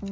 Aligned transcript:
Og 0.00 0.08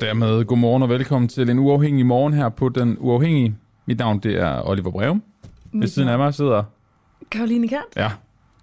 dermed 0.00 0.44
godmorgen 0.44 0.82
og 0.82 0.88
velkommen 0.88 1.28
til 1.28 1.50
en 1.50 1.58
uafhængig 1.58 2.06
morgen 2.06 2.32
her 2.32 2.48
på 2.48 2.68
Den 2.68 2.96
Uafhængige. 3.00 3.56
Mit 3.86 3.98
navn 3.98 4.18
det 4.18 4.40
er 4.40 4.68
Oliver 4.68 4.90
Breum. 4.90 5.22
Ved 5.72 5.88
siden 5.88 6.08
af 6.08 6.18
mig 6.18 6.34
sidder... 6.34 6.64
Karoline 7.30 7.68
Kert. 7.68 7.80
Ja, 7.96 8.10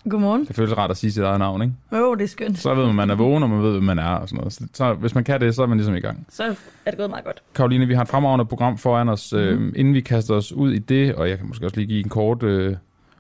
Godmorgen. 0.10 0.46
det 0.46 0.56
føles 0.56 0.78
rart 0.78 0.92
at 0.92 0.98
sige 0.98 1.12
sit 1.12 1.24
eget 1.24 1.40
navn, 1.40 1.62
ikke? 1.62 1.74
Oh, 1.92 2.18
det 2.18 2.24
er 2.24 2.28
skønt. 2.28 2.60
Så 2.60 2.76
ved 2.76 2.86
man, 2.86 2.96
man 2.96 3.10
er 3.10 3.16
vågen, 3.16 3.44
og 3.44 3.50
man 3.50 3.62
ved, 3.62 3.72
hvem 3.72 3.84
man 3.84 4.00
er 4.00 4.10
og 4.10 4.30
sådan 4.30 4.38
noget. 4.38 4.54
Så, 4.54 4.68
så 4.74 4.94
hvis 4.94 5.16
man 5.16 5.24
kan 5.24 5.42
det, 5.42 5.56
så 5.56 5.62
er 5.62 5.68
man 5.68 5.78
ligesom 5.78 5.96
i 5.96 6.00
gang. 6.00 6.28
Så 6.30 6.44
er 6.86 6.92
det 6.92 6.98
gået 6.98 7.10
meget 7.10 7.26
godt. 7.26 7.44
Karoline, 7.56 7.86
vi 7.86 7.94
har 7.94 8.02
et 8.02 8.08
fremragende 8.08 8.46
program 8.46 8.78
foran 8.78 9.10
os. 9.10 9.34
Mm-hmm. 9.34 9.68
Øh, 9.68 9.74
inden 9.76 9.94
vi 9.94 10.02
kaster 10.02 10.34
os 10.34 10.54
ud 10.54 10.72
i 10.72 10.80
det, 10.80 11.16
og 11.16 11.30
jeg 11.30 11.38
kan 11.38 11.48
måske 11.48 11.66
også 11.66 11.78
lige 11.78 11.88
give 11.88 12.04
en 12.04 12.10
kort 12.10 12.44
øh, 12.44 12.76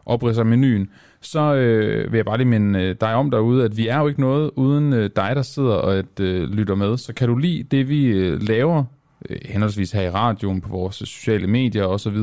oprids 0.05 0.37
af 0.37 0.45
menuen, 0.45 0.89
så 1.21 1.53
øh, 1.53 2.11
vil 2.11 2.17
jeg 2.17 2.25
bare 2.25 2.37
lige 2.37 2.47
minde 2.47 2.79
øh, 2.79 2.95
dig 3.01 3.13
om 3.13 3.31
derude, 3.31 3.65
at 3.65 3.77
vi 3.77 3.87
er 3.87 3.99
jo 3.99 4.07
ikke 4.07 4.21
noget 4.21 4.51
uden 4.55 4.93
øh, 4.93 5.09
dig, 5.15 5.31
der 5.35 5.41
sidder 5.41 5.73
og 5.73 5.93
et, 5.93 6.19
øh, 6.19 6.49
lytter 6.49 6.75
med. 6.75 6.97
Så 6.97 7.13
kan 7.13 7.27
du 7.27 7.35
lide 7.35 7.63
det, 7.63 7.89
vi 7.89 8.05
øh, 8.05 8.41
laver, 8.41 8.83
øh, 9.29 9.37
henholdsvis 9.45 9.91
her 9.91 10.01
i 10.01 10.09
radioen, 10.09 10.61
på 10.61 10.69
vores 10.69 10.95
sociale 10.95 11.47
medier 11.47 11.85
osv., 11.85 12.17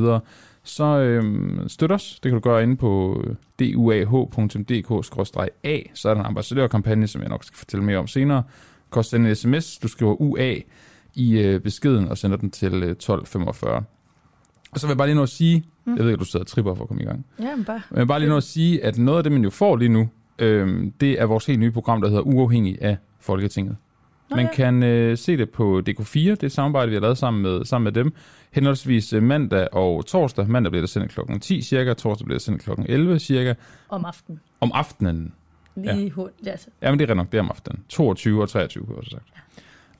så, 0.67 0.75
så 0.75 0.83
øh, 0.99 1.23
støt 1.69 1.91
os. 1.91 2.19
Det 2.23 2.29
kan 2.31 2.33
du 2.33 2.49
gøre 2.49 2.63
inde 2.63 2.75
på 2.77 3.23
øh, 3.27 3.35
duah.dk-a. 4.55 5.79
Så 5.93 6.09
er 6.09 6.13
der 6.13 6.21
en 6.21 6.25
ambassadørkampagne, 6.25 7.07
som 7.07 7.21
jeg 7.21 7.29
nok 7.29 7.43
skal 7.43 7.57
fortælle 7.57 7.85
mere 7.85 7.97
om 7.97 8.07
senere. 8.07 8.43
Kost 8.89 9.13
en 9.13 9.35
sms. 9.35 9.77
Du 9.77 9.87
skriver 9.87 10.21
UA 10.21 10.55
i 11.15 11.37
øh, 11.39 11.59
beskeden 11.59 12.07
og 12.07 12.17
sender 12.17 12.37
den 12.37 12.51
til 12.51 12.73
øh, 12.73 12.91
1245. 12.91 13.83
Og 14.71 14.79
så 14.79 14.87
vil 14.87 14.91
jeg 14.91 14.97
bare 14.97 15.07
lige 15.07 15.15
nå 15.15 15.23
at 15.23 15.29
sige, 15.29 15.63
mm. 15.85 15.95
jeg 15.95 16.03
ved 16.03 16.11
ikke, 16.11 16.19
du 16.19 16.25
sidder 16.25 16.43
og 16.43 16.47
tripper 16.47 16.75
for 16.75 16.83
at 16.83 16.87
komme 16.87 17.03
i 17.03 17.05
gang, 17.05 17.25
Ja, 17.39 17.55
men 17.55 17.65
bare. 17.65 17.81
men 17.89 17.95
jeg 17.97 17.99
vil 17.99 18.07
bare 18.07 18.19
lige 18.19 18.29
nå 18.29 18.37
at 18.37 18.43
sige, 18.43 18.83
at 18.83 18.97
noget 18.97 19.17
af 19.17 19.23
det, 19.23 19.31
man 19.31 19.43
jo 19.43 19.49
får 19.49 19.75
lige 19.75 19.89
nu, 19.89 20.09
øh, 20.39 20.83
det 21.01 21.21
er 21.21 21.25
vores 21.25 21.45
helt 21.45 21.59
nye 21.59 21.71
program, 21.71 22.01
der 22.01 22.07
hedder 22.07 22.21
Uafhængig 22.23 22.77
af 22.81 22.97
Folketinget. 23.19 23.75
Nå, 24.29 24.35
Man 24.35 24.45
ja. 24.45 24.51
kan 24.53 24.83
øh, 24.83 25.17
se 25.17 25.37
det 25.37 25.49
på 25.49 25.81
DK4, 25.89 26.19
det 26.19 26.43
er 26.43 26.47
samarbejde, 26.47 26.89
vi 26.89 26.95
har 26.95 27.01
lavet 27.01 27.17
sammen 27.17 27.41
med, 27.43 27.65
sammen 27.65 27.83
med 27.83 27.91
dem. 27.91 28.13
Henholdsvis 28.51 29.13
øh, 29.13 29.23
mandag 29.23 29.67
og 29.73 30.05
torsdag. 30.05 30.47
Mandag 30.49 30.71
bliver 30.71 30.81
det 30.81 30.89
sendt 30.89 31.11
klokken 31.11 31.39
10 31.39 31.61
cirka, 31.61 31.93
torsdag 31.93 32.25
bliver 32.25 32.37
det 32.37 32.45
sendt 32.45 32.63
klokken 32.63 32.85
11 32.89 33.19
cirka. 33.19 33.53
Om 33.89 34.05
aftenen. 34.05 34.39
Om 34.61 34.71
aftenen. 34.73 35.33
Lige 35.75 35.95
ja. 35.95 36.09
hurtigt. 36.09 36.47
Altså. 36.47 36.67
Jamen, 36.81 36.99
det 36.99 37.09
er 37.09 37.13
nok, 37.13 37.31
det 37.31 37.37
er 37.37 37.41
om 37.41 37.49
aftenen. 37.49 37.83
22 37.89 38.41
og 38.41 38.49
23, 38.49 38.85
kunne 38.85 38.93
jeg 38.93 38.99
også 38.99 39.11
sagt. 39.11 39.23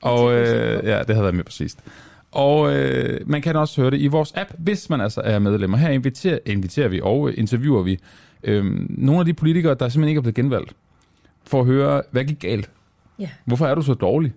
Og 0.01 0.33
øh, 0.33 0.85
ja, 0.85 0.99
det 0.99 1.09
havde 1.09 1.21
været 1.21 1.35
mere 1.35 1.43
præcist. 1.43 1.79
Og 2.31 2.75
øh, 2.75 3.29
man 3.29 3.41
kan 3.41 3.55
også 3.55 3.81
høre 3.81 3.91
det 3.91 4.01
i 4.01 4.07
vores 4.07 4.33
app, 4.35 4.51
hvis 4.57 4.89
man 4.89 5.01
altså 5.01 5.21
er 5.21 5.39
medlemmer. 5.39 5.77
Her 5.77 5.89
inviterer, 5.89 6.39
inviterer 6.45 6.87
vi 6.87 7.01
og 7.01 7.29
øh, 7.29 7.33
interviewer 7.37 7.81
vi 7.81 7.99
øh, 8.43 8.65
nogle 8.89 9.19
af 9.19 9.25
de 9.25 9.33
politikere, 9.33 9.73
der 9.73 9.89
simpelthen 9.89 10.09
ikke 10.09 10.19
er 10.19 10.21
blevet 10.21 10.35
genvalgt, 10.35 10.73
for 11.43 11.59
at 11.59 11.65
høre, 11.65 12.01
hvad 12.11 12.25
gik 12.25 12.39
galt? 12.39 12.69
Ja. 13.19 13.29
Hvorfor 13.45 13.67
er 13.67 13.75
du 13.75 13.81
så 13.81 13.93
dårlig, 13.93 14.33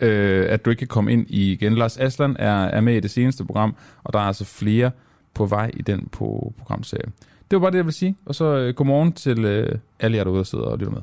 øh, 0.00 0.46
at 0.48 0.64
du 0.64 0.70
ikke 0.70 0.78
kan 0.78 0.88
komme 0.88 1.12
ind 1.12 1.26
i 1.30 1.52
igen? 1.52 1.74
Lars 1.74 1.98
Aslan 1.98 2.36
er, 2.38 2.64
er 2.64 2.80
med 2.80 2.96
i 2.96 3.00
det 3.00 3.10
seneste 3.10 3.44
program, 3.44 3.76
og 4.04 4.12
der 4.12 4.18
er 4.18 4.22
altså 4.24 4.44
flere 4.44 4.90
på 5.34 5.46
vej 5.46 5.70
i 5.74 5.82
den 5.82 6.08
på 6.12 6.54
programserie. 6.58 7.12
Det 7.50 7.56
var 7.56 7.58
bare 7.58 7.70
det, 7.70 7.76
jeg 7.76 7.84
vil 7.84 7.94
sige. 7.94 8.16
Og 8.26 8.34
så 8.34 8.44
øh, 8.44 8.74
godmorgen 8.74 9.12
til 9.12 9.44
øh, 9.44 9.78
alle 10.00 10.16
jer 10.16 10.24
derude, 10.24 10.38
der 10.38 10.44
sidder 10.44 10.64
og 10.64 10.78
lytter 10.78 10.92
med. 10.92 11.02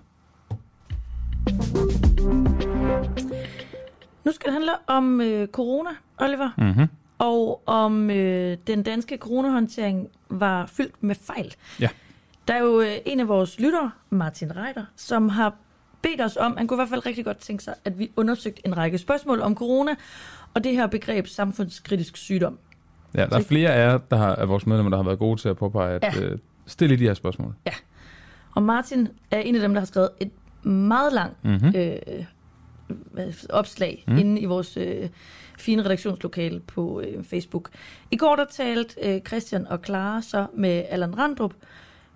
Nu 4.23 4.31
skal 4.31 4.45
det 4.45 4.53
handle 4.53 4.71
om 4.87 5.21
øh, 5.21 5.47
corona, 5.47 5.89
Oliver. 6.17 6.49
Mm-hmm. 6.57 6.87
Og 7.19 7.61
om 7.65 8.09
øh, 8.09 8.57
den 8.67 8.83
danske 8.83 9.17
coronahåndtering 9.17 10.07
var 10.29 10.65
fyldt 10.65 11.03
med 11.03 11.15
fejl. 11.15 11.55
Ja. 11.79 11.89
Der 12.47 12.53
er 12.53 12.59
jo 12.59 12.81
øh, 12.81 12.97
en 13.05 13.19
af 13.19 13.27
vores 13.27 13.59
lyttere, 13.59 13.91
Martin 14.09 14.55
Reiter, 14.55 14.85
som 14.95 15.29
har 15.29 15.55
bedt 16.03 16.21
os 16.21 16.37
om, 16.37 16.57
han 16.57 16.67
kunne 16.67 16.75
i 16.75 16.79
hvert 16.79 16.89
fald 16.89 17.05
rigtig 17.05 17.25
godt 17.25 17.37
tænke 17.37 17.63
sig, 17.63 17.73
at 17.85 17.99
vi 17.99 18.11
undersøgte 18.15 18.61
en 18.67 18.77
række 18.77 18.97
spørgsmål 18.97 19.41
om 19.41 19.55
corona 19.55 19.95
og 20.53 20.63
det 20.63 20.71
her 20.71 20.87
begreb 20.87 21.27
samfundskritisk 21.27 22.17
sygdom. 22.17 22.57
Ja, 23.15 23.25
der 23.25 23.37
er 23.37 23.41
flere 23.41 23.69
af 23.73 23.91
jer, 23.91 23.97
der 23.97 24.17
har, 24.17 24.35
af 24.35 24.49
vores 24.49 24.67
medlemmer, 24.67 24.89
der 24.89 24.97
har 24.97 25.03
været 25.03 25.19
gode 25.19 25.41
til 25.41 25.49
at 25.49 25.57
påpege, 25.57 25.95
at 25.95 26.15
Ja. 26.15 26.21
øh, 26.25 26.37
stille 26.65 26.95
de 26.99 27.03
her 27.03 27.13
spørgsmål. 27.13 27.53
Og 28.55 28.63
Martin 28.63 29.07
er 29.31 29.39
en 29.39 29.55
af 29.55 29.61
dem, 29.61 29.73
der 29.73 29.81
har 29.81 29.85
skrevet 29.85 30.09
et 30.19 30.31
meget 30.65 31.13
langt 31.13 31.43
Mm-hmm. 31.43 31.73
øh, 31.75 33.33
opslag 33.49 34.03
mm. 34.07 34.17
inde 34.17 34.41
i 34.41 34.45
vores 34.45 34.77
øh, 34.77 35.09
fine 35.59 35.85
redaktionslokale 35.85 36.59
på 36.59 37.01
øh, 37.01 37.23
Facebook. 37.23 37.69
I 38.11 38.15
går 38.17 38.35
der 38.35 38.45
talte 38.51 38.95
øh, 39.03 39.21
Christian 39.21 39.67
og 39.67 39.79
Clara 39.85 40.21
så 40.21 40.45
med 40.53 40.83
Allan 40.89 41.17
Randrup, 41.19 41.53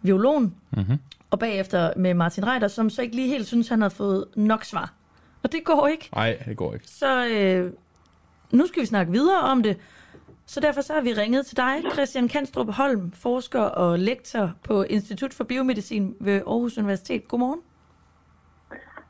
violon, 0.02 0.54
Mm-hmm. 0.72 0.98
Og 1.32 1.40
bagefter 1.40 1.94
med 1.96 2.14
Martin 2.14 2.48
Reiter, 2.48 2.68
som 2.68 2.90
så 2.90 3.02
ikke 3.02 3.16
lige 3.16 3.28
helt 3.28 3.48
synes, 3.48 3.70
han 3.70 3.82
havde 3.82 3.94
fået 3.94 4.26
nok 4.36 4.64
svar. 4.64 4.94
Og 5.44 5.52
det 5.52 5.64
går 5.66 5.88
ikke. 5.88 6.10
Nej, 6.16 6.38
det 6.46 6.58
går 6.58 6.74
ikke. 6.74 6.88
Så 6.88 7.28
øh, 7.28 7.72
nu 8.52 8.68
skal 8.68 8.82
vi 8.82 8.86
snakke 8.86 9.12
videre 9.12 9.42
om 9.42 9.64
det. 9.64 9.78
Så 10.46 10.60
derfor 10.60 10.82
så 10.82 10.94
har 10.94 11.02
vi 11.02 11.14
ringet 11.14 11.46
til 11.46 11.58
dig, 11.58 11.84
Christian 11.94 12.28
Kanstrup 12.28 12.74
Holm, 12.74 13.12
forsker 13.12 13.62
og 13.62 14.00
lektor 14.00 14.52
på 14.64 14.84
Institut 14.84 15.34
for 15.34 15.44
Biomedicin 15.44 16.16
ved 16.20 16.36
Aarhus 16.36 16.78
Universitet. 16.78 17.28
Godmorgen. 17.28 17.60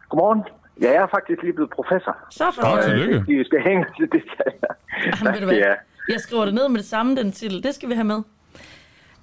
Godmorgen. 0.09 0.44
Ja, 0.81 0.91
jeg 0.91 1.01
er 1.01 1.07
faktisk 1.07 1.41
lige 1.41 1.53
blevet 1.53 1.72
professor. 1.72 2.17
Så 2.31 2.44
for 2.55 2.72
Godt, 2.72 2.85
tillykke. 2.85 3.25
Vi 3.28 3.44
skal 3.44 3.61
hænge 3.63 3.85
til 3.97 4.11
det. 4.11 4.23
Jamen, 5.05 5.34
ved 5.34 5.39
du 5.39 5.45
hvad? 5.45 5.57
Ja. 5.57 5.73
Jeg 6.09 6.19
skriver 6.19 6.45
det 6.45 6.53
ned 6.53 6.69
med 6.69 6.78
det 6.78 6.85
samme, 6.85 7.16
den 7.16 7.31
titel. 7.31 7.63
Det 7.63 7.75
skal 7.75 7.89
vi 7.89 7.94
have 7.94 8.03
med. 8.03 8.22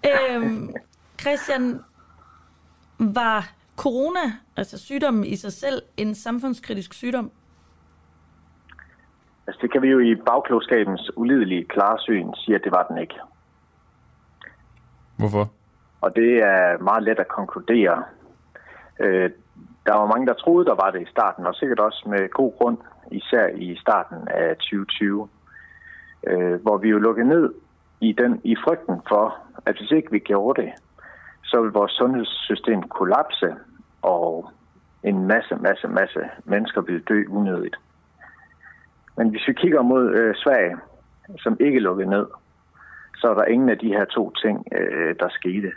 Øhm, 0.07 0.75
Christian, 1.21 1.81
var 3.13 3.53
corona, 3.77 4.27
altså 4.57 4.79
sygdommen 4.79 5.25
i 5.25 5.37
sig 5.37 5.53
selv, 5.53 5.83
en 5.97 6.15
samfundskritisk 6.15 6.95
sygdom? 6.95 7.31
Altså, 9.47 9.59
det 9.63 9.73
kan 9.73 9.83
vi 9.83 9.89
jo 9.89 9.99
i 9.99 10.15
bagklogskabens 10.15 11.11
ulidelige 11.17 11.65
klarsyn 11.65 12.35
sige, 12.35 12.55
at 12.55 12.65
det 12.65 12.73
var 12.73 12.87
den 12.87 12.99
ikke. 12.99 13.15
Hvorfor? 15.17 15.51
Og 16.01 16.17
det 16.17 16.43
er 16.43 16.83
meget 16.83 17.03
let 17.03 17.19
at 17.19 17.29
konkludere. 17.29 18.05
Øh, 19.01 19.31
der 19.87 19.95
var 19.97 20.07
mange, 20.07 20.27
der 20.27 20.33
troede, 20.35 20.67
der 20.67 20.75
var 20.75 20.91
det 20.91 21.03
i 21.03 21.11
starten, 21.11 21.47
og 21.47 21.55
sikkert 21.55 21.81
også 21.81 22.07
med 22.09 22.31
god 22.31 22.53
grund, 22.59 22.79
især 23.11 23.47
i 23.47 23.77
starten 23.81 24.29
af 24.29 24.57
2020, 24.57 25.29
øh, 26.27 26.63
hvor 26.63 26.77
vi 26.79 26.89
jo 26.89 26.99
lukkede 26.99 27.29
ned 27.29 27.55
i, 28.01 28.13
den, 28.13 28.41
i 28.45 28.57
frygten 28.65 29.01
for, 29.09 29.37
at 29.67 29.77
hvis 29.79 29.91
ikke 29.91 30.11
vi 30.11 30.19
gjorde 30.19 30.63
det, 30.63 30.73
så 31.45 31.63
vil 31.63 31.71
vores 31.71 31.93
sundhedssystem 31.93 32.83
kollapse, 32.83 33.55
og 34.03 34.51
en 35.03 35.27
masse, 35.27 35.57
masse, 35.57 35.89
masse 35.89 36.21
mennesker 36.45 36.81
vil 36.81 37.03
dø 37.09 37.25
unødigt. 37.29 37.77
Men 39.17 39.29
hvis 39.29 39.49
vi 39.49 39.53
kigger 39.53 39.83
mod 39.83 40.15
øh, 40.15 40.35
Sverige, 40.35 40.77
som 41.39 41.57
ikke 41.61 41.81
lukkede 41.81 42.11
ned, 42.11 42.27
så 43.17 43.31
er 43.31 43.35
der 43.35 43.45
ingen 43.45 43.69
af 43.69 43.79
de 43.79 43.89
her 43.89 44.05
to 44.05 44.31
ting, 44.31 44.67
øh, 44.73 45.15
der 45.21 45.29
skete. 45.29 45.73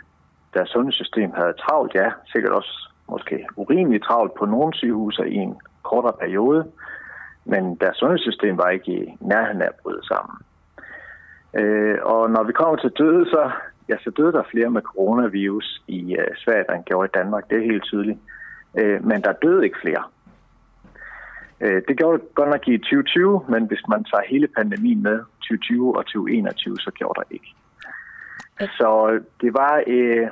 Deres 0.54 0.68
sundhedssystem 0.68 1.32
havde 1.32 1.52
travlt, 1.52 1.94
ja, 1.94 2.10
sikkert 2.32 2.52
også 2.52 2.90
måske 3.08 3.46
urimeligt 3.56 4.04
travlt 4.04 4.34
på 4.34 4.44
nogle 4.44 4.74
sygehuse 4.74 5.28
i 5.28 5.34
en 5.34 5.60
kortere 5.82 6.16
periode, 6.20 6.70
men 7.44 7.74
deres 7.74 7.96
sundhedssystem 7.96 8.58
var 8.58 8.68
ikke 8.68 8.92
i 8.92 9.16
nærheden 9.20 9.62
af 9.62 9.66
at 9.66 9.80
bryde 9.82 10.06
sammen. 10.06 10.36
Øh, 11.54 11.98
og 12.02 12.30
når 12.30 12.42
vi 12.42 12.52
kommer 12.52 12.76
til 12.76 12.90
døde, 12.90 13.24
så, 13.30 13.50
ja, 13.88 13.96
så 14.04 14.10
døde 14.16 14.32
der 14.32 14.42
flere 14.50 14.70
med 14.70 14.82
coronavirus 14.82 15.82
i 15.88 16.16
øh, 16.16 16.36
Sverige, 16.36 16.74
end 16.74 16.84
gjorde 16.84 17.08
i 17.08 17.16
Danmark. 17.18 17.50
Det 17.50 17.58
er 17.58 17.70
helt 17.72 17.84
tydeligt. 17.84 18.18
Øh, 18.78 19.06
men 19.06 19.22
der 19.22 19.32
døde 19.32 19.64
ikke 19.64 19.78
flere. 19.82 20.02
Øh, 21.60 21.82
det 21.88 21.96
gjorde 21.98 22.18
det 22.18 22.34
godt 22.34 22.50
nok 22.50 22.68
i 22.68 22.78
2020, 22.78 23.44
men 23.48 23.66
hvis 23.66 23.82
man 23.88 24.04
tager 24.04 24.30
hele 24.30 24.48
pandemien 24.56 25.02
med, 25.02 25.18
2020 25.18 25.96
og 25.98 26.06
2021, 26.06 26.76
så 26.76 26.90
gjorde 26.98 27.20
der 27.20 27.26
ikke. 27.30 27.54
Så 28.78 29.20
det 29.40 29.54
var, 29.54 29.82
øh, 29.86 30.26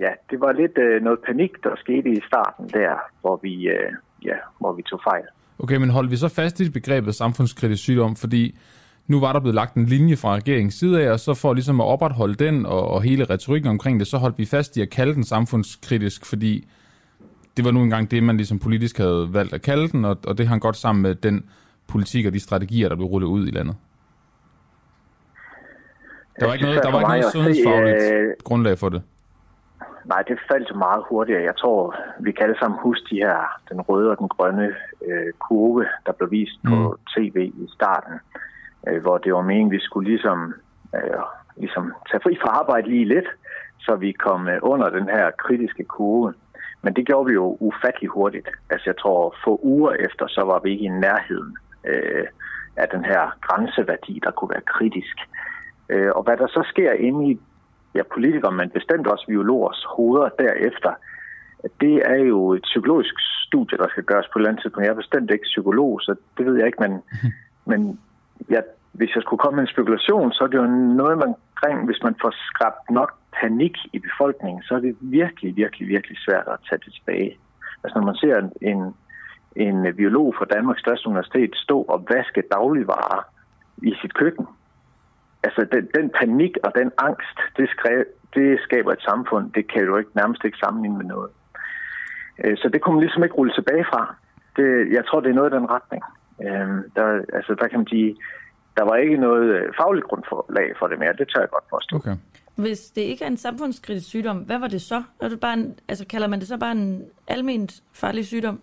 ja, 0.00 0.12
det 0.30 0.40
var 0.40 0.52
lidt 0.52 0.78
øh, 0.78 1.02
noget 1.02 1.18
panik, 1.26 1.52
der 1.64 1.76
skete 1.76 2.08
i 2.10 2.20
starten 2.26 2.68
der, 2.68 2.92
hvor 3.20 3.40
vi, 3.42 3.68
øh, 3.68 3.92
ja, 4.24 4.36
hvor 4.58 4.72
vi 4.72 4.82
tog 4.82 5.00
fejl. 5.10 5.24
Okay, 5.58 5.76
men 5.76 5.90
holdt 5.90 6.10
vi 6.10 6.16
så 6.16 6.28
fast 6.28 6.60
i 6.60 6.70
begrebet 6.70 7.14
samfundskritisk 7.14 7.82
sygdom, 7.82 8.16
fordi 8.16 8.58
nu 9.08 9.20
var 9.20 9.32
der 9.32 9.40
blevet 9.40 9.54
lagt 9.54 9.74
en 9.74 9.86
linje 9.86 10.16
fra 10.16 10.34
regeringens 10.34 10.74
side 10.74 11.02
af, 11.02 11.10
og 11.12 11.20
så 11.20 11.34
for 11.34 11.54
ligesom 11.54 11.80
at 11.80 11.84
opretholde 11.86 12.34
den 12.34 12.66
og, 12.66 12.88
og 12.88 13.02
hele 13.02 13.24
retorikken 13.24 13.70
omkring 13.70 14.00
det, 14.00 14.06
så 14.06 14.18
holdt 14.18 14.38
vi 14.38 14.46
fast 14.46 14.76
i 14.76 14.82
at 14.82 14.90
kalde 14.90 15.14
den 15.14 15.24
samfundskritisk, 15.24 16.26
fordi 16.26 16.68
det 17.56 17.64
var 17.64 17.70
nu 17.70 17.82
engang 17.82 18.10
det, 18.10 18.22
man 18.22 18.36
ligesom 18.36 18.58
politisk 18.58 18.98
havde 18.98 19.28
valgt 19.32 19.52
at 19.52 19.62
kalde 19.62 19.88
den, 19.88 20.04
og, 20.04 20.16
og 20.26 20.38
det 20.38 20.48
hang 20.48 20.60
godt 20.60 20.76
sammen 20.76 21.02
med 21.02 21.14
den 21.14 21.50
politik 21.88 22.26
og 22.26 22.32
de 22.32 22.40
strategier, 22.40 22.88
der 22.88 22.96
blev 22.96 23.06
rullet 23.06 23.28
ud 23.28 23.46
i 23.46 23.50
landet. 23.50 23.76
Der 26.40 26.46
var 26.46 26.52
ikke 26.52 26.64
noget, 26.64 26.82
der 26.82 26.90
var 26.90 27.00
ikke 27.00 27.08
noget 27.08 27.32
sundhedsfagligt 27.32 28.12
øh, 28.14 28.34
grundlag 28.44 28.78
for 28.78 28.88
det. 28.88 29.02
nej, 30.04 30.22
det 30.22 30.38
faldt 30.50 30.76
meget 30.76 31.02
hurtigere. 31.08 31.42
Jeg 31.42 31.56
tror, 31.56 31.96
vi 32.20 32.32
kan 32.32 32.42
alle 32.42 32.58
sammen 32.58 32.78
huske 32.82 33.06
de 33.10 33.16
her, 33.16 33.60
den 33.68 33.80
røde 33.80 34.10
og 34.10 34.18
den 34.18 34.28
grønne 34.28 34.74
øh, 35.06 35.32
kurve, 35.38 35.86
der 36.06 36.12
blev 36.12 36.30
vist 36.30 36.64
mm. 36.64 36.70
på 36.70 36.98
tv 37.16 37.36
i 37.64 37.66
starten, 37.74 38.14
øh, 38.14 38.45
hvor 39.02 39.18
det 39.18 39.34
var 39.34 39.42
meningen, 39.42 39.70
vi 39.70 39.80
skulle 39.80 40.10
ligesom, 40.10 40.54
øh, 40.94 41.22
ligesom 41.56 41.92
tage 42.10 42.20
fri 42.22 42.38
fra 42.42 42.50
arbejde 42.60 42.88
lige 42.88 43.04
lidt, 43.04 43.28
så 43.78 43.96
vi 43.96 44.12
kom 44.12 44.48
øh, 44.48 44.58
under 44.62 44.88
den 44.90 45.08
her 45.08 45.30
kritiske 45.30 45.84
kurve. 45.84 46.34
Men 46.82 46.94
det 46.96 47.06
gjorde 47.06 47.26
vi 47.26 47.32
jo 47.32 47.56
ufattelig 47.60 48.10
hurtigt. 48.10 48.48
Altså 48.70 48.84
jeg 48.86 48.98
tror, 48.98 49.34
få 49.44 49.60
uger 49.62 49.92
efter, 49.92 50.26
så 50.26 50.42
var 50.42 50.58
vi 50.58 50.70
ikke 50.70 50.84
i 50.84 50.88
nærheden 50.88 51.56
øh, 51.84 52.26
af 52.76 52.88
den 52.88 53.04
her 53.04 53.22
grænseværdi, 53.40 54.20
der 54.24 54.30
kunne 54.30 54.50
være 54.50 54.70
kritisk. 54.76 55.16
Øh, 55.88 56.10
og 56.16 56.22
hvad 56.22 56.36
der 56.36 56.46
så 56.46 56.62
sker 56.68 56.92
inde 56.92 57.30
i 57.30 57.40
ja, 57.94 58.02
politikere, 58.14 58.52
men 58.52 58.70
bestemt 58.70 59.06
også 59.06 59.26
biologers 59.26 59.84
hoveder 59.96 60.28
derefter, 60.28 60.92
det 61.80 61.94
er 62.04 62.16
jo 62.16 62.52
et 62.52 62.62
psykologisk 62.62 63.14
studie, 63.46 63.78
der 63.78 63.88
skal 63.88 64.04
gøres 64.04 64.28
på 64.28 64.38
et 64.38 64.40
eller 64.40 64.50
andet 64.50 64.62
tidspunkt. 64.62 64.86
Jeg 64.86 64.92
er 64.92 65.04
bestemt 65.04 65.30
ikke 65.30 65.50
psykolog, 65.52 66.00
så 66.02 66.14
det 66.38 66.46
ved 66.46 66.56
jeg 66.56 66.66
ikke, 66.66 66.82
men, 66.82 67.02
men 67.70 68.00
ja, 68.50 68.60
hvis 68.98 69.14
jeg 69.14 69.22
skulle 69.22 69.42
komme 69.42 69.56
med 69.56 69.64
en 69.64 69.74
spekulation, 69.74 70.32
så 70.32 70.44
er 70.44 70.48
det 70.48 70.58
jo 70.58 70.66
noget, 71.02 71.18
man 71.18 71.34
kring, 71.60 71.84
hvis 71.86 72.02
man 72.02 72.14
får 72.22 72.32
skabt 72.50 72.90
nok 72.90 73.10
panik 73.40 73.76
i 73.92 73.98
befolkningen, 73.98 74.62
så 74.62 74.74
er 74.74 74.80
det 74.80 74.96
virkelig, 75.00 75.56
virkelig, 75.56 75.88
virkelig 75.88 76.18
svært 76.18 76.46
at 76.54 76.58
tage 76.68 76.80
det 76.84 76.92
tilbage. 76.94 77.32
Altså 77.82 77.98
når 77.98 78.06
man 78.06 78.20
ser 78.22 78.36
en, 78.70 78.80
en, 79.56 79.94
biolog 79.96 80.34
fra 80.38 80.44
Danmarks 80.54 80.80
største 80.80 81.08
universitet 81.08 81.52
stå 81.54 81.82
og 81.82 82.06
vaske 82.10 82.42
dagligvarer 82.52 83.22
i 83.82 83.94
sit 84.00 84.14
køkken, 84.14 84.46
altså 85.42 85.66
den, 85.72 85.88
den 85.94 86.10
panik 86.20 86.54
og 86.64 86.72
den 86.74 86.90
angst, 86.98 87.38
det, 87.56 87.68
skrev, 87.68 88.04
det 88.34 88.60
skaber 88.60 88.92
et 88.92 89.06
samfund, 89.10 89.52
det 89.52 89.72
kan 89.72 89.82
jo 89.82 89.96
ikke 89.96 90.10
nærmest 90.14 90.44
ikke 90.44 90.58
sammenligne 90.58 90.98
med 90.98 91.06
noget. 91.06 91.30
Øh, 92.44 92.56
så 92.56 92.68
det 92.72 92.80
kunne 92.80 92.94
man 92.94 93.04
ligesom 93.04 93.24
ikke 93.24 93.34
rulle 93.34 93.52
tilbage 93.54 93.84
fra. 93.84 94.14
Det, 94.56 94.92
jeg 94.92 95.06
tror, 95.06 95.20
det 95.20 95.30
er 95.30 95.40
noget 95.40 95.52
i 95.52 95.56
den 95.56 95.70
retning. 95.70 96.02
Øh, 96.44 96.68
der, 96.96 97.06
altså, 97.38 97.54
der 97.60 97.68
kan 97.68 97.78
man 97.78 97.88
sige, 97.88 98.16
der 98.76 98.84
var 98.84 98.96
ikke 98.96 99.16
noget 99.16 99.46
øh, 99.56 99.72
fagligt 99.80 100.06
grundlag 100.06 100.68
for 100.78 100.86
det 100.86 100.98
mere. 100.98 101.12
Det 101.12 101.28
tør 101.28 101.40
jeg 101.40 101.50
godt 101.50 101.68
påstå. 101.74 101.96
Okay. 101.96 102.16
Hvis 102.56 102.90
det 102.90 103.02
ikke 103.02 103.24
er 103.24 103.28
en 103.28 103.36
samfundskritisk 103.36 104.08
sygdom, 104.08 104.38
hvad 104.38 104.58
var 104.58 104.68
det 104.68 104.82
så? 104.82 105.02
Er 105.20 105.28
det 105.28 105.40
bare 105.40 105.54
en, 105.54 105.78
altså, 105.88 106.06
kalder 106.06 106.28
man 106.28 106.38
det 106.40 106.48
så 106.48 106.58
bare 106.58 106.72
en 106.72 107.04
alment 107.28 107.72
farlig 107.92 108.26
sygdom? 108.26 108.60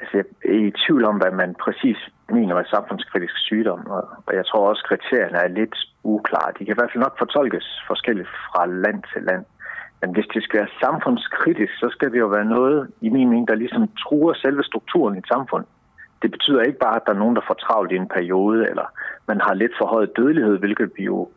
Altså, 0.00 0.16
jeg 0.16 0.24
er 0.44 0.66
i 0.68 0.72
tvivl 0.86 1.04
om, 1.04 1.16
hvad 1.16 1.32
man 1.32 1.54
præcis 1.64 1.96
mener 2.28 2.54
med 2.54 2.64
samfundskritisk 2.64 3.36
sygdom, 3.38 3.80
og 4.26 4.34
jeg 4.34 4.46
tror 4.46 4.68
også, 4.68 4.82
at 4.84 4.88
kriterierne 4.88 5.38
er 5.38 5.48
lidt 5.48 5.76
uklare. 6.02 6.52
De 6.58 6.64
kan 6.64 6.74
i 6.74 6.78
hvert 6.78 6.92
fald 6.92 7.02
nok 7.02 7.18
fortolkes 7.18 7.66
forskelligt 7.86 8.28
fra 8.28 8.66
land 8.66 9.02
til 9.12 9.22
land. 9.22 9.44
Men 10.00 10.12
hvis 10.14 10.26
det 10.34 10.42
skal 10.42 10.58
være 10.60 10.76
samfundskritisk, 10.84 11.72
så 11.82 11.88
skal 11.94 12.12
det 12.12 12.18
jo 12.18 12.26
være 12.26 12.44
noget, 12.44 12.90
i 13.00 13.08
min 13.08 13.28
mening, 13.28 13.48
der 13.48 13.54
ligesom 13.54 13.88
truer 14.02 14.34
selve 14.34 14.62
strukturen 14.64 15.14
i 15.14 15.18
et 15.18 15.28
samfund. 15.34 15.64
Det 16.22 16.30
betyder 16.30 16.62
ikke 16.62 16.78
bare, 16.78 16.96
at 16.96 17.06
der 17.06 17.12
er 17.12 17.22
nogen, 17.22 17.36
der 17.36 17.46
får 17.46 17.54
travlt 17.54 17.92
i 17.92 17.96
en 17.96 18.08
periode, 18.08 18.68
eller 18.70 18.86
man 19.28 19.40
har 19.40 19.54
lidt 19.54 19.72
for 19.78 19.86
høj 19.86 20.06
dødelighed, 20.16 20.58
hvilket 20.58 20.90
vi 20.96 21.04
jo 21.04 21.28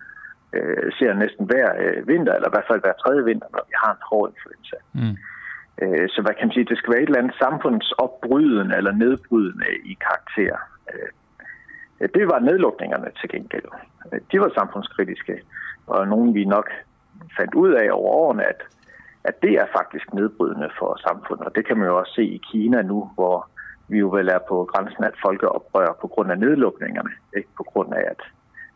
øh, 0.54 0.92
ser 1.00 1.14
næsten 1.14 1.46
hver 1.46 1.70
øh, 1.84 2.08
vinter, 2.08 2.34
eller 2.34 2.50
i 2.50 2.56
hvert 2.56 2.70
fald 2.70 2.82
hver 2.82 2.94
tredje 2.94 3.24
vinter, 3.24 3.48
når 3.52 3.64
vi 3.70 3.74
har 3.84 3.92
en 3.92 4.08
hård 4.10 4.30
influenza. 4.30 4.78
Mm. 4.94 5.16
Øh, 5.82 6.10
så 6.10 6.22
hvad 6.22 6.34
kan 6.34 6.48
man 6.48 6.54
sige, 6.54 6.70
det 6.72 6.78
skal 6.78 6.94
være 6.94 7.02
et 7.02 7.10
eller 7.10 7.24
andet 7.24 7.36
samfundsopbrydende 7.46 8.76
eller 8.78 8.92
nedbrydende 8.92 9.70
i 9.92 9.94
karakter. 10.08 10.56
Øh, 10.94 12.10
det 12.16 12.26
var 12.32 12.40
nedlukningerne 12.40 13.10
til 13.20 13.30
gengæld. 13.30 13.70
Øh, 14.14 14.20
de 14.32 14.40
var 14.40 14.52
samfundskritiske, 14.60 15.36
og 15.88 16.08
nogen 16.08 16.34
vi 16.34 16.46
nok 16.46 16.70
fandt 17.38 17.54
ud 17.54 17.72
af 17.72 17.88
over 17.92 18.12
årene, 18.24 18.44
at, 18.44 18.62
at 19.24 19.42
det 19.42 19.54
er 19.54 19.66
faktisk 19.78 20.14
nedbrydende 20.14 20.70
for 20.80 21.00
samfundet. 21.08 21.46
Og 21.48 21.56
det 21.56 21.68
kan 21.68 21.78
man 21.78 21.88
jo 21.88 21.98
også 21.98 22.14
se 22.14 22.24
i 22.24 22.42
Kina 22.52 22.82
nu, 22.82 23.12
hvor 23.16 23.50
vi 23.88 23.98
jo 24.00 24.10
vel 24.10 24.28
er 24.28 24.40
på 24.50 24.70
grænsen 24.74 25.04
af 25.04 25.12
folkeoprør 25.26 25.98
på 26.02 26.08
grund 26.08 26.32
af 26.32 26.40
nedlukningerne, 26.40 27.10
ikke 27.38 27.50
på 27.58 27.64
grund 27.64 27.94
af, 27.94 28.04
at, 28.12 28.22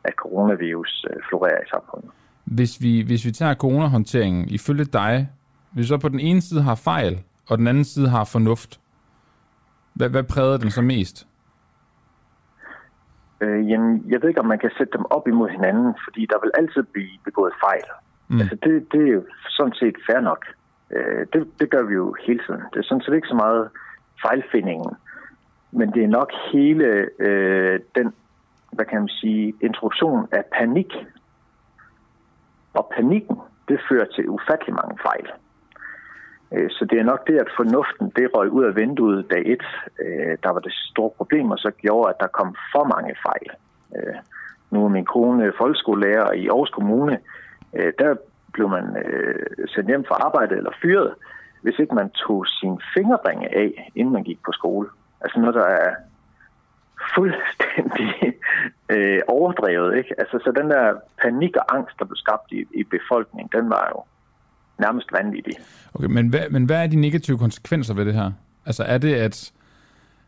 at 0.03 0.13
coronavirus 0.13 1.05
florerer 1.29 1.61
i 1.61 1.69
samfundet. 1.73 2.11
Hvis 2.45 2.81
vi, 2.81 3.01
hvis 3.01 3.25
vi 3.25 3.31
tager 3.31 3.53
coronahåndteringen, 3.53 4.49
ifølge 4.49 4.85
dig, 4.85 5.29
hvis 5.73 5.87
så 5.87 5.97
på 5.97 6.09
den 6.09 6.19
ene 6.19 6.41
side 6.41 6.61
har 6.61 6.75
fejl, 6.75 7.23
og 7.49 7.57
den 7.57 7.67
anden 7.67 7.83
side 7.83 8.09
har 8.09 8.23
fornuft, 8.23 8.79
hvad, 9.93 10.09
hvad 10.09 10.23
præger 10.23 10.57
den 10.57 10.71
så 10.71 10.81
mest? 10.81 11.27
Øh, 13.41 13.69
jamen, 13.69 14.05
jeg 14.09 14.21
ved 14.21 14.29
ikke, 14.29 14.39
om 14.39 14.51
man 14.53 14.59
kan 14.59 14.71
sætte 14.77 14.93
dem 14.97 15.05
op 15.05 15.27
imod 15.27 15.49
hinanden, 15.49 15.95
fordi 16.05 16.21
der 16.31 16.39
vil 16.43 16.51
altid 16.59 16.83
blive 16.93 17.15
begået 17.25 17.53
fejl. 17.65 17.87
Mm. 18.27 18.39
Altså, 18.39 18.55
det, 18.63 18.73
det 18.91 19.01
er 19.07 19.13
jo 19.13 19.23
sådan 19.57 19.73
set 19.73 19.95
fair 20.07 20.19
nok. 20.19 20.45
Øh, 20.95 21.25
det, 21.33 21.41
det 21.59 21.67
gør 21.71 21.83
vi 21.83 21.93
jo 21.93 22.15
hele 22.25 22.41
tiden. 22.45 22.61
Det 22.71 22.79
er 22.79 22.87
sådan 22.87 23.01
set 23.01 23.15
ikke 23.15 23.27
så 23.27 23.35
meget 23.45 23.69
fejlfindingen, 24.25 24.95
men 25.71 25.93
det 25.93 26.03
er 26.03 26.07
nok 26.07 26.31
hele 26.51 27.09
øh, 27.19 27.79
den, 27.95 28.13
hvad 28.71 28.85
kan 28.85 28.99
man 28.99 29.07
sige, 29.07 29.53
introduktion 29.61 30.27
af 30.31 30.43
panik. 30.57 30.93
Og 32.73 32.91
panikken, 32.95 33.37
det 33.67 33.79
fører 33.89 34.05
til 34.05 34.29
ufattelig 34.29 34.75
mange 34.75 34.97
fejl. 35.01 35.27
Øh, 36.51 36.69
så 36.69 36.85
det 36.85 36.99
er 36.99 37.03
nok 37.03 37.27
det, 37.27 37.37
at 37.39 37.47
fornuften 37.55 38.09
det 38.15 38.29
røg 38.35 38.49
ud 38.49 38.63
af 38.63 38.75
vinduet 38.75 39.31
dag 39.31 39.43
et. 39.45 39.63
Øh, 40.03 40.37
der 40.43 40.49
var 40.49 40.59
det 40.59 40.73
store 40.73 41.11
problem, 41.17 41.51
og 41.51 41.57
så 41.57 41.71
gjorde, 41.71 42.09
at 42.09 42.19
der 42.19 42.27
kom 42.27 42.55
for 42.71 42.83
mange 42.83 43.15
fejl. 43.25 43.49
Øh, 43.95 44.15
nu 44.71 44.85
er 44.85 44.89
min 44.89 45.05
kone 45.05 45.53
folkeskolelærer 45.57 46.31
i 46.31 46.47
Aarhus 46.47 46.69
Kommune. 46.69 47.19
Der 47.99 48.15
blev 48.53 48.69
man 48.69 48.85
sendt 49.67 49.87
hjem 49.87 50.05
fra 50.05 50.15
arbejde 50.15 50.55
eller 50.55 50.71
fyret, 50.81 51.13
hvis 51.61 51.79
ikke 51.79 51.95
man 51.95 52.09
tog 52.09 52.45
sin 52.47 52.81
fingerringe 52.93 53.47
af, 53.57 53.91
inden 53.95 54.13
man 54.13 54.23
gik 54.23 54.39
på 54.45 54.51
skole. 54.51 54.87
Altså 55.21 55.39
noget, 55.39 55.55
der 55.55 55.65
er 55.65 55.95
fuldstændig 57.15 58.11
øh, 58.93 59.19
overdrevet. 59.27 59.97
Ikke? 59.97 60.15
Altså, 60.17 60.39
så 60.43 60.51
den 60.61 60.69
der 60.69 60.93
panik 61.21 61.55
og 61.55 61.75
angst, 61.77 61.99
der 61.99 62.05
blev 62.05 62.15
skabt 62.15 62.51
i, 62.51 62.59
i 62.79 62.83
befolkningen, 62.83 63.49
den 63.61 63.69
var 63.69 63.91
jo 63.95 64.03
nærmest 64.79 65.07
vanvittig. 65.11 65.53
Okay, 65.93 66.07
men 66.07 66.27
hvad, 66.27 66.49
men 66.49 66.65
hvad 66.65 66.83
er 66.83 66.87
de 66.87 66.95
negative 66.95 67.37
konsekvenser 67.37 67.93
ved 67.93 68.05
det 68.05 68.13
her? 68.13 68.31
Altså 68.65 68.83
er 68.83 68.97
det, 68.97 69.13
at, 69.13 69.51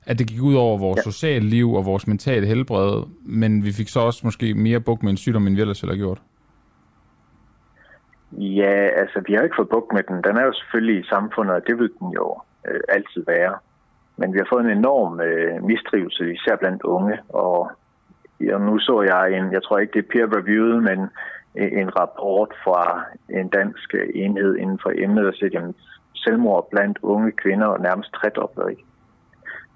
at 0.05 0.19
det 0.19 0.27
gik 0.27 0.41
ud 0.41 0.55
over 0.55 0.77
vores 0.77 0.97
ja. 0.97 1.11
sociale 1.11 1.45
liv 1.45 1.73
og 1.73 1.85
vores 1.85 2.07
mentale 2.07 2.47
helbred, 2.47 3.03
men 3.25 3.65
vi 3.65 3.71
fik 3.71 3.87
så 3.87 3.99
også 3.99 4.21
måske 4.23 4.53
mere 4.53 4.79
bukt 4.79 5.03
med 5.03 5.11
en 5.11 5.17
sygdom, 5.17 5.47
end 5.47 5.55
vi 5.55 5.61
ellers 5.61 5.83
ville 5.83 5.95
have 5.95 6.05
gjort? 6.05 6.21
Ja, 8.37 8.89
altså 9.01 9.21
vi 9.27 9.33
har 9.33 9.43
ikke 9.43 9.55
fået 9.55 9.69
bukt 9.69 9.93
med 9.93 10.03
den. 10.03 10.23
Den 10.23 10.37
er 10.37 10.45
jo 10.45 10.53
selvfølgelig 10.53 10.99
i 10.99 11.09
samfundet, 11.09 11.55
og 11.55 11.67
det 11.67 11.79
vil 11.79 11.91
den 11.99 12.09
jo 12.11 12.41
øh, 12.67 12.81
altid 12.89 13.25
være. 13.27 13.55
Men 14.17 14.33
vi 14.33 14.37
har 14.37 14.47
fået 14.49 14.65
en 14.65 14.77
enorm 14.77 15.21
øh, 15.21 15.63
mistrivsel, 15.63 16.31
især 16.31 16.55
blandt 16.55 16.83
unge, 16.83 17.19
og 17.29 17.71
ja, 18.39 18.57
nu 18.57 18.79
så 18.79 19.01
jeg 19.01 19.37
en, 19.37 19.51
jeg 19.51 19.63
tror 19.63 19.77
ikke 19.77 19.93
det 19.93 20.05
er 20.05 20.11
peer-reviewet, 20.11 20.83
men 20.83 20.99
en 21.55 21.99
rapport 21.99 22.53
fra 22.63 23.05
en 23.29 23.47
dansk 23.47 23.93
øh, 23.93 24.09
enhed 24.15 24.55
inden 24.55 24.79
for 24.83 24.91
emnet, 24.95 25.25
der 25.25 25.31
siger, 25.31 25.67
at 25.67 25.75
selvmord 26.15 26.69
blandt 26.71 26.99
unge 27.01 27.31
kvinder 27.31 27.67
er 27.67 27.77
nærmest 27.77 28.13
tredoblet. 28.13 28.69
Ikke? 28.69 28.83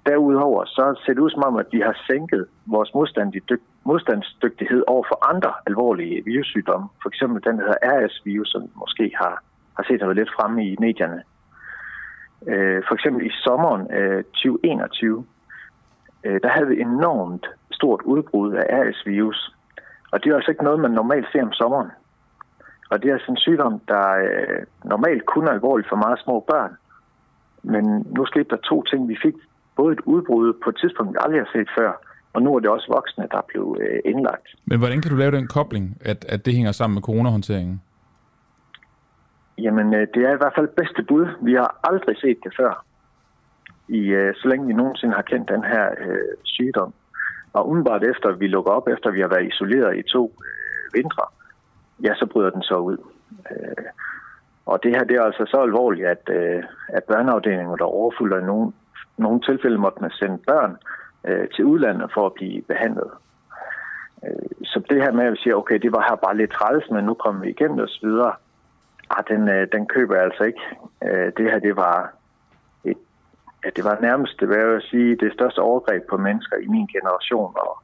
Derudover 0.08 0.64
så 0.64 0.84
ser 1.02 1.12
det 1.14 1.20
ud 1.20 1.30
som 1.30 1.42
om, 1.42 1.56
at 1.56 1.66
vi 1.72 1.80
har 1.80 1.96
sænket 2.10 2.46
vores 2.66 2.90
modstandsdygtighed 3.84 4.82
over 4.86 5.04
for 5.10 5.28
andre 5.32 5.52
alvorlige 5.66 6.24
virussygdomme. 6.24 6.88
For 7.02 7.08
eksempel 7.08 7.44
den, 7.44 7.58
der 7.58 7.64
hedder 7.64 7.86
RS-virus, 7.96 8.48
som 8.48 8.62
måske 8.82 9.12
har, 9.20 9.42
har 9.76 9.84
set 9.88 10.02
at 10.02 10.16
lidt 10.16 10.34
fremme 10.36 10.66
i 10.66 10.76
medierne. 10.80 11.22
Øh, 12.46 12.82
for 12.88 12.94
eksempel 12.94 13.26
i 13.26 13.30
sommeren 13.44 13.82
øh, 13.98 14.24
2021, 14.24 15.24
øh, 16.24 16.40
der 16.42 16.48
havde 16.48 16.68
vi 16.68 16.80
enormt 16.80 17.46
stort 17.72 18.02
udbrud 18.02 18.52
af 18.52 18.64
RS-virus, 18.82 19.54
og 20.12 20.24
det 20.24 20.30
er 20.30 20.36
altså 20.36 20.50
ikke 20.50 20.64
noget, 20.64 20.80
man 20.80 20.90
normalt 20.90 21.26
ser 21.32 21.42
om 21.42 21.52
sommeren. 21.52 21.90
Og 22.90 23.02
det 23.02 23.10
er 23.10 23.18
sådan 23.18 23.32
en 23.32 23.36
sygdom, 23.46 23.80
der 23.88 24.04
øh, 24.08 24.62
normalt 24.84 25.26
kun 25.26 25.46
er 25.46 25.52
alvorligt 25.52 25.88
for 25.88 25.96
meget 25.96 26.18
små 26.24 26.44
børn. 26.50 26.76
Men 27.62 27.84
nu 28.16 28.26
skete 28.26 28.50
der 28.50 28.56
to 28.56 28.82
ting. 28.82 29.08
Vi 29.08 29.16
fik 29.22 29.34
både 29.80 29.92
et 29.92 30.02
udbrud 30.12 30.52
på 30.62 30.68
et 30.70 30.76
tidspunkt, 30.82 31.12
vi 31.12 31.18
aldrig 31.24 31.40
har 31.44 31.50
set 31.56 31.70
før, 31.78 31.90
og 32.34 32.42
nu 32.42 32.48
er 32.56 32.60
det 32.60 32.70
også 32.70 32.88
voksne, 32.98 33.26
der 33.34 33.40
blev 33.50 33.64
øh, 33.80 34.00
indlagt. 34.04 34.48
Men 34.70 34.78
hvordan 34.78 35.00
kan 35.00 35.10
du 35.10 35.16
lave 35.16 35.36
den 35.38 35.46
kobling, 35.46 35.86
at, 36.00 36.24
at 36.34 36.46
det 36.46 36.54
hænger 36.54 36.72
sammen 36.72 36.94
med 36.94 37.02
coronahåndteringen? 37.02 37.82
Jamen, 39.58 39.94
øh, 39.94 40.06
det 40.14 40.22
er 40.28 40.32
i 40.34 40.40
hvert 40.40 40.56
fald 40.58 40.68
bedste 40.80 41.02
bud. 41.08 41.26
Vi 41.42 41.52
har 41.54 41.70
aldrig 41.90 42.16
set 42.24 42.38
det 42.44 42.52
før, 42.60 42.84
i 43.88 44.00
øh, 44.20 44.34
så 44.34 44.48
længe 44.48 44.66
vi 44.66 44.72
nogensinde 44.72 45.14
har 45.14 45.22
kendt 45.22 45.48
den 45.48 45.64
her 45.64 45.84
øh, 46.06 46.34
sygdom. 46.42 46.94
Og 47.52 47.68
umiddelbart 47.68 48.04
efter 48.04 48.32
vi 48.32 48.46
lukker 48.46 48.72
op, 48.72 48.88
efter 48.88 49.10
vi 49.10 49.20
har 49.20 49.28
været 49.28 49.48
isoleret 49.52 49.98
i 49.98 50.02
to 50.02 50.24
øh, 50.46 50.94
vintre, 50.94 51.24
ja, 52.04 52.14
så 52.14 52.26
bryder 52.32 52.50
den 52.50 52.62
så 52.62 52.76
ud. 52.76 52.98
Øh, 53.50 53.86
og 54.66 54.82
det 54.82 54.90
her 54.90 55.04
det 55.04 55.16
er 55.16 55.22
altså 55.22 55.44
så 55.50 55.58
alvorligt, 55.62 56.06
at, 56.06 56.24
øh, 56.30 56.62
at 56.88 57.04
børneafdelingen 57.04 57.78
der 57.78 57.84
overfulder 57.84 58.38
i 58.38 58.44
nogle, 58.44 58.72
nogle 59.18 59.40
tilfælde 59.40 59.78
måtte 59.78 60.00
man 60.00 60.10
sende 60.10 60.38
børn 60.46 60.76
øh, 61.28 61.48
til 61.54 61.64
udlandet 61.64 62.10
for 62.14 62.26
at 62.26 62.32
blive 62.32 62.62
behandlet. 62.62 63.10
Øh, 64.24 64.50
så 64.64 64.82
det 64.90 65.02
her 65.02 65.12
med 65.12 65.24
at 65.24 65.38
siger 65.38 65.54
okay, 65.54 65.78
det 65.78 65.92
var 65.92 66.06
her 66.08 66.16
bare 66.16 66.36
lidt 66.36 66.50
træls, 66.50 66.90
men 66.90 67.04
nu 67.04 67.14
kommer 67.14 67.40
vi 67.40 67.50
igennem 67.50 67.78
og 67.78 67.88
så 67.88 68.06
videre, 68.06 68.32
Ah, 69.10 69.24
den, 69.28 69.48
øh, 69.48 69.68
den 69.72 69.86
køber 69.86 70.14
jeg 70.14 70.24
altså 70.24 70.44
ikke. 70.44 70.60
Øh, 71.04 71.32
det 71.36 71.50
her, 71.50 71.58
det 71.58 71.76
var, 71.76 72.12
et, 72.84 72.98
ja, 73.64 73.70
det 73.76 73.84
var 73.84 73.98
nærmest, 74.00 74.40
det 74.40 74.48
vil 74.48 74.58
jeg 74.58 74.82
sige, 74.82 75.16
det 75.16 75.32
største 75.32 75.58
overgreb 75.58 76.02
på 76.10 76.16
mennesker 76.16 76.56
i 76.56 76.66
min 76.66 76.86
generation, 76.86 77.54
og 77.56 77.82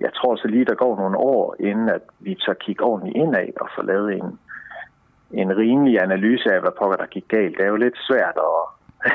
jeg 0.00 0.12
tror 0.14 0.36
så 0.36 0.48
lige, 0.48 0.64
der 0.64 0.74
går 0.74 0.96
nogle 0.96 1.16
år, 1.16 1.56
inden 1.60 1.88
at 1.88 2.02
vi 2.18 2.36
så 2.38 2.54
kigger 2.60 2.84
ordentligt 2.86 3.16
indad 3.16 3.48
og 3.60 3.68
får 3.74 3.82
lavet 3.82 4.12
en, 4.12 4.38
en 5.30 5.56
rimelig 5.56 6.02
analyse 6.02 6.52
af, 6.54 6.60
hvad 6.60 6.78
pokker 6.78 6.96
der 6.96 7.06
gik 7.06 7.28
galt. 7.28 7.56
Det 7.56 7.64
er 7.64 7.68
jo 7.68 7.76
lidt 7.76 7.98
svært 8.08 8.36
at, 8.36 8.60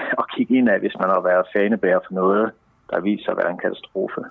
at 0.19 0.25
kigge 0.35 0.57
indad, 0.57 0.79
hvis 0.79 0.95
man 0.99 1.09
har 1.09 1.21
været 1.21 1.45
fanebærer 1.55 1.99
for 2.07 2.13
noget, 2.13 2.51
der 2.89 3.01
viser 3.01 3.31
at 3.31 3.37
være 3.37 3.51
en 3.51 3.57
katastrofe. 3.57 4.21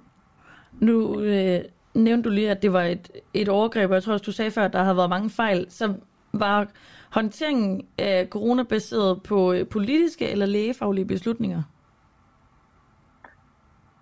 Nu 0.81 1.21
øh, 1.21 1.61
nævnte 1.95 2.28
du 2.28 2.35
lige, 2.35 2.50
at 2.50 2.62
det 2.62 2.73
var 2.73 2.83
et, 2.83 3.11
et 3.35 3.49
overgreb, 3.49 3.90
og 3.90 3.95
jeg 3.95 4.02
tror 4.02 4.12
også, 4.12 4.25
du 4.25 4.33
sagde 4.33 4.50
før, 4.50 4.64
at 4.64 4.73
der 4.73 4.83
har 4.83 4.95
været 4.95 5.11
mange 5.11 5.31
fejl. 5.31 5.66
Så 5.69 5.95
var 6.33 6.66
håndteringen 7.11 7.87
af 7.99 8.26
corona 8.31 8.62
baseret 8.62 9.23
på 9.23 9.52
øh, 9.52 9.69
politiske 9.69 10.31
eller 10.31 10.47
lægefaglige 10.47 11.07
beslutninger? 11.07 11.62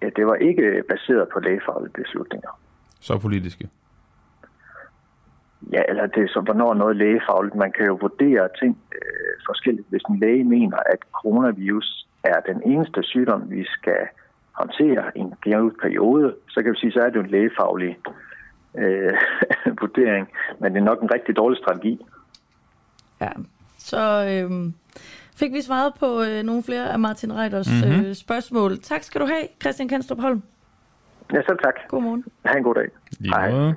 Ja, 0.03 0.09
det 0.17 0.27
var 0.27 0.35
ikke 0.35 0.83
baseret 0.89 1.29
på 1.33 1.41
lægefaglige 1.41 1.93
beslutninger. 1.93 2.61
Så 3.01 3.19
politiske? 3.19 3.69
Ja, 5.73 5.83
eller 5.89 6.07
det 6.07 6.23
er 6.23 6.29
så, 6.29 6.41
hvornår 6.41 6.75
noget 6.75 6.97
lægefagligt. 6.97 7.55
Man 7.55 7.73
kan 7.73 7.87
jo 7.87 7.99
vurdere 8.01 8.49
ting 8.61 8.79
øh, 8.93 9.33
forskelligt. 9.49 9.87
Hvis 9.91 10.03
en 10.03 10.19
læge 10.21 10.45
mener, 10.45 10.77
at 10.77 10.99
coronavirus 11.13 12.07
er 12.25 12.41
den 12.41 12.63
eneste 12.73 13.03
sygdom, 13.03 13.51
vi 13.51 13.65
skal 13.65 14.01
håndtere 14.53 15.05
i 15.17 15.19
en 15.19 15.35
given 15.45 15.73
periode, 15.83 16.35
så 16.49 16.63
kan 16.63 16.73
vi 16.73 16.79
sige, 16.79 16.93
så 16.93 17.01
er 17.01 17.07
det 17.09 17.17
jo 17.17 17.21
en 17.21 17.31
lægefaglig 17.31 17.99
øh, 18.79 19.13
vurdering. 19.81 20.29
Men 20.61 20.73
det 20.75 20.81
er 20.81 20.85
nok 20.85 21.03
en 21.03 21.15
rigtig 21.15 21.37
dårlig 21.37 21.59
strategi. 21.59 22.01
Ja, 23.21 23.31
så 23.79 24.01
øh, 24.31 24.73
fik 25.37 25.53
vi 25.53 25.61
svaret 25.63 25.93
på 26.01 26.23
øh, 26.23 26.43
nogle 26.43 26.63
flere 26.63 26.93
af 26.93 26.99
Martin 26.99 27.33
Reiters 27.37 27.69
Mhm. 27.85 28.05
øh, 28.07 28.15
spørgsmål. 28.15 28.79
Tak 28.79 29.03
skal 29.03 29.21
du 29.21 29.27
have, 29.27 29.43
Christian 29.63 29.89
Kanstrup 29.89 30.21
Holm. 30.21 30.43
Ja, 31.33 31.43
selv 31.43 31.59
tak. 31.65 31.75
Godmorgen. 31.89 32.25
Ha' 32.45 32.57
en 32.59 32.65
god 32.65 32.75
dag. 32.75 32.89
Lige 33.21 33.35
måde. 33.53 33.75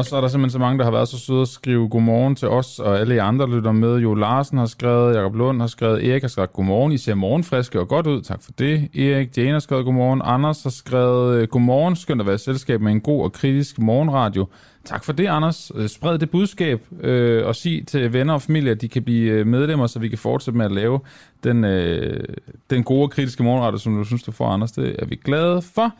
Og 0.00 0.06
så 0.06 0.16
er 0.16 0.20
der 0.20 0.28
simpelthen 0.28 0.50
så 0.50 0.58
mange, 0.58 0.78
der 0.78 0.84
har 0.84 0.90
været 0.90 1.08
så 1.08 1.18
søde 1.18 1.40
at 1.40 1.48
skrive 1.48 1.88
godmorgen 1.88 2.36
til 2.36 2.48
os, 2.48 2.78
og 2.78 3.00
alle 3.00 3.14
jer 3.14 3.24
andre 3.24 3.50
lytter 3.50 3.72
med. 3.72 3.96
Jo 3.96 4.14
Larsen 4.14 4.58
har 4.58 4.66
skrevet, 4.66 5.16
Jakob 5.16 5.34
Lund 5.34 5.60
har 5.60 5.66
skrevet, 5.66 6.08
Erik 6.08 6.22
har 6.22 6.28
skrevet 6.28 6.52
godmorgen. 6.52 6.92
I 6.92 6.98
ser 6.98 7.14
morgenfriske 7.14 7.80
og 7.80 7.88
godt 7.88 8.06
ud, 8.06 8.22
tak 8.22 8.42
for 8.42 8.52
det. 8.58 8.96
Erik, 8.96 9.38
Jane 9.38 9.52
har 9.52 9.58
skrevet 9.58 9.84
godmorgen. 9.84 10.20
Anders 10.24 10.62
har 10.62 10.70
skrevet 10.70 11.36
øh, 11.36 11.48
godmorgen, 11.48 11.96
skønt 11.96 12.20
at 12.20 12.26
være 12.26 12.34
i 12.34 12.38
selskab 12.38 12.80
med 12.80 12.92
en 12.92 13.00
god 13.00 13.24
og 13.24 13.32
kritisk 13.32 13.78
morgenradio. 13.78 14.46
Tak 14.84 15.04
for 15.04 15.12
det, 15.12 15.26
Anders. 15.26 15.72
Øh, 15.74 15.88
spred 15.88 16.18
det 16.18 16.30
budskab 16.30 16.80
øh, 17.00 17.46
og 17.46 17.56
sig 17.56 17.86
til 17.86 18.12
venner 18.12 18.34
og 18.34 18.42
familie, 18.42 18.70
at 18.70 18.80
de 18.80 18.88
kan 18.88 19.02
blive 19.02 19.32
øh, 19.32 19.46
medlemmer, 19.46 19.86
så 19.86 19.98
vi 19.98 20.08
kan 20.08 20.18
fortsætte 20.18 20.58
med 20.58 20.66
at 20.66 20.72
lave 20.72 21.00
den, 21.44 21.64
øh, 21.64 22.24
den 22.70 22.84
gode 22.84 23.02
og 23.02 23.10
kritiske 23.10 23.42
morgenradio, 23.42 23.78
som 23.78 23.96
du 23.96 24.04
synes, 24.04 24.22
du 24.22 24.32
får, 24.32 24.46
Anders. 24.46 24.72
Det 24.72 24.96
er 24.98 25.06
vi 25.06 25.16
glade 25.24 25.62
for. 25.62 25.94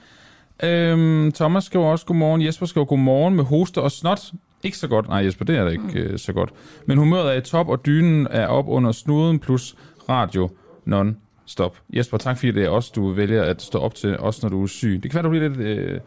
Øhm, 0.63 1.33
Thomas 1.33 1.65
skriver 1.65 1.87
også 1.87 2.07
godmorgen. 2.07 2.43
Jesper 2.43 2.67
skriver 2.67 2.85
godmorgen 2.85 3.35
med 3.35 3.45
hoste 3.45 3.81
og 3.81 3.91
snot. 3.93 4.21
Ikke 4.63 4.77
så 4.79 4.89
godt. 4.89 5.09
Nej, 5.09 5.19
Jesper, 5.19 5.45
det 5.45 5.57
er 5.57 5.65
da 5.65 5.71
ikke 5.71 5.85
mm. 5.85 5.97
øh, 5.97 6.19
så 6.19 6.33
godt. 6.33 6.51
Men 6.87 6.99
humøret 6.99 7.33
er 7.35 7.39
i 7.39 7.41
top, 7.41 7.69
og 7.69 7.87
dynen 7.87 8.27
er 8.31 8.47
op 8.47 8.69
under 8.69 8.93
snuden, 8.93 9.39
plus 9.39 9.77
radio 10.09 10.51
non-stop. 10.87 11.79
Jesper, 11.93 12.19
tak 12.19 12.37
fordi 12.39 12.53
det 12.53 12.65
er 12.65 12.69
også, 12.69 12.93
du 12.95 13.13
vælger 13.13 13.43
at 13.43 13.63
stå 13.63 13.79
op 13.79 13.95
til, 13.95 14.19
også 14.19 14.41
når 14.43 14.49
du 14.49 14.63
er 14.63 14.67
syg. 14.67 15.01
Det 15.03 15.11
kan 15.11 15.15
være, 15.15 15.25
du 15.25 15.31
bliver 15.31 15.49
lidt 15.49 15.61
øh, 15.61 16.01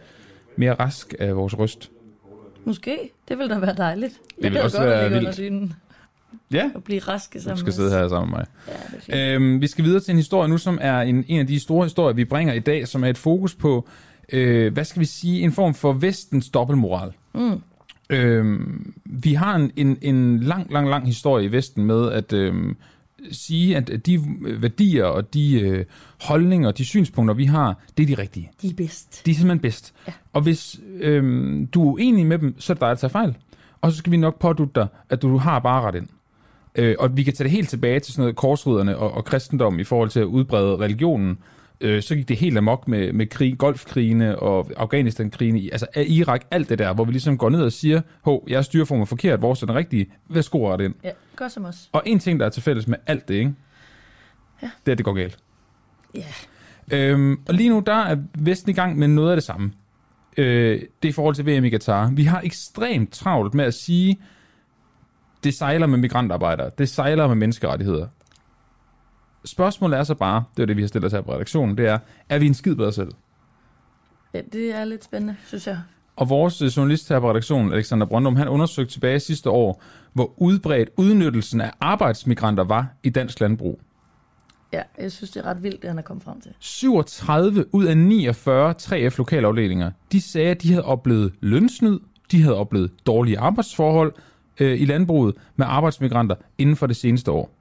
mere 0.55 0.73
rask 0.73 1.13
af 1.19 1.35
vores 1.35 1.57
røst. 1.59 1.89
Måske. 2.65 2.97
Det 3.27 3.37
vil 3.37 3.49
da 3.49 3.59
være 3.59 3.75
dejligt. 3.77 4.13
Jeg 4.41 4.51
vil 4.51 4.61
også 4.61 4.77
godt 4.77 4.89
være 4.89 5.03
ligge 5.03 5.17
under 5.17 5.29
vildt. 5.29 5.37
dynen 5.37 5.73
Ja, 6.51 6.71
og 6.75 6.83
blive 6.83 6.99
raske 6.99 7.41
sammen 7.41 7.55
du 7.55 7.59
skal 7.59 7.73
sidde 7.73 7.87
os. 7.87 7.93
her 7.93 8.07
sammen 8.09 8.31
med 8.31 8.37
mig. 8.39 8.45
Ja, 9.09 9.17
det. 9.31 9.35
Øhm, 9.35 9.61
vi 9.61 9.67
skal 9.67 9.85
videre 9.85 9.99
til 9.99 10.11
en 10.11 10.17
historie 10.17 10.49
nu, 10.49 10.57
som 10.57 10.77
er 10.81 11.01
en, 11.01 11.25
en 11.27 11.39
af 11.39 11.47
de 11.47 11.59
store 11.59 11.85
historier, 11.85 12.13
vi 12.13 12.25
bringer 12.25 12.53
i 12.53 12.59
dag, 12.59 12.87
som 12.87 13.03
er 13.03 13.07
et 13.07 13.17
fokus 13.17 13.55
på, 13.55 13.87
øh, 14.33 14.73
hvad 14.73 14.85
skal 14.85 14.99
vi 14.99 15.05
sige, 15.05 15.41
en 15.41 15.51
form 15.51 15.73
for 15.73 15.93
vestens 15.93 16.49
dobbeltmoral. 16.49 17.11
Mm. 17.33 17.61
Øhm, 18.09 18.93
vi 19.05 19.33
har 19.33 19.55
en, 19.55 19.71
en, 19.75 19.97
en 20.01 20.39
lang, 20.39 20.71
lang, 20.71 20.89
lang 20.89 21.05
historie 21.05 21.45
i 21.45 21.51
Vesten 21.51 21.85
med 21.85 22.11
at 22.11 22.33
øhm, 22.33 22.75
sige, 23.31 23.77
at 23.77 24.05
de 24.05 24.19
værdier 24.59 25.05
og 25.05 25.33
de 25.33 25.61
øh, 25.61 25.85
holdninger 26.21 26.67
og 26.67 26.77
de 26.77 26.85
synspunkter, 26.85 27.33
vi 27.35 27.45
har, 27.45 27.79
det 27.97 28.03
er 28.03 28.15
de 28.15 28.21
rigtige. 28.21 28.51
De 28.61 28.69
er 28.69 28.73
bedst. 28.73 29.25
De 29.25 29.31
er 29.31 29.35
simpelthen 29.35 29.59
bedst. 29.59 29.93
Ja. 30.07 30.13
Og 30.33 30.41
hvis 30.41 30.79
øhm, 30.99 31.67
du 31.67 31.89
er 31.89 31.93
uenig 31.93 32.25
med 32.25 32.39
dem, 32.39 32.55
så 32.59 32.73
er 32.73 32.75
det 32.75 32.81
dig, 32.81 32.89
der 32.89 32.95
tager 32.95 33.11
fejl. 33.11 33.35
Og 33.81 33.91
så 33.91 33.97
skal 33.97 34.11
vi 34.11 34.17
nok 34.17 34.39
pådute 34.39 34.71
dig, 34.75 34.87
at 35.09 35.21
du 35.21 35.37
har 35.37 35.59
bare 35.59 35.81
ret 35.81 35.95
ind. 35.95 36.07
Øh, 36.75 36.95
og 36.99 37.17
vi 37.17 37.23
kan 37.23 37.33
tage 37.33 37.43
det 37.43 37.51
helt 37.51 37.69
tilbage 37.69 37.99
til 37.99 38.13
sådan 38.13 38.21
noget 38.21 38.35
korsrydderne 38.35 38.97
og, 38.97 39.11
og 39.11 39.25
kristendom 39.25 39.79
i 39.79 39.83
forhold 39.83 40.09
til 40.09 40.19
at 40.19 40.25
udbrede 40.25 40.77
religionen. 40.77 41.37
Øh, 41.81 42.01
så 42.01 42.15
gik 42.15 42.27
det 42.27 42.37
helt 42.37 42.57
amok 42.57 42.87
med, 42.87 43.13
med 43.13 43.27
krig, 43.27 43.57
golfkrigene 43.57 44.39
og 44.39 44.69
Afghanistan-krigene, 44.77 45.69
altså 45.71 45.87
Irak, 46.07 46.41
alt 46.51 46.69
det 46.69 46.79
der, 46.79 46.93
hvor 46.93 47.05
vi 47.05 47.11
ligesom 47.11 47.37
går 47.37 47.49
ned 47.49 47.61
og 47.63 47.71
siger, 47.71 48.01
hov, 48.21 48.47
jeres 48.49 48.65
styreform 48.65 49.01
er 49.01 49.05
forkert, 49.05 49.41
vores 49.41 49.61
er 49.61 49.65
den 49.65 49.75
rigtige, 49.75 50.07
værsgo 50.29 50.73
ret 50.73 50.81
ind. 50.81 50.95
Ja, 51.03 51.11
gør 51.35 51.47
som 51.47 51.65
os. 51.65 51.89
Og 51.91 52.03
en 52.05 52.19
ting, 52.19 52.39
der 52.39 52.45
er 52.45 52.49
til 52.49 52.63
fælles 52.63 52.87
med 52.87 52.97
alt 53.07 53.27
det, 53.27 53.35
ikke? 53.35 53.53
Ja. 54.61 54.69
det 54.85 54.87
er, 54.87 54.91
at 54.91 54.97
det 54.97 55.05
går 55.05 55.13
galt. 55.13 55.37
Ja. 56.15 56.23
Øhm, 56.91 57.39
og 57.47 57.53
lige 57.53 57.69
nu, 57.69 57.83
der 57.85 57.93
er 57.93 58.17
Vesten 58.39 58.71
i 58.71 58.73
gang 58.73 58.97
med 58.97 59.07
noget 59.07 59.29
af 59.29 59.35
det 59.35 59.43
samme. 59.43 59.71
Øh, 60.37 60.79
det 60.79 61.07
er 61.07 61.09
i 61.09 61.11
forhold 61.11 61.35
til 61.35 61.45
VM 61.45 61.65
i 61.65 61.69
Qatar. 61.69 62.11
Vi 62.11 62.23
har 62.23 62.41
ekstremt 62.41 63.11
travlt 63.11 63.53
med 63.53 63.65
at 63.65 63.73
sige, 63.73 64.19
det 65.43 65.53
sejler 65.53 65.87
med 65.87 65.97
migrantarbejdere, 65.97 66.71
det 66.77 66.89
sejler 66.89 67.27
med 67.27 67.35
menneskerettigheder. 67.35 68.07
Spørgsmålet 69.45 69.99
er 69.99 70.03
så 70.03 70.15
bare, 70.15 70.43
det 70.57 70.61
er 70.61 70.65
det, 70.65 70.77
vi 70.77 70.81
har 70.81 70.87
stillet 70.87 71.07
os 71.07 71.13
her 71.13 71.21
på 71.21 71.33
redaktionen, 71.33 71.77
det 71.77 71.87
er, 71.87 71.97
er 72.29 72.39
vi 72.39 72.45
en 72.45 72.53
skid 72.53 72.75
bedre 72.75 72.91
selv? 72.91 73.11
ja, 74.33 74.41
det 74.53 74.75
er 74.75 74.85
lidt 74.85 75.03
spændende, 75.03 75.35
synes 75.45 75.67
jeg. 75.67 75.79
Og 76.15 76.29
vores 76.29 76.61
øh, 76.61 76.67
journalist 76.67 77.09
her 77.09 77.19
på 77.19 77.29
redaktionen, 77.29 77.73
Alexander 77.73 78.05
Brøndum, 78.05 78.35
han 78.35 78.47
undersøgte 78.47 78.93
tilbage 78.93 79.19
sidste 79.19 79.49
år, 79.49 79.81
hvor 80.13 80.33
udbredt 80.37 80.89
udnyttelsen 80.97 81.61
af 81.61 81.71
arbejdsmigranter 81.79 82.63
var 82.63 82.87
i 83.03 83.09
dansk 83.09 83.39
landbrug. 83.39 83.79
Ja, 84.73 84.81
jeg 84.99 85.11
synes, 85.11 85.31
det 85.31 85.39
er 85.39 85.45
ret 85.45 85.63
vildt, 85.63 85.81
det 85.81 85.89
han 85.89 85.97
er 85.97 86.01
kommet 86.01 86.23
frem 86.23 86.41
til. 86.41 86.51
37 86.59 87.75
ud 87.75 87.85
af 87.85 87.97
49 87.97 88.75
3F 88.81 89.17
lokalafdelinger, 89.17 89.91
de 90.11 90.21
sagde, 90.21 90.49
at 90.49 90.61
de 90.61 90.69
havde 90.69 90.85
oplevet 90.85 91.33
lønsnyd, 91.41 91.99
de 92.31 92.41
havde 92.41 92.55
oplevet 92.55 92.91
dårlige 93.05 93.39
arbejdsforhold 93.39 94.13
øh, 94.59 94.81
i 94.81 94.85
landbruget 94.85 95.35
med 95.55 95.65
arbejdsmigranter 95.69 96.35
inden 96.57 96.75
for 96.75 96.87
det 96.87 96.95
seneste 96.95 97.31
år. 97.31 97.52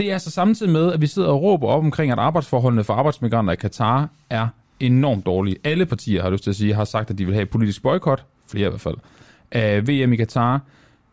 Det 0.00 0.08
er 0.08 0.12
altså 0.12 0.30
samtidig 0.30 0.72
med, 0.72 0.92
at 0.92 1.00
vi 1.00 1.06
sidder 1.06 1.28
og 1.28 1.42
råber 1.42 1.68
op 1.68 1.84
omkring, 1.84 2.12
at 2.12 2.18
arbejdsforholdene 2.18 2.84
for 2.84 2.94
arbejdsmigranter 2.94 3.52
i 3.52 3.56
Katar 3.56 4.08
er 4.30 4.48
enormt 4.80 5.26
dårlige. 5.26 5.56
Alle 5.64 5.86
partier, 5.86 6.22
har 6.22 6.30
lyst 6.30 6.42
til 6.42 6.50
at 6.50 6.56
sige, 6.56 6.74
har 6.74 6.84
sagt, 6.84 7.10
at 7.10 7.18
de 7.18 7.24
vil 7.24 7.34
have 7.34 7.42
et 7.42 7.50
politisk 7.50 7.82
boykot, 7.82 8.24
flere 8.50 8.66
i 8.66 8.68
hvert 8.68 8.80
fald, 8.80 8.96
af 9.50 9.88
VM 9.88 10.12
i 10.12 10.16
Katar, 10.16 10.60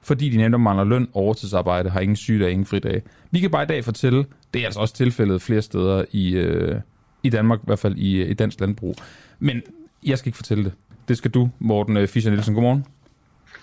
fordi 0.01 0.29
de 0.29 0.37
netop 0.37 0.59
mangler 0.59 0.83
løn, 0.83 1.07
overtidsarbejde, 1.13 1.89
har 1.89 1.99
ingen 1.99 2.15
sygedage, 2.15 2.51
ingen 2.51 2.65
fridage. 2.65 3.01
Vi 3.31 3.39
kan 3.39 3.51
bare 3.51 3.63
i 3.63 3.67
dag 3.67 3.83
fortælle, 3.83 4.25
det 4.53 4.61
er 4.61 4.65
altså 4.65 4.79
også 4.79 4.93
tilfældet 4.93 5.41
flere 5.41 5.61
steder 5.61 6.05
i, 6.11 6.29
øh, 6.29 6.75
i 7.23 7.29
Danmark, 7.29 7.59
i 7.59 7.65
hvert 7.65 7.79
fald 7.79 7.95
i, 7.95 8.15
øh, 8.15 8.29
i 8.29 8.33
dansk 8.33 8.59
landbrug. 8.59 8.95
Men 9.39 9.61
jeg 10.05 10.17
skal 10.17 10.29
ikke 10.29 10.37
fortælle 10.37 10.63
det. 10.63 10.73
Det 11.07 11.17
skal 11.17 11.31
du, 11.31 11.49
Morten 11.59 11.97
øh, 11.97 12.07
Fischer 12.07 12.31
Nielsen. 12.31 12.53
Godmorgen. 12.53 12.85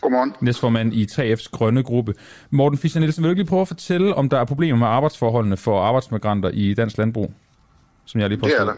Godmorgen. 0.05 0.35
Næstformand 0.41 0.95
i 0.95 1.05
3F's 1.05 1.49
grønne 1.53 1.83
gruppe. 1.83 2.15
Morten 2.51 2.79
Fischer 2.79 3.01
Nielsen, 3.01 3.23
vil 3.25 3.31
du 3.31 3.35
lige 3.35 3.47
prøve 3.47 3.63
at 3.63 3.69
fortælle, 3.69 4.15
om 4.15 4.29
der 4.29 4.39
er 4.41 4.45
problemer 4.45 4.79
med 4.79 4.87
arbejdsforholdene 4.87 5.57
for 5.57 5.83
arbejdsmigranter 5.83 6.51
i 6.53 6.75
dansk 6.75 6.99
landbrug? 6.99 7.35
Som 8.05 8.21
jeg 8.21 8.29
lige 8.29 8.41
Det 8.41 8.61
er 8.61 8.65
der. 8.65 8.75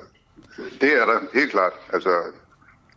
Det 0.81 0.93
er 1.01 1.07
der, 1.07 1.19
helt 1.35 1.51
klart. 1.51 1.73
Altså, 1.93 2.11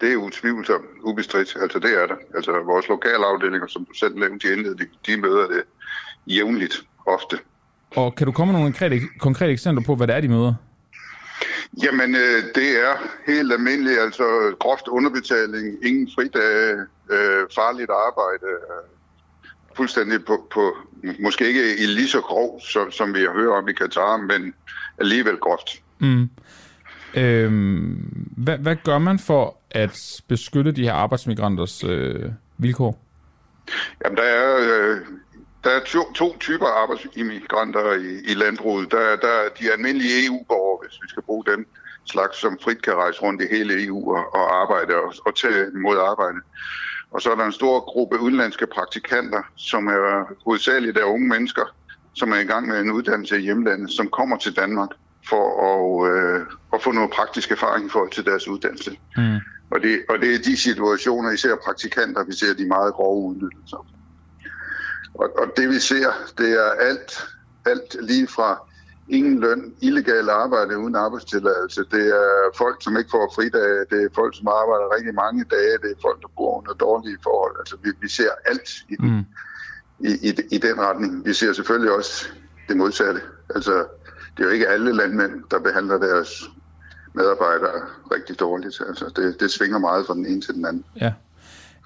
det 0.02 0.14
er 0.14 0.16
utvivlsomt 0.16 0.86
ubestridt. 1.04 1.58
Altså, 1.62 1.80
det 1.80 2.02
er 2.02 2.08
der. 2.08 2.16
Altså, 2.36 2.52
vores 2.52 2.88
lokale 2.88 3.26
afdelinger, 3.26 3.68
som 3.68 3.86
du 3.86 3.94
selv 3.94 4.16
nævnte 4.16 4.48
i 4.48 4.52
indledning, 4.52 4.90
de 5.08 5.18
møder 5.18 5.48
det 5.48 5.64
jævnligt, 6.28 6.84
ofte. 7.06 7.38
Og 7.96 8.16
kan 8.16 8.26
du 8.26 8.32
komme 8.32 8.54
med 8.54 8.60
nogle 8.60 8.74
konkrete, 8.74 9.00
konkrete 9.20 9.52
eksempler 9.52 9.86
på, 9.86 9.96
hvad 9.96 10.08
det 10.08 10.16
er, 10.16 10.22
de 10.22 10.28
møder? 10.28 10.54
Jamen, 11.84 12.16
øh, 12.16 12.44
det 12.56 12.70
er 12.86 12.94
helt 13.32 13.54
almindeligt, 13.54 14.00
altså 14.00 14.56
groft 14.60 14.88
underbetaling, 14.88 15.86
ingen 15.86 16.10
fridage, 16.16 16.86
øh, 17.10 17.48
farligt 17.56 17.90
arbejde, 17.90 18.46
øh, 18.46 18.84
fuldstændig 19.78 20.26
på, 20.26 20.48
på, 20.54 20.78
måske 21.20 21.48
ikke 21.48 21.78
i 21.78 21.86
lige 21.86 22.08
så 22.08 22.22
grov, 22.22 22.62
som, 22.62 22.92
som 22.92 23.14
vi 23.14 23.20
hørt 23.20 23.50
om 23.64 23.68
i 23.68 23.74
Katar, 23.74 24.18
men 24.18 24.54
alligevel 24.98 25.38
groft. 25.38 25.70
Mm. 26.00 26.30
Øhm, 27.16 28.28
hvad, 28.38 28.58
hvad 28.58 28.76
gør 28.84 28.98
man 28.98 29.20
for 29.20 29.58
at 29.72 29.98
beskytte 30.28 30.72
de 30.72 30.84
her 30.84 30.94
arbejdsmigranters 30.94 31.84
øh, 31.84 32.26
vilkår? 32.58 33.06
Jamen, 34.06 34.18
der 34.18 34.24
er, 34.24 34.58
øh, 34.58 34.98
der 35.64 35.70
er 35.70 35.80
to, 35.86 36.14
to 36.14 36.38
typer 36.38 36.66
arbejdsimmigranter 36.68 37.94
i, 37.94 38.32
i 38.32 38.34
landbruget. 38.34 38.92
Der, 38.92 39.00
er- 39.00 39.16
der 39.16 39.28
er 39.28 39.50
de 39.60 39.72
almindelige 39.72 40.26
EU-borgere, 40.26 40.80
hvis 40.88 41.00
vi 41.04 41.08
skal 41.10 41.24
bruge 41.24 41.44
dem, 41.46 41.68
slags 42.06 42.38
som 42.38 42.60
frit 42.64 42.82
kan 42.82 42.94
rejse 42.94 43.22
rundt 43.22 43.42
i 43.42 43.46
hele 43.56 43.86
EU 43.86 44.16
og, 44.16 44.34
og 44.34 44.62
arbejde 44.62 44.96
og, 44.96 45.14
og 45.26 45.36
tage 45.36 45.66
imod 45.76 45.98
arbejde. 45.98 46.38
Og 47.12 47.22
så 47.22 47.32
er 47.32 47.36
der 47.36 47.46
en 47.46 47.52
stor 47.52 47.80
gruppe 47.80 48.20
udenlandske 48.20 48.68
praktikanter, 48.68 49.42
som 49.56 49.88
er 49.88 50.34
hovedsageligt 50.46 50.98
af 50.98 51.04
unge 51.04 51.28
mennesker, 51.28 51.66
som 52.14 52.32
er 52.32 52.38
i 52.40 52.44
gang 52.44 52.68
med 52.68 52.80
en 52.80 52.92
uddannelse 52.92 53.38
i 53.38 53.42
hjemlandet, 53.42 53.92
som 53.92 54.08
kommer 54.08 54.38
til 54.38 54.56
Danmark 54.56 54.90
for 55.30 55.46
at, 55.72 56.12
øh, 56.12 56.46
at 56.74 56.82
få 56.82 56.92
noget 56.92 57.12
praktisk 57.12 57.52
erfaring 57.52 57.86
i 57.86 57.90
forhold 57.90 58.12
til 58.12 58.26
deres 58.26 58.48
uddannelse. 58.48 58.92
Mm. 59.18 59.38
Og, 59.72 59.82
det, 59.82 60.04
og 60.10 60.20
det 60.20 60.36
er 60.36 60.40
de 60.40 60.58
situationer, 60.58 61.32
især 61.32 61.56
praktikanter, 61.64 62.24
vi 62.24 62.34
ser 62.34 62.54
de 62.54 62.68
meget 62.68 62.94
grove 62.94 63.30
udnyttelser. 63.30 63.88
Og, 65.14 65.30
og 65.38 65.48
det 65.58 65.70
vi 65.70 65.80
ser, 65.80 66.10
det 66.38 66.50
er 66.52 66.72
alt, 66.72 67.28
alt 67.66 67.96
lige 68.02 68.28
fra 68.28 68.69
ingen 69.10 69.40
løn, 69.40 69.74
illegal 69.82 70.30
arbejde 70.30 70.78
uden 70.78 70.96
arbejdstilladelse. 70.96 71.82
Det 71.92 72.06
er 72.08 72.30
folk, 72.58 72.84
som 72.84 72.98
ikke 72.98 73.10
får 73.10 73.34
fridage. 73.36 73.86
Det 73.92 74.04
er 74.06 74.10
folk, 74.16 74.38
som 74.38 74.48
arbejder 74.48 74.96
rigtig 74.96 75.14
mange 75.14 75.44
dage. 75.44 75.76
Det 75.84 75.92
er 75.92 76.02
folk, 76.02 76.22
der 76.22 76.28
bor 76.38 76.58
under 76.58 76.74
dårlige 76.74 77.18
forhold. 77.24 77.56
Altså, 77.60 77.76
vi, 77.84 77.90
vi 78.02 78.10
ser 78.10 78.32
alt 78.46 78.70
i 78.90 78.96
den, 78.96 79.12
mm. 79.12 79.26
i, 80.10 80.12
i, 80.30 80.32
i 80.56 80.58
den 80.58 80.80
retning. 80.80 81.26
Vi 81.26 81.34
ser 81.34 81.54
selvfølgelig 81.54 81.92
også 81.92 82.28
det 82.68 82.78
modsatte. 82.78 83.22
Altså, 83.56 83.74
det 84.38 84.44
er 84.44 84.48
jo 84.48 84.50
ikke 84.50 84.68
alle 84.68 84.96
landmænd, 84.96 85.34
der 85.52 85.60
behandler 85.60 85.98
deres 85.98 86.50
medarbejdere 87.14 87.82
rigtig 88.12 88.40
dårligt. 88.40 88.82
Altså, 88.88 89.12
det, 89.16 89.40
det 89.40 89.52
svinger 89.52 89.80
meget 89.80 90.06
fra 90.06 90.14
den 90.14 90.26
ene 90.26 90.42
til 90.42 90.54
den 90.54 90.66
anden. 90.66 90.84
Ja. 91.02 91.14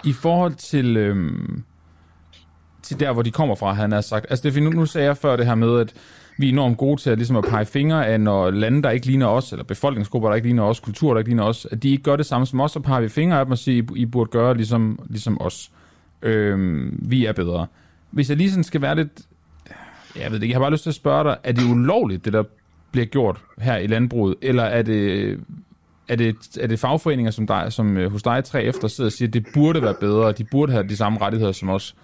I 0.04 0.12
forhold 0.12 0.54
til, 0.54 0.96
øhm, 0.96 1.62
til 2.82 3.00
der, 3.00 3.12
hvor 3.12 3.22
de 3.22 3.30
kommer 3.30 3.54
fra, 3.54 3.72
han 3.72 3.92
har 3.92 4.00
sagt. 4.00 4.26
Altså, 4.30 4.50
det, 4.50 4.62
nu, 4.62 4.70
nu 4.70 4.86
sagde 4.86 5.06
jeg 5.06 5.16
før 5.16 5.36
det 5.36 5.46
her 5.46 5.54
med, 5.54 5.80
at 5.80 5.94
vi 6.36 6.48
er 6.48 6.52
enormt 6.52 6.78
gode 6.78 7.00
til 7.00 7.10
at, 7.10 7.18
ligesom 7.18 7.36
at 7.36 7.44
pege 7.44 7.66
fingre 7.66 8.06
af, 8.06 8.20
når 8.20 8.50
lande, 8.50 8.82
der 8.82 8.90
ikke 8.90 9.06
ligner 9.06 9.26
os, 9.26 9.52
eller 9.52 9.64
befolkningsgrupper, 9.64 10.28
der 10.28 10.36
ikke 10.36 10.48
ligner 10.48 10.62
os, 10.62 10.80
kultur, 10.80 11.12
der 11.12 11.18
ikke 11.18 11.30
ligner 11.30 11.44
os, 11.44 11.66
at 11.70 11.82
de 11.82 11.90
ikke 11.90 12.02
gør 12.02 12.16
det 12.16 12.26
samme 12.26 12.46
som 12.46 12.60
os, 12.60 12.72
så 12.72 12.80
peger 12.80 13.00
vi 13.00 13.08
fingre 13.08 13.38
af 13.38 13.46
dem 13.46 13.52
og 13.52 13.58
siger, 13.58 13.82
I, 13.82 14.00
I 14.00 14.06
burde 14.06 14.30
gøre 14.30 14.56
ligesom, 14.56 14.98
ligesom 15.08 15.40
os. 15.40 15.70
Øh, 16.22 16.88
vi 17.10 17.26
er 17.26 17.32
bedre. 17.32 17.66
Hvis 18.10 18.28
jeg 18.28 18.36
lige 18.36 18.50
sådan 18.50 18.64
skal 18.64 18.82
være 18.82 18.96
lidt... 18.96 19.20
Jeg 20.16 20.30
ved 20.30 20.38
det 20.38 20.42
ikke, 20.42 20.52
jeg 20.52 20.56
har 20.56 20.64
bare 20.64 20.72
lyst 20.72 20.82
til 20.82 20.90
at 20.90 20.94
spørge 20.94 21.24
dig, 21.24 21.36
er 21.44 21.52
det 21.52 21.64
ulovligt, 21.70 22.24
det 22.24 22.32
der 22.32 22.44
bliver 22.92 23.06
gjort 23.06 23.40
her 23.58 23.76
i 23.76 23.86
landbruget, 23.86 24.34
eller 24.42 24.62
er 24.62 24.82
det, 24.82 25.30
er 26.08 26.16
det, 26.16 26.36
er 26.60 26.66
det 26.66 26.78
fagforeninger 26.78 27.30
som, 27.30 27.46
dig, 27.46 27.72
som 27.72 27.96
øh, 27.96 28.12
hos 28.12 28.22
dig 28.22 28.44
tre 28.44 28.62
efter 28.62 28.88
sidder 28.88 29.08
og 29.08 29.12
siger, 29.12 29.28
at 29.28 29.34
det 29.34 29.46
burde 29.54 29.82
være 29.82 29.94
bedre, 30.00 30.32
de 30.32 30.44
burde 30.44 30.72
have 30.72 30.88
de 30.88 30.96
samme 30.96 31.20
rettigheder 31.20 31.52
som 31.52 31.70
os? 31.70 31.94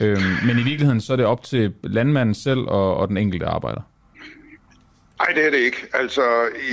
Øhm, 0.00 0.22
men 0.46 0.58
i 0.58 0.62
virkeligheden 0.62 1.00
så 1.00 1.12
er 1.12 1.16
det 1.16 1.26
op 1.26 1.42
til 1.42 1.74
landmanden 1.84 2.34
selv 2.34 2.60
og, 2.60 2.96
og 2.96 3.08
den 3.08 3.16
enkelte 3.16 3.46
arbejder. 3.46 3.80
Nej, 5.18 5.32
det 5.34 5.46
er 5.46 5.50
det 5.50 5.58
ikke. 5.58 5.86
Altså, 5.92 6.24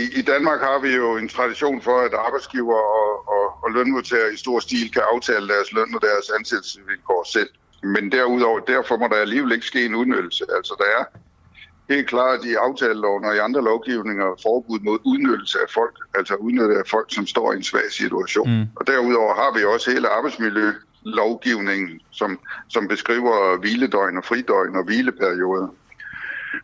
i, 0.02 0.20
i 0.20 0.22
Danmark 0.22 0.60
har 0.60 0.80
vi 0.80 0.96
jo 0.96 1.18
en 1.18 1.30
tradition 1.30 1.82
for, 1.82 1.98
at 2.00 2.14
arbejdsgiver 2.14 2.80
og, 3.02 3.12
og, 3.36 3.46
og 3.64 3.72
lønmodtagere 3.72 4.34
i 4.34 4.38
stor 4.38 4.60
stil 4.60 4.92
kan 4.92 5.02
aftale 5.14 5.48
deres 5.48 5.72
løn 5.72 5.96
og 5.96 6.02
deres 6.02 6.28
ansættelsesvilkår 6.38 7.24
selv. 7.34 7.50
Men 7.84 8.12
derudover, 8.12 8.60
derfor 8.60 8.98
må 8.98 9.08
der 9.08 9.16
alligevel 9.16 9.52
ikke 9.52 9.66
ske 9.66 9.86
en 9.86 9.96
udnyttelse. 9.96 10.46
Altså, 10.58 10.74
der 10.78 10.88
er 11.00 11.04
helt 11.94 12.08
klart 12.08 12.46
i 12.46 12.54
aftaleloven 12.54 13.26
og 13.26 13.36
i 13.36 13.40
andre 13.48 13.64
lovgivninger 13.64 14.30
forbud 14.44 14.80
mod 14.80 15.00
udnyttelse 15.06 15.58
af 15.66 15.70
folk, 15.74 15.96
altså 16.16 16.36
udnytte 16.36 16.76
af 16.78 16.88
folk, 16.88 17.08
som 17.14 17.28
står 17.28 17.54
i 17.54 17.56
en 17.56 17.64
svag 17.64 17.92
situation. 17.92 18.50
Mm. 18.50 18.66
Og 18.76 18.88
derudover 18.88 19.34
har 19.42 19.52
vi 19.58 19.66
også 19.66 19.92
hele 19.92 20.08
arbejdsmiljø 20.08 20.70
lovgivningen, 21.04 22.02
som, 22.12 22.40
som 22.68 22.88
beskriver 22.88 23.58
hviledøgn 23.58 24.18
og 24.18 24.26
fridøgn 24.26 24.76
og 24.76 24.84
hvileperioder. 24.84 25.68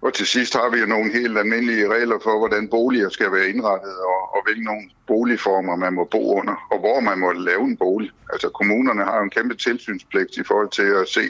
Og 0.01 0.13
til 0.13 0.27
sidst 0.27 0.53
har 0.53 0.69
vi 0.69 0.79
jo 0.79 0.85
nogle 0.85 1.11
helt 1.11 1.37
almindelige 1.37 1.89
regler 1.93 2.19
for, 2.23 2.37
hvordan 2.39 2.69
boliger 2.69 3.09
skal 3.09 3.31
være 3.31 3.49
indrettet, 3.49 3.95
og, 4.11 4.35
og 4.35 4.39
hvilke 4.45 4.63
nogle 4.63 4.89
boligformer 5.07 5.75
man 5.75 5.93
må 5.93 6.07
bo 6.11 6.39
under, 6.39 6.67
og 6.71 6.79
hvor 6.79 6.99
man 6.99 7.19
må 7.19 7.31
lave 7.31 7.61
en 7.61 7.77
bolig. 7.77 8.11
Altså 8.33 8.49
kommunerne 8.49 9.03
har 9.03 9.17
jo 9.17 9.23
en 9.23 9.29
kæmpe 9.29 9.55
tilsynspligt 9.55 10.37
i 10.37 10.43
forhold 10.43 10.69
til 10.69 10.89
at 11.01 11.07
se, 11.07 11.21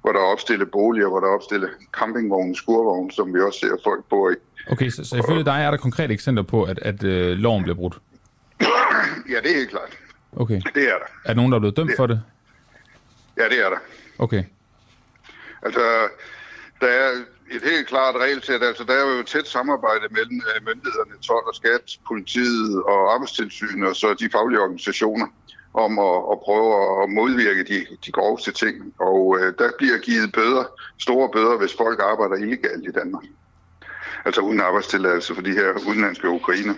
hvor 0.00 0.12
der 0.12 0.20
er 0.20 0.24
opstillet 0.24 0.70
boliger, 0.70 1.08
hvor 1.08 1.20
der 1.20 1.26
er 1.26 1.34
opstillet 1.34 1.70
campingvogne, 1.92 2.56
skurvogne, 2.56 3.12
som 3.12 3.34
vi 3.34 3.40
også 3.40 3.58
ser 3.58 3.76
folk 3.84 4.04
bor 4.04 4.30
i. 4.30 4.34
Okay, 4.70 4.90
så, 4.90 5.04
så 5.04 5.16
ifølge 5.16 5.44
dig 5.44 5.62
er 5.62 5.70
der 5.70 5.78
konkrete 5.78 6.14
eksempler 6.14 6.42
på, 6.42 6.62
at, 6.62 6.78
at 6.82 7.04
øh, 7.04 7.36
loven 7.36 7.62
bliver 7.62 7.76
brudt? 7.76 7.98
ja, 9.32 9.36
det 9.42 9.50
er 9.50 9.56
helt 9.56 9.70
klart. 9.70 9.98
Okay. 10.36 10.60
Det 10.74 10.84
er 10.88 10.98
der. 10.98 11.10
Er 11.24 11.28
der 11.28 11.34
nogen, 11.34 11.52
der 11.52 11.56
er 11.56 11.60
blevet 11.60 11.76
dømt 11.76 11.90
det. 11.90 11.96
for 11.96 12.06
det? 12.06 12.22
Ja, 13.36 13.48
det 13.48 13.64
er 13.64 13.70
der. 13.70 13.78
Okay. 14.18 14.44
Altså, 15.62 15.80
der 16.80 16.86
er 16.86 17.10
et 17.50 17.62
helt 17.62 17.86
klart 17.88 18.14
regelsæt. 18.14 18.62
Altså, 18.62 18.84
der 18.84 18.92
er 18.92 19.14
jo 19.14 19.20
et 19.20 19.26
tæt 19.26 19.48
samarbejde 19.48 20.06
mellem 20.10 20.42
øh, 20.50 20.66
myndighederne, 20.66 21.22
12 21.22 21.46
og 21.46 21.54
skat, 21.54 21.98
politiet 22.06 22.82
og 22.82 23.14
arbejdstilsynet 23.14 23.88
og 23.88 23.96
så 23.96 24.14
de 24.14 24.30
faglige 24.32 24.60
organisationer 24.60 25.26
om 25.74 25.98
at, 25.98 26.16
at 26.32 26.38
prøve 26.46 27.02
at 27.02 27.10
modvirke 27.10 27.64
de, 27.64 27.86
de 28.06 28.12
groveste 28.12 28.52
ting. 28.52 28.94
Og 28.98 29.38
øh, 29.40 29.54
der 29.58 29.70
bliver 29.78 29.98
givet 29.98 30.32
bøder, 30.32 30.64
store 30.98 31.30
bøder, 31.32 31.58
hvis 31.58 31.74
folk 31.76 32.00
arbejder 32.02 32.36
illegalt 32.36 32.88
i 32.88 32.92
Danmark. 32.92 33.24
Altså 34.24 34.40
uden 34.40 34.60
arbejdstilladelse 34.60 35.34
for 35.34 35.42
de 35.42 35.52
her 35.52 35.70
udenlandske 35.88 36.28
ukrainer. 36.28 36.74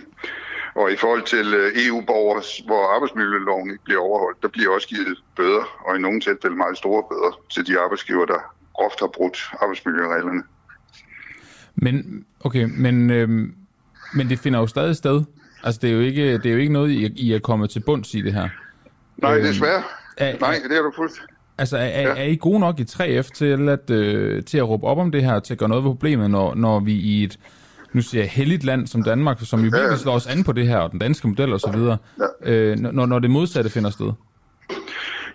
Og 0.75 0.91
i 0.91 0.95
forhold 0.95 1.23
til 1.23 1.53
øh, 1.53 1.87
EU-borgere, 1.87 2.41
hvor 2.65 2.95
arbejdsmiljøloven 2.95 3.69
ikke 3.71 3.83
bliver 3.83 4.01
overholdt, 4.01 4.41
der 4.41 4.47
bliver 4.47 4.69
også 4.69 4.87
givet 4.87 5.17
bøder, 5.35 5.65
og 5.85 5.95
i 5.95 5.99
nogle 5.99 6.21
tilfælde 6.21 6.55
meget 6.55 6.77
store 6.77 7.03
bøder 7.09 7.31
til 7.53 7.67
de 7.67 7.79
arbejdsgiver, 7.79 8.25
der 8.25 8.39
groft 8.73 8.99
har 8.99 9.07
brudt 9.07 9.37
arbejdsmiljøreglerne. 9.61 10.43
Men, 11.75 12.25
okay, 12.39 12.63
men, 12.77 13.09
øh, 13.09 13.29
men 14.13 14.29
det 14.29 14.39
finder 14.39 14.59
jo 14.59 14.67
stadig 14.67 14.95
sted. 14.95 15.23
Altså, 15.63 15.79
det 15.81 15.89
er 15.89 15.93
jo 15.93 15.99
ikke, 15.99 16.33
det 16.37 16.45
er 16.45 16.51
jo 16.51 16.57
ikke 16.57 16.73
noget, 16.73 16.91
I, 16.91 17.11
I 17.15 17.33
er 17.33 17.39
kommet 17.39 17.69
til 17.69 17.79
bunds 17.79 18.13
i 18.13 18.21
det 18.21 18.33
her. 18.33 18.49
Nej, 19.17 19.37
øhm, 19.37 19.43
desværre. 19.43 19.83
Er, 20.17 20.39
Nej, 20.39 20.59
det 20.69 20.77
er 20.77 20.81
du 20.81 20.91
fuldstændig. 20.95 21.35
Altså, 21.57 21.77
er, 21.77 22.01
ja. 22.01 22.15
er 22.17 22.23
I 22.23 22.35
gode 22.35 22.59
nok 22.59 22.79
i 22.79 22.83
3F 22.83 23.29
til 23.33 23.69
at, 23.69 23.89
øh, 23.89 24.43
til 24.43 24.57
at 24.57 24.69
råbe 24.69 24.87
op 24.87 24.97
om 24.97 25.11
det 25.11 25.23
her, 25.23 25.39
til 25.39 25.53
at 25.53 25.57
gøre 25.57 25.69
noget 25.69 25.83
ved 25.83 25.91
problemet, 25.91 26.31
når, 26.31 26.55
når 26.55 26.79
vi 26.79 26.93
i 26.93 27.23
et 27.23 27.39
nu 27.93 28.01
siger 28.01 28.21
jeg, 28.21 28.29
heldigt 28.29 28.63
land 28.63 28.87
som 28.87 29.03
Danmark, 29.03 29.37
som 29.41 29.59
jo 29.59 29.69
virkelig 29.73 29.99
slår 29.99 30.13
os 30.13 30.27
an 30.27 30.43
på 30.43 30.51
det 30.51 30.67
her, 30.67 30.77
og 30.77 30.91
den 30.91 30.99
danske 30.99 31.27
model 31.27 31.53
osv., 31.53 31.75
øh, 32.43 32.79
når, 32.79 33.05
når 33.05 33.19
det 33.19 33.31
modsatte 33.31 33.69
finder 33.69 33.89
sted? 33.89 34.11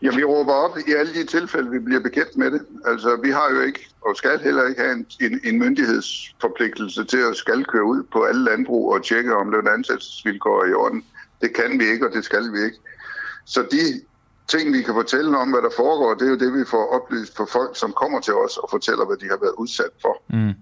Ja, 0.02 0.16
vi 0.16 0.24
råber 0.24 0.52
op 0.52 0.78
i 0.78 0.92
alle 0.98 1.14
de 1.14 1.26
tilfælde, 1.26 1.70
vi 1.70 1.78
bliver 1.78 2.00
bekendt 2.00 2.36
med 2.36 2.50
det. 2.50 2.60
Altså, 2.86 3.20
vi 3.22 3.30
har 3.30 3.48
jo 3.54 3.60
ikke, 3.60 3.88
og 4.00 4.16
skal 4.16 4.40
heller 4.42 4.68
ikke 4.68 4.80
have 4.80 4.92
en, 4.92 5.06
en, 5.20 5.40
en 5.44 5.58
myndighedsforpligtelse 5.58 7.04
til 7.04 7.18
at 7.30 7.36
skal 7.36 7.64
køre 7.64 7.84
ud 7.84 8.02
på 8.12 8.22
alle 8.22 8.44
landbrug 8.44 8.92
og 8.94 9.04
tjekke, 9.04 9.36
om 9.36 9.50
løn- 9.50 9.66
og 9.66 9.74
ansættelsesvilkår 9.74 10.64
er 10.64 10.70
i 10.70 10.72
orden. 10.72 11.04
Det 11.40 11.54
kan 11.54 11.78
vi 11.80 11.84
ikke, 11.84 12.06
og 12.08 12.12
det 12.14 12.24
skal 12.24 12.52
vi 12.52 12.58
ikke. 12.64 12.78
Så 13.44 13.60
de 13.70 14.00
ting, 14.48 14.72
vi 14.72 14.82
kan 14.82 14.94
fortælle 14.94 15.38
om, 15.38 15.50
hvad 15.50 15.62
der 15.62 15.70
foregår, 15.76 16.14
det 16.14 16.26
er 16.26 16.30
jo 16.30 16.38
det, 16.44 16.52
vi 16.60 16.64
får 16.70 16.84
oplyst 16.96 17.36
for 17.36 17.48
folk, 17.52 17.76
som 17.76 17.92
kommer 17.92 18.20
til 18.20 18.34
os 18.34 18.56
og 18.56 18.68
fortæller, 18.70 19.04
hvad 19.06 19.16
de 19.16 19.28
har 19.28 19.38
været 19.40 19.54
udsat 19.58 19.94
for. 20.02 20.14
Mm. 20.36 20.54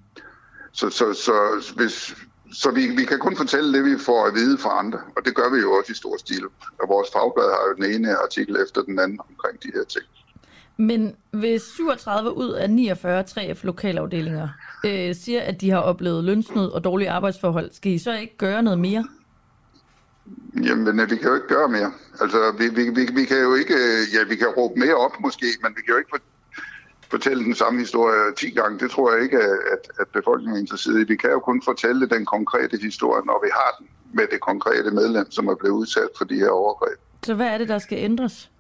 Så, 0.77 0.91
så, 0.91 1.12
så, 1.15 1.37
hvis, 1.77 2.17
så 2.53 2.71
vi, 2.71 2.87
vi 2.87 3.05
kan 3.05 3.19
kun 3.19 3.37
fortælle 3.37 3.73
det, 3.73 3.85
vi 3.85 3.99
får 3.99 4.27
at 4.27 4.35
vide 4.35 4.59
fra 4.59 4.79
andre, 4.79 5.01
og 5.17 5.25
det 5.25 5.35
gør 5.35 5.51
vi 5.55 5.61
jo 5.61 5.73
også 5.73 5.93
i 5.93 5.95
stor 5.95 6.17
stil. 6.17 6.45
Og 6.81 6.89
vores 6.89 7.09
fagblad 7.12 7.45
har 7.45 7.62
jo 7.69 7.75
den 7.75 7.95
ene 7.95 8.17
artikel 8.17 8.57
efter 8.65 8.83
den 8.83 8.99
anden 8.99 9.21
omkring 9.29 9.62
de 9.62 9.71
her 9.75 9.85
ting. 9.85 10.05
Men 10.77 11.17
hvis 11.31 11.62
37 11.62 12.37
ud 12.37 12.51
af 12.51 12.71
49 12.71 13.25
3F 13.31 13.61
lokalafdelinger 13.62 14.49
øh, 14.87 15.15
siger, 15.15 15.43
at 15.43 15.61
de 15.61 15.71
har 15.71 15.79
oplevet 15.79 16.25
lønsnød 16.25 16.71
og 16.71 16.85
dårlige 16.85 17.11
arbejdsforhold, 17.11 17.71
skal 17.73 17.93
I 17.93 17.99
så 17.99 18.12
ikke 18.12 18.37
gøre 18.37 18.62
noget 18.62 18.79
mere? 18.79 19.05
Jamen, 20.62 21.11
vi 21.11 21.17
kan 21.17 21.29
jo 21.29 21.35
ikke 21.35 21.49
gøre 21.49 21.69
mere. 21.69 21.93
Altså, 22.21 22.55
vi, 22.59 22.69
vi, 22.69 22.91
vi, 22.91 23.09
vi 23.15 23.25
kan 23.25 23.41
jo 23.43 23.55
ikke, 23.55 23.75
ja, 24.15 24.25
vi 24.29 24.37
kan 24.37 24.49
råbe 24.49 24.81
mere 24.81 24.95
op 24.95 25.21
måske, 25.21 25.47
men 25.62 25.73
vi 25.77 25.83
kan 25.83 25.93
jo 25.93 25.99
ikke 25.99 26.11
fortælle 27.11 27.45
den 27.45 27.55
samme 27.55 27.81
historie 27.81 28.35
10 28.37 28.51
gange. 28.51 28.79
Det 28.79 28.90
tror 28.90 29.12
jeg 29.12 29.23
ikke, 29.23 29.38
at, 29.75 29.90
at 30.01 30.09
befolkningen 30.09 30.57
er 30.57 30.61
interesseret 30.61 31.01
i. 31.01 31.05
Vi 31.05 31.16
kan 31.16 31.31
jo 31.31 31.40
kun 31.40 31.62
fortælle 31.62 32.09
den 32.09 32.25
konkrete 32.25 32.77
historie, 32.83 33.23
når 33.27 33.40
vi 33.45 33.51
har 33.53 33.77
den 33.79 33.87
med 34.12 34.27
det 34.31 34.40
konkrete 34.40 34.90
medlem, 34.90 35.31
som 35.31 35.49
er 35.49 35.55
blevet 35.55 35.75
udsat 35.75 36.09
for 36.19 36.25
de 36.25 36.35
her 36.35 36.51
overgreb. 36.51 36.99
Så 37.23 37.35
hvad 37.35 37.47
er 37.47 37.59
det, 37.59 37.69
der 37.69 37.79
skal 37.79 37.99
ændres? 37.99 38.51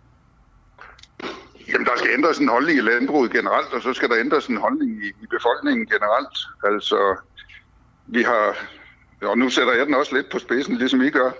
Jamen, 1.72 1.86
der 1.86 1.96
skal 1.96 2.10
ændres 2.10 2.38
en 2.38 2.48
holdning 2.48 2.78
i 2.78 2.80
landbruget 2.80 3.30
generelt, 3.30 3.72
og 3.72 3.82
så 3.82 3.92
skal 3.92 4.08
der 4.08 4.18
ændres 4.18 4.46
en 4.46 4.56
holdning 4.56 5.04
i, 5.04 5.08
i 5.08 5.26
befolkningen 5.30 5.86
generelt. 5.86 6.36
Altså, 6.64 7.16
vi 8.06 8.22
har, 8.22 8.56
og 9.22 9.38
nu 9.38 9.50
sætter 9.50 9.72
jeg 9.72 9.86
den 9.86 9.94
også 9.94 10.16
lidt 10.16 10.30
på 10.30 10.38
spidsen, 10.38 10.76
ligesom 10.76 11.02
I 11.02 11.10
gør. 11.10 11.30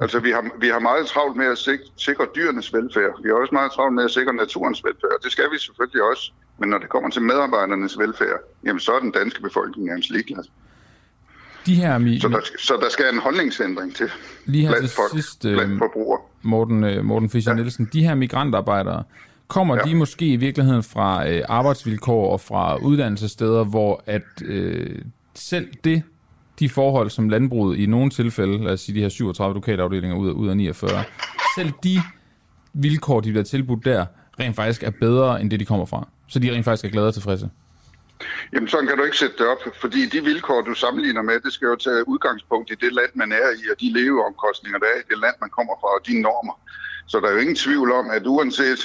Altså, 0.00 0.20
vi 0.20 0.30
har, 0.30 0.50
vi 0.60 0.68
har 0.68 0.78
meget 0.78 1.06
travlt 1.06 1.36
med 1.36 1.46
at 1.46 1.58
sikre, 1.58 1.84
sikre 1.96 2.26
dyrenes 2.36 2.72
velfærd. 2.74 3.22
Vi 3.22 3.28
har 3.28 3.36
også 3.36 3.54
meget 3.54 3.72
travlt 3.72 3.94
med 3.94 4.04
at 4.04 4.10
sikre 4.10 4.34
naturens 4.34 4.84
velfærd. 4.84 5.22
Det 5.22 5.32
skal 5.32 5.50
vi 5.52 5.58
selvfølgelig 5.58 6.02
også. 6.02 6.32
Men 6.58 6.68
når 6.68 6.78
det 6.78 6.88
kommer 6.88 7.10
til 7.10 7.22
medarbejdernes 7.22 7.98
velfærd, 7.98 8.40
jamen 8.64 8.80
så 8.80 8.92
er 8.92 9.00
den 9.00 9.10
danske 9.10 9.42
befolkning 9.42 9.86
nærmest 9.88 10.10
ligeglad. 10.10 10.44
De 11.66 11.74
her 11.74 11.98
mi- 11.98 12.20
så, 12.20 12.28
der, 12.28 12.40
så 12.58 12.78
der 12.82 12.88
skal 12.90 13.14
en 13.14 13.20
holdningsændring 13.20 13.94
til 13.94 14.10
lige 14.46 14.62
her 14.62 14.70
blandt, 14.70 14.88
til 14.88 14.96
folk, 14.96 15.10
sidst, 15.12 15.40
blandt 15.40 15.72
øh, 15.72 15.78
forbrugere. 15.78 16.20
Morten, 16.42 16.84
øh, 16.84 17.04
Morten 17.04 17.30
Fischer 17.30 17.52
ja. 17.52 17.56
Nielsen, 17.56 17.88
de 17.92 18.02
her 18.02 18.14
migrantarbejdere, 18.14 19.02
kommer 19.48 19.76
ja. 19.76 19.82
de 19.82 19.94
måske 19.94 20.26
i 20.26 20.36
virkeligheden 20.36 20.82
fra 20.82 21.28
øh, 21.28 21.42
arbejdsvilkår 21.48 22.32
og 22.32 22.40
fra 22.40 22.76
uddannelsessteder, 22.76 23.64
hvor 23.64 24.02
at 24.06 24.42
øh, 24.44 25.02
selv 25.34 25.68
det, 25.84 26.02
de 26.58 26.68
forhold, 26.68 27.10
som 27.10 27.28
landbruget 27.28 27.78
i 27.78 27.86
nogle 27.86 28.10
tilfælde, 28.10 28.64
lad 28.64 28.72
os 28.72 28.80
sige 28.80 28.96
de 28.96 29.00
her 29.00 29.08
37 29.08 29.54
lokalafdelinger 29.54 30.16
ud 30.16 30.28
af, 30.28 30.32
ud 30.32 30.48
af 30.48 30.56
49, 30.56 31.04
selv 31.56 31.72
de 31.84 32.02
vilkår, 32.72 33.20
de 33.20 33.30
bliver 33.30 33.44
tilbudt 33.44 33.84
der, 33.84 34.06
rent 34.40 34.56
faktisk 34.56 34.82
er 34.82 34.90
bedre 34.90 35.40
end 35.40 35.50
det, 35.50 35.60
de 35.60 35.64
kommer 35.64 35.86
fra. 35.86 36.08
Så 36.28 36.38
de 36.38 36.52
rent 36.52 36.64
faktisk 36.64 36.84
er 36.84 36.88
glade 36.88 37.08
og 37.08 37.14
tilfredse. 37.14 37.50
Jamen 38.52 38.68
sådan 38.68 38.86
kan 38.86 38.96
du 38.96 39.04
ikke 39.04 39.16
sætte 39.16 39.36
det 39.38 39.46
op, 39.46 39.62
fordi 39.80 40.06
de 40.06 40.24
vilkår, 40.24 40.60
du 40.60 40.74
sammenligner 40.74 41.22
med, 41.22 41.40
det 41.40 41.52
skal 41.52 41.66
jo 41.66 41.76
tage 41.76 42.08
udgangspunkt 42.08 42.70
i 42.70 42.74
det 42.84 42.92
land, 42.92 43.10
man 43.14 43.32
er 43.32 43.48
i, 43.60 43.62
og 43.72 43.76
de 43.80 43.92
leveomkostninger, 43.92 44.78
der 44.78 44.86
er 44.94 44.98
i 45.00 45.06
det 45.10 45.18
land, 45.18 45.36
man 45.40 45.50
kommer 45.50 45.74
fra, 45.80 45.88
og 45.96 46.00
de 46.06 46.20
normer. 46.22 46.56
Så 47.06 47.20
der 47.20 47.26
er 47.28 47.32
jo 47.32 47.38
ingen 47.38 47.56
tvivl 47.56 47.92
om, 47.92 48.10
at 48.10 48.26
uanset 48.26 48.80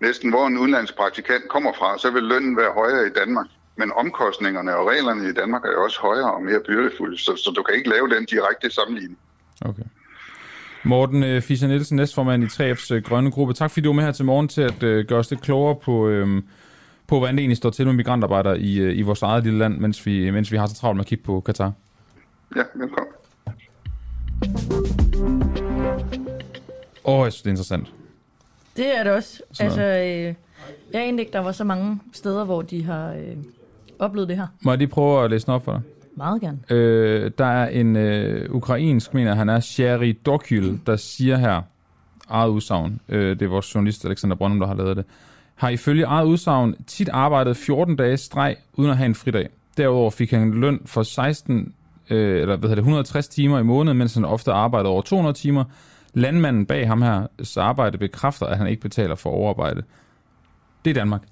næsten 0.00 0.30
hvor 0.30 0.46
en 0.46 0.58
udenlandsk 0.58 0.94
praktikant 0.96 1.44
kommer 1.48 1.72
fra, 1.78 1.98
så 1.98 2.10
vil 2.10 2.22
lønnen 2.22 2.56
være 2.56 2.72
højere 2.72 3.06
i 3.06 3.12
Danmark. 3.20 3.46
Men 3.76 3.92
omkostningerne 3.92 4.76
og 4.76 4.86
reglerne 4.90 5.28
i 5.28 5.32
Danmark 5.32 5.64
er 5.64 5.72
jo 5.76 5.84
også 5.84 6.00
højere 6.00 6.32
og 6.34 6.42
mere 6.42 6.60
byrdefulde, 6.66 7.18
så, 7.18 7.32
så 7.36 7.52
du 7.56 7.62
kan 7.62 7.74
ikke 7.78 7.90
lave 7.90 8.08
den 8.14 8.24
direkte 8.24 8.70
sammenligning. 8.70 9.18
Okay. 9.60 9.82
Morten 10.84 11.22
øh, 11.22 11.42
Fischer 11.42 11.68
Nielsen, 11.68 11.96
næstformand 11.96 12.44
i 12.44 12.46
3F's 12.46 12.94
øh, 12.94 13.02
grønne 13.02 13.30
gruppe. 13.30 13.54
Tak 13.54 13.70
fordi 13.70 13.80
du 13.80 13.88
var 13.88 13.94
med 13.94 14.04
her 14.04 14.12
til 14.12 14.24
morgen 14.24 14.48
til 14.48 14.62
at 14.62 14.82
øh, 14.82 15.06
gøre 15.06 15.18
os 15.18 15.30
lidt 15.30 15.42
klogere 15.42 15.76
på, 15.76 16.08
øh, 16.08 16.42
på, 17.12 17.18
hvordan 17.18 17.34
det 17.34 17.42
egentlig 17.42 17.56
står 17.56 17.70
til 17.70 17.86
med 17.86 17.94
migrantarbejdere 17.94 18.60
i, 18.60 18.80
øh, 18.80 18.98
i 18.98 19.02
vores 19.02 19.22
eget 19.22 19.44
lille 19.44 19.58
land, 19.58 19.78
mens 19.78 20.06
vi, 20.06 20.30
mens 20.30 20.52
vi 20.52 20.56
har 20.56 20.66
så 20.66 20.74
travlt 20.74 20.96
med 20.96 21.04
at 21.04 21.08
kigge 21.08 21.24
på 21.24 21.40
Katar. 21.40 21.72
Ja, 22.56 22.62
velkommen. 22.74 23.12
Åh, 27.04 27.18
oh, 27.18 27.24
jeg 27.24 27.32
synes, 27.32 27.42
det 27.42 27.46
er 27.46 27.50
interessant. 27.50 27.92
Det 28.76 28.98
er 28.98 29.02
det 29.02 29.12
også. 29.12 29.42
Sådan 29.52 29.66
Altså, 29.66 29.82
øh, 29.82 30.34
jeg 30.92 31.02
egentlig 31.02 31.22
ikke, 31.22 31.32
der 31.32 31.38
var 31.38 31.52
så 31.52 31.64
mange 31.64 32.00
steder, 32.12 32.44
hvor 32.44 32.62
de 32.62 32.84
har 32.84 33.12
øh, 33.12 33.36
oplevet 33.98 34.28
det 34.28 34.36
her. 34.36 34.46
Må 34.62 34.70
jeg 34.70 34.78
lige 34.78 34.88
prøve 34.88 35.24
at 35.24 35.30
læse 35.30 35.46
den 35.46 35.54
op 35.54 35.64
for 35.64 35.72
dig? 35.72 35.80
Meget 36.16 36.40
gerne. 36.40 36.58
Øh, 36.70 37.30
der 37.38 37.46
er 37.46 37.68
en 37.68 37.96
øh, 37.96 38.54
ukrainsk, 38.54 39.14
mener 39.14 39.34
han 39.34 39.48
er, 39.48 39.60
Sherry 39.60 40.18
Dokyl, 40.26 40.78
der 40.86 40.96
siger 40.96 41.36
her, 41.36 41.62
eget 42.28 42.50
udsagn, 42.50 43.00
øh, 43.08 43.30
det 43.30 43.42
er 43.42 43.48
vores 43.48 43.74
journalist 43.74 44.04
Alexander 44.04 44.36
Brøndum, 44.36 44.60
der 44.60 44.66
har 44.66 44.74
lavet 44.74 44.96
det, 44.96 45.04
har 45.62 45.68
ifølge 45.68 46.04
eget 46.04 46.26
udsagn 46.26 46.74
tit 46.86 47.08
arbejdet 47.08 47.56
14 47.56 47.96
dage 47.96 48.16
streg, 48.16 48.56
uden 48.74 48.90
at 48.90 48.96
have 48.96 49.06
en 49.06 49.14
fridag. 49.14 49.48
Derudover 49.76 50.10
fik 50.10 50.30
han 50.30 50.50
løn 50.50 50.80
for 50.86 51.02
16, 51.02 51.74
øh, 52.10 52.40
eller 52.40 52.56
hvad 52.56 52.68
hedder 52.68 52.74
det, 52.74 52.78
160 52.78 53.28
timer 53.28 53.58
i 53.58 53.62
måneden, 53.62 53.98
mens 53.98 54.14
han 54.14 54.24
ofte 54.24 54.52
arbejdede 54.52 54.92
over 54.92 55.02
200 55.02 55.36
timer. 55.36 55.64
Landmanden 56.14 56.66
bag 56.66 56.86
ham 56.86 57.02
her, 57.02 57.26
så 57.42 57.60
arbejde 57.60 57.98
bekræfter, 57.98 58.46
at 58.46 58.58
han 58.58 58.66
ikke 58.66 58.82
betaler 58.82 59.14
for 59.14 59.30
overarbejde. 59.30 59.82
Det 60.84 60.90
er 60.90 60.94
Danmark. 60.94 61.22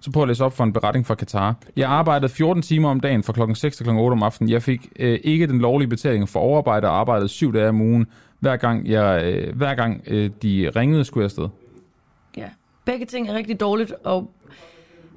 Så 0.00 0.12
prøv 0.12 0.22
at 0.22 0.28
læse 0.28 0.44
op 0.44 0.52
for 0.52 0.64
en 0.64 0.72
beretning 0.72 1.06
fra 1.06 1.14
Katar. 1.14 1.56
Jeg 1.76 1.88
arbejdede 1.88 2.28
14 2.28 2.62
timer 2.62 2.88
om 2.88 3.00
dagen 3.00 3.22
fra 3.22 3.32
klokken 3.32 3.54
6 3.54 3.76
til 3.76 3.84
klokken 3.84 4.04
8 4.04 4.12
om 4.12 4.22
aftenen. 4.22 4.50
Jeg 4.50 4.62
fik 4.62 4.88
øh, 4.98 5.18
ikke 5.24 5.46
den 5.46 5.58
lovlige 5.58 5.88
betaling 5.88 6.28
for 6.28 6.40
overarbejde 6.40 6.88
og 6.88 7.00
arbejdede 7.00 7.28
syv 7.28 7.54
dage 7.54 7.68
om 7.68 7.80
ugen. 7.80 8.06
Hver 8.40 8.56
gang, 8.56 8.88
jeg, 8.88 9.22
øh, 9.24 9.56
hver 9.56 9.74
gang 9.74 10.02
øh, 10.06 10.30
de 10.42 10.70
ringede, 10.76 11.04
skulle 11.04 11.22
jeg 11.22 11.26
afsted. 11.26 11.48
Begge 12.88 13.06
ting 13.06 13.28
er 13.28 13.34
rigtig 13.34 13.60
dårligt, 13.60 13.92
og 14.04 14.30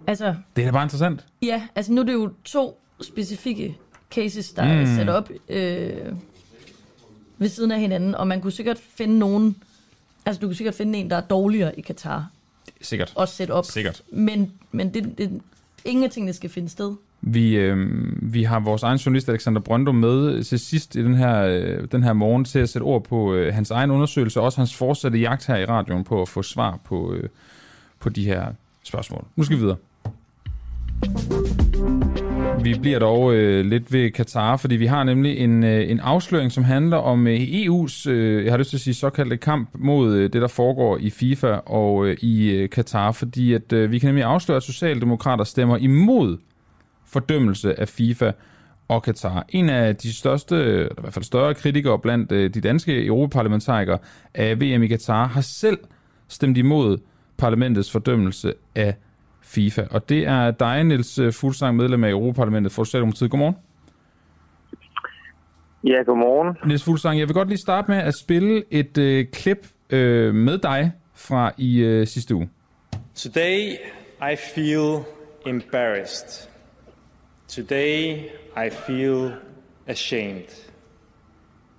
altså, 0.07 0.35
Det 0.55 0.61
er 0.61 0.65
da 0.65 0.71
bare 0.71 0.83
interessant. 0.83 1.25
ja, 1.41 1.61
altså 1.75 1.93
nu 1.93 2.01
er 2.01 2.05
det 2.05 2.13
jo 2.13 2.31
to 2.43 2.79
specifikke 3.01 3.77
cases, 4.11 4.51
der 4.51 4.63
mm. 4.63 4.69
er 4.69 4.85
sat 4.85 5.09
op 5.09 5.29
øh, 5.49 5.91
ved 7.37 7.49
siden 7.49 7.71
af 7.71 7.79
hinanden, 7.79 8.15
og 8.15 8.27
man 8.27 8.41
kunne 8.41 8.51
sikkert 8.51 8.77
finde 8.95 9.19
nogen, 9.19 9.55
altså 10.25 10.39
du 10.39 10.47
kunne 10.47 10.55
sikkert 10.55 10.75
finde 10.75 10.99
en, 10.99 11.09
der 11.09 11.15
er 11.15 11.21
dårligere 11.21 11.79
i 11.79 11.81
Katar, 11.81 12.29
Sikkert. 12.81 13.13
og 13.15 13.27
sætte 13.27 13.51
op. 13.51 13.65
Sikkert. 13.65 14.01
Men, 14.11 14.51
men 14.71 14.93
det, 14.93 15.17
det, 15.17 15.41
ingen 15.85 16.03
af 16.03 16.09
tingene 16.09 16.33
skal 16.33 16.49
finde 16.49 16.69
sted. 16.69 16.95
Vi, 17.21 17.55
øh, 17.55 17.87
vi 18.33 18.43
har 18.43 18.59
vores 18.59 18.83
egen 18.83 18.97
journalist 18.97 19.29
Alexander 19.29 19.61
Brøndum 19.61 19.95
med 19.95 20.43
til 20.43 20.59
sidst 20.59 20.95
i 20.95 21.03
den 21.03 21.15
her, 21.15 21.41
øh, 21.43 21.87
den 21.91 22.03
her 22.03 22.13
morgen 22.13 22.45
til 22.45 22.59
at 22.59 22.69
sætte 22.69 22.83
ord 22.83 23.03
på 23.03 23.33
øh, 23.33 23.53
hans 23.53 23.71
egen 23.71 23.91
undersøgelse, 23.91 24.39
og 24.39 24.45
også 24.45 24.57
hans 24.57 24.75
fortsatte 24.75 25.17
jagt 25.17 25.47
her 25.47 25.55
i 25.57 25.65
radioen 25.65 26.03
på 26.03 26.21
at 26.21 26.29
få 26.29 26.41
svar 26.43 26.79
på, 26.83 27.13
øh, 27.13 27.29
på 28.01 28.09
de 28.09 28.25
her 28.25 28.45
spørgsmål. 28.83 29.25
Nu 29.35 29.43
skal 29.43 29.57
vi 29.57 29.61
videre. 29.61 29.77
Vi 32.63 32.79
bliver 32.81 32.99
dog 32.99 33.33
øh, 33.33 33.65
lidt 33.65 33.93
ved 33.93 34.11
Katar, 34.11 34.57
fordi 34.57 34.75
vi 34.75 34.85
har 34.85 35.03
nemlig 35.03 35.37
en, 35.37 35.63
øh, 35.63 35.91
en 35.91 35.99
afsløring, 35.99 36.51
som 36.51 36.63
handler 36.63 36.97
om 36.97 37.27
øh, 37.27 37.39
EU's, 37.39 38.09
øh, 38.09 38.45
jeg 38.45 38.53
har 38.53 38.57
lyst 38.57 38.69
til 38.69 38.77
at 38.77 38.81
sige, 38.81 38.93
såkaldte 38.93 39.37
kamp 39.37 39.69
mod 39.73 40.15
øh, 40.15 40.33
det, 40.33 40.41
der 40.41 40.47
foregår 40.47 40.97
i 40.97 41.09
FIFA 41.09 41.47
og 41.47 42.07
øh, 42.07 42.17
i 42.21 42.49
øh, 42.49 42.69
Katar, 42.69 43.11
fordi 43.11 43.53
at 43.53 43.73
øh, 43.73 43.91
vi 43.91 43.99
kan 43.99 44.07
nemlig 44.07 44.23
afsløre, 44.23 44.55
at 44.55 44.63
Socialdemokrater 44.63 45.43
stemmer 45.43 45.77
imod 45.77 46.37
fordømmelse 47.05 47.79
af 47.79 47.89
FIFA 47.89 48.31
og 48.87 49.03
Katar. 49.03 49.45
En 49.49 49.69
af 49.69 49.95
de 49.95 50.13
største, 50.13 50.55
eller 50.55 50.85
i 50.85 51.01
hvert 51.01 51.13
fald 51.13 51.25
større 51.25 51.53
kritikere 51.53 51.99
blandt 51.99 52.31
øh, 52.31 52.53
de 52.53 52.61
danske 52.61 53.05
europaparlamentarikere 53.05 53.97
af 54.33 54.61
VM 54.61 54.83
i 54.83 54.87
Katar 54.87 55.27
har 55.27 55.41
selv 55.41 55.77
stemt 56.27 56.57
imod 56.57 56.97
parlamentets 57.41 57.91
fordømmelse 57.91 58.53
af 58.75 58.95
FIFA. 59.41 59.83
Og 59.91 60.09
det 60.09 60.27
er 60.27 60.51
dig, 60.51 60.83
Niels 60.83 61.19
øh, 61.19 61.33
Fuglsang, 61.33 61.75
medlem 61.75 62.03
af 62.03 62.09
Europaparlamentet 62.09 62.71
for 62.71 62.83
Socialdemokratiet. 62.83 63.31
Godmorgen. 63.31 63.55
Ja, 65.83 66.03
godmorgen. 66.05 66.57
Niels 66.65 66.83
Fuglsang, 66.83 67.19
jeg 67.19 67.27
vil 67.27 67.33
godt 67.33 67.47
lige 67.47 67.57
starte 67.57 67.91
med 67.91 67.97
at 67.97 68.15
spille 68.15 68.63
et 68.71 68.97
øh, 68.97 69.25
klip 69.33 69.67
øh, 69.89 70.35
med 70.35 70.57
dig 70.57 70.91
fra 71.13 71.51
i 71.57 71.79
øh, 71.79 72.07
sidste 72.07 72.35
uge. 72.35 72.49
Today 73.15 73.71
I 74.33 74.35
feel 74.55 75.03
embarrassed. 75.47 76.49
Today 77.47 78.17
I 78.67 78.69
feel 78.87 79.31
ashamed. 79.87 80.69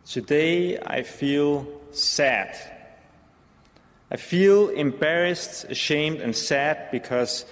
Today 0.07 0.73
I 0.99 1.03
feel 1.19 1.61
sad. 1.93 2.82
I 4.13 4.17
feel 4.17 4.69
embarrassed, 4.69 5.65
ashamed, 5.71 6.21
and 6.21 6.37
sad 6.37 6.91
because 6.93 7.47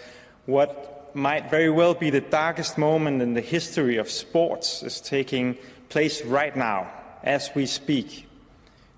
what 0.44 1.10
might 1.16 1.48
very 1.50 1.70
well 1.70 1.94
be 1.94 2.10
the 2.10 2.20
darkest 2.20 2.76
moment 2.76 3.22
in 3.22 3.32
the 3.32 3.40
history 3.40 3.96
of 3.96 4.10
sports 4.10 4.82
is 4.82 5.00
taking 5.00 5.56
place 5.88 6.22
right 6.22 6.54
now 6.54 6.90
as 7.24 7.50
we 7.54 7.64
speak 7.64 8.28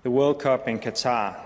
the 0.03 0.11
World 0.11 0.41
Cup 0.41 0.67
in 0.67 0.77
Qatar. 0.77 1.37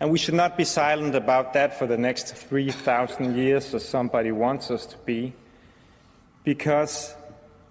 And 0.00 0.10
we 0.10 0.18
should 0.18 0.34
not 0.34 0.58
be 0.58 0.64
silent 0.64 1.14
about 1.14 1.54
that 1.54 1.78
for 1.78 1.86
the 1.86 1.96
next 1.96 2.36
3,000 2.36 3.38
years, 3.38 3.72
as 3.72 3.88
somebody 3.88 4.32
wants 4.32 4.70
us 4.70 4.84
to 4.84 4.98
be. 5.06 5.32
Because 6.44 7.14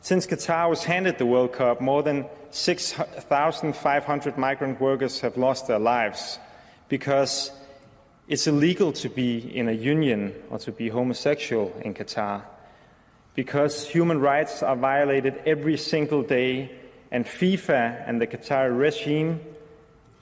since 0.02 0.26
Qatar 0.26 0.68
was 0.68 0.84
handed 0.84 1.20
the 1.20 1.28
World 1.28 1.54
Cup, 1.54 1.80
more 1.80 2.02
than 2.02 2.26
6,500 2.50 4.36
migrant 4.36 4.82
workers 4.82 5.20
have 5.20 5.38
lost 5.38 5.68
their 5.68 5.78
lives 5.78 6.40
because 6.88 7.52
it's 8.28 8.48
illegal 8.48 8.92
to 8.94 9.10
be 9.10 9.38
in 9.56 9.70
a 9.70 9.72
union 9.72 10.34
or 10.50 10.58
to 10.60 10.72
be 10.72 10.90
homosexual 10.90 11.74
in 11.82 11.94
Qatar. 11.94 12.44
Because 13.36 13.88
human 13.88 14.20
rights 14.20 14.64
are 14.64 14.76
violated 14.76 15.42
every 15.46 15.78
single 15.78 16.24
day, 16.24 16.72
and 17.12 17.26
FIFA 17.26 18.04
and 18.08 18.20
the 18.20 18.28
Qatar 18.28 18.78
regime 18.78 19.40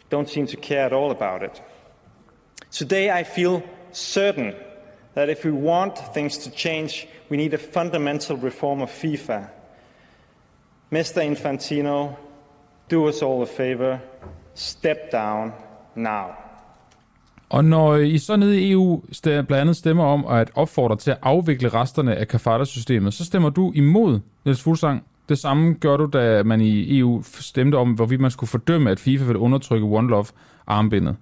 don't 0.10 0.30
seem 0.30 0.48
to 0.48 0.58
care 0.58 0.86
at 0.86 0.94
all 0.94 1.12
about 1.12 1.44
it. 1.44 1.62
Today, 2.72 3.10
I 3.10 3.24
feel 3.24 3.64
certain 3.92 4.56
that 5.14 5.30
if 5.30 5.46
we 5.46 5.52
want 5.52 5.98
things 6.14 6.40
to 6.40 6.52
change, 6.52 7.08
we 7.30 7.38
need 7.38 7.54
a 7.54 7.58
fundamental 7.58 8.36
reform 8.36 8.82
of 8.82 8.90
FIFA. 8.90 9.50
Mr. 10.92 11.24
Infantino, 11.24 12.18
do 12.90 13.08
us 13.08 13.22
all 13.22 13.42
a 13.42 13.46
favor. 13.46 14.02
Step 14.54 15.10
down 15.10 15.54
now. 15.96 16.43
Og 17.54 17.66
når 17.66 17.96
I 17.96 18.18
så 18.18 18.36
nede 18.36 18.62
i 18.62 18.72
EU 18.72 19.04
blandt 19.22 19.52
andet 19.52 19.76
stemmer 19.76 20.04
om 20.04 20.26
at 20.26 20.52
opfordre 20.56 20.96
til 20.96 21.12
at 21.12 21.18
afvikle 21.22 21.70
resterne 21.70 22.16
af 22.16 22.28
kafala-systemet, 22.28 23.14
så 23.14 23.26
stemmer 23.26 23.50
du 23.50 23.72
imod, 23.76 24.20
Niels 24.46 24.64
Fuglsang. 24.64 25.04
Det 25.30 25.38
samme 25.38 25.74
gør 25.74 25.98
du, 25.98 26.06
da 26.14 26.44
man 26.44 26.62
i 26.62 27.00
EU 27.00 27.24
stemte 27.24 27.76
om, 27.76 27.92
hvorvidt 27.92 28.22
man 28.22 28.32
skulle 28.32 28.50
fordømme, 28.50 28.92
at 28.92 29.00
FIFA 29.00 29.26
ville 29.26 29.40
undertrykke 29.40 29.86
One 29.86 30.10
Love 30.10 30.26
armbindet. 30.68 31.16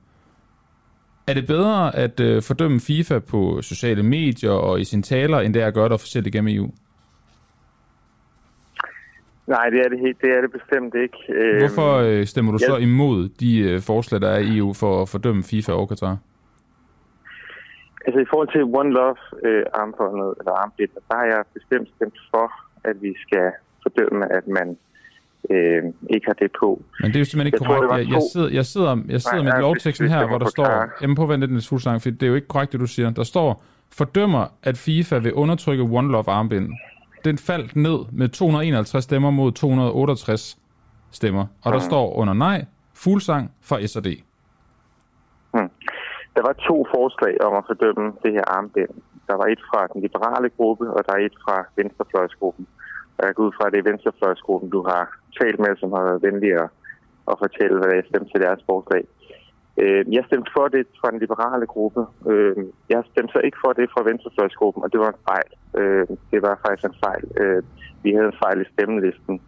Er 1.28 1.34
det 1.34 1.48
bedre 1.48 1.96
at 1.96 2.20
øh, 2.20 2.42
fordømme 2.42 2.80
FIFA 2.80 3.20
på 3.20 3.62
sociale 3.62 4.04
medier 4.04 4.52
og 4.52 4.82
i 4.82 4.84
sine 4.84 5.04
taler, 5.04 5.40
end 5.40 5.54
det 5.54 5.62
er 5.62 5.68
at 5.68 5.74
gøre 5.74 5.86
det 5.86 5.94
officielt 5.94 6.28
igennem 6.28 6.56
EU? 6.56 6.72
Nej, 9.56 9.66
det 9.74 9.80
er 9.86 9.90
det, 9.90 10.00
helt, 10.00 10.22
det, 10.22 10.30
er 10.38 10.42
det 10.42 10.52
bestemt 10.52 10.94
ikke. 11.06 11.18
Øhm, 11.30 11.60
Hvorfor 11.60 11.92
øh, 12.08 12.26
stemmer 12.26 12.52
du 12.52 12.58
så 12.58 12.76
ja. 12.78 12.84
imod 12.88 13.30
de 13.30 13.52
øh, 13.70 13.82
forslag, 13.82 14.22
der 14.22 14.30
er 14.30 14.40
i 14.40 14.58
EU 14.58 14.74
for 14.74 15.02
at 15.02 15.10
fordømme 15.10 15.44
FIFA 15.44 15.72
og 15.74 15.88
Qatar? 15.90 16.18
Altså 18.06 18.20
i 18.20 18.26
forhold 18.30 18.50
til 18.56 18.64
One 18.64 18.92
Love 18.98 19.22
øh, 19.46 19.64
armbåndet, 19.74 20.34
eller 20.40 20.52
armbindet, 20.52 21.02
der 21.10 21.16
har 21.16 21.26
jeg 21.26 21.42
bestemt 21.54 21.88
stemt 21.96 22.18
for, 22.32 22.46
at 22.84 22.96
vi 23.02 23.14
skal 23.26 23.52
fordømme, 23.84 24.34
at 24.38 24.48
man 24.48 24.68
øh, 25.50 25.84
ikke 26.10 26.26
har 26.26 26.34
det 26.34 26.52
på. 26.60 26.70
Men 27.02 27.08
det 27.08 27.16
er 27.16 27.20
jo 27.20 27.26
simpelthen 27.26 27.48
ikke 27.48 27.58
Jeg 27.62 27.68
tror, 27.68 27.76
korrekt. 27.76 27.92
var 27.92 27.98
Jeg, 27.98 28.10
jeg, 28.18 28.22
sidder, 28.34 28.50
jeg 28.60 28.66
sidder, 28.66 28.94
jeg 29.10 29.22
sidder 29.22 29.44
Nej, 29.44 29.54
med 29.54 29.62
lovteksten 29.62 30.08
her, 30.08 30.28
hvor 30.28 30.38
der 30.38 30.50
står... 30.50 30.70
Jamen 31.02 31.16
på 31.16 31.26
vent 31.26 31.40
lidt, 31.40 31.52
Niels 31.52 31.70
Fuglsang, 31.70 32.02
for 32.02 32.10
det 32.10 32.24
er 32.24 32.28
jo 32.28 32.36
ikke 32.36 32.48
korrekt, 32.48 32.72
det 32.72 32.80
du 32.80 32.88
siger. 32.88 33.10
Der 33.10 33.24
står, 33.24 33.64
fordømmer, 34.00 34.44
at 34.64 34.78
FIFA 34.78 35.18
vil 35.18 35.34
undertrykke 35.34 35.84
One 35.84 36.12
Love 36.12 36.30
armbind. 36.30 36.70
Den 37.26 37.38
faldt 37.38 37.76
ned 37.76 38.00
med 38.12 38.30
251 38.30 39.04
stemmer 39.04 39.32
mod 39.32 39.52
268 39.52 40.58
stemmer. 41.12 41.46
Og 41.64 41.72
der 41.72 41.80
Mhm. 41.80 41.90
står 41.90 42.14
under 42.16 42.34
nej, 42.34 42.66
Fuglsang 42.94 43.52
fra 43.62 43.78
S&D. 43.88 44.10
Der 46.36 46.42
var 46.48 46.54
to 46.70 46.78
forslag 46.96 47.34
om 47.48 47.54
at 47.60 47.64
fordømme 47.70 48.06
det 48.24 48.32
her 48.38 48.46
armbind. 48.58 48.94
Der 49.30 49.36
var 49.42 49.46
et 49.54 49.62
fra 49.70 49.88
den 49.94 50.02
liberale 50.02 50.50
gruppe, 50.58 50.86
og 50.96 51.02
der 51.08 51.14
er 51.18 51.22
et 51.30 51.38
fra 51.46 51.56
venstrefløjsgruppen. 51.76 52.68
Og 53.18 53.22
jeg 53.28 53.36
går 53.36 53.44
ud 53.48 53.52
fra, 53.58 53.64
at 53.68 53.72
det 53.74 53.80
er 53.80 53.90
venstrefløjsgruppen, 53.92 54.70
du 54.70 54.82
har 54.92 55.04
talt 55.42 55.60
med, 55.60 55.72
som 55.82 55.92
har 55.96 56.04
været 56.10 56.22
venlig 56.28 56.52
at, 56.64 56.70
at 57.32 57.36
fortælle, 57.44 57.76
hvad 57.80 57.92
jeg 57.96 58.04
stemte 58.10 58.30
til 58.32 58.42
deres 58.46 58.62
forslag. 58.70 59.04
Øh, 59.78 60.14
jeg 60.14 60.24
stemte 60.28 60.52
for 60.58 60.68
det 60.68 60.88
fra 61.00 61.12
den 61.12 61.20
liberale 61.20 61.66
gruppe. 61.66 62.02
Øh, 62.32 62.56
jeg 62.90 63.04
stemte 63.12 63.34
så 63.34 63.40
ikke 63.40 63.58
for 63.66 63.74
det 63.74 63.90
fra 63.94 64.04
venstrefløjsgruppen, 64.10 64.84
og 64.84 64.92
det 64.92 65.00
var 65.00 65.10
en 65.10 65.24
fejl. 65.30 65.50
Øh, 65.80 66.08
det 66.32 66.42
var 66.42 66.60
faktisk 66.66 66.86
en 66.86 67.02
fejl. 67.06 67.24
Øh, 67.42 67.64
vi 68.04 68.10
havde 68.12 68.32
en 68.34 68.42
fejl 68.44 68.62
i 68.62 68.72
stemmelisten. 68.74 69.42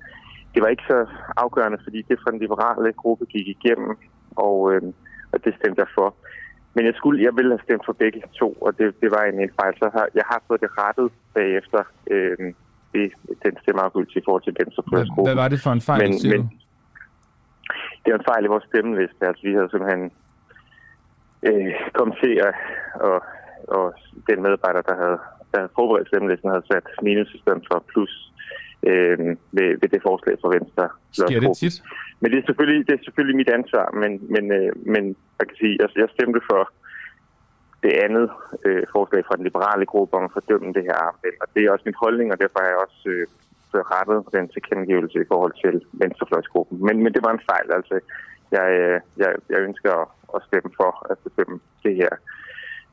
Det 0.54 0.62
var 0.62 0.68
ikke 0.68 0.84
så 0.88 1.06
afgørende, 1.38 1.80
fordi 1.84 2.02
det 2.10 2.20
fra 2.24 2.32
den 2.32 2.40
liberale 2.40 2.94
gruppe 2.94 3.26
gik 3.26 3.48
igennem, 3.48 3.98
og, 4.36 4.74
øh, 4.74 4.82
og 5.34 5.46
det 5.46 5.56
stemte 5.60 5.82
jeg 5.82 5.88
for. 5.98 6.16
Men 6.76 6.86
jeg 6.86 6.94
skulle, 6.96 7.24
jeg 7.24 7.34
ville 7.36 7.52
have 7.52 7.66
stemt 7.68 7.86
for 7.86 7.94
begge 7.94 8.22
to, 8.40 8.50
og 8.66 8.78
det, 8.78 9.02
det 9.02 9.12
var 9.12 9.24
en, 9.24 9.40
en 9.40 9.54
fejl. 9.60 9.74
Så 9.78 9.90
har, 9.94 10.08
jeg 10.16 10.26
har 10.32 10.44
fået 10.48 10.62
det 10.62 10.70
rettet 10.78 11.12
bagefter 11.34 11.82
øh, 12.12 12.38
det, 12.94 13.12
den 13.46 13.54
stemmeafgivelse 13.62 14.20
i 14.20 14.22
forhold 14.26 14.44
til 14.44 14.56
venstrefløjsgruppen. 14.60 15.26
Hvad, 15.26 15.36
hvad 15.36 15.44
var 15.44 15.50
det 15.54 15.60
for 15.66 15.72
en 15.72 15.82
fejl, 15.82 16.02
men, 16.02 16.12
men? 16.32 16.42
Det 18.04 18.10
var 18.12 18.20
en 18.20 18.30
fejl 18.32 18.46
i 18.46 18.54
vores 18.54 18.70
stemmeliste. 18.72 19.28
Altså, 19.28 19.44
vi 19.48 19.54
havde 19.54 19.70
simpelthen 19.70 20.04
øh, 21.48 21.74
kommet 21.98 22.16
til, 22.24 22.34
at, 22.48 22.56
og, 23.10 23.20
og 23.78 23.86
den 24.30 24.42
medarbejder, 24.42 24.82
der 24.82 24.96
havde, 25.04 25.20
der 25.52 25.58
havde 25.60 25.76
forberedt 25.78 26.08
stemmelisten, 26.08 26.50
havde 26.50 26.72
sat 26.72 26.88
minus 27.02 27.34
i 27.34 27.39
stedet 27.44 27.63
for 27.70 27.86
plus 27.92 28.13
øh, 28.89 29.18
ved, 29.58 29.70
ved 29.82 29.89
det 29.94 30.02
forslag 30.08 30.36
fra 30.42 30.54
Venstre. 30.58 30.89
Sker 31.12 31.39
det 31.39 31.58
tit? 31.58 31.76
Men 32.20 32.32
det 32.32 32.38
er 32.39 32.46
selvfølgelig, 32.50 32.88
det 32.88 32.94
er 32.96 33.04
selvfølgelig 33.04 33.38
mit 33.42 33.54
ansvar, 33.58 33.86
men, 34.02 34.12
men, 34.34 34.46
øh, 34.60 34.72
men 34.94 35.04
jeg 35.39 35.46
kan 35.48 35.58
sige, 35.62 35.78
jeg, 35.82 35.89
jeg 35.96 36.10
stemte 36.16 36.42
for 36.52 36.62
det 37.84 37.94
andet 38.06 38.28
øh, 38.66 38.84
forslag 38.96 39.22
fra 39.26 39.36
den 39.38 39.44
liberale 39.50 39.86
gruppe 39.86 40.18
om 40.18 40.24
at 40.24 40.36
fordømme 40.38 40.74
det 40.78 40.84
her 40.88 40.98
armbind. 41.08 41.38
Og 41.44 41.48
det 41.54 41.60
er 41.62 41.72
også 41.72 41.86
min 41.86 42.02
holdning, 42.04 42.28
og 42.32 42.39
derfor 42.42 42.60
har 42.60 42.70
jeg 42.70 42.84
også 42.86 43.02
øh, 43.13 43.28
rettet 43.94 44.20
den 44.36 44.46
tilkendegivelse 44.54 45.18
i 45.22 45.30
forhold 45.32 45.54
til 45.64 45.76
venstrefløjsgruppen. 46.02 46.78
Men, 46.88 46.96
men 47.04 47.14
det 47.14 47.22
var 47.26 47.32
en 47.34 47.48
fejl, 47.52 47.68
altså. 47.78 47.96
Jeg, 48.58 48.68
øh, 48.82 49.00
jeg, 49.22 49.32
jeg 49.52 49.60
ønsker 49.68 49.92
at, 50.02 50.08
at 50.36 50.42
stemme 50.48 50.72
for 50.82 50.92
at 51.12 51.18
bestemme 51.26 51.56
det 51.84 51.94
her, 52.02 52.12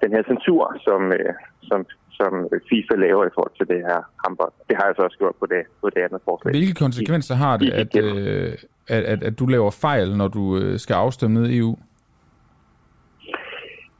den 0.02 0.10
her 0.14 0.22
censur, 0.30 0.64
som, 0.86 1.00
øh, 1.12 1.32
som, 1.68 1.80
som 2.18 2.30
FIFA 2.68 2.94
laver 3.06 3.24
i 3.26 3.34
forhold 3.34 3.54
til 3.56 3.66
det 3.72 3.80
her 3.88 4.00
håndbold. 4.22 4.52
Det 4.68 4.76
har 4.76 4.84
jeg 4.86 4.94
så 4.96 5.02
også 5.02 5.18
gjort 5.18 5.36
på 5.42 5.46
det, 5.46 5.62
på 5.82 5.90
det 5.94 6.00
andet 6.06 6.20
forslag. 6.28 6.52
Hvilke 6.52 6.74
konsekvenser 6.84 7.34
har 7.34 7.56
det, 7.56 7.70
at, 7.82 7.92
øh, 8.04 8.52
at, 8.88 9.02
at, 9.12 9.22
at 9.28 9.38
du 9.38 9.46
laver 9.46 9.70
fejl, 9.70 10.16
når 10.16 10.28
du 10.28 10.44
skal 10.78 10.94
afstemme 10.94 11.34
ned 11.40 11.46
i 11.50 11.58
EU? 11.58 11.72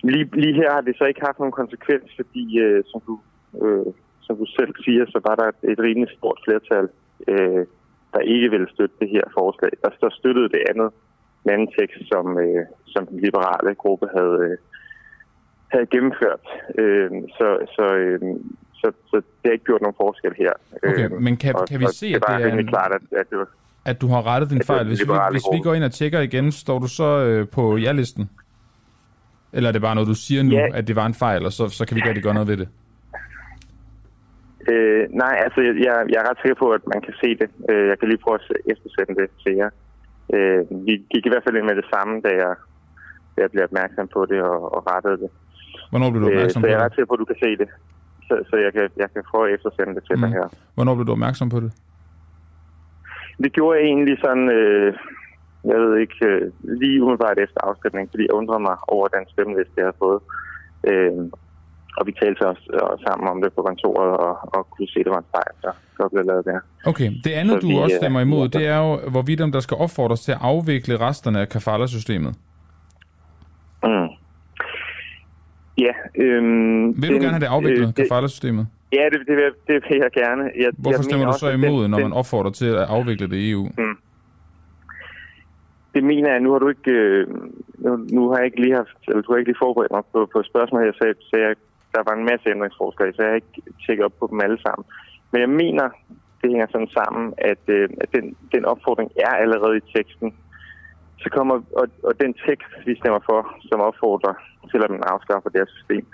Lige, 0.03 0.25
lige 0.33 0.55
her 0.55 0.71
har 0.73 0.81
det 0.81 0.95
så 0.99 1.05
ikke 1.05 1.21
haft 1.29 1.39
nogen 1.39 1.53
konsekvens, 1.53 2.07
fordi 2.17 2.59
øh, 2.59 2.85
som, 2.87 3.01
du, 3.07 3.15
øh, 3.65 3.87
som 4.31 4.39
du 4.45 4.47
selv 4.59 4.73
siger, 4.85 5.05
så 5.15 5.19
var 5.29 5.35
der 5.41 5.47
et, 5.73 5.79
rimelig 5.87 6.11
stort 6.19 6.39
flertal, 6.47 6.87
øh, 7.33 7.63
der 8.15 8.23
ikke 8.35 8.49
ville 8.55 8.69
støtte 8.75 8.97
det 9.03 9.09
her 9.17 9.27
forslag. 9.39 9.71
Der, 9.83 9.91
der 10.05 10.11
støttede 10.21 10.49
det 10.55 10.63
andet 10.71 10.91
en 11.45 11.51
anden 11.55 11.71
tekst, 11.79 12.01
som, 12.13 12.27
øh, 12.45 12.65
som 12.95 13.03
den 13.11 13.19
liberale 13.27 13.75
gruppe 13.83 14.07
havde, 14.17 14.37
øh, 14.47 14.57
havde 15.73 15.87
gennemført. 15.95 16.45
Øh, 16.83 17.11
så, 17.39 17.49
så, 17.77 17.85
øh, 18.03 18.21
så, 18.81 18.89
så 19.11 19.17
det 19.17 19.47
har 19.47 19.53
ikke 19.57 19.69
gjort 19.71 19.83
nogen 19.87 20.01
forskel 20.05 20.35
her. 20.43 20.53
Okay, 20.89 21.07
øh, 21.11 21.23
men 21.27 21.37
kan, 21.37 21.57
og, 21.57 21.69
kan 21.71 21.81
vi 21.81 21.87
se, 22.03 22.09
det 22.09 22.17
at 22.17 22.23
det 22.29 22.47
er 22.47 22.57
en, 22.57 22.67
klart, 22.75 22.93
at, 22.99 23.05
at, 23.21 23.27
det 23.31 23.39
var, 23.39 23.49
at 23.85 24.01
du 24.01 24.07
har 24.15 24.23
rettet 24.31 24.51
din 24.51 24.63
fejl? 24.71 24.87
Hvis 24.87 25.01
vi, 25.09 25.13
hvis 25.31 25.47
vi 25.53 25.59
går 25.67 25.75
ind 25.75 25.85
og 25.85 25.93
tjekker 25.93 26.21
igen, 26.21 26.53
står 26.53 26.79
du 26.79 26.89
så 26.89 27.11
øh, 27.29 27.49
på 27.49 27.77
ja-listen? 27.77 28.31
Eller 29.53 29.69
er 29.69 29.73
det 29.73 29.83
bare 29.83 29.95
noget, 29.95 30.09
du 30.09 30.15
siger 30.15 30.43
nu, 30.43 30.57
ja. 30.57 30.67
at 30.75 30.89
det 30.89 30.97
var 30.97 31.07
en 31.07 31.15
fejl, 31.15 31.45
og 31.47 31.53
så, 31.53 31.69
så 31.69 31.87
kan 31.87 31.95
vi 31.97 32.03
ikke 32.09 32.23
gøre 32.23 32.35
noget 32.35 32.49
ved 32.49 32.57
det? 32.57 32.69
Øh, 34.69 35.03
nej, 35.23 35.35
altså 35.45 35.61
jeg, 35.61 35.97
jeg 36.13 36.19
er 36.21 36.31
ret 36.31 36.43
sikker 36.43 36.59
på, 36.63 36.71
at 36.71 36.85
man 36.93 37.01
kan 37.07 37.15
se 37.23 37.29
det. 37.41 37.49
Øh, 37.71 37.89
jeg 37.89 37.99
kan 37.99 38.09
lige 38.09 38.25
prøve 38.25 38.39
at 38.39 38.57
eftersætte 38.73 39.15
det 39.15 39.29
til 39.43 39.55
jer. 39.61 39.71
Øh, 40.35 40.63
vi 40.87 40.93
gik 41.13 41.27
i 41.27 41.29
hvert 41.29 41.45
fald 41.45 41.57
ind 41.57 41.67
med 41.67 41.77
det 41.77 41.87
samme, 41.95 42.21
da 42.21 42.31
jeg, 42.43 42.53
da 43.35 43.39
jeg 43.43 43.51
blev 43.51 43.65
opmærksom 43.65 44.09
på 44.09 44.27
det 44.31 44.41
og, 44.43 44.75
og 44.75 44.81
rettede 44.91 45.19
det. 45.23 45.31
Hvornår 45.91 46.11
blev 46.11 46.23
du 46.23 46.27
opmærksom 46.27 46.61
øh, 46.61 46.63
på 46.63 46.67
det? 46.67 46.73
Så 46.73 46.73
jeg 46.73 46.81
er 46.81 46.85
ret 46.85 46.95
sikker 46.95 47.11
på, 47.11 47.17
at 47.17 47.23
du 47.25 47.31
kan 47.33 47.43
se 47.45 47.51
det. 47.63 47.69
Så, 48.29 48.35
så 48.51 48.57
jeg, 48.57 48.73
kan, 48.73 48.89
jeg 48.97 49.09
kan 49.13 49.23
prøve 49.31 49.49
at 49.49 49.55
eftersende 49.55 49.95
det 49.95 50.05
til 50.05 50.17
mm. 50.17 50.23
dig 50.23 50.31
her. 50.39 50.47
Hvornår 50.75 50.95
blev 50.95 51.07
du 51.07 51.13
opmærksom 51.13 51.49
på 51.55 51.61
det? 51.61 51.73
Det 53.43 53.53
gjorde 53.53 53.79
jeg 53.79 53.85
egentlig 53.87 54.19
sådan, 54.25 54.49
øh, 54.59 54.95
jeg 55.65 55.79
ved 55.85 55.97
ikke, 56.05 56.19
øh, 56.27 56.53
lige 56.63 57.03
umiddelbart 57.03 57.39
efter 57.39 57.61
afstemningen, 57.69 58.11
fordi 58.11 58.23
jeg 58.23 58.39
undrede 58.41 58.63
mig 58.69 58.77
over 58.89 59.07
den 59.09 59.25
stemmeliste, 59.29 59.73
jeg 59.77 59.85
har 59.85 59.99
fået. 59.99 60.21
Øh, 60.91 61.13
og 61.97 62.07
vi 62.07 62.13
talte 62.23 62.47
også 62.47 62.67
øh, 62.75 63.07
sammen 63.07 63.29
om 63.29 63.43
det 63.43 63.53
på 63.53 63.63
kontoret, 63.63 64.11
og, 64.27 64.35
og 64.55 64.71
kunne 64.71 64.89
se, 64.89 64.99
at 65.01 65.05
det 65.05 65.13
var 65.13 65.19
en 65.19 65.31
fejl, 65.37 65.53
der, 65.63 65.73
der 65.99 66.09
blev 66.09 66.25
lavet 66.25 66.45
der. 66.45 66.61
Okay, 66.87 67.11
det 67.25 67.31
andet, 67.31 67.55
så 67.55 67.61
du 67.61 67.69
vi, 67.69 67.77
også 67.77 67.95
øh, 67.95 68.01
stemmer 68.01 68.21
imod, 68.21 68.49
det 68.49 68.67
er 68.67 68.79
jo, 68.87 69.11
hvorvidt 69.11 69.41
om 69.41 69.53
der 69.53 69.61
skal 69.61 69.77
opfordres 69.77 70.21
til 70.21 70.33
at 70.33 70.39
afvikle 70.41 71.01
resterne 71.01 71.41
af 71.41 71.49
kafala-systemet. 71.49 72.35
Mm. 73.83 74.09
Ja. 75.79 75.95
Øhm, 76.25 77.03
vil 77.03 77.09
du 77.09 77.15
den, 77.15 77.23
gerne 77.23 77.35
have 77.37 77.41
det 77.41 77.47
afviklet, 77.57 77.89
øh, 77.89 77.95
kafala-systemet? 77.95 78.67
Ja, 78.93 79.05
det, 79.13 79.21
det, 79.29 79.37
vil, 79.37 79.51
det 79.67 79.75
vil 79.89 79.99
jeg 79.99 80.11
gerne. 80.23 80.43
Jeg, 80.57 80.71
Hvorfor 80.79 80.99
jeg 80.99 81.05
stemmer 81.05 81.27
du 81.27 81.39
så 81.39 81.51
imod, 81.51 81.83
den, 81.83 81.91
når 81.91 82.01
man 82.01 82.13
opfordrer 82.13 82.51
til 82.51 82.67
at 82.67 82.87
afvikle 82.97 83.27
det 83.31 83.37
i 83.37 83.51
EU? 83.51 83.65
Mm. 83.79 83.97
Det 85.95 86.05
mener 86.05 86.31
jeg, 86.31 86.41
nu 86.41 86.53
har 86.53 86.59
du 86.59 86.69
ikke, 86.69 86.91
øh, 86.91 87.27
nu, 87.79 87.97
nu 87.97 88.31
har 88.31 88.37
jeg 88.37 88.47
ikke 88.47 88.61
lige 88.61 88.75
haft, 88.75 88.99
eller 89.09 89.23
du 89.23 89.33
har 89.33 89.39
ikke 89.39 89.51
lige 89.51 89.65
forberedt 89.65 89.93
mig 89.93 90.03
på, 90.13 90.29
på 90.33 90.43
spørgsmålet, 90.43 90.87
jeg 90.87 90.95
sagde, 91.01 91.15
så 91.21 91.37
jeg 91.37 91.55
der 91.95 92.03
var 92.09 92.15
en 92.17 92.29
masse 92.31 92.47
ændringsforslag, 92.55 93.09
så 93.15 93.23
jeg 93.23 93.31
har 93.31 93.41
ikke 93.43 93.63
tjekket 93.83 94.05
op 94.05 94.17
på 94.21 94.27
dem 94.31 94.41
alle 94.41 94.61
sammen. 94.67 94.85
Men 95.31 95.41
jeg 95.41 95.51
mener, 95.63 95.87
det 96.41 96.51
hænger 96.51 96.67
sådan 96.71 96.95
sammen, 96.99 97.25
at, 97.39 97.63
øh, 97.77 97.89
at 98.03 98.09
den, 98.17 98.37
den 98.55 98.65
opfordring 98.65 99.11
er 99.27 99.35
allerede 99.43 99.77
i 99.77 99.89
teksten. 99.97 100.35
Så 101.23 101.29
kommer, 101.37 101.55
og, 101.81 101.87
og 102.09 102.21
den 102.21 102.33
tekst, 102.47 102.73
vi 102.87 102.95
stemmer 103.01 103.21
for, 103.29 103.41
som 103.69 103.81
opfordrer 103.81 104.35
til, 104.71 104.85
at 104.85 104.91
man 104.91 105.03
afskaffer 105.15 105.51
det 105.51 105.61
her 105.61 105.73
system, 105.77 106.05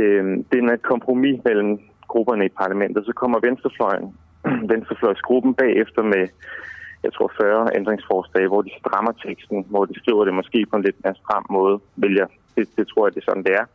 øh, 0.00 0.24
det 0.48 0.54
er 0.58 0.62
en 0.62 0.78
kompromis 0.92 1.40
mellem 1.44 1.80
grupperne 2.12 2.44
i 2.46 2.56
parlamentet. 2.62 3.06
Så 3.06 3.12
kommer 3.12 3.46
venstrefløjen, 3.48 4.06
venstrefløjsgruppen 4.72 5.54
bagefter 5.54 6.02
med, 6.02 6.24
jeg 7.04 7.12
tror 7.12 7.32
40 7.40 7.76
ændringsforslag, 7.78 8.44
hvor 8.48 8.62
de 8.62 8.72
strammer 8.80 9.12
teksten, 9.26 9.58
hvor 9.72 9.84
de 9.84 9.94
skriver 10.00 10.24
det 10.24 10.34
måske 10.34 10.66
på 10.70 10.76
en 10.76 10.82
lidt 10.82 11.04
mere 11.04 11.14
stram 11.22 11.46
måde, 11.50 11.76
vil 11.96 12.14
jeg. 12.14 12.28
Det, 12.56 12.68
det 12.76 12.84
tror 12.88 13.06
jeg, 13.06 13.14
det 13.14 13.20
er 13.20 13.28
sådan, 13.30 13.46
det 13.48 13.54
er. 13.60 13.66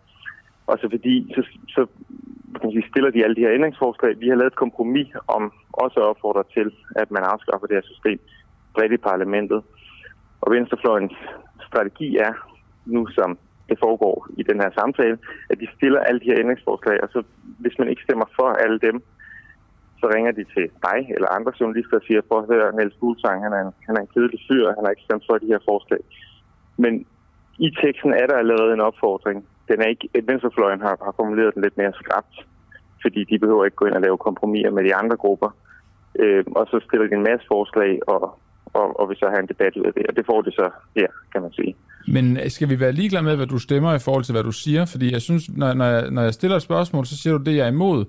Og 0.67 0.77
så 0.81 0.87
fordi, 0.91 1.33
så, 1.35 1.41
så 1.75 1.81
kan 2.61 2.71
sige, 2.71 2.89
stiller 2.91 3.11
de 3.11 3.23
alle 3.23 3.35
de 3.35 3.45
her 3.45 3.53
ændringsforslag. 3.57 4.19
Vi 4.19 4.27
har 4.29 4.35
lavet 4.35 4.51
et 4.53 4.63
kompromis 4.63 5.09
om 5.27 5.43
også 5.73 5.99
at 5.99 6.09
opfordre 6.11 6.43
til, 6.55 6.67
at 6.95 7.11
man 7.11 7.23
afskaffer 7.23 7.67
det 7.67 7.77
her 7.77 7.89
system 7.91 8.19
bredt 8.73 8.93
i 8.93 8.97
parlamentet. 8.97 9.59
Og 10.41 10.51
Venstrefløjens 10.53 11.17
strategi 11.67 12.17
er 12.17 12.33
nu, 12.85 13.07
som 13.07 13.37
det 13.69 13.77
foregår 13.85 14.27
i 14.37 14.43
den 14.43 14.61
her 14.61 14.71
samtale, 14.79 15.17
at 15.49 15.59
de 15.59 15.67
stiller 15.75 15.99
alle 15.99 16.19
de 16.19 16.29
her 16.31 16.39
ændringsforslag, 16.39 17.03
og 17.03 17.09
så 17.13 17.23
hvis 17.59 17.79
man 17.79 17.87
ikke 17.89 18.05
stemmer 18.07 18.25
for 18.35 18.49
alle 18.63 18.79
dem, 18.79 19.03
så 19.99 20.05
ringer 20.15 20.31
de 20.31 20.43
til 20.43 20.65
dig 20.87 20.99
eller 21.15 21.35
andre 21.37 21.51
journalister 21.59 21.97
og 21.97 22.03
siger, 22.07 22.21
prøv 22.21 22.39
at 22.39 22.49
høre, 22.53 22.75
Niels 22.75 22.97
Fuglsang, 22.99 23.43
han 23.43 23.53
er, 23.53 23.61
en, 23.65 23.73
han 23.87 23.95
er 23.97 24.01
en 24.01 24.13
kedelig 24.13 24.39
fyr, 24.47 24.65
han 24.75 24.83
har 24.83 24.91
ikke 24.91 25.07
stemt 25.07 25.23
for 25.27 25.37
de 25.37 25.51
her 25.53 25.61
forslag. 25.69 26.01
Men 26.77 26.93
i 27.59 27.69
teksten 27.81 28.13
er 28.13 28.27
der 28.27 28.37
allerede 28.37 28.73
en 28.73 28.87
opfordring 28.89 29.45
den 29.69 29.81
er 29.81 29.87
ikke, 29.93 30.09
venstrefløjen 30.27 30.81
har, 30.81 30.95
har 31.05 31.13
formuleret 31.15 31.55
den 31.55 31.63
lidt 31.63 31.77
mere 31.77 31.93
skarpt, 32.01 32.35
fordi 33.01 33.23
de 33.23 33.39
behøver 33.39 33.65
ikke 33.65 33.79
gå 33.81 33.85
ind 33.85 33.95
og 33.95 34.01
lave 34.01 34.17
kompromiser 34.17 34.71
med 34.71 34.83
de 34.83 34.95
andre 34.95 35.17
grupper. 35.23 35.49
Øh, 36.19 36.43
og 36.55 36.67
så 36.71 36.79
stiller 36.85 37.07
de 37.07 37.15
en 37.15 37.27
masse 37.29 37.45
forslag, 37.47 37.99
og, 38.07 38.39
og, 38.73 38.99
og 38.99 39.09
vil 39.09 39.17
så 39.17 39.27
have 39.29 39.41
en 39.41 39.47
debat 39.47 39.75
ud 39.77 39.85
af 39.85 39.93
det, 39.93 40.07
og 40.09 40.15
det 40.15 40.25
får 40.25 40.41
det 40.41 40.53
så 40.53 40.69
her, 40.95 41.07
kan 41.33 41.41
man 41.41 41.51
sige. 41.51 41.75
Men 42.07 42.49
skal 42.49 42.69
vi 42.69 42.79
være 42.79 42.91
ligeglade 42.91 43.23
med, 43.23 43.35
hvad 43.35 43.47
du 43.47 43.59
stemmer 43.59 43.93
i 43.93 43.99
forhold 43.99 44.23
til, 44.23 44.33
hvad 44.33 44.43
du 44.43 44.51
siger? 44.51 44.85
Fordi 44.85 45.11
jeg 45.13 45.21
synes, 45.21 45.43
når, 45.57 45.73
når, 45.73 45.85
jeg, 45.85 46.11
når 46.11 46.21
jeg 46.21 46.33
stiller 46.33 46.57
et 46.57 46.61
spørgsmål, 46.61 47.05
så 47.05 47.17
siger 47.17 47.37
du 47.37 47.43
det, 47.43 47.55
jeg 47.55 47.63
er 47.63 47.71
imod. 47.71 48.05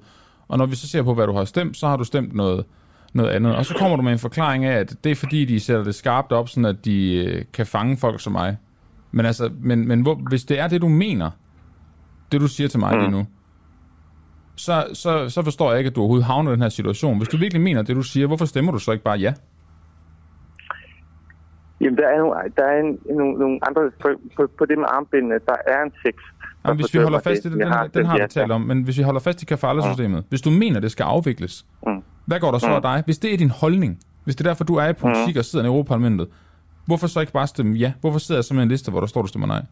Og 0.48 0.58
når 0.58 0.66
vi 0.66 0.74
så 0.74 0.88
ser 0.88 1.02
på, 1.02 1.14
hvad 1.14 1.26
du 1.26 1.32
har 1.32 1.44
stemt, 1.44 1.76
så 1.76 1.86
har 1.86 1.96
du 1.96 2.04
stemt 2.04 2.34
noget, 2.34 2.64
noget 3.12 3.30
andet. 3.30 3.56
Og 3.56 3.64
så 3.64 3.74
kommer 3.74 3.96
du 3.96 4.02
med 4.02 4.12
en 4.12 4.18
forklaring 4.18 4.64
af, 4.64 4.78
at 4.78 4.94
det 5.04 5.12
er 5.12 5.16
fordi, 5.16 5.44
de 5.44 5.60
sætter 5.60 5.84
det 5.84 5.94
skarpt 5.94 6.32
op, 6.32 6.48
sådan 6.48 6.64
at 6.64 6.84
de 6.84 7.24
øh, 7.24 7.44
kan 7.52 7.66
fange 7.66 7.96
folk 7.96 8.20
som 8.20 8.32
mig. 8.32 8.56
Men 9.10 9.26
altså, 9.26 9.50
men, 9.60 9.88
men 9.88 10.02
hvor, 10.02 10.14
hvis 10.14 10.44
det 10.44 10.58
er 10.58 10.68
det, 10.68 10.80
du 10.80 10.88
mener, 10.88 11.30
det 12.32 12.40
du 12.40 12.48
siger 12.48 12.68
til 12.68 12.80
mig 12.80 12.94
mm. 12.94 13.00
lige 13.00 13.10
nu, 13.10 13.26
så, 14.56 14.86
så, 14.92 15.28
så 15.28 15.42
forstår 15.42 15.70
jeg 15.70 15.78
ikke, 15.78 15.88
at 15.88 15.96
du 15.96 16.00
overhovedet 16.00 16.26
havner 16.26 16.50
i 16.50 16.54
den 16.54 16.62
her 16.62 16.68
situation. 16.68 17.16
Hvis 17.16 17.28
du 17.28 17.36
virkelig 17.36 17.62
mener 17.62 17.82
det, 17.82 17.96
du 17.96 18.02
siger, 18.02 18.26
hvorfor 18.26 18.44
stemmer 18.44 18.72
du 18.72 18.78
så 18.78 18.92
ikke 18.92 19.04
bare 19.04 19.18
ja? 19.18 19.34
Jamen, 21.80 21.96
der 21.96 22.08
er, 22.08 22.18
nogle, 22.18 22.34
der 22.56 22.64
er 22.64 22.80
en, 22.80 22.98
nogle, 23.16 23.38
nogle 23.38 23.58
andre... 23.68 23.90
På, 24.02 24.08
på, 24.36 24.50
på 24.58 24.64
det 24.64 24.78
med 24.78 24.86
armbindene, 24.88 25.34
der 25.34 25.56
er 25.66 25.82
en 25.82 25.92
tekst. 26.04 26.26
Jamen, 26.64 26.76
hvis 26.76 26.94
vi 26.94 26.98
holder 26.98 27.20
fast 27.20 27.44
i 27.44 27.48
den, 27.48 27.60
den, 27.60 27.68
har, 27.68 27.86
den 27.86 28.06
har 28.06 28.18
vi 28.18 28.26
talt 28.30 28.52
om, 28.52 28.60
men 28.60 28.82
hvis 28.82 28.98
vi 28.98 29.02
holder 29.02 29.20
fast 29.20 29.42
i 29.42 29.46
kafala-systemet, 29.46 30.18
mm. 30.18 30.28
hvis 30.28 30.40
du 30.40 30.50
mener, 30.50 30.80
det 30.80 30.90
skal 30.90 31.04
afvikles, 31.04 31.66
mm. 31.86 32.02
hvad 32.26 32.40
går 32.40 32.50
der 32.50 32.58
så 32.58 32.68
mm. 32.68 32.72
af 32.72 32.82
dig? 32.82 33.02
Hvis 33.04 33.18
det 33.18 33.34
er 33.34 33.36
din 33.36 33.50
holdning, 33.50 33.98
hvis 34.24 34.36
det 34.36 34.46
er 34.46 34.50
derfor, 34.50 34.64
du 34.64 34.74
er 34.74 34.88
i 34.88 34.92
politik 34.92 35.34
mm. 35.34 35.38
og 35.38 35.44
sidder 35.44 35.64
i 35.64 35.68
Europaparlamentet, 35.68 36.28
hvorfor 36.86 37.06
så 37.06 37.20
ikke 37.20 37.32
bare 37.32 37.46
stemme 37.46 37.76
ja? 37.76 37.92
Hvorfor 38.00 38.18
sidder 38.18 38.38
jeg 38.38 38.44
så 38.44 38.54
med 38.54 38.62
en 38.62 38.68
liste, 38.68 38.90
hvor 38.90 39.00
der 39.00 39.06
står, 39.06 39.22
du 39.22 39.28
stemmer 39.28 39.46
nej? 39.46 39.62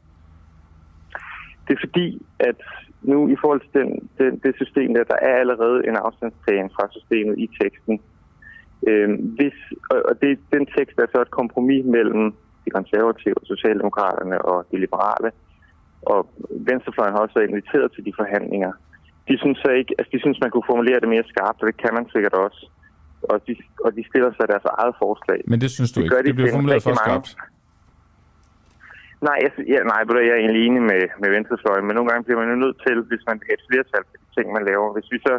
Det 1.67 1.73
er 1.75 1.85
fordi, 1.87 2.09
at 2.49 2.59
nu 3.03 3.29
i 3.35 3.37
forhold 3.41 3.61
til 3.61 3.73
den, 3.81 3.91
den, 4.19 4.33
det 4.45 4.55
system 4.63 4.95
der, 4.95 5.05
der 5.05 5.19
er 5.29 5.35
allerede 5.43 5.79
en 5.89 5.97
afstandstagen 5.97 6.71
fra 6.77 6.85
systemet 6.97 7.35
i 7.39 7.47
teksten. 7.61 8.01
Øh, 8.89 9.11
hvis, 9.37 9.57
og, 9.91 10.15
det, 10.23 10.39
den 10.55 10.65
tekst 10.77 10.97
er 10.99 11.07
så 11.15 11.21
et 11.23 11.31
kompromis 11.41 11.85
mellem 11.97 12.35
de 12.65 12.71
konservative, 12.71 13.35
Socialdemokraterne 13.53 14.39
og 14.43 14.67
de 14.71 14.77
liberale. 14.85 15.31
Og 16.03 16.21
Venstrefløjen 16.69 17.15
har 17.15 17.23
også 17.25 17.35
været 17.39 17.51
inviteret 17.51 17.93
til 17.93 18.05
de 18.05 18.13
forhandlinger. 18.21 18.73
De 19.29 19.39
synes, 19.39 19.59
så 19.59 19.71
ikke, 19.81 19.95
altså 19.99 20.11
de 20.15 20.21
synes 20.21 20.39
man 20.41 20.51
kunne 20.51 20.71
formulere 20.73 21.01
det 21.01 21.09
mere 21.09 21.25
skarpt, 21.33 21.63
og 21.63 21.67
det 21.71 21.77
kan 21.85 21.93
man 21.95 22.07
sikkert 22.15 22.35
også. 22.47 22.61
Og 23.23 23.37
de, 23.47 23.57
og 23.85 23.91
de 23.97 24.03
stiller 24.11 24.31
sig 24.37 24.47
deres 24.53 24.67
eget 24.79 24.95
forslag. 25.03 25.41
Men 25.47 25.61
det 25.61 25.71
synes 25.71 25.93
du 25.93 26.01
Det 26.01 26.05
ikke? 26.05 26.17
de 26.17 26.23
Det 26.23 26.35
bliver 26.35 26.53
formuleret 26.53 26.83
for 26.83 26.95
skarpt. 27.05 27.37
Nej, 29.23 29.39
jeg, 29.45 29.51
ja, 29.75 29.81
nej, 29.93 30.01
jeg 30.29 30.33
er 30.37 30.41
egentlig 30.43 30.67
enig 30.67 30.83
med, 30.83 31.03
med 31.23 31.29
venstrefløjen, 31.37 31.87
men 31.87 31.95
nogle 31.95 32.11
gange 32.11 32.25
bliver 32.25 32.41
man 32.41 32.51
jo 32.51 32.57
nødt 32.65 32.79
til, 32.87 32.97
hvis 33.11 33.23
man 33.29 33.37
vil 33.39 33.47
have 33.49 33.59
et 33.61 33.67
flertal 33.71 34.03
for 34.09 34.17
de 34.23 34.29
ting, 34.37 34.47
man 34.57 34.65
laver. 34.71 34.89
Hvis 34.97 35.09
vi 35.15 35.19
så 35.29 35.35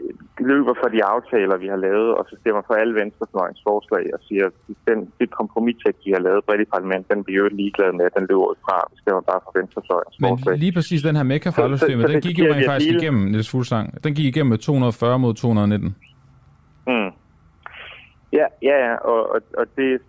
øh, 0.00 0.12
løber 0.50 0.74
fra 0.80 0.88
de 0.94 1.00
aftaler, 1.14 1.56
vi 1.64 1.68
har 1.74 1.80
lavet, 1.88 2.10
og 2.18 2.22
så 2.30 2.34
stemmer 2.40 2.62
for 2.66 2.74
alle 2.74 2.94
venstrefløjens 3.00 3.60
forslag 3.68 4.04
og 4.14 4.20
siger, 4.28 4.44
at 4.46 4.52
den, 4.88 4.98
det 5.20 5.30
kompromistekst, 5.40 6.00
vi 6.06 6.12
har 6.16 6.22
lavet 6.28 6.44
bredt 6.46 6.60
i 6.66 6.68
parlamentet, 6.76 7.10
den 7.14 7.24
bliver 7.24 7.42
jo 7.44 7.48
ligeglad 7.62 7.92
med, 7.98 8.04
at 8.10 8.14
den 8.18 8.24
løber 8.30 8.54
fra. 8.66 8.76
Vi 8.92 8.96
stemmer 9.02 9.22
bare 9.30 9.40
for 9.44 9.52
venstrefløjens 9.58 10.16
Men 10.20 10.28
forslag. 10.30 10.58
lige 10.64 10.72
præcis 10.78 11.00
den 11.08 11.16
her 11.18 11.26
med 11.30 11.40
Så- 11.40 11.50
så- 11.52 11.78
så 12.04 12.08
den 12.14 12.20
gik 12.26 12.38
jo 12.38 12.44
rent 12.54 12.66
faktisk 12.70 12.90
hele- 12.90 13.02
igennem, 13.02 13.22
Niels 13.32 13.50
Fuglsang. 13.52 13.86
Den 14.04 14.12
gik 14.18 14.26
igennem 14.32 14.50
med 14.54 14.58
240 14.58 15.18
mod 15.24 15.34
219. 15.34 15.96
Mm. 16.86 17.10
Ja, 18.38 18.46
ja, 18.68 18.76
ja, 18.86 18.94
og, 18.94 19.20
og, 19.34 19.40
og 19.60 19.66
det 19.76 20.00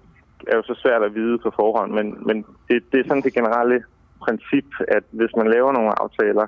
er 0.47 0.56
jo 0.56 0.63
så 0.63 0.75
svært 0.84 1.04
at 1.04 1.15
vide 1.15 1.38
på 1.38 1.51
forhånd, 1.56 1.91
men, 1.91 2.08
men 2.27 2.38
det, 2.67 2.77
det 2.91 2.99
er 2.99 3.08
sådan 3.08 3.23
det 3.27 3.34
generelle 3.34 3.84
princip, 4.25 4.67
at 4.88 5.04
hvis 5.12 5.34
man 5.38 5.47
laver 5.56 5.71
nogle 5.71 6.01
aftaler, 6.04 6.45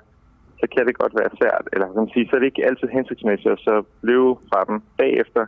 så 0.59 0.65
kan 0.73 0.85
det 0.87 0.97
godt 0.97 1.15
være 1.19 1.37
svært, 1.39 1.65
eller 1.73 1.87
kan 1.87 2.03
man 2.03 2.13
sige, 2.13 2.27
så 2.27 2.35
er 2.35 2.39
det 2.39 2.51
ikke 2.51 2.65
altid 2.69 2.87
hensigtsmæssigt 2.87 3.53
at 3.55 3.59
så 3.59 3.75
løbe 4.01 4.33
fra 4.49 4.59
dem 4.69 4.77
bagefter, 4.97 5.45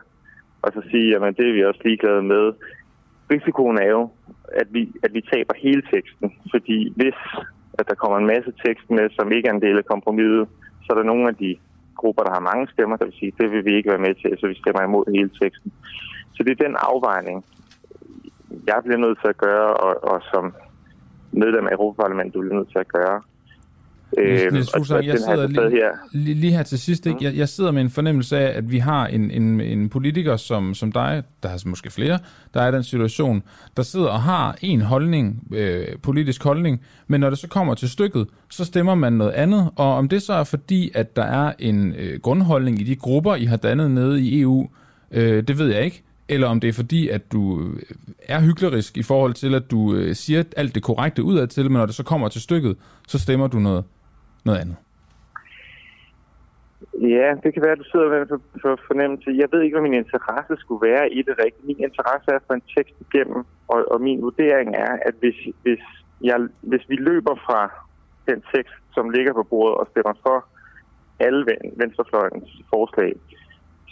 og 0.62 0.68
så 0.74 0.80
sige, 0.90 1.10
jamen 1.12 1.34
det 1.34 1.48
er 1.48 1.52
vi 1.52 1.64
også 1.64 1.80
ligeglade 1.84 2.22
med. 2.22 2.44
Risikoen 3.30 3.78
er 3.78 3.90
jo, 3.96 4.10
at 4.60 4.68
vi, 4.70 4.82
at 5.02 5.14
vi 5.14 5.20
taber 5.32 5.54
hele 5.56 5.82
teksten, 5.92 6.26
fordi 6.50 6.92
hvis 6.96 7.18
at 7.78 7.88
der 7.88 7.94
kommer 7.94 8.18
en 8.18 8.26
masse 8.26 8.52
tekst 8.64 8.90
med, 8.90 9.10
som 9.18 9.32
ikke 9.32 9.48
er 9.48 9.52
en 9.52 9.62
del 9.66 9.78
af 9.78 9.84
kompromiset, 9.84 10.48
så 10.84 10.88
er 10.92 10.96
der 10.96 11.12
nogle 11.12 11.28
af 11.28 11.36
de 11.36 11.56
grupper, 11.96 12.22
der 12.22 12.32
har 12.32 12.48
mange 12.50 12.68
stemmer, 12.72 12.96
der 12.96 13.04
vil 13.04 13.18
sige, 13.20 13.32
det 13.38 13.50
vil 13.52 13.64
vi 13.64 13.76
ikke 13.76 13.90
være 13.90 14.06
med 14.06 14.14
til, 14.14 14.38
så 14.40 14.46
vi 14.46 14.62
stemmer 14.62 14.82
imod 14.82 15.04
hele 15.16 15.30
teksten. 15.42 15.72
Så 16.34 16.42
det 16.42 16.52
er 16.52 16.64
den 16.66 16.76
afvejning, 16.90 17.44
jeg 18.66 18.78
bliver 18.84 18.98
nødt 18.98 19.18
til 19.20 19.28
at 19.28 19.36
gøre, 19.36 19.74
og, 19.74 20.04
og 20.10 20.22
som 20.32 20.54
medlem 21.32 21.66
af 21.66 21.72
Europaparlamentet 21.72 22.40
bliver 22.40 22.54
nødt 22.54 22.68
til 22.68 22.78
at 22.78 22.88
gøre. 22.88 23.20
Niels, 24.16 24.52
Niels 24.52 24.68
og 24.68 24.78
Fuglsang, 24.78 25.06
jeg 25.06 25.18
sidder 25.18 25.48
lige, 25.48 25.70
her. 25.70 25.90
lige, 26.12 26.34
lige 26.34 26.52
her 26.52 26.62
til 26.62 26.78
sidst, 26.78 27.06
ikke? 27.06 27.18
Jeg, 27.24 27.36
jeg 27.36 27.48
sidder 27.48 27.70
med 27.70 27.82
en 27.82 27.90
fornemmelse 27.90 28.38
af, 28.38 28.58
at 28.58 28.70
vi 28.70 28.78
har 28.78 29.06
en, 29.06 29.30
en, 29.30 29.60
en 29.60 29.88
politiker 29.88 30.36
som, 30.36 30.74
som 30.74 30.92
dig, 30.92 31.22
der 31.42 31.48
har 31.48 31.62
måske 31.66 31.90
flere, 31.90 32.18
der 32.54 32.62
er 32.62 32.68
i 32.68 32.72
den 32.72 32.82
situation, 32.82 33.42
der 33.76 33.82
sidder 33.82 34.08
og 34.08 34.22
har 34.22 34.58
en 34.60 34.80
holdning, 34.80 35.48
øh, 35.54 35.86
politisk 36.02 36.44
holdning, 36.44 36.80
men 37.06 37.20
når 37.20 37.30
det 37.30 37.38
så 37.38 37.48
kommer 37.48 37.74
til 37.74 37.90
stykket, 37.90 38.28
så 38.50 38.64
stemmer 38.64 38.94
man 38.94 39.12
noget 39.12 39.32
andet, 39.32 39.70
og 39.76 39.94
om 39.94 40.08
det 40.08 40.22
så 40.22 40.32
er 40.32 40.44
fordi, 40.44 40.90
at 40.94 41.16
der 41.16 41.24
er 41.24 41.52
en 41.58 41.94
øh, 41.98 42.20
grundholdning 42.20 42.80
i 42.80 42.84
de 42.84 42.96
grupper, 42.96 43.34
I 43.34 43.44
har 43.44 43.56
dannet 43.56 43.90
nede 43.90 44.22
i 44.22 44.40
EU, 44.40 44.68
øh, 45.10 45.42
det 45.48 45.58
ved 45.58 45.66
jeg 45.74 45.84
ikke, 45.84 46.02
eller 46.28 46.48
om 46.48 46.60
det 46.60 46.68
er 46.68 46.72
fordi, 46.72 47.08
at 47.08 47.32
du 47.32 47.60
øh, 47.60 47.82
er 48.28 48.40
hyklerisk 48.40 48.96
i 48.96 49.02
forhold 49.02 49.34
til, 49.34 49.54
at 49.54 49.70
du 49.70 49.94
øh, 49.94 50.14
siger 50.14 50.42
alt 50.56 50.74
det 50.74 50.82
korrekte 50.82 51.22
udadtil, 51.22 51.70
men 51.70 51.78
når 51.78 51.86
det 51.86 51.94
så 51.94 52.04
kommer 52.04 52.28
til 52.28 52.40
stykket, 52.40 52.76
så 53.08 53.18
stemmer 53.18 53.46
du 53.46 53.58
noget, 53.58 53.84
noget 54.44 54.58
andet. 54.58 54.76
Ja, 57.00 57.28
det 57.42 57.54
kan 57.54 57.62
være, 57.62 57.76
at 57.76 57.78
du 57.78 57.88
sidder 57.92 58.08
med 58.08 58.26
for, 58.28 58.40
for 58.62 58.72
fornemmelse. 58.86 59.30
Jeg 59.42 59.48
ved 59.52 59.60
ikke, 59.62 59.74
hvad 59.74 59.88
min 59.88 60.02
interesse 60.04 60.54
skulle 60.58 60.82
være 60.90 61.12
i 61.18 61.22
det 61.22 61.34
rigtigt. 61.44 61.66
Min 61.66 61.80
interesse 61.88 62.28
er 62.36 62.38
for 62.46 62.54
en 62.54 62.66
tekst 62.76 62.94
igennem, 63.06 63.40
og, 63.68 63.78
og 63.92 63.98
min 64.00 64.22
vurdering 64.22 64.68
er, 64.86 64.92
at 65.08 65.14
hvis, 65.20 65.38
hvis, 65.62 65.82
jeg, 66.28 66.38
hvis 66.60 66.84
vi 66.88 66.96
løber 66.96 67.34
fra 67.46 67.60
den 68.30 68.42
tekst, 68.54 68.74
som 68.94 69.10
ligger 69.10 69.32
på 69.32 69.42
bordet 69.50 69.76
og 69.80 69.86
stemmer 69.90 70.14
for 70.26 70.38
alle 71.26 71.42
ven- 71.50 71.72
venstrefløjens 71.82 72.50
forslag, 72.72 73.12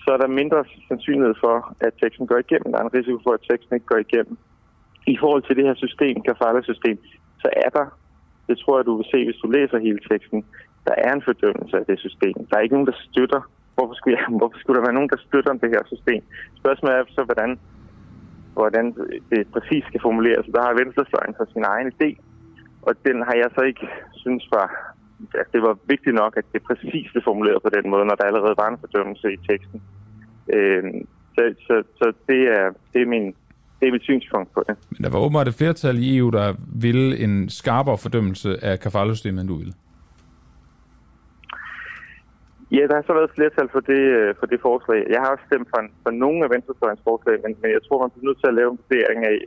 så 0.05 0.09
er 0.15 0.17
der 0.17 0.39
mindre 0.41 0.65
sandsynlighed 0.89 1.35
for, 1.45 1.77
at 1.81 1.93
teksten 2.03 2.27
går 2.27 2.39
igennem. 2.45 2.73
Der 2.73 2.79
er 2.79 2.87
en 2.87 2.95
risiko 2.99 3.19
for, 3.25 3.33
at 3.35 3.47
teksten 3.51 3.75
ikke 3.75 3.91
går 3.93 4.01
igennem. 4.07 4.37
I 5.07 5.17
forhold 5.23 5.43
til 5.45 5.57
det 5.57 5.65
her 5.69 5.75
system, 5.75 6.23
kafala-system, 6.29 6.99
så 7.43 7.49
er 7.65 7.71
der, 7.79 7.87
det 8.49 8.59
tror 8.59 8.79
jeg, 8.79 8.87
du 8.87 8.97
vil 8.97 9.11
se, 9.13 9.25
hvis 9.25 9.43
du 9.43 9.49
læser 9.51 9.79
hele 9.79 10.01
teksten, 10.11 10.45
der 10.87 10.95
er 11.07 11.13
en 11.15 11.27
fordømmelse 11.29 11.77
af 11.81 11.87
det 11.87 11.99
system. 11.99 12.35
Der 12.49 12.57
er 12.57 12.61
ikke 12.61 12.75
nogen, 12.75 12.91
der 12.93 12.99
støtter. 13.09 13.41
Hvorfor 13.75 13.95
skulle, 13.95 14.17
jeg, 14.19 14.25
hvorfor 14.41 14.59
skulle 14.59 14.77
der 14.79 14.87
være 14.87 14.99
nogen, 14.99 15.13
der 15.15 15.21
støtter 15.27 15.53
det 15.53 15.71
her 15.75 15.85
system? 15.93 16.23
Spørgsmålet 16.61 16.97
er 16.97 17.05
så, 17.09 17.23
hvordan, 17.25 17.51
hvordan 18.53 18.87
det 19.31 19.43
præcis 19.55 19.85
skal 19.85 20.01
formuleres. 20.01 20.47
Der 20.55 20.63
har 20.63 20.81
Venstrefløjen 20.81 21.35
for 21.39 21.47
sin 21.53 21.65
egen 21.75 21.89
idé, 21.95 22.11
og 22.83 22.93
den 23.07 23.17
har 23.27 23.35
jeg 23.43 23.51
så 23.57 23.63
ikke 23.71 23.87
synes 24.23 24.45
var, 24.53 24.94
at 25.35 25.47
det 25.53 25.63
var 25.63 25.79
vigtigt 25.93 26.15
nok, 26.23 26.33
at 26.37 26.45
det 26.53 26.63
præcis 26.63 27.07
blev 27.13 27.23
formuleret 27.25 27.63
på 27.63 27.71
den 27.77 27.91
måde, 27.91 28.05
når 28.05 28.15
der 28.15 28.25
allerede 28.25 28.55
var 28.57 28.69
en 28.69 28.79
fordømmelse 28.81 29.33
i 29.33 29.39
teksten. 29.49 29.83
Øh, 30.55 30.85
så, 31.35 31.55
så, 31.67 31.83
så 31.99 32.13
det 32.29 32.41
er, 32.59 32.67
det 32.93 33.03
er 33.03 33.07
min 33.07 33.35
det 33.81 33.89
er 33.89 33.93
mit 33.93 34.03
synspunkt 34.03 34.53
på 34.55 34.61
det. 34.69 34.77
Men 34.91 35.01
der 35.05 35.11
var 35.11 35.19
åbenbart 35.19 35.49
et 35.49 35.55
flertal 35.55 35.97
i 35.99 36.19
EU, 36.19 36.31
der 36.31 36.55
ville 36.85 37.19
en 37.25 37.49
skarpere 37.49 37.99
fordømmelse 37.99 38.65
af 38.65 38.81
kafala-systemet, 38.81 39.41
end 39.41 39.49
du 39.49 39.57
ville. 39.63 39.75
Ja, 42.77 42.83
der 42.89 42.95
har 42.95 43.05
så 43.07 43.13
været 43.19 43.31
et 43.31 43.37
flertal 43.39 43.69
for 43.75 43.83
det, 43.93 44.03
øh, 44.19 44.35
for 44.39 44.47
det 44.47 44.61
forslag. 44.69 45.01
Jeg 45.15 45.21
har 45.23 45.29
også 45.35 45.45
stemt 45.51 45.69
for, 45.73 45.81
for 46.05 46.13
nogle 46.25 46.45
af 46.45 46.51
venstrefløjens 46.55 47.03
forslag, 47.09 47.37
men, 47.45 47.53
men 47.63 47.71
jeg 47.77 47.83
tror, 47.87 48.01
man 48.01 48.11
bliver 48.11 48.27
nødt 48.29 48.41
til 48.41 48.51
at 48.53 48.59
lave 48.61 48.71
en 48.73 48.79
vurdering 48.83 49.21
af, 49.33 49.39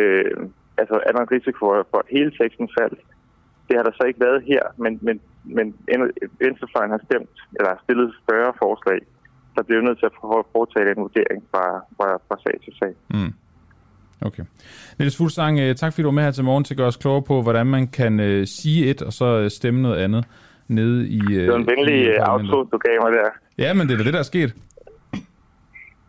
øh, 0.00 0.36
altså 0.80 0.94
er 1.06 1.12
der 1.12 1.20
en 1.22 1.32
risiko 1.36 1.58
for, 1.58 1.86
for 1.90 2.00
hele 2.16 2.30
teksten 2.40 2.68
faldt. 2.78 3.00
Det 3.68 3.76
har 3.76 3.84
der 3.88 3.94
så 3.94 4.04
ikke 4.10 4.20
været 4.20 4.42
her, 4.50 4.62
men, 4.76 4.98
men, 5.06 5.16
men 5.44 5.66
venstrefløjen 6.44 6.90
har 6.90 7.00
stemt, 7.08 7.36
eller 7.56 7.68
har 7.68 7.80
stillet 7.84 8.14
større 8.24 8.52
forslag, 8.62 8.98
så 9.54 9.60
bliver 9.66 9.82
nødt 9.82 9.98
til 9.98 10.06
at 10.06 10.16
foretage 10.54 10.88
den 10.90 10.98
vurdering 11.04 11.40
fra, 11.50 11.64
fra, 11.96 12.08
fra 12.28 12.36
sag 12.44 12.56
til 12.64 12.72
sag. 12.80 12.94
Mm. 13.14 13.34
Okay. 14.20 14.42
Niels 14.98 15.16
Fuglsang, 15.16 15.60
øh, 15.60 15.74
tak 15.74 15.92
fordi 15.92 16.02
du 16.02 16.08
var 16.08 16.12
med 16.12 16.22
her 16.22 16.30
til 16.30 16.44
morgen 16.44 16.64
til 16.64 16.74
at 16.74 16.78
gøre 16.78 16.86
os 16.86 16.96
klogere 16.96 17.22
på, 17.22 17.42
hvordan 17.42 17.66
man 17.66 17.86
kan 17.86 18.20
uh, 18.20 18.42
sige 18.44 18.90
et, 18.90 19.02
og 19.02 19.12
så 19.12 19.42
uh, 19.42 19.48
stemme 19.48 19.82
noget 19.82 19.96
andet 19.96 20.24
nede 20.68 21.08
i... 21.08 21.20
Uh, 21.20 21.32
det 21.32 21.48
var 21.48 21.56
en 21.56 21.66
venlig 21.66 22.28
outro, 22.30 22.62
du 22.72 22.78
gav 22.78 23.02
mig 23.02 23.12
der. 23.12 23.30
Ja, 23.58 23.74
men 23.74 23.86
det 23.86 23.94
er 23.94 23.98
da 23.98 24.04
det, 24.04 24.12
der 24.12 24.18
er 24.18 24.30
sket. 24.34 24.54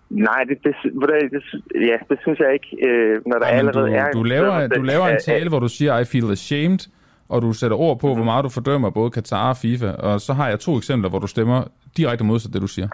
Nej, 0.10 0.43
det, 0.50 0.58
det, 0.63 0.76
det, 0.84 1.32
det, 1.32 1.43
ja, 1.89 1.98
det 2.10 2.17
synes 2.22 2.39
jeg 2.39 2.54
ikke, 2.54 2.88
øh, 2.88 3.22
når 3.26 3.39
der 3.39 3.45
Ej, 3.45 3.58
allerede 3.58 3.88
du, 3.88 3.93
er... 3.93 4.12
Du 4.12 4.24
laver, 4.24 4.67
du 4.67 4.82
laver 4.82 5.08
en 5.08 5.19
tale, 5.26 5.50
hvor 5.50 5.60
du 5.60 5.67
siger, 5.67 6.00
I 6.00 6.06
feel 6.06 6.32
ashamed, 6.32 6.80
og 7.29 7.41
du 7.41 7.53
sætter 7.53 7.77
ord 7.77 7.99
på, 7.99 8.07
mm-hmm. 8.07 8.17
hvor 8.17 8.25
meget 8.31 8.43
du 8.43 8.49
fordømmer 8.49 8.89
både 8.89 9.09
Katar 9.11 9.49
og 9.49 9.57
FIFA, 9.57 9.91
og 9.91 10.21
så 10.21 10.33
har 10.33 10.47
jeg 10.49 10.59
to 10.59 10.77
eksempler, 10.77 11.09
hvor 11.09 11.19
du 11.19 11.27
stemmer 11.27 11.63
direkte 11.97 12.23
modsat 12.23 12.53
det, 12.53 12.61
du 12.61 12.67
siger. 12.67 12.87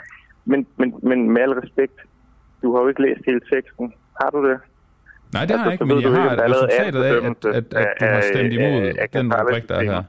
Men, 0.45 0.67
men, 0.77 0.93
men 1.03 1.29
med 1.33 1.41
al 1.41 1.53
respekt, 1.63 1.97
du 2.61 2.75
har 2.75 2.81
jo 2.81 2.87
ikke 2.87 3.01
læst 3.01 3.21
hele 3.25 3.41
teksten. 3.53 3.93
Har 4.21 4.29
du 4.29 4.49
det? 4.49 4.57
Nej, 5.33 5.45
det 5.45 5.53
har 5.57 5.63
jeg 5.65 5.73
ikke, 5.73 5.85
men 5.85 6.01
jeg 6.01 6.11
har 6.11 6.31
et 6.31 6.41
resultatet 6.51 7.03
af, 7.03 7.15
at, 7.29 7.45
at, 7.59 7.73
at 7.81 7.87
du 7.99 8.05
har 8.05 8.21
stemt 8.21 8.53
imod 8.53 8.75
den 9.13 9.33
rubrik, 9.33 9.69
der 9.69 9.75
er 9.75 9.83
her. 9.83 10.03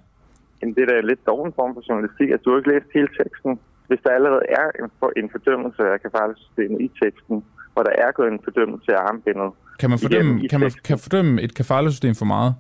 Men 0.61 0.75
det 0.75 0.83
er 0.83 0.87
da 0.87 1.01
lidt 1.01 1.27
dårlig 1.27 1.55
form 1.55 1.75
for 1.75 1.83
journalistik, 1.89 2.29
at 2.31 2.41
du 2.45 2.51
har 2.51 2.57
ikke 2.59 2.71
læst 2.75 2.89
hele 2.95 3.09
teksten. 3.21 3.59
Hvis 3.89 4.01
der 4.05 4.11
allerede 4.11 4.45
er 4.61 4.67
en, 4.81 4.91
for, 4.99 5.13
en 5.17 5.29
fordømmelse 5.35 5.83
af 5.93 5.97
kafalesystemet 6.05 6.79
i 6.87 6.89
teksten, 7.03 7.45
hvor 7.73 7.83
der 7.83 7.95
er 8.05 8.11
gået 8.13 8.29
en 8.33 8.41
fordømmelse 8.45 8.91
af 8.97 9.01
armbindet. 9.09 9.51
Kan 9.81 9.91
man 9.91 9.99
fordømme, 9.99 10.49
kan 10.49 10.61
man, 10.61 10.71
kan 10.85 10.99
fordømme 10.99 11.43
et 11.43 11.55
kafalesystem 11.55 12.15
for 12.15 12.25
meget? 12.25 12.55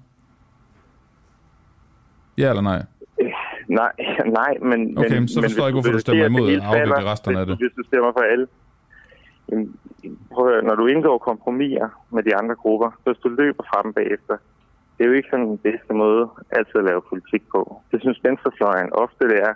Ja 2.38 2.48
eller 2.48 2.62
nej? 2.62 2.82
Nej, 3.80 3.92
nej, 4.40 4.52
men... 4.70 4.98
Okay, 4.98 5.18
men, 5.18 5.28
så 5.28 5.42
forstår 5.42 5.62
jeg 5.62 5.68
ikke, 5.68 5.76
hvorfor 5.80 5.92
du 5.92 6.04
stemmer 6.06 6.24
imod 6.24 6.52
at 6.52 6.62
afvikle 6.70 7.10
resterne 7.12 7.40
af 7.40 7.46
det. 7.46 7.56
Hvis 7.62 7.74
du 7.78 7.82
stemmer 7.90 8.12
for 8.16 8.24
alle. 8.32 8.46
Prøv 10.34 10.46
at, 10.56 10.64
når 10.64 10.74
du 10.74 10.86
indgår 10.86 11.18
kompromiser 11.18 11.88
med 12.14 12.22
de 12.22 12.36
andre 12.40 12.54
grupper, 12.54 12.90
så 13.00 13.06
hvis 13.10 13.22
du 13.24 13.28
løber 13.28 13.62
fra 13.70 13.78
dem 13.82 13.92
bagefter, 13.92 14.36
det 14.94 15.00
er 15.04 15.08
jo 15.10 15.16
ikke 15.18 15.28
sådan 15.32 15.48
den 15.54 15.58
bedste 15.68 15.92
måde 16.02 16.22
altid 16.56 16.76
at 16.82 16.88
lave 16.90 17.00
politik 17.12 17.42
på. 17.54 17.60
Det 17.90 17.98
synes 18.00 18.18
venstrefløjen 18.28 18.88
ofte 18.92 19.22
det 19.32 19.38
er, 19.48 19.54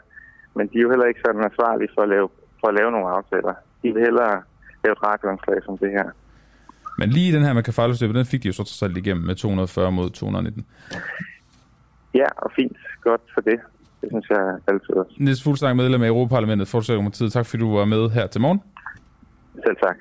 men 0.57 0.65
de 0.71 0.75
er 0.79 0.83
jo 0.83 0.91
heller 0.93 1.07
ikke 1.11 1.21
sådan 1.27 1.45
ansvarlige 1.51 1.91
for 1.95 2.03
at 2.03 2.09
lave, 2.15 2.29
for 2.61 2.67
at 2.71 2.75
lave 2.75 2.91
nogle 2.95 3.09
aftaler. 3.17 3.55
De 3.83 3.89
vil 3.95 4.03
hellere 4.09 4.35
lave 4.85 4.93
et 4.97 5.03
radioanslag 5.09 5.59
som 5.67 5.79
det 5.79 5.91
her. 5.99 6.09
Men 6.99 7.09
lige 7.11 7.33
den 7.37 7.43
her 7.47 7.53
med 7.53 7.63
kafalsystemet, 7.63 8.15
den 8.15 8.27
fik 8.33 8.43
de 8.43 8.49
jo 8.49 8.53
så 8.53 8.65
trods 8.65 8.83
alt 8.83 8.97
igennem 8.97 9.25
med 9.27 9.35
240 9.35 9.93
mod 9.93 10.11
219. 10.11 10.67
Ja, 12.15 12.27
og 12.37 12.51
fint. 12.57 12.77
Godt 13.03 13.21
for 13.35 13.41
det. 13.41 13.61
Det 14.01 14.09
synes 14.13 14.31
jeg 14.31 14.59
altid 14.69 14.91
også. 14.95 15.13
Niels 15.19 15.43
Fuglsang, 15.43 15.77
medlem 15.77 16.03
af 16.03 16.07
Europaparlamentet, 16.09 16.69
tid. 17.13 17.31
Tak 17.31 17.47
fordi 17.47 17.61
du 17.61 17.77
var 17.77 17.85
med 17.85 18.11
her 18.11 18.27
til 18.27 18.41
morgen. 18.41 18.61
Selv 19.55 19.77
tak. 19.83 19.97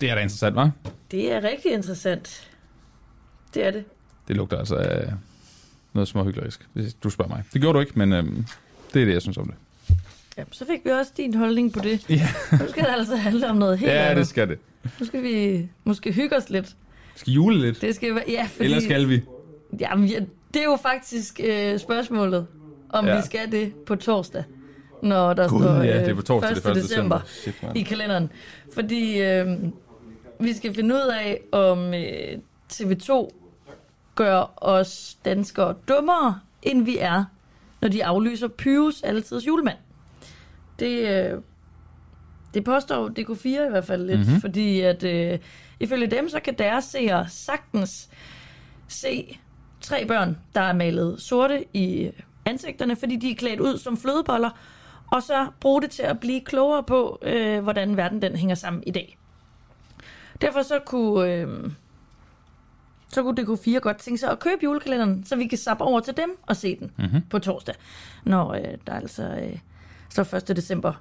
Det 0.00 0.10
er 0.10 0.14
da 0.14 0.20
interessant, 0.20 0.56
hva'? 0.56 0.90
Det 1.10 1.32
er 1.32 1.42
rigtig 1.44 1.72
interessant. 1.72 2.50
Det 3.54 3.66
er 3.66 3.70
det. 3.70 3.84
Det 4.28 4.36
lugter 4.36 4.58
altså 4.58 4.76
af 4.76 5.12
noget 5.92 6.08
småhyggelig. 6.08 6.52
Du 7.04 7.10
spørger 7.10 7.28
mig. 7.28 7.44
Det 7.52 7.60
gjorde 7.60 7.76
du 7.76 7.80
ikke, 7.80 7.92
men 7.98 8.12
øhm, 8.12 8.44
det 8.94 9.02
er 9.02 9.06
det, 9.06 9.12
jeg 9.12 9.22
synes 9.22 9.38
om 9.38 9.46
det. 9.46 9.54
Ja, 10.38 10.44
så 10.52 10.66
fik 10.66 10.84
vi 10.84 10.90
også 10.90 11.12
din 11.16 11.34
holdning 11.34 11.72
på 11.72 11.80
det. 11.80 12.10
Ja, 12.10 12.28
Nu 12.52 12.68
skal 12.68 12.84
det 12.84 12.90
altså 12.98 13.16
handle 13.16 13.50
om 13.50 13.56
noget 13.56 13.78
helt 13.78 13.92
ja 13.92 13.98
andet. 13.98 14.16
det 14.16 14.26
skal 14.26 14.48
det. 14.48 14.58
Nu 15.00 15.06
skal 15.06 15.22
vi 15.22 15.68
måske 15.84 16.12
hygge 16.12 16.36
os 16.36 16.50
lidt. 16.50 16.76
Skal 17.18 17.32
jule 17.32 17.60
lidt? 17.60 17.80
Det 17.80 17.94
skal 17.94 18.22
ja, 18.28 18.48
fordi, 18.52 18.64
Eller 18.64 18.80
skal 18.80 19.08
vi? 19.08 19.22
Jamen, 19.80 20.06
ja, 20.08 20.20
det 20.54 20.60
er 20.60 20.64
jo 20.64 20.76
faktisk 20.82 21.40
øh, 21.44 21.78
spørgsmålet, 21.78 22.46
om 22.90 23.06
Ja. 23.06 23.16
vi 23.16 23.22
skal 23.22 23.52
det 23.52 23.72
på 23.86 23.96
torsdag, 23.96 24.44
når 25.02 25.32
der 25.34 25.48
Gud, 25.48 25.62
står 25.62 25.74
øh, 25.74 25.86
ja, 25.86 26.00
det 26.00 26.08
er 26.08 26.14
på 26.14 26.22
torsdag, 26.22 26.50
1. 26.50 26.56
det 26.56 26.66
er 26.66 26.70
1. 26.70 26.76
december, 26.76 27.20
man. 27.62 27.76
i 27.76 27.82
kalenderen. 27.82 28.30
Fordi 28.74 29.18
øh, 29.20 29.46
vi 30.40 30.52
skal 30.52 30.74
finde 30.74 30.94
ud 30.94 31.12
af, 31.20 31.40
om 31.52 31.94
øh, 31.94 32.38
TV2 32.72 33.28
gør 34.14 34.52
os 34.56 35.16
danskere 35.24 35.74
dummere, 35.88 36.40
end 36.62 36.84
vi 36.84 36.98
er, 37.00 37.24
når 37.80 37.88
de 37.88 38.04
aflyser 38.04 38.48
Pyrus 38.48 39.02
Altidets 39.02 39.46
julemand. 39.46 39.76
Det, 40.78 41.08
øh, 41.08 41.40
det 42.54 42.64
påstår 42.64 43.08
DK4 43.18 43.66
i 43.66 43.70
hvert 43.70 43.84
fald 43.84 44.06
lidt, 44.06 44.18
Mhm. 44.18 44.26
mm-hmm. 44.26 44.40
fordi 44.40 44.80
at 44.80 45.04
øh, 45.04 45.38
ifølge 45.80 46.06
dem, 46.06 46.28
så 46.28 46.40
kan 46.40 46.54
deres 46.58 46.84
seere 46.84 47.28
sagtens 47.28 48.10
se 48.88 49.38
tre 49.80 50.06
børn, 50.06 50.38
der 50.54 50.60
er 50.60 50.72
malet 50.72 51.20
sorte 51.20 51.64
i 51.74 52.10
ansigterne, 52.44 52.96
fordi 52.96 53.16
de 53.16 53.30
er 53.30 53.34
klædt 53.34 53.60
ud 53.60 53.78
som 53.78 53.96
flødeboller, 53.96 54.50
og 55.12 55.22
så 55.22 55.46
bruge 55.60 55.82
det 55.82 55.90
til 55.90 56.02
at 56.02 56.20
blive 56.20 56.40
klogere 56.40 56.82
på, 56.82 57.18
øh, 57.22 57.62
hvordan 57.62 57.96
verden 57.96 58.22
den 58.22 58.36
hænger 58.36 58.54
sammen 58.54 58.82
i 58.86 58.90
dag. 58.90 59.18
Derfor 60.40 60.62
så 60.62 60.78
kunne, 60.86 61.32
øh, 61.32 61.70
så 63.08 63.22
kunne 63.22 63.42
DK4 63.42 63.78
godt 63.78 63.98
tænke 63.98 64.18
sig 64.18 64.30
at 64.30 64.38
købe 64.38 64.64
julekalenderen, 64.64 65.24
så 65.24 65.36
vi 65.36 65.46
kan 65.46 65.58
sappe 65.58 65.84
over 65.84 66.00
til 66.00 66.16
dem 66.16 66.38
og 66.42 66.56
se 66.56 66.76
den 66.76 66.90
mm-hmm. 66.98 67.20
på 67.30 67.38
torsdag, 67.38 67.74
når 68.24 68.52
øh, 68.52 68.74
der 68.86 68.92
altså 68.92 69.22
øh, 69.22 69.58
står 70.10 70.34
1. 70.34 70.56
december 70.56 70.92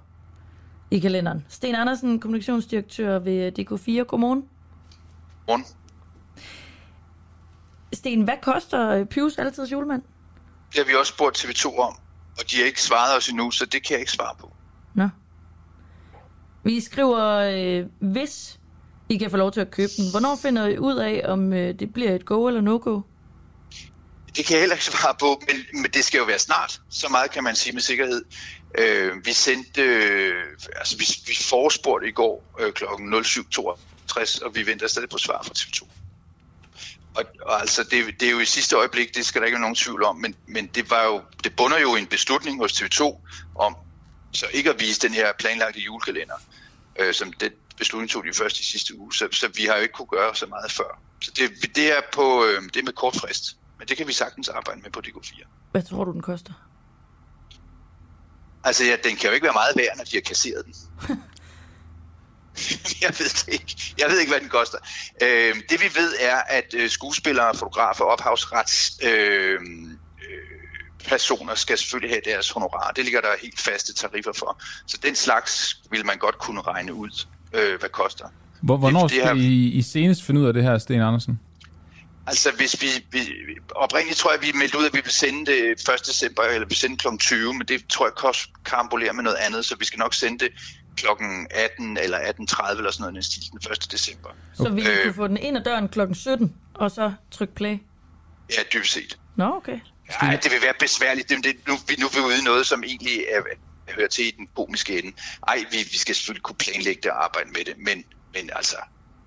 i 0.92 1.00
kalenderen. 1.00 1.46
Sten 1.50 1.76
Andersen, 1.76 2.20
kommunikationsdirektør 2.20 3.20
ved 3.20 3.60
DK4. 3.60 4.04
Godmorgen. 4.04 4.44
Morgen. 5.48 5.66
Sten, 7.94 8.22
hvad 8.22 8.38
koster 8.42 8.90
øh, 8.90 9.06
Pius 9.06 9.38
altid 9.38 9.68
julemand? 9.68 10.02
Det 10.72 10.78
har 10.78 10.86
vi 10.86 10.96
også 10.96 11.14
spurgt 11.14 11.46
TV2 11.46 11.80
om, 11.80 11.96
og 12.40 12.52
de 12.52 12.58
har 12.58 12.66
ikke 12.66 12.82
svaret 12.82 13.18
os 13.18 13.30
endnu, 13.30 13.52
så 13.52 13.66
det 13.66 13.84
kan 13.86 13.92
jeg 13.92 14.00
ikke 14.00 14.12
svare 14.12 14.36
på. 14.40 14.54
Nå. 14.96 15.10
Vi 16.64 16.82
skriver, 16.82 17.26
øh, 17.36 17.86
hvis 18.12 18.60
I 19.10 19.18
kan 19.18 19.32
få 19.32 19.38
lov 19.38 19.52
til 19.52 19.62
at 19.62 19.72
købe 19.72 19.92
den. 19.98 20.12
Hvornår 20.12 20.36
finder 20.36 20.68
I 20.68 20.78
ud 20.78 20.96
af, 20.96 21.22
om 21.26 21.54
øh, 21.54 21.80
det 21.80 21.94
bliver 21.94 22.16
et 22.16 22.26
go 22.26 22.48
eller 22.48 22.62
no-go? 22.62 23.02
Det 24.36 24.46
kan 24.46 24.54
jeg 24.54 24.60
heller 24.60 24.76
ikke 24.76 24.86
svare 24.86 25.16
på, 25.20 25.42
men, 25.48 25.82
men 25.82 25.92
det 25.92 26.04
skal 26.04 26.18
jo 26.18 26.24
være 26.24 26.40
snart. 26.40 26.82
Så 26.90 27.08
meget 27.10 27.32
kan 27.32 27.44
man 27.44 27.56
sige 27.56 27.74
med 27.74 27.82
sikkerhed. 27.82 28.26
Øh, 28.78 29.26
vi 29.26 29.34
sendte, 29.34 29.82
øh, 29.82 30.44
altså 30.76 30.98
vi, 30.98 31.06
vi 31.28 31.38
forespurgte 31.50 32.08
i 32.08 32.12
går 32.12 32.44
øh, 32.60 32.74
kl. 32.74 32.84
07.62, 34.12 34.46
og 34.46 34.56
vi 34.56 34.66
venter 34.66 34.88
stadig 34.88 35.10
på 35.10 35.18
svar 35.18 35.44
fra 35.44 35.54
TV2. 35.58 35.88
Og, 37.16 37.24
og 37.42 37.60
altså, 37.60 37.84
det, 37.84 38.20
det 38.20 38.28
er 38.28 38.32
jo 38.32 38.40
i 38.40 38.46
sidste 38.46 38.76
øjeblik, 38.76 39.16
det 39.16 39.26
skal 39.26 39.42
der 39.42 39.46
ikke 39.46 39.56
være 39.56 39.62
nogen 39.62 39.76
tvivl 39.76 40.04
om, 40.04 40.16
men, 40.16 40.36
men 40.48 40.68
det, 40.68 40.90
var 40.90 41.04
jo, 41.04 41.22
det 41.44 41.56
bunder 41.56 41.80
jo 41.80 41.96
en 41.96 42.08
beslutning 42.08 42.62
hos 42.62 42.82
TV2 42.82 43.02
om 43.56 43.76
så 44.32 44.46
ikke 44.54 44.70
at 44.70 44.80
vise 44.80 45.00
den 45.02 45.14
her 45.14 45.34
planlagte 45.40 45.80
julekalender, 45.80 46.36
øh, 47.00 47.14
som 47.14 47.34
den 47.34 47.52
beslutning 47.78 48.10
tog 48.10 48.24
de 48.24 48.34
først 48.34 48.60
i 48.60 48.66
sidste 48.66 48.98
uge, 48.98 49.14
så, 49.14 49.28
så 49.32 49.48
vi 49.56 49.66
har 49.66 49.76
jo 49.76 49.82
ikke 49.82 49.94
kunne 49.94 50.08
gøre 50.08 50.36
så 50.36 50.46
meget 50.46 50.72
før. 50.72 51.02
Så 51.22 51.32
det, 51.36 51.76
det 51.76 51.98
er 51.98 52.02
på 52.14 52.46
øh, 52.46 52.64
det 52.64 52.78
er 52.78 52.84
med 52.84 52.94
kort 52.94 53.16
frist, 53.16 53.58
men 53.80 53.88
det 53.88 53.98
kan 53.98 54.08
vi 54.08 54.14
sagtens 54.14 54.50
arbejde 54.50 54.82
med 54.82 54.92
på 54.92 55.02
DK4. 55.08 55.46
Hvad 55.72 55.84
tror 55.84 56.04
du, 56.04 56.12
den 56.12 56.22
koster? 56.22 56.54
Altså, 58.64 58.84
ja, 58.86 58.96
den 59.04 59.16
kan 59.16 59.30
jo 59.30 59.34
ikke 59.34 59.44
være 59.44 59.54
meget 59.54 59.78
værd, 59.78 59.98
når 59.98 60.04
de 60.04 60.16
har 60.16 60.22
kasseret 60.22 60.66
den. 60.66 60.76
jeg 63.04 63.10
ved 63.20 63.30
det 63.30 63.54
ikke. 63.54 63.94
Jeg 63.98 64.10
ved 64.10 64.20
ikke, 64.20 64.32
hvad 64.32 64.42
den 64.42 64.50
koster. 64.50 64.78
Øh, 65.24 65.56
det 65.70 65.82
vi 65.82 65.90
ved 66.00 66.14
er, 66.20 66.38
at 66.50 66.74
øh, 66.78 66.90
skuespillere, 66.90 67.54
fotografer 67.54 68.06
og 68.06 68.12
ophavsrets 68.12 69.00
øh, 69.04 69.10
øh, 69.10 69.60
personer 71.08 71.56
skal 71.56 71.78
selvfølgelig 71.78 72.12
have 72.16 72.22
deres 72.36 72.50
honorar. 72.50 72.92
Det 72.92 73.04
ligger 73.04 73.22
der 73.22 73.30
helt 73.42 73.60
faste 73.60 73.94
tariffer 73.94 74.34
for. 74.34 74.62
Så 74.88 74.98
den 75.04 75.16
slags 75.16 75.82
vil 75.92 76.06
man 76.06 76.18
godt 76.18 76.38
kunne 76.40 76.62
regne 76.62 76.94
ud, 76.94 77.26
øh, 77.54 77.80
hvad 77.80 77.90
koster. 77.90 78.26
Hvor, 78.62 78.78
hvornår 78.78 79.02
det 79.02 79.12
skal 79.12 79.24
her- 79.24 79.34
I, 79.44 79.72
I 79.72 79.82
senest 79.82 80.24
finde 80.24 80.42
ud 80.42 80.46
af 80.48 80.54
det 80.54 80.64
her, 80.64 80.78
Sten 80.78 81.02
Andersen? 81.02 81.40
Altså, 82.28 82.52
hvis 82.58 82.82
vi, 82.82 82.88
vi 83.12 83.20
oprindeligt 83.76 84.18
tror 84.20 84.32
jeg, 84.32 84.42
vi 84.42 84.52
meldte 84.56 84.80
ud, 84.80 84.86
at 84.86 84.94
vi 84.94 85.02
vil 85.04 85.12
sende 85.12 85.46
det 85.52 85.72
1. 85.72 85.88
december, 86.08 86.44
eller 86.44 86.68
vi 86.68 86.76
sende 86.76 86.98
kl. 86.98 87.08
20, 87.20 87.54
men 87.54 87.68
det 87.68 87.88
tror 87.90 88.06
jeg 88.06 88.14
kost 88.14 88.50
karambolerer 88.66 89.14
med 89.14 89.24
noget 89.24 89.38
andet, 89.38 89.66
så 89.66 89.76
vi 89.80 89.86
skal 89.86 90.00
nok 90.00 90.14
sende 90.14 90.40
det 90.46 90.50
kl. 90.98 91.06
18 91.50 91.98
eller 91.98 92.18
18.30 92.18 92.78
eller 92.78 92.92
sådan 92.92 93.02
noget, 93.02 93.14
den 93.14 93.24
stil, 93.24 93.44
den 93.52 93.60
1. 93.72 93.92
december. 93.92 94.30
Så 94.54 94.70
vi 94.70 94.82
Øh. 94.82 95.04
kunne 95.04 95.14
få 95.14 95.28
den 95.28 95.38
ind 95.38 95.58
ad 95.58 95.64
døren 95.64 95.88
klokken 95.90 96.16
17, 96.16 96.56
og 96.74 96.92
så 96.92 97.14
trykke 97.32 97.56
play. 97.56 97.78
Ja, 98.58 98.62
dybt 98.74 98.88
set. 98.88 99.18
Nå, 99.36 99.46
okay. 99.56 99.80
Nej, 100.22 100.40
det 100.44 100.52
vil 100.52 100.60
være 100.64 100.74
besværligt. 100.80 101.30
Det, 101.30 101.38
det, 101.44 101.54
nu, 101.68 101.74
vi, 101.88 101.96
nu 102.00 102.06
er 102.06 102.16
vi 102.20 102.26
ude 102.28 102.40
i 102.42 102.44
noget, 102.44 102.66
som 102.66 102.84
egentlig 102.84 103.18
er, 103.36 103.42
hører 103.96 104.08
til 104.08 104.28
i 104.28 104.32
den 104.38 104.48
komiske 104.56 105.00
ende. 105.00 105.12
Ej, 105.48 105.58
vi, 105.72 105.78
vi 105.78 105.98
skal 105.98 106.16
selvfølgelig 106.16 106.44
kunne 106.44 106.56
planlægge 106.56 107.02
det 107.04 107.12
og 107.12 107.24
arbejde 107.24 107.50
med 107.50 107.66
det, 107.66 107.74
men, 107.78 108.04
men 108.34 108.50
altså, 108.56 108.76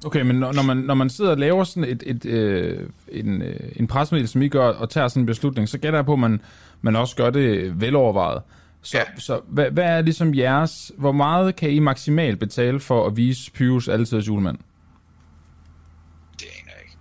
Okay, 0.04 0.20
men 0.22 0.36
når, 0.36 0.52
når, 0.52 0.62
man, 0.62 0.76
når 0.76 0.94
man 0.94 1.10
sidder 1.10 1.30
og 1.30 1.38
laver 1.38 1.64
sådan 1.64 1.84
et, 1.84 2.02
et, 2.06 2.24
øh, 2.24 2.88
en, 3.08 3.42
øh, 3.42 3.72
en 3.76 3.86
pressemeddelelse, 3.86 4.32
som 4.32 4.42
I 4.42 4.48
gør, 4.48 4.68
og 4.68 4.90
tager 4.90 5.08
sådan 5.08 5.22
en 5.22 5.26
beslutning, 5.26 5.68
så 5.68 5.78
gætter 5.78 5.98
jeg 5.98 6.06
på, 6.06 6.12
at 6.12 6.18
man, 6.18 6.40
man 6.82 6.96
også 6.96 7.16
gør 7.16 7.30
det 7.30 7.80
velovervejet. 7.80 8.42
Så, 8.83 8.99
Ja. 8.99 9.05
så 9.18 9.41
hvad, 9.49 9.70
hvad 9.70 9.85
er 9.85 10.01
ligesom 10.03 10.35
jeres... 10.35 10.93
Hvor 10.99 11.12
meget 11.12 11.57
kan 11.57 11.70
I 11.70 11.78
maksimalt 11.78 12.39
betale 12.39 12.81
for 12.81 13.07
at 13.07 13.16
vise 13.16 13.51
Pyrus 13.53 13.89
altid 13.89 14.18
julemand? 14.18 14.59
det 16.41 16.47
aner 16.62 16.72
jeg 16.76 16.83
ikke. 16.85 16.97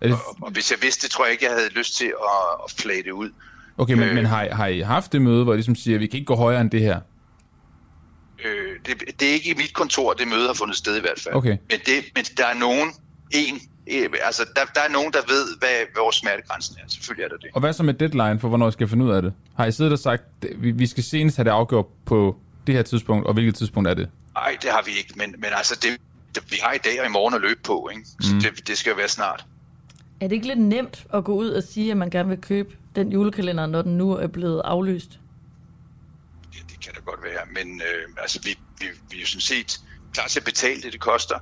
Er 0.00 0.06
det, 0.06 0.16
Og, 0.16 0.36
og 0.42 0.50
hvis 0.52 0.70
jeg 0.70 0.78
vidste 0.82 1.02
det, 1.06 1.10
tror 1.10 1.24
jeg 1.24 1.32
ikke, 1.32 1.44
jeg 1.44 1.52
havde 1.52 1.68
lyst 1.72 1.96
til 1.96 2.04
at, 2.06 2.64
at 2.64 2.70
flage 2.80 3.02
det 3.02 3.10
ud. 3.10 3.30
okay, 3.78 3.94
men, 3.94 4.08
øh. 4.08 4.14
men 4.14 4.24
har, 4.26 4.48
har 4.54 4.66
I 4.66 4.80
haft 4.80 5.12
det 5.12 5.22
møde, 5.22 5.44
hvor 5.44 5.52
I 5.52 5.56
ligesom 5.56 5.74
siger, 5.74 5.96
at 5.96 6.00
vi 6.00 6.06
kan 6.06 6.14
ikke 6.18 6.26
gå 6.26 6.36
højere 6.36 6.60
end 6.60 6.70
det 6.70 6.80
her? 6.80 7.00
Øh, 8.44 8.76
det, 8.86 9.20
det 9.20 9.28
er 9.28 9.32
ikke 9.32 9.50
i 9.50 9.54
mit 9.54 9.74
kontor, 9.74 10.12
det 10.12 10.28
møde 10.28 10.46
har 10.46 10.54
fundet 10.54 10.76
sted 10.76 10.96
i 10.96 11.00
hvert 11.00 11.20
fald. 11.20 11.34
Okay. 11.34 11.56
Men, 11.70 11.78
det, 11.86 12.04
men 12.14 12.24
der 12.36 12.46
er 12.46 12.54
nogen, 12.54 12.88
en, 13.30 13.60
altså 14.22 14.44
der, 14.56 14.64
der 14.74 14.80
er 14.80 14.88
nogen, 14.88 15.12
der 15.12 15.18
ved, 15.28 15.58
hvad 15.58 16.02
vores 16.02 16.16
smertegrænsen 16.16 16.76
er. 16.84 16.88
Selvfølgelig 16.88 17.24
er 17.24 17.28
der 17.28 17.36
det. 17.36 17.50
Og 17.54 17.60
hvad 17.60 17.72
så 17.72 17.82
med 17.82 17.94
deadline 17.94 18.40
for, 18.40 18.48
hvornår 18.48 18.68
I 18.68 18.72
skal 18.72 18.88
finde 18.88 19.04
ud 19.04 19.10
af 19.10 19.22
det? 19.22 19.32
Har 19.56 19.66
I 19.66 19.72
siddet 19.72 19.92
og 19.92 19.98
sagt, 19.98 20.22
at 20.42 20.62
vi, 20.62 20.70
vi 20.70 20.86
skal 20.86 21.04
senest 21.04 21.36
have 21.36 21.44
det 21.44 21.50
afgjort 21.50 21.86
på 22.06 22.36
det 22.66 22.74
her 22.74 22.82
tidspunkt, 22.82 23.26
og 23.26 23.32
hvilket 23.34 23.54
tidspunkt 23.54 23.88
er 23.88 23.94
det? 23.94 24.08
Nej, 24.34 24.56
det 24.62 24.70
har 24.70 24.82
vi 24.82 24.90
ikke, 24.98 25.12
men, 25.16 25.34
men 25.38 25.50
altså 25.56 25.74
det, 25.82 26.00
det, 26.34 26.50
vi 26.50 26.56
har 26.62 26.72
i 26.72 26.78
dag 26.78 27.00
og 27.00 27.06
i 27.06 27.10
morgen 27.10 27.34
at 27.34 27.40
løbe 27.40 27.60
på, 27.64 27.88
ikke? 27.92 28.04
så 28.20 28.34
Mm. 28.34 28.40
det, 28.40 28.68
det 28.68 28.78
skal 28.78 28.90
jo 28.90 28.96
være 28.96 29.08
snart. 29.08 29.46
Er 30.20 30.28
det 30.28 30.34
ikke 30.34 30.46
lidt 30.46 30.60
nemt 30.60 31.06
at 31.14 31.24
gå 31.24 31.32
ud 31.34 31.48
og 31.50 31.62
sige, 31.62 31.90
at 31.90 31.96
man 31.96 32.10
gerne 32.10 32.28
vil 32.28 32.38
købe 32.38 32.76
den 32.96 33.12
julekalender, 33.12 33.66
når 33.66 33.82
den 33.82 33.98
nu 33.98 34.12
er 34.12 34.26
blevet 34.26 34.62
aflyst? 34.64 35.10
Ja, 36.54 36.58
det 36.70 36.80
kan 36.84 36.94
da 36.94 37.00
godt 37.00 37.20
være, 37.24 37.40
men 37.64 37.80
øh, 37.80 38.14
altså, 38.22 38.40
vi, 38.44 38.58
vi, 38.78 38.86
vi 39.10 39.16
er 39.16 39.20
jo 39.20 39.26
sådan 39.26 39.40
set 39.40 39.80
klar 40.14 40.26
til 40.26 40.40
at 40.40 40.44
betale 40.44 40.82
det, 40.82 40.92
det 40.92 41.00
koster, 41.00 41.38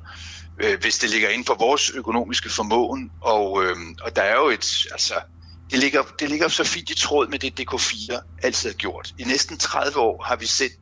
øh, 0.61 0.81
hvis 0.81 0.99
det 0.99 1.11
ligger 1.11 1.29
inden 1.29 1.45
for 1.45 1.55
vores 1.55 1.91
økonomiske 1.91 2.51
formåen, 2.51 3.11
og, 3.21 3.65
øh, 3.65 3.77
og 4.03 4.17
der 4.17 4.23
er 4.23 4.35
jo 4.35 4.49
et, 4.49 4.87
altså, 4.93 5.15
det 5.71 5.79
ligger, 5.79 6.03
det 6.03 6.29
ligger 6.29 6.49
så 6.49 6.65
fint 6.65 6.91
i 6.91 6.95
tråd 6.95 7.29
med 7.29 7.39
det, 7.39 7.61
DK4 7.61 8.21
altid 8.43 8.71
har 8.71 8.77
gjort. 8.77 9.15
I 9.19 9.25
næsten 9.25 9.59
30 9.59 9.99
år 9.99 10.23
har 10.23 10.37
vi 10.37 10.47
set 10.47 10.73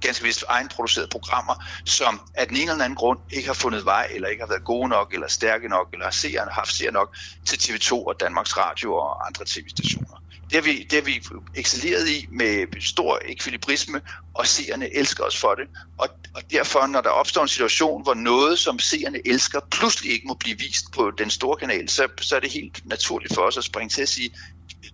ganske 0.00 0.24
vist 0.24 0.44
egenproducerede 0.48 1.08
programmer, 1.10 1.64
som 1.84 2.20
af 2.34 2.48
den 2.48 2.56
ene 2.56 2.70
eller 2.70 2.84
anden 2.84 2.96
grund 2.96 3.18
ikke 3.30 3.46
har 3.46 3.54
fundet 3.54 3.84
vej, 3.84 4.08
eller 4.14 4.28
ikke 4.28 4.42
har 4.42 4.48
været 4.48 4.64
gode 4.64 4.88
nok, 4.88 5.14
eller 5.14 5.28
stærke 5.28 5.68
nok, 5.68 5.88
eller 5.92 6.04
har 6.04 6.10
seerne 6.10 6.50
haft 6.50 6.72
seer 6.72 6.90
nok 6.90 7.16
til 7.46 7.56
TV2 7.56 7.92
og 7.92 8.14
Danmarks 8.20 8.56
Radio 8.56 8.94
og 8.94 9.26
andre 9.26 9.44
tv-stationer. 9.46 10.22
Det 10.50 10.54
har, 10.54 10.62
vi, 10.62 10.86
det 10.90 10.92
har 10.92 11.04
vi 11.04 11.22
excelleret 11.54 12.08
i 12.08 12.26
med 12.30 12.80
stor 12.80 13.20
ekvilibrisme, 13.24 14.00
og 14.34 14.46
seerne 14.46 14.96
elsker 14.96 15.24
os 15.24 15.36
for 15.40 15.54
det. 15.54 15.64
Og, 15.98 16.08
og 16.34 16.42
derfor, 16.50 16.86
når 16.86 17.00
der 17.00 17.10
opstår 17.10 17.42
en 17.42 17.48
situation, 17.48 18.02
hvor 18.02 18.14
noget, 18.14 18.58
som 18.58 18.78
seerne 18.78 19.20
elsker, 19.24 19.60
pludselig 19.70 20.12
ikke 20.12 20.26
må 20.26 20.34
blive 20.34 20.58
vist 20.58 20.92
på 20.94 21.10
den 21.18 21.30
store 21.30 21.56
kanal, 21.56 21.88
så, 21.88 22.08
så 22.20 22.36
er 22.36 22.40
det 22.40 22.52
helt 22.52 22.86
naturligt 22.86 23.34
for 23.34 23.42
os 23.42 23.56
at 23.56 23.64
springe 23.64 23.88
til 23.88 24.02
at 24.02 24.08
sige, 24.08 24.30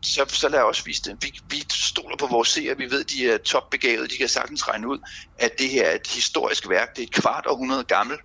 så, 0.02 0.24
så 0.28 0.48
lad 0.48 0.60
os 0.60 0.86
vise 0.86 1.02
det. 1.02 1.16
Vi, 1.20 1.32
vi 1.50 1.64
stoler 1.72 2.16
på 2.16 2.26
vores 2.26 2.48
seere, 2.48 2.76
vi 2.76 2.90
ved, 2.90 3.04
de 3.04 3.28
er 3.30 3.38
topbegavede, 3.38 4.08
de 4.08 4.16
kan 4.16 4.28
sagtens 4.28 4.68
regne 4.68 4.88
ud, 4.88 4.98
at 5.38 5.58
det 5.58 5.68
her 5.68 5.86
er 5.86 5.94
et 5.94 6.06
historisk 6.06 6.68
værk, 6.68 6.96
det 6.96 7.02
er 7.02 7.06
et 7.06 7.12
kvart 7.12 7.46
århundrede 7.46 7.84
gammelt, 7.84 8.20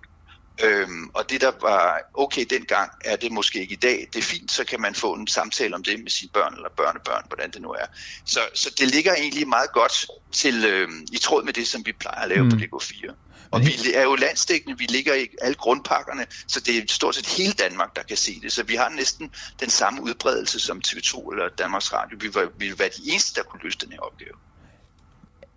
Øhm, 0.62 1.10
og 1.14 1.30
det, 1.30 1.40
der 1.40 1.52
var 1.60 2.00
okay 2.14 2.44
dengang, 2.50 2.90
er 3.04 3.16
det 3.16 3.32
måske 3.32 3.60
ikke 3.60 3.72
i 3.72 3.76
dag. 3.76 4.08
Det 4.12 4.18
er 4.18 4.22
fint, 4.22 4.52
så 4.52 4.64
kan 4.64 4.80
man 4.80 4.94
få 4.94 5.14
en 5.14 5.26
samtale 5.26 5.74
om 5.74 5.82
det 5.82 6.00
med 6.02 6.10
sine 6.10 6.30
børn 6.32 6.54
eller 6.54 6.68
børnebørn, 6.76 7.24
hvordan 7.26 7.50
det 7.50 7.62
nu 7.62 7.70
er. 7.70 7.86
Så, 8.24 8.40
så 8.54 8.70
det 8.78 8.88
ligger 8.88 9.14
egentlig 9.14 9.48
meget 9.48 9.72
godt 9.72 10.06
til 10.32 10.64
øhm, 10.64 11.06
i 11.12 11.18
tråd 11.18 11.44
med 11.44 11.52
det, 11.52 11.66
som 11.66 11.86
vi 11.86 11.92
plejer 11.92 12.22
at 12.22 12.28
lave 12.28 12.44
mm. 12.44 12.50
på 12.50 12.56
DK4. 12.56 13.14
Og 13.50 13.60
vi 13.60 13.92
er 13.94 14.02
jo 14.02 14.14
landstækkende, 14.14 14.78
vi 14.78 14.84
ligger 14.84 15.14
i 15.14 15.28
alle 15.40 15.54
grundpakkerne, 15.54 16.26
så 16.46 16.60
det 16.60 16.76
er 16.76 16.82
stort 16.88 17.14
set 17.14 17.26
hele 17.26 17.52
Danmark, 17.52 17.96
der 17.96 18.02
kan 18.02 18.16
se 18.16 18.40
det. 18.40 18.52
Så 18.52 18.62
vi 18.62 18.74
har 18.74 18.88
næsten 18.88 19.30
den 19.60 19.70
samme 19.70 20.02
udbredelse 20.02 20.60
som 20.60 20.82
TV2 20.86 21.30
eller 21.32 21.48
Danmarks 21.48 21.92
Radio. 21.92 22.18
Vi 22.20 22.28
vil, 22.28 22.48
vi 22.58 22.78
være 22.78 22.88
de 22.88 23.10
eneste, 23.10 23.40
der 23.40 23.42
kunne 23.42 23.62
løse 23.62 23.78
den 23.78 23.92
her 23.92 24.00
opgave. 24.00 24.34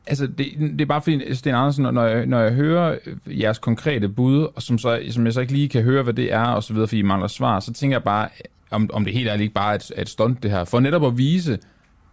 Altså, 0.08 0.28
det, 0.28 0.46
det 0.60 0.82
er 0.82 0.86
bare 0.86 1.02
fordi, 1.02 1.36
Sten 1.36 1.56
Andersen, 1.56 1.84
når 1.84 2.06
jeg, 2.06 2.26
når 2.26 2.40
jeg 2.40 2.54
hører 2.54 2.98
øh, 3.06 3.42
jeres 3.42 3.60
konkrete 3.60 4.10
bud, 4.10 4.48
og 4.56 4.62
som, 4.62 4.78
så, 4.78 5.04
som 5.12 5.26
jeg 5.26 5.34
så 5.34 5.42
ikke 5.42 5.54
lige 5.54 5.70
kan 5.70 5.84
høre, 5.84 6.04
hvad 6.04 6.14
det 6.14 6.34
er, 6.34 6.46
og 6.46 6.64
så 6.64 6.74
videre, 6.74 6.88
fordi 6.88 7.00
I 7.00 7.02
mangler 7.02 7.28
svar, 7.28 7.60
så 7.60 7.74
tænker 7.74 7.96
jeg 7.96 8.04
bare, 8.04 8.24
øh, 8.26 8.46
om, 8.74 8.90
om 8.94 9.06
det 9.06 9.14
helt 9.14 9.28
ærligt 9.28 9.42
ikke 9.42 9.54
bare 9.54 9.72
er 9.72 9.76
et, 9.76 9.92
et 9.98 10.10
stunt, 10.10 10.44
det 10.44 10.52
her. 10.52 10.66
For 10.66 10.80
netop 10.80 11.06
at 11.06 11.18
vise, 11.18 11.60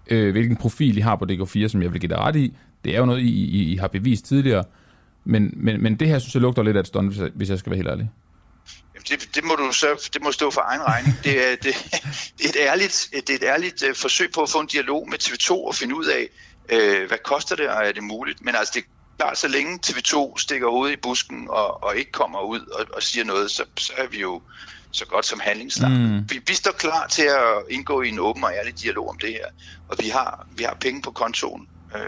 øh, 0.07 0.31
hvilken 0.31 0.57
profil 0.57 0.97
I 0.97 1.01
har 1.01 1.17
på 1.17 1.27
DK4, 1.31 1.69
som 1.69 1.83
jeg 1.83 1.93
vil 1.93 2.01
give 2.01 2.11
dig 2.11 2.19
ret 2.19 2.37
i. 2.37 2.57
Det 2.85 2.95
er 2.95 2.99
jo 2.99 3.07
noget, 3.07 3.21
I, 3.21 3.29
I, 3.29 3.73
I 3.73 3.77
har 3.77 3.89
bevist 3.89 4.25
tidligere. 4.25 4.65
Men, 5.25 5.55
men, 5.57 5.83
men 5.83 5.97
det 5.97 6.09
her 6.09 6.19
synes 6.19 6.35
jeg 6.35 6.43
lugter 6.43 6.63
lidt 6.63 6.77
af 6.77 6.81
et 6.81 6.87
stunt, 6.87 7.09
hvis 7.09 7.21
jeg, 7.21 7.31
hvis 7.35 7.51
jeg 7.51 7.59
skal 7.59 7.71
være 7.71 7.77
helt 7.77 7.89
ærlig. 7.89 8.11
Det, 9.09 9.29
det, 9.35 9.45
må 9.45 9.55
du 9.55 9.73
så, 9.73 10.11
det 10.15 10.23
må 10.23 10.33
stå 10.33 10.51
for 10.51 10.61
egen 10.65 10.81
regning. 10.83 11.17
Det 11.25 11.53
er, 11.53 11.57
det, 11.57 11.75
det 12.39 12.45
er 12.45 12.49
et 12.49 12.69
ærligt, 12.69 13.09
det 13.13 13.31
er 13.31 13.35
et 13.35 13.45
ærligt 13.45 13.83
øh, 13.89 13.95
forsøg 13.95 14.31
på 14.35 14.41
at 14.41 14.51
få 14.51 14.61
en 14.61 14.67
dialog 14.67 15.09
med 15.09 15.19
TV2 15.23 15.51
og 15.51 15.75
finde 15.75 15.97
ud 15.97 16.05
af, 16.05 16.29
uh, 16.73 17.09
hvad 17.09 17.19
koster 17.25 17.57
det, 17.57 17.69
og 17.69 17.87
er 17.87 17.93
det 17.93 18.03
muligt. 18.03 18.45
Men 18.45 18.55
altså, 18.55 18.73
det 18.75 18.81
er 18.81 18.87
klart, 19.19 19.39
så 19.39 19.49
længe 19.49 19.79
TV2 19.87 20.39
stikker 20.39 20.71
hovedet 20.71 20.93
i 20.93 21.01
busken 21.03 21.47
og, 21.49 21.83
og 21.85 21.97
ikke 21.97 22.13
kommer 22.13 22.41
ud 22.41 22.61
og, 22.61 22.87
og 22.93 23.03
siger 23.03 23.25
noget, 23.25 23.51
så, 23.51 23.65
så 23.77 23.93
er 23.97 24.07
vi 24.07 24.21
jo 24.21 24.43
så 24.91 25.07
godt 25.07 25.27
som 25.27 25.41
handlingslam. 25.41 25.93
Mm. 25.93 26.31
Vi, 26.31 26.41
vi 26.47 26.55
står 26.55 26.73
klar 26.73 27.07
til 27.07 27.23
at 27.23 27.65
indgå 27.71 28.03
i 28.03 28.09
en 28.09 28.19
åben 28.19 28.45
og 28.45 28.53
ærlig 28.53 28.83
dialog 28.83 29.09
om 29.09 29.19
det 29.19 29.29
her, 29.29 29.47
og 29.89 29.97
vi 30.01 30.09
har, 30.09 30.47
vi 30.57 30.63
har 30.63 30.77
penge 30.81 31.03
på 31.03 31.11
kontoen. 31.11 31.69
Øh, 31.95 32.01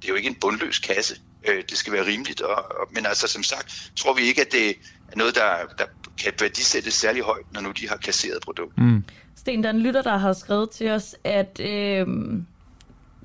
det 0.00 0.04
er 0.04 0.08
jo 0.08 0.14
ikke 0.14 0.28
en 0.28 0.34
bundløs 0.40 0.78
kasse. 0.78 1.16
Øh, 1.48 1.62
det 1.70 1.78
skal 1.78 1.92
være 1.92 2.06
rimeligt, 2.06 2.40
og, 2.40 2.54
og, 2.54 2.88
men 2.92 3.06
altså 3.06 3.28
som 3.28 3.42
sagt, 3.42 3.90
tror 3.96 4.14
vi 4.14 4.22
ikke, 4.22 4.40
at 4.40 4.52
det 4.52 4.68
er 5.12 5.16
noget, 5.16 5.34
der, 5.34 5.46
der 5.78 5.84
kan 6.22 6.32
værdisættes 6.40 6.94
særlig 6.94 7.22
højt, 7.22 7.52
når 7.52 7.60
nu 7.60 7.70
de 7.70 7.88
har 7.88 7.96
kasseret 7.96 8.42
produktet. 8.42 8.78
Mm. 8.78 9.04
Sten, 9.36 9.62
der 9.62 9.68
er 9.68 9.74
en 9.74 9.80
lytter, 9.80 10.02
der 10.02 10.16
har 10.16 10.32
skrevet 10.32 10.70
til 10.70 10.90
os, 10.90 11.16
at 11.24 11.60
øh, 11.60 12.06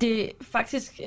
det 0.02 0.32
faktisk 0.40 1.00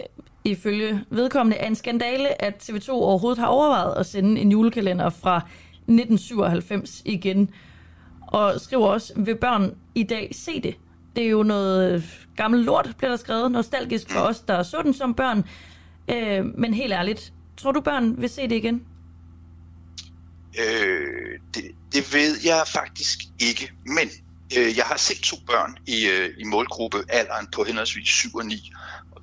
ifølge 0.44 1.06
vedkommende 1.10 1.58
er 1.58 1.68
en 1.68 1.76
skandale, 1.76 2.42
at 2.42 2.70
TV2 2.70 2.90
overhovedet 2.92 3.40
har 3.40 3.48
overvejet 3.48 3.96
at 3.98 4.06
sende 4.06 4.42
en 4.42 4.52
julekalender 4.52 5.10
fra 5.10 5.38
1997 5.38 7.02
igen. 7.06 7.50
Og 8.28 8.62
skriver 8.62 8.88
også, 8.88 9.14
vil 9.16 9.36
børn 9.36 9.76
i 9.96 10.04
dag 10.04 10.30
se 10.32 10.62
det? 10.62 10.76
Det 11.16 11.26
er 11.26 11.30
jo 11.30 11.44
noget 11.44 12.04
gammel 12.36 12.60
lort, 12.60 12.94
bliver 12.98 13.10
der 13.10 13.18
skrevet, 13.18 13.52
nostalgisk 13.52 14.10
for 14.10 14.20
os, 14.20 14.40
der 14.40 14.64
så 14.64 14.82
den 14.84 14.94
som 14.94 15.14
børn. 15.14 15.44
Øh, 16.12 16.46
men 16.46 16.74
helt 16.74 16.94
ærligt, 16.94 17.34
tror 17.58 17.72
du 17.72 17.82
børn 17.82 18.22
vil 18.22 18.30
se 18.30 18.42
det 18.42 18.56
igen? 18.56 18.84
Øh, 20.60 21.40
det, 21.54 21.64
det 21.94 22.14
ved 22.14 22.36
jeg 22.46 22.64
faktisk 22.68 23.20
ikke, 23.40 23.72
men 23.86 24.10
øh, 24.58 24.78
jeg 24.78 24.86
har 24.86 24.98
set 24.98 25.20
to 25.20 25.38
børn 25.48 25.78
i, 25.88 26.08
øh, 26.08 26.30
i 26.38 26.44
målgruppe 26.44 27.04
alderen 27.10 27.48
på 27.56 27.64
henholdsvis 27.64 28.10
7 28.10 28.36
og 28.36 28.46
9, 28.46 28.72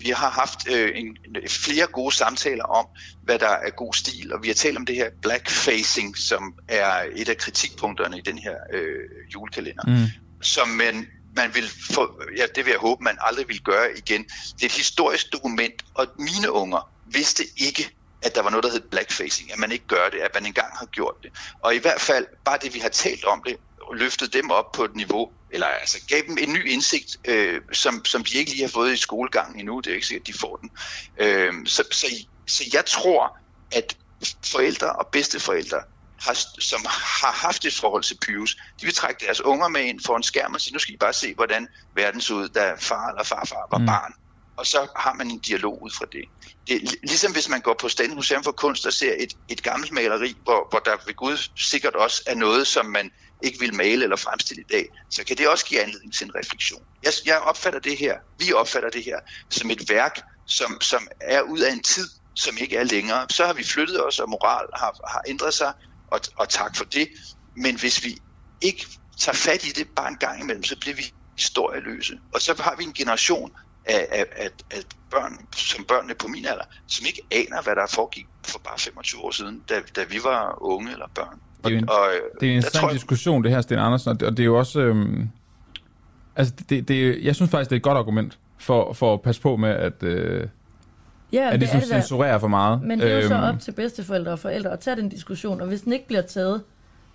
vi 0.03 0.11
har 0.11 0.31
haft 0.31 0.69
øh, 0.69 0.91
en, 0.95 1.17
flere 1.49 1.87
gode 1.87 2.15
samtaler 2.15 2.65
om, 2.65 2.87
hvad 3.23 3.39
der 3.39 3.49
er 3.49 3.71
god 3.71 3.95
stil, 3.95 4.33
og 4.33 4.43
vi 4.43 4.49
har 4.49 4.55
talt 4.55 4.77
om 4.77 4.87
det 4.87 4.97
her 4.97 5.11
blackfacing, 5.23 6.19
som 6.19 6.55
er 6.69 7.05
et 7.15 7.29
af 7.29 7.37
kritikpunkterne 7.37 8.19
i 8.19 8.21
den 8.21 8.39
her 8.39 8.57
øh, 8.73 9.35
julekalender, 9.35 9.83
mm. 9.87 10.07
som 10.43 10.69
man, 10.69 11.07
man 11.37 11.55
vil 11.55 11.69
få, 11.95 12.23
ja, 12.37 12.47
det 12.55 12.65
vil 12.65 12.71
jeg 12.71 12.81
håbe, 12.81 13.05
man 13.05 13.17
aldrig 13.21 13.49
vil 13.49 13.61
gøre 13.61 13.99
igen. 13.99 14.25
Det 14.25 14.63
er 14.63 14.67
et 14.67 14.73
historisk 14.73 15.33
dokument, 15.33 15.85
og 15.95 16.07
mine 16.19 16.53
unger 16.53 16.91
vidste 17.07 17.45
ikke, 17.57 17.91
at 18.23 18.35
der 18.35 18.43
var 18.43 18.51
noget, 18.51 18.65
der 18.65 18.71
hed 18.71 18.81
blackfacing, 18.91 19.53
at 19.53 19.59
man 19.59 19.73
ikke 19.73 19.87
gør 19.87 20.09
det, 20.13 20.19
at 20.19 20.31
man 20.35 20.47
engang 20.47 20.77
har 20.79 20.87
gjort 20.87 21.15
det. 21.23 21.31
Og 21.61 21.75
i 21.75 21.79
hvert 21.79 22.01
fald, 22.01 22.27
bare 22.45 22.59
det, 22.63 22.75
vi 22.75 22.79
har 22.79 22.89
talt 22.89 23.25
om 23.25 23.43
det, 23.47 23.57
løftet 23.93 24.33
dem 24.33 24.51
op 24.51 24.73
på 24.73 24.85
et 24.85 24.95
niveau, 24.97 25.31
eller 25.51 25.67
altså 25.67 25.99
gav 26.09 26.23
dem 26.27 26.39
en 26.41 26.53
ny 26.53 26.69
indsigt, 26.69 27.17
øh, 27.29 27.61
som, 27.73 28.05
som 28.05 28.25
de 28.25 28.39
ikke 28.39 28.51
lige 28.51 28.63
har 28.63 28.69
fået 28.69 28.93
i 28.93 28.97
skolegangen 28.97 29.61
endnu. 29.61 29.81
Det 29.81 29.91
er 29.91 29.95
ikke 29.95 30.07
sikkert, 30.07 30.29
at 30.29 30.35
de 30.35 30.39
får 30.39 30.57
den. 30.57 30.71
Øh, 31.19 31.53
så, 31.67 31.85
så, 31.91 32.07
så 32.47 32.65
jeg 32.73 32.87
tror, 32.87 33.39
at 33.73 33.97
forældre 34.45 34.93
og 34.93 35.07
bedsteforældre, 35.07 35.79
har, 36.21 36.61
som 36.61 36.81
har 36.89 37.33
haft 37.33 37.65
et 37.65 37.75
forhold 37.75 38.03
til 38.03 38.19
Pyrus, 38.23 38.57
de 38.81 38.85
vil 38.87 38.95
trække 38.95 39.27
deres 39.27 39.41
unger 39.41 39.69
med 39.69 39.83
ind 39.85 40.01
for 40.07 40.17
en 40.17 40.23
skærm 40.23 40.55
og 40.55 40.61
sige, 40.61 40.73
nu 40.73 40.79
skal 40.79 40.95
I 40.95 40.97
bare 40.97 41.13
se, 41.13 41.35
hvordan 41.35 41.69
verden 41.95 42.21
så 42.21 42.35
ud, 42.35 42.49
da 42.49 42.75
far 42.79 43.09
eller 43.09 43.25
farfar 43.25 43.69
var 43.71 43.79
mm. 43.79 43.87
barn. 43.87 44.13
Og 44.57 44.67
så 44.67 44.87
har 44.97 45.15
man 45.15 45.31
en 45.31 45.39
dialog 45.39 45.83
ud 45.83 45.91
fra 45.91 46.07
det. 46.13 46.25
det 46.69 46.95
ligesom 47.03 47.33
hvis 47.33 47.49
man 47.49 47.61
går 47.61 47.75
på 47.81 47.89
Statens 47.89 48.15
Museum 48.15 48.45
for 48.45 48.53
Kunst 48.53 48.87
og 48.87 48.93
ser 48.93 49.15
et, 49.19 49.33
et 49.49 49.63
gammelt 49.63 49.93
maleri, 49.93 50.37
hvor, 50.45 50.67
hvor 50.71 50.79
der 50.79 50.97
ved 51.07 51.15
Gud 51.15 51.51
sikkert 51.57 51.95
også 51.95 52.23
er 52.27 52.35
noget, 52.35 52.67
som 52.67 52.87
man 52.87 53.11
ikke 53.43 53.59
vil 53.59 53.75
male 53.75 54.03
eller 54.03 54.17
fremstille 54.17 54.63
i 54.63 54.73
dag, 54.73 54.89
så 55.11 55.25
kan 55.25 55.37
det 55.37 55.49
også 55.49 55.67
give 55.67 55.81
anledning 55.81 56.15
til 56.15 56.25
en 56.25 56.35
refleksion. 56.35 56.83
Jeg, 57.03 57.13
jeg 57.27 57.39
opfatter 57.39 57.81
det 57.81 57.97
her, 57.97 58.19
vi 58.39 58.53
opfatter 58.53 58.91
det 58.91 59.05
her 59.05 59.19
som 59.51 59.71
et 59.71 59.89
værk, 59.89 60.21
som, 60.47 60.81
som 60.81 61.09
er 61.21 61.43
ud 61.43 61.59
af 61.59 61.73
en 61.73 61.83
tid, 61.83 62.09
som 62.35 62.57
ikke 62.61 62.77
er 62.77 62.85
længere. 62.85 63.27
Så 63.31 63.47
har 63.47 63.53
vi 63.53 63.65
flyttet 63.65 64.07
os, 64.07 64.19
og 64.19 64.29
moral 64.29 64.67
har, 64.75 65.09
har 65.09 65.23
ændret 65.27 65.55
sig, 65.55 65.73
og, 66.09 66.21
og 66.37 66.49
tak 66.49 66.77
for 66.77 66.85
det. 66.85 67.09
Men 67.57 67.81
hvis 67.81 68.05
vi 68.05 68.19
ikke 68.61 68.87
tager 69.21 69.37
fat 69.37 69.65
i 69.65 69.71
det 69.71 69.89
bare 69.97 70.09
en 70.09 70.17
gang 70.17 70.41
imellem, 70.41 70.65
så 70.65 70.77
bliver 70.81 70.97
vi 70.97 71.13
historieløse. 71.39 72.19
Og 72.35 72.41
så 72.41 72.63
har 72.63 72.77
vi 72.77 72.85
en 72.85 72.93
generation 72.93 73.53
af, 73.85 74.09
af, 74.11 74.27
af, 74.37 74.51
af 74.71 74.83
børn, 75.11 75.47
som 75.57 75.85
børnene 75.85 76.15
på 76.15 76.29
min 76.29 76.45
alder, 76.45 76.65
som 76.89 77.07
ikke 77.07 77.23
aner, 77.31 77.63
hvad 77.63 77.77
der 77.77 77.87
foregik 77.87 78.27
for 78.47 78.59
bare 78.59 78.79
25 78.79 79.23
år 79.23 79.31
siden, 79.31 79.61
da, 79.69 79.83
da 79.97 80.05
vi 80.05 80.25
var 80.25 80.63
unge 80.63 80.93
eller 80.93 81.09
børn. 81.15 81.41
Det 81.65 81.71
er 81.71 81.75
jo 81.75 81.79
en, 81.79 81.89
og, 81.89 82.07
øh, 82.15 82.41
det 82.41 82.47
er 82.47 82.51
en 82.51 82.57
interessant 82.57 82.85
jeg... 82.85 82.95
diskussion, 82.95 83.45
det 83.45 83.51
her, 83.51 83.61
Sten 83.61 83.79
Andersen, 83.79 84.11
og 84.11 84.21
det, 84.21 84.29
og 84.29 84.37
det 84.37 84.43
er 84.43 84.47
jo 84.47 84.59
også... 84.59 84.81
Øhm, 84.81 85.29
altså, 86.37 86.55
det, 86.69 86.89
det, 86.89 87.25
jeg 87.25 87.35
synes 87.35 87.51
faktisk, 87.51 87.71
det 87.71 87.77
er 87.77 87.79
et 87.79 87.83
godt 87.83 87.99
argument 87.99 88.39
for, 88.59 88.93
for 88.93 89.15
at 89.15 89.23
passe 89.23 89.41
på 89.41 89.57
med, 89.57 89.71
at... 89.71 90.03
Øh, 90.03 90.47
Ja, 91.33 91.47
at 91.47 91.53
det, 91.53 91.61
det 91.61 91.69
ligesom 91.75 91.81
censurerer 91.81 92.39
for 92.39 92.49
meget. 92.49 92.83
Men 92.83 93.01
det 93.01 93.13
er 93.13 93.17
jo 93.17 93.29
så 93.29 93.35
øhm. 93.35 93.45
op 93.45 93.61
til 93.61 93.73
bedsteforældre 93.73 94.33
og 94.33 94.39
forældre 94.39 94.71
at 94.71 94.81
tage 94.81 94.97
den 94.97 95.09
diskussion, 95.09 95.61
og 95.61 95.67
hvis 95.67 95.81
den 95.81 95.93
ikke 95.93 96.07
bliver 96.07 96.23
taget, 96.23 96.63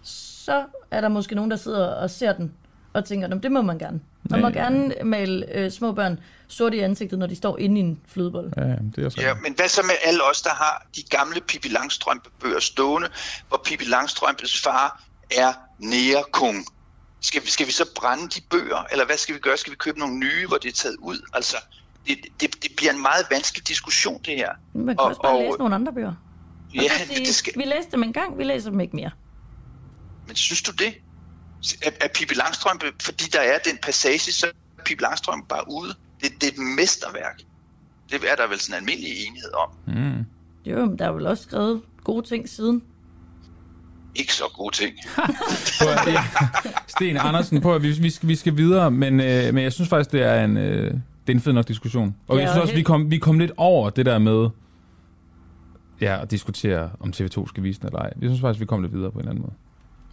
så 0.04 0.64
er 0.92 1.02
der 1.02 1.08
måske 1.08 1.36
nogen, 1.36 1.52
der 1.52 1.58
sidder 1.58 1.88
og 1.88 2.10
ser 2.10 2.34
den 2.34 2.52
og 2.94 3.06
tænker, 3.06 3.28
det 3.28 3.52
må 3.52 3.62
man 3.62 3.78
gerne. 3.78 4.00
Man 4.30 4.42
må 4.42 4.50
gerne 4.50 4.94
male 5.04 5.56
øh, 5.56 5.72
små 5.72 5.92
børn 5.92 6.20
sort 6.48 6.74
i 6.74 6.80
ansigtet, 6.80 7.20
når 7.20 7.28
de 7.28 7.36
står 7.36 7.58
inde 7.58 7.82
i 7.82 7.84
en 7.84 8.00
flødebold. 8.08 8.52
Ja, 8.58 8.62
det 8.96 9.06
er 9.06 9.10
så. 9.10 9.22
Ja, 9.22 9.34
men 9.34 9.54
hvad 9.54 9.68
så 9.68 9.82
med 9.82 9.96
alle 10.04 10.24
os, 10.24 10.42
der 10.42 10.50
har 10.50 10.86
de 10.96 11.04
gamle 11.04 11.42
Pippi 11.42 11.68
Langstrømpe-bøger 11.68 12.60
stående, 12.60 13.10
hvor 13.48 13.62
Pippi 13.66 13.86
Langstrømpes 13.86 14.62
far 14.62 15.04
er 15.32 15.54
nærkung? 15.80 16.66
Skal 17.22 17.42
vi, 17.44 17.48
skal 17.48 17.68
vi 17.68 17.72
så 17.72 17.86
brænde 17.96 18.28
de 18.28 18.42
bøger, 18.50 18.84
eller 18.92 19.06
hvad 19.06 19.18
skal 19.18 19.36
vi 19.36 19.40
gøre? 19.40 19.58
Skal 19.58 19.72
vi 19.72 19.78
købe 19.78 20.00
nogle 20.00 20.16
nye, 20.16 20.48
hvor 20.48 20.58
det 20.58 20.70
er 20.70 20.74
taget 20.74 20.96
ud? 21.00 21.30
Altså, 21.34 21.58
det, 22.08 22.18
det, 22.42 22.64
det 22.64 22.72
bliver 22.78 22.94
en 22.94 23.02
meget 23.02 23.26
vanskelig 23.32 23.68
diskussion, 23.68 24.22
det 24.26 24.36
her. 24.36 24.52
Man 24.74 24.88
kan 24.88 25.00
og, 25.00 25.06
også 25.06 25.22
bare 25.22 25.32
og, 25.32 25.44
læse 25.44 25.58
nogle 25.58 25.76
andre 25.76 25.94
bøger. 25.94 26.14
Ja, 26.74 27.06
sige, 27.06 27.26
det 27.26 27.36
skal... 27.36 27.54
Vi 27.56 27.64
læste 27.64 27.92
dem 27.92 28.04
en 28.04 28.14
gang, 28.14 28.38
vi 28.38 28.44
læser 28.44 28.70
dem 28.70 28.80
ikke 28.80 28.96
mere. 28.96 29.12
Men 30.28 30.36
synes 30.36 30.62
du 30.62 30.72
det? 30.72 30.94
Er, 31.82 31.92
er 32.02 32.08
Pippi 32.08 32.36
Langstrømpe, 32.36 32.94
fordi 33.02 33.26
der 33.26 33.40
er 33.40 33.58
den 33.58 33.78
passage, 33.78 34.32
så 34.32 34.48
er 34.48 34.84
Pippi 34.84 35.04
Langstrømpe 35.04 35.48
bare 35.48 35.64
ude? 35.72 35.96
Det, 36.22 36.42
det 36.42 36.44
er 36.44 36.52
et 36.52 36.76
mesterværk. 36.78 37.42
Det 38.10 38.20
er 38.32 38.36
der 38.36 38.48
vel 38.50 38.60
sådan 38.60 38.84
en 38.84 38.90
almindelig 38.90 39.12
enighed 39.28 39.52
om. 39.54 39.70
Mm. 39.88 40.26
Jo, 40.66 40.86
men 40.86 41.00
der 41.00 41.06
er 41.06 41.12
vel 41.12 41.28
også 41.28 41.44
skrevet 41.44 41.82
gode 42.04 42.28
ting 42.28 42.50
siden. 42.50 42.84
Ikke 44.16 44.34
så 44.34 44.44
gode 44.56 44.76
ting. 44.76 44.96
Sten 46.96 47.18
Andersen, 47.18 47.62
på, 47.62 47.78
vi, 47.78 47.92
vi, 47.92 48.10
skal, 48.10 48.30
vi 48.30 48.36
skal 48.36 48.58
videre, 48.58 48.92
men, 48.92 49.20
øh, 49.20 49.54
men 49.54 49.64
jeg 49.64 49.74
synes 49.74 49.90
faktisk, 49.90 50.12
det 50.12 50.22
er 50.22 50.46
en, 50.46 50.58
øh, 50.58 50.92
det 50.92 51.00
er 51.28 51.34
en 51.34 51.42
fed 51.42 51.54
nok 51.54 51.68
diskussion. 51.68 52.16
Og 52.28 52.36
ja, 52.36 52.42
jeg 52.42 52.50
synes 52.50 52.62
også, 52.62 52.74
helt... 52.74 52.80
vi 52.80 52.84
kom, 52.84 53.12
vi 53.12 53.18
kom 53.18 53.40
lidt 53.40 53.52
over 53.58 53.90
det 53.90 54.06
der 54.06 54.20
med 54.20 54.50
ja, 56.02 56.22
at 56.22 56.32
diskutere, 56.32 56.90
om 57.00 57.14
TV2 57.16 57.48
skal 57.48 57.64
vise 57.64 57.80
den 57.80 57.88
eller 57.88 58.00
ej. 58.00 58.14
Jeg 58.22 58.30
synes 58.30 58.42
faktisk, 58.42 58.60
vi 58.60 58.66
kom 58.66 58.82
lidt 58.82 58.94
videre 58.94 59.12
på 59.12 59.16
en 59.16 59.20
eller 59.20 59.32
anden 59.32 59.42
måde. 59.42 59.54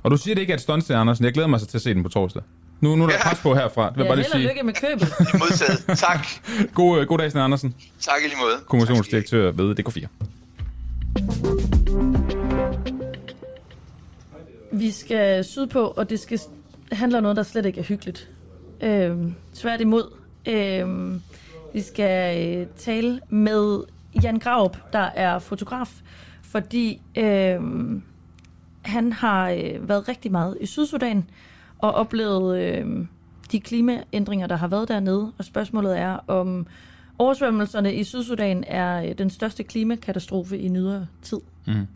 Og 0.02 0.10
du 0.10 0.16
siger 0.16 0.34
det 0.34 0.40
ikke 0.40 0.50
er 0.50 0.56
et 0.56 0.60
stunt, 0.60 0.90
Andersen. 0.90 1.24
Jeg 1.24 1.32
glæder 1.32 1.48
mig 1.48 1.60
så 1.60 1.66
til 1.66 1.78
at 1.78 1.82
se 1.82 1.94
den 1.94 2.02
på 2.02 2.08
torsdag. 2.08 2.42
Nu, 2.80 2.96
nu 2.96 3.04
er 3.04 3.08
der 3.08 3.14
ja. 3.14 3.28
pres 3.28 3.40
på 3.40 3.54
herfra. 3.54 3.88
Det 3.88 3.96
vil 3.96 4.02
ja, 4.02 4.08
bare 4.08 4.16
lige 4.16 4.30
sige. 4.32 4.48
lykke 4.48 4.62
med 4.62 4.74
købet. 4.74 5.12
Modtaget. 5.40 5.98
Tak. 5.98 6.26
God, 6.74 7.00
øh, 7.00 7.06
god 7.06 7.18
dag, 7.18 7.30
Sten 7.30 7.40
Andersen. 7.40 7.74
Tak 8.00 8.14
i 8.24 8.28
lige 8.28 8.38
måde. 8.40 8.54
Kommissionsdirektør 8.66 9.50
ved 9.50 9.78
DK4. 9.78 10.06
Vi 14.72 14.90
skal 14.90 15.44
sydpå, 15.44 15.86
og 15.86 16.10
det 16.10 16.20
skal 16.20 16.40
handle 16.92 17.18
om 17.18 17.22
noget, 17.22 17.36
der 17.36 17.42
slet 17.42 17.66
ikke 17.66 17.80
er 17.80 17.84
hyggeligt. 17.84 18.28
Øhm, 18.80 19.34
tværtimod. 19.54 20.12
Øhm, 20.48 21.22
vi 21.74 21.80
skal 21.80 22.48
øh, 22.56 22.66
tale 22.76 23.20
med 23.28 23.82
Jan 24.22 24.38
Graup, 24.38 24.76
der 24.92 24.98
er 25.14 25.38
fotograf, 25.38 25.90
fordi 26.42 27.00
øhm, 27.16 28.02
han 28.82 29.12
har 29.12 29.50
øh, 29.50 29.88
været 29.88 30.08
rigtig 30.08 30.32
meget 30.32 30.58
i 30.60 30.66
Sydsudan, 30.66 31.24
og 31.84 31.92
oplevet 31.92 32.58
øh, 32.58 33.06
de 33.52 33.60
klimaændringer, 33.60 34.46
der 34.46 34.56
har 34.56 34.68
været 34.68 34.88
dernede. 34.88 35.32
Og 35.38 35.44
spørgsmålet 35.44 35.98
er, 35.98 36.18
om, 36.26 36.66
Oversvømmelserne 37.18 37.94
i 37.94 38.04
Sydsudan 38.04 38.64
er 38.66 39.02
øh, 39.02 39.18
den 39.18 39.30
største 39.30 39.62
klimakatastrofe 39.62 40.58
i 40.58 40.68
nyere 40.68 41.06
tid. 41.22 41.40
Mm. 41.66 41.86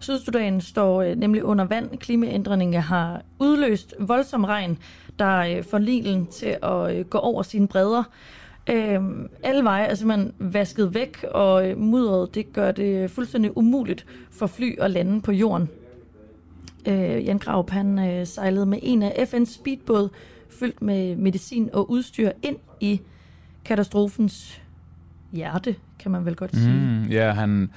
Sydsudan 0.00 0.60
står 0.60 1.02
øh, 1.02 1.16
nemlig 1.16 1.44
under 1.44 1.64
vand. 1.64 1.98
Klimaændringer 1.98 2.80
har 2.80 3.22
udløst 3.38 3.94
voldsom 3.98 4.44
regn, 4.44 4.78
der 5.18 5.38
øh, 5.38 5.64
får 5.64 5.78
Nilen 5.78 6.26
til 6.26 6.56
at 6.62 6.96
øh, 6.96 7.04
gå 7.04 7.18
over 7.18 7.42
sine 7.42 7.68
bredder. 7.68 8.02
Øh, 8.70 9.00
alle 9.42 9.64
veje 9.64 9.84
er 9.84 9.94
simpelthen 9.94 10.32
vasket 10.38 10.94
væk, 10.94 11.24
og 11.30 11.70
øh, 11.70 11.78
mudderet 11.78 12.34
det 12.34 12.52
gør 12.52 12.72
det 12.72 13.10
fuldstændig 13.10 13.56
umuligt 13.56 14.06
for 14.30 14.46
fly 14.46 14.80
at 14.80 14.90
lande 14.90 15.20
på 15.20 15.32
jorden. 15.32 15.68
Øh, 16.88 17.24
Jan 17.26 17.38
Graup 17.38 17.70
han 17.70 17.98
øh, 17.98 18.26
sejlede 18.26 18.66
med 18.66 18.78
en 18.82 19.02
af 19.02 19.10
FN's 19.32 19.54
speedbåd 19.54 20.08
fyldt 20.50 20.82
med 20.82 21.16
medicin 21.16 21.70
og 21.72 21.90
udstyr 21.90 22.30
ind 22.42 22.56
i 22.80 23.00
katastrofens 23.64 24.62
hjerte, 25.32 25.76
kan 25.98 26.10
man 26.10 26.24
vel 26.24 26.36
godt 26.36 26.56
sige. 26.56 26.72
Mm, 26.74 27.02
ja, 27.02 27.32
han... 27.32 27.70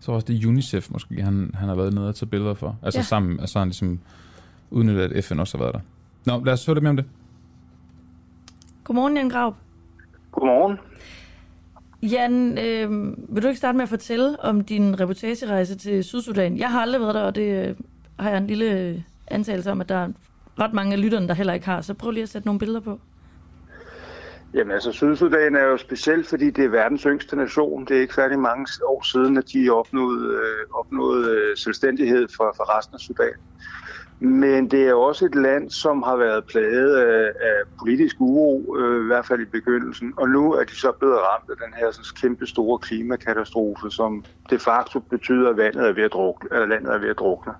Så 0.00 0.12
også 0.12 0.24
det 0.26 0.44
UNICEF 0.44 0.90
måske, 0.90 1.22
han, 1.22 1.50
han 1.54 1.68
har 1.68 1.74
været 1.74 1.94
nede 1.94 2.08
og 2.08 2.14
tage 2.14 2.26
billeder 2.26 2.54
for. 2.54 2.78
Altså 2.82 2.98
Ja. 2.98 3.02
ja. 3.02 3.04
sammen, 3.04 3.40
altså 3.40 3.58
han 3.58 3.68
ligesom 3.68 4.00
udnyttet, 4.70 5.12
at 5.12 5.24
FN 5.24 5.40
også 5.40 5.58
har 5.58 5.64
været 5.64 5.74
der. 5.74 5.80
Nå, 6.38 6.44
lad 6.44 6.52
os 6.52 6.66
høre 6.66 6.74
lidt 6.76 6.82
mere 6.82 6.90
om 6.90 6.96
det. 6.96 7.04
Godmorgen, 8.84 9.16
Jan 9.16 9.28
Graup. 9.28 9.54
Godmorgen. 10.32 10.78
Jan, 12.02 12.58
øh, 12.58 12.90
vil 13.34 13.42
du 13.42 13.48
ikke 13.48 13.58
starte 13.58 13.76
med 13.76 13.82
at 13.82 13.88
fortælle 13.88 14.40
om 14.40 14.60
din 14.64 15.00
reportagerejse 15.00 15.74
til 15.78 16.04
Sydsudan? 16.04 16.58
Jeg 16.58 16.70
har 16.70 16.80
aldrig 16.80 17.00
været 17.00 17.14
der, 17.14 17.22
og 17.22 17.34
det 17.34 17.68
øh, 17.68 17.74
har 18.18 18.30
jeg 18.30 18.38
en 18.38 18.46
lille 18.46 19.04
antagelse 19.28 19.70
om, 19.70 19.80
at 19.80 19.88
der 19.88 19.96
er 19.96 20.08
ret 20.60 20.72
mange 20.72 20.92
af 20.92 21.02
lytterne, 21.02 21.28
der 21.28 21.34
heller 21.34 21.52
ikke 21.52 21.66
har. 21.66 21.80
Så 21.80 21.94
prøv 21.94 22.10
lige 22.10 22.22
at 22.22 22.28
sætte 22.28 22.48
nogle 22.48 22.58
billeder 22.58 22.80
på. 22.80 23.00
Jamen 24.54 24.70
altså, 24.70 24.92
Sydsudan 24.92 25.56
er 25.56 25.64
jo 25.64 25.76
specielt, 25.76 26.26
fordi 26.26 26.50
det 26.50 26.64
er 26.64 26.68
verdens 26.68 27.02
yngste 27.02 27.36
nation. 27.36 27.84
Det 27.84 27.96
er 27.96 28.00
ikke 28.00 28.14
særlig 28.14 28.38
mange 28.38 28.66
år 28.86 29.02
siden, 29.02 29.36
at 29.36 29.44
de 29.52 29.70
opnåede, 29.70 30.34
øh, 30.34 30.78
opnåede 30.78 31.30
øh, 31.30 31.56
selvstændighed 31.56 32.28
fra, 32.36 32.44
fra 32.44 32.78
resten 32.78 32.94
af 32.94 33.00
Sudan. 33.00 33.34
Men 34.20 34.70
det 34.70 34.88
er 34.88 34.94
også 34.94 35.24
et 35.24 35.34
land, 35.34 35.70
som 35.70 36.02
har 36.02 36.16
været 36.16 36.44
plaget 36.44 36.96
af, 36.96 37.26
af 37.40 37.56
politisk 37.78 38.16
uro, 38.20 38.76
øh, 38.78 39.04
i 39.04 39.06
hvert 39.06 39.26
fald 39.26 39.40
i 39.40 39.44
begyndelsen. 39.44 40.14
Og 40.16 40.28
nu 40.28 40.52
er 40.52 40.64
de 40.64 40.76
så 40.76 40.92
blevet 40.92 41.16
ramt 41.16 41.50
af 41.50 41.56
den 41.56 41.74
her 41.76 41.90
sådan, 41.90 42.04
kæmpe 42.20 42.46
store 42.46 42.78
klimakatastrofe, 42.78 43.90
som 43.90 44.24
de 44.50 44.58
facto 44.58 44.98
betyder, 45.00 45.50
at 45.50 45.56
vandet 45.56 45.88
er 45.88 45.92
ved 45.92 46.02
at 46.02 46.12
drukne, 46.12 46.48
eller 46.52 46.66
landet 46.66 46.94
er 46.94 46.98
ved 46.98 47.08
at 47.08 47.18
drukne. 47.18 47.52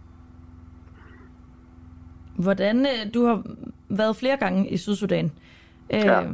Hvordan, 2.37 2.87
øh, 2.87 3.14
du 3.14 3.24
har 3.24 3.43
været 3.89 4.16
flere 4.16 4.37
gange 4.37 4.68
i 4.68 4.76
Sydsudan. 4.76 5.32
Ja. 5.91 6.22
Øh, 6.22 6.28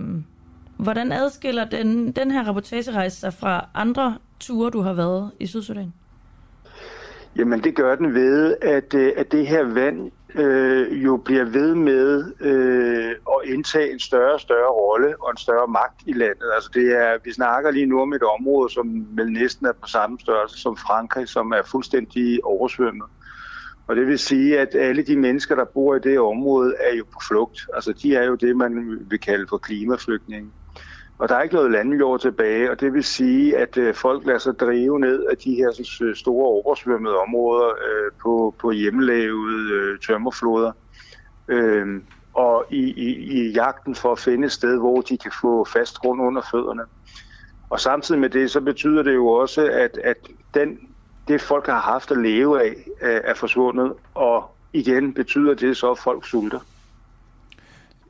hvordan 0.77 1.13
adskiller 1.13 1.65
den, 1.65 2.13
den 2.13 2.31
her 2.31 2.49
reportagerejse 2.49 3.21
sig 3.21 3.35
fra 3.35 3.69
andre 3.75 4.19
ture, 4.41 4.71
du 4.71 4.81
har 4.81 4.93
været 4.93 5.31
i 5.41 5.47
Sydsudan? 5.47 5.93
Jamen 7.37 7.65
det 7.65 7.75
gør 7.77 7.95
den 7.95 8.15
ved, 8.15 8.57
at, 8.63 8.95
øh, 8.95 9.13
at 9.17 9.33
det 9.33 9.47
her 9.47 9.65
vand 9.65 10.11
øh, 10.35 11.05
jo 11.05 11.17
bliver 11.17 11.45
ved 11.45 11.75
med 11.75 12.33
øh, 12.41 13.11
at 13.11 13.49
indtage 13.55 13.93
en 13.93 13.99
større 13.99 14.35
og 14.35 14.41
større 14.41 14.71
rolle 14.71 15.15
og 15.23 15.31
en 15.31 15.37
større 15.37 15.69
magt 15.69 16.03
i 16.07 16.13
landet. 16.13 16.51
Altså 16.55 16.71
det 16.75 16.97
er, 16.97 17.19
vi 17.25 17.33
snakker 17.33 17.71
lige 17.71 17.87
nu 17.87 18.01
om 18.01 18.13
et 18.13 18.23
område, 18.23 18.73
som 18.73 19.07
vel 19.11 19.33
næsten 19.33 19.67
er 19.67 19.73
på 19.73 19.87
samme 19.87 20.19
størrelse 20.21 20.59
som 20.59 20.77
Frankrig, 20.77 21.29
som 21.29 21.53
er 21.53 21.63
fuldstændig 21.71 22.45
oversvømmet. 22.45 23.07
Og 23.91 23.97
det 23.97 24.07
vil 24.07 24.18
sige, 24.18 24.59
at 24.59 24.74
alle 24.74 25.03
de 25.03 25.16
mennesker, 25.16 25.55
der 25.55 25.64
bor 25.64 25.95
i 25.95 25.99
det 25.99 26.18
område, 26.18 26.74
er 26.80 26.97
jo 26.97 27.05
på 27.05 27.18
flugt. 27.28 27.59
Altså 27.74 27.93
de 28.03 28.14
er 28.14 28.24
jo 28.24 28.34
det, 28.34 28.57
man 28.57 28.99
vil 29.11 29.20
kalde 29.20 29.47
for 29.49 29.59
klimaflygtninge. 29.59 30.51
Og 31.18 31.28
der 31.28 31.34
er 31.34 31.43
ikke 31.43 31.55
noget 31.55 31.70
landjord 31.70 32.20
tilbage, 32.20 32.70
og 32.70 32.80
det 32.80 32.93
vil 32.93 33.05
sige, 33.05 33.57
at 33.57 33.76
øh, 33.76 33.95
folk 33.95 34.26
lader 34.26 34.38
sig 34.38 34.59
drive 34.61 35.01
ned 35.01 35.24
af 35.24 35.36
de 35.36 35.55
her 35.55 35.70
så, 35.72 36.05
øh, 36.05 36.16
store 36.16 36.47
oversvømmede 36.47 37.16
områder 37.16 37.68
øh, 37.68 38.11
på, 38.22 38.55
på 38.61 38.70
hjemmelavede 38.70 39.72
øh, 39.72 39.99
tømmerfloder. 39.99 40.72
Øh, 41.49 41.86
og 42.34 42.64
i, 42.70 42.82
i, 42.97 43.09
i 43.11 43.53
jagten 43.53 43.95
for 43.95 44.12
at 44.12 44.18
finde 44.18 44.47
et 44.47 44.53
sted, 44.53 44.78
hvor 44.78 45.01
de 45.01 45.18
kan 45.18 45.32
få 45.41 45.64
fast 45.64 45.99
grund 45.99 46.22
under 46.22 46.43
fødderne. 46.51 46.82
Og 47.70 47.80
samtidig 47.80 48.20
med 48.20 48.30
det, 48.30 48.51
så 48.51 48.61
betyder 48.61 49.03
det 49.03 49.14
jo 49.14 49.28
også, 49.28 49.70
at, 49.72 49.99
at 50.05 50.16
den, 50.55 50.78
det 51.29 51.41
folk 51.41 51.66
har 51.66 51.81
haft 51.81 52.11
at 52.11 52.16
leve 52.18 52.62
af, 52.62 52.75
øh, 53.03 53.21
er 53.25 53.35
forsvundet. 53.35 53.93
Og 54.14 54.57
igen 54.73 55.14
betyder 55.14 55.55
det 55.55 55.77
så, 55.77 55.91
at 55.91 55.99
folk 55.99 56.27
sulter. 56.27 56.59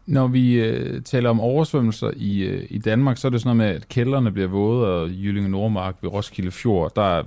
Når 0.06 0.26
vi 0.26 0.60
øh, 0.64 1.02
taler 1.02 1.30
om 1.30 1.40
oversvømmelser 1.40 2.10
i, 2.16 2.42
øh, 2.42 2.66
i 2.70 2.78
Danmark, 2.78 3.16
så 3.16 3.28
er 3.28 3.30
det 3.30 3.40
sådan 3.40 3.56
noget 3.56 3.70
med, 3.70 3.80
at 3.80 3.88
kældrene 3.88 4.32
bliver 4.32 4.48
våde, 4.48 4.86
og 4.86 5.08
Jyllinge 5.08 5.48
Nordmark 5.50 5.94
ved 6.02 6.10
Roskilde 6.12 6.50
Fjord, 6.50 6.92
der, 6.96 7.18
er- 7.18 7.24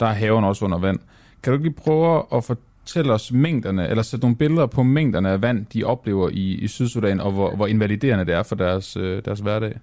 der 0.00 0.06
er 0.06 0.12
haven 0.12 0.44
også 0.44 0.64
under 0.64 0.78
vand. 0.78 0.98
Kan 1.42 1.50
du 1.52 1.54
ikke 1.58 1.68
lige 1.68 1.76
prøve 1.84 2.22
at 2.34 2.44
fortælle 2.44 3.12
os 3.12 3.32
mængderne, 3.32 3.88
eller 3.88 4.02
sætte 4.02 4.24
nogle 4.24 4.36
billeder 4.36 4.66
på 4.66 4.82
mængderne 4.82 5.30
af 5.30 5.42
vand, 5.42 5.66
de 5.66 5.84
oplever 5.84 6.28
i, 6.28 6.54
i 6.54 6.68
Sydsudan, 6.68 7.20
og 7.20 7.32
hvor, 7.32 7.56
hvor 7.56 7.66
invaliderende 7.66 8.24
det 8.24 8.34
er 8.34 8.42
for 8.42 8.54
deres, 8.54 8.96
øh, 8.96 9.22
deres 9.24 9.40
hverdag? 9.40 9.78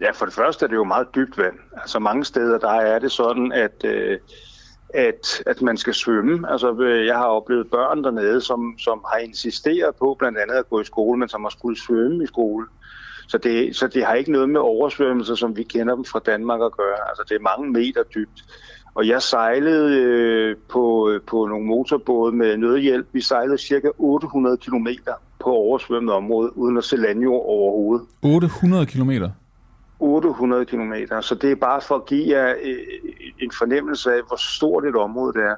Ja, 0.00 0.10
for 0.10 0.24
det 0.24 0.34
første 0.34 0.64
er 0.64 0.68
det 0.68 0.76
jo 0.76 0.84
meget 0.84 1.06
dybt 1.14 1.38
vand. 1.38 1.54
Altså 1.76 1.98
mange 1.98 2.24
steder, 2.24 2.58
der 2.58 2.70
er 2.72 2.98
det 2.98 3.12
sådan, 3.12 3.52
at, 3.52 3.84
øh, 3.84 4.18
at, 4.94 5.42
at 5.46 5.62
man 5.62 5.76
skal 5.76 5.94
svømme. 5.94 6.52
Altså 6.52 6.72
øh, 6.80 7.06
jeg 7.06 7.16
har 7.16 7.26
oplevet 7.26 7.70
børn 7.70 8.04
dernede, 8.04 8.40
som, 8.40 8.74
som 8.78 9.04
har 9.12 9.18
insisteret 9.18 9.94
på 9.96 10.16
blandt 10.18 10.38
andet 10.38 10.54
at 10.54 10.70
gå 10.70 10.80
i 10.80 10.84
skole, 10.84 11.18
men 11.18 11.28
som 11.28 11.42
har 11.42 11.50
skulle 11.50 11.80
svømme 11.80 12.24
i 12.24 12.26
skole. 12.26 12.66
Så 13.28 13.38
det, 13.38 13.76
så 13.76 13.88
det 13.88 14.04
har 14.04 14.14
ikke 14.14 14.32
noget 14.32 14.50
med 14.50 14.60
oversvømmelser, 14.60 15.34
som 15.34 15.56
vi 15.56 15.62
kender 15.62 15.94
dem 15.94 16.04
fra 16.04 16.20
Danmark 16.26 16.60
at 16.60 16.72
gøre. 16.72 17.08
Altså 17.08 17.24
det 17.28 17.34
er 17.34 17.40
mange 17.40 17.70
meter 17.70 18.02
dybt. 18.14 18.44
Og 18.94 19.08
jeg 19.08 19.22
sejlede 19.22 20.00
øh, 20.00 20.56
på, 20.68 21.10
øh, 21.10 21.20
på 21.20 21.46
nogle 21.46 21.66
motorbåde 21.66 22.36
med 22.36 22.56
nødhjælp. 22.56 23.06
Vi 23.12 23.20
sejlede 23.20 23.58
cirka 23.58 23.88
800 23.98 24.56
km 24.56 24.86
på 25.40 25.50
oversvømmet 25.50 26.14
område, 26.14 26.56
uden 26.56 26.78
at 26.78 26.84
se 26.84 26.96
landjord 26.96 27.44
overhovedet. 27.46 28.06
800 28.22 28.86
kilometer. 28.86 29.30
800 30.02 30.64
km. 30.64 30.94
Så 31.20 31.34
det 31.34 31.50
er 31.50 31.56
bare 31.56 31.80
for 31.80 31.94
at 31.94 32.06
give 32.06 32.38
jer 32.38 32.54
øh, 32.62 32.76
en 33.38 33.52
fornemmelse 33.58 34.12
af, 34.12 34.20
hvor 34.28 34.36
stort 34.36 34.84
et 34.84 34.96
område 34.96 35.32
det 35.32 35.42
er. 35.42 35.56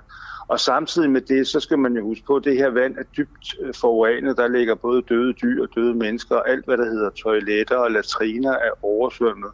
Og 0.48 0.60
samtidig 0.60 1.10
med 1.10 1.20
det, 1.20 1.46
så 1.46 1.60
skal 1.60 1.78
man 1.78 1.96
jo 1.96 2.02
huske 2.02 2.26
på, 2.26 2.36
at 2.36 2.44
det 2.44 2.56
her 2.56 2.70
vand 2.70 2.98
er 2.98 3.02
dybt 3.16 3.54
øh, 3.60 3.74
forurenet. 3.74 4.36
Der 4.36 4.48
ligger 4.48 4.74
både 4.74 5.02
døde 5.02 5.32
dyr 5.32 5.62
og 5.62 5.68
døde 5.74 5.94
mennesker, 5.94 6.36
og 6.36 6.50
alt 6.50 6.64
hvad 6.64 6.76
der 6.76 6.84
hedder 6.84 7.10
toiletter 7.10 7.76
og 7.76 7.90
latriner 7.90 8.52
er 8.52 8.70
oversvømmet. 8.84 9.50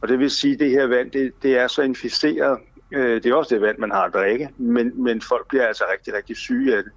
Og 0.00 0.08
det 0.08 0.18
vil 0.18 0.30
sige, 0.30 0.54
at 0.54 0.60
det 0.60 0.70
her 0.70 0.86
vand, 0.86 1.10
det, 1.10 1.32
det 1.42 1.58
er 1.58 1.66
så 1.66 1.82
inficeret. 1.82 2.58
Øh, 2.92 3.22
det 3.22 3.26
er 3.26 3.34
også 3.34 3.54
det 3.54 3.62
vand, 3.62 3.78
man 3.78 3.90
har 3.90 4.02
at 4.02 4.14
drikke, 4.14 4.48
men, 4.56 5.04
men 5.04 5.20
folk 5.20 5.48
bliver 5.48 5.66
altså 5.66 5.84
rigtig, 5.92 6.14
rigtig 6.14 6.36
syge 6.36 6.76
af 6.76 6.82
det. 6.82 6.92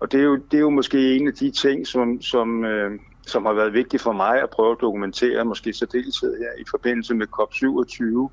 Og 0.00 0.12
det 0.12 0.20
er 0.20 0.24
jo, 0.24 0.36
det 0.36 0.56
er 0.56 0.60
jo 0.60 0.70
måske 0.70 1.16
en 1.16 1.28
af 1.28 1.34
de 1.34 1.50
ting, 1.50 1.86
som, 1.86 2.22
som, 2.22 2.64
øh, 2.64 2.90
som 3.26 3.46
har 3.46 3.52
været 3.52 3.72
vigtigt 3.72 4.02
for 4.02 4.12
mig 4.12 4.42
at 4.42 4.50
prøve 4.50 4.72
at 4.72 4.78
dokumentere, 4.80 5.44
måske 5.44 5.72
særdeleshed 5.72 6.38
her 6.38 6.62
i 6.62 6.64
forbindelse 6.70 7.14
med 7.14 7.26
COP27, 7.40 8.30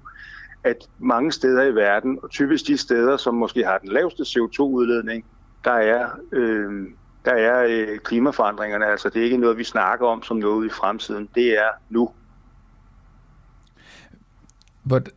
at 0.64 0.78
mange 1.00 1.32
steder 1.32 1.64
i 1.64 1.76
verden, 1.76 2.20
og 2.24 2.30
typisk 2.30 2.68
de 2.68 2.78
steder, 2.78 3.18
som 3.18 3.36
måske 3.36 3.66
har 3.66 3.78
den 3.78 3.90
laveste 3.90 4.24
CO2-udledning, 4.24 5.26
der 5.64 5.72
er, 5.72 6.10
øh, 6.32 6.88
der 7.26 7.32
er 7.32 7.66
øh, 7.70 8.00
klimaforandringerne. 8.00 8.86
Altså 8.86 9.10
det 9.10 9.20
er 9.20 9.24
ikke 9.24 9.38
noget, 9.38 9.58
vi 9.58 9.64
snakker 9.64 10.08
om 10.08 10.24
som 10.24 10.38
noget 10.38 10.66
i 10.66 10.70
fremtiden. 10.70 11.30
Det 11.36 11.60
er 11.60 11.70
nu. 11.90 12.10
But 14.90 15.10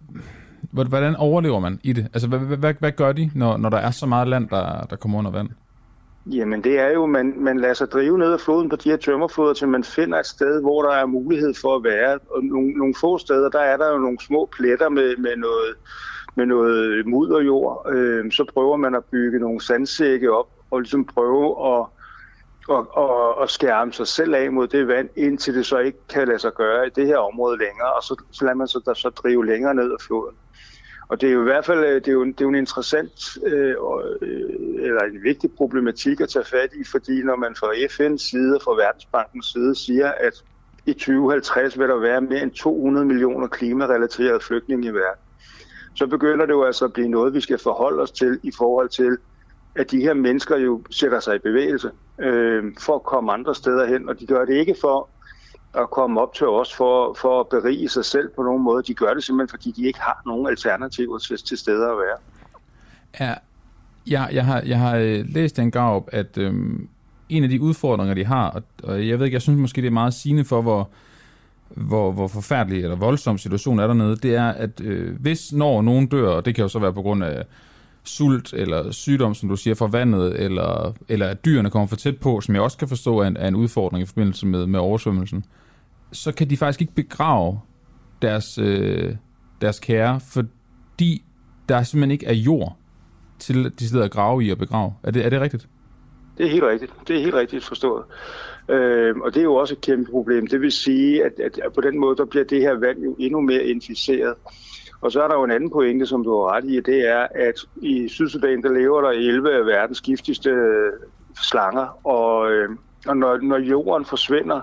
Hvordan 0.70 1.16
overlever 1.16 1.61
man 1.61 1.81
i 1.83 1.93
det? 1.93 2.05
Altså, 2.05 2.29
hvad, 2.29 2.39
hvad, 2.39 2.57
hvad, 2.57 2.74
hvad 2.79 2.93
gør 2.93 3.12
de, 3.12 3.31
når, 3.35 3.57
når 3.57 3.68
der 3.68 3.77
er 3.77 3.91
så 3.91 4.07
meget 4.07 4.29
land, 4.29 4.49
der, 4.49 4.87
der 4.91 4.97
kommer 4.97 5.18
under 5.18 5.31
vand? 5.31 5.49
Jamen 6.33 6.64
det 6.64 6.79
er 6.79 6.91
jo, 6.91 7.07
man, 7.07 7.35
man 7.37 7.61
lader 7.61 7.74
sig 7.74 7.91
drive 7.91 8.18
ned 8.18 8.33
ad 8.33 8.39
floden 8.39 8.68
på 8.68 8.77
de 8.77 8.91
her 8.91 8.97
tømmerfloder, 8.97 9.55
til 9.55 9.68
man 9.68 9.85
finder 9.85 10.18
et 10.18 10.27
sted, 10.27 10.61
hvor 10.61 10.83
der 10.83 10.91
er 10.91 11.07
mulighed 11.07 11.55
for 11.61 11.77
at 11.77 11.85
være. 11.85 12.18
Og 12.31 12.45
nogle, 12.45 12.70
nogle 12.72 12.95
få 13.01 13.18
steder, 13.18 13.49
der 13.49 13.61
er 13.61 13.77
der 13.77 13.93
jo 13.93 13.99
nogle 13.99 14.18
små 14.20 14.49
pletter 14.53 14.89
med, 14.89 15.16
med 15.16 15.37
noget 15.37 15.74
med 16.37 16.47
noget 16.47 17.07
mudderjord. 17.07 17.93
Øh, 17.93 18.33
så 18.33 18.45
prøver 18.55 18.77
man 18.77 18.95
at 18.95 19.05
bygge 19.05 19.39
nogle 19.39 19.61
sandsække 19.61 20.33
op 20.33 20.47
og 20.70 20.81
ligesom 20.81 21.05
prøve 21.05 21.74
at, 21.74 21.87
at, 22.70 22.87
at, 22.97 23.43
at 23.43 23.51
skærme 23.51 23.93
sig 23.93 24.07
selv 24.07 24.35
af 24.35 24.53
mod 24.53 24.68
det 24.68 24.89
vand, 24.89 25.09
indtil 25.16 25.55
det 25.55 25.66
så 25.66 25.79
ikke 25.79 25.99
kan 26.09 26.29
lade 26.29 26.39
sig 26.39 26.55
gøre 26.55 26.87
i 26.87 26.91
det 26.91 27.07
her 27.07 27.18
område 27.18 27.59
længere, 27.59 27.93
og 27.93 28.03
så, 28.03 28.22
så 28.33 28.45
lader 28.45 28.57
man 28.57 28.68
sig 28.68 28.81
der 28.85 28.95
så 28.95 29.09
drive 29.09 29.47
længere 29.47 29.74
ned 29.74 29.93
ad 29.93 30.05
floden. 30.07 30.37
Og 31.09 31.20
det 31.20 31.28
er 31.28 31.32
jo 31.32 31.40
i 31.40 31.44
hvert 31.44 31.64
fald 31.64 31.84
øh, 31.84 31.94
det 31.94 32.09
er 32.09 32.12
jo, 32.12 32.24
det 32.24 32.40
er 32.40 32.44
jo 32.44 32.48
en 32.48 32.54
interessant 32.54 33.38
øh, 33.46 33.74
og, 33.78 34.02
øh, 34.22 34.50
eller 34.78 35.00
en 35.00 35.22
vigtig 35.22 35.50
problematik 35.57 36.20
at 36.20 36.28
tage 36.28 36.44
fat 36.44 36.70
i, 36.80 36.84
fordi 36.90 37.22
når 37.22 37.36
man 37.36 37.54
fra 37.59 37.72
FN's 37.72 38.30
side 38.30 38.54
og 38.54 38.62
fra 38.62 38.72
Verdensbankens 38.72 39.46
side 39.46 39.74
siger, 39.74 40.12
at 40.12 40.32
i 40.86 40.92
2050 40.92 41.78
vil 41.78 41.88
der 41.88 41.96
være 41.96 42.20
mere 42.20 42.42
end 42.42 42.50
200 42.50 43.07
millioner 43.07 43.46
klimarelaterede 43.46 44.40
flygtninge 44.40 44.86
i 44.88 44.90
verden, 44.90 45.22
så 45.94 46.07
begynder 46.07 46.46
det 46.46 46.52
jo 46.52 46.64
altså 46.64 46.84
at 46.84 46.92
blive 46.92 47.09
noget, 47.09 47.34
vi 47.34 47.40
skal 47.40 47.59
forholde 47.59 48.02
os 48.02 48.12
til 48.12 48.40
i 48.42 48.50
forhold 48.59 48.88
til, 48.88 49.18
at 49.74 49.90
de 49.90 50.00
her 50.00 50.14
mennesker 50.14 50.57
jo 50.57 50.84
sætter 50.90 51.20
sig 51.20 51.36
i 51.36 51.38
bevægelse 51.38 51.90
øh, 52.20 52.64
for 52.80 52.94
at 52.94 53.02
komme 53.02 53.32
andre 53.32 53.54
steder 53.54 53.86
hen, 53.86 54.09
og 54.09 54.20
de 54.20 54.26
gør 54.26 54.44
det 54.44 54.54
ikke 54.54 54.76
for 54.80 55.11
at 55.77 55.91
komme 55.91 56.20
op 56.20 56.35
til 56.35 56.47
os 56.47 56.74
for, 56.74 57.16
for 57.20 57.41
at 57.41 57.47
berige 57.49 57.89
sig 57.89 58.05
selv 58.05 58.29
på 58.37 58.43
nogen 58.43 58.62
måde. 58.62 58.83
De 58.83 58.95
gør 58.95 59.14
det 59.14 59.24
simpelthen, 59.24 59.49
fordi 59.49 59.70
de 59.70 59.87
ikke 59.87 60.01
har 60.01 60.22
nogen 60.27 60.47
alternativer 60.47 61.18
til, 61.18 61.37
til 61.37 61.59
steder 61.59 61.89
at 61.93 61.99
være. 61.99 62.18
Ja, 63.20 63.35
jeg, 64.07 64.29
jeg, 64.33 64.45
har, 64.45 64.62
jeg 64.66 64.79
har 64.79 64.97
øh, 64.97 65.24
læst 65.29 65.59
en 65.59 65.70
Garup, 65.70 66.09
at 66.12 66.39
øhm, 66.39 66.89
en 67.29 67.45
af 67.45 67.49
de 67.51 67.61
udfordringer, 67.61 68.14
de 68.14 68.24
har, 68.24 68.51
og, 68.51 68.62
og 68.83 69.09
jeg 69.09 69.18
ved 69.18 69.27
ikke, 69.27 69.35
jeg 69.35 69.43
synes 69.43 69.61
måske, 69.61 69.81
det 69.81 69.87
er 69.87 69.93
meget 69.93 70.14
sigende 70.14 70.45
for, 70.45 70.62
hvor, 70.62 70.89
hvor, 71.68 72.12
hvor 72.12 72.29
forfærdelig 72.29 72.83
eller 72.83 72.97
voldsom 72.97 73.39
situation 73.39 73.79
er 73.79 73.87
dernede, 73.87 74.16
det 74.16 74.35
er, 74.35 74.49
at 74.49 74.81
øh, 74.81 75.20
hvis 75.20 75.53
når 75.53 75.83
nogen 75.83 76.07
dør, 76.07 76.29
og 76.29 76.45
det 76.45 76.55
kan 76.55 76.62
jo 76.62 76.68
så 76.68 76.79
være 76.79 76.93
på 76.93 77.03
grund 77.03 77.24
af 77.24 77.45
sult 78.05 78.53
eller 78.53 78.91
sygdom, 78.91 79.35
som 79.35 79.49
du 79.49 79.57
siger, 79.57 79.74
fra 79.74 79.87
vandet, 79.87 80.41
eller, 80.41 80.93
eller 81.09 81.29
at 81.29 81.45
dyrene 81.45 81.70
kommer 81.70 81.87
for 81.87 81.97
tæt 81.97 82.16
på, 82.16 82.41
som 82.41 82.55
jeg 82.55 82.62
også 82.62 82.79
kan 82.79 82.89
forstå 82.89 83.18
er 83.18 83.27
en, 83.27 83.37
er 83.37 83.49
en 83.49 83.55
udfordring 83.55 84.03
i 84.03 84.07
forbindelse 84.07 84.47
med, 84.47 84.66
med 84.66 84.81
oversvømmelsen, 84.81 85.45
så 86.12 86.32
kan 86.32 86.50
de 86.50 86.57
faktisk 86.57 86.80
ikke 86.80 86.94
begrave 86.94 87.61
deres, 88.22 88.59
øh, 88.59 89.16
deres 89.61 89.80
kære, 89.80 90.20
fordi 90.20 91.24
der 91.68 91.82
simpelthen 91.82 92.11
ikke 92.11 92.26
er 92.26 92.34
jord 92.34 92.76
til 93.38 93.72
de 93.78 93.88
sidder 93.88 94.04
og 94.04 94.11
grave 94.11 94.44
i 94.44 94.50
og 94.50 94.59
begrave. 94.59 94.94
Er 95.02 95.11
det, 95.11 95.24
er 95.24 95.30
det 95.30 95.40
rigtigt? 95.40 95.68
Det 96.38 96.46
er 96.46 96.50
helt 96.50 96.64
rigtigt. 96.64 96.92
Det 97.09 97.16
er 97.16 97.20
helt 97.20 97.34
rigtigt 97.34 97.64
forstået. 97.64 98.04
Øh, 98.68 99.16
og 99.16 99.34
det 99.34 99.40
er 99.40 99.44
jo 99.44 99.54
også 99.54 99.74
et 99.74 99.80
kæmpe 99.80 100.11
problem. 100.11 100.46
Det 100.46 100.61
vil 100.61 100.72
sige, 100.72 101.24
at, 101.24 101.32
at, 101.40 101.72
på 101.74 101.80
den 101.80 101.98
måde, 101.98 102.16
der 102.16 102.24
bliver 102.24 102.44
det 102.44 102.61
her 102.61 102.74
vand 102.74 102.98
jo 102.98 103.16
endnu 103.18 103.40
mere 103.40 103.64
inficeret. 103.64 104.34
Og 105.00 105.12
så 105.12 105.22
er 105.22 105.28
der 105.28 105.34
jo 105.34 105.44
en 105.44 105.50
anden 105.50 105.70
pointe, 105.70 106.07
som 106.07 106.24
du 106.24 106.30
har 106.30 106.52
ret 106.52 106.64
i, 106.64 106.80
det 106.80 107.09
er, 107.09 107.26
at 107.34 107.54
i 107.82 108.09
Sydsudan, 108.09 108.62
der 108.62 108.72
lever 108.72 109.00
der 109.00 109.09
11 109.09 109.52
af 109.52 109.66
verdens 109.66 110.00
giftigste 110.00 110.50
slanger, 111.42 112.07
og, 112.07 112.52
øh, 112.52 112.68
og 113.07 113.16
når, 113.16 113.36
når 113.36 113.59
jorden 113.59 114.04
forsvinder, 114.04 114.61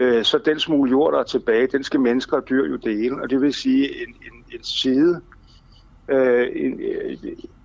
øh, 0.00 0.24
så 0.24 0.38
den 0.38 0.60
smule 0.60 0.90
jord, 0.90 1.12
der 1.12 1.18
er 1.18 1.24
tilbage, 1.24 1.66
den 1.66 1.84
skal 1.84 2.00
mennesker 2.00 2.36
og 2.36 2.48
dyr 2.48 2.66
jo 2.66 2.76
dele, 2.76 3.22
og 3.22 3.30
det 3.30 3.40
vil 3.40 3.54
sige 3.54 4.02
en, 4.02 4.08
en, 4.08 4.44
en 4.52 4.64
side, 4.64 5.20
øh, 6.08 6.48
en, 6.52 6.80
øh, 6.80 7.16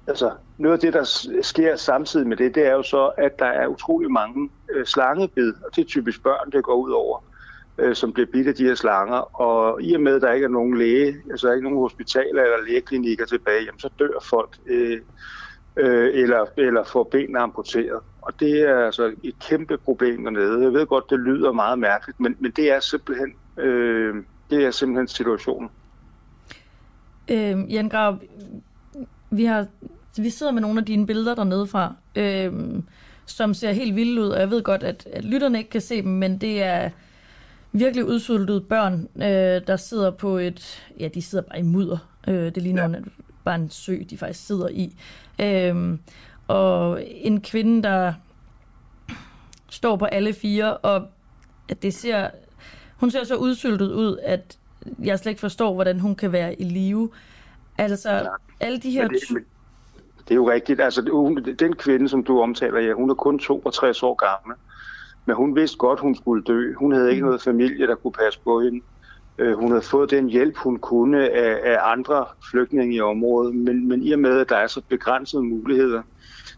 altså 0.07 0.31
noget 0.57 0.73
af 0.73 0.79
det, 0.79 0.93
der 0.93 1.29
sker 1.41 1.75
samtidig 1.75 2.27
med 2.27 2.37
det, 2.37 2.55
det 2.55 2.65
er 2.65 2.71
jo 2.71 2.83
så, 2.83 3.11
at 3.17 3.39
der 3.39 3.45
er 3.45 3.67
utrolig 3.67 4.11
mange 4.11 4.49
øh, 4.71 4.85
slangebid, 4.85 5.53
og 5.65 5.75
det 5.75 5.81
er 5.81 5.85
typisk 5.85 6.23
børn, 6.23 6.51
det 6.51 6.63
går 6.63 6.75
ud 6.75 6.91
over 6.91 7.23
øh, 7.77 7.95
som 7.95 8.13
bliver 8.13 8.27
bidt 8.33 8.47
af 8.47 8.55
de 8.55 8.63
her 8.63 8.75
slanger. 8.75 9.41
Og 9.41 9.81
i 9.81 9.93
og 9.93 10.01
med, 10.01 10.15
at 10.15 10.21
der 10.21 10.31
ikke 10.31 10.45
er 10.45 10.49
nogen 10.49 10.77
læge, 10.77 11.15
altså 11.31 11.47
der 11.47 11.51
er 11.51 11.55
ikke 11.55 11.69
nogen 11.69 11.79
hospitaler 11.79 12.43
eller 12.43 12.65
lægeklinikker 12.67 13.25
tilbage, 13.25 13.63
jamen, 13.65 13.79
så 13.79 13.89
dør 13.99 14.19
folk 14.29 14.57
øh, 14.65 15.01
øh, 15.77 16.09
eller, 16.13 16.45
eller 16.57 16.83
får 16.83 17.03
benene 17.03 17.39
amputeret. 17.39 17.99
Og 18.25 18.39
det 18.39 18.59
er 18.61 18.85
altså 18.85 19.13
et 19.23 19.39
kæmpe 19.39 19.77
problem 19.77 20.23
dernede. 20.23 20.63
Jeg 20.63 20.73
ved 20.73 20.85
godt, 20.85 21.09
det 21.09 21.19
lyder 21.19 21.51
meget 21.51 21.79
mærkeligt, 21.79 22.19
men, 22.19 22.35
men 22.39 22.51
det 22.51 22.71
er 22.71 22.79
simpelthen 22.79 23.33
øh, 23.57 24.15
det 24.49 24.65
er 24.65 24.71
simpelthen 24.71 25.07
situationen. 25.07 25.69
Øh, 27.27 27.73
Jan 27.73 27.89
Grav, 27.89 28.17
vi 29.29 29.45
har 29.45 29.67
vi 30.17 30.29
sidder 30.29 30.51
med 30.51 30.61
nogle 30.61 30.79
af 30.79 30.85
dine 30.85 31.07
billeder 31.07 31.35
dernede 31.35 31.67
fra, 31.67 31.93
øh, 32.15 32.53
som 33.25 33.53
ser 33.53 33.71
helt 33.71 33.95
vilde 33.95 34.21
ud, 34.21 34.27
og 34.27 34.39
jeg 34.39 34.49
ved 34.49 34.63
godt, 34.63 34.83
at, 34.83 35.07
at 35.13 35.25
lytterne 35.25 35.57
ikke 35.57 35.69
kan 35.69 35.81
se 35.81 36.01
dem, 36.01 36.11
men 36.11 36.37
det 36.37 36.63
er 36.63 36.89
virkelig 37.71 38.05
udsultede 38.05 38.61
børn, 38.61 39.07
øh, 39.15 39.67
der 39.67 39.77
sidder 39.77 40.11
på 40.11 40.37
et... 40.37 40.83
Ja, 40.99 41.07
de 41.07 41.21
sidder 41.21 41.43
bare 41.43 41.59
i 41.59 41.63
mudder. 41.63 41.97
Øh, 42.27 42.55
det 42.55 42.63
ligner 42.63 42.89
ja. 42.89 42.95
bare 43.43 43.55
en 43.55 43.69
sø, 43.69 43.97
de 44.09 44.17
faktisk 44.17 44.45
sidder 44.47 44.67
i. 44.67 44.95
Øh, 45.41 45.97
og 46.47 47.03
en 47.07 47.41
kvinde, 47.41 47.83
der 47.83 48.13
står 49.69 49.95
på 49.95 50.05
alle 50.05 50.33
fire, 50.33 50.77
og 50.77 51.07
at 51.69 51.83
det 51.83 51.93
ser... 51.93 52.29
Hun 52.99 53.11
ser 53.11 53.23
så 53.23 53.35
udsultet 53.35 53.91
ud, 53.91 54.17
at 54.23 54.57
jeg 55.03 55.19
slet 55.19 55.29
ikke 55.29 55.41
forstår, 55.41 55.73
hvordan 55.73 55.99
hun 55.99 56.15
kan 56.15 56.31
være 56.31 56.61
i 56.61 56.63
live. 56.63 57.09
Altså, 57.77 58.11
ja. 58.11 58.23
alle 58.59 58.79
de 58.79 58.91
her... 58.91 59.01
Men 59.01 59.11
det, 59.11 59.21
men 59.31 59.45
det 60.27 60.31
er 60.31 60.35
jo 60.35 60.51
rigtigt. 60.51 60.81
Altså, 60.81 61.01
den 61.59 61.75
kvinde, 61.75 62.09
som 62.09 62.23
du 62.23 62.41
omtaler, 62.41 62.79
ja, 62.79 62.93
hun 62.93 63.09
er 63.09 63.13
kun 63.13 63.39
62 63.39 64.03
år 64.03 64.13
gammel. 64.13 64.57
Men 65.25 65.35
hun 65.35 65.55
vidste 65.55 65.77
godt, 65.77 65.99
hun 65.99 66.15
skulle 66.15 66.43
dø. 66.43 66.73
Hun 66.73 66.91
havde 66.91 67.11
ikke 67.11 67.21
mm. 67.21 67.25
noget 67.25 67.41
familie, 67.41 67.87
der 67.87 67.95
kunne 67.95 68.13
passe 68.13 68.39
på 68.43 68.61
hende. 68.61 68.81
Øh, 69.37 69.53
hun 69.53 69.71
havde 69.71 69.81
fået 69.81 70.11
den 70.11 70.29
hjælp, 70.29 70.57
hun 70.57 70.77
kunne 70.77 71.29
af, 71.29 71.73
af 71.73 71.91
andre 71.91 72.25
flygtninge 72.51 72.95
i 72.95 73.01
området, 73.01 73.55
men, 73.55 73.87
men 73.87 74.03
i 74.03 74.11
og 74.11 74.19
med, 74.19 74.39
at 74.39 74.49
der 74.49 74.55
er 74.55 74.67
så 74.67 74.81
begrænsede 74.89 75.43
muligheder, 75.43 76.01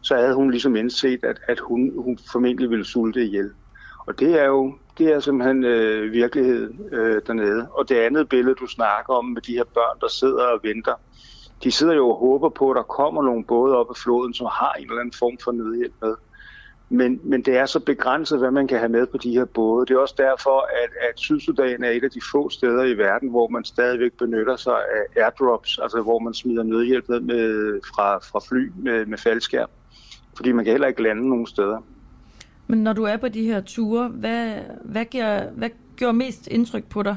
så 0.08 0.16
havde 0.16 0.34
hun 0.34 0.52
ligesom 0.52 0.76
indset, 0.76 1.24
at, 1.24 1.40
at 1.48 1.60
hun, 1.60 1.92
hun 1.98 2.20
formentlig 2.32 2.70
ville 2.70 2.86
sulte 2.86 3.26
ihjel. 3.26 3.52
Og 4.08 4.20
det 4.20 4.42
er 4.42 4.46
jo 4.46 4.74
det 4.98 5.08
er 5.08 5.20
simpelthen 5.20 5.64
øh, 5.64 6.12
virkeligheden 6.12 6.90
øh, 6.92 7.22
dernede. 7.28 7.68
Og 7.72 7.90
det 7.90 7.96
andet 7.96 8.30
billede, 8.30 8.56
du 8.56 8.68
snakker 8.68 9.14
om 9.14 9.26
med 9.26 9.42
de 9.42 9.52
her 9.52 9.64
børn, 9.64 10.00
der 10.02 10.08
sidder 10.08 10.44
og 10.44 10.60
venter, 10.64 10.94
de 11.64 11.72
sidder 11.72 11.94
jo 11.94 12.10
og 12.10 12.20
håber 12.20 12.50
på, 12.50 12.72
at 12.72 12.76
der 12.76 12.84
kommer 12.84 13.24
nogle 13.24 13.44
både 13.44 13.78
op 13.78 13.90
af 13.90 13.96
floden, 13.96 14.34
som 14.34 14.48
har 14.52 14.74
en 14.74 14.84
eller 14.84 15.00
anden 15.00 15.14
form 15.20 15.38
for 15.44 15.52
nødhjælp 15.52 15.94
med. 16.02 16.16
Men, 16.90 17.20
men 17.24 17.42
det 17.42 17.58
er 17.58 17.66
så 17.66 17.80
begrænset, 17.80 18.40
hvad 18.40 18.52
man 18.52 18.68
kan 18.68 18.80
have 18.80 18.90
med 18.90 19.08
på 19.08 19.18
de 19.18 19.32
her 19.32 19.46
både. 19.46 19.86
Det 19.86 19.94
er 19.94 20.00
også 20.00 20.16
derfor, 20.18 20.60
at, 20.84 21.10
at 21.10 21.20
Sydsudan 21.20 21.84
er 21.84 21.90
et 21.90 22.04
af 22.04 22.12
de 22.12 22.22
få 22.32 22.50
steder 22.50 22.84
i 22.84 22.98
verden, 22.98 23.30
hvor 23.30 23.48
man 23.48 23.64
stadigvæk 23.64 24.12
benytter 24.20 24.56
sig 24.56 24.74
af 24.74 25.24
airdrops, 25.24 25.80
altså 25.84 26.02
hvor 26.02 26.20
man 26.20 26.34
smider 26.34 26.64
nødhjælp 26.64 27.10
ned 27.10 27.20
med, 27.20 27.80
fra, 27.96 28.18
fra 28.18 28.40
fly 28.50 28.72
med, 28.78 29.06
med 29.06 29.18
faldskærm. 29.18 29.70
Fordi 30.38 30.52
man 30.52 30.66
kan 30.66 30.72
heller 30.72 30.88
ikke 30.88 31.04
lande 31.04 31.30
nogen 31.30 31.48
steder. 31.48 31.82
Men 32.68 32.84
når 32.84 32.94
du 32.94 33.04
er 33.04 33.18
på 33.18 33.28
de 33.28 33.44
her 33.44 33.62
ture, 33.62 34.08
hvad, 34.08 34.60
hvad, 34.84 35.06
giver, 35.06 35.50
hvad 35.52 35.70
gør 36.00 36.12
mest 36.12 36.48
indtryk 36.48 36.90
på 36.90 37.04
dig? 37.04 37.16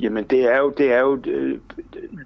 Jamen 0.00 0.24
det 0.24 0.52
er 0.52 0.58
jo 0.58 0.74
det, 0.78 0.92
er 0.92 1.00
jo 1.00 1.16
det, 1.16 1.60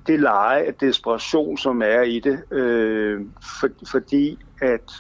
det 0.07 0.21
leje 0.21 0.63
af 0.63 0.75
desperation, 0.75 1.59
som 1.59 1.83
er 1.83 2.01
i 2.01 2.21
det. 2.21 2.53
Øh, 2.53 3.21
for, 3.61 3.69
fordi 3.91 4.39
at, 4.61 4.93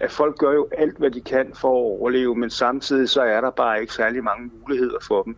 at 0.00 0.10
folk 0.10 0.38
gør 0.38 0.52
jo 0.52 0.68
alt, 0.78 0.98
hvad 0.98 1.10
de 1.10 1.20
kan 1.20 1.46
for 1.54 1.68
at 1.68 2.00
overleve, 2.00 2.36
men 2.36 2.50
samtidig 2.50 3.08
så 3.08 3.22
er 3.22 3.40
der 3.40 3.50
bare 3.50 3.80
ikke 3.80 3.92
særlig 3.92 4.24
mange 4.24 4.50
muligheder 4.60 4.98
for 5.02 5.22
dem. 5.22 5.36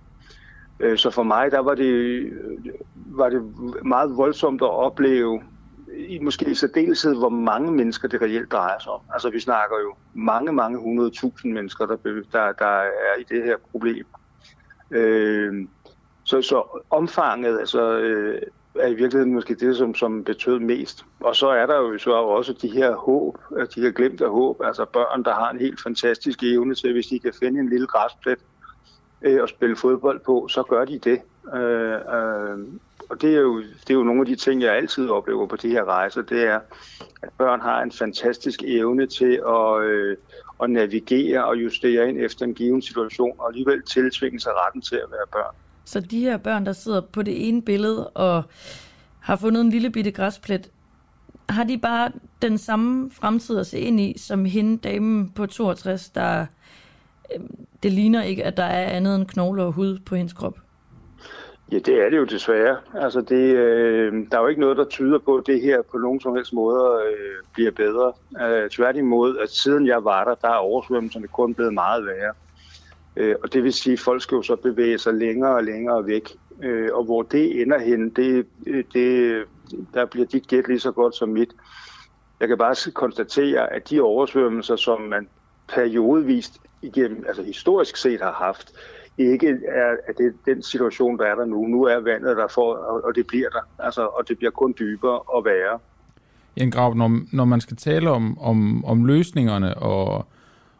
Øh, 0.81 0.99
så 0.99 1.11
for 1.11 1.23
mig, 1.23 1.51
der 1.51 1.59
var 1.59 1.75
det, 1.75 2.25
var 2.95 3.29
det 3.29 3.43
meget 3.85 4.17
voldsomt 4.17 4.63
at 4.63 4.71
opleve, 4.71 5.43
i 5.97 6.19
måske 6.19 6.51
i 6.51 6.55
særdeleshed, 6.55 7.15
hvor 7.15 7.29
mange 7.29 7.73
mennesker 7.73 8.09
det 8.09 8.23
reelt 8.23 8.53
drejer 8.53 8.79
sig 8.79 8.93
om. 8.93 9.01
Altså 9.13 9.31
vi 9.31 9.41
snakker 9.41 9.77
jo 9.79 9.95
mange, 10.15 10.53
mange 10.53 10.79
hundredtusind 10.79 11.53
mennesker, 11.53 11.87
der, 11.87 11.97
der, 12.33 12.53
der 12.53 12.79
er 12.83 13.19
i 13.19 13.23
det 13.29 13.45
her 13.45 13.57
problem. 13.71 14.07
Øh, 14.91 15.67
så, 16.25 16.43
så 16.43 16.83
omfanget, 16.91 17.59
altså 17.59 17.99
øh, 17.99 18.43
er 18.75 18.89
i 18.89 18.95
virkeligheden 18.95 19.35
måske 19.35 19.55
det, 19.55 19.77
som, 19.77 19.95
som 19.95 20.25
betød 20.25 20.59
mest. 20.59 21.05
Og 21.21 21.37
så 21.37 21.49
er 21.49 21.67
der 21.67 21.77
jo 21.77 21.99
så 21.99 22.11
også 22.13 22.53
de 22.53 22.71
her 22.71 22.95
håb, 22.95 23.39
altså, 23.59 23.81
de 23.81 23.85
her 23.85 23.91
glemte 23.91 24.29
håb, 24.29 24.61
altså 24.65 24.85
børn, 24.85 25.25
der 25.25 25.35
har 25.35 25.51
en 25.51 25.59
helt 25.59 25.83
fantastisk 25.83 26.43
evne 26.43 26.75
til, 26.75 26.93
hvis 26.93 27.07
de 27.07 27.19
kan 27.19 27.33
finde 27.41 27.61
en 27.61 27.69
lille 27.69 27.87
græsplet 27.87 28.39
øh, 29.23 29.43
og 29.43 29.49
spille 29.49 29.77
fodbold 29.77 30.21
på, 30.21 30.49
så 30.49 30.63
gør 30.63 30.85
de 30.85 30.99
det. 30.99 31.21
Øh, 31.55 31.93
øh, 31.93 32.59
og 33.09 33.23
det 33.23 33.35
er, 33.35 33.41
jo, 33.41 33.59
det 33.61 33.91
er 33.91 33.95
jo 33.95 34.03
nogle 34.03 34.21
af 34.21 34.27
de 34.27 34.37
ting, 34.37 34.63
jeg 34.63 34.77
altid 34.77 35.09
oplever 35.09 35.47
på 35.47 35.57
de 35.57 35.69
her 35.69 35.85
rejser, 35.85 36.23
det 36.23 36.43
er, 36.43 36.61
at 37.23 37.29
børn 37.39 37.61
har 37.61 37.83
en 37.83 37.93
fantastisk 37.93 38.63
evne 38.63 39.07
til 39.07 39.41
at, 39.49 39.83
øh, 39.83 40.17
at 40.63 40.71
navigere 40.71 41.45
og 41.45 41.57
justere 41.57 42.09
ind 42.09 42.19
efter 42.19 42.45
en 42.45 42.55
given 42.55 42.83
situation, 42.83 43.33
og 43.39 43.49
alligevel 43.49 43.83
tiltvinge 43.83 44.41
sig 44.41 44.53
retten 44.55 44.83
til 44.83 44.97
at 44.97 45.11
være 45.11 45.27
børn. 45.33 45.55
Så 45.85 46.01
de 46.01 46.21
her 46.21 46.37
børn, 46.37 46.67
der 46.67 46.73
sidder 46.73 47.01
på 47.01 47.23
det 47.23 47.49
ene 47.49 47.63
billede 47.63 48.09
og 48.09 48.43
har 49.21 49.37
fundet 49.37 49.61
en 49.61 49.71
lille 49.71 49.91
bitte 49.91 50.11
græsplet, 50.11 50.71
har 51.49 51.65
de 51.65 51.79
bare 51.79 52.13
den 52.43 52.59
samme 52.59 53.11
fremtid 53.11 53.59
at 53.59 53.67
se 53.67 53.79
ind 53.79 54.01
i, 54.01 54.19
som 54.19 54.45
hende 54.45 54.79
damen 54.79 55.31
på 55.31 55.47
62, 55.47 56.11
der 56.11 56.47
øh, 57.35 57.41
det 57.83 57.93
ligner 57.93 58.23
ikke, 58.23 58.45
at 58.45 58.57
der 58.57 58.65
er 58.65 58.91
andet 58.91 59.17
end 59.17 59.27
knogler 59.27 59.65
og 59.65 59.73
hud 59.73 59.99
på 59.99 60.15
hendes 60.15 60.33
krop? 60.33 60.59
Ja, 61.73 61.79
det 61.79 61.95
er 61.95 62.11
det 62.11 62.17
jo 62.17 62.25
desværre. 62.25 62.77
Altså 62.95 63.21
det, 63.21 63.57
øh, 63.57 64.13
der 64.31 64.37
er 64.37 64.43
jo 64.43 64.47
ikke 64.47 64.61
noget, 64.61 64.77
der 64.77 64.85
tyder 64.85 65.19
på, 65.19 65.37
at 65.37 65.47
det 65.47 65.63
her 65.63 65.83
på 65.83 65.99
nogen 65.99 66.21
som 66.21 66.35
helst 66.35 66.53
måde 66.53 67.03
øh, 67.07 67.45
bliver 67.53 67.71
bedre. 67.71 68.13
Øh, 68.43 68.71
tværtimod, 68.71 69.39
at 69.39 69.51
siden 69.51 69.87
jeg 69.87 70.05
var 70.05 70.25
der, 70.25 70.35
der 70.35 70.49
er 70.49 70.55
oversvømmelserne 70.55 71.29
kun 71.29 71.55
blevet 71.55 71.75
meget 71.75 72.07
værre. 72.07 72.33
Øh, 73.17 73.35
og 73.43 73.53
det 73.53 73.65
vil 73.65 73.73
sige, 73.73 73.93
at 73.93 74.01
folk 74.01 74.23
skal 74.23 74.37
jo 74.37 74.43
så 74.43 74.57
bevæge 74.57 74.99
sig 74.99 75.15
længere 75.15 75.55
og 75.55 75.65
længere 75.65 76.07
væk. 76.07 76.37
Øh, 76.63 76.89
og 76.93 77.05
hvor 77.05 77.23
det 77.23 77.63
ender 77.63 77.79
hen, 77.79 78.11
det, 78.11 78.47
øh, 78.67 78.85
det, 78.93 79.45
der 79.95 80.05
bliver 80.05 80.27
dit 80.27 80.49
gæt 80.49 80.69
lige 80.69 80.81
så 80.81 80.93
godt 80.93 81.15
som 81.15 81.29
mit. 81.29 81.51
Jeg 82.41 82.49
kan 82.49 82.59
bare 82.59 82.93
konstatere, 82.93 83.73
at 83.73 83.91
de 83.91 84.01
oversvømmelser, 84.01 84.77
som 84.77 85.01
man 85.01 85.29
periodevist 85.69 86.61
igennem, 86.83 87.25
altså 87.29 87.43
historisk 87.43 87.97
set 87.97 88.21
har 88.21 88.33
haft, 88.33 88.73
ikke 89.19 89.49
er, 89.69 89.97
at 90.09 90.19
det 90.19 90.35
den 90.47 90.63
situation, 90.63 91.19
der 91.19 91.25
er 91.25 91.35
der 91.35 91.45
nu. 91.45 91.67
Nu 91.67 91.83
er 91.85 92.01
vandet 92.01 92.37
der 92.37 92.49
for, 92.49 92.75
og 93.05 93.15
det 93.15 93.27
bliver 93.27 93.49
der. 93.49 93.61
Altså, 93.79 94.03
og 94.03 94.29
det 94.29 94.39
bliver 94.39 94.51
kun 94.51 94.75
dybere 94.79 95.19
og 95.19 95.45
værre. 95.45 95.79
Jan 96.57 96.71
Grav, 96.71 96.95
når, 96.95 97.21
når 97.33 97.45
man 97.45 97.61
skal 97.61 97.77
tale 97.77 98.11
om, 98.11 98.39
om, 98.39 98.85
om 98.85 99.05
løsningerne 99.05 99.75
og 99.75 100.27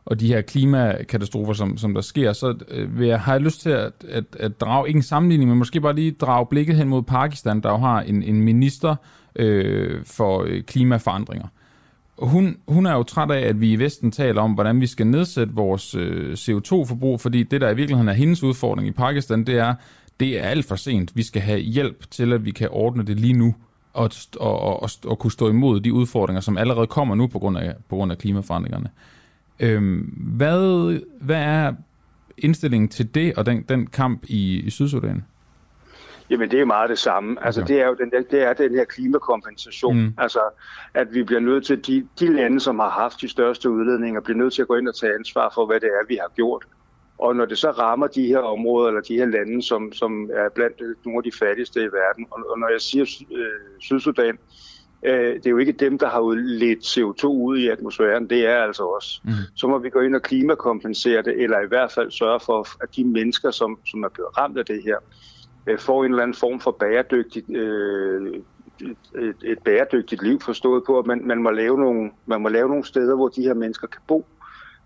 og 0.09 0.21
de 0.21 0.27
her 0.27 0.41
klimakatastrofer, 0.41 1.53
som, 1.53 1.77
som 1.77 1.95
der 1.95 2.01
sker, 2.01 2.33
så 2.33 2.55
øh, 2.69 2.99
vil 2.99 3.09
jeg, 3.09 3.21
har 3.21 3.33
jeg 3.33 3.41
lyst 3.41 3.61
til 3.61 3.71
at, 3.71 3.93
at, 4.09 4.25
at 4.41 4.61
drage, 4.61 4.89
ikke 4.89 4.99
en 4.99 5.03
sammenligning, 5.03 5.51
men 5.51 5.59
måske 5.59 5.81
bare 5.81 5.95
lige 5.95 6.13
drage 6.13 6.47
blikket 6.47 6.77
hen 6.77 6.89
mod 6.89 7.03
Pakistan, 7.03 7.61
der 7.61 7.71
jo 7.71 7.77
har 7.77 8.01
en, 8.01 8.23
en 8.23 8.43
minister 8.43 8.97
øh, 9.37 10.05
for 10.05 10.43
øh, 10.43 10.63
klimaforandringer. 10.63 11.47
Hun, 12.19 12.57
hun 12.69 12.87
er 12.87 12.93
jo 12.93 13.03
træt 13.03 13.31
af, 13.31 13.41
at 13.41 13.61
vi 13.61 13.73
i 13.73 13.79
Vesten 13.79 14.11
taler 14.11 14.43
om, 14.43 14.53
hvordan 14.53 14.81
vi 14.81 14.87
skal 14.87 15.07
nedsætte 15.07 15.55
vores 15.55 15.95
øh, 15.95 16.33
CO2-forbrug, 16.33 17.21
fordi 17.21 17.43
det, 17.43 17.61
der 17.61 17.71
i 17.71 17.77
virkeligheden 17.77 18.09
er 18.09 18.13
hendes 18.13 18.43
udfordring 18.43 18.89
i 18.89 18.93
Pakistan, 18.93 19.45
det 19.45 19.59
er, 19.59 19.75
det 20.21 20.39
er 20.39 20.43
alt 20.43 20.65
for 20.65 20.77
sent. 20.77 21.17
Vi 21.17 21.23
skal 21.23 21.43
have 21.43 21.61
hjælp 21.61 22.11
til, 22.11 22.33
at 22.33 22.45
vi 22.45 22.51
kan 22.51 22.69
ordne 22.71 23.03
det 23.03 23.21
lige 23.21 23.33
nu, 23.33 23.55
og, 23.93 24.11
og, 24.41 24.83
og, 24.83 24.91
og 25.05 25.19
kunne 25.19 25.33
stå 25.33 25.49
imod 25.49 25.81
de 25.81 25.93
udfordringer, 25.93 26.41
som 26.41 26.59
allerede 26.59 26.87
kommer 26.87 27.15
nu 27.15 27.27
på 27.27 27.39
grund 27.39 27.59
af, 27.59 27.75
på 27.89 27.97
grund 27.97 28.13
af 28.13 28.19
klimaforandringerne. 28.19 28.91
Øhm, 29.61 29.99
hvad, 30.37 31.01
hvad 31.21 31.43
er 31.43 31.73
indstillingen 32.39 32.89
til 32.89 33.15
det 33.15 33.35
og 33.35 33.47
den, 33.47 33.63
den 33.69 33.87
kamp 33.87 34.25
i, 34.29 34.61
i 34.61 34.71
Sydsudan? 34.71 35.23
Jamen 36.31 36.51
det 36.51 36.61
er 36.61 36.65
meget 36.65 36.91
det 36.91 36.99
samme. 36.99 37.45
Altså 37.45 37.61
okay. 37.61 37.75
det 37.75 37.83
er 37.83 37.87
jo 37.87 37.95
den, 37.95 38.11
det 38.31 38.43
er 38.43 38.53
den 38.53 38.75
her 38.75 38.85
klimakompensation. 38.85 39.97
Mm. 39.97 40.15
Altså 40.19 40.41
at 40.95 41.15
vi 41.15 41.23
bliver 41.23 41.41
nødt 41.41 41.67
til, 41.67 41.87
de, 41.87 42.09
de 42.21 42.33
lande, 42.37 42.61
som 42.61 42.79
har 42.79 42.91
haft 42.91 43.21
de 43.21 43.29
største 43.29 43.71
udledninger, 43.71 44.21
bliver 44.21 44.39
nødt 44.39 44.55
til 44.55 44.63
at 44.63 44.69
gå 44.69 44.75
ind 44.75 44.89
og 44.89 44.97
tage 44.97 45.15
ansvar 45.15 45.53
for, 45.55 45.67
hvad 45.67 45.81
det 45.81 45.89
er, 45.89 46.07
vi 46.09 46.19
har 46.21 46.33
gjort. 46.37 46.65
Og 47.19 47.37
når 47.37 47.45
det 47.45 47.59
så 47.59 47.71
rammer 47.71 48.07
de 48.07 48.27
her 48.27 48.39
områder, 48.39 48.89
eller 48.89 49.01
de 49.01 49.17
her 49.17 49.27
lande, 49.27 49.63
som, 49.63 49.93
som 49.93 50.31
er 50.33 50.49
blandt 50.55 50.83
nogle 51.05 51.19
af 51.19 51.23
de 51.23 51.39
fattigste 51.39 51.81
i 51.81 51.85
verden, 51.85 52.27
og, 52.31 52.51
og 52.51 52.59
når 52.59 52.69
jeg 52.69 52.81
siger 52.81 53.25
øh, 53.31 53.81
Sydsudan, 53.81 54.39
øh, 55.03 55.35
det 55.35 55.47
er 55.47 55.51
jo 55.51 55.59
ikke 55.59 55.73
dem, 55.73 55.99
der 55.99 56.09
har 56.09 56.35
ledt 56.35 56.79
CO2 56.79 57.27
ud 57.27 57.59
i 57.59 57.69
atmosfæren, 57.69 58.31
det 58.31 58.47
er 58.47 58.57
altså 58.57 58.85
os. 58.85 59.23
Mm. 59.25 59.31
Så 59.57 59.67
må 59.67 59.79
vi 59.79 59.91
gå 59.91 60.01
ind 60.01 60.15
og 60.15 60.23
klimakompensere 60.23 61.23
det, 61.23 61.43
eller 61.43 61.61
i 61.61 61.67
hvert 61.67 61.93
fald 61.93 62.11
sørge 62.11 62.41
for, 62.41 62.67
at 62.83 62.97
de 62.97 63.05
mennesker, 63.05 63.51
som, 63.51 63.79
som 63.87 64.03
er 64.03 64.09
blevet 64.09 64.39
ramt 64.39 64.59
af 64.59 64.65
det 64.65 64.83
her, 64.85 64.97
øh, 65.69 65.79
får 65.79 66.05
en 66.05 66.11
eller 66.11 66.23
anden 66.23 66.37
form 66.37 66.61
for 66.61 66.71
bæredygtigt, 66.71 67.57
øh, 67.57 68.35
et, 69.15 69.37
et 69.45 69.59
bæredygtigt 69.65 70.23
liv, 70.23 70.41
forstået 70.41 70.83
på, 70.87 70.99
at 70.99 71.07
man, 71.07 71.27
man, 71.27 71.43
må 71.43 71.51
lave 71.51 71.79
nogle, 71.79 72.11
man 72.27 72.41
må 72.41 72.49
lave 72.49 72.69
nogle 72.69 72.85
steder, 72.85 73.17
hvor 73.17 73.29
de 73.29 73.43
her 73.43 73.55
mennesker 73.55 73.87
kan 73.87 74.01
bo. 74.07 74.27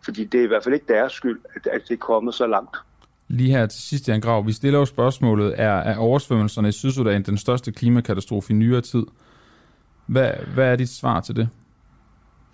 Fordi 0.04 0.24
det 0.24 0.40
er 0.40 0.44
i 0.44 0.46
hvert 0.46 0.64
fald 0.64 0.74
ikke 0.74 0.86
deres 0.88 1.12
skyld, 1.12 1.40
at, 1.54 1.66
at 1.66 1.82
det 1.88 1.94
er 1.94 1.98
kommet 1.98 2.34
så 2.34 2.46
langt. 2.46 2.76
Lige 3.28 3.50
her 3.50 3.66
til 3.66 3.82
sidst, 3.82 4.08
Jan 4.08 4.20
Grav, 4.20 4.46
vi 4.46 4.52
stiller 4.52 4.78
jo 4.78 4.84
spørgsmålet, 4.84 5.54
er, 5.56 5.72
er 5.72 5.96
oversvømmelserne 5.96 6.68
i 6.68 6.72
Sydsudan 6.72 7.22
den 7.22 7.38
største 7.38 7.72
klimakatastrofe 7.72 8.52
i 8.52 8.56
nyere 8.56 8.80
tid? 8.80 9.06
Hvad, 10.06 10.30
hvad 10.54 10.72
er 10.72 10.76
dit 10.76 10.88
svar 10.88 11.20
til 11.20 11.36
det? 11.36 11.48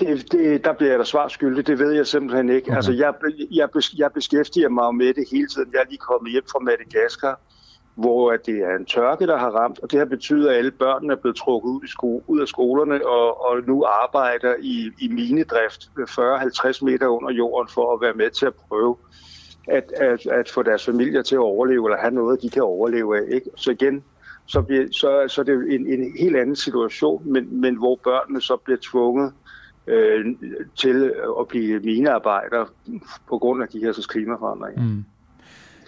Det, 0.00 0.32
det, 0.32 0.64
der 0.64 0.72
bliver 0.72 0.90
jeg 0.90 0.98
da 0.98 1.04
svar 1.04 1.28
skyldig, 1.28 1.66
det 1.66 1.78
ved 1.78 1.92
jeg 1.92 2.06
simpelthen 2.06 2.48
ikke. 2.48 2.66
Okay. 2.66 2.76
Altså, 2.76 2.92
jeg, 2.92 3.14
jeg, 3.50 3.68
jeg 3.96 4.10
beskæftiger 4.14 4.68
mig 4.68 4.94
med 4.94 5.14
det 5.14 5.24
hele 5.32 5.46
tiden. 5.46 5.68
Jeg 5.72 5.78
er 5.78 5.88
lige 5.88 5.98
kommet 5.98 6.32
hjem 6.32 6.44
fra 6.52 6.58
Madagaskar, 6.58 7.40
hvor 7.98 8.36
det 8.36 8.58
er 8.58 8.76
en 8.76 8.84
tørke, 8.84 9.26
der 9.26 9.38
har 9.38 9.50
ramt, 9.50 9.78
og 9.82 9.90
det 9.90 9.98
har 9.98 10.06
betydet, 10.06 10.48
at 10.48 10.56
alle 10.56 10.70
børnene 10.70 11.12
er 11.12 11.16
blevet 11.16 11.36
trukket 11.36 11.70
ud, 11.70 11.84
i 11.84 11.88
sko- 11.88 12.24
ud 12.26 12.40
af 12.40 12.48
skolerne 12.48 13.06
og, 13.06 13.46
og 13.46 13.62
nu 13.66 13.84
arbejder 13.84 14.54
i, 14.60 14.90
i 14.98 15.08
minedrift 15.08 15.90
40-50 15.98 16.84
meter 16.84 17.06
under 17.06 17.30
jorden 17.30 17.68
for 17.74 17.94
at 17.94 18.00
være 18.00 18.14
med 18.14 18.30
til 18.30 18.46
at 18.46 18.54
prøve 18.54 18.96
at, 19.68 19.92
at, 19.92 20.26
at 20.26 20.48
få 20.48 20.62
deres 20.62 20.84
familier 20.84 21.22
til 21.22 21.34
at 21.34 21.40
overleve, 21.40 21.86
eller 21.86 21.98
have 21.98 22.14
noget, 22.14 22.42
de 22.42 22.50
kan 22.50 22.62
overleve 22.62 23.18
af. 23.18 23.34
Ikke? 23.34 23.50
Så 23.56 23.70
igen, 23.70 24.04
så, 24.46 24.62
bliver, 24.62 24.86
så, 24.92 25.24
så 25.28 25.40
er 25.40 25.44
det 25.44 25.74
en, 25.74 25.86
en 25.86 26.12
helt 26.18 26.36
anden 26.36 26.56
situation, 26.56 27.32
men, 27.32 27.60
men 27.60 27.76
hvor 27.76 28.00
børnene 28.04 28.40
så 28.40 28.56
bliver 28.56 28.78
tvunget 28.82 29.32
øh, 29.86 30.26
til 30.76 31.12
at 31.40 31.48
blive 31.48 31.80
minearbejdere 31.80 32.66
på 33.28 33.38
grund 33.38 33.62
af 33.62 33.68
de 33.68 33.78
her 33.78 33.92
så 33.92 34.08
klimaforandringer. 34.08 34.82
Mm. 34.82 35.04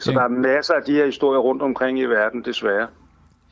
Så 0.01 0.13
der 0.13 0.21
er 0.23 0.29
masser 0.29 0.75
af 0.75 0.83
de 0.87 0.93
her 0.93 1.07
historier 1.07 1.41
rundt 1.41 1.63
omkring 1.63 1.99
i 1.99 2.05
verden, 2.05 2.45
desværre. 2.45 2.87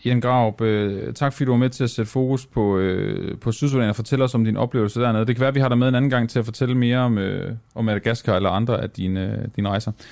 Jan 0.05 0.21
Graup, 0.21 0.61
øh, 0.61 1.15
tak 1.15 1.33
fordi 1.33 1.45
du 1.45 1.51
var 1.51 1.59
med 1.59 1.71
til 1.71 1.85
at 1.85 1.91
sætte 1.91 2.11
fokus 2.11 2.47
på, 2.47 2.79
øh, 2.79 3.39
på 3.39 3.53
Sydsudan 3.53 3.89
og 3.89 3.97
fortælle 3.97 4.25
os 4.25 4.35
om 4.35 4.45
din 4.45 4.57
oplevelse 4.57 5.01
dernede. 5.01 5.27
Det 5.27 5.37
kan 5.37 5.41
være, 5.41 5.49
at 5.49 5.55
vi 5.55 5.61
har 5.61 5.69
dig 5.69 5.79
med 5.79 5.89
en 5.89 5.95
anden 5.95 6.11
gang 6.11 6.31
til 6.31 6.39
at 6.39 6.45
fortælle 6.45 6.75
mere 6.75 6.99
om, 6.99 7.19
øh, 7.19 7.53
om 7.75 7.85
Madagaskar 7.85 8.37
eller 8.37 8.51
andre 8.51 8.83
af 8.83 8.91
dine, 8.91 9.33
øh, 9.33 9.49
dine 9.57 9.69
rejser. 9.69 9.93
Tak 9.93 10.03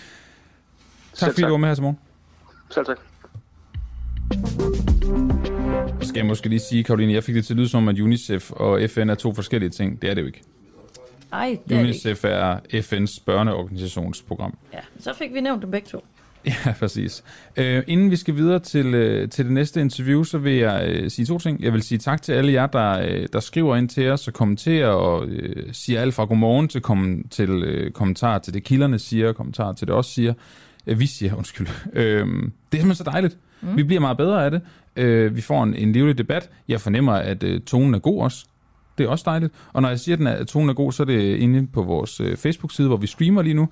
Selv 1.13 1.31
fordi 1.31 1.43
tak. 1.43 1.49
du 1.49 1.53
var 1.53 1.59
med 1.59 1.69
her 1.69 1.75
til 1.75 1.83
morgen. 1.83 1.99
Selv 2.71 2.87
tak. 2.87 2.99
Skal 6.03 6.17
jeg 6.17 6.27
måske 6.27 6.49
lige 6.49 6.61
sige, 6.61 6.85
Karoline, 6.85 7.13
jeg 7.13 7.25
fik 7.25 7.35
det 7.35 7.47
til 7.47 7.55
at 7.55 7.59
lyde 7.59 7.69
som, 7.69 7.89
at 7.89 8.01
UNICEF 8.01 8.51
og 8.51 8.81
FN 8.91 9.11
er 9.11 9.15
to 9.15 9.35
forskellige 9.35 9.71
ting. 9.71 10.03
Det 10.03 10.11
er 10.11 10.15
det 10.15 10.23
jo 10.23 10.27
ikke. 10.27 10.43
Nej, 11.31 11.59
det 11.69 11.81
UNICEF 11.81 12.25
er, 12.25 12.59
det 12.73 12.79
er 12.79 12.83
FN's 12.83 13.23
børneorganisationsprogram. 13.27 14.59
Ja, 14.73 14.79
så 14.99 15.15
fik 15.15 15.35
vi 15.35 15.41
nævnt 15.41 15.63
dem 15.63 15.71
begge 15.71 15.89
to. 15.89 16.05
Ja, 16.67 16.73
præcis. 16.79 17.25
Uh, 17.59 17.65
inden 17.87 18.11
vi 18.11 18.17
skal 18.17 18.37
videre 18.37 18.59
til, 18.59 18.87
uh, 18.87 19.29
til 19.29 19.45
det 19.45 19.53
næste 19.53 19.81
interview, 19.81 20.23
så 20.23 20.39
vil 20.39 20.53
jeg 20.53 21.01
uh, 21.03 21.09
sige 21.09 21.27
to 21.27 21.39
ting. 21.39 21.63
Jeg 21.63 21.73
vil 21.73 21.83
sige 21.83 21.99
tak 21.99 22.23
til 22.23 22.33
alle 22.33 22.53
jer, 22.53 22.67
der, 22.67 23.19
uh, 23.21 23.25
der 23.33 23.41
skriver 23.41 23.77
ind 23.77 23.89
til 23.89 24.11
os 24.11 24.29
og 24.29 24.35
kommenterer 24.35 24.89
og 24.89 25.27
uh, 25.27 25.63
siger 25.73 26.01
alt 26.01 26.15
fra 26.15 26.25
godmorgen 26.25 26.69
til, 26.69 26.81
kom, 26.81 27.25
til 27.31 27.85
uh, 27.87 27.91
kommentarer 27.93 28.39
til 28.39 28.55
det, 28.55 28.65
kilderne 28.65 28.99
siger, 28.99 29.33
kommentarer 29.33 29.73
til 29.73 29.87
det 29.87 29.95
også 29.95 30.11
siger. 30.11 30.35
Uh, 30.87 31.01
vi 31.01 31.07
siger, 31.07 31.35
undskyld. 31.39 31.67
Uh, 31.87 31.93
det 31.93 32.03
er 32.03 32.19
simpelthen 32.71 32.95
så 32.95 33.05
dejligt. 33.05 33.39
Mm. 33.61 33.77
Vi 33.77 33.83
bliver 33.83 34.01
meget 34.01 34.17
bedre 34.17 34.45
af 34.45 34.51
det. 34.51 34.61
Uh, 35.01 35.37
vi 35.37 35.41
får 35.41 35.63
en, 35.63 35.75
en 35.75 35.93
livlig 35.93 36.19
debat. 36.19 36.51
Jeg 36.69 36.81
fornemmer, 36.81 37.13
at 37.13 37.43
uh, 37.43 37.61
tonen 37.67 37.95
er 37.95 37.99
god 37.99 38.23
også. 38.23 38.47
Det 38.99 39.05
er 39.07 39.09
også 39.09 39.25
dejligt. 39.27 39.53
Og 39.73 39.83
når 39.83 39.89
jeg 39.89 40.01
siger, 40.01 40.29
at 40.29 40.47
tonen 40.47 40.69
er 40.69 40.75
god, 40.75 40.93
så 40.93 41.03
er 41.03 41.05
det 41.05 41.37
inde 41.37 41.67
på 41.67 41.83
vores 41.83 42.21
uh, 42.21 42.37
Facebook-side, 42.37 42.89
hvor 42.89 42.97
vi 42.97 43.07
streamer 43.07 43.43
lige 43.43 43.55
nu. 43.55 43.69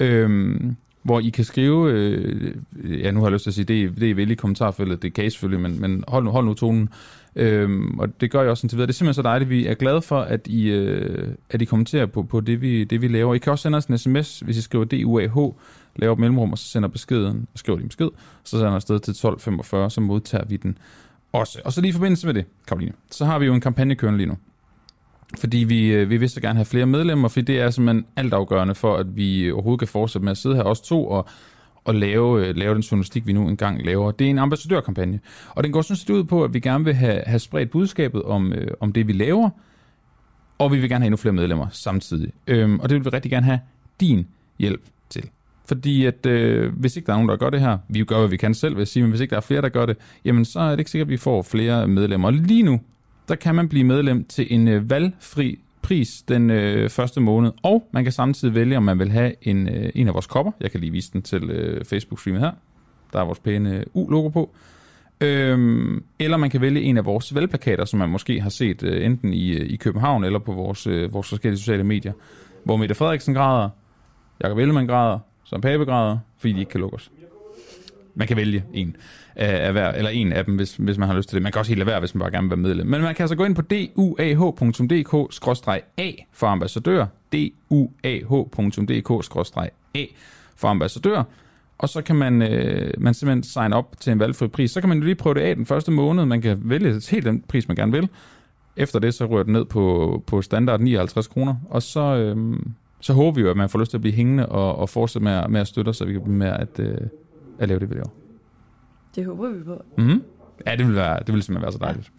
Uh, 0.00 0.74
hvor 1.02 1.20
I 1.20 1.28
kan 1.28 1.44
skrive, 1.44 1.92
øh, 1.92 2.54
ja 3.02 3.10
nu 3.10 3.20
har 3.20 3.26
jeg 3.26 3.32
lyst 3.32 3.42
til 3.42 3.50
at 3.50 3.54
sige, 3.54 3.64
det, 3.64 4.00
det 4.00 4.10
er 4.10 4.14
vel 4.14 4.30
i 4.30 4.34
kommentarfeltet, 4.34 5.02
det 5.02 5.14
kan 5.14 5.24
I 5.24 5.30
selvfølgelig, 5.30 5.70
men, 5.70 5.80
men 5.80 6.04
hold, 6.08 6.24
nu, 6.24 6.30
hold 6.30 6.46
nu 6.46 6.54
tonen. 6.54 6.88
Øhm, 7.36 7.98
og 7.98 8.20
det 8.20 8.30
gør 8.30 8.40
jeg 8.40 8.50
også 8.50 8.64
indtil 8.64 8.76
videre. 8.76 8.86
Det 8.86 8.92
er 8.92 8.96
simpelthen 8.96 9.14
så 9.14 9.22
dejligt. 9.22 9.50
Vi 9.50 9.66
er 9.66 9.74
glade 9.74 10.02
for, 10.02 10.20
at 10.20 10.46
I, 10.46 10.68
øh, 10.68 11.28
at 11.50 11.62
I 11.62 11.64
kommenterer 11.64 12.06
på, 12.06 12.22
på 12.22 12.40
det, 12.40 12.60
vi, 12.60 12.84
det, 12.84 13.02
vi 13.02 13.08
laver. 13.08 13.34
I 13.34 13.38
kan 13.38 13.50
også 13.50 13.62
sende 13.62 13.76
os 13.76 13.86
en 13.86 13.98
sms, 13.98 14.40
hvis 14.40 14.56
I 14.56 14.62
skriver 14.62 14.84
DUAH, 14.84 15.52
laver 15.96 16.12
et 16.12 16.18
mellemrum, 16.18 16.52
og 16.52 16.58
så 16.58 16.64
sender 16.64 16.88
beskeden, 16.88 17.46
og 17.52 17.58
skriver 17.58 17.78
din 17.78 17.88
besked, 17.88 18.08
så 18.44 18.56
sender 18.58 18.72
afsted 18.72 19.00
til 19.00 19.10
1245, 19.10 19.90
så 19.90 20.00
modtager 20.00 20.44
vi 20.44 20.56
den 20.56 20.78
også. 21.32 21.60
Og 21.64 21.72
så 21.72 21.80
lige 21.80 21.90
i 21.90 21.92
forbindelse 21.92 22.26
med 22.26 22.34
det, 22.34 22.44
Karoline, 22.66 22.92
så 23.10 23.24
har 23.24 23.38
vi 23.38 23.46
jo 23.46 23.54
en 23.54 23.60
kampagne 23.60 23.94
kørende 23.94 24.18
lige 24.18 24.28
nu. 24.28 24.36
Fordi 25.36 25.58
vi, 25.58 25.86
øh, 25.86 26.10
vi 26.10 26.16
vil 26.16 26.30
så 26.30 26.40
gerne 26.40 26.56
have 26.56 26.64
flere 26.64 26.86
medlemmer, 26.86 27.28
fordi 27.28 27.44
det 27.52 27.60
er 27.60 27.70
simpelthen 27.70 28.06
altafgørende 28.16 28.74
for, 28.74 28.96
at 28.96 29.16
vi 29.16 29.50
overhovedet 29.52 29.78
kan 29.78 29.88
fortsætte 29.88 30.24
med 30.24 30.30
at 30.30 30.38
sidde 30.38 30.56
her, 30.56 30.62
os 30.62 30.80
to, 30.80 31.08
og, 31.08 31.26
og 31.84 31.94
lave, 31.94 32.46
øh, 32.46 32.56
lave 32.56 32.74
den 32.74 32.82
journalistik, 32.82 33.26
vi 33.26 33.32
nu 33.32 33.48
engang 33.48 33.86
laver. 33.86 34.10
Det 34.10 34.26
er 34.26 34.30
en 34.30 34.38
ambassadørkampagne, 34.38 35.20
og 35.50 35.64
den 35.64 35.72
går 35.72 35.82
sådan 35.82 35.96
set 35.96 36.10
ud 36.10 36.24
på, 36.24 36.44
at 36.44 36.54
vi 36.54 36.60
gerne 36.60 36.84
vil 36.84 36.94
have, 36.94 37.22
have 37.26 37.38
spredt 37.38 37.70
budskabet 37.70 38.22
om, 38.22 38.52
øh, 38.52 38.70
om 38.80 38.92
det, 38.92 39.06
vi 39.06 39.12
laver, 39.12 39.50
og 40.58 40.72
vi 40.72 40.78
vil 40.78 40.88
gerne 40.88 41.02
have 41.02 41.06
endnu 41.06 41.16
flere 41.16 41.32
medlemmer 41.32 41.66
samtidig. 41.70 42.32
Øhm, 42.46 42.80
og 42.80 42.88
det 42.88 42.94
vil 42.96 43.04
vi 43.04 43.10
rigtig 43.10 43.30
gerne 43.30 43.46
have 43.46 43.60
din 44.00 44.26
hjælp 44.58 44.82
til. 45.08 45.30
Fordi 45.68 46.04
at 46.04 46.26
øh, 46.26 46.72
hvis 46.76 46.96
ikke 46.96 47.06
der 47.06 47.12
er 47.12 47.16
nogen, 47.16 47.28
der 47.28 47.36
gør 47.36 47.50
det 47.50 47.60
her, 47.60 47.78
vi 47.88 48.04
gør, 48.04 48.18
hvad 48.18 48.28
vi 48.28 48.36
kan 48.36 48.54
selv, 48.54 48.74
vil 48.74 48.80
jeg 48.80 48.88
sige, 48.88 49.02
men 49.02 49.10
hvis 49.10 49.20
ikke 49.20 49.30
der 49.30 49.36
er 49.36 49.40
flere, 49.40 49.62
der 49.62 49.68
gør 49.68 49.86
det, 49.86 49.96
jamen 50.24 50.44
så 50.44 50.60
er 50.60 50.70
det 50.70 50.78
ikke 50.78 50.90
sikkert, 50.90 51.06
at 51.06 51.10
vi 51.10 51.16
får 51.16 51.42
flere 51.42 51.88
medlemmer. 51.88 52.28
Og 52.28 52.32
lige 52.32 52.62
nu, 52.62 52.80
der 53.28 53.34
kan 53.34 53.54
man 53.54 53.68
blive 53.68 53.84
medlem 53.84 54.24
til 54.24 54.46
en 54.50 54.68
øh, 54.68 54.90
valgfri 54.90 55.58
pris 55.82 56.22
den 56.28 56.50
øh, 56.50 56.90
første 56.90 57.20
måned, 57.20 57.52
og 57.62 57.88
man 57.92 58.04
kan 58.04 58.12
samtidig 58.12 58.54
vælge, 58.54 58.76
om 58.76 58.82
man 58.82 58.98
vil 58.98 59.10
have 59.10 59.32
en, 59.42 59.68
øh, 59.68 59.90
en 59.94 60.08
af 60.08 60.14
vores 60.14 60.26
kopper. 60.26 60.52
Jeg 60.60 60.70
kan 60.70 60.80
lige 60.80 60.92
vise 60.92 61.12
den 61.12 61.22
til 61.22 61.50
øh, 61.50 61.84
Facebook-streamet 61.84 62.40
her. 62.40 62.52
Der 63.12 63.20
er 63.20 63.24
vores 63.24 63.38
pæne 63.38 63.76
øh, 63.76 63.84
U-logo 63.94 64.28
på. 64.28 64.54
Øhm, 65.20 66.04
eller 66.18 66.36
man 66.36 66.50
kan 66.50 66.60
vælge 66.60 66.82
en 66.82 66.96
af 66.96 67.04
vores 67.04 67.34
valgplakater, 67.34 67.84
som 67.84 67.98
man 67.98 68.08
måske 68.08 68.40
har 68.40 68.50
set 68.50 68.82
øh, 68.82 69.06
enten 69.06 69.34
i, 69.34 69.50
øh, 69.50 69.70
i 69.70 69.76
København 69.76 70.24
eller 70.24 70.38
på 70.38 70.52
vores, 70.52 70.86
øh, 70.86 71.12
vores 71.12 71.28
forskellige 71.28 71.58
sociale 71.58 71.84
medier, 71.84 72.12
hvor 72.64 72.76
Mette 72.76 72.94
Frederiksen 72.94 73.34
græder, 73.34 73.68
Jakob 74.42 74.58
Ellemann 74.58 74.86
græder, 74.86 75.18
som 75.44 75.60
Pape 75.60 75.84
græder, 75.84 76.18
fordi 76.38 76.52
de 76.52 76.58
ikke 76.58 76.70
kan 76.70 76.80
lukke 76.80 76.96
os. 76.96 77.10
Man 78.18 78.26
kan 78.28 78.36
vælge 78.36 78.64
en 78.74 78.88
øh, 78.88 78.94
af 79.36 79.72
hver, 79.72 79.92
eller 79.92 80.10
en 80.10 80.32
af 80.32 80.44
dem, 80.44 80.56
hvis, 80.56 80.76
hvis 80.76 80.98
man 80.98 81.08
har 81.08 81.16
lyst 81.16 81.28
til 81.28 81.36
det. 81.36 81.42
Man 81.42 81.52
kan 81.52 81.58
også 81.58 81.70
helt 81.70 81.78
lade 81.78 81.86
være, 81.86 82.00
hvis 82.00 82.14
man 82.14 82.20
bare 82.20 82.30
gerne 82.30 82.44
vil 82.44 82.50
være 82.50 82.62
medlem. 82.68 82.86
Men 82.86 83.02
man 83.02 83.14
kan 83.14 83.22
altså 83.22 83.36
gå 83.36 83.44
ind 83.44 83.54
på 83.54 83.62
duah.dk-a 83.62 85.30
for 86.32 86.46
ambassadør. 86.46 87.06
duah.dk-a 87.32 88.08
for 90.56 90.68
ambassadør. 90.68 91.22
Og 91.78 91.88
så 91.88 92.02
kan 92.02 92.16
man, 92.16 92.42
øh, 92.42 92.90
man 92.98 93.14
simpelthen 93.14 93.42
sign 93.42 93.72
op 93.72 94.00
til 94.00 94.12
en 94.12 94.18
valgfri 94.18 94.48
pris. 94.48 94.70
Så 94.70 94.80
kan 94.80 94.88
man 94.88 94.98
jo 94.98 95.04
lige 95.04 95.14
prøve 95.14 95.34
det 95.34 95.40
af 95.40 95.56
den 95.56 95.66
første 95.66 95.90
måned. 95.90 96.24
Man 96.24 96.40
kan 96.40 96.58
vælge 96.62 97.00
helt 97.10 97.24
den 97.26 97.44
pris, 97.48 97.68
man 97.68 97.76
gerne 97.76 97.92
vil. 97.92 98.08
Efter 98.76 98.98
det, 98.98 99.14
så 99.14 99.26
rører 99.26 99.42
den 99.42 99.52
ned 99.52 99.64
på, 99.64 100.22
på 100.26 100.42
standard 100.42 100.80
59 100.80 101.26
kroner. 101.26 101.54
Og 101.70 101.82
så, 101.82 102.00
øh, 102.00 102.56
så 103.00 103.12
håber 103.12 103.34
vi 103.34 103.40
jo, 103.40 103.50
at 103.50 103.56
man 103.56 103.68
får 103.68 103.78
lyst 103.78 103.90
til 103.90 103.96
at 103.96 104.00
blive 104.00 104.14
hængende 104.14 104.46
og, 104.46 104.78
og 104.78 104.88
fortsætte 104.88 105.24
med, 105.24 105.48
med 105.48 105.60
at 105.60 105.66
støtte 105.66 105.88
os, 105.88 105.96
så 105.96 106.04
vi 106.04 106.12
kan 106.12 106.22
blive 106.22 106.36
med 106.36 106.46
at, 106.48 106.80
øh, 106.80 106.96
at 107.58 107.68
lave 107.68 107.80
det, 107.80 107.90
vi 107.90 107.94
laver. 107.94 108.08
Det 109.14 109.24
håber 109.24 109.48
vi 109.50 109.64
på. 109.64 109.82
Mm-hmm. 109.98 110.22
Ja, 110.66 110.76
det 110.76 110.86
vil, 110.86 110.94
være, 110.94 111.18
det 111.26 111.34
vil 111.34 111.42
simpelthen 111.42 111.62
være 111.62 111.72
så 111.72 111.78
dejligt. 111.78 112.12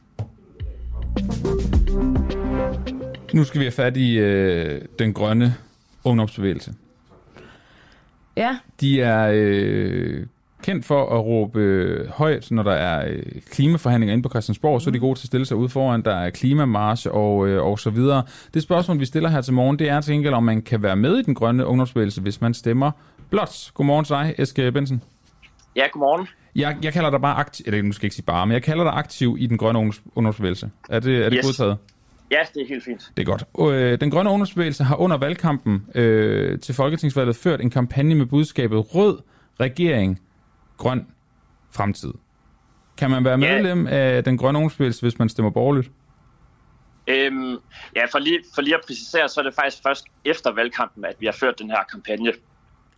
Nu 3.34 3.44
skal 3.44 3.60
vi 3.60 3.66
have 3.66 3.72
fat 3.72 3.98
i 3.98 4.18
øh, 4.18 4.82
den 5.00 5.14
grønne 5.14 5.56
ungdomsbevægelse. 6.04 6.74
Ja, 8.38 8.58
De 8.82 9.02
er 9.02 9.32
øh, 9.34 10.26
kendt 10.64 10.86
for 10.86 11.06
at 11.20 11.26
råbe 11.26 11.60
øh, 11.60 12.10
højt, 12.10 12.52
når 12.52 12.64
der 12.64 12.72
er 12.72 13.08
øh, 13.10 13.24
klimaforhandlinger 13.52 14.14
inde 14.14 14.24
på 14.24 14.30
Christiansborg, 14.30 14.82
så 14.82 14.90
er 14.90 14.92
de 14.92 15.00
gode 15.00 15.20
til 15.20 15.24
at 15.24 15.28
stille 15.28 15.46
sig 15.46 15.58
ud 15.58 15.70
foran, 15.70 16.02
der 16.02 16.16
er 16.16 16.30
klimamarsch 16.30 17.08
og, 17.12 17.48
øh, 17.48 17.64
og 17.64 17.80
så 17.80 17.90
videre. 17.90 18.24
Det 18.54 18.64
spørgsmål, 18.64 19.00
vi 19.00 19.06
stiller 19.06 19.30
her 19.30 19.42
til 19.42 19.54
morgen, 19.54 19.80
det 19.80 19.90
er 19.90 20.02
til 20.02 20.14
gengæld, 20.14 20.34
om 20.34 20.44
man 20.44 20.62
kan 20.62 20.84
være 20.84 20.96
med 20.96 21.18
i 21.18 21.22
den 21.24 21.36
grønne 21.36 21.66
ungdomsbevægelse, 21.66 22.22
hvis 22.22 22.42
man 22.42 22.54
stemmer 22.54 22.92
blot. 23.30 23.72
Godmorgen 23.74 24.06
til 24.06 24.16
dig, 24.16 24.36
Eske 24.38 24.72
Bensen. 24.72 25.02
Ja, 25.76 25.88
godmorgen. 25.92 26.28
Jeg, 26.56 26.78
jeg 26.84 26.94
kalder 26.94 27.10
dig 27.10 27.22
bare 27.22 27.36
aktiv, 27.36 27.64
eller 27.68 27.82
nu 27.82 27.92
skal 27.92 28.04
jeg 28.04 28.08
ikke 28.08 28.16
sige 28.16 28.26
bare, 28.26 28.48
men 28.48 28.54
jeg 28.54 28.64
kalder 28.64 28.84
dig 28.84 28.94
aktiv 28.94 29.36
i 29.40 29.46
den 29.48 29.58
grønne 29.58 29.80
ungdoms, 29.80 30.02
ungdomsbevægelse. 30.16 30.72
Er 30.90 31.00
det, 31.00 31.26
er 31.26 31.30
det 31.30 31.38
Yes. 31.38 31.46
godtaget? 31.46 31.78
Ja, 32.32 32.38
det 32.54 32.62
er 32.62 32.68
helt 32.68 32.84
fint. 32.84 33.12
Det 33.18 33.28
er 33.30 33.38
godt. 33.38 33.74
Øh, 33.74 34.00
den 34.02 34.12
grønne 34.12 34.30
ungdomsbevægelse 34.30 34.84
har 34.84 34.96
under 34.96 35.18
valgkampen 35.18 35.86
øh, 35.96 36.60
til 36.60 36.76
Folketingsvalget 36.76 37.36
ført 37.36 37.62
en 37.62 37.70
kampagne 37.70 38.16
med 38.16 38.26
budskabet 38.26 38.96
Rød 38.96 39.20
regering, 39.60 40.20
grøn 40.78 41.08
fremtid. 41.72 42.14
Kan 42.98 43.12
man 43.12 43.24
være 43.26 43.40
Ja. 43.40 43.54
medlem 43.62 43.88
af 43.88 44.24
den 44.24 44.38
grønne 44.38 44.58
ungdomsbevægelse, 44.60 45.02
hvis 45.02 45.20
man 45.20 45.30
stemmer 45.30 45.50
borgerligt? 45.52 45.92
Øhm, 47.08 47.58
ja, 47.96 48.06
for 48.12 48.20
lige, 48.20 48.40
for 48.56 48.62
lige 48.62 48.76
at 48.76 48.82
præcisere, 48.88 49.30
så 49.30 49.40
er 49.40 49.44
det 49.44 49.54
faktisk 49.54 49.84
først 49.88 50.06
efter 50.26 50.52
valgkampen, 50.56 51.06
at 51.06 51.16
vi 51.20 51.26
har 51.26 51.34
ført 51.40 51.60
den 51.60 51.70
her 51.70 51.84
kampagne. 51.92 52.32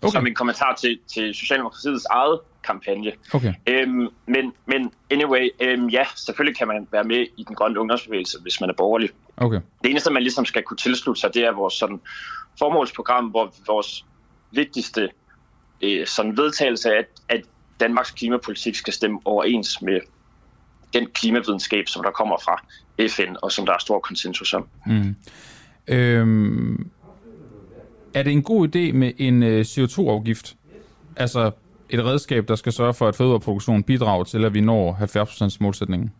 Okay. 0.01 0.11
Som 0.11 0.27
en 0.27 0.35
kommentar 0.35 0.75
til, 0.81 0.99
til 1.13 1.33
Socialdemokratiets 1.33 2.05
eget 2.05 2.39
kampagne. 2.63 3.11
Okay. 3.33 3.53
Øhm, 3.67 4.07
men, 4.27 4.53
men 4.65 4.91
anyway, 5.11 5.49
øhm, 5.59 5.89
ja, 5.89 6.03
selvfølgelig 6.15 6.57
kan 6.57 6.67
man 6.67 6.87
være 6.91 7.03
med 7.03 7.25
i 7.37 7.43
den 7.47 7.55
grønne 7.55 7.79
ungdomsbevægelse, 7.79 8.37
hvis 8.41 8.61
man 8.61 8.69
er 8.69 8.73
borgerlig. 8.73 9.09
Okay. 9.37 9.59
Det 9.83 9.89
eneste, 9.89 10.11
man 10.11 10.23
ligesom 10.23 10.45
skal 10.45 10.63
kunne 10.63 10.77
tilslutte 10.77 11.21
sig, 11.21 11.33
det 11.33 11.43
er 11.45 11.51
vores 11.51 11.73
sådan, 11.73 11.99
formålsprogram, 12.59 13.25
hvor 13.25 13.53
vores 13.67 14.05
vigtigste 14.51 15.09
øh, 15.81 16.07
sådan 16.07 16.37
vedtagelse 16.37 16.89
er, 16.89 16.99
at, 16.99 17.07
at 17.29 17.41
Danmarks 17.79 18.11
klimapolitik 18.11 18.75
skal 18.75 18.93
stemme 18.93 19.19
overens 19.25 19.81
med 19.81 19.99
den 20.93 21.07
klimavidenskab, 21.13 21.87
som 21.87 22.03
der 22.03 22.11
kommer 22.11 22.37
fra 22.37 22.65
FN, 23.07 23.35
og 23.41 23.51
som 23.51 23.65
der 23.65 23.73
er 23.73 23.77
stor 23.79 23.99
konsensus 23.99 24.53
om. 24.53 24.67
Mm. 24.85 25.15
Øhm, 25.87 26.89
er 28.13 28.23
det 28.23 28.31
en 28.31 28.43
god 28.43 28.67
idé 28.67 28.91
med 28.91 29.11
en 29.17 29.43
øh, 29.43 29.61
CO2-afgift? 29.61 30.55
Altså 31.15 31.51
et 31.91 32.05
redskab, 32.05 32.47
der 32.47 32.55
skal 32.55 32.71
sørge 32.71 32.93
for, 32.93 33.07
at 33.07 33.15
fødevareproduktionen 33.15 33.83
bidrager 33.83 34.23
til, 34.23 34.45
at 34.45 34.53
vi 34.53 34.61
når 34.61 34.93
70% 35.53 35.57
målsætningen? 35.59 36.11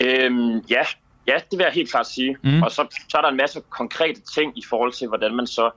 Øhm, 0.00 0.58
ja, 0.70 0.82
ja, 1.28 1.34
det 1.50 1.58
vil 1.58 1.64
jeg 1.64 1.72
helt 1.74 1.90
klart 1.90 2.06
sige. 2.06 2.36
Mm. 2.44 2.62
Og 2.62 2.70
så, 2.70 2.86
så 3.08 3.16
er 3.18 3.22
der 3.22 3.28
en 3.28 3.36
masse 3.36 3.60
konkrete 3.70 4.20
ting 4.34 4.58
i 4.58 4.62
forhold 4.68 4.92
til, 4.92 5.08
hvordan 5.08 5.34
man 5.36 5.46
så 5.46 5.70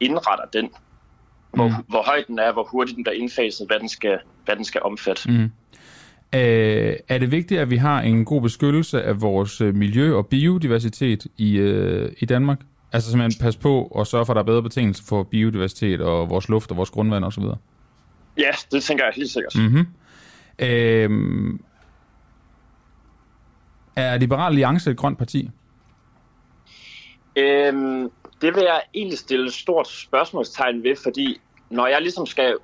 indretter 0.00 0.44
den. 0.52 0.70
Hvor, 1.54 1.68
Mm. 1.68 1.74
hvor 1.88 2.02
høj 2.06 2.24
den 2.28 2.38
er, 2.38 2.52
hvor 2.52 2.68
hurtigt 2.72 2.96
den 2.96 3.04
bliver 3.04 3.16
indfaset, 3.16 3.66
hvad 3.66 3.78
den 3.80 3.88
skal, 3.88 4.18
hvad 4.44 4.56
den 4.56 4.64
skal 4.64 4.80
omfatte. 4.84 5.30
Mm. 5.30 5.34
Mm. 5.36 5.50
Øh, 6.34 6.96
er 7.08 7.18
det 7.18 7.30
vigtigt, 7.30 7.60
at 7.60 7.70
vi 7.70 7.76
har 7.76 8.00
en 8.00 8.24
god 8.24 8.42
beskyttelse 8.42 9.02
af 9.02 9.22
vores 9.22 9.60
øh, 9.60 9.74
miljø 9.74 10.16
og 10.16 10.26
biodiversitet 10.26 11.26
i, 11.36 11.56
øh, 11.56 12.12
i 12.18 12.26
Danmark? 12.26 12.58
Altså 12.92 13.10
simpelthen 13.10 13.44
passe 13.44 13.60
på 13.60 13.82
og 13.84 14.06
sørge 14.06 14.26
for, 14.26 14.32
at 14.32 14.34
der 14.34 14.42
er 14.42 14.46
bedre 14.46 14.62
betingelser 14.62 15.04
for 15.08 15.22
biodiversitet 15.22 16.00
og 16.00 16.30
vores 16.30 16.48
luft 16.48 16.70
og 16.70 16.76
vores 16.76 16.90
grundvand 16.90 17.24
osv.? 17.24 17.44
Ja, 18.38 18.50
det 18.72 18.82
tænker 18.82 19.04
jeg 19.04 19.12
helt 19.16 19.30
sikkert. 19.30 19.54
Mm. 19.54 19.62
Mm-hmm. 19.62 19.86
Øh, 20.58 21.58
er 23.96 24.18
Liberal 24.18 24.52
Alliance 24.52 24.90
et 24.90 24.96
grønt 24.96 25.18
parti? 25.18 25.50
Øhm, 27.36 28.10
det 28.40 28.54
vil 28.54 28.62
jeg 28.62 28.82
egentlig 28.94 29.18
stille 29.18 29.46
et 29.46 29.52
stort 29.52 29.88
spørgsmålstegn 29.88 30.82
ved, 30.82 30.96
fordi 31.02 31.40
når 31.70 31.86
jeg 31.86 32.02
ligesom 32.02 32.26
skal, 32.26 32.56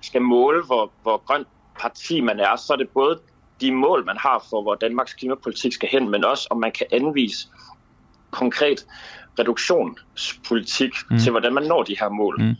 skal 0.00 0.22
måle, 0.22 0.64
hvor, 0.64 0.92
hvor 1.02 1.22
grønt 1.26 1.48
parti 1.80 2.20
man 2.20 2.40
er, 2.40 2.56
så 2.56 2.72
er 2.72 2.76
det 2.76 2.88
både 2.88 3.20
de 3.60 3.72
mål, 3.72 4.06
man 4.06 4.16
har 4.18 4.44
for, 4.50 4.62
hvor 4.62 4.74
Danmarks 4.74 5.14
klimapolitik 5.14 5.72
skal 5.72 5.88
hen, 5.88 6.08
men 6.10 6.24
også 6.24 6.46
om 6.50 6.56
man 6.60 6.72
kan 6.72 6.86
anvise 6.92 7.48
konkret 8.30 8.86
reduktionspolitik 9.38 10.92
Mm. 11.10 11.18
til, 11.18 11.30
hvordan 11.30 11.54
man 11.54 11.62
når 11.62 11.82
de 11.82 11.96
her 12.00 12.08
mål. 12.08 12.42
Mm. 12.42 12.56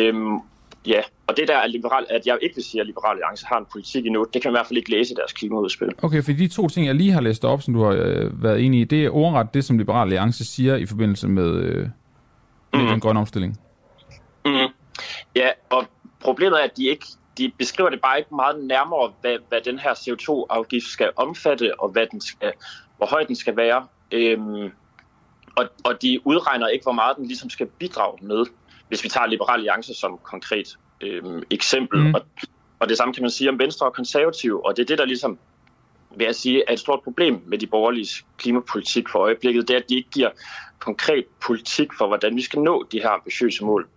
Øhm, 0.00 0.38
ja, 0.86 1.00
og 1.26 1.36
det 1.36 1.48
der 1.48 1.56
er 1.56 1.66
liberal, 1.66 2.06
at 2.10 2.26
jeg 2.26 2.38
ikke 2.42 2.54
vil 2.54 2.64
sige, 2.64 2.80
at 2.80 2.86
Liberal 2.86 3.10
Alliance 3.12 3.46
har 3.46 3.58
en 3.58 3.66
politik 3.72 4.06
endnu, 4.06 4.26
det 4.34 4.42
kan 4.42 4.48
man 4.52 4.54
i 4.54 4.58
hvert 4.58 4.66
fald 4.66 4.76
ikke 4.76 4.90
læse 4.90 5.12
i 5.12 5.16
deres 5.16 5.32
klimaudspil. 5.32 5.88
Okay, 6.02 6.22
for 6.22 6.32
de 6.32 6.48
to 6.48 6.68
ting, 6.68 6.86
jeg 6.86 6.94
lige 6.94 7.12
har 7.12 7.20
læst 7.20 7.44
op, 7.44 7.62
som 7.62 7.74
du 7.74 7.82
har 7.84 7.90
øh, 7.92 8.42
været 8.42 8.64
enig 8.64 8.80
i, 8.80 8.84
det 8.84 9.04
er 9.04 9.10
ordret 9.10 9.54
det, 9.54 9.64
som 9.64 9.78
Liberal 9.78 10.02
Alliance 10.02 10.44
siger 10.44 10.76
i 10.76 10.86
forbindelse 10.86 11.28
med, 11.28 11.50
øh, 11.54 11.76
med 12.72 12.80
Mhm. 12.80 12.86
den 12.86 13.00
grønne 13.00 13.20
omstilling. 13.20 13.60
Mm. 14.44 14.52
Ja, 15.36 15.48
og 15.70 15.84
problemet 16.20 16.60
er, 16.60 16.64
at 16.64 16.76
de 16.76 16.88
ikke 16.88 17.06
de 17.38 17.52
beskriver 17.58 17.90
det 17.90 18.00
bare 18.00 18.18
ikke 18.18 18.34
meget 18.34 18.64
nærmere, 18.64 19.12
hvad, 19.20 19.36
hvad 19.48 19.60
den 19.64 19.78
her 19.78 19.94
CO2-afgift 19.94 20.86
skal 20.86 21.10
omfatte, 21.16 21.80
og 21.80 21.88
hvad 21.88 22.06
den 22.10 22.20
skal, 22.20 22.52
hvor 22.96 23.06
høj 23.06 23.24
den 23.24 23.36
skal 23.36 23.56
være. 23.56 23.86
Øhm, 24.12 24.70
og, 25.56 25.64
og 25.84 26.02
de 26.02 26.20
udregner 26.24 26.66
ikke, 26.66 26.82
hvor 26.82 26.92
meget 26.92 27.16
den 27.16 27.26
ligesom 27.26 27.50
skal 27.50 27.66
bidrage 27.66 28.18
med, 28.22 28.44
hvis 28.90 29.04
vi 29.04 29.08
tager 29.08 29.26
Liberal 29.26 29.58
Alliance 29.58 29.94
som 29.94 30.18
konkret 30.22 30.68
øhm, 31.00 31.42
eksempel. 31.50 32.00
Mm. 32.00 32.06
Mm. 32.06 32.14
Og, 32.14 32.20
og 32.80 32.88
det 32.88 32.96
samme 32.96 33.14
kan 33.14 33.22
man 33.22 33.30
sige 33.30 33.50
om 33.50 33.58
Venstre 33.58 33.86
og 33.86 33.92
Konservative, 33.94 34.66
og 34.66 34.76
det 34.76 34.82
er 34.82 34.86
det, 34.86 34.98
der 34.98 35.04
ligesom, 35.04 35.38
vil 36.16 36.24
jeg 36.24 36.34
sige, 36.34 36.62
er 36.68 36.72
et 36.72 36.80
stort 36.80 37.00
problem 37.04 37.42
med 37.46 37.58
de 37.58 37.66
borgerlige 37.66 38.24
klimapolitik 38.36 39.08
for 39.08 39.18
øjeblikket, 39.18 39.68
det 39.68 39.74
er, 39.74 39.78
at 39.78 39.88
de 39.88 39.96
ikke 39.96 40.10
giver 40.10 40.30
konkret 40.78 41.24
politik 41.46 41.88
for, 41.98 42.06
hvordan 42.06 42.36
vi 42.36 42.42
skal 42.42 42.60
nå 42.60 42.86
de 42.92 42.98
her 43.00 43.08
ambitiøse 43.08 43.64
mål. 43.64 43.88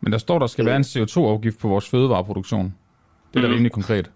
Men 0.00 0.12
der 0.12 0.18
står, 0.18 0.38
der 0.38 0.46
skal 0.46 0.64
være 0.66 0.76
en 0.76 0.82
CO2-afgift 0.82 1.58
på 1.58 1.68
vores 1.68 1.88
fødevareproduktion. 1.88 2.74
Det 3.34 3.36
er 3.36 3.40
da 3.40 3.46
Mhm. 3.48 3.54
rimelig 3.54 3.72
konkret. 3.72 4.10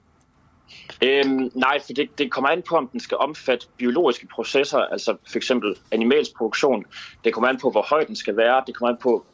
Øhm, 1.03 1.51
nej, 1.55 1.79
for 1.87 1.93
det, 1.93 2.19
det 2.19 2.31
kommer 2.31 2.51
an 2.51 2.63
på, 2.69 2.77
om 2.77 2.89
den 2.89 3.01
skal 3.01 3.17
omfatte 3.17 3.67
biologiske 3.77 4.27
processer, 4.35 4.79
altså 4.79 5.17
for 5.31 5.37
eksempel 5.37 5.75
animalsk 5.93 6.31
produktion. 6.37 6.85
Det 7.25 7.35
kommer 7.35 7.49
an 7.49 7.59
på, 7.59 7.71
hvor 7.71 7.87
høj 7.91 8.05
den 8.05 8.17
skal 8.17 8.37
være. 8.37 8.63
Det 8.67 8.75
kommer 8.77 8.95
an 8.95 8.99
på, 9.03 9.27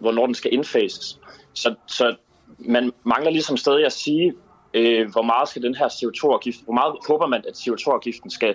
hvornår 0.00 0.26
den 0.26 0.34
skal 0.34 0.52
indfases. 0.54 1.18
Så, 1.52 1.74
så 1.86 2.16
man 2.58 2.92
mangler 3.04 3.30
ligesom 3.30 3.56
stadig 3.56 3.86
at 3.86 3.92
sige, 3.92 4.34
øh, 4.74 5.10
hvor 5.10 5.22
meget 5.22 5.48
skal 5.48 5.62
den 5.62 5.74
her 5.74 5.88
CO2-afgift, 5.88 6.64
hvor 6.64 6.74
meget 6.74 6.94
håber 7.08 7.26
man, 7.26 7.44
at 7.48 7.54
CO2-afgiften 7.54 8.30
skal 8.30 8.54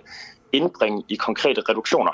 indbringe 0.52 1.04
i 1.10 1.16
konkrete 1.16 1.62
reduktioner. 1.70 2.12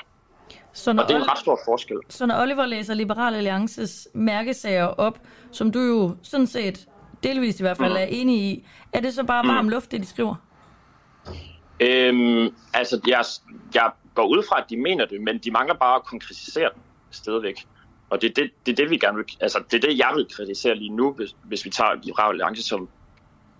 så 0.73 0.93
når, 0.93 1.03
Og 1.03 1.09
det 1.09 1.15
er 1.15 1.19
en 1.19 1.31
ret 1.31 1.39
stor 1.39 1.59
forskel. 1.65 1.97
så 2.09 2.25
når 2.25 2.41
Oliver 2.41 2.65
læser 2.65 2.93
Liberal 2.93 3.35
Alliances 3.35 4.07
mærkesager 4.13 4.85
op, 4.85 5.19
som 5.51 5.71
du 5.71 5.79
jo 5.79 6.15
sådan 6.23 6.47
set 6.47 6.87
delvist 7.23 7.59
i 7.59 7.63
hvert 7.63 7.77
fald 7.77 7.93
er 7.93 8.05
enig 8.09 8.35
i, 8.37 8.65
er 8.93 8.99
det 9.01 9.13
så 9.13 9.23
bare 9.23 9.47
varm 9.47 9.69
luft, 9.69 9.91
det 9.91 10.01
de 10.01 10.05
skriver? 10.05 10.35
Øhm, 11.79 12.55
altså, 12.73 13.01
jeg, 13.07 13.23
jeg 13.75 13.91
går 14.15 14.27
ud 14.27 14.43
fra, 14.49 14.57
at 14.57 14.65
de 14.69 14.77
mener 14.77 15.05
det, 15.05 15.21
men 15.21 15.37
de 15.37 15.51
mangler 15.51 15.75
bare 15.75 15.95
at 15.95 16.03
konkretisere 16.03 16.69
den 16.73 16.81
stadigvæk. 17.11 17.65
Og 18.09 18.21
det 18.21 18.29
er 18.29 18.33
det, 18.33 18.51
det, 18.65 18.71
er 18.71 18.75
det 18.75 18.89
vi 18.89 18.97
gerne 18.97 19.17
vil, 19.17 19.25
altså, 19.41 19.63
det 19.71 19.83
er 19.83 19.87
det, 19.87 19.97
jeg 19.97 20.11
vil 20.15 20.25
kritisere 20.31 20.75
lige 20.75 20.95
nu, 20.95 21.11
hvis, 21.11 21.35
hvis 21.43 21.65
vi 21.65 21.69
tager 21.69 21.89
Liberal 22.03 22.29
Alliance 22.29 22.63
som 22.63 22.89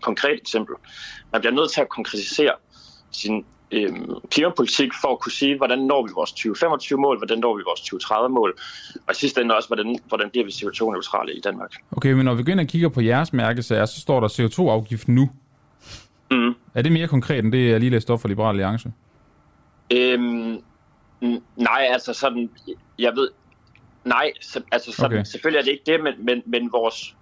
konkret 0.02 0.40
eksempel. 0.42 0.76
Man 1.32 1.42
bliver 1.42 1.54
nødt 1.54 1.72
til 1.72 1.82
at 1.82 1.90
konkretisere 1.90 2.54
sin 3.12 3.46
øhm, 3.72 4.12
klimapolitik 4.32 4.92
for 5.02 5.12
at 5.12 5.20
kunne 5.20 5.32
sige, 5.32 5.58
hvordan 5.58 5.80
når 5.80 6.08
vi 6.08 6.12
vores 6.16 6.32
2025-mål, 6.32 7.18
hvordan 7.18 7.40
når 7.40 7.58
vi 7.58 7.64
vores 7.66 7.80
2030-mål, 7.80 8.58
og 9.08 9.12
i 9.12 9.16
sidste 9.16 9.42
ende 9.42 9.56
også, 9.56 9.70
hvordan, 9.70 10.00
hvordan 10.08 10.30
bliver 10.30 10.46
vi 10.46 10.52
CO2-neutrale 10.52 11.34
i 11.34 11.42
Danmark. 11.42 11.74
Okay, 11.92 12.12
men 12.12 12.26
når 12.26 12.34
vi 12.34 12.44
går 12.44 12.52
ind 12.52 12.60
og 12.60 12.68
kigger 12.68 12.90
på 12.90 13.02
jeres 13.02 13.34
mærkesager, 13.34 13.86
så 13.86 14.02
står 14.02 14.20
der 14.20 14.28
CO2-afgift 14.28 15.08
nu. 15.08 15.30
Mm. 16.32 16.56
Er 16.74 16.82
det 16.82 16.92
mere 16.92 17.08
konkret 17.08 17.44
end 17.44 17.52
det, 17.52 17.70
jeg 17.70 17.80
lige 17.80 17.90
læste 17.90 18.12
op 18.12 18.22
for 18.22 18.28
Liberal 18.28 18.50
Alliance? 18.50 18.92
Øhm, 19.94 20.62
nej, 21.56 21.88
altså 21.90 22.14
sådan, 22.14 22.50
jeg 23.00 23.12
ved, 23.16 23.30
nej, 24.06 24.32
så, 24.42 24.62
altså 24.72 24.92
sådan, 24.92 25.18
Okay. 25.18 25.24
selvfølgelig 25.24 25.60
er 25.60 25.64
det 25.64 25.72
ikke 25.72 25.84
det, 25.86 26.04
men, 26.04 26.14
men, 26.26 26.42
men, 26.46 26.72
vores, 26.72 27.16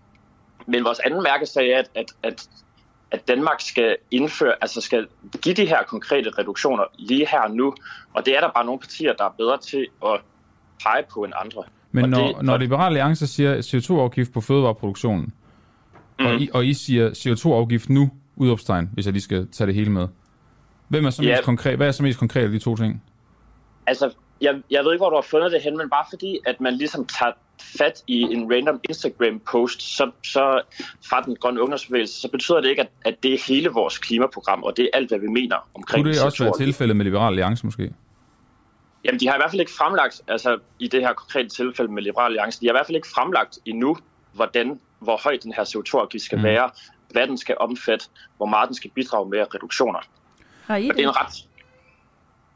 men 0.67 0.84
vores 0.84 0.99
anden 0.99 1.23
mærkesag 1.23 1.69
er, 1.71 1.78
at, 1.80 1.89
at, 1.95 2.05
at, 2.23 2.49
at 3.11 3.28
Danmark 3.28 3.61
skal 3.61 3.95
indføre, 4.11 4.53
altså 4.61 4.82
skal 4.82 5.07
give 5.41 5.55
de 5.55 5.65
her 5.65 5.84
konkrete 5.84 6.30
reduktioner 6.39 6.84
lige 6.97 7.28
her 7.32 7.39
og 7.41 7.51
nu, 7.51 7.73
og 8.13 8.25
det 8.25 8.38
er 8.38 8.41
der 8.41 8.49
bare 8.55 8.65
nogle 8.65 8.80
partier, 8.80 9.13
der 9.13 9.23
er 9.25 9.34
bedre 9.38 9.57
til 9.57 9.88
at 10.05 10.21
pege 10.84 11.03
på 11.13 11.23
end 11.23 11.34
andre. 11.43 11.63
Men 11.91 12.03
Og 12.03 12.09
når, 12.09 12.28
det- 12.28 12.41
når 12.45 12.53
og- 12.53 12.59
Liberal 12.59 12.86
Alliance 12.86 13.28
siger 13.28 13.61
CO2-afgift 13.61 14.34
på 14.34 14.41
fødevareproduktionen, 14.41 15.34
mm. 16.19 16.25
og. 16.25 16.34
I, 16.41 16.49
og 16.53 16.65
I 16.65 16.73
siger 16.73 17.09
CO2-afgift 17.09 17.89
nu, 17.89 18.09
udopstegn, 18.36 18.89
hvis 18.93 19.05
jeg 19.05 19.13
lige 19.13 19.23
skal 19.23 19.47
tage 19.51 19.67
det 19.67 19.75
hele 19.75 19.91
med. 19.91 20.07
Hvem 20.88 21.05
er 21.05 21.09
så 21.09 21.23
Ja. 21.23 21.32
mest 21.32 21.43
konkret? 21.43 21.78
Hvad 21.78 21.88
er 21.88 21.91
så 21.91 22.03
mest 22.03 22.19
konkret 22.19 22.43
af 22.43 22.49
de 22.49 22.59
to 22.59 22.75
ting? 22.75 23.03
Altså, 23.88 24.13
jeg, 24.41 24.61
jeg 24.71 24.83
ved 24.83 24.93
ikke, 24.93 25.01
hvor 25.01 25.09
du 25.09 25.15
har 25.15 25.21
fundet 25.21 25.51
det 25.51 25.61
hen, 25.61 25.77
men 25.77 25.89
bare 25.89 26.05
fordi, 26.09 26.39
at 26.45 26.61
man 26.61 26.73
ligesom 26.73 27.05
tager 27.05 27.31
fat 27.77 28.03
i 28.07 28.21
en 28.21 28.53
random 28.53 28.79
Instagram-post, 28.89 29.81
så, 29.81 30.11
så 30.23 30.61
fra 31.09 31.21
den 31.21 31.35
grønne 31.35 31.61
ungdomsbevægelse, 31.61 32.21
så 32.21 32.27
betyder 32.31 32.61
det 32.61 32.69
ikke, 32.69 32.81
at, 32.81 32.89
at 33.05 33.23
det 33.23 33.33
er 33.33 33.38
hele 33.47 33.69
vores 33.69 33.97
klimaprogram, 33.97 34.63
og 34.63 34.77
det 34.77 34.83
er 34.83 34.89
alt, 34.93 35.09
hvad 35.09 35.19
vi 35.19 35.27
mener 35.27 35.55
omkring 35.75 36.03
Kunne 36.05 36.13
det 36.13 36.23
også 36.23 36.43
være 36.43 36.53
CO2. 36.53 36.57
tilfældet 36.57 36.97
med 36.97 37.05
Liberal 37.05 37.27
Alliance 37.27 37.65
måske? 37.65 37.93
Jamen, 39.03 39.19
de 39.19 39.27
har 39.27 39.35
i 39.35 39.38
hvert 39.38 39.51
fald 39.51 39.59
ikke 39.59 39.71
fremlagt, 39.77 40.21
altså 40.27 40.59
i 40.79 40.88
det 40.88 41.01
her 41.01 41.13
konkrete 41.13 41.49
tilfælde 41.49 41.91
med 41.91 42.03
Liberal 42.03 42.25
Alliance, 42.25 42.61
de 42.61 42.65
har 42.65 42.71
i 42.71 42.77
hvert 42.77 42.85
fald 42.85 42.95
ikke 42.95 43.07
fremlagt 43.15 43.59
endnu, 43.65 43.97
hvordan, 44.33 44.79
hvor 44.99 45.19
høj 45.23 45.38
den 45.43 45.53
her 45.53 45.63
CO2-afgift 45.63 46.23
skal 46.23 46.38
mm. 46.38 46.43
være, 46.43 46.69
hvad 47.11 47.27
den 47.27 47.38
skal 47.38 47.55
omfatte, 47.59 48.05
hvor 48.38 48.45
meget 48.45 48.67
den 48.67 48.75
skal 48.75 48.91
bidrage 48.91 49.29
med 49.29 49.55
reduktioner. 49.55 49.99
Har 50.65 50.75
I 50.75 50.89
Og 50.89 50.95
det 50.95 51.03
er 51.05 51.11
det? 51.11 51.17
en 51.17 51.25
ret... 51.25 51.33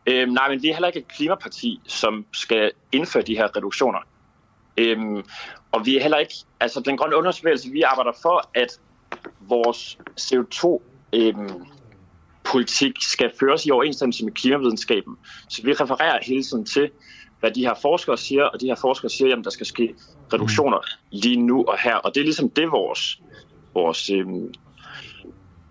Øhm, 0.05 0.31
nej, 0.31 0.49
men 0.49 0.63
vi 0.63 0.69
er 0.69 0.73
heller 0.73 0.87
ikke 0.87 0.99
et 0.99 1.07
klimaparti, 1.07 1.79
som 1.87 2.25
skal 2.33 2.71
indføre 2.91 3.23
de 3.23 3.35
her 3.35 3.57
reduktioner. 3.57 3.99
Øhm, 4.77 5.23
og 5.71 5.85
vi 5.85 5.97
er 5.97 6.01
heller 6.01 6.17
ikke... 6.17 6.33
Altså, 6.59 6.79
den 6.79 6.97
grønne 6.97 7.15
undersøgelse, 7.15 7.71
vi 7.71 7.81
arbejder 7.81 8.11
for, 8.21 8.49
at 8.53 8.79
vores 9.39 9.97
CO2 10.21 10.81
øhm, 11.13 11.65
politik 12.43 12.93
skal 13.01 13.31
føres 13.39 13.65
i 13.65 13.71
overensstemmelse 13.71 14.25
med 14.25 14.33
klimavidenskaben. 14.33 15.17
Så 15.49 15.63
vi 15.63 15.73
refererer 15.73 16.19
hele 16.21 16.43
tiden 16.43 16.65
til, 16.65 16.89
hvad 17.39 17.51
de 17.51 17.61
her 17.61 17.73
forskere 17.81 18.17
siger, 18.17 18.43
og 18.43 18.61
de 18.61 18.65
her 18.65 18.75
forskere 18.75 19.09
siger, 19.09 19.37
at 19.37 19.43
der 19.43 19.49
skal 19.49 19.65
ske 19.65 19.95
reduktioner 20.33 20.77
lige 21.11 21.41
nu 21.41 21.65
og 21.65 21.77
her. 21.79 21.95
Og 21.95 22.15
det 22.15 22.21
er 22.21 22.25
ligesom 22.25 22.49
det, 22.49 22.71
vores, 22.71 23.21
vores, 23.73 24.09
øhm, 24.09 24.53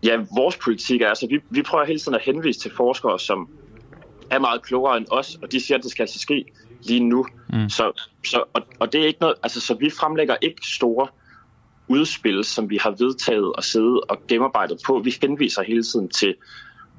ja, 0.02 0.16
vores 0.36 0.56
politik 0.56 1.02
er. 1.02 1.08
Altså, 1.08 1.26
vi, 1.26 1.40
vi 1.50 1.62
prøver 1.62 1.84
hele 1.84 1.98
tiden 1.98 2.14
at 2.14 2.22
henvise 2.24 2.60
til 2.60 2.70
forskere, 2.76 3.18
som 3.18 3.48
er 4.30 4.38
meget 4.38 4.62
klogere 4.62 4.96
end 4.96 5.06
os, 5.10 5.38
og 5.42 5.52
de 5.52 5.60
siger, 5.60 5.78
at 5.78 5.84
det 5.84 5.90
skal 5.90 6.02
altså 6.02 6.18
ske 6.18 6.44
lige 6.82 7.00
nu. 7.00 7.26
Mm. 7.52 7.68
Så, 7.68 8.06
så, 8.24 8.44
og, 8.52 8.62
og 8.80 8.92
det 8.92 9.00
er 9.00 9.06
ikke 9.06 9.20
noget, 9.20 9.36
altså, 9.42 9.60
så 9.60 9.74
vi 9.74 9.90
fremlægger 9.90 10.36
ikke 10.40 10.66
store 10.66 11.08
udspil, 11.88 12.44
som 12.44 12.70
vi 12.70 12.78
har 12.82 12.90
vedtaget 12.90 13.52
og 13.52 13.64
siddet 13.64 14.00
og 14.08 14.18
gennemarbejdet 14.28 14.80
på. 14.86 15.00
Vi 15.04 15.14
henviser 15.22 15.62
hele 15.62 15.82
tiden 15.82 16.08
til 16.08 16.34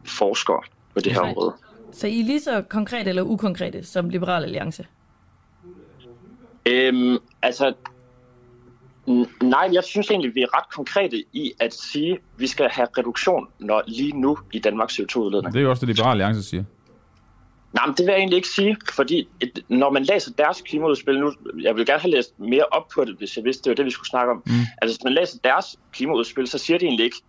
forskere 0.05 0.61
på 0.93 0.99
det 0.99 1.13
her 1.13 1.19
område. 1.19 1.53
Så 1.91 2.07
I 2.07 2.19
er 2.19 2.25
lige 2.25 2.39
så 2.39 2.61
konkrete 2.69 3.09
eller 3.09 3.23
ukonkrete 3.23 3.83
som 3.83 4.09
Liberal 4.09 4.43
Alliance? 4.43 4.85
Øhm, 6.65 7.17
altså, 7.41 7.73
nej, 9.41 9.69
jeg 9.73 9.83
synes 9.83 10.09
egentlig, 10.09 10.35
vi 10.35 10.41
er 10.41 10.57
ret 10.57 10.73
konkrete 10.73 11.23
i 11.33 11.53
at 11.59 11.73
sige, 11.73 12.13
at 12.13 12.19
vi 12.37 12.47
skal 12.47 12.69
have 12.71 12.87
reduktion 12.97 13.47
når 13.59 13.83
lige 13.87 14.21
nu 14.21 14.37
i 14.53 14.59
Danmarks 14.59 14.99
CO2-udledning. 14.99 15.53
Det 15.53 15.59
er 15.59 15.63
jo 15.63 15.69
også 15.69 15.85
det, 15.85 15.95
Liberale 15.95 16.11
Alliance 16.11 16.49
siger. 16.49 16.63
Nej, 17.73 17.85
men 17.85 17.95
det 17.97 18.05
vil 18.05 18.11
jeg 18.11 18.19
egentlig 18.19 18.35
ikke 18.37 18.47
sige, 18.47 18.77
fordi 18.93 19.27
et, 19.39 19.59
når 19.69 19.89
man 19.89 20.03
læser 20.03 20.31
deres 20.37 20.61
klimaudspil 20.61 21.19
nu, 21.19 21.33
jeg 21.61 21.75
vil 21.75 21.85
gerne 21.85 22.01
have 22.01 22.11
læst 22.11 22.39
mere 22.39 22.65
op 22.71 22.87
på 22.95 23.05
det, 23.05 23.15
hvis 23.17 23.37
jeg 23.37 23.45
vidste, 23.45 23.63
det 23.63 23.69
var 23.69 23.75
det, 23.75 23.85
vi 23.85 23.91
skulle 23.91 24.09
snakke 24.09 24.31
om. 24.31 24.43
Mm. 24.45 24.51
Altså, 24.81 24.97
hvis 24.97 25.03
man 25.03 25.13
læser 25.13 25.37
deres 25.43 25.79
klimaudspil, 25.93 26.47
så 26.47 26.57
siger 26.57 26.77
de 26.79 26.85
egentlig 26.85 27.03
ikke, 27.03 27.21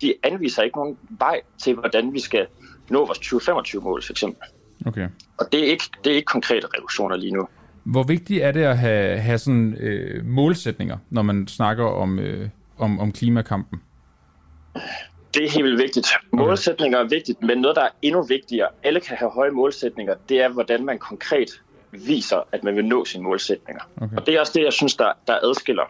de 0.00 0.14
anviser 0.22 0.62
ikke 0.62 0.76
nogen 0.76 0.96
vej 1.10 1.40
til, 1.62 1.74
hvordan 1.74 2.12
vi 2.12 2.20
skal 2.20 2.46
nå 2.90 3.06
vores 3.06 3.18
2025-mål, 3.18 4.02
for 4.02 4.12
eksempel. 4.12 4.48
Okay. 4.86 5.08
Og 5.38 5.46
det 5.52 5.60
er 5.60 5.70
ikke, 5.70 5.84
det 6.04 6.12
er 6.12 6.16
ikke 6.16 6.26
konkrete 6.26 6.66
reduktioner 6.76 7.16
lige 7.16 7.32
nu. 7.32 7.48
Hvor 7.84 8.02
vigtigt 8.02 8.42
er 8.42 8.52
det 8.52 8.62
at 8.62 8.78
have, 8.78 9.18
have 9.18 9.38
sådan 9.38 9.74
øh, 9.74 10.24
målsætninger, 10.26 10.96
når 11.10 11.22
man 11.22 11.48
snakker 11.48 11.84
om, 11.84 12.18
øh, 12.18 12.48
om, 12.78 13.00
om 13.00 13.12
klimakampen? 13.12 13.80
Det 15.34 15.44
er 15.44 15.50
helt 15.50 15.64
vildt 15.64 15.82
vigtigt. 15.82 16.06
Målsætninger 16.32 16.98
er 16.98 17.08
vigtigt, 17.08 17.42
men 17.42 17.58
noget, 17.58 17.76
der 17.76 17.82
er 17.82 17.88
endnu 18.02 18.22
vigtigere, 18.22 18.68
alle 18.82 19.00
kan 19.00 19.16
have 19.16 19.30
høje 19.30 19.50
målsætninger, 19.50 20.14
det 20.28 20.40
er, 20.40 20.48
hvordan 20.48 20.84
man 20.84 20.98
konkret 20.98 21.62
viser, 21.90 22.36
at 22.52 22.64
man 22.64 22.76
vil 22.76 22.84
nå 22.84 23.04
sine 23.04 23.24
målsætninger. 23.24 23.82
Okay. 23.96 24.16
Og 24.16 24.26
det 24.26 24.34
er 24.34 24.40
også 24.40 24.52
det, 24.54 24.64
jeg 24.64 24.72
synes, 24.72 24.94
der, 24.94 25.12
der 25.26 25.34
adskiller 25.42 25.82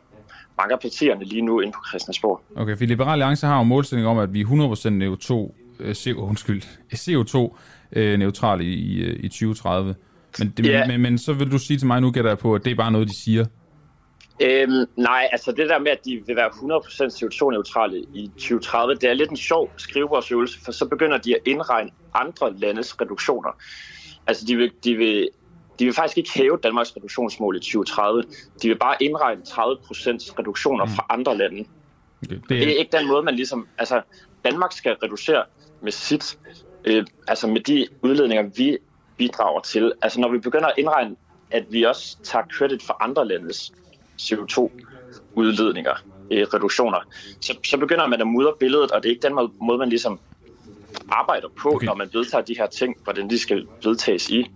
mange 0.58 0.72
af 0.72 0.80
partierne 0.80 1.24
lige 1.24 1.42
nu 1.42 1.60
inde 1.60 1.72
på 1.72 1.80
Christiansborg. 1.88 2.40
Okay, 2.56 2.76
for 2.76 2.84
Liberale 2.84 3.12
Alliance 3.12 3.46
har 3.46 3.56
jo 3.58 3.62
målsætning 3.62 4.08
om, 4.08 4.18
at 4.18 4.34
vi 4.34 4.40
er 4.40 4.44
100% 4.44 4.50
CO2, 5.24 5.54
øh, 5.80 5.94
CO, 5.94 6.20
undskyld, 6.20 6.62
CO2 7.04 7.56
øh, 7.92 8.60
i, 8.60 9.04
i 9.14 9.28
2030. 9.28 9.94
Men, 10.38 10.48
det, 10.56 10.64
men, 10.64 10.88
men, 10.88 11.00
men 11.00 11.18
så 11.18 11.32
vil 11.32 11.50
du 11.50 11.58
sige 11.58 11.78
til 11.78 11.86
mig, 11.86 12.00
nu 12.00 12.10
gætter 12.10 12.30
jeg 12.30 12.38
på, 12.38 12.54
at 12.54 12.64
det 12.64 12.70
er 12.70 12.74
bare 12.74 12.92
noget, 12.92 13.08
de 13.08 13.22
siger. 13.24 13.46
Øhm, 14.40 14.86
nej, 14.96 15.28
altså 15.32 15.52
det 15.52 15.68
der 15.68 15.78
med, 15.78 15.90
at 15.90 16.04
de 16.04 16.22
vil 16.26 16.36
være 16.36 16.48
100% 16.48 16.52
CO2-neutrale 17.12 17.98
i 18.14 18.30
2030, 18.34 18.94
det 18.94 19.10
er 19.10 19.14
lidt 19.14 19.30
en 19.30 19.36
sjov 19.36 19.70
skrivebordsøvelse, 19.76 20.60
for 20.64 20.72
så 20.72 20.86
begynder 20.86 21.18
de 21.18 21.34
at 21.34 21.40
indregne 21.46 21.90
andre 22.14 22.56
landes 22.56 23.00
reduktioner. 23.00 23.50
Altså 24.26 24.44
de 24.46 24.56
vil, 24.56 24.72
de 24.84 24.94
vil, 24.94 25.28
de 25.78 25.84
vil 25.84 25.94
faktisk 25.94 26.18
ikke 26.18 26.30
hæve 26.34 26.58
Danmarks 26.62 26.96
reduktionsmål 26.96 27.56
i 27.56 27.60
2030. 27.60 28.22
De 28.62 28.68
vil 28.68 28.78
bare 28.78 28.96
indregne 29.02 29.42
30% 29.42 29.54
reduktioner 30.38 30.86
fra 30.86 31.06
andre 31.10 31.36
lande. 31.36 31.64
Okay, 32.22 32.36
det, 32.36 32.48
Det 32.48 32.74
er 32.74 32.78
ikke 32.78 32.96
den 32.98 33.08
måde, 33.08 33.22
man 33.22 33.34
ligesom... 33.34 33.68
Altså, 33.78 34.02
Danmark 34.44 34.72
skal 34.72 34.92
reducere 35.02 35.44
med 35.82 35.92
sit... 35.92 36.38
Øh, 36.84 37.06
altså 37.28 37.46
med 37.46 37.60
de 37.60 37.86
udledninger, 38.02 38.50
vi 38.56 38.78
bidrager 39.16 39.60
til. 39.60 39.92
Altså 40.02 40.20
når 40.20 40.28
vi 40.28 40.38
begynder 40.38 40.66
at 40.66 40.74
indregne, 40.78 41.16
at 41.50 41.64
vi 41.70 41.82
også 41.82 42.16
tager 42.22 42.44
credit 42.58 42.82
for 42.82 43.02
andre 43.02 43.28
landes 43.28 43.72
CO2-udledninger, 44.22 45.96
øh, 46.30 46.46
reduktioner, 46.54 46.98
så, 47.40 47.58
så 47.64 47.78
begynder 47.78 48.06
man 48.06 48.20
at 48.20 48.26
mudre 48.26 48.52
billedet, 48.60 48.90
og 48.90 49.02
det 49.02 49.08
er 49.08 49.14
ikke 49.14 49.28
den 49.28 49.34
måde, 49.60 49.78
man 49.78 49.88
ligesom 49.88 50.20
arbejder 51.08 51.48
på, 51.62 51.74
okay. 51.74 51.86
når 51.86 51.94
man 51.94 52.08
vedtager 52.12 52.44
de 52.44 52.56
her 52.58 52.66
ting, 52.66 52.96
hvordan 53.04 53.30
de 53.30 53.38
skal 53.38 53.66
vedtages 53.84 54.30
i, 54.30 54.50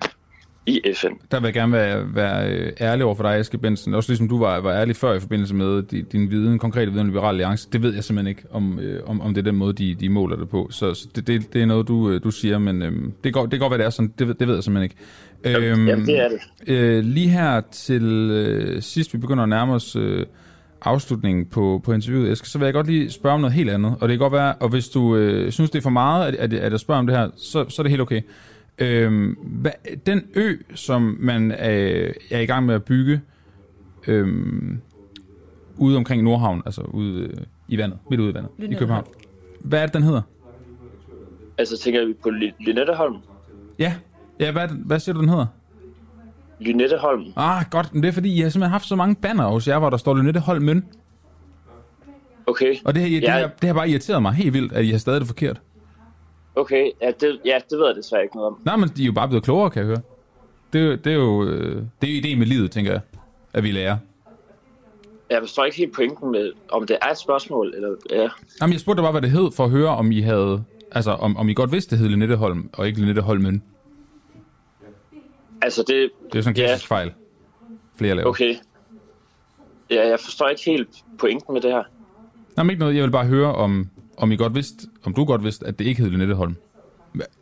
i 0.67 0.81
FN. 0.95 1.07
Der 1.31 1.41
vil 1.41 1.47
jeg 1.47 1.55
gerne 1.55 1.73
være, 1.73 2.15
være 2.15 2.51
øh, 2.53 2.73
ærlig 2.81 3.05
over 3.05 3.15
for 3.15 3.23
dig, 3.23 3.41
Eske 3.41 3.59
Benson. 3.59 3.95
Også 3.95 4.11
ligesom 4.11 4.29
du 4.29 4.39
var, 4.39 4.61
var 4.61 4.73
ærlig 4.73 4.97
før 4.97 5.15
i 5.15 5.21
forbindelse 5.21 5.55
med 5.55 5.83
din, 5.83 6.05
din 6.05 6.31
viden, 6.31 6.59
konkrete 6.59 6.87
viden 6.91 7.01
om 7.01 7.07
Liberale 7.07 7.29
Alliance. 7.29 7.69
Det 7.73 7.83
ved 7.83 7.95
jeg 7.95 8.05
simpelthen 8.05 8.29
ikke, 8.29 8.43
om, 8.51 8.79
øh, 8.79 9.01
om, 9.07 9.21
om 9.21 9.35
det 9.35 9.41
er 9.41 9.51
den 9.51 9.57
måde, 9.57 9.73
de, 9.73 9.95
de 9.95 10.09
måler 10.09 10.37
det 10.37 10.49
på. 10.49 10.69
Så, 10.71 10.95
så 10.95 11.09
det, 11.17 11.27
det, 11.27 11.53
det 11.53 11.63
er 11.63 11.67
noget, 11.67 11.89
du, 11.89 12.11
øh, 12.11 12.23
du 12.25 12.31
siger, 12.31 12.59
men 12.59 12.83
øh, 12.83 12.93
det, 13.25 13.33
går, 13.33 13.47
det 13.47 13.61
godt 13.61 13.71
være, 13.71 13.79
det 13.79 13.87
er 13.87 13.91
sådan. 13.91 14.13
Det, 14.19 14.29
ved- 14.29 14.35
det 14.35 14.49
ved 14.49 14.55
jeg 14.55 14.65
simpelthen 14.65 14.91
ikke. 15.45 15.67
Øhm, 15.71 15.87
Jamen, 15.89 16.07
det 16.07 16.19
er 16.21 16.29
det. 16.29 16.39
Øh, 16.73 17.05
lige 17.05 17.29
her 17.29 17.61
til 17.73 18.03
øh, 18.31 18.83
sidst, 18.83 19.15
vi 19.15 19.19
begynder 19.19 19.43
at 19.43 19.49
nærme 19.49 19.73
os 19.73 19.97
øh, 19.97 20.27
afslutningen 20.83 21.47
på, 21.47 21.81
på 21.85 21.93
interviewet, 21.93 22.33
Eske, 22.33 22.49
så 22.49 22.59
vil 22.59 22.65
jeg 22.67 22.75
godt 22.75 22.87
lige 22.87 23.11
spørge 23.11 23.35
om 23.35 23.41
noget 23.41 23.55
helt 23.55 23.71
andet. 23.71 23.95
Og 24.01 24.09
det 24.09 24.15
kan 24.15 24.19
godt 24.19 24.33
være, 24.33 24.55
og 24.55 24.69
hvis 24.69 24.89
du 24.89 25.17
øh, 25.17 25.53
synes, 25.53 25.71
det 25.71 25.79
er 25.79 25.83
for 25.83 25.91
meget, 25.91 26.27
at, 26.29 26.35
at, 26.35 26.53
at 26.53 26.73
jeg 26.73 26.81
spørger 26.81 26.99
om 26.99 27.07
det 27.07 27.17
her, 27.17 27.29
så, 27.37 27.65
så 27.69 27.83
er 27.83 27.85
det 27.85 27.91
helt 27.91 28.03
okay. 28.03 28.21
Øhm, 28.79 29.33
hvad, 29.43 29.71
den 30.07 30.23
ø, 30.35 30.57
som 30.75 31.17
man 31.21 31.53
øh, 31.53 32.15
er 32.31 32.41
i 32.41 32.47
gang 32.47 32.67
med 32.67 32.75
at 32.75 32.85
bygge 32.85 33.21
øhm, 34.07 34.79
ude 35.77 35.97
omkring 35.97 36.23
Nordhavn, 36.23 36.63
altså 36.67 36.81
ude 36.81 37.21
øh, 37.23 37.35
i 37.69 37.79
vandet, 37.79 37.99
midt 38.11 38.21
ude 38.21 38.31
i 38.31 38.35
vandet, 38.35 38.51
i 38.59 38.61
Lynetteholm. 38.63 38.79
København. 38.79 39.07
Hvad 39.61 39.81
er 39.83 39.87
det, 39.87 39.95
den 39.95 40.03
hedder? 40.03 40.23
Altså 41.59 41.79
tænker 41.79 42.07
vi 42.07 42.13
på 42.23 42.31
Ly- 42.31 42.53
Lynetteholm. 42.61 43.17
Ja, 43.79 43.95
ja 44.41 44.53
hvad, 44.53 44.69
hvad 44.69 44.99
siger 45.01 45.15
du, 45.15 45.21
den 45.21 45.29
hedder? 45.29 45.47
Lynetteholm. 46.61 47.25
Ah, 47.37 47.65
godt, 47.71 47.95
men 47.95 48.03
det 48.03 48.09
er 48.09 48.13
fordi, 48.13 48.37
I 48.37 48.41
har 48.41 48.49
simpelthen 48.49 48.71
haft 48.73 48.87
så 48.87 48.97
mange 48.97 49.15
banner 49.15 49.49
hos 49.49 49.69
jer, 49.69 49.79
hvor 49.79 49.91
der 49.91 49.97
står 49.97 50.15
Lynette 50.15 50.41
Holmøn. 50.41 50.85
Okay. 52.47 52.75
Og 52.85 52.95
det, 52.95 53.03
det, 53.11 53.23
Ja. 53.23 53.31
har, 53.33 53.51
det 53.61 53.67
har 53.67 53.75
bare 53.75 53.89
irriteret 53.91 54.23
mig 54.23 54.33
helt 54.33 54.55
vildt, 54.55 54.73
at 54.73 54.85
I 54.85 54.91
har 54.91 54.99
stadig 54.99 55.21
det 55.21 55.27
forkert. 55.29 55.61
Okay, 56.57 56.91
ja 57.03 57.11
det, 57.21 57.41
ja, 57.45 57.59
det 57.71 57.79
ved 57.79 57.87
jeg 57.87 57.97
desværre 57.97 58.23
ikke 58.23 58.37
noget 58.37 58.47
om. 58.47 58.59
Nej, 58.65 58.77
men 58.77 58.89
de 58.89 59.03
er 59.03 59.07
jo 59.07 59.13
bare 59.13 59.29
blevet 59.29 59.45
klogere, 59.45 59.71
kan 59.71 59.81
jeg 59.81 59.87
høre. 59.87 60.01
Det, 60.73 60.81
er 60.81 60.85
jo- 60.85 60.97
det 60.97 61.07
er 61.13 61.17
jo 61.17 61.45
øh, 61.45 61.83
det 62.03 62.11
er 62.11 62.15
ideen 62.17 62.39
med 62.39 62.47
livet, 62.47 62.71
tænker 62.71 62.93
jeg, 62.93 63.01
at 63.53 63.63
vi 63.63 63.71
lærer. 63.71 63.97
Jeg 65.31 65.41
forstår 65.41 65.65
ikke 65.65 65.77
helt 65.77 65.95
pointen 65.95 66.31
med, 66.31 66.53
om 66.69 66.87
det 66.87 66.99
er 67.03 67.11
et 67.11 67.19
spørgsmål, 67.19 67.73
eller 67.77 67.95
ja. 68.11 68.29
Jamen, 68.61 68.73
jeg 68.73 68.81
spurgte 68.81 69.03
bare, 69.03 69.13
hvad 69.13 69.23
det 69.23 69.31
hed, 69.31 69.53
for 69.53 69.65
at 69.65 69.71
høre, 69.71 69.89
om 69.89 70.13
I 70.13 70.21
havde... 70.21 70.65
Altså, 70.93 71.11
om, 71.11 71.37
om 71.37 71.49
I 71.49 71.55
godt 71.55 71.73
vidste, 71.73 71.91
det 71.91 71.99
hed 71.99 72.09
Lynette 72.09 72.37
Holm, 72.37 72.71
og 72.73 72.87
ikke 72.87 73.01
Lynette 73.01 73.23
Holmøn. 73.23 73.63
Altså 75.63 75.81
det, 75.83 75.89
Det 75.89 76.35
er 76.35 76.39
jo 76.39 76.43
sådan 76.43 76.57
en 76.57 76.61
Ja. 76.61 76.67
klassisk 76.67 76.89
fejl. 76.89 77.13
Flere 77.97 78.15
laver. 78.15 78.29
okay. 78.29 78.55
Ja, 79.91 80.09
jeg 80.09 80.21
forstår 80.21 80.49
ikke 80.49 80.63
helt 80.67 80.89
pointen 81.19 81.53
med 81.55 81.61
det 81.63 81.71
her. 81.73 81.83
Nej, 82.57 82.65
men 82.65 82.71
ikke 82.71 82.81
noget. 82.81 82.95
Jeg 82.95 83.03
vil 83.05 83.11
bare 83.11 83.27
høre, 83.27 83.55
om, 83.55 83.89
om 84.17 84.33
I 84.33 84.37
godt 84.37 84.55
vidste, 84.55 84.89
om 85.05 85.15
du 85.15 85.25
godt 85.25 85.45
vidste, 85.45 85.67
at 85.67 85.79
det 85.79 85.85
ikke 85.85 86.03
hed 86.03 86.11
Lynette 86.11 86.35
Holm. 86.35 86.57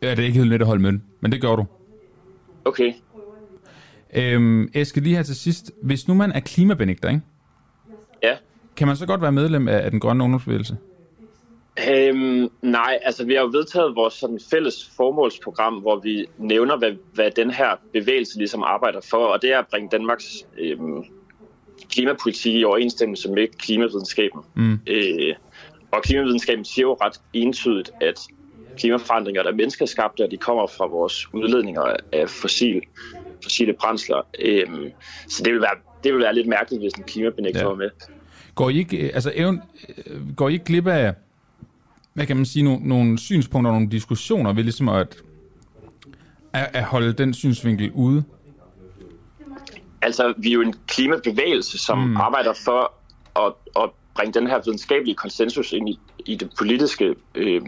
Ja, 0.01 0.15
det 0.15 0.23
ikke 0.23 0.33
hed 0.33 0.45
Lynette 0.45 0.65
Holmøn, 0.65 1.03
men 1.19 1.31
det 1.31 1.41
gør 1.41 1.55
du. 1.55 1.65
Okay. 2.65 2.93
Øhm, 4.15 4.69
Eske, 4.73 5.01
lige 5.01 5.15
her 5.15 5.23
til 5.23 5.35
sidst. 5.35 5.71
Hvis 5.83 6.07
nu 6.07 6.13
man 6.13 6.31
er 6.31 6.39
klimabenægter, 6.39 7.09
ikke? 7.09 7.21
Ja. 8.23 8.37
Kan 8.77 8.87
man 8.87 8.95
så 8.95 9.05
godt 9.05 9.21
være 9.21 9.31
medlem 9.31 9.67
af, 9.67 9.77
af 9.77 9.91
den 9.91 9.99
grønne 9.99 10.23
ungdomsbevægelse? 10.23 10.77
Øhm, 11.91 12.49
nej, 12.61 12.99
altså 13.01 13.25
vi 13.25 13.33
har 13.33 13.41
jo 13.41 13.47
vedtaget 13.47 13.95
vores 13.95 14.13
sådan 14.13 14.39
fælles 14.51 14.91
formålsprogram, 14.97 15.73
hvor 15.73 15.99
vi 15.99 16.25
nævner, 16.37 16.77
hvad, 16.77 16.91
hvad 17.13 17.31
den 17.31 17.51
her 17.51 17.69
bevægelse 17.93 18.37
ligesom 18.37 18.63
arbejder 18.63 19.01
for, 19.09 19.25
og 19.25 19.41
det 19.41 19.53
er 19.53 19.59
at 19.59 19.67
bringe 19.67 19.89
Danmarks 19.89 20.45
øhm, 20.57 21.03
klimapolitik 21.89 22.55
i 22.55 22.63
overensstemmelse 22.63 23.31
med 23.31 23.47
klimavidenskaben. 23.47 24.41
Mm. 24.55 24.79
Øh, 24.87 25.35
og 25.95 26.03
klimavidenskaben 26.03 26.65
siger 26.65 26.83
jo 26.83 26.93
ret 27.01 27.21
entydigt, 27.33 27.91
at 28.01 28.19
klimaforandringer 28.77 29.43
der 29.43 29.51
er 29.51 29.55
menneskeskabte, 29.55 30.23
og 30.23 30.31
de 30.31 30.37
kommer 30.37 30.67
fra 30.67 30.85
vores 30.85 31.33
udledninger 31.33 31.95
af 32.11 32.29
fossil, 32.29 32.81
fossile 33.43 33.73
brændsler. 33.73 34.21
Øhm, 34.39 34.91
så 35.27 35.43
det 35.43 35.53
vil, 35.53 35.61
være, 35.61 35.75
det 36.03 36.13
vil 36.13 36.21
være 36.21 36.35
lidt 36.35 36.47
mærkeligt, 36.47 36.83
hvis 36.83 36.93
en 36.93 37.03
klimabenægter 37.03 37.59
Ja. 37.59 37.65
var 37.65 37.75
med. 37.75 37.89
Går 38.55 38.69
I 38.69 38.77
ikke, 38.77 38.97
øh, 38.97 39.11
altså, 39.13 39.31
even, 39.35 39.61
øh, 40.07 40.35
går 40.35 40.49
I 40.49 40.53
ikke 40.53 40.65
glip 40.65 40.87
af, 40.87 41.13
hvad 42.13 42.25
kan 42.25 42.35
man 42.35 42.45
sige, 42.45 42.63
nogle, 42.63 42.87
nogle 42.87 43.19
synspunkter 43.19 43.71
og 43.71 43.75
nogle 43.75 43.91
diskussioner 43.91 44.53
ved 44.53 44.63
ligesom 44.63 44.89
at, 44.89 45.17
at, 46.53 46.69
at 46.73 46.83
holde 46.83 47.13
den 47.13 47.33
synsvinkel 47.33 47.91
ude? 47.91 48.23
Altså, 50.01 50.33
vi 50.37 50.49
er 50.49 50.53
jo 50.53 50.61
en 50.61 50.75
klimabevægelse, 50.87 51.77
som 51.77 51.97
mm. 51.97 52.17
arbejder 52.17 52.53
for 52.65 52.93
at, 53.45 53.53
at 53.83 53.89
bringe 54.15 54.33
den 54.33 54.47
her 54.47 54.61
videnskabelige 54.65 55.15
konsensus 55.15 55.73
ind 55.73 55.89
i, 55.89 55.99
i 56.25 56.35
det 56.35 56.53
politiske 56.57 57.15
øh, 57.35 57.61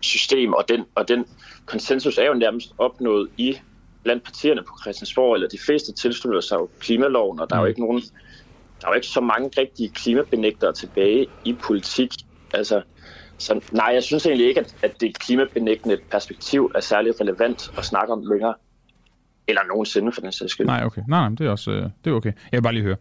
system, 0.00 0.52
og 0.52 0.64
den, 0.68 0.84
og 0.94 1.08
den 1.08 1.24
konsensus 1.66 2.18
er 2.18 2.26
jo 2.26 2.34
nærmest 2.34 2.74
opnået 2.78 3.28
i 3.36 3.58
blandt 4.02 4.24
partierne 4.24 4.62
på 4.62 4.78
Christiansborg, 4.82 5.34
eller 5.34 5.48
de 5.48 5.58
fleste 5.66 5.92
tilslutter 5.92 6.40
sig 6.40 6.56
jo 6.56 6.68
klimaloven, 6.80 7.40
og 7.40 7.50
der 7.50 7.56
er 7.56 7.60
jo 7.60 7.66
ikke 7.66 7.80
nogen, 7.80 8.02
der 8.80 8.86
er 8.86 8.90
jo 8.90 8.94
ikke 8.94 9.06
så 9.06 9.20
mange 9.20 9.50
rigtige 9.58 9.88
klimabenægtere 9.88 10.72
tilbage 10.72 11.26
i 11.44 11.52
politik. 11.52 12.12
Altså, 12.54 12.82
så 13.38 13.60
nej, 13.72 13.90
jeg 13.94 14.02
synes 14.02 14.26
egentlig 14.26 14.48
ikke, 14.48 14.60
at, 14.60 14.74
at 14.82 15.00
det 15.00 15.18
klimabenægtende 15.18 15.98
perspektiv 16.10 16.72
er 16.74 16.80
særlig 16.80 17.20
relevant 17.20 17.70
at 17.78 17.84
snakke 17.84 18.12
om 18.12 18.22
længere. 18.26 18.54
Eller 19.48 19.62
nogensinde, 19.68 20.12
for 20.12 20.20
den 20.20 20.32
sags 20.32 20.52
skyld. 20.52 20.66
Nej, 20.66 20.84
okay. 20.84 21.02
Nej, 21.08 21.28
nej, 21.28 21.36
det 21.38 21.46
er 21.46 21.50
også 21.50 21.70
øh, 21.70 21.82
det 22.04 22.10
er 22.10 22.14
okay. 22.14 22.32
Jeg 22.52 22.58
vil 22.58 22.62
bare 22.62 22.72
lige 22.72 22.82
høre. 22.82 22.96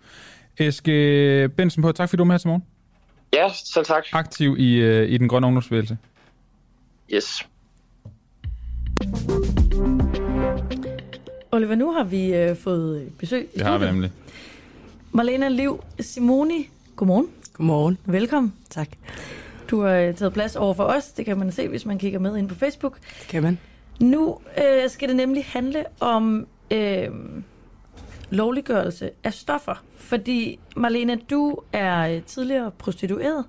Eske 0.57 1.49
Benson 1.57 1.81
på, 1.81 1.91
tak 1.91 2.09
fordi 2.09 2.17
du 2.17 2.23
er 2.23 2.27
med 2.27 2.33
her 2.33 2.37
til 2.37 2.47
morgen. 2.47 2.63
Ja, 3.33 3.49
selv 3.73 3.85
tak. 3.85 4.03
Aktiv 4.11 4.55
i, 4.59 4.75
øh, 4.75 5.09
i 5.09 5.17
den 5.17 5.27
grønne 5.27 5.47
ungdomsbevægelse. 5.47 5.97
Yes. 7.13 7.47
Oliver, 11.51 11.75
nu 11.75 11.91
har 11.91 12.03
vi 12.03 12.35
øh, 12.35 12.55
fået 12.55 13.11
besøg. 13.19 13.49
Det 13.55 13.61
har 13.61 13.77
vi 13.77 13.85
nemlig. 13.85 14.11
Marlena 15.11 15.47
Liv 15.47 15.83
Simoni, 15.99 16.69
godmorgen. 16.95 17.27
Godmorgen. 17.53 17.97
Velkommen. 18.05 18.53
Tak. 18.69 18.87
Du 19.69 19.81
har 19.81 19.93
øh, 19.93 20.15
taget 20.15 20.33
plads 20.33 20.55
over 20.55 20.73
for 20.73 20.83
os. 20.83 21.07
Det 21.07 21.25
kan 21.25 21.37
man 21.37 21.51
se, 21.51 21.67
hvis 21.67 21.85
man 21.85 21.97
kigger 21.97 22.19
med 22.19 22.37
ind 22.37 22.49
på 22.49 22.55
Facebook. 22.55 22.97
Det 23.19 23.27
kan 23.27 23.43
man. 23.43 23.59
Nu 23.99 24.37
øh, 24.57 24.89
skal 24.89 25.07
det 25.07 25.15
nemlig 25.15 25.45
handle 25.45 25.85
om 25.99 26.47
øh, 26.71 27.07
lovliggørelse 28.31 29.09
af 29.23 29.33
stoffer. 29.33 29.83
Fordi, 29.97 30.59
Marlene, 30.75 31.19
du 31.29 31.57
er 31.73 32.15
øh, 32.15 32.23
tidligere 32.23 32.71
prostitueret. 32.71 33.45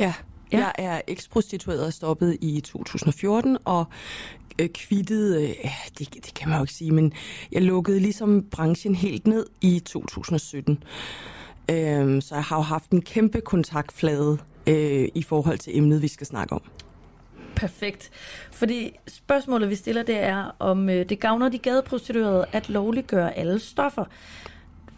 Ja, 0.00 0.14
Ja. 0.52 0.58
jeg 0.58 0.72
er 0.78 1.00
eksprostitueret 1.06 1.86
og 1.86 1.92
stoppet 1.92 2.38
i 2.40 2.60
2014, 2.60 3.58
og 3.64 3.84
øh, 4.60 4.68
kvittet, 4.68 5.42
øh, 5.42 5.48
det, 5.98 6.14
det 6.14 6.34
kan 6.34 6.48
man 6.48 6.58
jo 6.58 6.62
ikke 6.64 6.72
sige, 6.72 6.90
men 6.90 7.12
jeg 7.52 7.62
lukkede 7.62 8.00
ligesom 8.00 8.44
branchen 8.50 8.94
helt 8.94 9.26
ned 9.26 9.46
i 9.60 9.78
2017. 9.78 10.82
Øhm, 11.70 12.20
så 12.20 12.34
jeg 12.34 12.44
har 12.44 12.56
jo 12.56 12.62
haft 12.62 12.90
en 12.90 13.02
kæmpe 13.02 13.40
kontaktflade 13.40 14.38
øh, 14.66 15.08
i 15.14 15.22
forhold 15.22 15.58
til 15.58 15.78
emnet, 15.78 16.02
vi 16.02 16.08
skal 16.08 16.26
snakke 16.26 16.52
om. 16.54 16.62
Perfekt. 17.56 18.10
Fordi 18.52 18.92
spørgsmålet, 19.08 19.70
vi 19.70 19.74
stiller, 19.74 20.02
det 20.02 20.18
er, 20.18 20.56
om 20.58 20.88
øh, 20.88 21.08
det 21.08 21.20
gavner 21.20 21.48
de 21.48 21.58
gadeprostituerede 21.58 22.46
at 22.52 22.68
lovliggøre 22.68 23.38
alle 23.38 23.58
stoffer. 23.58 24.04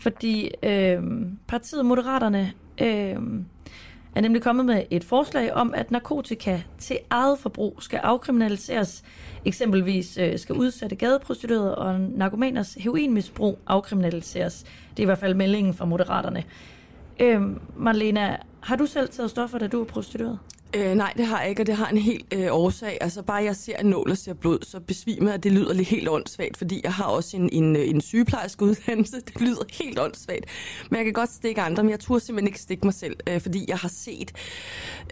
Fordi 0.01 0.51
øh, 0.63 1.03
partiet 1.49 1.87
Moderaterne 1.87 2.53
øh, 2.81 3.17
er 4.15 4.21
nemlig 4.21 4.43
kommet 4.43 4.67
med 4.67 4.83
et 4.91 5.05
forslag 5.05 5.53
om, 5.55 5.75
at 5.75 5.91
narkotika 5.91 6.61
til 6.79 6.99
eget 7.11 7.39
forbrug 7.39 7.77
skal 7.83 7.97
afkriminaliseres. 7.99 9.03
Eksempelvis 9.45 10.19
øh, 10.19 10.39
skal 10.39 10.55
udsatte 10.55 10.97
gadeprostituerede 10.97 11.79
og 11.79 12.01
narkomaners 12.01 12.75
heroinmisbrug 12.75 13.59
afkriminaliseres. 13.67 14.65
Det 14.91 14.99
er 14.99 15.03
i 15.03 15.05
hvert 15.05 15.19
fald 15.19 15.35
meldingen 15.35 15.75
fra 15.75 15.85
Moderaterne. 15.85 16.45
Øh, 17.21 17.43
Marlena, 17.77 18.37
har 18.61 18.77
du 18.77 18.87
selv 18.87 19.09
taget 19.09 19.31
stoffer, 19.31 19.59
da 19.59 19.67
du 19.67 19.81
er 19.81 19.85
prostitueret? 19.85 20.39
Øh, 20.75 20.95
nej, 20.95 21.13
det 21.17 21.27
har 21.27 21.41
jeg 21.41 21.51
ikke, 21.51 21.63
og 21.63 21.67
det 21.67 21.77
har 21.77 21.89
en 21.89 21.99
helt 21.99 22.35
øh, 22.35 22.47
årsag. 22.51 22.99
Altså 23.01 23.23
bare 23.23 23.45
jeg 23.45 23.57
ser 23.57 23.77
en 23.77 23.87
nål 23.87 24.11
og 24.11 24.19
ser 24.19 24.35
blod, 24.35 24.59
så 24.63 24.81
besvimer 24.81 25.31
jeg. 25.31 25.43
Det 25.43 25.53
lyder 25.53 25.73
lidt 25.73 25.89
helt 25.89 26.09
åndssvagt, 26.09 26.57
fordi 26.57 26.81
jeg 26.85 26.93
har 26.93 27.05
også 27.05 27.37
en, 27.37 27.49
en, 27.53 27.77
øh, 27.77 27.89
en 27.89 28.01
sygeplejerske 28.01 28.65
uddannelse. 28.65 29.17
Det 29.29 29.41
lyder 29.41 29.63
helt 29.71 29.99
åndssvagt. 29.99 30.45
Men 30.91 30.97
jeg 30.97 31.05
kan 31.05 31.13
godt 31.13 31.33
stikke 31.33 31.61
andre, 31.61 31.83
men 31.83 31.91
jeg 31.91 32.01
turde 32.01 32.21
simpelthen 32.21 32.49
ikke 32.49 32.61
stikke 32.61 32.87
mig 32.87 32.95
selv, 32.95 33.17
øh, 33.29 33.41
fordi 33.41 33.65
jeg 33.69 33.77
har 33.77 33.89
set, 33.89 34.33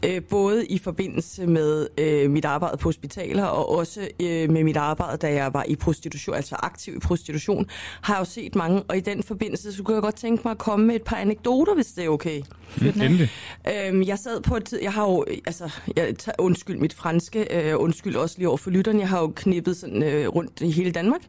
øh, 0.05 0.23
både 0.23 0.67
i 0.67 0.79
forbindelse 0.79 1.47
med 1.47 1.87
øh, 1.99 2.31
mit 2.31 2.45
arbejde 2.45 2.77
på 2.77 2.89
hospitaler, 2.89 3.45
og 3.45 3.69
også 3.69 4.09
øh, 4.21 4.51
med 4.51 4.65
mit 4.65 4.77
arbejde, 4.77 5.17
da 5.17 5.33
jeg 5.33 5.55
var 5.55 5.65
i 5.69 5.77
prostitution, 5.77 6.35
altså 6.35 6.57
aktiv 6.59 6.97
i 6.97 6.99
prostitution, 6.99 7.67
har 8.01 8.15
jeg 8.15 8.21
jo 8.21 8.25
set 8.25 8.55
mange, 8.55 8.83
og 8.83 8.97
i 8.97 9.01
den 9.01 9.23
forbindelse, 9.23 9.73
så 9.73 9.83
kunne 9.83 9.95
jeg 9.95 10.03
godt 10.03 10.17
tænke 10.17 10.43
mig 10.45 10.51
at 10.51 10.59
komme 10.59 10.87
med 10.87 10.95
et 10.95 11.03
par 11.03 11.17
anekdoter, 11.17 11.75
hvis 11.75 11.87
det 11.87 12.05
er 12.05 12.09
okay. 12.09 12.43
Mm, 12.81 12.87
endelig. 12.87 13.31
Øhm, 13.71 14.03
jeg 14.03 14.19
sad 14.19 14.41
på 14.41 14.57
et 14.57 14.65
tid, 14.65 14.83
jeg 14.83 14.93
har 14.93 15.05
jo, 15.05 15.25
altså, 15.47 15.56
jeg 15.97 16.19
tager, 16.19 16.37
undskyld 16.39 16.79
mit 16.79 16.95
franske, 16.95 17.71
øh, 17.71 17.81
undskyld 17.81 18.17
også 18.17 18.39
lige 18.39 18.49
over 18.49 18.57
for 18.57 18.71
lytteren, 18.71 19.01
jeg 19.01 19.09
har 19.09 19.21
jo 19.21 19.33
knippet 19.37 19.77
sådan 19.77 20.03
øh, 20.03 20.29
rundt 20.29 20.61
i 20.61 20.71
hele 20.71 20.91
Danmark, 20.91 21.21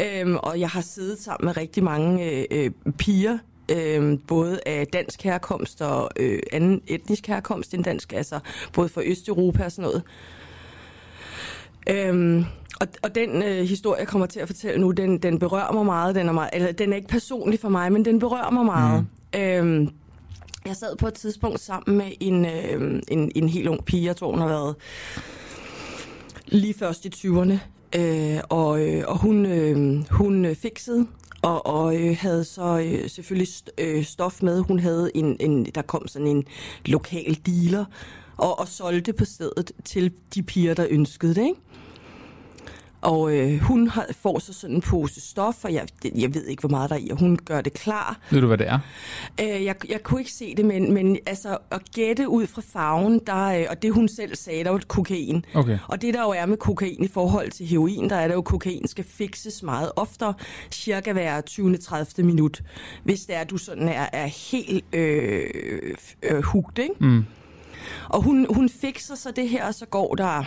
øhm, 0.00 0.36
og 0.36 0.60
jeg 0.60 0.68
har 0.68 0.80
siddet 0.80 1.18
sammen 1.18 1.46
med 1.46 1.56
rigtig 1.56 1.84
mange 1.84 2.30
øh, 2.30 2.44
øh, 2.50 2.70
piger, 2.98 3.38
øh, 3.70 4.18
både 4.26 4.60
af 4.66 4.86
dansk 4.86 5.22
herkomst 5.22 5.82
og 5.82 6.10
øh, 6.16 6.38
anden 6.52 6.82
etnisk 6.86 7.26
herkomst 7.26 7.74
end 7.74 7.84
dansk, 7.84 8.12
altså 8.12 8.38
både 8.72 8.88
fra 8.88 9.02
Østeuropa 9.04 9.64
og 9.64 9.72
sådan 9.72 9.82
noget. 9.82 10.02
Øhm, 11.90 12.44
og, 12.80 12.86
og 13.02 13.14
den 13.14 13.42
øh, 13.42 13.64
historie, 13.64 14.00
jeg 14.00 14.08
kommer 14.08 14.26
til 14.26 14.40
at 14.40 14.46
fortælle 14.46 14.80
nu, 14.80 14.90
den, 14.90 15.18
den 15.18 15.38
berører 15.38 15.72
mig 15.72 15.86
meget. 15.86 16.14
Den 16.14 16.28
er, 16.28 16.32
meget, 16.32 16.50
eller, 16.52 16.72
den 16.72 16.92
er 16.92 16.96
ikke 16.96 17.08
personlig 17.08 17.60
for 17.60 17.68
mig, 17.68 17.92
men 17.92 18.04
den 18.04 18.18
berører 18.18 18.50
mig 18.50 18.64
meget. 18.64 19.06
Mm. 19.34 19.40
Øhm, 19.40 19.88
jeg 20.66 20.76
sad 20.76 20.96
på 20.96 21.06
et 21.06 21.14
tidspunkt 21.14 21.60
sammen 21.60 21.96
med 21.96 22.12
en, 22.20 22.44
øh, 22.44 23.02
en, 23.08 23.32
en 23.34 23.48
helt 23.48 23.68
ung 23.68 23.84
pige, 23.84 24.04
jeg 24.04 24.16
tror 24.16 24.30
hun 24.30 24.40
har 24.40 24.48
været 24.48 24.74
lige 26.46 26.74
først 26.74 27.04
i 27.04 27.08
20'erne, 27.08 27.58
øh, 27.98 28.40
og, 28.48 28.88
øh, 28.88 29.04
og 29.06 29.18
hun, 29.18 29.46
øh, 29.46 30.04
hun 30.10 30.44
øh, 30.44 30.56
fiksede 30.56 31.06
og, 31.42 31.66
og 31.66 31.96
øh, 31.96 32.16
havde 32.20 32.44
så 32.44 32.78
øh, 32.78 33.10
selvfølgelig 33.10 33.48
st- 33.48 33.74
øh, 33.78 34.04
stof 34.04 34.42
med. 34.42 34.60
Hun 34.60 34.78
havde 34.78 35.10
en, 35.14 35.36
en, 35.40 35.64
der 35.64 35.82
kom 35.82 36.08
sådan 36.08 36.26
en 36.28 36.44
lokal 36.86 37.38
dealer 37.46 37.84
og, 38.36 38.58
og 38.58 38.68
solgte 38.68 39.12
på 39.12 39.24
stedet 39.24 39.72
til 39.84 40.12
de 40.34 40.42
piger, 40.42 40.74
der 40.74 40.86
ønskede 40.90 41.34
det, 41.34 41.42
ikke? 41.42 41.60
Og 43.02 43.36
øh, 43.36 43.58
hun 43.58 43.88
har, 43.88 44.06
får 44.20 44.38
så 44.38 44.52
sådan 44.52 44.76
en 44.76 44.82
pose 44.82 45.20
stof, 45.20 45.64
og 45.64 45.72
jeg, 45.74 45.86
det- 46.02 46.12
jeg 46.14 46.34
ved 46.34 46.46
ikke, 46.46 46.60
hvor 46.60 46.68
meget 46.68 46.90
der 46.90 46.96
er 46.96 47.00
i, 47.00 47.08
og 47.10 47.18
hun 47.18 47.36
gør 47.44 47.60
det 47.60 47.72
klar. 47.72 48.18
Ved 48.30 48.40
du, 48.40 48.46
hvad 48.46 48.58
det 48.58 48.68
er? 48.68 48.78
Øh, 49.40 49.64
jeg, 49.64 49.74
jeg 49.90 50.02
kunne 50.02 50.20
ikke 50.20 50.32
se 50.32 50.54
det, 50.56 50.64
men, 50.64 50.94
men 50.94 51.18
altså, 51.26 51.58
at 51.70 51.80
gætte 51.94 52.28
ud 52.28 52.46
fra 52.46 52.62
farven, 52.72 53.20
der, 53.26 53.44
øh, 53.46 53.66
og 53.70 53.82
det 53.82 53.92
hun 53.92 54.08
selv 54.08 54.36
sagde, 54.36 54.64
der 54.64 54.70
var 54.70 54.80
kokain. 54.88 55.44
Okay. 55.54 55.78
Og 55.88 56.02
det 56.02 56.14
der 56.14 56.22
jo 56.22 56.30
er 56.30 56.46
med 56.46 56.56
kokain 56.56 57.04
i 57.04 57.08
forhold 57.08 57.50
til 57.50 57.66
heroin, 57.66 58.10
der 58.10 58.16
er 58.16 58.26
det 58.28 58.34
jo, 58.34 58.38
at 58.38 58.44
kokain 58.44 58.88
skal 58.88 59.04
fikses 59.04 59.62
meget 59.62 59.92
oftere, 59.96 60.34
cirka 60.70 61.12
hver 61.12 61.40
20. 61.40 61.76
30. 61.76 62.26
minut, 62.26 62.62
hvis 63.04 63.24
det 63.24 63.36
er, 63.36 63.40
at 63.40 63.50
du 63.50 63.56
sådan 63.58 63.88
er, 63.88 64.06
er 64.12 64.26
helt 64.50 64.84
øh, 64.94 65.44
øh, 66.22 66.42
hugt, 66.42 66.78
ikke? 66.78 66.94
Mm. 67.00 67.24
Og 68.08 68.22
hun, 68.22 68.46
hun 68.54 68.68
fikser 68.68 69.14
så 69.14 69.30
det 69.36 69.48
her, 69.48 69.66
og 69.66 69.74
så 69.74 69.86
går 69.86 70.14
der, 70.14 70.44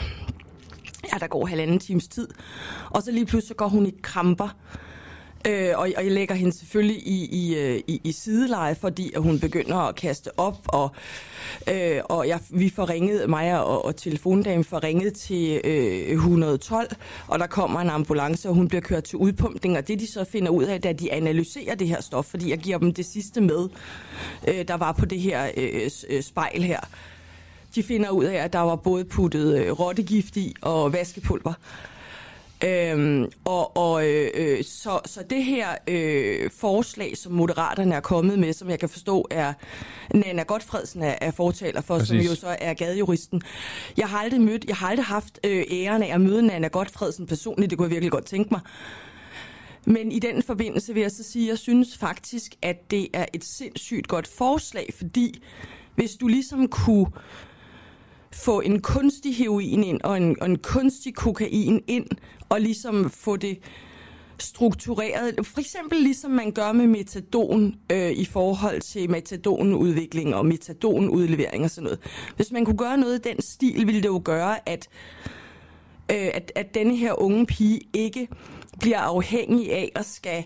ja, 1.13 1.17
der 1.19 1.27
går 1.27 1.45
halvanden 1.45 1.79
times 1.79 2.07
tid. 2.07 2.27
Og 2.89 3.03
så 3.03 3.11
lige 3.11 3.25
pludselig 3.25 3.47
så 3.47 3.53
går 3.53 3.67
hun 3.67 3.85
i 3.85 3.93
kramper. 4.01 4.55
Øh, 5.47 5.69
og, 5.75 5.89
og 5.97 6.03
jeg 6.03 6.11
lægger 6.11 6.35
hende 6.35 6.51
selvfølgelig 6.57 7.07
i, 7.07 7.25
i, 7.25 7.55
øh, 7.55 7.81
i, 7.87 8.01
i 8.03 8.11
sideleje, 8.11 8.75
fordi 8.75 9.11
at 9.15 9.21
hun 9.21 9.39
begynder 9.39 9.77
at 9.77 9.95
kaste 9.95 10.39
op, 10.39 10.57
og, 10.67 10.91
øh, 11.71 12.01
og 12.05 12.27
jeg, 12.27 12.39
vi 12.49 12.69
får 12.69 12.89
ringet, 12.89 13.29
mig 13.29 13.63
og, 13.63 13.85
og 13.85 13.95
telefondamen 13.95 14.63
får 14.63 14.83
ringet 14.83 15.13
til 15.13 15.61
øh, 15.63 16.09
112, 16.09 16.95
og 17.27 17.39
der 17.39 17.47
kommer 17.47 17.79
en 17.79 17.89
ambulance, 17.89 18.49
og 18.49 18.55
hun 18.55 18.67
bliver 18.67 18.81
kørt 18.81 19.03
til 19.03 19.17
udpumpning, 19.17 19.77
og 19.77 19.87
det 19.87 19.99
de 19.99 20.07
så 20.07 20.23
finder 20.23 20.51
ud 20.51 20.63
af, 20.63 20.81
da 20.81 20.93
de 20.93 21.13
analyserer 21.13 21.75
det 21.75 21.87
her 21.87 22.01
stof, 22.01 22.25
fordi 22.25 22.49
jeg 22.49 22.57
giver 22.57 22.77
dem 22.77 22.93
det 22.93 23.05
sidste 23.05 23.41
med, 23.41 23.69
øh, 24.47 24.67
der 24.67 24.77
var 24.77 24.91
på 24.91 25.05
det 25.05 25.19
her 25.19 25.49
øh, 25.57 25.89
øh, 26.09 26.23
spejl 26.23 26.63
her, 26.63 26.79
de 27.75 27.83
finder 27.83 28.09
ud 28.09 28.23
af, 28.23 28.35
at 28.35 28.53
der 28.53 28.59
var 28.59 28.75
både 28.75 29.05
puttet 29.05 29.59
øh, 29.59 29.71
rottegift 29.71 30.37
i 30.37 30.55
og 30.61 30.93
vaskepulver. 30.93 31.53
Øhm, 32.63 33.31
og 33.45 33.77
og 33.77 34.09
øh, 34.09 34.29
øh, 34.33 34.63
så, 34.63 34.99
så 35.05 35.23
det 35.29 35.43
her 35.43 35.67
øh, 35.87 36.49
forslag, 36.57 37.17
som 37.17 37.31
Moderaterne 37.31 37.95
er 37.95 37.99
kommet 37.99 38.39
med, 38.39 38.53
som 38.53 38.69
jeg 38.69 38.79
kan 38.79 38.89
forstå 38.89 39.27
er 39.31 39.53
Nana 40.13 40.43
Godfredsen 40.43 41.03
er, 41.03 41.15
er 41.21 41.31
fortaler 41.31 41.81
for, 41.81 41.97
Præcis. 41.97 42.07
som 42.07 42.17
jo 42.17 42.35
så 42.35 42.57
er 42.61 42.73
gadejuristen. 42.73 43.41
Jeg 43.97 44.09
har 44.09 44.17
aldrig 44.19 44.41
mødt, 44.41 44.65
jeg 44.67 44.75
har 44.75 44.87
aldrig 44.87 45.05
haft 45.05 45.39
øh, 45.43 45.63
æren 45.71 46.03
af 46.03 46.13
at 46.13 46.21
møde 46.21 46.41
Nana 46.41 46.67
Godfredsen 46.67 47.27
personligt, 47.27 47.69
det 47.69 47.77
kunne 47.77 47.85
jeg 47.85 47.91
virkelig 47.91 48.11
godt 48.11 48.25
tænke 48.25 48.47
mig. 48.51 48.61
Men 49.85 50.11
i 50.11 50.19
den 50.19 50.43
forbindelse 50.43 50.93
vil 50.93 51.01
jeg 51.01 51.11
så 51.11 51.23
sige, 51.23 51.45
at 51.45 51.49
jeg 51.49 51.57
synes 51.57 51.97
faktisk, 51.97 52.55
at 52.61 52.91
det 52.91 53.07
er 53.13 53.25
et 53.33 53.43
sindssygt 53.43 54.07
godt 54.07 54.27
forslag, 54.27 54.93
fordi 54.97 55.43
hvis 55.95 56.15
du 56.15 56.27
ligesom 56.27 56.67
kunne 56.67 57.07
få 58.33 58.61
en 58.61 58.81
kunstig 58.81 59.35
heroin 59.35 59.83
ind 59.83 60.01
og 60.03 60.17
en, 60.17 60.41
og 60.41 60.49
en 60.49 60.57
kunstig 60.57 61.15
kokain 61.15 61.83
ind, 61.87 62.07
og 62.49 62.61
ligesom 62.61 63.09
få 63.09 63.35
det 63.35 63.59
struktureret. 64.39 65.47
For 65.47 65.59
eksempel 65.59 65.99
ligesom 65.99 66.31
man 66.31 66.51
gør 66.51 66.71
med 66.71 66.87
metadon 66.87 67.75
øh, 67.91 68.11
i 68.11 68.25
forhold 68.25 68.81
til 68.81 69.09
metadonudvikling 69.09 70.35
og 70.35 70.45
metadonudlevering 70.45 71.63
og 71.63 71.69
sådan 71.69 71.83
noget. 71.83 71.99
Hvis 72.35 72.51
man 72.51 72.65
kunne 72.65 72.77
gøre 72.77 72.97
noget 72.97 73.25
i 73.25 73.29
den 73.29 73.41
stil, 73.41 73.87
ville 73.87 74.01
det 74.01 74.07
jo 74.07 74.21
gøre, 74.23 74.69
at 74.69 74.89
øh, 76.11 76.29
at, 76.33 76.51
at 76.55 76.73
denne 76.73 76.95
her 76.95 77.21
unge 77.21 77.45
pige 77.45 77.81
ikke 77.93 78.27
bliver 78.79 78.99
afhængig 78.99 79.73
af 79.73 79.91
at 79.95 80.05
skal 80.05 80.45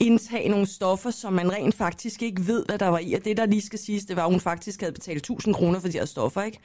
indtage 0.00 0.48
nogle 0.48 0.66
stoffer, 0.66 1.10
som 1.10 1.32
man 1.32 1.52
rent 1.52 1.74
faktisk 1.74 2.22
ikke 2.22 2.46
ved, 2.46 2.64
hvad 2.66 2.78
der 2.78 2.88
var 2.88 2.98
i. 2.98 3.12
Og 3.12 3.24
det, 3.24 3.36
der 3.36 3.46
lige 3.46 3.62
skal 3.62 3.78
siges, 3.78 4.04
det 4.04 4.16
var, 4.16 4.24
at 4.24 4.30
hun 4.30 4.40
faktisk 4.40 4.80
havde 4.80 4.92
betalt 4.92 5.16
1000 5.16 5.54
kroner 5.54 5.80
for 5.80 5.88
de 5.88 5.98
her 5.98 6.04
stoffer, 6.04 6.42
ikke? 6.42 6.58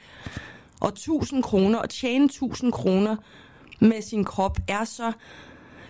Og 0.80 0.88
1000 0.88 1.42
kroner, 1.42 1.78
og 1.78 1.90
tjene 1.90 2.24
1000 2.24 2.72
kroner 2.72 3.16
med 3.80 4.02
sin 4.02 4.24
krop, 4.24 4.58
er 4.68 4.84
så, 4.84 5.12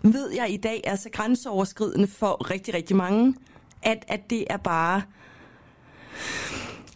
ved 0.02 0.30
jeg 0.30 0.50
i 0.50 0.56
dag, 0.56 0.80
er 0.84 0.96
så 0.96 1.08
grænseoverskridende 1.12 2.06
for 2.06 2.50
rigtig, 2.50 2.74
rigtig 2.74 2.96
mange, 2.96 3.34
at, 3.82 4.04
at 4.08 4.30
det 4.30 4.44
er 4.50 4.56
bare 4.56 5.02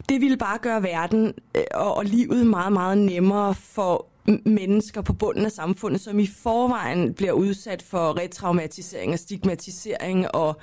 det 0.09 0.21
ville 0.21 0.37
bare 0.37 0.57
gøre 0.57 0.83
verden 0.83 1.33
øh, 1.55 1.63
og, 1.73 1.97
og 1.97 2.05
livet 2.05 2.47
meget, 2.47 2.73
meget 2.73 2.97
nemmere 2.97 3.55
for 3.55 4.05
mennesker 4.45 5.01
på 5.01 5.13
bunden 5.13 5.45
af 5.45 5.51
samfundet, 5.51 6.01
som 6.01 6.19
i 6.19 6.27
forvejen 6.27 7.13
bliver 7.13 7.31
udsat 7.31 7.81
for 7.81 8.19
retraumatisering 8.19 9.13
og 9.13 9.19
stigmatisering 9.19 10.35
og 10.35 10.59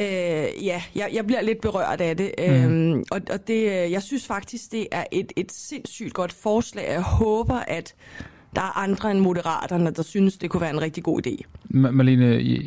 Øh, 0.00 0.64
ja, 0.64 0.82
jeg, 0.94 1.10
jeg 1.12 1.26
bliver 1.26 1.42
lidt 1.42 1.60
berørt 1.60 2.00
af 2.00 2.16
det, 2.16 2.30
mm. 2.38 2.44
øhm, 2.44 3.04
og, 3.10 3.20
og 3.32 3.46
det, 3.46 3.84
øh, 3.84 3.92
jeg 3.92 4.02
synes 4.02 4.26
faktisk, 4.26 4.72
det 4.72 4.86
er 4.92 5.04
et, 5.12 5.32
et 5.36 5.52
sindssygt 5.52 6.14
godt 6.14 6.32
forslag. 6.32 6.84
Jeg 6.88 7.02
håber, 7.02 7.54
at 7.54 7.94
der 8.56 8.60
er 8.60 8.78
andre 8.78 9.10
end 9.10 9.18
moderaterne, 9.18 9.90
der 9.90 10.02
synes, 10.02 10.36
det 10.36 10.50
kunne 10.50 10.60
være 10.60 10.70
en 10.70 10.80
rigtig 10.80 11.04
god 11.04 11.26
idé. 11.26 11.42
Malene, 11.68 12.26
jeg, 12.26 12.62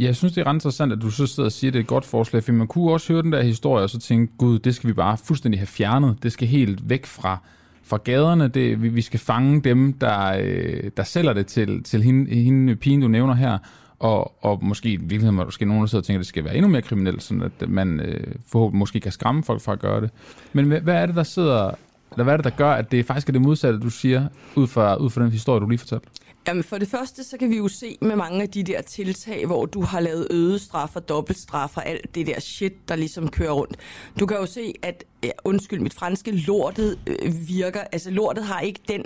jeg 0.00 0.16
synes, 0.16 0.32
det 0.32 0.40
er 0.40 0.46
ret 0.46 0.54
interessant, 0.54 0.92
at 0.92 0.98
du 1.02 1.10
så 1.10 1.26
sidder 1.26 1.46
og 1.46 1.52
siger, 1.52 1.70
at 1.70 1.72
det 1.72 1.78
er 1.78 1.82
et 1.82 1.88
godt 1.88 2.04
forslag, 2.04 2.44
for 2.44 2.52
man 2.52 2.66
kunne 2.66 2.92
også 2.92 3.12
høre 3.12 3.22
den 3.22 3.32
der 3.32 3.42
historie 3.42 3.84
og 3.84 3.90
så 3.90 3.98
tænke, 3.98 4.32
gud, 4.38 4.58
det 4.58 4.74
skal 4.74 4.88
vi 4.88 4.92
bare 4.92 5.16
fuldstændig 5.24 5.60
have 5.60 5.66
fjernet. 5.66 6.16
Det 6.22 6.32
skal 6.32 6.48
helt 6.48 6.88
væk 6.88 7.06
fra, 7.06 7.38
fra 7.84 7.98
gaderne. 8.04 8.48
Det, 8.48 8.82
vi, 8.82 8.88
vi 8.88 9.00
skal 9.00 9.20
fange 9.20 9.60
dem, 9.60 9.92
der, 9.92 10.36
øh, 10.40 10.90
der 10.96 11.02
sælger 11.02 11.32
det 11.32 11.46
til, 11.46 11.82
til 11.82 12.02
hende, 12.02 12.34
hende 12.34 12.76
pigen, 12.76 13.00
du 13.00 13.08
nævner 13.08 13.34
her, 13.34 13.58
og, 13.98 14.44
og 14.44 14.64
måske 14.64 14.88
i 14.88 14.96
virkeligheden 14.96 15.34
måske 15.34 15.64
nogen, 15.64 15.80
der 15.80 15.86
sidder 15.86 16.02
og 16.02 16.06
tænker, 16.06 16.18
at 16.18 16.20
det 16.20 16.28
skal 16.28 16.44
være 16.44 16.56
endnu 16.56 16.70
mere 16.70 16.82
kriminelt, 16.82 17.22
sådan 17.22 17.42
at 17.42 17.68
man 17.68 18.00
øh, 18.00 18.34
forhåbentlig 18.46 18.78
måske 18.78 19.00
kan 19.00 19.12
skræmme 19.12 19.42
folk 19.42 19.60
fra 19.60 19.72
at 19.72 19.78
gøre 19.78 20.00
det. 20.00 20.10
Men 20.52 20.66
hvad 20.66 20.94
er 20.94 21.06
det, 21.06 21.14
der 21.14 21.22
sidder 21.22 21.70
eller 22.14 22.24
hvad 22.24 22.32
er 22.32 22.36
det, 22.36 22.44
der 22.44 22.50
gør, 22.50 22.70
at 22.70 22.92
det 22.92 23.06
faktisk 23.06 23.28
er 23.28 23.32
det 23.32 23.42
modsatte, 23.42 23.80
du 23.80 23.90
siger, 23.90 24.26
ud 24.56 24.66
fra, 24.66 24.96
ud 24.96 25.10
fra 25.10 25.22
den 25.22 25.30
historie, 25.30 25.60
du 25.60 25.68
lige 25.68 25.78
fortalte? 25.78 26.08
Jamen 26.48 26.64
for 26.64 26.78
det 26.78 26.88
første, 26.88 27.24
så 27.24 27.38
kan 27.38 27.50
vi 27.50 27.56
jo 27.56 27.68
se 27.68 27.98
med 28.00 28.16
mange 28.16 28.42
af 28.42 28.48
de 28.48 28.62
der 28.62 28.82
tiltag, 28.82 29.46
hvor 29.46 29.66
du 29.66 29.82
har 29.82 30.00
lavet 30.00 30.26
øget 30.30 30.60
straf 30.60 30.96
og 30.96 31.08
dobbeltstraf 31.08 31.76
og 31.76 31.86
alt 31.86 32.14
det 32.14 32.26
der 32.26 32.40
shit, 32.40 32.88
der 32.88 32.96
ligesom 32.96 33.28
kører 33.28 33.52
rundt. 33.52 33.76
Du 34.20 34.26
kan 34.26 34.36
jo 34.36 34.46
se, 34.46 34.74
at, 34.82 35.04
ja, 35.22 35.30
undskyld 35.44 35.80
mit 35.80 35.94
franske, 35.94 36.30
lortet 36.30 36.98
øh, 37.06 37.48
virker. 37.48 37.80
Altså 37.92 38.10
lortet 38.10 38.44
har 38.44 38.60
ikke 38.60 38.80
den 38.88 39.04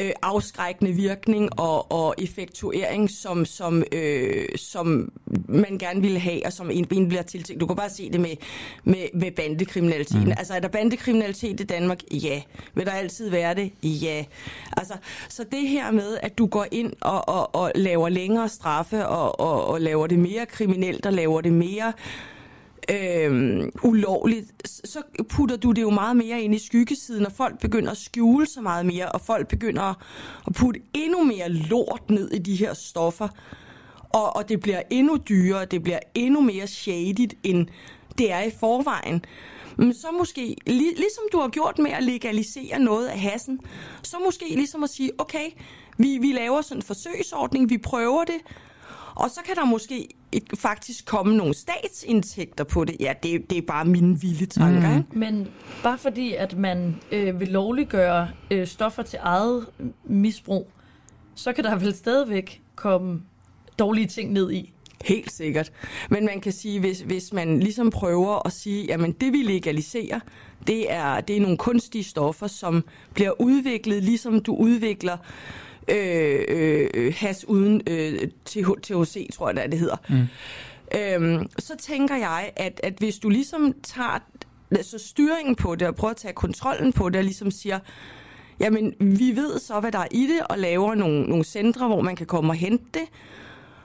øh, 0.00 0.10
afskrækkende 0.22 0.92
virkning 0.92 1.60
og, 1.60 1.92
og 1.92 2.14
effektuering, 2.18 3.10
som, 3.10 3.44
som, 3.44 3.84
øh, 3.92 4.44
som 4.56 5.12
man 5.48 5.78
gerne 5.78 6.00
ville 6.00 6.18
have, 6.18 6.46
og 6.46 6.52
som 6.52 6.70
en, 6.70 6.86
en 6.92 7.08
bliver 7.08 7.22
tiltænkt. 7.22 7.60
Du 7.60 7.66
kan 7.66 7.76
bare 7.76 7.90
se 7.90 8.12
det 8.12 8.20
med, 8.20 8.36
med, 8.84 9.08
med 9.14 9.30
bandekriminaliteten. 9.30 10.24
Mm. 10.24 10.34
Altså, 10.38 10.54
er 10.54 10.60
der 10.60 10.68
bandekriminalitet 10.68 11.60
i 11.60 11.64
Danmark? 11.64 12.00
Ja. 12.10 12.42
Vil 12.74 12.86
der 12.86 12.92
altid 12.92 13.30
være 13.30 13.54
det? 13.54 13.72
Ja. 13.82 14.24
Altså, 14.76 14.94
så 15.28 15.44
det 15.52 15.68
her 15.68 15.90
med, 15.90 16.18
at 16.22 16.38
du 16.38 16.46
går 16.46 16.66
ind 16.70 16.92
og, 17.00 17.28
og, 17.28 17.54
og 17.54 17.72
laver 17.74 18.08
længere 18.08 18.48
straffe, 18.48 19.06
og, 19.06 19.40
og, 19.40 19.66
og 19.66 19.80
laver 19.80 20.06
det 20.06 20.18
mere 20.18 20.46
kriminelt, 20.46 21.06
og 21.06 21.12
laver 21.12 21.40
det 21.40 21.52
mere 21.52 21.92
øh, 22.90 23.68
ulovligt, 23.82 24.68
så 24.84 25.02
putter 25.28 25.56
du 25.56 25.72
det 25.72 25.82
jo 25.82 25.90
meget 25.90 26.16
mere 26.16 26.42
ind 26.42 26.54
i 26.54 26.58
skyggesiden, 26.58 27.26
og 27.26 27.32
folk 27.32 27.58
begynder 27.58 27.90
at 27.90 27.96
skjule 27.96 28.46
så 28.46 28.60
meget 28.60 28.86
mere, 28.86 29.12
og 29.12 29.20
folk 29.20 29.48
begynder 29.48 29.82
at 30.46 30.52
putte 30.54 30.80
endnu 30.94 31.24
mere 31.24 31.48
lort 31.48 32.10
ned 32.10 32.30
i 32.30 32.38
de 32.38 32.56
her 32.56 32.74
stoffer. 32.74 33.28
Og, 34.08 34.36
og 34.36 34.48
det 34.48 34.60
bliver 34.60 34.82
endnu 34.90 35.16
dyrere, 35.28 35.64
det 35.64 35.82
bliver 35.82 35.98
endnu 36.14 36.40
mere 36.40 36.66
shaded, 36.66 37.28
end 37.42 37.66
det 38.18 38.32
er 38.32 38.42
i 38.42 38.50
forvejen. 38.60 39.24
Men 39.76 39.94
så 39.94 40.06
måske, 40.18 40.56
lig, 40.66 40.92
ligesom 40.96 41.24
du 41.32 41.38
har 41.40 41.48
gjort 41.48 41.78
med 41.78 41.90
at 41.90 42.02
legalisere 42.02 42.78
noget 42.78 43.06
af 43.06 43.20
hassen, 43.20 43.60
så 44.02 44.16
måske 44.24 44.44
ligesom 44.48 44.84
at 44.84 44.90
sige, 44.90 45.10
okay, 45.18 45.50
vi, 45.98 46.18
vi 46.18 46.32
laver 46.32 46.62
sådan 46.62 46.78
en 46.78 46.82
forsøgsordning, 46.82 47.70
vi 47.70 47.78
prøver 47.78 48.24
det, 48.24 48.40
og 49.16 49.30
så 49.30 49.40
kan 49.46 49.56
der 49.56 49.64
måske 49.64 50.08
et, 50.32 50.44
faktisk 50.58 51.06
komme 51.06 51.36
nogle 51.36 51.54
statsindtægter 51.54 52.64
på 52.64 52.84
det. 52.84 52.96
Ja, 53.00 53.12
det, 53.22 53.50
det 53.50 53.58
er 53.58 53.62
bare 53.62 53.84
mine 53.84 54.20
vilde 54.20 54.46
tanker. 54.46 54.90
Mm. 54.90 54.96
Ikke? 54.96 55.18
Men 55.18 55.48
bare 55.82 55.98
fordi, 55.98 56.34
at 56.34 56.58
man 56.58 56.96
øh, 57.12 57.40
vil 57.40 57.48
lovliggøre 57.48 58.28
øh, 58.50 58.66
stoffer 58.66 59.02
til 59.02 59.18
eget 59.22 59.66
misbrug, 60.04 60.70
så 61.34 61.52
kan 61.52 61.64
der 61.64 61.76
vel 61.76 61.94
stadigvæk 61.94 62.62
komme 62.74 63.22
dårlige 63.78 64.06
ting 64.06 64.32
ned 64.32 64.52
i. 64.52 64.72
Helt 65.04 65.32
sikkert. 65.32 65.72
Men 66.10 66.24
man 66.24 66.40
kan 66.40 66.52
sige, 66.52 66.80
hvis, 66.80 67.00
hvis 67.00 67.32
man 67.32 67.60
ligesom 67.60 67.90
prøver 67.90 68.46
at 68.46 68.52
sige, 68.52 68.84
jamen 68.84 69.12
det 69.12 69.32
vi 69.32 69.42
legaliserer, 69.42 70.20
det 70.66 70.92
er, 70.92 71.20
det 71.20 71.36
er 71.36 71.40
nogle 71.40 71.56
kunstige 71.56 72.04
stoffer, 72.04 72.46
som 72.46 72.84
bliver 73.14 73.40
udviklet, 73.40 74.02
ligesom 74.02 74.40
du 74.40 74.56
udvikler 74.56 75.16
øh, 75.88 76.44
øh, 76.48 77.14
has 77.16 77.44
uden 77.48 77.82
øh, 77.86 78.28
THC, 78.44 79.32
tror 79.34 79.52
jeg, 79.56 79.72
det 79.72 79.78
hedder. 79.78 79.96
Mm. 80.08 80.26
Øhm, 80.98 81.46
så 81.58 81.76
tænker 81.76 82.16
jeg, 82.16 82.52
at, 82.56 82.80
at 82.82 82.94
hvis 82.98 83.18
du 83.18 83.28
ligesom 83.28 83.74
tager 83.82 84.18
altså 84.70 84.98
styringen 84.98 85.54
på 85.54 85.74
det, 85.74 85.88
og 85.88 85.94
prøver 85.94 86.10
at 86.10 86.16
tage 86.16 86.34
kontrollen 86.34 86.92
på 86.92 87.08
det, 87.08 87.16
og 87.16 87.24
ligesom 87.24 87.50
siger, 87.50 87.78
jamen 88.60 88.94
vi 89.00 89.36
ved 89.36 89.58
så, 89.58 89.80
hvad 89.80 89.92
der 89.92 89.98
er 89.98 90.08
i 90.10 90.22
det, 90.26 90.40
og 90.50 90.58
laver 90.58 90.94
nogle, 90.94 91.22
nogle 91.22 91.44
centre, 91.44 91.86
hvor 91.86 92.00
man 92.00 92.16
kan 92.16 92.26
komme 92.26 92.52
og 92.52 92.56
hente 92.56 92.84
det, 92.94 93.08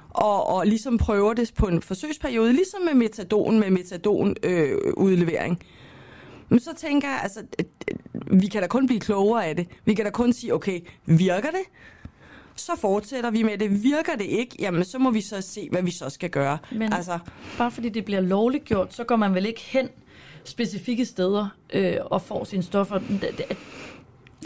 og, 0.09 0.47
og 0.47 0.67
ligesom 0.67 0.97
prøver 0.97 1.33
det 1.33 1.51
på 1.57 1.67
en 1.67 1.81
forsøgsperiode, 1.81 2.53
ligesom 2.53 2.81
med 2.81 2.93
metadon, 2.93 3.59
med 3.59 3.69
metadon-udlevering. 3.69 5.51
Øh, 5.61 5.67
Men 6.51 6.59
så 6.59 6.73
tænker 6.75 7.09
jeg, 7.09 7.19
altså, 7.23 7.43
vi 8.31 8.47
kan 8.47 8.61
da 8.61 8.67
kun 8.67 8.87
blive 8.87 8.99
klogere 8.99 9.45
af 9.45 9.55
det. 9.55 9.67
Vi 9.85 9.93
kan 9.93 10.05
da 10.05 10.11
kun 10.11 10.33
sige, 10.33 10.53
okay, 10.53 10.79
virker 11.05 11.49
det? 11.49 11.63
Så 12.55 12.71
fortsætter 12.77 13.31
vi 13.31 13.43
med 13.43 13.57
det. 13.57 13.83
Virker 13.83 14.15
det 14.15 14.25
ikke, 14.25 14.55
jamen 14.59 14.83
så 14.83 14.99
må 14.99 15.11
vi 15.11 15.21
så 15.21 15.41
se, 15.41 15.67
hvad 15.71 15.83
vi 15.83 15.91
så 15.91 16.09
skal 16.09 16.29
gøre. 16.29 16.57
Men 16.71 16.93
altså, 16.93 17.19
bare 17.57 17.71
fordi 17.71 17.89
det 17.89 18.05
bliver 18.05 18.21
lovligt 18.21 18.65
gjort, 18.65 18.93
så 18.93 19.03
går 19.03 19.15
man 19.15 19.35
vel 19.35 19.45
ikke 19.45 19.61
hen 19.61 19.89
specifikke 20.43 21.05
steder 21.05 21.47
øh, 21.73 21.97
og 22.05 22.21
får 22.21 22.43
sine 22.43 22.63
stoffer. 22.63 22.99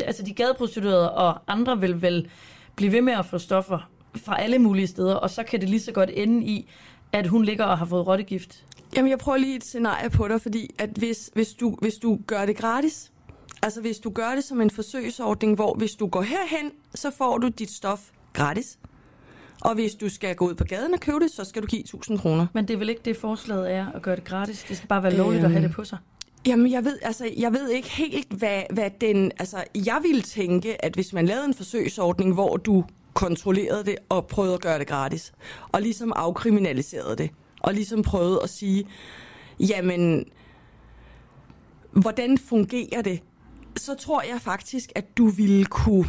Altså 0.06 0.24
de 0.24 0.34
gadeprostituerede 0.34 1.12
og 1.12 1.40
andre 1.48 1.80
vil 1.80 2.02
vel 2.02 2.30
blive 2.76 2.92
ved 2.92 3.02
med 3.02 3.14
at 3.14 3.26
få 3.26 3.38
stoffer 3.38 3.90
fra 4.16 4.42
alle 4.42 4.60
mulige 4.60 4.88
steder, 4.88 5.16
og 5.16 5.30
så 5.30 5.44
kan 5.44 5.62
det 5.62 5.70
lige 5.70 5.80
så 5.80 5.92
godt 5.92 6.10
ende 6.14 6.46
i, 6.46 6.70
at 7.12 7.28
hun 7.28 7.46
ligger 7.46 7.66
og 7.66 7.78
har 7.78 7.86
fået 7.86 8.08
rottegift. 8.08 8.66
Jamen, 8.96 9.12
jeg 9.12 9.20
prøver 9.20 9.38
lige 9.38 9.56
et 9.56 9.64
scenarie 9.64 10.10
på 10.10 10.28
dig, 10.28 10.42
fordi 10.42 10.76
at 10.80 10.90
hvis, 10.90 11.30
hvis, 11.34 11.54
du, 11.54 11.78
hvis 11.82 11.96
du 11.96 12.20
gør 12.28 12.46
det 12.46 12.58
gratis, 12.58 13.12
altså 13.64 13.82
hvis 13.82 13.98
du 13.98 14.10
gør 14.10 14.36
det 14.36 14.44
som 14.44 14.62
en 14.62 14.70
forsøgsordning, 14.70 15.56
hvor 15.56 15.74
hvis 15.74 15.96
du 15.96 16.08
går 16.08 16.22
herhen, 16.22 16.72
så 16.96 17.12
får 17.12 17.38
du 17.38 17.48
dit 17.48 17.72
stof 17.72 18.02
gratis. 18.34 18.80
Og 19.62 19.74
hvis 19.74 19.96
du 19.96 20.10
skal 20.10 20.36
gå 20.36 20.48
ud 20.48 20.56
på 20.56 20.64
gaden 20.64 20.94
og 20.94 21.00
købe 21.00 21.20
det, 21.20 21.32
så 21.32 21.44
skal 21.44 21.62
du 21.62 21.68
give 21.68 21.82
1000 21.82 22.20
kroner. 22.20 22.48
Men 22.54 22.68
det 22.68 22.74
er 22.74 22.78
vel 22.78 22.90
ikke 22.90 23.02
det, 23.06 23.18
forslaget 23.18 23.72
er 23.72 23.92
at 23.92 24.02
gøre 24.02 24.16
det 24.16 24.24
gratis? 24.24 24.66
Det 24.70 24.78
skal 24.78 24.88
bare 24.88 25.04
være 25.04 25.14
lovligt 25.14 25.44
øhm, 25.44 25.46
at 25.46 25.52
have 25.52 25.68
det 25.68 25.76
på 25.76 25.84
sig? 25.84 25.98
Jamen, 26.48 26.72
jeg 26.72 26.86
ved, 26.86 27.00
altså, 27.02 27.30
jeg 27.38 27.54
ved 27.54 27.70
ikke 27.70 27.90
helt, 27.90 28.34
hvad, 28.34 28.62
hvad 28.70 28.90
den... 29.02 29.32
Altså, 29.40 29.64
jeg 29.76 30.00
ville 30.04 30.22
tænke, 30.22 30.86
at 30.86 30.94
hvis 30.94 31.14
man 31.14 31.26
lavede 31.26 31.46
en 31.46 31.54
forsøgsordning, 31.54 32.34
hvor 32.34 32.58
du 32.58 32.84
kontrollerede 33.14 33.84
det 33.86 33.96
og 34.10 34.28
prøvede 34.28 34.54
at 34.54 34.62
gøre 34.62 34.80
det 34.80 34.88
gratis. 34.88 35.34
Og 35.72 35.82
ligesom 35.82 36.14
afkriminaliserede 36.16 37.16
det. 37.16 37.30
Og 37.66 37.74
ligesom 37.74 38.02
prøvede 38.04 38.40
at 38.44 38.50
sige, 38.50 38.88
jamen, 39.60 40.26
hvordan 41.92 42.38
fungerer 42.38 43.02
det? 43.02 43.20
Så 43.78 43.96
tror 43.96 44.22
jeg 44.22 44.42
faktisk, 44.42 44.92
at 44.96 45.18
du 45.18 45.28
ville 45.28 45.66
kunne... 45.66 46.06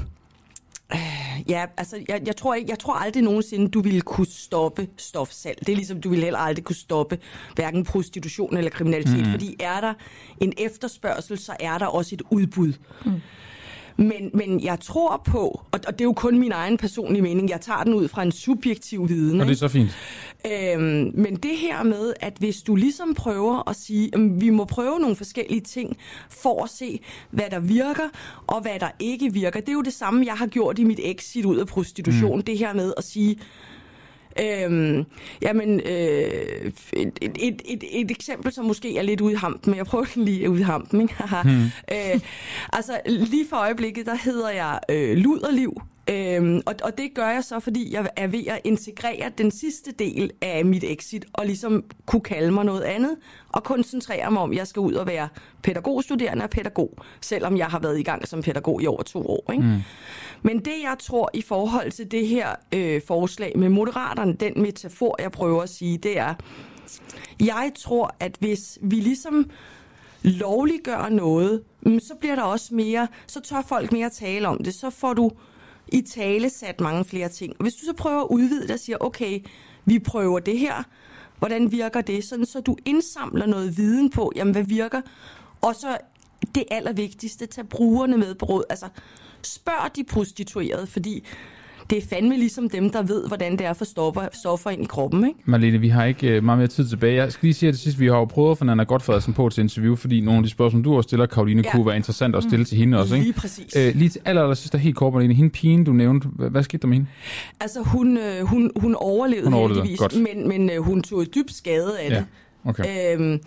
Øh, 0.92 1.50
ja, 1.50 1.66
altså, 1.76 2.04
jeg, 2.08 2.22
jeg, 2.26 2.36
tror 2.36 2.54
ikke, 2.54 2.70
jeg 2.70 2.78
tror 2.78 2.94
aldrig 2.94 3.22
nogensinde, 3.22 3.68
du 3.68 3.80
ville 3.80 4.00
kunne 4.00 4.26
stoppe 4.26 4.88
stofsalg. 4.96 5.58
Det 5.58 5.68
er 5.68 5.76
ligesom, 5.76 6.00
du 6.00 6.08
ville 6.08 6.24
heller 6.24 6.38
aldrig 6.38 6.64
kunne 6.64 6.76
stoppe 6.76 7.18
hverken 7.54 7.84
prostitution 7.84 8.56
eller 8.56 8.70
kriminalitet. 8.70 9.26
Mm. 9.26 9.30
Fordi 9.30 9.56
er 9.60 9.80
der 9.80 9.94
en 10.40 10.52
efterspørgsel, 10.58 11.38
så 11.38 11.56
er 11.60 11.78
der 11.78 11.86
også 11.86 12.14
et 12.14 12.22
udbud. 12.30 12.72
Mm. 13.04 13.20
Men, 13.96 14.30
men 14.34 14.64
jeg 14.64 14.80
tror 14.80 15.22
på, 15.24 15.60
og, 15.72 15.80
og 15.86 15.92
det 15.92 16.00
er 16.00 16.04
jo 16.04 16.12
kun 16.12 16.38
min 16.38 16.52
egen 16.52 16.76
personlige 16.76 17.22
mening, 17.22 17.50
jeg 17.50 17.60
tager 17.60 17.84
den 17.84 17.94
ud 17.94 18.08
fra 18.08 18.22
en 18.22 18.32
subjektiv 18.32 19.08
viden. 19.08 19.40
Og 19.40 19.46
det 19.46 19.52
er 19.52 19.56
så 19.56 19.68
fint. 19.68 19.90
Øhm, 20.46 21.10
men 21.14 21.36
det 21.36 21.56
her 21.56 21.82
med, 21.82 22.12
at 22.20 22.32
hvis 22.38 22.62
du 22.62 22.74
ligesom 22.74 23.14
prøver 23.14 23.68
at 23.68 23.76
sige, 23.76 24.10
at 24.14 24.40
vi 24.40 24.50
må 24.50 24.64
prøve 24.64 24.98
nogle 25.00 25.16
forskellige 25.16 25.60
ting 25.60 25.96
for 26.30 26.64
at 26.64 26.70
se, 26.70 27.00
hvad 27.30 27.44
der 27.50 27.60
virker 27.60 28.08
og 28.46 28.60
hvad 28.60 28.80
der 28.80 28.90
ikke 28.98 29.32
virker. 29.32 29.60
Det 29.60 29.68
er 29.68 29.72
jo 29.72 29.82
det 29.82 29.92
samme, 29.92 30.26
jeg 30.26 30.34
har 30.34 30.46
gjort 30.46 30.78
i 30.78 30.84
mit 30.84 31.00
exit 31.02 31.44
ud 31.44 31.56
af 31.56 31.66
prostitution. 31.66 32.36
Mm. 32.36 32.42
Det 32.42 32.58
her 32.58 32.74
med 32.74 32.92
at 32.96 33.04
sige, 33.04 33.38
Øhm, 34.42 35.04
jamen, 35.42 35.80
øh, 35.80 36.72
et, 36.92 37.18
et, 37.22 37.62
et, 37.64 37.84
et, 37.90 38.10
eksempel, 38.10 38.52
som 38.52 38.64
måske 38.64 38.98
er 38.98 39.02
lidt 39.02 39.20
ude 39.20 39.32
i 39.32 39.36
hampen, 39.36 39.70
men 39.70 39.78
jeg 39.78 39.86
prøver 39.86 40.04
den 40.14 40.24
lige 40.28 40.50
ude 40.50 40.60
i 40.60 40.64
hampen. 40.64 41.00
Ikke? 41.00 41.14
hmm. 41.44 41.64
øh, 41.92 42.20
altså, 42.72 43.00
lige 43.06 43.46
for 43.48 43.56
øjeblikket, 43.56 44.06
der 44.06 44.16
hedder 44.24 44.50
jeg 44.50 44.80
øh, 44.90 45.16
Luderliv, 45.16 45.82
Øhm, 46.10 46.62
og, 46.66 46.74
og 46.82 46.98
det 46.98 47.14
gør 47.14 47.28
jeg 47.28 47.44
så, 47.44 47.60
fordi 47.60 47.94
jeg 47.94 48.08
er 48.16 48.26
ved 48.26 48.46
at 48.46 48.60
integrere 48.64 49.30
den 49.38 49.50
sidste 49.50 49.92
del 49.92 50.30
af 50.42 50.64
mit 50.64 50.84
exit, 50.84 51.24
og 51.32 51.46
ligesom 51.46 51.84
kunne 52.06 52.20
kalde 52.20 52.50
mig 52.50 52.64
noget 52.64 52.82
andet, 52.82 53.16
og 53.48 53.64
koncentrere 53.64 54.30
mig 54.30 54.42
om, 54.42 54.50
at 54.50 54.56
jeg 54.56 54.66
skal 54.66 54.80
ud 54.80 54.94
og 54.94 55.06
være 55.06 55.28
pædagogstuderende 55.62 56.44
og 56.44 56.50
pædagog, 56.50 56.98
selvom 57.20 57.56
jeg 57.56 57.66
har 57.66 57.78
været 57.78 57.98
i 57.98 58.02
gang 58.02 58.28
som 58.28 58.42
pædagog 58.42 58.82
i 58.82 58.86
over 58.86 59.02
to 59.02 59.26
år. 59.26 59.52
Ikke? 59.52 59.64
Mm. 59.64 59.78
Men 60.42 60.58
det, 60.58 60.74
jeg 60.82 60.96
tror 61.00 61.30
i 61.34 61.42
forhold 61.42 61.90
til 61.90 62.10
det 62.10 62.26
her 62.26 62.48
øh, 62.74 63.00
forslag 63.06 63.58
med 63.58 63.68
moderaterne, 63.68 64.32
den 64.32 64.52
metafor, 64.62 65.22
jeg 65.22 65.32
prøver 65.32 65.62
at 65.62 65.68
sige, 65.68 65.98
det 65.98 66.18
er, 66.18 66.34
jeg 67.40 67.72
tror, 67.78 68.16
at 68.20 68.36
hvis 68.40 68.78
vi 68.82 68.96
ligesom 68.96 69.50
lovliggør 70.22 71.08
noget, 71.08 71.62
mm, 71.82 72.00
så 72.00 72.14
bliver 72.20 72.34
der 72.34 72.42
også 72.42 72.74
mere, 72.74 73.08
så 73.26 73.40
tør 73.40 73.62
folk 73.68 73.92
mere 73.92 74.10
tale 74.10 74.48
om 74.48 74.64
det, 74.64 74.74
så 74.74 74.90
får 74.90 75.14
du 75.14 75.30
i 75.92 76.00
tale 76.00 76.50
sat 76.50 76.80
mange 76.80 77.04
flere 77.04 77.28
ting. 77.28 77.52
Og 77.58 77.62
hvis 77.62 77.74
du 77.74 77.84
så 77.84 77.92
prøver 77.92 78.20
at 78.20 78.28
udvide 78.30 78.62
det 78.62 78.70
og 78.70 78.78
siger, 78.78 78.96
okay, 79.00 79.40
vi 79.84 79.98
prøver 79.98 80.38
det 80.38 80.58
her, 80.58 80.82
hvordan 81.38 81.72
virker 81.72 82.00
det? 82.00 82.24
Sådan, 82.24 82.46
så 82.46 82.60
du 82.60 82.76
indsamler 82.84 83.46
noget 83.46 83.76
viden 83.76 84.10
på, 84.10 84.32
jamen 84.36 84.52
hvad 84.52 84.62
virker? 84.62 85.00
Og 85.60 85.74
så 85.74 85.98
det 86.54 86.64
allervigtigste, 86.70 87.46
tag 87.46 87.68
brugerne 87.68 88.16
med 88.16 88.34
på 88.34 88.46
råd. 88.46 88.64
Altså, 88.70 88.88
spørg 89.42 89.96
de 89.96 90.04
prostituerede, 90.04 90.86
fordi 90.86 91.24
det 91.90 91.98
er 91.98 92.02
fandme 92.10 92.36
ligesom 92.36 92.70
dem, 92.70 92.90
der 92.90 93.02
ved, 93.02 93.26
hvordan 93.28 93.52
det 93.52 93.60
er 93.60 93.70
at 93.70 93.76
få 93.76 93.84
stoffer, 93.84 94.28
stoffer 94.32 94.70
ind 94.70 94.82
i 94.82 94.86
kroppen. 94.86 95.26
Ikke? 95.26 95.38
Marlene, 95.44 95.78
vi 95.78 95.88
har 95.88 96.04
ikke 96.04 96.36
uh, 96.36 96.44
meget 96.44 96.58
mere 96.58 96.68
tid 96.68 96.88
tilbage. 96.88 97.14
Jeg 97.14 97.32
skal 97.32 97.46
lige 97.46 97.54
sige 97.54 97.68
at 97.68 97.72
det 97.72 97.80
sidste, 97.80 98.00
vi 98.00 98.06
har 98.06 98.16
jo 98.16 98.24
prøvet 98.24 98.50
at 98.50 98.58
få 98.58 98.64
Nana 98.64 98.82
Godfredsen 98.82 99.34
på 99.34 99.48
til 99.48 99.62
interview, 99.62 99.96
fordi 99.96 100.20
nogle 100.20 100.38
af 100.38 100.44
de 100.44 100.50
spørgsmål, 100.50 100.84
du 100.84 100.96
også 100.96 101.08
stiller, 101.08 101.26
Karoline, 101.26 101.62
ja. 101.64 101.72
kunne 101.72 101.86
være 101.86 101.96
interessant 101.96 102.36
at 102.36 102.42
stille 102.42 102.58
mm. 102.58 102.64
til 102.64 102.78
hende 102.78 102.98
også. 102.98 103.14
Ikke? 103.14 103.26
Lige 103.26 103.34
præcis. 103.34 103.76
Uh, 103.76 103.94
lige 103.94 104.08
til 104.08 104.20
aller, 104.24 104.42
aller 104.42 104.54
sidste, 104.54 104.78
helt 104.78 104.96
kort, 104.96 105.12
Marlene. 105.12 105.34
Hende 105.34 105.50
pigen, 105.50 105.84
du 105.84 105.92
nævnte, 105.92 106.28
hvad, 106.28 106.50
hvad 106.50 106.62
skete 106.62 106.82
der 106.82 106.88
med 106.88 106.96
hende? 106.96 107.08
Altså, 107.60 107.82
hun, 107.82 108.16
øh, 108.16 108.42
hun, 108.42 108.70
hun 108.76 108.94
overlevede, 108.94 109.46
hun 109.46 109.54
overlevede 109.54 109.86
heldigvis, 109.86 109.98
Godt. 109.98 110.36
men, 110.36 110.48
men 110.48 110.70
øh, 110.70 110.82
hun 110.82 111.02
tog 111.02 111.22
et 111.22 111.34
dybt 111.34 111.54
skade 111.54 112.00
af 112.00 112.10
ja. 112.10 112.14
det. 112.16 112.24
Okay. 112.64 113.14
Øhm, 113.14 113.40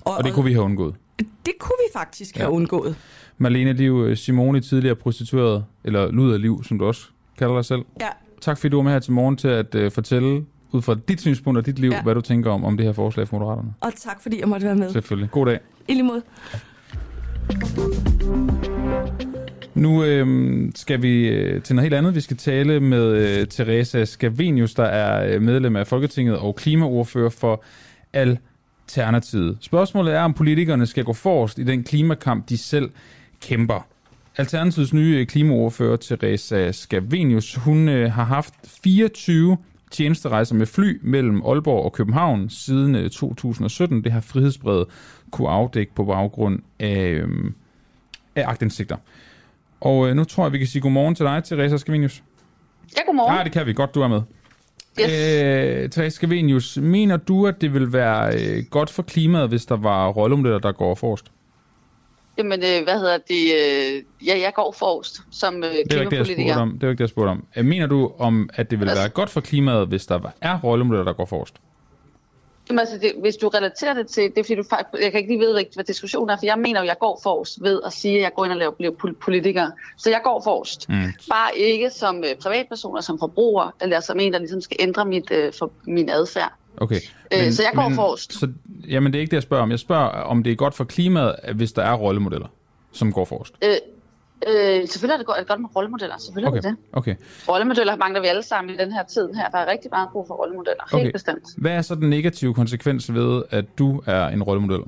og, 0.00 0.16
og 0.16 0.24
det 0.24 0.32
kunne 0.32 0.44
vi 0.44 0.52
have 0.52 0.64
undgået? 0.64 0.94
Det 1.18 1.54
kunne 1.58 1.76
vi 1.88 1.98
faktisk 1.98 2.36
ja. 2.36 2.40
have 2.40 2.52
undgået. 2.52 2.96
Marlene 3.38 3.72
Liv 3.72 4.16
Simone, 4.16 4.60
tidligere 4.60 4.96
prostitueret, 4.96 5.64
eller 5.84 6.10
luderliv, 6.10 6.64
som 6.64 6.78
du 6.78 6.84
også 6.84 7.06
kalder 7.38 7.54
dig 7.54 7.64
selv. 7.64 7.82
Ja. 8.00 8.08
Tak 8.40 8.58
fordi 8.58 8.68
du 8.68 8.76
var 8.76 8.82
med 8.82 8.92
her 8.92 8.98
til 8.98 9.12
morgen 9.12 9.36
til 9.36 9.48
at 9.48 9.74
uh, 9.74 9.92
fortælle 9.92 10.44
ud 10.72 10.82
fra 10.82 10.96
dit 11.08 11.20
synspunkt 11.20 11.58
og 11.58 11.66
dit 11.66 11.78
liv, 11.78 11.90
ja. 11.90 12.02
hvad 12.02 12.14
du 12.14 12.20
tænker 12.20 12.50
om, 12.50 12.64
om 12.64 12.76
det 12.76 12.86
her 12.86 12.92
forslag 12.92 13.28
for 13.28 13.38
Moderaterne. 13.38 13.74
Og 13.80 13.92
tak 13.96 14.22
fordi 14.22 14.40
jeg 14.40 14.48
måtte 14.48 14.66
være 14.66 14.74
med. 14.74 14.92
Selvfølgelig. 14.92 15.30
God 15.30 15.46
dag. 15.46 15.58
I 15.88 15.92
lige 15.92 16.02
måde. 16.02 16.22
Nu 19.74 20.04
øh, 20.04 20.26
skal 20.74 21.02
vi 21.02 21.28
øh, 21.28 21.62
til 21.62 21.76
noget 21.76 21.84
helt 21.84 21.94
andet. 21.94 22.14
Vi 22.14 22.20
skal 22.20 22.36
tale 22.36 22.80
med 22.80 23.02
øh, 23.02 23.46
Teresa 23.46 24.04
Scavenius, 24.04 24.74
der 24.74 24.84
er 24.84 25.34
øh, 25.34 25.42
medlem 25.42 25.76
af 25.76 25.86
Folketinget 25.86 26.38
og 26.38 26.56
klimaordfører 26.56 27.30
for 27.30 27.64
Alternativet. 28.12 29.58
Spørgsmålet 29.60 30.14
er, 30.14 30.20
om 30.20 30.34
politikerne 30.34 30.86
skal 30.86 31.04
gå 31.04 31.12
forrest 31.12 31.58
i 31.58 31.64
den 31.64 31.84
klimakamp, 31.84 32.48
de 32.48 32.58
selv 32.58 32.90
kæmper. 33.40 33.86
Alternativets 34.36 34.92
nye 34.92 35.26
klimaordfører, 35.26 35.96
Teresa 35.96 36.72
Scavenius, 36.72 37.54
hun 37.54 37.88
øh, 37.88 38.12
har 38.12 38.24
haft 38.24 38.54
24 38.84 39.56
tjenesterejser 39.90 40.54
med 40.54 40.66
fly 40.66 40.98
mellem 41.02 41.42
Aalborg 41.46 41.84
og 41.84 41.92
København 41.92 42.50
siden 42.50 42.94
øh, 42.94 43.10
2017. 43.10 44.04
Det 44.04 44.12
har 44.12 44.20
Frihedsbrevet 44.20 44.86
kunne 45.30 45.48
afdække 45.48 45.94
på 45.94 46.04
baggrund 46.04 46.58
af, 46.78 47.08
øh, 47.08 47.28
af 48.36 48.48
agtindsigter. 48.48 48.96
Og 49.80 50.08
øh, 50.08 50.16
nu 50.16 50.24
tror 50.24 50.44
jeg, 50.44 50.52
vi 50.52 50.58
kan 50.58 50.66
sige 50.66 50.82
godmorgen 50.82 51.14
til 51.14 51.26
dig, 51.26 51.44
Teresa 51.44 51.76
Scavenius. 51.76 52.22
Ja, 52.96 53.02
godmorgen. 53.06 53.36
Ja, 53.36 53.44
det 53.44 53.52
kan 53.52 53.66
vi. 53.66 53.72
Godt, 53.72 53.94
du 53.94 54.00
er 54.00 54.08
med. 54.08 54.20
Yes. 55.00 55.10
Øh, 55.10 55.90
Teresa 55.90 56.08
Scavenius, 56.08 56.78
mener 56.82 57.16
du, 57.16 57.46
at 57.46 57.60
det 57.60 57.74
vil 57.74 57.92
være 57.92 58.34
øh, 58.34 58.64
godt 58.70 58.90
for 58.90 59.02
klimaet, 59.02 59.48
hvis 59.48 59.66
der 59.66 59.76
var 59.76 60.08
rollemodeller, 60.08 60.58
der 60.58 60.72
går 60.72 60.94
forrest? 60.94 61.33
Jamen, 62.38 62.60
øh, 62.60 62.84
hvad 62.84 62.98
hedder 62.98 63.18
det? 63.18 63.44
Øh, 63.54 64.02
ja, 64.26 64.40
jeg 64.40 64.52
går 64.54 64.74
forrest 64.78 65.22
som 65.30 65.56
øh, 65.56 65.70
det 65.70 65.80
er 65.80 65.84
klimapolitiker. 65.84 66.40
Ikke 66.40 66.52
det, 66.52 66.58
er 66.58 66.90
ikke 66.90 66.90
det, 66.90 67.00
jeg 67.00 67.08
spurgte 67.08 67.30
om. 67.30 67.46
Øh, 67.56 67.64
mener 67.64 67.86
du, 67.86 68.12
om, 68.18 68.50
at 68.54 68.70
det 68.70 68.80
vil 68.80 68.88
altså, 68.88 69.02
være 69.02 69.10
godt 69.10 69.30
for 69.30 69.40
klimaet, 69.40 69.88
hvis 69.88 70.06
der 70.06 70.20
er 70.40 70.58
rollemodeller, 70.60 71.04
der 71.04 71.12
går 71.12 71.24
forrest? 71.24 71.54
Jamen, 72.68 72.78
altså, 72.78 72.98
det, 72.98 73.12
hvis 73.20 73.36
du 73.36 73.48
relaterer 73.48 73.94
det 73.94 74.06
til, 74.06 74.22
det 74.22 74.38
er 74.38 74.42
fordi 74.42 74.54
du 74.54 74.64
faktisk, 74.70 75.02
jeg 75.02 75.10
kan 75.10 75.20
ikke 75.20 75.32
lige 75.32 75.38
vide 75.38 75.66
hvad 75.74 75.84
diskussionen 75.84 76.30
er, 76.30 76.36
for 76.36 76.46
jeg 76.46 76.58
mener 76.58 76.80
jo, 76.80 76.86
jeg 76.86 76.96
går 77.00 77.20
forrest 77.22 77.62
ved 77.62 77.80
at 77.86 77.92
sige, 77.92 78.16
at 78.16 78.22
jeg 78.22 78.32
går 78.36 78.44
ind 78.44 78.52
og 78.52 78.58
laver, 78.58 78.72
bliver 78.72 79.12
politiker. 79.20 79.70
Så 79.96 80.10
jeg 80.10 80.20
går 80.24 80.40
forrest. 80.44 80.88
Mm. 80.88 80.94
Bare 81.30 81.58
ikke 81.58 81.90
som 81.90 82.16
øh, 82.16 82.34
privatperson 82.42 82.96
og 82.96 83.04
som 83.04 83.18
forbruger, 83.18 83.70
eller 83.80 84.00
som 84.00 84.20
en, 84.20 84.32
der 84.32 84.38
ligesom 84.38 84.60
skal 84.60 84.76
ændre 84.80 85.04
mit, 85.04 85.30
øh, 85.30 85.52
for, 85.58 85.72
min 85.86 86.08
adfærd. 86.08 86.52
Okay. 86.76 87.00
Øh, 87.32 87.40
men, 87.40 87.52
så 87.52 87.62
jeg 87.62 87.72
går 87.74 87.88
men, 87.88 87.94
forrest. 87.96 88.32
Så, 88.32 88.52
jamen, 88.88 89.12
det 89.12 89.18
er 89.18 89.20
ikke 89.20 89.30
det, 89.30 89.36
jeg 89.36 89.42
spørger 89.42 89.62
om. 89.62 89.70
Jeg 89.70 89.78
spørger, 89.78 90.08
om 90.08 90.42
det 90.42 90.52
er 90.52 90.56
godt 90.56 90.74
for 90.74 90.84
klimaet, 90.84 91.36
hvis 91.54 91.72
der 91.72 91.82
er 91.82 91.94
rollemodeller, 91.94 92.48
som 92.92 93.12
går 93.12 93.24
forrest. 93.24 93.54
Øh, 93.64 93.76
Øh, 94.46 94.88
selvfølgelig 94.88 95.14
er 95.14 95.16
det 95.16 95.26
godt, 95.26 95.36
er 95.36 95.40
det 95.40 95.48
godt 95.48 95.60
med 95.60 95.76
rollemodeller, 95.76 96.18
selvfølgelig 96.18 96.48
okay. 96.48 96.58
er 96.58 96.62
det 96.62 96.70
det. 96.70 96.98
Okay. 96.98 97.14
Rollemodeller 97.48 97.96
mangler 97.96 98.20
vi 98.20 98.26
alle 98.26 98.42
sammen 98.42 98.74
i 98.74 98.76
den 98.76 98.92
her 98.92 99.04
tid 99.04 99.32
her. 99.34 99.48
Der 99.48 99.58
er 99.58 99.70
rigtig 99.70 99.88
meget 99.92 100.08
brug 100.12 100.26
for 100.26 100.34
rollemodeller, 100.34 100.82
okay. 100.92 101.02
helt 101.02 101.12
bestemt. 101.12 101.44
Hvad 101.56 101.72
er 101.72 101.82
så 101.82 101.94
den 101.94 102.10
negative 102.10 102.54
konsekvens 102.54 103.14
ved, 103.14 103.42
at 103.50 103.64
du 103.78 104.02
er 104.06 104.28
en 104.28 104.42
rollemodel? 104.42 104.84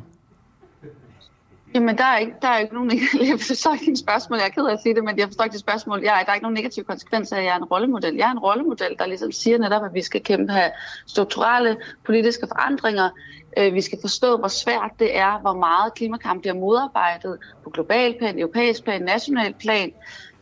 Jamen, 1.76 1.98
der 1.98 2.04
er 2.04 2.18
ikke, 2.18 2.32
der 2.42 2.48
er 2.48 2.58
ikke 2.58 2.74
nogen 2.74 2.90
Jeg 3.30 3.40
forstår 3.40 3.72
ikke 3.72 3.84
dine 3.84 3.96
spørgsmål. 3.96 4.38
Jeg 4.38 4.46
er 4.46 4.50
ked 4.50 4.66
af 4.66 4.72
at 4.72 4.80
sige 4.82 4.94
det, 4.94 5.04
men 5.04 5.18
jeg 5.18 5.26
forstår 5.26 5.44
ikke 5.44 5.52
det 5.52 5.60
spørgsmål. 5.60 6.00
Jeg, 6.02 6.22
der 6.26 6.30
er 6.30 6.34
ikke 6.34 6.44
nogen 6.44 6.54
negative 6.54 6.84
konsekvenser 6.84 7.36
af, 7.36 7.40
at 7.40 7.46
jeg 7.46 7.52
er 7.52 7.56
en 7.56 7.64
rollemodel. 7.64 8.14
Jeg 8.14 8.26
er 8.26 8.32
en 8.32 8.38
rollemodel, 8.38 8.96
der 8.98 9.06
ligesom 9.06 9.32
siger 9.32 9.58
netop, 9.58 9.84
at 9.84 9.94
vi 9.94 10.02
skal 10.02 10.22
kæmpe 10.22 10.52
have 10.52 10.70
strukturelle 11.06 11.76
politiske 12.06 12.46
forandringer. 12.46 13.10
Øh, 13.58 13.74
vi 13.74 13.80
skal 13.80 13.98
forstå, 14.00 14.36
hvor 14.36 14.48
svært 14.48 14.90
det 14.98 15.18
er, 15.18 15.40
hvor 15.40 15.54
meget 15.54 15.94
klimakamp 15.94 16.40
bliver 16.40 16.54
modarbejdet 16.54 17.38
på 17.64 17.70
global 17.70 18.18
plan, 18.18 18.38
europæisk 18.38 18.84
plan, 18.84 19.02
national 19.02 19.54
plan. 19.54 19.92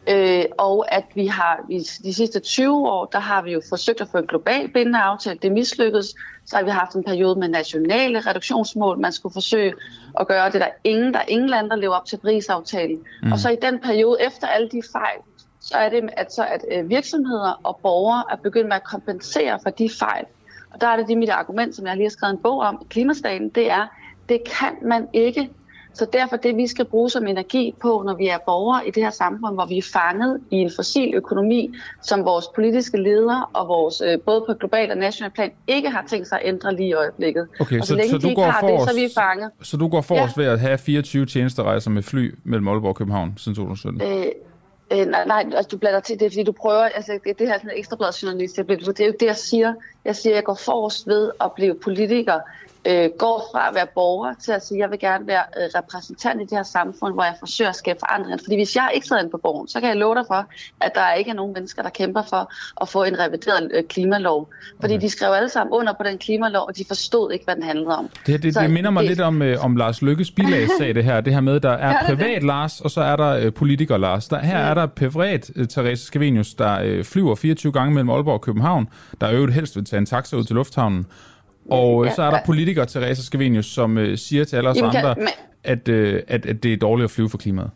Øh, 0.08 0.44
og 0.58 0.94
at 0.94 1.04
vi 1.14 1.26
har 1.26 1.66
i 1.70 1.78
de 1.78 2.14
sidste 2.14 2.40
20 2.40 2.88
år, 2.88 3.04
der 3.04 3.18
har 3.18 3.42
vi 3.42 3.52
jo 3.52 3.60
forsøgt 3.68 4.00
at 4.00 4.08
få 4.08 4.18
en 4.18 4.26
global 4.26 4.68
bindende 4.68 4.98
aftale. 4.98 5.38
Det 5.42 5.52
mislykkedes. 5.52 6.14
Så 6.46 6.56
har 6.56 6.64
vi 6.64 6.70
haft 6.70 6.94
en 6.94 7.04
periode 7.04 7.38
med 7.38 7.48
nationale 7.48 8.20
reduktionsmål. 8.20 8.98
Man 8.98 9.12
skulle 9.12 9.32
forsøge 9.32 9.74
at 10.20 10.28
gøre 10.28 10.50
det, 10.50 10.60
der 10.60 10.68
ingen, 10.84 11.14
der 11.14 11.20
ingen 11.28 11.48
lande, 11.48 11.70
der 11.70 11.76
lever 11.76 11.94
op 11.94 12.06
til 12.06 12.16
Paris-aftalen. 12.16 13.04
Mm. 13.22 13.32
Og 13.32 13.38
så 13.38 13.48
i 13.50 13.56
den 13.62 13.80
periode, 13.80 14.16
efter 14.26 14.46
alle 14.46 14.68
de 14.68 14.82
fejl, 14.92 15.18
så 15.60 15.76
er 15.76 15.88
det, 15.88 16.10
at, 16.16 16.32
så 16.32 16.46
at 16.46 16.64
øh, 16.72 16.88
virksomheder 16.88 17.60
og 17.62 17.80
borgere 17.82 18.24
er 18.30 18.36
begyndt 18.36 18.68
med 18.68 18.76
at 18.76 18.84
kompensere 18.84 19.58
for 19.62 19.70
de 19.70 19.90
fejl. 19.98 20.24
Og 20.70 20.80
der 20.80 20.86
er 20.86 20.96
det, 20.96 21.08
det 21.08 21.18
mit 21.18 21.28
argument, 21.28 21.76
som 21.76 21.86
jeg 21.86 21.96
lige 21.96 22.04
har 22.04 22.10
skrevet 22.10 22.32
en 22.32 22.42
bog 22.42 22.58
om, 22.58 22.86
klimastaten, 22.90 23.48
det 23.48 23.70
er, 23.70 23.86
det 24.28 24.40
kan 24.44 24.76
man 24.82 25.08
ikke 25.12 25.50
så 25.94 26.06
derfor 26.12 26.36
det, 26.36 26.56
vi 26.56 26.66
skal 26.66 26.84
bruge 26.84 27.10
som 27.10 27.26
energi 27.26 27.74
på, 27.82 28.02
når 28.06 28.14
vi 28.14 28.28
er 28.28 28.38
borgere 28.46 28.88
i 28.88 28.90
det 28.90 29.02
her 29.02 29.10
samfund, 29.10 29.54
hvor 29.54 29.66
vi 29.66 29.78
er 29.78 29.90
fanget 29.92 30.40
i 30.50 30.56
en 30.56 30.70
fossil 30.76 31.14
økonomi, 31.14 31.74
som 32.02 32.24
vores 32.24 32.44
politiske 32.54 32.96
ledere 32.96 33.46
og 33.52 33.68
vores 33.68 34.02
øh, 34.06 34.18
både 34.20 34.44
på 34.48 34.54
global 34.54 34.90
og 34.90 34.96
national 34.96 35.30
plan 35.30 35.50
ikke 35.66 35.90
har 35.90 36.04
tænkt 36.08 36.28
sig 36.28 36.40
at 36.40 36.48
ændre 36.48 36.76
lige 36.76 36.88
i 36.88 36.92
øjeblikket. 36.92 37.48
Okay, 37.60 37.80
og 37.80 37.86
så, 37.86 37.88
så, 37.88 37.94
længe 37.94 38.10
så 38.10 38.18
de 38.18 38.28
du 38.28 38.34
går 38.34 38.44
har 38.44 38.60
forrest, 38.60 38.86
det, 38.86 38.94
så 38.94 39.00
er 39.00 39.08
vi 39.08 39.12
fanget. 39.14 39.50
Så 39.62 39.76
du 39.76 39.88
går 39.88 40.00
forrest 40.00 40.36
ja. 40.36 40.42
ved 40.42 40.50
at 40.50 40.60
have 40.60 40.78
24 40.78 41.26
tjenesterejser 41.26 41.90
med 41.90 42.02
fly 42.02 42.34
mellem 42.44 42.68
Aalborg 42.68 42.88
og 42.88 42.96
København 42.96 43.34
siden 43.36 43.56
2017? 43.56 44.02
Øh, 44.02 44.26
Øh, 44.92 45.06
nej, 45.06 45.24
nej, 45.26 45.44
altså 45.54 45.68
du 45.72 45.78
blander 45.78 46.00
til 46.00 46.20
det, 46.20 46.32
fordi 46.32 46.42
du 46.42 46.52
prøver, 46.52 46.82
altså 46.82 47.18
det, 47.24 47.38
det 47.38 47.48
her 47.48 47.58
sådan 47.58 47.70
en 47.70 47.78
ekstrabladet 47.78 48.22
journalist, 48.22 48.56
det 48.56 48.70
er 48.70 48.84
jo 48.84 49.06
ikke 49.06 49.20
det, 49.20 49.26
jeg 49.26 49.36
siger. 49.36 49.74
Jeg 50.04 50.16
siger, 50.16 50.32
at 50.32 50.36
jeg 50.36 50.44
går 50.44 50.54
forrest 50.54 51.06
ved 51.06 51.30
at 51.40 51.52
blive 51.52 51.74
politiker, 51.74 52.40
øh, 52.86 53.10
går 53.18 53.48
fra 53.52 53.68
at 53.68 53.74
være 53.74 53.86
borger 53.94 54.34
til 54.44 54.52
at 54.52 54.66
sige, 54.66 54.78
at 54.78 54.82
jeg 54.82 54.90
vil 54.90 54.98
gerne 54.98 55.26
være 55.26 55.44
øh, 55.58 55.68
repræsentant 55.74 56.40
i 56.40 56.44
det 56.44 56.50
her 56.52 56.62
samfund, 56.62 57.14
hvor 57.14 57.24
jeg 57.24 57.34
forsøger 57.38 57.68
at 57.68 57.76
skabe 57.76 57.98
forandringer. 57.98 58.38
Fordi 58.44 58.56
hvis 58.56 58.76
jeg 58.76 58.90
ikke 58.94 59.06
sidder 59.06 59.22
inde 59.22 59.30
på 59.30 59.40
borgen, 59.42 59.68
så 59.68 59.80
kan 59.80 59.88
jeg 59.88 59.96
love 59.96 60.14
dig 60.14 60.24
for, 60.26 60.46
at 60.80 60.92
der 60.94 61.12
ikke 61.12 61.30
er 61.30 61.34
nogen 61.34 61.52
mennesker, 61.52 61.82
der 61.82 61.90
kæmper 61.90 62.22
for 62.22 62.52
at 62.82 62.88
få 62.88 63.04
en 63.04 63.18
revideret 63.18 63.70
øh, 63.74 63.84
klimalov. 63.84 64.48
Fordi 64.80 64.94
okay. 64.94 65.02
de 65.02 65.10
skrev 65.10 65.32
alle 65.32 65.48
sammen 65.48 65.72
under 65.72 65.92
på 65.92 66.02
den 66.04 66.18
klimalov, 66.18 66.64
og 66.68 66.76
de 66.76 66.84
forstod 66.88 67.32
ikke, 67.32 67.44
hvad 67.44 67.54
den 67.54 67.62
handlede 67.62 67.96
om. 67.96 68.08
Det, 68.26 68.42
det, 68.42 68.54
så, 68.54 68.60
det 68.60 68.70
minder 68.70 68.90
mig 68.90 69.02
det... 69.02 69.10
lidt 69.10 69.20
om, 69.20 69.42
øh, 69.42 69.64
om 69.64 69.76
Lars 69.76 70.02
Lykkes 70.02 70.32
sag, 70.78 70.94
det 70.94 71.04
her. 71.04 71.20
Det 71.20 71.32
her 71.32 71.40
med, 71.40 71.60
der 71.60 71.70
er 71.70 71.90
ja, 71.96 72.06
privat 72.06 72.34
det. 72.34 72.42
Lars, 72.42 72.80
og 72.80 72.90
så 72.90 73.00
er 73.00 73.16
der 73.16 73.30
øh, 73.30 73.52
politiker 73.52 73.96
Lars. 73.96 74.28
Der, 74.28 74.38
her 74.38 74.58
ja. 74.58 74.66
er 74.66 74.74
der 74.74 74.86
privat 74.86 75.50
øh, 75.56 75.68
Therese 75.68 76.04
Scavenius, 76.04 76.54
der 76.54 76.80
øh, 76.82 77.04
flyver 77.04 77.34
24 77.34 77.72
gange 77.72 77.94
mellem 77.94 78.10
Aalborg 78.10 78.34
og 78.34 78.40
København, 78.40 78.88
der 79.20 79.30
øvrigt 79.30 79.54
helst 79.54 79.76
vil 79.76 79.84
tage 79.84 79.98
en 79.98 80.06
taxa 80.06 80.36
ud 80.36 80.44
til 80.44 80.54
lufthavnen. 80.54 81.06
Og 81.70 82.04
ja, 82.04 82.14
så 82.14 82.22
er 82.22 82.30
der 82.30 82.38
politikere, 82.46 82.86
Teresa 82.86 83.22
Scavenius, 83.22 83.66
som 83.66 83.98
øh, 83.98 84.18
siger 84.18 84.44
til 84.44 84.56
alle 84.56 84.70
os 84.70 84.78
andre, 84.78 85.14
kan, 85.14 85.28
at, 85.64 85.88
øh, 85.88 86.22
at, 86.28 86.46
at 86.46 86.62
det 86.62 86.72
er 86.72 86.76
dårligt 86.76 87.04
at 87.04 87.10
flyve 87.10 87.30
for 87.30 87.38
klimaet. 87.38 87.70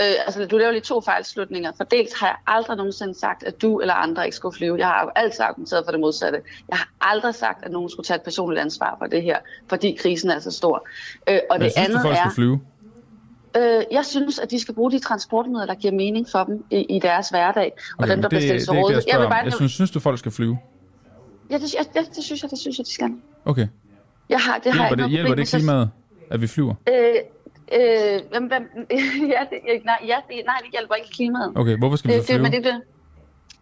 Øh, 0.00 0.06
altså, 0.26 0.46
du 0.46 0.58
laver 0.58 0.70
lige 0.70 0.80
to 0.80 1.00
fejlslutninger. 1.00 1.72
For 1.76 1.84
dels 1.84 2.20
har 2.20 2.26
jeg 2.26 2.36
aldrig 2.46 2.76
nogensinde 2.76 3.18
sagt, 3.18 3.42
at 3.42 3.62
du 3.62 3.80
eller 3.80 3.94
andre 3.94 4.24
ikke 4.24 4.36
skulle 4.36 4.56
flyve. 4.56 4.76
Jeg 4.78 4.86
har 4.86 5.02
jo 5.04 5.10
altid 5.16 5.40
argumenteret 5.40 5.84
for 5.86 5.90
det 5.92 6.00
modsatte. 6.00 6.40
Jeg 6.68 6.78
har 6.78 6.88
aldrig 7.00 7.34
sagt, 7.34 7.64
at 7.64 7.70
nogen 7.72 7.90
skulle 7.90 8.04
tage 8.04 8.16
et 8.16 8.22
personligt 8.22 8.60
ansvar 8.60 8.96
for 9.00 9.06
det 9.06 9.22
her, 9.22 9.38
fordi 9.68 9.96
krisen 10.00 10.30
er 10.30 10.38
så 10.38 10.50
stor. 10.50 10.88
Øh, 11.28 11.38
og 11.50 11.56
Men 11.58 11.62
det 11.64 11.72
synes 11.72 11.86
andet 11.86 11.98
du, 11.98 12.02
folk 12.02 12.16
er... 12.16 12.20
skal 12.20 12.34
flyve? 12.34 12.60
Øh, 13.56 13.82
jeg 13.92 14.04
synes, 14.04 14.38
at 14.38 14.50
de 14.50 14.60
skal 14.60 14.74
bruge 14.74 14.90
de 14.92 14.98
transportmidler, 14.98 15.66
der 15.66 15.74
giver 15.74 15.94
mening 15.94 16.26
for 16.32 16.44
dem 16.44 16.64
i, 16.70 16.96
i 16.96 16.98
deres 16.98 17.28
hverdag. 17.28 17.72
Og 17.98 18.02
Okay, 18.04 18.12
dem, 18.12 18.22
der 18.22 18.28
det, 18.28 18.38
bliver 18.38 18.40
stillet 18.40 18.62
til 18.68 18.74
jeg 18.74 18.84
rådighed. 18.84 19.02
vil 19.18 19.24
om. 19.24 19.30
bare 19.30 19.44
Jeg 19.44 19.52
synes, 19.52 19.72
synes 19.72 19.90
du, 19.90 20.00
folk 20.00 20.18
skal 20.18 20.32
flyve? 20.32 20.58
Ja, 21.50 21.58
det, 21.58 21.74
ja, 21.74 22.00
det, 22.00 22.16
det, 22.16 22.24
synes 22.24 22.42
jeg, 22.42 22.50
det 22.50 22.58
synes 22.58 22.78
jeg, 22.78 22.86
de 22.86 22.92
skal. 22.92 23.12
Okay. 23.44 23.68
Jeg 24.28 24.40
har, 24.40 24.58
det 24.58 24.72
har 24.72 24.82
jeg 24.82 24.88
Hjælper 24.88 25.04
det, 25.04 25.10
hjælper 25.10 25.34
det 25.34 25.48
klimaet, 25.48 25.90
at 26.30 26.40
vi 26.40 26.46
flyver? 26.46 26.74
Øh, 26.88 27.14
øh, 27.72 28.20
hvem, 28.30 28.46
hvem, 28.46 28.86
ja, 29.34 29.40
det, 29.50 29.84
nej, 29.84 29.98
ja, 30.06 30.16
det, 30.28 30.42
nej, 30.46 30.58
det 30.62 30.70
hjælper 30.72 30.94
ikke 30.94 31.10
klimaet. 31.10 31.52
Okay, 31.54 31.78
hvorfor 31.78 31.96
skal 31.96 32.10
vi 32.10 32.14
Øh, 32.14 32.22
så 32.22 32.26
det, 32.26 32.40
flyve? 32.40 32.42
men 32.42 32.52
det, 32.52 32.64
det, 32.64 32.82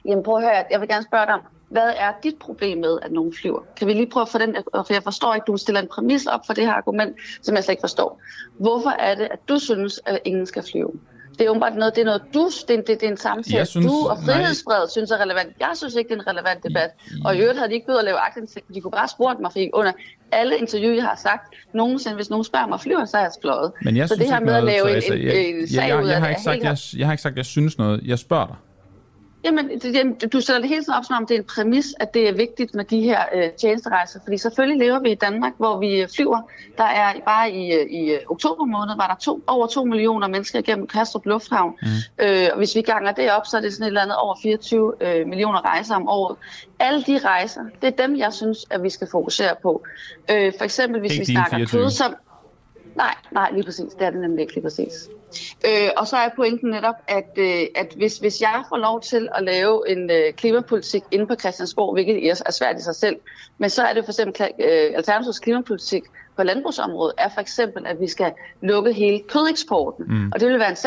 jamen 0.04 0.24
prøv 0.24 0.36
at 0.36 0.42
høre, 0.42 0.64
jeg 0.70 0.80
vil 0.80 0.88
gerne 0.88 1.04
spørge 1.04 1.26
dig 1.26 1.34
om, 1.34 1.40
hvad 1.68 1.92
er 1.96 2.12
dit 2.22 2.36
problem 2.40 2.78
med, 2.78 2.98
at 3.02 3.12
nogen 3.12 3.34
flyver? 3.40 3.60
Kan 3.76 3.88
vi 3.88 3.92
lige 3.92 4.10
prøve 4.10 4.22
at 4.22 4.28
få 4.28 4.38
den, 4.38 4.56
for 4.74 4.92
jeg 4.92 5.02
forstår 5.02 5.34
ikke, 5.34 5.44
du 5.44 5.56
stiller 5.56 5.80
en 5.80 5.88
præmis 5.88 6.26
op 6.26 6.40
for 6.46 6.54
det 6.54 6.66
her 6.66 6.72
argument, 6.72 7.16
som 7.42 7.54
jeg 7.54 7.64
slet 7.64 7.72
ikke 7.72 7.80
forstår. 7.80 8.20
Hvorfor 8.58 8.90
er 8.90 9.14
det, 9.14 9.24
at 9.24 9.38
du 9.48 9.58
synes, 9.58 10.00
at 10.06 10.18
ingen 10.24 10.46
skal 10.46 10.62
flyve? 10.72 10.92
Det 11.38 11.46
er 11.46 11.50
åbenbart 11.50 11.76
noget, 11.76 11.94
det 11.94 12.00
er 12.00 12.04
noget, 12.04 12.22
du, 12.34 12.50
det, 12.68 12.78
er- 12.78 12.82
det, 12.82 13.00
det 13.00 13.02
er 13.02 13.10
en 13.10 13.16
samtale, 13.16 13.56
Jeg 13.56 13.66
synes- 13.66 13.86
du 13.86 14.08
og 14.08 14.16
frihedsbredet 14.24 14.90
synes 14.90 15.10
er 15.10 15.18
relevant. 15.18 15.48
Jeg 15.60 15.70
synes 15.74 15.94
ikke, 15.94 16.08
det 16.08 16.16
er 16.16 16.20
en 16.20 16.26
relevant 16.26 16.62
debat. 16.68 16.90
Og 17.24 17.36
i 17.36 17.38
øvrigt 17.40 17.58
havde 17.58 17.68
de 17.70 17.74
ikke 17.74 17.86
behøvet 17.86 17.98
at 17.98 18.04
lave 18.04 18.16
aktindsigt, 18.18 18.64
de 18.74 18.80
kunne 18.80 18.90
bare 18.90 19.08
spurgt 19.08 19.40
mig, 19.40 19.52
fordi 19.52 19.70
under 19.74 19.92
alle 20.32 20.56
interview, 20.58 20.94
jeg 20.94 21.02
har 21.04 21.16
sagt, 21.22 21.54
nogensinde, 21.74 22.16
hvis 22.16 22.30
nogen 22.30 22.44
spørger 22.44 22.66
mig, 22.66 22.80
flyver, 22.80 23.04
så 23.04 23.16
har 23.16 23.24
jeg 23.24 23.32
fløjet. 23.42 23.72
Men 23.82 23.96
jeg 23.96 24.08
så 24.08 24.14
synes 24.14 24.26
det 24.28 24.34
her 24.34 24.40
med 24.44 24.54
at 24.54 24.64
lave 24.64 24.90
en, 24.90 25.12
en, 25.12 25.26
jeg, 25.26 25.36
en 25.36 25.60
jeg, 25.60 25.68
sag 25.68 25.88
jeg, 25.88 26.02
ud 26.02 26.08
af 26.08 26.12
jeg, 26.12 26.20
har 26.20 26.26
det, 26.28 26.30
ikke 26.30 26.38
er 26.40 26.42
sagt, 26.42 26.54
helt 26.54 26.92
jeg, 26.94 26.98
jeg 26.98 27.06
har 27.06 27.12
ikke 27.12 27.22
sagt, 27.22 27.36
jeg 27.36 27.44
synes 27.46 27.78
noget. 27.78 28.00
Jeg 28.04 28.18
spørger 28.18 28.46
dig. 28.46 28.56
Jamen, 29.46 29.80
det, 29.80 30.32
du 30.32 30.40
sætter 30.40 30.60
det 30.60 30.68
hele 30.68 30.82
tiden 30.82 30.94
op, 30.94 31.04
som 31.04 31.16
om 31.16 31.26
det 31.26 31.34
er 31.34 31.38
en 31.38 31.44
præmis, 31.44 31.86
at 32.00 32.14
det 32.14 32.28
er 32.28 32.32
vigtigt 32.32 32.74
med 32.74 32.84
de 32.84 33.00
her 33.00 33.20
øh, 33.34 33.50
tjenesterejser. 33.50 34.20
Fordi 34.24 34.38
selvfølgelig 34.38 34.86
lever 34.86 35.00
vi 35.00 35.10
i 35.10 35.14
Danmark, 35.14 35.52
hvor 35.56 35.78
vi 35.78 36.00
øh, 36.00 36.08
flyver. 36.16 36.40
Der 36.78 36.84
er 36.84 37.12
bare 37.24 37.50
i, 37.50 37.72
øh, 37.72 37.86
i 37.90 38.10
øh, 38.10 38.18
oktober 38.28 38.64
måned, 38.64 38.96
var 38.96 39.06
der 39.06 39.14
to, 39.14 39.42
over 39.46 39.66
2 39.66 39.84
millioner 39.84 40.28
mennesker 40.28 40.58
igennem 40.58 40.86
Kastrup 40.86 41.26
Lufthavn. 41.26 41.74
Mm. 41.82 42.24
Øh, 42.24 42.48
og 42.52 42.58
hvis 42.58 42.76
vi 42.76 42.80
ganger 42.80 43.12
det 43.12 43.32
op, 43.32 43.46
så 43.46 43.56
er 43.56 43.60
det 43.60 43.72
sådan 43.72 43.84
et 43.84 43.86
eller 43.86 44.02
andet 44.02 44.16
over 44.16 44.36
24 44.42 44.92
øh, 45.00 45.26
millioner 45.26 45.64
rejser 45.64 45.94
om 45.94 46.08
året. 46.08 46.36
Alle 46.78 47.02
de 47.02 47.18
rejser, 47.18 47.60
det 47.82 47.86
er 47.86 48.06
dem, 48.06 48.16
jeg 48.16 48.32
synes, 48.32 48.58
at 48.70 48.82
vi 48.82 48.90
skal 48.90 49.08
fokusere 49.10 49.54
på. 49.62 49.84
Øh, 50.30 50.52
for 50.58 50.64
eksempel, 50.64 51.00
hvis 51.00 51.12
Ikke 51.12 51.26
vi 51.26 51.32
snakker 51.32 51.56
24. 51.56 51.82
kød, 51.82 51.90
som... 51.90 52.14
Nej, 52.96 53.14
nej, 53.32 53.50
lige 53.52 53.64
præcis. 53.64 53.92
Det 53.92 54.06
er 54.06 54.10
det 54.10 54.20
nemlig 54.20 54.40
ikke 54.40 54.54
lige 54.54 54.62
præcis. 54.62 55.08
Øh, 55.66 55.90
og 55.96 56.06
så 56.06 56.16
er 56.16 56.28
pointen 56.36 56.70
netop, 56.70 56.94
at, 57.08 57.30
øh, 57.36 57.62
at 57.74 57.92
hvis, 57.96 58.18
hvis 58.18 58.40
jeg 58.40 58.64
får 58.68 58.76
lov 58.76 59.00
til 59.00 59.28
at 59.34 59.44
lave 59.44 59.90
en 59.90 60.10
øh, 60.10 60.32
klimapolitik 60.32 61.02
inde 61.10 61.26
på 61.26 61.34
Christiansborg, 61.34 61.92
hvilket 61.92 62.28
er 62.46 62.52
svært 62.52 62.78
i 62.78 62.82
sig 62.82 62.94
selv, 62.94 63.16
men 63.58 63.70
så 63.70 63.82
er 63.82 63.94
det 63.94 64.04
for 64.04 64.12
eksempel 64.12 64.48
øh, 64.60 64.92
Alternativets 64.96 65.38
klimapolitik 65.38 66.02
på 66.36 66.42
landbrugsområdet, 66.42 67.14
er 67.18 67.28
for 67.28 67.40
eksempel, 67.40 67.86
at 67.86 68.00
vi 68.00 68.08
skal 68.08 68.32
lukke 68.62 68.92
hele 68.92 69.22
kødeksporten, 69.28 70.04
mm. 70.08 70.32
og 70.34 70.40
det 70.40 70.48
vil 70.48 70.58
være 70.58 70.70
en 70.70 70.76
86% 70.76 70.80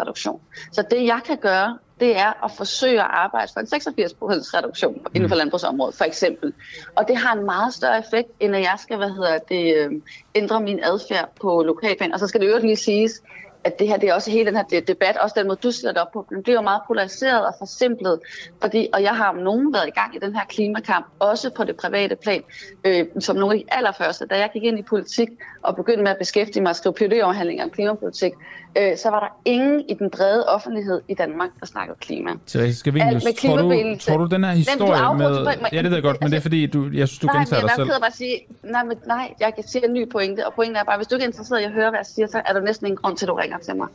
reduktion. 0.00 0.40
Så 0.72 0.84
det 0.90 1.04
jeg 1.04 1.20
kan 1.26 1.36
gøre, 1.36 1.78
det 2.02 2.18
er 2.18 2.44
at 2.44 2.50
forsøge 2.50 3.00
at 3.00 3.10
arbejde 3.10 3.52
for 3.52 3.60
en 3.60 3.66
86% 3.66 4.56
reduktion 4.56 5.06
inden 5.14 5.28
for 5.28 5.36
landbrugsområdet, 5.36 5.94
for 5.94 6.04
eksempel. 6.04 6.52
Og 6.96 7.08
det 7.08 7.16
har 7.16 7.32
en 7.36 7.44
meget 7.44 7.74
større 7.74 7.98
effekt, 7.98 8.28
end 8.40 8.56
at 8.56 8.62
jeg 8.62 8.76
skal, 8.78 8.96
hvad 8.96 9.10
hedder 9.10 9.38
det, 9.38 9.76
øh, 9.76 9.90
ændre 10.34 10.60
min 10.60 10.80
adfærd 10.82 11.28
på 11.40 11.62
lokalplan. 11.62 12.12
Og 12.12 12.18
så 12.18 12.26
skal 12.26 12.40
det 12.40 12.46
øvrigt 12.46 12.66
lige 12.66 12.76
siges, 12.76 13.22
at 13.64 13.78
det 13.78 13.88
her, 13.88 13.96
det 13.96 14.08
er 14.08 14.14
også 14.14 14.30
hele 14.30 14.46
den 14.46 14.56
her 14.56 14.62
de- 14.62 14.80
debat, 14.80 15.16
også 15.16 15.34
den 15.38 15.46
måde, 15.46 15.58
du 15.62 15.68
det 15.68 15.98
op 15.98 16.12
på, 16.12 16.26
den 16.28 16.42
bliver 16.42 16.56
jo 16.56 16.62
meget 16.62 16.82
polariseret 16.86 17.46
og 17.46 17.54
forsimplet, 17.58 18.20
fordi, 18.60 18.88
og 18.92 19.02
jeg 19.02 19.16
har 19.16 19.28
om 19.28 19.36
nogen 19.36 19.72
været 19.72 19.88
i 19.88 19.90
gang 19.90 20.16
i 20.16 20.18
den 20.18 20.34
her 20.34 20.44
klimakamp, 20.48 21.06
også 21.18 21.50
på 21.50 21.64
det 21.64 21.76
private 21.76 22.16
plan, 22.16 22.42
øh, 22.84 23.06
som 23.20 23.36
nogle 23.36 23.54
af 23.54 23.60
de 23.60 23.74
allerførste, 23.74 24.26
da 24.26 24.38
jeg 24.38 24.50
gik 24.52 24.62
ind 24.62 24.78
i 24.78 24.82
politik 24.82 25.28
og 25.62 25.76
begyndte 25.76 26.02
med 26.02 26.10
at 26.10 26.18
beskæftige 26.18 26.62
mig 26.62 26.70
og 26.70 26.76
skrive 26.76 26.94
PhD-afhandlinger 26.94 27.64
om 27.64 27.70
klimapolitik, 27.70 28.32
øh, 28.78 28.96
så 28.98 29.10
var 29.10 29.20
der 29.20 29.26
ingen 29.44 29.80
i 29.88 29.94
den 29.94 30.10
brede 30.10 30.44
offentlighed 30.48 31.00
i 31.08 31.14
Danmark, 31.14 31.48
der 31.60 31.66
snakkede 31.66 31.96
klima. 32.00 32.30
Therese 32.46 32.90
med 32.92 33.34
tror 33.48 33.56
du, 33.56 33.96
tror 34.00 34.16
du 34.16 34.26
den 34.26 34.44
her 34.44 34.50
Men 34.50 34.56
historie 34.58 34.92
afbryder- 35.00 35.44
med... 35.44 35.56
men- 35.56 35.66
Ja, 35.72 35.76
det 35.82 35.84
ved 35.90 35.92
jeg 35.96 36.02
godt, 36.02 36.20
men 36.20 36.30
det 36.30 36.36
er 36.36 36.40
fordi, 36.40 36.66
du, 36.66 36.88
jeg 36.92 37.08
synes, 37.08 37.18
du 37.18 37.26
nej, 37.26 37.36
gentager 37.36 37.62
men 37.62 37.68
dig 37.68 37.68
jeg 37.68 37.72
er 37.72 37.76
selv. 37.76 37.86
ked 37.86 37.94
af 37.94 38.00
bare 38.00 38.06
at 38.06 38.14
sige, 38.16 38.36
nej, 38.62 38.84
men, 38.84 38.96
nej, 39.06 39.34
jeg 39.40 39.54
kan 39.54 39.64
sige 39.68 39.86
en 39.88 39.92
ny 39.92 40.08
pointe, 40.10 40.46
og 40.46 40.52
pointen 40.54 40.76
er 40.76 40.84
bare, 40.84 40.96
hvis 40.96 41.06
du 41.08 41.14
ikke 41.14 41.24
er 41.24 41.28
interesseret 41.28 41.60
i 41.60 41.64
at 41.64 41.72
høre, 41.72 41.90
hvad 41.90 41.98
jeg 41.98 42.06
siger, 42.06 42.26
så 42.26 42.42
er 42.46 42.52
der 42.52 42.60
næsten 42.60 42.86
ingen 42.86 42.96
grund 43.02 43.16
til, 43.16 43.24
at 43.26 43.28
du 43.28 43.34
ringer 43.34 43.58
til 43.58 43.76
mig. 43.76 43.88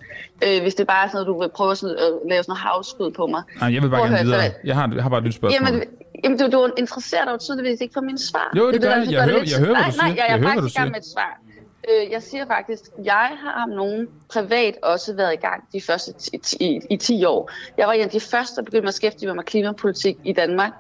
Øh, 0.46 0.62
hvis 0.62 0.76
det 0.76 0.88
bare 0.88 1.04
er 1.06 1.08
sådan 1.10 1.16
noget, 1.16 1.28
du 1.28 1.42
vil 1.42 1.50
prøve 1.56 1.76
sådan, 1.76 1.96
at 1.96 2.12
lave 2.32 2.44
sådan 2.44 2.52
noget 2.52 2.60
havskud 2.68 3.12
på 3.12 3.28
mig. 3.28 3.42
Nej, 3.62 3.74
jeg 3.74 3.82
vil 3.84 3.90
bare 3.90 4.00
Prøv 4.00 4.06
gerne 4.10 4.18
høre, 4.18 4.26
videre. 4.26 4.52
Jeg 4.64 4.76
har, 4.76 4.92
jeg 4.96 5.04
har 5.04 5.10
bare 5.10 5.20
et 5.20 5.26
nyt 5.26 5.34
spørgsmål. 5.36 5.68
Jamen, 5.68 5.84
jamen 6.24 6.38
du, 6.40 6.46
du 6.56 6.70
interesserer 6.78 7.26
dig 7.26 7.32
jo 7.32 7.38
tydeligvis 7.38 7.82
ikke 7.82 7.94
for 7.94 8.02
mine 8.02 8.20
svar. 8.30 8.48
Jo, 8.58 8.68
det 8.72 8.76
er 8.76 8.80
gør 8.82 8.90
jeg. 8.90 9.12
Jeg 9.12 9.28
det 9.28 9.34
hører- 9.34 9.44
jeg 9.54 9.60
hører, 9.66 9.76
hvad 9.76 9.84
nej, 9.84 9.92
du 9.92 9.98
Nej, 9.98 10.08
siger. 10.10 10.16
jeg, 10.16 10.26
Jeg 10.30 10.36
er 10.36 10.38
hører, 10.38 10.54
hvad 10.54 10.62
faktisk 10.62 10.76
i 10.76 10.80
gang 10.80 10.92
med 10.92 11.00
et 11.00 11.06
svar. 11.16 11.32
Øh, 11.90 12.12
jeg 12.12 12.24
siger 12.24 12.46
faktisk, 12.46 12.82
jeg 13.04 13.30
har 13.44 13.64
om 13.64 13.70
nogen 13.70 14.08
privat 14.30 14.78
også 14.84 15.14
været 15.14 15.34
i 15.34 15.36
gang 15.36 15.64
de 15.74 15.82
første 15.82 16.14
ti, 16.14 16.38
ti, 16.38 16.80
i 16.90 16.98
10 16.98 17.26
år. 17.26 17.52
Jeg 17.78 17.88
var 17.88 17.94
en 17.94 18.02
af 18.02 18.10
de 18.10 18.20
første, 18.20 18.56
der 18.56 18.62
begyndte 18.62 18.88
at 18.88 18.92
beskæftige 18.94 19.28
mig 19.28 19.36
med 19.36 19.44
klimapolitik 19.44 20.18
i 20.24 20.34
Danmark. 20.34 20.72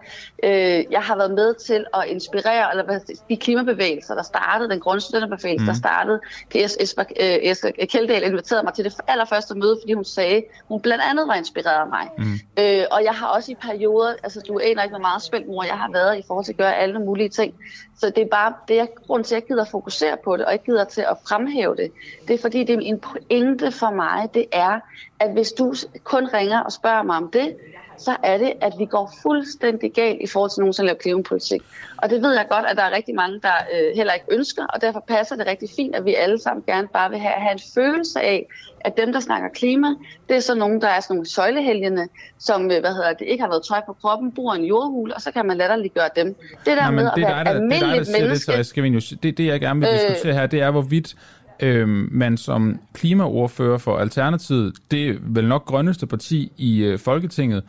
Øh, 0.44 0.84
jeg 0.92 1.02
har 1.02 1.16
været 1.16 1.32
med 1.32 1.54
til 1.54 1.86
at 1.94 2.04
inspirere 2.08 2.72
eller 2.72 3.00
de 3.30 3.38
klimabevægelser, 3.38 4.16
der 4.16 4.24
startede, 4.24 4.70
den 4.70 4.80
grundstudenterbevægelse, 4.80 5.64
mm. 5.64 5.68
der 5.68 5.74
startede. 5.74 6.20
Es, 6.56 6.78
Esper, 6.80 7.04
øh, 7.20 7.38
Esther 7.42 7.72
Kjeldahl 7.90 8.24
inviterede 8.24 8.64
mig 8.64 8.74
til 8.74 8.86
det 8.86 8.94
allerførste 9.08 9.56
møde, 9.56 9.78
fordi 9.82 9.94
hun 9.94 10.06
sagde, 10.06 10.44
hun 10.68 10.82
blandt 10.82 11.04
andet 11.04 11.28
var 11.28 11.36
inspireret 11.36 11.82
af 11.82 11.88
mig. 11.88 12.10
Mm. 12.18 12.40
Øh, 12.60 12.84
og 12.92 13.04
jeg 13.04 13.14
har 13.14 13.28
også 13.28 13.52
i 13.52 13.56
perioder, 13.56 14.14
altså 14.24 14.42
du 14.48 14.60
aner 14.60 14.84
ikke, 14.84 14.94
hvor 14.94 15.02
meget 15.02 15.22
spændt 15.22 15.48
mor 15.48 15.64
jeg 15.64 15.78
har 15.78 15.92
været 15.92 16.18
i 16.20 16.24
forhold 16.28 16.46
til 16.46 16.52
at 16.52 16.58
gøre 16.58 16.76
alle 16.76 17.00
mulige 17.00 17.30
ting. 17.30 17.54
Så 17.98 18.10
det 18.10 18.24
er 18.24 18.28
bare, 18.28 18.53
det 18.68 18.80
er 18.80 18.86
grund 19.07 19.24
til, 19.24 19.36
at 19.36 19.41
jeg 19.41 19.48
gider 19.48 19.61
at 19.61 19.68
fokusere 19.68 20.18
på 20.24 20.38
det, 20.38 20.45
og 20.45 20.53
ikke 20.53 20.65
gider 20.65 20.84
til 20.84 21.02
at 21.02 21.18
fremhæve 21.28 21.76
det. 21.76 21.91
Det 22.28 22.34
er 22.34 22.38
fordi, 22.41 22.64
det 22.64 22.76
er 22.76 22.80
en 22.82 22.99
pointe 22.99 23.72
for 23.72 23.90
mig, 23.90 24.30
det 24.34 24.45
er, 24.52 24.80
at 25.19 25.32
hvis 25.32 25.52
du 25.52 25.74
kun 26.03 26.28
ringer 26.34 26.60
og 26.60 26.72
spørger 26.72 27.03
mig 27.03 27.18
om 27.18 27.32
det, 27.32 27.56
så 27.98 28.15
er 28.24 28.38
det, 28.38 28.53
at 28.61 28.74
vi 28.78 28.86
går 28.86 29.14
fuldstændig 29.22 29.94
galt 29.94 30.22
i 30.22 30.28
forhold 30.28 30.52
til 30.52 30.60
nogen, 30.60 30.74
som 30.74 30.86
laver 30.86 30.98
klimapolitik. 30.98 31.61
Og 31.98 32.10
det 32.10 32.22
ved 32.22 32.34
jeg 32.36 32.45
godt, 32.49 32.65
at 32.65 32.78
der 32.78 32.84
er 32.84 32.95
rigtig 32.95 33.15
mange, 33.15 33.40
der 33.41 33.53
øh, 33.74 33.95
heller 33.95 34.14
ikke 34.14 34.26
ønsker, 34.32 34.65
og 34.65 34.82
derfor 34.82 35.03
passer 35.07 35.36
det 35.36 35.48
rigtig 35.48 35.69
fint, 35.76 35.95
at 35.95 36.06
vi 36.06 36.15
alle 36.15 36.40
sammen 36.40 36.64
gerne 36.68 36.88
bare 36.88 37.10
vil 37.10 37.19
have, 37.19 37.34
have 37.38 37.52
en 37.52 37.60
følelse 37.76 38.22
af, 38.22 38.48
at 38.80 38.98
dem, 38.98 39.14
der 39.14 39.19
snakker 39.19 39.49
klima, 39.49 39.88
det 40.30 40.36
er 40.36 40.40
så 40.40 40.56
nogen, 40.56 40.82
der 40.82 40.88
er 40.88 40.99
sådan 40.99 41.15
nogle 41.15 41.30
søjlehelgene, 41.30 42.07
som 42.40 42.72
øh, 42.72 42.80
hvad 42.80 42.94
hedder 42.94 43.14
det, 43.14 43.28
ikke 43.28 43.41
har 43.41 43.49
været 43.49 43.64
tøj 43.68 43.82
på 43.86 43.94
kroppen, 44.02 44.34
i 44.38 44.60
en 44.60 44.65
jordhule, 44.65 45.15
og 45.15 45.22
så 45.22 45.32
kan 45.32 45.45
man 45.45 45.57
latterligt 45.57 45.94
gøre 45.94 46.10
dem. 46.15 46.28
Det 46.65 46.65
der 46.65 46.76
Nej, 46.76 46.91
med 46.91 47.06
at 47.06 47.11
det 47.15 47.24
er 47.24 47.28
være 47.28 47.38
der, 47.38 47.44
det 47.44 47.44
er 47.44 47.44
dig, 47.44 47.45
der 47.45 47.52
almindeligt 47.52 48.06
siger 48.06 48.18
det, 48.18 48.28
menneske, 48.28 48.52
Therese 48.52 48.69
Scavenius. 48.69 49.14
Det, 49.24 49.38
det, 49.38 49.45
jeg 49.45 49.60
gerne 49.60 49.80
vil 49.80 49.90
Øh. 49.90 49.99
diskutere 49.99 50.34
her, 50.34 50.48
det 50.48 50.61
er, 50.61 50.72
hvorvidt 50.72 51.15
øh, 51.60 51.88
man 52.12 52.38
som 52.38 52.80
klimaordfører 52.94 53.78
for 53.78 53.98
Alternativet, 53.98 54.74
det 54.92 55.20
vel 55.22 55.48
nok 55.48 55.66
grønneste 55.66 56.08
parti 56.08 56.52
i 56.58 56.84
øh, 56.84 57.00
Folketinget, 57.00 57.64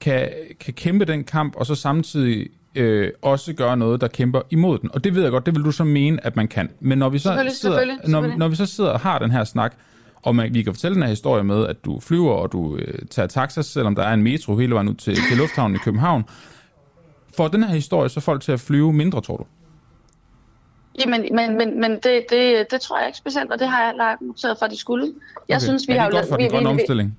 kan, 0.00 0.28
kan 0.60 0.74
kæmpe 0.74 1.04
den 1.04 1.24
kamp, 1.24 1.56
og 1.56 1.66
så 1.66 1.74
samtidig 1.74 2.48
øh, 2.74 3.10
også 3.22 3.52
gøre 3.52 3.76
noget, 3.76 4.00
der 4.00 4.08
kæmper 4.08 4.40
imod 4.50 4.78
den. 4.78 4.90
Og 4.94 5.04
det 5.04 5.14
ved 5.14 5.22
jeg 5.22 5.30
godt, 5.30 5.46
det 5.46 5.54
vil 5.54 5.64
du 5.64 5.70
så 5.70 5.84
mene, 5.84 6.26
at 6.26 6.36
man 6.36 6.48
kan. 6.48 6.70
Men 6.80 6.98
når 6.98 7.08
vi 7.08 7.18
så, 7.18 7.22
Selvfølgelig, 7.22 7.56
sidder, 7.56 7.76
selvfølgelig, 7.76 7.96
når, 7.96 8.18
selvfølgelig. 8.18 8.38
når 8.38 8.48
vi 8.48 8.56
så 8.56 8.66
sidder 8.66 8.90
og 8.90 9.00
har 9.00 9.18
den 9.18 9.30
her 9.30 9.44
snak, 9.44 9.74
og 10.22 10.36
man, 10.36 10.54
vi 10.54 10.62
kan 10.62 10.72
fortælle 10.74 10.94
den 10.94 11.02
her 11.02 11.10
historie 11.10 11.44
med, 11.44 11.66
at 11.66 11.84
du 11.84 12.00
flyver, 12.00 12.32
og 12.32 12.52
du 12.52 12.76
øh, 12.76 12.98
tager 13.10 13.26
taxa, 13.26 13.62
selvom 13.62 13.94
der 13.94 14.02
er 14.02 14.14
en 14.14 14.22
metro 14.22 14.56
hele 14.56 14.74
vejen 14.74 14.88
ud 14.88 14.94
til, 14.94 15.14
til 15.28 15.36
lufthavnen 15.36 15.76
i 15.76 15.78
København. 15.78 16.24
Får 17.36 17.48
den 17.48 17.64
her 17.64 17.74
historie 17.74 18.08
så 18.08 18.20
folk 18.20 18.42
til 18.42 18.52
at 18.52 18.60
flyve 18.60 18.92
mindre, 18.92 19.20
tror 19.20 19.36
du? 19.36 19.44
Jamen, 21.00 21.28
men, 21.34 21.58
men, 21.58 21.80
men 21.80 21.90
det, 21.90 22.24
det, 22.30 22.70
det 22.70 22.80
tror 22.80 22.98
jeg 22.98 23.06
ikke 23.06 23.18
specielt, 23.18 23.52
og 23.52 23.58
det 23.58 23.68
har 23.68 23.84
jeg 23.84 23.94
lagt 23.96 24.20
noteret 24.20 24.58
for, 24.58 24.64
at 24.64 24.70
de 24.72 24.78
skulle. 24.78 25.14
Jeg 25.48 25.56
Okay. 25.56 25.64
synes, 25.64 25.88
vi 25.88 25.92
er 25.92 26.00
har 26.00 26.06
det 26.08 26.14
jo 26.14 26.18
godt 26.18 26.28
for 26.28 26.36
vi- 26.36 26.42
den 26.42 26.50
grønne 26.50 26.68
vi- 26.68 26.74
vi- 26.74 26.80
omstilling? 26.82 27.18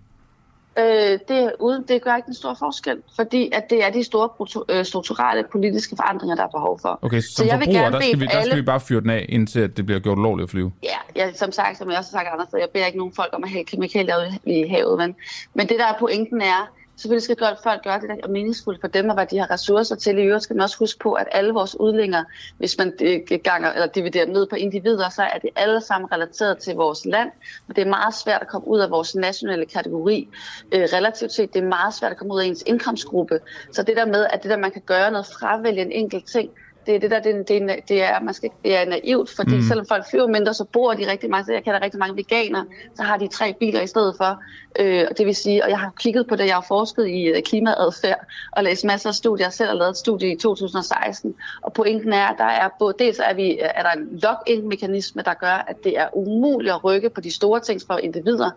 Øh, 0.79 1.19
det, 1.27 1.51
uden, 1.59 1.83
det 1.87 2.01
gør 2.01 2.15
ikke 2.15 2.25
den 2.25 2.33
store 2.33 2.55
forskel, 2.59 2.97
fordi 3.15 3.49
at 3.53 3.69
det 3.69 3.85
er 3.85 3.89
de 3.89 4.03
store 4.03 4.29
øh, 4.69 4.85
strukturelle 4.85 5.43
politiske 5.51 5.95
forandringer, 5.95 6.35
der 6.35 6.43
er 6.43 6.47
behov 6.47 6.79
for. 6.79 6.99
Okay, 7.01 7.21
så 7.21 7.33
som 7.35 7.47
jeg 7.47 7.59
vil 7.59 7.67
gerne 7.67 7.91
der 7.95 8.01
skal, 8.01 8.19
vi, 8.19 8.25
der 8.25 8.29
skal 8.31 8.39
alle- 8.41 8.55
vi 8.55 8.61
bare 8.61 8.79
fyre 8.79 9.01
den 9.01 9.09
af, 9.09 9.25
indtil 9.29 9.59
at 9.59 9.77
det 9.77 9.85
bliver 9.85 9.99
gjort 9.99 10.17
ulovligt 10.17 10.43
at 10.47 10.49
flyve. 10.51 10.71
Ja, 10.83 10.97
ja, 11.15 11.33
som 11.33 11.51
sagt, 11.51 11.77
som 11.77 11.89
jeg 11.89 11.97
også 11.97 12.11
har 12.11 12.19
sagt 12.23 12.33
andre 12.33 12.45
steder, 12.45 12.63
jeg 12.63 12.69
beder 12.69 12.85
ikke 12.85 12.97
nogen 12.97 13.13
folk 13.15 13.29
om 13.33 13.43
at 13.43 13.49
hælde 13.49 13.65
kemikalier 13.65 14.15
ud 14.17 14.33
i 14.45 14.67
havet, 14.67 14.97
men, 14.97 15.15
men 15.53 15.69
det 15.69 15.79
der 15.79 15.85
er 15.85 15.93
pointen 15.99 16.41
er, 16.41 16.71
selvfølgelig 16.97 17.23
skal 17.23 17.35
godt 17.35 17.63
folk 17.63 17.83
gøre 17.83 17.99
det, 17.99 18.09
der 18.09 18.15
er 18.23 18.27
meningsfuldt 18.27 18.81
for 18.81 18.87
dem, 18.87 19.09
og 19.09 19.15
hvad 19.15 19.25
de 19.25 19.37
har 19.37 19.51
ressourcer 19.51 19.95
til. 19.95 20.17
I 20.17 20.21
øvrigt 20.21 20.43
skal 20.43 20.55
man 20.55 20.63
også 20.63 20.77
huske 20.79 20.99
på, 20.99 21.13
at 21.13 21.27
alle 21.31 21.53
vores 21.53 21.79
udlænger, 21.79 22.23
hvis 22.57 22.77
man 22.77 22.93
øh, 23.01 23.39
ganger, 23.43 23.73
eller 23.73 23.87
dividerer 23.87 24.25
ned 24.25 24.47
på 24.47 24.55
individer, 24.55 25.09
så 25.09 25.23
er 25.23 25.37
det 25.37 25.49
alle 25.55 25.81
sammen 25.81 26.11
relateret 26.11 26.57
til 26.57 26.75
vores 26.75 27.05
land, 27.05 27.31
og 27.69 27.75
det 27.75 27.81
er 27.81 27.89
meget 27.89 28.15
svært 28.15 28.41
at 28.41 28.47
komme 28.47 28.67
ud 28.67 28.79
af 28.79 28.89
vores 28.91 29.15
nationale 29.15 29.65
kategori. 29.65 30.29
Øh, 30.71 30.81
relativt 30.93 31.31
set, 31.31 31.53
det 31.53 31.63
er 31.63 31.67
meget 31.67 31.93
svært 31.93 32.11
at 32.11 32.17
komme 32.17 32.33
ud 32.33 32.41
af 32.41 32.45
ens 32.45 32.63
indkomstgruppe. 32.65 33.39
Så 33.71 33.83
det 33.83 33.97
der 33.97 34.05
med, 34.05 34.27
at 34.29 34.43
det 34.43 34.51
der, 34.51 34.57
man 34.57 34.71
kan 34.71 34.81
gøre 34.85 35.11
noget, 35.11 35.25
fravælge 35.25 35.81
en 35.81 35.91
enkelt 35.91 36.27
ting, 36.27 36.49
det 36.85 36.95
er 36.95 36.99
det 36.99 37.11
der, 37.11 37.19
det, 37.19 37.47
det, 37.47 37.57
er, 37.57 37.75
det 37.87 38.03
er, 38.03 38.19
man 38.19 38.33
skal, 38.33 38.49
det 38.63 38.75
er 38.77 38.85
naivt, 38.85 39.29
fordi 39.35 39.55
Mm. 39.55 39.61
selvom 39.61 39.85
folk 39.85 40.09
flyver 40.09 40.27
mindre, 40.27 40.53
så 40.53 40.63
bor 40.63 40.93
de 40.93 41.11
rigtig 41.11 41.29
mange, 41.29 41.45
så 41.45 41.53
jeg 41.53 41.63
kender 41.63 41.81
rigtig 41.83 41.99
mange 41.99 42.15
veganere, 42.15 42.65
så 42.95 43.03
har 43.03 43.17
de 43.17 43.27
tre 43.27 43.53
biler 43.59 43.81
i 43.81 43.87
stedet 43.87 44.13
for. 44.17 44.41
Øh, 44.79 45.05
og 45.09 45.17
det 45.17 45.25
vil 45.25 45.35
sige, 45.35 45.63
og 45.63 45.69
jeg 45.69 45.79
har 45.79 45.91
kigget 45.99 46.27
på 46.27 46.35
det, 46.35 46.45
jeg 46.45 46.53
har 46.55 46.65
forsket 46.67 47.07
i 47.07 47.23
øh, 47.23 47.41
klimaadfærd 47.43 48.25
og 48.51 48.63
læst 48.63 48.85
masser 48.85 49.09
af 49.09 49.15
studier. 49.15 49.45
Jeg 49.45 49.53
selv 49.53 49.69
har 49.69 49.75
lavet 49.75 49.89
et 49.89 49.97
studie 49.97 50.31
i 50.31 50.37
2016, 50.37 51.35
og 51.61 51.73
pointen 51.73 52.13
er, 52.13 52.25
at 52.27 52.35
der 52.37 52.45
er 52.45 52.69
både, 52.79 52.93
dels 52.99 53.19
er, 53.19 53.33
vi, 53.33 53.57
er 53.61 53.83
der 53.83 53.91
en 53.91 54.19
lock-in-mekanisme, 54.23 55.21
der 55.21 55.33
gør, 55.33 55.65
at 55.67 55.83
det 55.83 55.97
er 55.99 56.07
umuligt 56.13 56.73
at 56.73 56.83
rykke 56.83 57.09
på 57.09 57.21
de 57.21 57.31
store 57.31 57.59
ting 57.59 57.81
for 57.87 57.97
individer. 57.97 58.51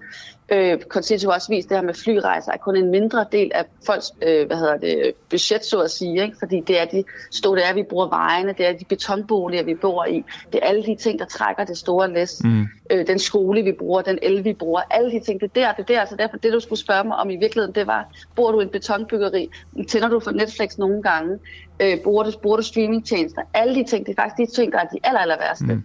Øh, 0.52 0.80
Concito 0.80 1.28
har 1.28 1.34
også 1.34 1.48
vist 1.48 1.68
det 1.68 1.76
her 1.76 1.84
med 1.84 1.94
flyrejser, 1.94 2.52
er 2.52 2.56
kun 2.56 2.76
en 2.76 2.90
mindre 2.90 3.26
del 3.32 3.50
af 3.54 3.64
folks 3.86 4.12
øh, 4.22 4.46
hvad 4.46 4.56
hedder 4.56 4.76
det, 4.76 5.12
budget, 5.30 5.64
så 5.64 5.80
at 5.80 5.90
sige. 5.90 6.22
Ikke? 6.22 6.36
Fordi 6.38 6.60
det 6.60 6.80
er 6.80 6.84
de 6.84 7.04
store, 7.30 7.56
det 7.56 7.68
er, 7.68 7.74
vi 7.74 7.82
bruger 7.82 8.08
vejene, 8.08 8.54
det 8.58 8.66
er 8.66 8.72
de 8.72 8.84
betonboliger, 8.84 9.62
vi 9.62 9.74
bor 9.74 10.04
i. 10.04 10.24
Det 10.52 10.60
er 10.62 10.66
alle 10.66 10.82
de 10.82 10.96
ting, 10.96 11.18
der 11.18 11.24
trækker 11.24 11.64
det 11.64 11.78
store 11.78 12.12
læs. 12.12 12.40
Mm. 12.44 12.66
Øh, 12.90 13.06
den 13.06 13.18
skole, 13.18 13.62
vi 13.62 13.72
bruger, 13.72 14.02
den 14.02 14.18
el, 14.22 14.44
vi 14.44 14.52
bruger, 14.52 14.80
alle 14.90 15.10
de 15.10 15.20
ting. 15.20 15.40
Det 15.40 15.50
er 15.56 15.60
der, 15.60 15.72
det 15.72 15.96
er 15.96 16.00
der. 16.00 16.06
Så 16.06 16.16
derfor, 16.16 16.36
det 16.36 16.52
du 16.52 16.60
skulle 16.60 16.78
spørge 16.78 17.04
mig 17.04 17.16
om 17.16 17.30
i 17.30 17.36
virkeligheden, 17.36 17.74
det 17.74 17.86
var, 17.86 18.08
bor 18.36 18.52
du 18.52 18.60
i 18.60 18.62
en 18.62 18.68
betonbyggeri? 18.68 19.50
Tænder 19.88 20.08
du 20.08 20.20
for 20.20 20.30
Netflix 20.30 20.78
nogle 20.78 21.02
gange? 21.02 21.38
Øh, 21.80 21.98
bruger, 22.04 22.24
du, 22.24 22.32
bruger 22.42 22.56
du 22.56 22.62
streamingtjenester? 22.62 23.42
Alle 23.54 23.74
de 23.74 23.84
ting, 23.84 24.06
det 24.06 24.18
er 24.18 24.22
faktisk 24.22 24.50
de 24.50 24.60
ting, 24.60 24.72
der 24.72 24.78
er 24.78 24.86
de 24.86 24.98
aller, 25.04 25.20
aller 25.20 25.38
værste. 25.38 25.64
Mm. 25.64 25.82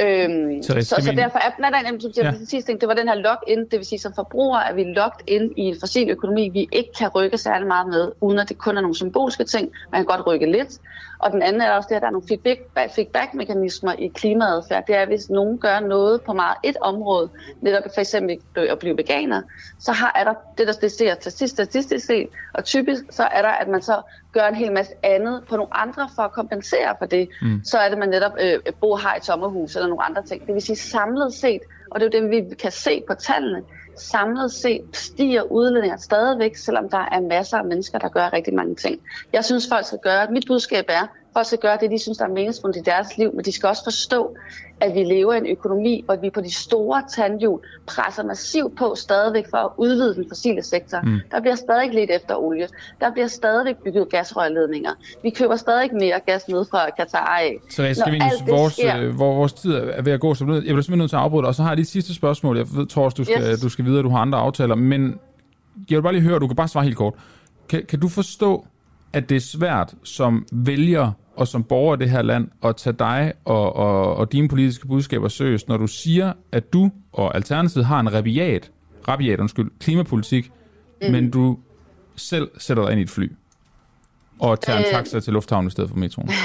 Øhm, 0.00 0.62
så, 0.62 0.80
så 0.82 1.10
vi- 1.10 1.16
derfor 1.16 1.38
er, 1.38 1.50
nej, 1.58 1.70
nej, 1.70 1.82
nej, 1.82 1.90
det, 1.92 2.16
Ja. 2.16 2.24
ja. 2.26 2.32
sidste 2.48 2.70
ting, 2.70 2.80
det 2.80 2.88
var 2.88 2.94
den 2.94 3.08
her 3.08 3.14
lock-in, 3.14 3.58
det 3.58 3.72
vil 3.72 3.84
sige, 3.86 3.98
som 3.98 4.14
forbrugere 4.14 4.68
er 4.70 4.74
vi 4.74 4.84
locked 4.84 5.24
ind 5.26 5.52
i 5.56 5.60
en 5.62 5.76
fossil 5.80 6.10
økonomi, 6.10 6.48
vi 6.48 6.68
ikke 6.72 6.90
kan 6.98 7.08
rykke 7.08 7.38
særlig 7.38 7.66
meget 7.66 7.88
med, 7.88 8.12
uden 8.20 8.38
at 8.38 8.48
det 8.48 8.58
kun 8.58 8.76
er 8.76 8.80
nogle 8.80 8.94
symbolske 8.96 9.44
ting, 9.44 9.70
man 9.92 9.98
kan 9.98 10.06
godt 10.06 10.26
rykke 10.26 10.52
lidt. 10.52 10.78
Og 11.22 11.32
den 11.32 11.42
anden 11.42 11.62
er 11.62 11.70
også 11.70 11.86
det, 11.88 11.96
at 11.96 12.02
der 12.02 12.08
er 12.08 12.12
nogle 12.12 12.26
feedback- 12.28 12.94
feedback-mekanismer 12.94 13.92
i 13.92 14.06
klimaadfærd. 14.06 14.86
Det 14.86 14.96
er, 14.96 15.00
at 15.00 15.08
hvis 15.08 15.30
nogen 15.30 15.58
gør 15.58 15.80
noget 15.80 16.22
på 16.22 16.32
meget 16.32 16.56
et 16.62 16.76
område, 16.80 17.28
netop 17.60 17.82
for 17.94 18.00
eksempel 18.00 18.38
at 18.56 18.78
blive 18.78 18.96
veganer, 18.96 19.42
så 19.80 19.92
har, 19.92 20.12
er 20.14 20.24
der 20.24 20.34
det, 20.58 20.66
der 20.66 20.72
det 20.72 20.92
ser 20.92 21.46
statistisk 21.46 22.06
set, 22.06 22.28
og 22.54 22.64
typisk 22.64 23.02
så 23.10 23.22
er 23.22 23.42
der, 23.42 23.48
at 23.48 23.68
man 23.68 23.82
så 23.82 24.02
gør 24.32 24.46
en 24.46 24.54
hel 24.54 24.72
masse 24.72 24.92
andet 25.02 25.44
på 25.48 25.56
nogle 25.56 25.76
andre 25.76 26.08
for 26.16 26.22
at 26.22 26.32
kompensere 26.32 26.94
for 26.98 27.06
det. 27.06 27.28
Mm. 27.42 27.64
Så 27.64 27.78
er 27.78 27.88
det, 27.88 27.98
man 27.98 28.08
netop 28.08 28.32
øh, 28.40 28.58
bor 28.80 28.96
har 28.96 29.14
et 29.14 29.24
sommerhus 29.24 29.76
eller 29.76 29.88
nogle 29.88 30.04
andre 30.04 30.22
ting. 30.22 30.46
Det 30.46 30.54
vil 30.54 30.62
sige 30.62 30.76
samlet 30.76 31.34
set, 31.34 31.60
og 31.90 32.00
det 32.00 32.14
er 32.14 32.18
jo 32.18 32.22
det, 32.22 32.30
vi 32.30 32.54
kan 32.54 32.70
se 32.70 33.02
på 33.08 33.14
tallene, 33.14 33.62
samlet 33.96 34.52
set 34.52 34.82
stiger 34.92 35.42
udledninger 35.42 35.96
stadigvæk, 35.96 36.56
selvom 36.56 36.88
der 36.88 37.08
er 37.12 37.20
masser 37.20 37.58
af 37.58 37.64
mennesker, 37.64 37.98
der 37.98 38.08
gør 38.08 38.32
rigtig 38.32 38.54
mange 38.54 38.74
ting. 38.74 39.00
Jeg 39.32 39.44
synes, 39.44 39.68
folk 39.68 39.86
skal 39.86 39.98
gøre, 40.02 40.30
mit 40.30 40.44
budskab 40.46 40.84
er, 40.88 41.06
folk 41.32 41.46
skal 41.46 41.58
gøre 41.58 41.78
det, 41.80 41.90
de 41.90 41.98
synes, 41.98 42.18
der 42.18 42.24
er 42.24 42.28
meningsfuldt 42.30 42.76
i 42.76 42.80
deres 42.80 43.18
liv, 43.18 43.30
men 43.34 43.44
de 43.44 43.52
skal 43.52 43.68
også 43.68 43.84
forstå, 43.84 44.36
at 44.80 44.94
vi 44.94 45.04
lever 45.04 45.32
i 45.34 45.38
en 45.38 45.46
økonomi, 45.46 46.02
hvor 46.04 46.16
vi 46.16 46.30
på 46.30 46.40
de 46.40 46.54
store 46.54 47.02
tandhjul 47.16 47.60
presser 47.86 48.24
massivt 48.24 48.76
på 48.78 48.94
stadigvæk 48.96 49.44
for 49.50 49.56
at 49.56 49.70
udvide 49.76 50.14
den 50.14 50.24
fossile 50.28 50.62
sektor. 50.62 50.98
Mm. 51.02 51.18
Der 51.30 51.40
bliver 51.40 51.54
stadig 51.54 51.92
lidt 51.94 52.10
efter 52.10 52.34
olie. 52.36 52.68
Der 53.00 53.12
bliver 53.12 53.26
stadig 53.26 53.76
bygget 53.84 54.08
gasrørledninger. 54.10 54.90
Vi 55.22 55.30
køber 55.30 55.56
stadig 55.56 55.90
mere 55.94 56.20
gas 56.26 56.48
ned 56.48 56.64
fra 56.70 56.90
Katar 56.96 57.36
af. 57.42 57.56
Så 57.70 57.82
jeg 57.82 57.96
skal 57.96 58.22
vores, 58.48 58.72
sker- 58.72 58.98
øh, 59.00 59.14
hvor 59.14 59.34
vores 59.34 59.52
tid 59.52 59.72
er 59.74 60.02
ved 60.02 60.12
at 60.12 60.20
gå, 60.20 60.34
så 60.34 60.44
jeg 60.44 60.48
bliver 60.62 60.64
simpelthen 60.66 60.98
nødt 60.98 61.10
til 61.10 61.16
at 61.16 61.22
afbryde 61.22 61.42
dig. 61.42 61.48
Og 61.48 61.54
så 61.54 61.62
har 61.62 61.70
jeg 61.70 61.76
lige 61.76 61.82
et 61.84 61.88
sidste 61.88 62.14
spørgsmål. 62.14 62.56
Jeg 62.56 62.66
ved, 62.74 62.86
Thors, 62.86 63.14
du 63.14 63.24
skal, 63.24 63.50
Yes. 63.52 63.60
du 63.60 63.68
skal 63.68 63.84
videre, 63.84 64.02
du 64.02 64.08
har 64.08 64.18
andre 64.18 64.38
aftaler. 64.38 64.74
Men 64.74 65.18
jeg 65.90 65.96
vil 65.96 66.02
bare 66.02 66.12
lige 66.12 66.22
høre, 66.22 66.38
du 66.38 66.46
kan 66.46 66.56
bare 66.56 66.68
svare 66.68 66.84
helt 66.84 66.96
kort. 66.96 67.14
Kan, 67.68 67.82
kan 67.88 68.00
du 68.00 68.08
forstå, 68.08 68.66
at 69.12 69.28
det 69.28 69.36
er 69.36 69.40
svært 69.40 69.94
som 70.04 70.46
vælger 70.52 71.10
og 71.36 71.48
som 71.48 71.64
borger 71.64 71.96
i 71.96 71.98
det 71.98 72.10
her 72.10 72.22
land 72.22 72.48
at 72.64 72.76
tage 72.76 72.96
dig 72.98 73.32
og, 73.44 73.76
og, 73.76 74.16
og 74.16 74.32
dine 74.32 74.48
politiske 74.48 74.86
budskaber 74.88 75.28
seriøst, 75.28 75.68
når 75.68 75.76
du 75.76 75.86
siger, 75.86 76.32
at 76.52 76.72
du 76.72 76.90
og 77.12 77.34
Alternativet 77.34 77.86
har 77.86 78.00
en 78.00 78.12
rabiat, 78.14 78.70
rabiat 79.08 79.40
undskyld, 79.40 79.70
klimapolitik, 79.80 80.50
mm. 81.02 81.12
Men 81.12 81.30
du 81.30 81.58
selv 82.16 82.50
sætter 82.58 82.82
dig 82.82 82.92
ind 82.92 83.00
i 83.00 83.02
et 83.02 83.10
fly 83.10 83.32
og 84.38 84.60
tager 84.60 84.78
en 84.78 84.84
Øh. 84.84 84.90
taxa 84.92 85.20
til 85.20 85.32
lufthavnen 85.32 85.68
i 85.68 85.70
stedet 85.70 85.90
for 85.90 85.96
metroen. 85.96 86.28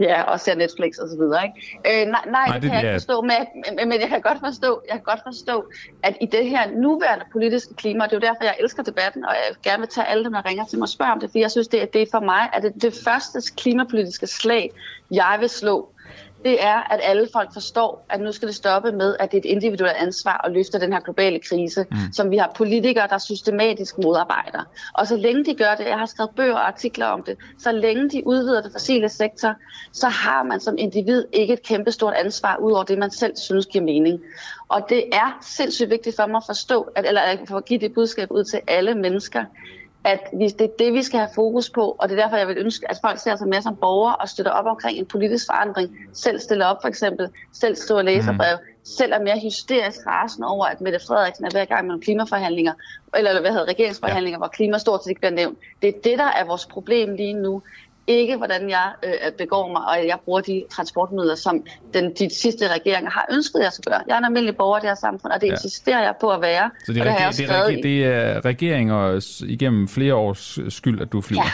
Ja, 0.00 0.22
og 0.22 0.40
ser 0.40 0.54
Netflix 0.54 0.96
og 0.98 1.08
så 1.08 1.16
videre, 1.16 1.42
ikke? 1.46 2.02
Øh, 2.02 2.06
nej, 2.10 2.20
nej, 2.26 2.46
Nej, 2.46 2.54
det, 2.54 2.62
det 2.62 2.70
kan 2.70 2.78
jeg 2.80 2.86
er- 2.86 2.90
ikke 2.90 3.00
forstå, 3.00 3.20
men, 3.20 3.32
men, 3.76 3.88
men 3.88 4.00
jeg 4.00 4.08
kan 4.08 4.20
godt 4.20 4.38
forstå, 4.44 4.82
jeg 4.88 4.94
kan 4.94 5.02
godt 5.04 5.20
forstå, 5.26 5.64
at 6.02 6.16
i 6.20 6.26
det 6.26 6.46
her 6.48 6.70
nuværende 6.70 7.24
politiske 7.32 7.74
klima, 7.74 8.04
og 8.04 8.10
det 8.10 8.16
er 8.16 8.20
jo 8.20 8.26
derfor, 8.28 8.44
jeg 8.44 8.56
elsker 8.60 8.82
debatten, 8.82 9.24
og 9.24 9.34
jeg 9.34 9.56
gerne 9.62 9.78
vil 9.80 9.88
tage 9.88 10.06
alle 10.06 10.24
dem, 10.24 10.32
der 10.32 10.46
ringer 10.48 10.64
til 10.64 10.78
mig 10.78 10.84
og 10.84 10.88
spørge 10.88 11.12
om 11.12 11.20
det, 11.20 11.30
fordi 11.30 11.40
jeg 11.40 11.50
synes, 11.50 11.68
det 11.68 11.82
er, 11.82 11.86
det 11.86 12.02
er 12.02 12.06
for 12.10 12.20
mig, 12.20 12.48
at 12.52 12.62
det, 12.62 12.72
det 12.82 12.94
første 13.04 13.42
klimapolitiske 13.56 14.26
slag, 14.26 14.70
jeg 15.10 15.36
vil 15.40 15.48
slå, 15.48 15.88
det 16.46 16.62
er, 16.64 16.92
at 16.92 17.00
alle 17.02 17.28
folk 17.32 17.52
forstår, 17.52 18.06
at 18.10 18.20
nu 18.20 18.32
skal 18.32 18.48
det 18.48 18.56
stoppe 18.56 18.92
med, 18.92 19.16
at 19.20 19.32
det 19.32 19.36
er 19.36 19.40
et 19.40 19.52
individuelt 19.52 19.96
ansvar 19.96 20.40
at 20.44 20.52
løfte 20.52 20.80
den 20.80 20.92
her 20.92 21.00
globale 21.00 21.38
krise, 21.48 21.86
Mm. 21.90 21.96
som 22.12 22.30
vi 22.30 22.36
har 22.36 22.52
politikere, 22.56 23.08
der 23.08 23.18
systematisk 23.18 23.98
modarbejder. 23.98 24.62
Og 24.94 25.06
så 25.06 25.16
længe 25.16 25.44
de 25.44 25.54
gør 25.54 25.74
det, 25.78 25.86
jeg 25.86 25.98
har 25.98 26.06
skrevet 26.06 26.30
bøger 26.36 26.54
og 26.54 26.66
artikler 26.66 27.06
om 27.06 27.22
det, 27.22 27.36
så 27.58 27.72
længe 27.72 28.10
de 28.10 28.26
udvider 28.26 28.62
det 28.62 28.72
fossile 28.72 29.08
sektor, 29.08 29.54
så 29.92 30.08
har 30.08 30.42
man 30.42 30.60
som 30.60 30.74
individ 30.78 31.24
ikke 31.32 31.52
et 31.52 31.62
kæmpestort 31.62 32.14
ansvar, 32.14 32.56
ud 32.56 32.72
over 32.72 32.82
det, 32.82 32.98
man 32.98 33.10
selv 33.10 33.36
synes 33.36 33.66
giver 33.66 33.84
mening. 33.84 34.20
Og 34.68 34.86
det 34.88 35.04
er 35.12 35.38
sindssygt 35.42 35.90
vigtigt 35.90 36.16
for 36.16 36.26
mig 36.26 36.36
at 36.36 36.42
forstå, 36.46 36.82
at, 36.96 37.06
eller 37.06 37.20
at 37.20 37.64
give 37.64 37.80
det 37.80 37.94
budskab 37.94 38.30
ud 38.30 38.44
til 38.44 38.60
alle 38.68 38.94
mennesker, 38.94 39.44
at 40.06 40.20
vi, 40.32 40.48
det 40.48 40.60
er 40.60 40.76
det, 40.78 40.92
vi 40.92 41.02
skal 41.02 41.18
have 41.18 41.30
fokus 41.34 41.70
på, 41.70 41.96
og 41.98 42.08
det 42.08 42.18
er 42.18 42.22
derfor, 42.22 42.36
jeg 42.36 42.48
vil 42.48 42.58
ønske, 42.58 42.90
at 42.90 42.98
folk 43.00 43.18
ser 43.18 43.36
sig 43.36 43.48
mere 43.48 43.62
som 43.62 43.76
borgere 43.76 44.16
og 44.16 44.28
støtter 44.28 44.52
op 44.52 44.66
omkring 44.66 44.98
en 44.98 45.06
politisk 45.06 45.46
forandring. 45.46 45.96
Selv 46.12 46.40
stiller 46.40 46.66
op 46.66 46.76
for 46.80 46.88
eksempel, 46.88 47.28
selv 47.52 47.76
skriver 47.76 48.02
læserbrev, 48.02 48.56
mm. 48.56 48.84
selv 48.84 49.12
er 49.12 49.18
mere 49.18 49.38
hysterisk 49.38 50.06
rasende 50.06 50.48
over, 50.48 50.66
at 50.66 50.80
Mette 50.80 50.98
Frederiksen 51.06 51.44
er 51.44 51.50
ved 51.52 51.62
i 51.62 51.64
gang 51.64 51.86
med 51.86 52.00
klimaforhandlinger, 52.00 52.72
eller 53.16 53.40
hvad 53.40 53.50
hedder 53.50 53.68
regeringsforhandlinger, 53.68 54.36
ja. 54.36 54.38
hvor 54.38 54.48
klima 54.48 54.78
stort 54.78 55.04
set 55.04 55.10
ikke 55.10 55.20
bliver 55.20 55.34
nævnt. 55.34 55.58
Det 55.82 55.88
er 55.88 56.00
det, 56.04 56.18
der 56.18 56.30
er 56.40 56.44
vores 56.44 56.66
problem 56.66 57.14
lige 57.14 57.34
nu. 57.34 57.62
Ikke 58.06 58.36
hvordan 58.36 58.70
jeg 58.70 58.92
øh, 59.02 59.32
begår 59.38 59.68
mig, 59.72 59.82
og 59.84 60.06
jeg 60.06 60.18
bruger 60.24 60.40
de 60.40 60.64
transportmidler, 60.70 61.34
som 61.34 61.64
den, 61.94 62.14
de 62.14 62.34
sidste 62.34 62.68
regeringer 62.68 63.10
har 63.10 63.26
ønsket, 63.32 63.60
jeg 63.62 63.72
skal 63.72 63.92
gøre. 63.92 64.02
Jeg 64.08 64.14
er 64.14 64.18
en 64.18 64.24
almindelig 64.24 64.56
borger 64.56 64.78
i 64.78 64.80
det 64.80 64.88
her 64.88 64.94
samfund, 64.94 65.32
og 65.32 65.40
det 65.40 65.46
Ja. 65.46 65.52
insisterer 65.52 66.02
jeg 66.02 66.14
på 66.20 66.30
at 66.30 66.40
være. 66.40 66.70
Så 66.86 66.92
det 66.92 67.02
og 67.02 67.08
er, 67.08 67.14
regi- 67.14 67.24
også 67.26 67.42
det, 67.42 67.50
er, 67.50 67.68
i- 67.68 67.80
det 67.80 68.06
er 68.06 68.44
regeringer 68.44 69.26
igennem 69.46 69.88
flere 69.88 70.14
års 70.14 70.58
skyld, 70.68 71.00
at 71.00 71.12
du 71.12 71.20
flyver? 71.20 71.42
Ja. 71.42 71.50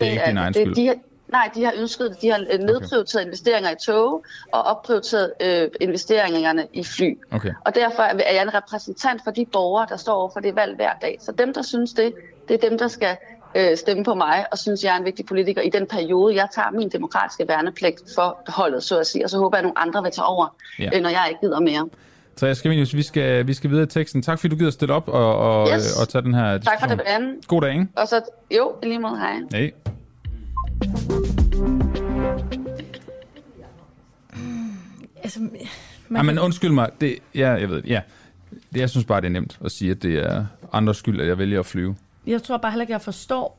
Det 0.00 0.06
er 0.08 0.12
ikke 0.12 0.24
din 0.26 0.36
egen 0.36 0.54
det, 0.54 0.62
skyld? 0.62 0.74
De 0.74 0.94
nej, 1.32 1.50
de 1.54 1.64
har 1.64 1.72
ønsket 1.76 2.10
det. 2.10 2.22
De 2.22 2.30
har 2.30 2.38
øh, 2.52 2.58
nedprioriteret 2.58 3.24
investeringer 3.24 3.70
i 3.70 3.74
tog 3.86 4.24
og 4.52 4.62
opprioriteret 4.62 5.32
øh, 5.42 5.68
investeringerne 5.80 6.66
i 6.72 6.84
fly. 6.84 7.18
Okay. 7.32 7.50
Og 7.64 7.74
derfor 7.74 8.02
er 8.02 8.34
jeg 8.34 8.42
en 8.42 8.54
repræsentant 8.54 9.20
for 9.24 9.30
de 9.30 9.46
borgere, 9.52 9.86
der 9.90 9.96
står 9.96 10.14
over 10.14 10.30
for 10.32 10.40
det 10.40 10.56
valg 10.56 10.76
hver 10.76 10.92
dag. 11.02 11.18
Så 11.20 11.32
dem, 11.32 11.54
der 11.54 11.62
synes 11.62 11.92
det, 11.92 12.12
det 12.48 12.64
er 12.64 12.68
dem, 12.68 12.78
der 12.78 12.88
skal 12.88 13.16
øh, 13.54 13.76
stemme 13.76 14.04
på 14.04 14.14
mig 14.14 14.44
og 14.52 14.58
synes, 14.58 14.84
jeg 14.84 14.94
er 14.94 14.98
en 14.98 15.04
vigtig 15.04 15.26
politiker 15.26 15.62
i 15.62 15.70
den 15.70 15.86
periode, 15.86 16.34
jeg 16.34 16.48
tager 16.54 16.70
min 16.70 16.88
demokratiske 16.88 17.44
værnepligt 17.48 18.02
for 18.14 18.38
holdet, 18.48 18.82
så 18.82 18.98
at 18.98 19.06
sige. 19.06 19.24
Og 19.24 19.30
så 19.30 19.38
håber 19.38 19.56
jeg, 19.56 19.60
at 19.60 19.64
nogle 19.64 19.78
andre 19.78 20.02
vil 20.02 20.12
tage 20.12 20.24
over, 20.26 20.56
Ja. 20.78 20.90
øh, 20.96 21.02
når 21.02 21.08
jeg 21.08 21.26
ikke 21.28 21.40
gider 21.40 21.60
mere. 21.60 21.88
Så 22.36 22.46
jeg 22.46 22.56
skal, 22.56 22.70
vi 22.70 23.02
skal, 23.02 23.46
vi 23.46 23.54
skal 23.54 23.70
videre 23.70 23.82
i 23.84 23.86
teksten. 23.86 24.22
Tak 24.22 24.38
fordi 24.38 24.54
du 24.54 24.58
gider 24.58 24.70
stille 24.70 24.94
op 24.94 25.08
og, 25.08 25.36
og, 25.38 25.68
Yes. 25.74 26.00
og 26.00 26.08
tage 26.08 26.22
den 26.22 26.34
her 26.34 26.58
Tak 26.58 26.80
for 26.80 26.86
diskussion. 26.86 26.98
debatten. 26.98 27.36
God 27.46 27.60
dag, 27.62 27.72
ikke? 27.72 27.86
Og 27.96 28.08
så, 28.08 28.20
jo, 28.56 28.72
lige 28.82 28.98
måde, 28.98 29.18
hej. 29.18 29.34
Hej. 29.52 29.72
Altså, 35.22 35.40
Man 35.40 35.50
man 36.08 36.18
ja, 36.18 36.22
men 36.22 36.34
kan- 36.34 36.44
undskyld 36.44 36.70
mig. 36.72 36.90
Det, 37.00 37.18
ja, 37.34 37.50
jeg 37.50 37.68
ved 37.68 37.82
det. 37.82 37.90
Ja. 37.90 38.00
Det, 38.72 38.80
jeg 38.80 38.90
synes 38.90 39.04
bare, 39.06 39.20
det 39.20 39.26
er 39.26 39.30
nemt 39.30 39.58
at 39.64 39.72
sige, 39.72 39.90
at 39.90 40.02
det 40.02 40.14
er 40.18 40.46
andres 40.72 40.96
skyld, 40.96 41.20
at 41.20 41.26
jeg 41.28 41.38
vælger 41.38 41.60
at 41.60 41.66
flyve. 41.66 41.96
Jeg 42.28 42.42
tror 42.42 42.56
bare 42.56 42.72
heller 42.72 42.82
ikke, 42.82 42.92
jeg 42.92 43.02
forstår, 43.02 43.58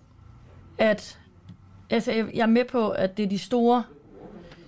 at 0.78 1.20
altså, 1.90 2.12
jeg 2.12 2.41
er 2.41 2.46
med 2.46 2.66
på, 2.72 2.90
at 2.90 3.18
det 3.18 3.26
er 3.26 3.30
de 3.30 3.38
store 3.38 3.84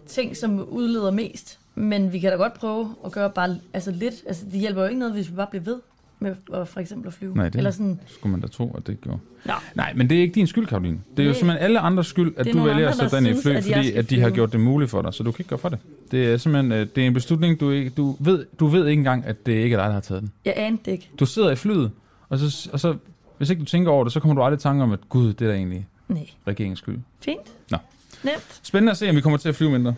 ting, 0.08 0.38
som 0.38 0.70
udleder 0.70 1.12
mest. 1.12 1.60
Men 1.76 2.14
vi 2.14 2.20
kan 2.20 2.32
da 2.32 2.38
godt 2.38 2.54
prøve 2.54 2.96
at 3.06 3.12
gøre 3.12 3.30
bare 3.30 3.58
altså 3.74 3.92
lidt. 3.92 4.16
Altså, 4.28 4.46
det 4.46 4.60
hjælper 4.60 4.82
jo 4.82 4.88
ikke 4.88 5.00
noget, 5.00 5.14
hvis 5.14 5.30
vi 5.32 5.36
bare 5.36 5.48
bliver 5.50 5.64
ved 5.64 5.80
med 6.20 6.36
at, 6.54 6.68
for 6.68 6.80
eksempel 6.80 7.08
at 7.08 7.14
flyve. 7.14 7.36
Nej, 7.36 7.50
det 7.50 7.56
Eller 7.56 7.72
sådan, 7.72 8.00
skulle 8.08 8.32
man 8.32 8.42
da 8.42 8.48
tro, 8.48 8.76
at 8.78 8.88
det 8.88 9.02
gjorde. 9.02 9.20
Nå. 9.46 9.54
Nej, 9.76 9.94
men 9.96 10.10
det 10.10 10.18
er 10.18 10.22
ikke 10.22 10.36
din 10.36 10.48
skyld, 10.48 10.68
Karoline. 10.68 11.00
Det 11.18 11.20
er 11.20 11.24
jo 11.24 11.30
Nej. 11.30 11.40
simpelthen 11.40 11.64
alle 11.66 11.80
andres 11.80 12.08
skyld, 12.08 12.34
at 12.38 12.46
du 12.54 12.64
vælger 12.64 12.90
at 12.90 12.96
sætte 12.96 13.18
dig 13.18 13.30
i 13.30 13.42
fly, 13.42 13.52
at 13.52 13.64
fordi 13.64 13.92
at 13.92 14.10
de 14.10 14.22
har 14.22 14.30
gjort 14.30 14.52
det 14.52 14.60
muligt 14.60 14.92
for 14.92 15.02
dig. 15.02 15.14
Så 15.14 15.24
du 15.24 15.32
kan 15.32 15.40
ikke 15.40 15.50
gøre 15.50 15.60
for 15.60 15.70
det. 15.70 15.80
Det 16.12 16.34
er 16.34 16.38
simpelthen 16.38 16.72
øh, 16.72 16.88
det 16.96 17.04
er 17.04 17.08
en 17.08 17.14
beslutning, 17.14 17.60
du 17.60 17.72
ikke... 17.72 17.90
Du 17.90 18.16
ved, 18.20 18.46
du 18.60 18.68
ved 18.68 18.88
ikke 18.88 19.00
engang, 19.00 19.26
at 19.26 19.46
det 19.46 19.52
ikke 19.52 19.74
er 19.76 19.80
dig, 19.80 19.88
der 19.88 19.94
har 19.94 20.00
taget 20.00 20.22
den. 20.22 20.32
jeg 20.46 20.54
anede 20.58 20.82
det 20.86 20.92
ikke. 20.92 21.10
Du 21.20 21.26
sidder 21.26 21.52
i 21.52 21.56
flyet, 21.56 21.92
og 22.30 22.40
så, 22.40 22.70
og 22.74 22.80
så 22.80 22.96
hvis 23.42 23.50
ikke 23.50 23.60
du 23.60 23.66
tænker 23.66 23.92
over 23.92 24.04
det, 24.04 24.14
så 24.14 24.20
kommer 24.20 24.36
du 24.36 24.44
aldrig 24.44 24.58
i 24.58 24.62
tanke 24.62 24.84
om, 24.84 24.92
at 24.92 25.00
gud, 25.10 25.34
det 25.34 25.46
er 25.46 25.50
da 25.52 25.56
egentlig 25.58 25.88
Nej. 26.08 26.30
regeringens 26.48 26.80
skyld. 26.80 27.00
Fint. 27.20 27.54
Nå. 27.72 27.78
Nemt. 28.24 28.60
Spændende 28.64 28.92
at 28.92 28.98
se, 28.98 29.10
om 29.10 29.16
vi 29.16 29.22
kommer 29.22 29.38
til 29.38 29.50
at 29.50 29.56
flyve 29.56 29.72
mindre. 29.72 29.96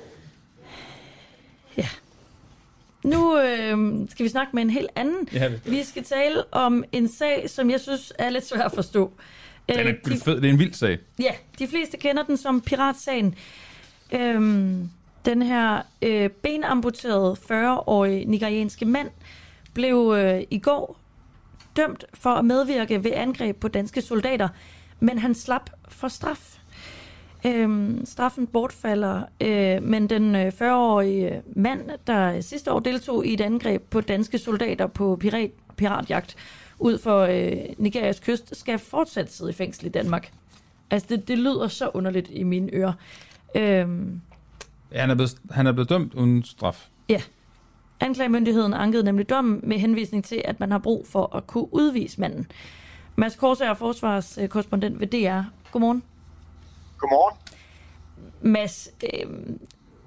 Nu 3.04 3.40
øh, 3.40 3.78
skal 4.10 4.24
vi 4.24 4.30
snakke 4.30 4.56
med 4.56 4.64
en 4.64 4.70
helt 4.70 4.90
anden. 4.96 5.28
Ja, 5.34 5.48
vi- 5.48 5.60
vi 5.66 5.84
skal 5.84 6.04
tale 6.04 6.44
om 6.54 6.84
en 6.92 7.08
sag, 7.08 7.50
som 7.50 7.70
jeg 7.70 7.80
synes 7.80 8.14
er 8.20 8.30
lidt 8.30 8.46
svær 8.48 8.62
at 8.64 8.72
forstå. 8.72 9.12
Den 9.70 9.80
Øh, 9.80 9.86
er 9.86 9.94
de, 10.06 10.20
fed. 10.26 10.36
Det 10.36 10.46
er 10.46 10.50
en 10.50 10.60
vild 10.60 10.74
sag. 10.74 10.98
ja, 11.20 11.32
de 11.60 11.68
fleste 11.68 11.98
kender 11.98 12.24
den 12.24 12.38
som 12.38 12.62
piratsagen. 12.62 13.36
Øhm, 14.12 14.90
den 15.26 15.42
her 15.42 15.82
øh, 16.02 16.30
benamputerede 16.30 17.36
40-årige 17.52 18.26
nigerianske 18.26 18.86
mand 18.86 19.10
blev 19.74 20.14
øh, 20.18 20.44
i 20.52 20.60
går 20.60 21.00
dømt 21.76 22.06
for 22.14 22.30
at 22.30 22.46
medvirke 22.46 23.04
ved 23.04 23.12
angreb 23.14 23.60
på 23.60 23.68
danske 23.68 24.02
soldater, 24.02 24.48
men 25.00 25.18
han 25.20 25.36
slap 25.36 25.70
for 25.88 26.08
straf. 26.08 26.58
Øhm, 27.46 28.06
straffen 28.06 28.48
bortfalder, 28.48 29.22
øh, 29.42 29.84
men 29.84 30.10
den 30.10 30.36
øh, 30.36 30.48
40-årige 30.62 31.42
mand, 31.56 31.90
der 32.08 32.42
sidste 32.42 32.72
år 32.72 32.80
deltog 32.80 33.26
i 33.26 33.34
et 33.34 33.42
angreb 33.42 33.82
på 33.90 34.02
danske 34.02 34.38
soldater 34.38 34.88
på 34.88 35.18
pirat, 35.20 35.52
piratjagt 35.78 36.36
ud 36.80 36.98
for 36.98 37.20
øh, 37.20 37.52
Nigerias 37.78 38.20
kyst, 38.20 38.58
skal 38.60 38.80
fortsat 38.80 39.34
sidde 39.34 39.52
i 39.52 39.54
fængsel 39.54 39.86
i 39.86 39.90
Danmark. 39.90 40.32
Altså, 40.92 41.08
det, 41.10 41.28
det 41.28 41.38
lyder 41.38 41.68
så 41.68 41.92
underligt 41.94 42.30
i 42.32 42.44
mine 42.44 42.70
ører. 42.74 42.94
Øhm, 43.56 44.22
Ja, 44.94 45.00
han 45.02 45.10
er 45.10 45.16
blevet, 45.16 45.36
han 45.52 45.68
er 45.68 45.72
blevet 45.72 45.90
dømt 45.90 46.14
uden 46.14 46.44
straf. 46.44 46.88
Ja. 47.10 47.22
Anklagemyndigheden 48.04 48.74
ankede 48.74 49.04
nemlig 49.04 49.30
dommen 49.30 49.60
med 49.64 49.78
henvisning 49.78 50.26
til, 50.26 50.42
at 50.46 50.60
man 50.60 50.72
har 50.72 50.78
brug 50.80 51.08
for 51.08 51.36
at 51.36 51.48
kunne 51.48 51.74
udvise 51.74 52.22
manden. 52.22 52.52
Mads 53.16 53.36
Korsager, 53.36 53.74
forsvarskorrespondent 53.74 55.00
ved 55.00 55.08
DR. 55.08 55.42
Godmorgen. 55.72 56.04
Godmorgen. 56.98 57.38
Mads, 58.42 58.90
øh, 59.04 59.30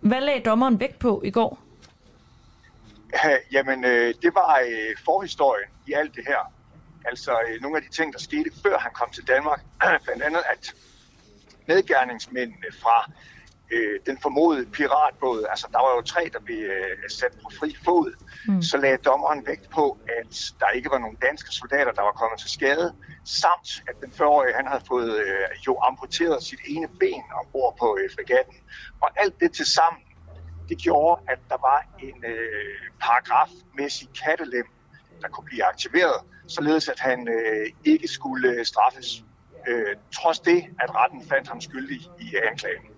hvad 0.01 0.20
lagde 0.20 0.40
dommeren 0.40 0.81
vægt 0.81 0.98
på 0.98 1.23
i 1.24 1.31
går? 1.31 1.59
Ja, 3.12 3.36
jamen, 3.52 3.85
øh, 3.85 4.14
det 4.23 4.35
var 4.35 4.60
øh, 4.68 4.97
forhistorien 5.05 5.68
i 5.86 5.93
alt 5.93 6.14
det 6.14 6.24
her. 6.27 6.52
Altså 7.05 7.32
øh, 7.48 7.62
nogle 7.62 7.77
af 7.77 7.82
de 7.82 7.89
ting, 7.89 8.12
der 8.12 8.18
skete 8.18 8.51
før 8.62 8.78
han 8.78 8.90
kom 8.94 9.10
til 9.10 9.28
Danmark. 9.28 9.64
Blandt 10.05 10.23
andet, 10.23 10.43
at 10.52 10.74
medgerningsmændene 11.66 12.66
fra 12.82 13.10
øh, 13.70 14.01
den 14.06 14.18
formodede 14.22 14.66
piratbåd, 14.66 15.47
altså 15.51 15.66
der 15.72 15.78
var 15.78 15.97
jo 15.97 16.02
tre, 16.02 16.30
der 16.32 16.40
blev 16.40 16.59
øh, 16.59 17.10
sat 17.10 17.32
på 17.43 17.51
fri 17.59 17.76
fod, 17.84 18.12
mm. 18.48 18.62
så 18.62 18.76
lagde 18.76 18.97
dommeren 18.97 19.47
vægt 19.47 19.70
på, 19.70 19.98
at 20.18 20.52
der 20.60 20.68
ikke 20.68 20.90
var 20.90 20.98
nogen 20.98 21.16
danske 21.16 21.51
soldater, 21.51 21.93
der 21.93 22.02
var 22.02 22.12
kommet 22.12 22.40
til 22.40 22.51
skade, 22.51 22.94
samt 23.24 23.68
at 23.88 23.94
den 24.01 24.12
40-årige, 24.12 24.55
han 24.55 24.66
havde 24.66 24.84
fået 24.88 25.16
øh, 25.18 25.48
jo 25.66 25.78
amputeret 25.88 26.43
sit 26.43 26.60
ene 26.66 26.88
ben 27.01 27.22
ombord 27.40 27.76
på 27.78 27.98
øh, 28.01 28.10
fregatten. 28.14 28.55
Og 29.02 29.09
alt 29.16 29.40
det 29.40 29.52
til 29.52 29.66
sammen, 29.66 30.02
det 30.68 30.78
gjorde, 30.78 31.22
at 31.28 31.38
der 31.48 31.59
var 31.68 31.86
en 32.02 32.24
øh, 32.24 32.76
paragrafmæssig 33.01 34.09
kattelem, 34.24 34.66
der 35.22 35.28
kunne 35.28 35.44
blive 35.44 35.64
aktiveret, 35.64 36.20
således 36.47 36.88
at 36.88 37.01
han 37.01 37.28
øh, 37.28 37.66
ikke 37.84 38.09
skulle 38.09 38.48
øh, 38.48 38.64
straffes. 38.64 39.24
Øh, 39.68 39.97
trods 40.14 40.40
det, 40.40 40.64
at 40.80 40.94
retten 40.94 41.28
fandt 41.28 41.48
ham 41.48 41.60
skyldig 41.60 42.01
i 42.20 42.34
anklagen. 42.51 42.95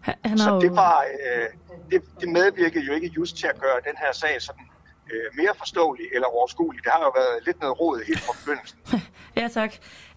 Han, 0.00 0.38
Så 0.38 0.44
har 0.44 0.58
det, 0.58 0.68
jo, 0.68 0.72
var, 0.72 1.04
øh, 1.24 1.46
det, 1.90 2.02
det 2.20 2.28
medvirkede 2.28 2.84
jo 2.84 2.92
ikke 2.92 3.06
just 3.06 3.36
til 3.36 3.46
at 3.46 3.60
gøre 3.60 3.76
den 3.88 3.96
her 3.96 4.12
sag 4.12 4.42
sådan 4.42 4.66
øh, 5.12 5.36
mere 5.36 5.54
forståelig 5.58 6.06
eller 6.14 6.28
overskuelig. 6.28 6.84
Det 6.84 6.92
har 6.92 7.00
jo 7.00 7.12
været 7.16 7.44
lidt 7.46 7.60
noget 7.60 7.80
råd 7.80 8.02
helt 8.06 8.20
fra 8.20 8.32
begyndelsen. 8.40 8.78
ja, 9.40 9.48
tak. 9.48 9.72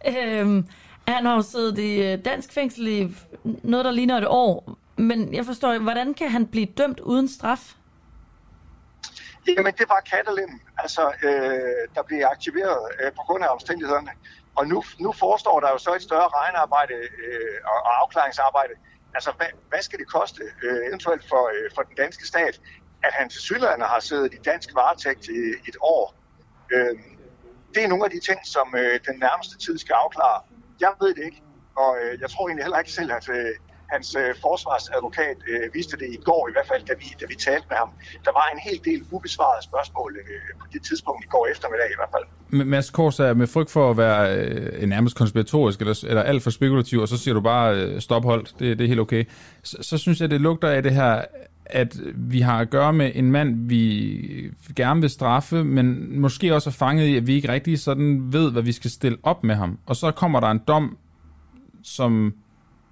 Øhm, 0.07 0.67
han 1.07 1.25
har 1.25 1.35
jo 1.35 1.41
siddet 1.41 1.77
i 1.77 2.01
øh, 2.01 2.25
dansk 2.25 2.53
fængsel 2.53 2.87
i 2.87 3.15
noget, 3.43 3.85
der 3.85 3.91
ligner 3.91 4.17
et 4.17 4.27
år. 4.27 4.77
Men 4.95 5.33
jeg 5.33 5.45
forstår 5.45 5.73
ikke, 5.73 5.83
hvordan 5.83 6.13
kan 6.13 6.29
han 6.29 6.47
blive 6.47 6.65
dømt 6.65 6.99
uden 6.99 7.27
straf? 7.27 7.75
Jamen, 9.47 9.73
det 9.79 9.89
var 9.89 10.01
kattelem, 10.13 10.61
altså, 10.77 11.03
øh, 11.23 11.83
der 11.95 12.03
blev 12.07 12.19
aktiveret 12.31 12.81
øh, 12.99 13.11
på 13.11 13.21
grund 13.27 13.43
af 13.43 13.49
omstændighederne. 13.49 14.11
Og 14.55 14.67
nu, 14.67 14.83
nu 14.99 15.11
forestår 15.11 15.59
der 15.59 15.69
jo 15.69 15.77
så 15.77 15.91
et 15.95 16.01
større 16.01 16.27
regnearbejde 16.37 16.93
øh, 16.93 17.57
og, 17.71 17.77
og 17.87 18.01
afklaringsarbejde. 18.01 18.73
Altså, 19.15 19.31
hvad, 19.37 19.47
hvad 19.69 19.81
skal 19.81 19.99
det 19.99 20.07
koste 20.07 20.43
øh, 20.63 20.87
eventuelt 20.87 21.23
for, 21.29 21.43
øh, 21.55 21.69
for 21.75 21.81
den 21.81 21.95
danske 21.95 22.27
stat, 22.27 22.61
at 23.03 23.13
han 23.13 23.29
til 23.29 23.41
Sydlandet 23.41 23.87
har 23.87 23.99
siddet 23.99 24.33
i 24.33 24.37
dansk 24.37 24.69
varetægt 24.75 25.27
i 25.27 25.41
et 25.67 25.77
år? 25.81 26.15
Øh, 26.73 26.99
det 27.73 27.83
er 27.83 27.87
nogle 27.87 28.05
af 28.05 28.11
de 28.11 28.19
ting, 28.19 28.39
som 28.45 28.75
øh, 28.77 28.99
den 29.07 29.19
nærmeste 29.19 29.57
tid 29.57 29.77
skal 29.77 29.93
afklare. 29.93 30.41
Jeg 30.79 30.93
ved 31.01 31.15
det 31.15 31.25
ikke, 31.25 31.41
og 31.75 31.97
øh, 32.01 32.21
jeg 32.21 32.29
tror 32.29 32.47
egentlig 32.47 32.63
heller 32.63 32.79
ikke 32.79 32.91
selv, 32.91 33.11
at 33.11 33.29
øh, 33.29 33.55
hans 33.95 34.07
øh, 34.21 34.29
forsvarsadvokat 34.45 35.37
øh, 35.51 35.73
viste 35.77 35.95
det 36.01 36.09
i 36.17 36.19
går, 36.27 36.41
i 36.49 36.53
hvert 36.55 36.67
fald, 36.71 36.83
da 36.89 36.93
vi, 37.01 37.07
da 37.21 37.25
vi 37.31 37.35
talte 37.47 37.65
med 37.71 37.77
ham. 37.83 37.89
Der 38.25 38.33
var 38.39 38.45
en 38.53 38.59
hel 38.67 38.79
del 38.89 38.99
ubesvarede 39.15 39.63
spørgsmål 39.69 40.11
øh, 40.21 40.59
på 40.61 40.65
det 40.73 40.81
tidspunkt 40.89 41.25
i 41.25 41.27
går 41.27 41.47
eftermiddag 41.53 41.87
i 41.95 41.97
hvert 41.99 42.11
fald. 42.15 42.25
Men 42.57 42.67
Mads 42.67 42.89
Kors 42.89 43.19
er 43.19 43.33
med 43.33 43.47
frygt 43.47 43.71
for 43.71 43.91
at 43.91 43.97
være 43.97 44.35
øh, 44.35 44.89
nærmest 44.89 45.15
konspiratorisk 45.15 45.79
eller, 45.79 46.03
eller 46.07 46.23
alt 46.23 46.43
for 46.43 46.49
spekulativ, 46.49 46.99
og 46.99 47.07
så 47.07 47.17
siger 47.17 47.33
du 47.33 47.41
bare 47.41 47.75
øh, 47.75 48.01
stop 48.01 48.23
hold, 48.23 48.45
det, 48.59 48.77
det 48.77 48.83
er 48.83 48.87
helt 48.87 48.99
okay. 48.99 49.23
Så, 49.63 49.77
så 49.81 49.97
synes 49.97 50.21
jeg, 50.21 50.29
det 50.29 50.41
lugter 50.41 50.69
af 50.69 50.83
det 50.83 50.93
her, 50.93 51.25
at 51.65 51.99
vi 52.15 52.39
har 52.39 52.59
at 52.59 52.69
gøre 52.69 52.93
med 52.93 53.11
en 53.15 53.31
mand, 53.31 53.67
vi 53.67 54.09
øh, 54.09 54.51
gerne 54.75 55.01
vil 55.01 55.09
straffe, 55.09 55.63
men 55.63 56.19
måske 56.19 56.55
også 56.55 56.69
er 56.69 56.71
fanget 56.71 57.05
i, 57.05 57.17
at 57.17 57.27
vi 57.27 57.35
ikke 57.35 57.51
rigtig 57.51 57.79
sådan 57.79 58.33
ved, 58.33 58.51
hvad 58.51 58.61
vi 58.61 58.71
skal 58.71 58.91
stille 58.91 59.17
op 59.23 59.43
med 59.43 59.55
ham. 59.55 59.79
Og 59.85 59.95
så 59.95 60.11
kommer 60.11 60.39
der 60.39 60.47
en 60.47 60.61
dom, 60.67 60.97
som 61.83 62.33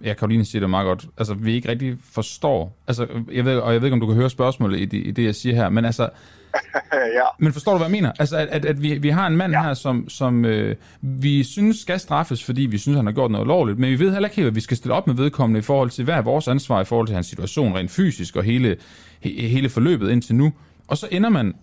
Ja, 0.04 0.14
Karoline 0.14 0.46
siger 0.46 0.60
det 0.60 0.70
meget 0.70 0.86
godt. 0.86 1.06
Altså, 1.18 1.34
vi 1.34 1.54
ikke 1.54 1.70
rigtig 1.70 1.98
forstår. 2.12 2.78
Altså, 2.88 3.08
jeg 3.32 3.46
ved, 3.46 3.58
og 3.58 3.74
jeg 3.74 3.82
ved 3.82 3.88
ikke, 3.88 3.94
om 3.94 4.00
du 4.00 4.08
kan 4.08 4.16
høre 4.16 4.30
spørgsmålet 4.30 4.80
i 4.80 4.86
det, 4.86 5.08
i 5.08 5.12
det 5.12 5.26
jeg 5.26 5.36
siger 5.36 5.56
her, 5.56 5.70
men 5.70 5.86
altså... 5.86 6.10
ja. 6.94 7.24
Men 7.40 7.54
forstår 7.54 7.72
du, 7.72 7.78
hvad 7.78 7.88
jeg 7.88 7.92
mener? 7.92 8.12
Altså, 8.20 8.38
at, 8.38 8.48
at, 8.48 8.66
at 8.66 8.84
vi, 8.84 8.98
vi 8.98 9.10
har 9.10 9.28
en 9.28 9.38
mand 9.38 9.54
ja. 9.54 9.64
her, 9.64 9.74
som, 9.74 10.10
som 10.10 10.46
øh, 10.46 10.76
vi 11.02 11.44
synes 11.44 11.78
skal 11.78 12.00
straffes, 12.00 12.44
fordi 12.44 12.62
vi 12.62 12.78
synes, 12.78 12.96
han 12.96 13.06
har 13.06 13.14
gjort 13.14 13.32
noget 13.32 13.48
lovligt, 13.48 13.80
men 13.80 13.90
vi 13.90 14.00
ved 14.00 14.12
heller 14.12 14.28
ikke 14.30 14.36
helt, 14.36 14.46
hvad 14.46 14.54
vi 14.54 14.62
skal 14.62 14.78
stille 14.78 14.94
op 14.94 15.08
med 15.08 15.16
vedkommende 15.16 15.60
i 15.60 15.62
forhold 15.62 15.90
til, 15.90 16.04
hvad 16.04 16.16
er 16.16 16.22
vores 16.22 16.48
ansvar 16.48 16.82
i 16.82 16.86
forhold 16.86 17.08
til 17.08 17.14
hans 17.14 17.28
situation 17.28 17.76
rent 17.76 17.92
fysisk 17.92 18.36
og 18.36 18.44
hele, 18.44 18.78
he, 19.20 19.48
hele 19.48 19.70
forløbet 19.70 20.10
indtil 20.10 20.36
nu. 20.36 20.54
Og 20.88 20.98
så 20.98 21.08
ender 21.12 21.30
man, 21.30 21.54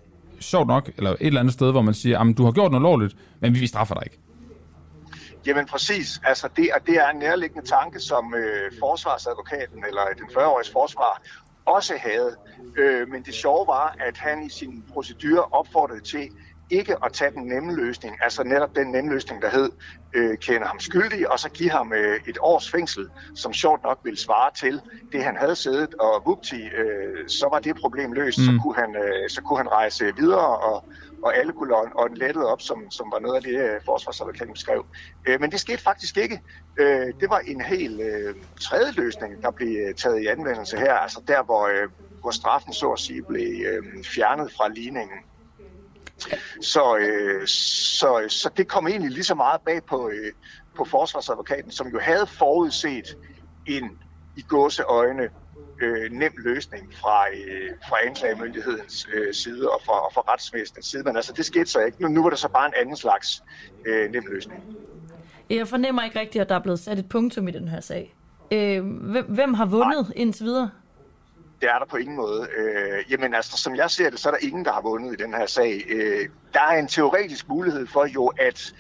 sjovt 0.41 0.69
nok, 0.69 0.91
eller 0.97 1.11
et 1.11 1.17
eller 1.21 1.41
andet 1.41 1.55
sted, 1.55 1.71
hvor 1.71 1.83
man 1.83 1.95
siger, 1.95 2.19
at 2.19 2.39
du 2.39 2.45
har 2.45 2.53
gjort 2.53 2.71
noget 2.71 2.83
lovligt, 2.83 3.17
men 3.41 3.55
vi 3.55 3.67
straffer 3.67 3.95
dig 3.95 4.03
ikke. 4.07 4.19
Jamen 5.47 5.67
præcis. 5.67 6.21
Altså 6.25 6.49
det, 6.57 6.71
det 6.87 6.97
er 6.97 7.09
en 7.09 7.19
nærliggende 7.19 7.69
tanke, 7.69 8.01
som 8.01 8.35
øh, 8.35 8.73
forsvarsadvokaten 8.81 9.85
eller 9.89 10.05
den 10.21 10.29
40-årige 10.37 10.73
forsvar 10.73 11.23
også 11.67 11.97
havde. 11.97 12.37
Øh, 12.79 13.09
men 13.09 13.23
det 13.23 13.35
sjove 13.35 13.67
var, 13.67 13.97
at 14.01 14.17
han 14.19 14.43
i 14.43 14.51
sin 14.51 14.85
procedure 14.93 15.45
opfordrede 15.45 16.01
til 16.01 16.29
ikke 16.71 16.97
at 17.05 17.13
tage 17.13 17.31
den 17.31 17.45
nemme 17.45 17.77
løsning, 17.77 18.17
altså 18.23 18.45
netop 18.45 18.77
den 18.77 18.87
nemme 18.93 19.11
løsning, 19.11 19.43
der 19.43 19.51
hed, 19.51 19.71
øh, 20.15 20.39
kende 20.39 20.67
ham 20.67 20.81
skyldig, 20.81 21.33
og 21.33 21.39
så 21.39 21.49
give 21.49 21.71
ham 21.71 21.93
øh, 21.93 22.21
et 22.27 22.39
års 22.41 22.71
fængsel, 22.71 23.11
som 23.35 23.53
sjovt 23.53 23.83
nok 23.83 23.99
ville 24.05 24.19
svare 24.19 24.51
til 24.55 24.81
det, 25.13 25.25
han 25.25 25.37
havde 25.37 25.57
siddet, 25.57 25.95
og 25.95 26.23
vupti, 26.27 26.63
øh, 26.63 27.29
så 27.29 27.49
var 27.51 27.59
det 27.59 27.77
problem 27.77 28.13
løst, 28.13 28.39
mm. 28.39 28.45
så, 28.45 28.53
kunne 28.63 28.75
han, 28.75 28.97
øh, 28.97 29.29
så 29.29 29.43
kunne 29.43 29.59
han 29.59 29.69
rejse 29.69 30.17
videre, 30.17 30.59
og, 30.59 30.85
og 31.23 31.37
alle 31.37 31.53
kunne 31.53 31.75
og 31.77 32.09
den 32.09 32.19
lettede 32.19 32.47
op, 32.47 32.61
som, 32.61 32.91
som 32.91 33.13
var 33.13 33.19
noget 33.19 33.37
af 33.37 33.43
det, 33.43 33.55
øh, 33.55 33.81
forsvarsadvokaten 33.85 34.57
skrev. 34.57 34.87
Øh, 35.29 35.41
men 35.41 35.51
det 35.51 35.61
skete 35.61 35.83
faktisk 35.83 36.17
ikke. 36.17 36.41
Øh, 36.77 37.07
det 37.21 37.31
var 37.31 37.39
en 37.39 37.61
helt 37.61 38.01
øh, 38.01 38.35
tredje 38.61 38.93
løsning, 38.93 39.43
der 39.43 39.51
blev 39.51 39.89
øh, 39.89 39.95
taget 39.95 40.23
i 40.23 40.27
anvendelse 40.27 40.77
her, 40.77 40.95
altså 40.95 41.21
der, 41.29 41.43
hvor, 41.43 41.67
øh, 41.67 41.89
hvor 42.21 42.31
straffen 42.31 42.73
så 42.73 42.91
at 42.91 42.99
sige 42.99 43.23
blev 43.23 43.67
øh, 43.67 44.05
fjernet 44.05 44.53
fra 44.57 44.69
ligningen. 44.69 45.19
Så, 46.61 46.97
øh, 46.97 47.47
så, 47.47 48.25
så 48.29 48.51
det 48.57 48.69
kom 48.69 48.87
egentlig 48.87 49.11
lige 49.11 49.25
så 49.25 49.35
meget 49.35 49.61
bag 49.61 49.85
på, 49.85 50.09
øh, 50.09 50.33
på 50.77 50.85
forsvarsadvokaten, 50.85 51.71
som 51.71 51.89
jo 51.89 51.99
havde 51.99 52.27
forudset 52.27 53.17
en 53.67 53.91
i 54.37 54.43
gåseøjne 54.43 55.29
øh, 55.83 56.13
nem 56.13 56.33
løsning 56.39 56.95
fra, 56.95 57.29
øh, 57.31 57.71
fra 57.89 57.97
anklagemyndighedens 58.07 59.09
øh, 59.15 59.35
side 59.35 59.71
og 59.71 59.81
fra, 59.87 60.07
og 60.07 60.13
fra 60.15 60.21
retsvæsenets 60.33 60.91
side. 60.91 61.03
Men 61.03 61.17
altså, 61.17 61.33
det 61.33 61.45
skete 61.45 61.67
så 61.67 61.81
ikke. 61.81 62.03
Nu, 62.03 62.09
nu 62.09 62.23
var 62.23 62.31
det 62.31 62.39
så 62.39 62.49
bare 62.49 62.67
en 62.67 62.75
anden 62.81 62.97
slags 62.97 63.43
øh, 63.87 64.11
nem 64.11 64.25
løsning. 64.31 64.65
Jeg 65.51 65.69
fornemmer 65.69 66.03
ikke 66.03 66.21
rigtigt, 66.21 66.43
at 66.43 66.49
der 66.49 66.55
er 66.55 66.63
blevet 66.63 66.79
sat 66.79 66.99
et 66.99 67.09
punktum 67.09 67.49
i 67.49 67.51
den 67.51 67.69
her 67.69 67.81
sag. 67.81 68.15
Øh, 68.51 68.85
hvem, 68.85 69.25
hvem 69.25 69.55
har 69.55 69.67
vundet 69.67 70.03
Nej. 70.09 70.13
indtil 70.17 70.45
videre? 70.47 70.71
Det 71.61 71.69
er 71.69 71.79
der 71.79 71.87
på 71.87 71.97
ingen 71.97 72.17
måde. 72.17 72.49
Øh, 72.57 73.13
jamen 73.13 73.35
altså, 73.35 73.57
som 73.57 73.77
jeg 73.77 73.91
ser 73.91 74.11
det, 74.11 74.21
så 74.21 74.29
er 74.29 74.33
der 74.33 74.47
ingen, 74.47 74.65
der 74.65 74.73
har 74.73 74.81
vundet 74.81 75.13
i 75.13 75.23
den 75.23 75.35
her 75.35 75.47
sag. 75.47 75.85
Øh, 75.89 76.29
der 76.55 76.61
er 76.61 76.79
en 76.79 76.89
teoretisk 76.89 77.49
mulighed 77.49 77.87
for 77.87 78.07
jo, 78.07 78.27
at 78.27 78.73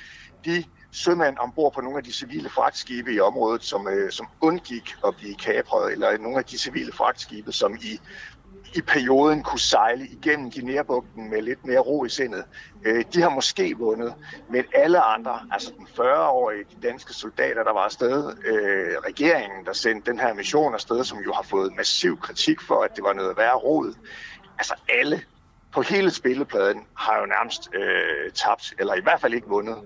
de 0.45 0.65
sømænd 0.93 1.39
ombord 1.39 1.75
på 1.75 1.81
nogle 1.81 1.99
af 1.99 2.05
de 2.05 2.13
civile 2.13 2.49
fragtskibe 2.49 3.13
i 3.13 3.21
området, 3.21 3.65
som, 3.65 3.89
øh, 3.89 4.13
som 4.13 4.27
undgik 4.41 4.95
at 5.07 5.17
blive 5.17 5.35
kapret, 5.35 5.93
eller 5.93 6.19
nogle 6.19 6.39
af 6.39 6.45
de 6.45 6.59
civile 6.59 6.93
fragtskibe, 6.93 7.53
som 7.53 7.75
i 7.75 8.01
i 8.75 8.81
perioden 8.81 9.43
kunne 9.43 9.61
sejle 9.61 10.07
igennem 10.07 10.51
Guinea-bugten 10.51 11.31
med 11.31 11.43
lidt 11.43 11.67
mere 11.67 11.79
ro 11.79 12.05
i 12.05 12.09
sindet. 12.09 12.45
Øh, 12.85 13.05
de 13.15 13.23
har 13.23 13.31
måske 13.31 13.77
vundet, 13.79 14.15
men 14.51 14.65
alle 14.75 15.01
andre, 15.01 15.41
altså 15.53 15.73
den 15.79 15.87
40-årige, 15.87 16.65
de 16.65 16.89
danske 16.89 17.13
soldater, 17.13 17.65
der 17.65 17.73
var 17.73 17.81
afsted, 17.81 18.37
øh, 18.45 18.99
regeringen, 19.07 19.67
der 19.67 19.73
sendte 19.73 20.11
den 20.11 20.21
her 20.21 20.35
mission 20.35 20.75
afsted, 20.75 21.05
som 21.05 21.19
jo 21.19 21.33
har 21.33 21.43
fået 21.43 21.77
massiv 21.77 22.21
kritik 22.21 22.61
for, 22.61 22.83
at 22.83 22.97
det 22.97 23.05
var 23.05 23.13
noget 23.13 23.37
værre 23.37 23.57
rod. 23.57 23.95
Altså 24.59 24.75
alle 24.89 25.21
på 25.73 25.83
hele 25.83 26.11
spillepladen 26.11 26.83
har 26.97 27.21
jo 27.21 27.27
nærmest 27.27 27.69
øh, 27.75 28.33
tabt, 28.33 28.75
eller 28.79 28.95
i 28.95 29.01
hvert 29.03 29.21
fald 29.21 29.35
ikke 29.35 29.49
vundet. 29.49 29.77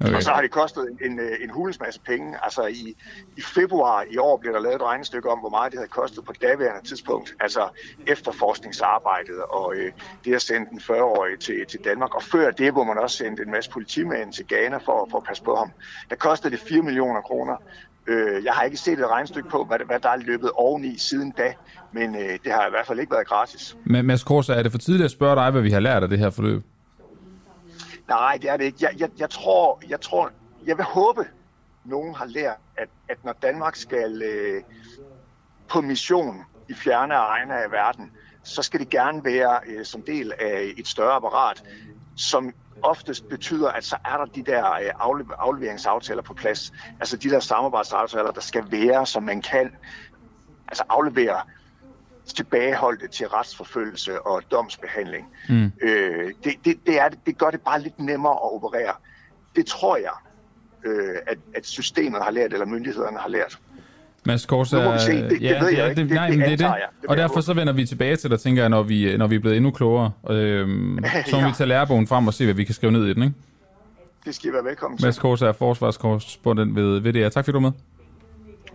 Okay. 0.00 0.14
Og 0.14 0.22
så 0.22 0.30
har 0.30 0.42
det 0.42 0.50
kostet 0.50 0.88
en, 1.00 1.10
en, 1.10 1.20
en 1.40 1.50
hulens 1.50 1.80
masse 1.80 2.00
penge. 2.00 2.36
Altså 2.42 2.66
i, 2.66 2.96
i 3.36 3.40
februar 3.40 4.04
i 4.10 4.18
år 4.18 4.36
blev 4.36 4.52
der 4.52 4.60
lavet 4.60 4.74
et 4.74 4.82
regnestykke 4.82 5.30
om, 5.30 5.38
hvor 5.38 5.48
meget 5.48 5.72
det 5.72 5.78
havde 5.78 5.88
kostet 5.88 6.24
på 6.24 6.32
daværende 6.42 6.88
tidspunkt. 6.88 7.34
Altså 7.40 7.68
efterforskningsarbejdet 8.06 9.42
og 9.50 9.74
øh, 9.76 9.92
det 10.24 10.34
at 10.34 10.42
sende 10.42 10.70
den 10.70 10.78
40-årige 10.78 11.36
til, 11.36 11.66
til 11.68 11.80
Danmark. 11.84 12.14
Og 12.14 12.22
før 12.22 12.50
det, 12.50 12.72
hvor 12.72 12.84
man 12.84 12.98
også 12.98 13.16
sendte 13.16 13.42
en 13.42 13.50
masse 13.50 13.70
politimænd 13.70 14.32
til 14.32 14.46
Ghana 14.48 14.76
for, 14.76 15.08
for 15.10 15.18
at 15.18 15.24
passe 15.24 15.42
på 15.42 15.54
ham. 15.56 15.70
Der 16.10 16.16
kostede 16.16 16.56
det 16.56 16.60
4 16.60 16.82
millioner 16.82 17.20
kroner. 17.20 17.56
Øh, 18.06 18.44
jeg 18.44 18.52
har 18.52 18.62
ikke 18.62 18.76
set 18.76 18.98
et 18.98 19.10
regnestykke 19.10 19.48
på, 19.48 19.64
hvad, 19.64 19.78
hvad 19.86 20.00
der 20.00 20.08
er 20.08 20.16
løbet 20.16 20.50
oveni 20.54 20.98
siden 20.98 21.30
da, 21.30 21.54
men 21.92 22.14
øh, 22.14 22.38
det 22.44 22.52
har 22.52 22.66
i 22.66 22.70
hvert 22.70 22.86
fald 22.86 23.00
ikke 23.00 23.12
været 23.12 23.26
gratis. 23.26 23.76
Men 23.84 24.06
Mads 24.06 24.24
Korsa, 24.24 24.52
er 24.54 24.62
det 24.62 24.72
for 24.72 24.78
tidligt 24.78 25.04
at 25.04 25.10
spørge 25.10 25.36
dig, 25.36 25.50
hvad 25.50 25.62
vi 25.62 25.70
har 25.70 25.80
lært 25.80 26.02
af 26.02 26.08
det 26.08 26.18
her 26.18 26.30
forløb? 26.30 26.62
Nej, 28.08 28.38
det 28.42 28.50
er 28.50 28.56
det 28.56 28.64
ikke. 28.64 28.78
Jeg, 28.80 28.94
jeg, 28.98 29.10
jeg, 29.18 29.30
tror, 29.30 29.82
jeg 29.88 30.00
tror, 30.00 30.30
jeg 30.66 30.76
vil 30.76 30.84
håbe, 30.84 31.26
nogen 31.84 32.14
har 32.14 32.24
lært, 32.24 32.56
at, 32.76 32.88
at 33.08 33.24
når 33.24 33.32
Danmark 33.32 33.76
skal 33.76 34.22
øh, 34.22 34.62
på 35.68 35.80
mission 35.80 36.44
i 36.68 36.74
fjerne 36.74 37.14
egne 37.14 37.62
af 37.62 37.70
verden, 37.70 38.12
så 38.42 38.62
skal 38.62 38.80
det 38.80 38.90
gerne 38.90 39.24
være 39.24 39.60
øh, 39.66 39.84
som 39.84 40.02
del 40.02 40.32
af 40.32 40.74
et 40.76 40.88
større 40.88 41.12
apparat, 41.12 41.64
som 42.16 42.52
oftest 42.82 43.28
betyder, 43.28 43.68
at 43.68 43.84
så 43.84 43.96
er 44.04 44.16
der 44.16 44.24
de 44.24 44.42
der 44.42 44.72
øh, 44.72 44.90
afleveringsaftaler 45.38 46.22
på 46.22 46.34
plads. 46.34 46.72
Altså 47.00 47.16
de 47.16 47.30
der 47.30 47.40
samarbejdsaftaler, 47.40 48.30
der 48.30 48.40
skal 48.40 48.64
være, 48.70 49.06
som 49.06 49.22
man 49.22 49.42
kan 49.42 49.76
altså 50.68 50.84
aflevere 50.88 51.40
tilbageholdte 52.26 53.08
til 53.08 53.26
retsforfølgelse 53.26 54.22
og 54.22 54.42
domsbehandling. 54.50 55.26
Mm. 55.48 55.72
Øh, 55.82 56.32
det, 56.44 56.54
det, 56.64 56.76
det, 56.86 57.00
er, 57.00 57.08
det 57.26 57.38
gør 57.38 57.50
det 57.50 57.60
bare 57.60 57.80
lidt 57.80 58.00
nemmere 58.00 58.32
at 58.32 58.54
operere. 58.54 58.94
Det 59.56 59.66
tror 59.66 59.96
jeg, 59.96 60.12
øh, 60.84 61.16
at, 61.26 61.38
at 61.54 61.66
systemet 61.66 62.22
har 62.22 62.30
lært, 62.30 62.52
eller 62.52 62.66
myndighederne 62.66 63.18
har 63.18 63.28
lært. 63.28 63.58
Mads 64.26 64.46
Korsa, 64.46 64.76
det, 64.76 65.30
det, 65.30 65.42
ja, 65.42 65.54
det 65.54 65.60
ved 65.60 65.68
jeg 65.68 65.90
ikke. 65.90 66.02
Det, 66.02 66.10
nej, 66.10 66.28
det, 66.28 66.38
det, 66.38 66.46
det, 66.48 66.58
det. 66.58 66.68
det 67.02 67.10
og 67.10 67.16
derfor 67.16 67.40
så 67.40 67.54
vender 67.54 67.72
vi 67.72 67.86
tilbage 67.86 68.16
til 68.16 68.30
dig, 68.30 68.40
tænker 68.40 68.62
jeg, 68.62 68.68
når 68.68 68.82
vi, 68.82 69.16
når 69.16 69.26
vi 69.26 69.34
er 69.34 69.40
blevet 69.40 69.56
endnu 69.56 69.70
klogere. 69.70 70.10
Øhm, 70.30 70.98
så 71.30 71.36
må 71.36 71.42
ja. 71.42 71.46
vi 71.46 71.52
tage 71.54 71.68
lærebogen 71.68 72.06
frem 72.06 72.26
og 72.26 72.34
se, 72.34 72.44
hvad 72.44 72.54
vi 72.54 72.64
kan 72.64 72.74
skrive 72.74 72.92
ned 72.92 73.06
i 73.06 73.14
den, 73.14 73.22
ikke? 73.22 73.34
Det 74.24 74.34
skal 74.34 74.50
I 74.50 74.52
være 74.52 74.64
velkommen 74.64 74.98
til. 74.98 75.06
Mads 75.06 75.18
Korsa 75.18 75.46
er 75.46 75.52
forsvarskorrespondent 75.52 76.76
ved 76.76 77.00
VDR. 77.00 77.28
Tak 77.28 77.44
fordi 77.44 77.52
du 77.52 77.58
er 77.58 77.60
med. 77.60 77.72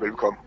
Velkommen. 0.01 0.39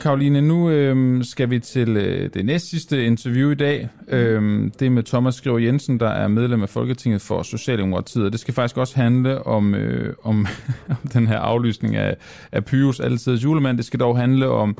Karoline, 0.00 0.40
nu 0.40 0.70
øh, 0.70 1.24
skal 1.24 1.50
vi 1.50 1.58
til 1.58 1.96
øh, 1.96 2.30
det 2.34 2.46
næst 2.46 2.70
sidste 2.70 3.04
interview 3.04 3.50
i 3.50 3.54
dag. 3.54 3.88
Øh, 4.08 4.70
det 4.78 4.86
er 4.86 4.90
med 4.90 5.02
Thomas 5.02 5.34
Skriver 5.34 5.58
Jensen, 5.58 6.00
der 6.00 6.08
er 6.08 6.28
medlem 6.28 6.62
af 6.62 6.68
Folketinget 6.68 7.22
for 7.22 7.42
Socialdemokratiet. 7.42 8.24
Og 8.24 8.32
det 8.32 8.40
skal 8.40 8.54
faktisk 8.54 8.76
også 8.76 8.96
handle 8.96 9.46
om, 9.46 9.74
øh, 9.74 10.14
om, 10.22 10.46
om 11.02 11.08
den 11.12 11.26
her 11.26 11.38
aflysning 11.38 11.96
af, 11.96 12.16
af 12.52 12.64
Pyrus 12.64 13.00
altid 13.00 13.36
julemand. 13.36 13.76
Det 13.76 13.84
skal 13.84 14.00
dog 14.00 14.18
handle 14.18 14.48
om, 14.48 14.78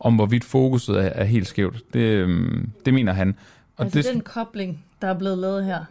om 0.00 0.14
hvorvidt 0.14 0.44
fokuset 0.44 0.96
er, 0.96 1.10
er 1.14 1.24
helt 1.24 1.46
skævt. 1.46 1.82
Det, 1.92 2.00
øh, 2.00 2.50
det 2.84 2.94
mener 2.94 3.12
han. 3.12 3.34
Og 3.76 3.84
altså 3.84 3.98
det, 3.98 4.12
den 4.12 4.20
kobling, 4.20 4.84
der 5.02 5.08
er 5.08 5.18
blevet 5.18 5.38
lavet 5.38 5.64
her, 5.64 5.84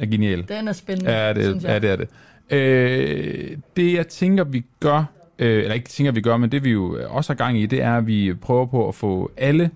er 0.00 0.06
genial. 0.06 0.48
Den 0.48 0.68
er 0.68 0.72
spændende, 0.72 1.12
ja, 1.12 1.32
det, 1.32 1.44
synes 1.44 1.64
jeg. 1.64 1.70
Ja, 1.70 1.78
det 1.78 1.90
er 1.90 1.96
det. 1.96 2.08
Øh, 2.50 3.56
det 3.76 3.94
jeg 3.94 4.08
tænker, 4.08 4.44
vi 4.44 4.64
gør 4.80 5.04
øh, 5.40 5.62
eller 5.62 5.74
ikke 5.74 5.88
tænker, 5.88 6.12
vi 6.12 6.20
gør, 6.20 6.36
men 6.36 6.52
det 6.52 6.64
vi 6.64 6.70
jo 6.70 6.98
også 7.08 7.32
har 7.32 7.36
gang 7.36 7.58
i, 7.58 7.66
det 7.66 7.82
er, 7.82 7.96
at 7.96 8.06
vi 8.06 8.34
prøver 8.34 8.66
på 8.66 8.88
at 8.88 8.94
få 8.94 9.30
alle 9.36 9.70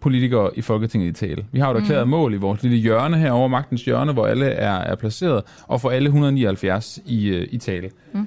politikere 0.00 0.50
i 0.54 0.60
Folketinget 0.60 1.08
i 1.08 1.12
tale. 1.12 1.44
Vi 1.52 1.60
har 1.60 1.70
jo 1.70 1.76
et 1.76 1.82
erklæret 1.82 2.06
mm. 2.06 2.10
mål 2.10 2.34
i 2.34 2.36
vores 2.36 2.62
lille 2.62 2.78
hjørne 2.78 3.18
her 3.18 3.30
over 3.30 3.48
magtens 3.48 3.84
hjørne, 3.84 4.12
hvor 4.12 4.26
alle 4.26 4.46
er, 4.46 4.74
er 4.74 4.94
placeret, 4.94 5.42
og 5.62 5.80
få 5.80 5.88
alle 5.88 6.06
179 6.06 7.00
i, 7.06 7.28
øh, 7.28 7.48
i 7.50 7.58
tale. 7.58 7.90
Mm. 8.12 8.26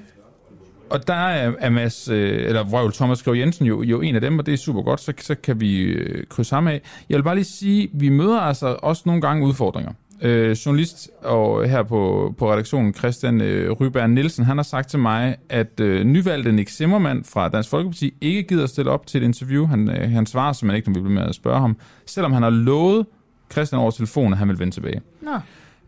Og 0.90 1.08
der 1.08 1.14
er, 1.14 1.54
er 1.60 1.70
Mads, 1.70 2.10
øh, 2.10 2.48
eller 2.48 2.64
Vrøvl 2.64 2.94
Thomas 2.94 3.20
Skriv 3.20 3.34
Jensen 3.34 3.66
jo, 3.66 3.84
jo 3.84 4.02
en 4.02 4.16
af 4.16 4.22
dem, 4.22 4.40
og 4.40 4.46
det 4.46 4.54
er 4.54 4.58
super 4.58 4.82
godt, 4.82 5.02
så, 5.02 5.14
så 5.20 5.36
kan 5.36 5.62
vi 5.62 5.82
øh, 5.82 6.24
krydse 6.30 6.56
ham 6.56 6.68
af. 6.68 6.82
Jeg 7.10 7.18
vil 7.18 7.24
bare 7.24 7.36
lige 7.36 7.46
sige, 7.46 7.90
vi 7.94 8.10
møder 8.10 8.40
altså 8.40 8.78
også 8.82 9.04
nogle 9.06 9.22
gange 9.22 9.46
udfordringer 9.46 9.94
øh, 10.22 10.52
journalist 10.52 11.10
og 11.22 11.70
her 11.70 11.84
på, 11.84 12.34
på 12.38 12.52
redaktionen, 12.52 12.94
Christian 12.94 13.42
øh, 13.42 13.72
Ryberg 13.72 14.10
Nielsen, 14.10 14.46
han 14.46 14.58
har 14.58 14.64
sagt 14.64 14.90
til 14.90 15.00
mig, 15.00 15.36
at 15.50 15.80
øh, 15.80 16.04
nyvalgte 16.04 16.52
Nick 16.52 16.70
Zimmermann 16.70 17.24
fra 17.24 17.50
Dansk 17.50 17.70
Folkeparti 17.70 18.14
ikke 18.22 18.44
gider 18.44 18.66
stille 18.66 18.92
op 18.92 19.08
til 19.08 19.22
et 19.22 19.26
interview. 19.26 19.66
Han, 19.66 19.90
øh, 19.90 20.12
han 20.12 20.26
svarer 20.26 20.54
simpelthen 20.54 20.78
ikke, 20.78 20.90
når 20.90 20.94
vi 20.94 21.04
bliver 21.04 21.20
med 21.22 21.30
at 21.30 21.36
spørge 21.36 21.60
ham, 21.60 21.78
selvom 22.06 22.34
han 22.34 22.44
har 22.44 22.50
lovet 22.50 23.06
Christian 23.52 23.82
over 23.82 23.92
telefonen, 23.92 24.34
at 24.34 24.40
han 24.40 24.48
vil 24.48 24.60
vende 24.60 24.74
tilbage. 24.74 25.02
Nå. 25.22 25.32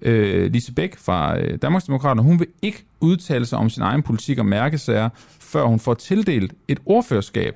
Øh, 0.02 0.52
Lise 0.52 0.74
Bæk 0.74 0.98
fra 0.98 1.40
øh, 1.40 1.58
Danmarksdemokraterne, 1.62 2.22
hun 2.22 2.40
vil 2.40 2.48
ikke 2.62 2.86
udtale 3.00 3.46
sig 3.46 3.58
om 3.58 3.70
sin 3.70 3.84
egen 3.84 4.04
politik 4.04 4.40
og 4.40 4.46
mærkesager, 4.46 5.10
før 5.40 5.64
hun 5.66 5.80
får 5.80 5.94
tildelt 5.94 6.54
et 6.68 6.80
ordførerskab 6.86 7.56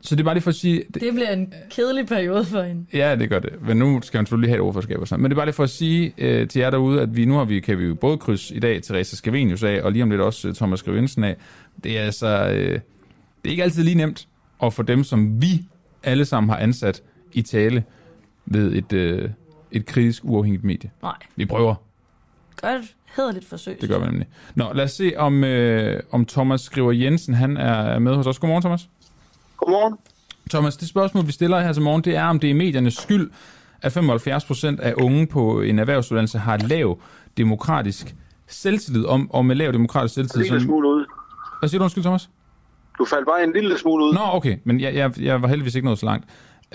så 0.00 0.14
det 0.14 0.20
er 0.20 0.24
bare 0.24 0.34
lige 0.34 0.42
for 0.42 0.50
at 0.50 0.54
sige... 0.54 0.84
Det, 0.94 1.02
det 1.02 1.14
bliver 1.14 1.30
en 1.32 1.52
kedelig 1.70 2.06
periode 2.06 2.44
for 2.44 2.62
hende. 2.62 2.86
Ja, 2.92 3.16
det 3.16 3.28
gør 3.28 3.38
det. 3.38 3.52
Men 3.62 3.76
nu 3.76 4.00
skal 4.02 4.18
han 4.18 4.26
selvfølgelig 4.26 4.50
have 4.50 4.56
et 4.56 4.60
ordførerskab 4.60 5.00
og 5.00 5.08
sådan. 5.08 5.22
Men 5.22 5.30
det 5.30 5.34
er 5.34 5.38
bare 5.38 5.46
lige 5.46 5.54
for 5.54 5.64
at 5.64 5.70
sige 5.70 6.14
øh, 6.18 6.48
til 6.48 6.60
jer 6.60 6.70
derude, 6.70 7.00
at 7.02 7.16
vi 7.16 7.24
nu 7.24 7.34
har 7.34 7.44
vi, 7.44 7.60
kan 7.60 7.78
vi 7.78 7.84
jo 7.84 7.94
både 7.94 8.18
krydse 8.18 8.54
i 8.54 8.58
dag 8.58 8.82
Teresa 8.82 9.16
Scavenius 9.16 9.62
af, 9.62 9.80
og 9.82 9.92
lige 9.92 10.02
om 10.02 10.10
lidt 10.10 10.20
også 10.20 10.48
uh, 10.48 10.54
Thomas 10.54 10.78
Skrivensen 10.78 11.24
af. 11.24 11.36
Det 11.84 11.98
er 11.98 12.02
altså... 12.02 12.26
Øh, 12.26 12.80
det 13.42 13.46
er 13.46 13.50
ikke 13.50 13.62
altid 13.62 13.84
lige 13.84 13.94
nemt 13.94 14.28
at 14.62 14.72
få 14.72 14.82
dem, 14.82 15.04
som 15.04 15.42
vi 15.42 15.64
alle 16.02 16.24
sammen 16.24 16.50
har 16.50 16.56
ansat 16.56 17.02
i 17.32 17.42
tale 17.42 17.84
ved 18.46 18.72
et, 18.72 18.92
øh, 18.92 19.30
et 19.72 19.86
kritisk 19.86 20.24
uafhængigt 20.24 20.64
medie. 20.64 20.90
Nej. 21.02 21.16
Vi 21.36 21.46
prøver. 21.46 21.74
Et 22.64 22.94
hederligt 23.16 23.44
forsøg. 23.44 23.80
Det 23.80 23.88
gør 23.88 23.98
vi 23.98 24.06
nemlig. 24.06 24.26
Nå, 24.54 24.72
lad 24.74 24.84
os 24.84 24.90
se, 24.90 25.12
om, 25.16 25.44
øh, 25.44 26.02
om 26.10 26.26
Thomas 26.26 26.60
Skriver 26.60 26.92
Jensen, 26.92 27.34
han 27.34 27.56
er 27.56 27.98
med 27.98 28.14
hos 28.14 28.26
os. 28.26 28.38
Godmorgen, 28.38 28.62
Thomas. 28.62 28.88
Godmorgen. 29.58 29.94
Thomas, 30.50 30.76
det 30.76 30.88
spørgsmål, 30.88 31.26
vi 31.26 31.32
stiller 31.32 31.60
her 31.60 31.72
til 31.72 31.82
morgen, 31.82 32.02
det 32.02 32.16
er, 32.16 32.24
om 32.24 32.40
det 32.40 32.50
er 32.50 32.54
mediernes 32.54 32.94
skyld, 32.94 33.30
at 33.82 33.92
75 33.92 34.44
procent 34.44 34.80
af 34.80 34.94
unge 34.96 35.26
på 35.26 35.60
en 35.60 35.78
erhvervsuddannelse 35.78 36.38
har 36.38 36.56
lav 36.56 36.98
demokratisk 37.36 38.14
selvtillid, 38.46 39.04
om, 39.04 39.30
og 39.30 39.46
med 39.46 39.56
lav 39.56 39.72
demokratisk 39.72 40.14
selvtillid. 40.14 40.46
En 40.46 40.52
lille 40.52 40.66
smule 40.66 40.88
ud. 40.88 41.04
Hvad 41.58 41.68
siger 41.68 41.78
du, 41.78 41.82
undskyld, 41.84 42.04
Thomas? 42.04 42.30
Du 42.98 43.04
faldt 43.04 43.26
bare 43.26 43.44
en 43.44 43.52
lille 43.52 43.78
smule 43.78 44.04
ud. 44.04 44.12
Nå, 44.12 44.20
okay, 44.32 44.56
men 44.64 44.80
jeg, 44.80 44.94
jeg, 44.94 45.20
jeg 45.20 45.42
var 45.42 45.48
heldigvis 45.48 45.74
ikke 45.74 45.86
nået 45.86 45.98
så 45.98 46.06
langt. 46.06 46.26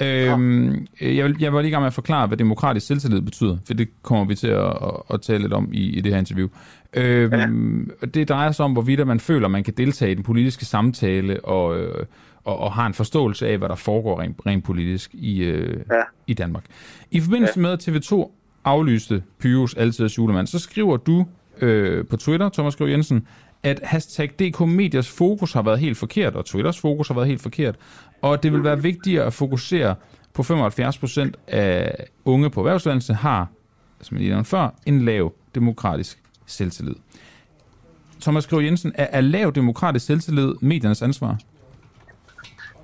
Øhm, 0.01 0.87
jeg, 1.01 1.41
jeg 1.41 1.53
var 1.53 1.61
lige 1.61 1.69
i 1.69 1.71
gang 1.71 1.81
med 1.81 1.87
at 1.87 1.93
forklare, 1.93 2.27
hvad 2.27 2.37
demokratisk 2.37 2.87
selvtillid 2.87 3.21
betyder, 3.21 3.57
for 3.67 3.73
det 3.73 3.89
kommer 4.01 4.25
vi 4.25 4.35
til 4.35 4.47
at, 4.47 4.65
at, 4.65 4.91
at 5.13 5.21
tale 5.21 5.39
lidt 5.39 5.53
om 5.53 5.69
i, 5.73 5.89
i 5.89 6.01
det 6.01 6.11
her 6.11 6.19
interview. 6.19 6.47
Øhm, 6.93 7.91
ja. 8.01 8.05
Det 8.07 8.29
drejer 8.29 8.51
sig 8.51 8.65
om, 8.65 8.73
hvorvidt 8.73 9.07
man 9.07 9.19
føler, 9.19 9.47
man 9.47 9.63
kan 9.63 9.73
deltage 9.77 10.11
i 10.11 10.15
den 10.15 10.23
politiske 10.23 10.65
samtale 10.65 11.45
og, 11.45 11.79
øh, 11.79 12.05
og, 12.43 12.59
og 12.59 12.73
har 12.73 12.87
en 12.87 12.93
forståelse 12.93 13.47
af, 13.47 13.57
hvad 13.57 13.69
der 13.69 13.75
foregår 13.75 14.21
rent, 14.21 14.37
rent 14.45 14.63
politisk 14.63 15.13
i, 15.13 15.43
øh, 15.43 15.79
ja. 15.91 16.01
i 16.27 16.33
Danmark. 16.33 16.63
I 17.11 17.19
forbindelse 17.19 17.53
ja. 17.55 17.61
med, 17.61 17.71
at 17.71 17.87
TV2 17.87 18.31
aflyste 18.65 19.23
Pyrus 19.39 19.73
Altid 19.73 20.07
julemand, 20.07 20.47
så 20.47 20.59
skriver 20.59 20.97
du 20.97 21.25
øh, 21.61 22.07
på 22.07 22.17
Twitter, 22.17 22.49
Thomas 22.49 22.73
Skriv 22.73 22.87
Jensen, 22.87 23.27
at 23.63 23.79
hashtag 23.83 24.29
DK 24.39 24.59
Medias 24.59 25.09
fokus 25.09 25.53
har 25.53 25.61
været 25.61 25.79
helt 25.79 25.97
forkert, 25.97 26.35
og 26.35 26.45
Twitters 26.45 26.79
fokus 26.79 27.07
har 27.07 27.15
været 27.15 27.27
helt 27.27 27.41
forkert, 27.41 27.75
og 28.21 28.43
det 28.43 28.53
vil 28.53 28.63
være 28.63 28.81
vigtigere 28.81 29.25
at 29.25 29.33
fokusere 29.33 29.95
på 30.33 30.43
75 30.43 30.97
procent 30.97 31.37
af 31.47 31.95
unge 32.25 32.49
på 32.49 32.59
erhvervsuddannelse 32.59 33.13
har, 33.13 33.47
som 34.01 34.17
jeg 34.17 34.25
lige 34.25 34.45
før, 34.45 34.69
en 34.85 35.05
lav 35.05 35.33
demokratisk 35.55 36.19
selvtillid. 36.45 36.95
Thomas 38.21 38.43
Skriv 38.43 38.59
Jensen, 38.59 38.91
er, 38.95 39.07
er 39.11 39.21
lav 39.21 39.51
demokratisk 39.51 40.05
selvtillid 40.05 40.53
mediernes 40.61 41.01
ansvar? 41.01 41.37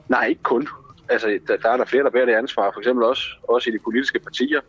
Nej, 0.10 0.26
ikke 0.26 0.44
kun. 0.44 0.68
Altså, 1.10 1.40
der, 1.48 1.57
der 1.57 1.69
er 1.69 1.77
der 1.77 1.86
flere, 1.86 2.03
der 2.03 2.10
bærer 2.10 2.26
det 2.26 2.34
ansvar. 2.34 2.72
For 2.73 2.80
eksempel 2.80 3.03
også, 3.06 3.23
også 3.44 3.69
i 3.69 3.73
de 3.73 3.80
politiske 3.88 4.19
partier. 4.19 4.61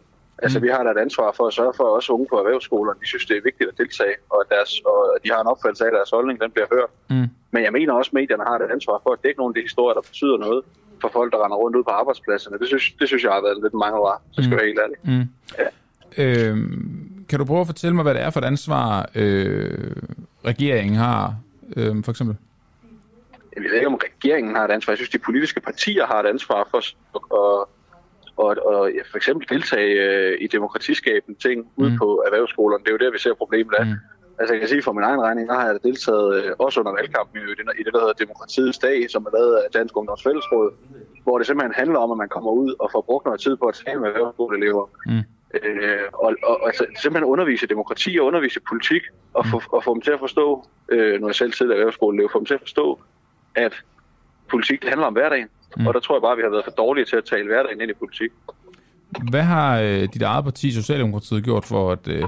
Altså, 0.43 0.59
mm. 0.59 0.65
vi 0.65 0.69
har 0.69 0.83
da 0.83 0.91
et 0.91 0.99
ansvar 1.07 1.33
for 1.37 1.47
at 1.47 1.55
sørge 1.55 1.75
for, 1.77 1.85
at 1.85 1.93
også 1.99 2.13
unge 2.13 2.27
på 2.31 2.37
erhvervsskolerne, 2.39 3.01
de 3.01 3.07
synes, 3.07 3.27
det 3.27 3.37
er 3.37 3.43
vigtigt 3.51 3.71
at 3.71 3.79
deltage, 3.79 4.15
og, 4.31 4.41
deres, 4.53 4.71
og 4.91 5.19
de 5.25 5.29
har 5.33 5.41
en 5.41 5.47
opfattelse 5.47 5.85
af, 5.85 5.89
at 5.89 5.95
deres 5.99 6.11
holdning 6.11 6.41
den 6.41 6.51
bliver 6.51 6.67
hørt. 6.75 6.91
Mm. 7.11 7.29
Men 7.55 7.61
jeg 7.67 7.73
mener 7.73 7.93
også, 7.93 8.09
at 8.09 8.15
medierne 8.21 8.45
har 8.49 8.55
et 8.59 8.71
ansvar 8.77 9.01
for 9.05 9.11
at 9.13 9.19
dække 9.25 9.39
nogle 9.41 9.51
af 9.53 9.57
de 9.59 9.67
historier, 9.69 9.95
der 9.95 10.05
betyder 10.11 10.37
noget 10.47 10.61
for 11.03 11.11
folk, 11.13 11.33
der 11.33 11.45
render 11.45 11.57
rundt 11.57 11.77
ud 11.77 11.85
på 11.85 11.91
arbejdspladserne. 12.01 12.59
Det 12.59 12.67
synes, 12.67 12.85
det 13.01 13.07
synes 13.09 13.23
jeg 13.25 13.33
har 13.33 13.43
været 13.47 13.59
lidt 13.63 13.75
mange 13.85 13.97
år, 13.99 14.23
så 14.33 14.43
skal 14.43 14.53
mm. 14.55 14.57
være 14.59 14.67
helt 14.71 14.81
ærlig. 14.85 14.99
Mm. 15.11 15.27
Ja. 15.61 15.69
Øhm, 16.23 17.25
kan 17.29 17.39
du 17.39 17.45
prøve 17.45 17.61
at 17.61 17.67
fortælle 17.67 17.95
mig, 17.97 18.03
hvad 18.03 18.15
det 18.15 18.23
er 18.23 18.31
for 18.31 18.41
et 18.41 18.45
ansvar, 18.45 19.11
øh, 19.15 19.97
regeringen 20.45 20.97
har, 20.97 21.35
øh, 21.77 22.05
for 22.05 22.11
eksempel? 22.11 22.37
Jeg 23.57 23.63
ved 23.63 23.75
ikke, 23.75 23.87
om 23.87 23.95
regeringen 23.95 24.57
har 24.57 24.65
et 24.65 24.71
ansvar. 24.71 24.93
Jeg 24.93 24.99
synes, 24.99 25.11
de 25.11 25.19
politiske 25.19 25.61
partier 25.61 26.07
har 26.07 26.21
et 26.21 26.27
ansvar 26.27 26.69
for 26.71 26.79
at, 26.79 27.69
og, 28.37 28.57
og 28.73 28.91
for 29.11 29.17
eksempel 29.17 29.49
deltage 29.49 29.93
øh, 30.07 30.39
i 30.41 30.47
demokratiskabende 30.47 31.41
ting 31.41 31.59
mm. 31.61 31.85
ude 31.85 31.97
på 31.99 32.23
erhvervsskolerne. 32.27 32.85
Det 32.85 32.91
er 32.91 32.97
jo 32.97 33.05
der, 33.05 33.13
vi 33.13 33.19
ser 33.19 33.35
problemet 33.35 33.75
af. 33.75 33.87
Mm. 33.87 33.95
Altså 34.39 34.55
jeg 34.55 34.61
kan 34.61 34.69
sige, 34.69 34.83
for 34.83 34.93
min 34.93 35.05
egen 35.05 35.21
regning, 35.21 35.49
der 35.49 35.55
har 35.55 35.67
jeg 35.67 35.79
deltaget 35.83 36.45
øh, 36.45 36.53
også 36.59 36.81
under 36.81 36.93
valgkampen 36.93 37.37
i 37.39 37.41
det, 37.41 37.65
i 37.81 37.83
det, 37.83 37.93
der 37.95 38.01
hedder 38.01 38.23
Demokratiets 38.25 38.79
Dag, 38.79 39.11
som 39.11 39.27
er 39.27 39.33
lavet 39.39 39.55
af 39.57 39.71
Dansk 39.75 39.97
Ungdoms 39.97 40.23
Fællesråd, 40.23 40.71
hvor 41.25 41.39
det 41.39 41.47
simpelthen 41.47 41.75
handler 41.75 41.99
om, 41.99 42.11
at 42.11 42.19
man 42.19 42.29
kommer 42.29 42.51
ud 42.51 42.75
og 42.79 42.89
får 42.93 43.01
brugt 43.01 43.25
noget 43.25 43.41
tid 43.41 43.57
på 43.57 43.67
at 43.67 43.75
tale 43.87 44.01
med 44.01 44.09
erhvervsskoleelever. 44.09 44.85
Mm. 45.07 45.23
Øh, 45.63 46.07
og, 46.13 46.37
og 46.43 46.67
altså, 46.67 46.85
simpelthen 47.03 47.33
undervise 47.35 47.67
demokrati 47.67 48.19
og 48.21 48.27
undervise 48.27 48.61
politik, 48.69 49.03
og 49.35 49.47
få, 49.47 49.63
og 49.73 49.85
få 49.85 49.95
dem 49.95 50.03
til 50.03 50.11
at 50.11 50.19
forstå, 50.19 50.65
øh, 50.89 51.21
når 51.21 51.29
jeg 51.29 51.35
selv 51.35 51.53
sidder 51.53 51.75
i 51.75 51.79
erhvervsskolen, 51.79 52.29
få 52.33 52.39
dem 52.39 52.47
til 52.47 52.55
at 52.55 52.61
forstå, 52.61 53.01
at 53.55 53.73
politik 54.51 54.81
det 54.83 54.89
handler 54.89 55.07
om 55.07 55.13
hverdagen. 55.13 55.49
Mm. 55.77 55.87
Og 55.87 55.95
der 55.95 56.01
tror 56.01 56.15
jeg 56.17 56.23
bare, 56.23 56.33
at 56.33 56.39
vi 56.39 56.43
har 56.43 56.51
været 56.51 56.65
for 56.65 56.71
dårlige 56.71 57.05
til 57.05 57.17
at 57.17 57.25
tale 57.25 57.47
hverdagen 57.47 57.81
ind 57.81 57.91
i 57.91 57.95
politik. 57.95 58.31
Hvad 59.31 59.43
har 59.43 59.81
øh, 59.81 60.03
dit 60.15 60.23
eget 60.23 60.45
parti, 60.45 60.73
Socialdemokratiet, 60.73 61.45
gjort 61.45 61.65
for 61.65 61.93
at, 61.93 62.09
øh, 62.09 62.23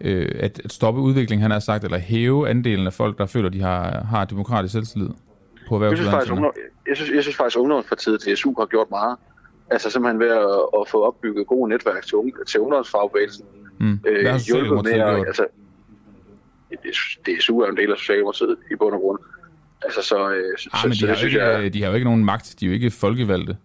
øh, 0.00 0.28
at, 0.40 0.60
at 0.64 0.72
stoppe 0.72 1.00
udviklingen, 1.00 1.42
han 1.42 1.50
har 1.50 1.58
sagt, 1.58 1.84
eller 1.84 1.98
hæve 1.98 2.48
andelen 2.48 2.86
af 2.86 2.92
folk, 2.92 3.18
der 3.18 3.26
føler, 3.26 3.48
de 3.48 3.60
har, 3.60 4.04
har 4.04 4.24
demokratisk 4.24 4.72
selvtillid 4.72 5.08
på 5.08 5.14
Jeg 5.14 5.74
erhvervsuddannelserne? 5.74 6.32
ungdom, 6.36 6.52
jeg, 6.88 6.96
synes, 6.96 7.10
jeg 7.14 7.22
synes 7.22 7.36
faktisk, 7.36 7.56
at 7.56 7.60
Ungdomspartiet 7.60 8.20
til 8.20 8.36
SU 8.36 8.54
har 8.58 8.66
gjort 8.66 8.90
meget. 8.90 9.16
Altså 9.70 9.90
simpelthen 9.90 10.20
ved 10.20 10.28
at, 10.30 10.80
at 10.80 10.88
få 10.88 11.02
opbygget 11.06 11.46
gode 11.46 11.68
netværk 11.70 12.04
til, 12.06 12.14
unge, 12.14 12.32
til 12.48 12.60
ungdomsfagbevægelsen. 12.60 13.44
Mm. 13.80 13.98
Hvad 14.02 14.30
har 14.30 14.38
Socialdemokratiet 14.38 14.96
med 14.98 15.04
at- 15.06 15.14
gjort? 15.16 15.26
Altså, 15.26 15.46
det- 16.70 17.38
DSU 17.38 17.58
er 17.60 17.68
en 17.70 17.76
del 17.76 17.90
af 17.90 17.96
Socialdemokratiet 17.98 18.56
i 18.70 18.74
bund 18.74 18.94
og 18.94 19.00
grund. 19.00 19.18
Altså, 19.84 20.02
så, 20.02 20.30
øh, 20.30 20.58
så, 20.58 20.70
Ah, 20.72 20.84
men 20.84 20.92
de 20.92 20.98
så 20.98 21.06
har, 21.06 21.14
synes 21.14 21.32
ikke, 21.32 21.44
jeg... 21.44 21.74
de 21.74 21.82
har 21.82 21.88
jo 21.88 21.94
ikke 21.94 22.04
nogen 22.04 22.24
magt. 22.24 22.54
De 22.60 22.64
er 22.64 22.68
jo 22.68 22.74
ikke 22.74 22.90
folkevalgte. 22.90 23.56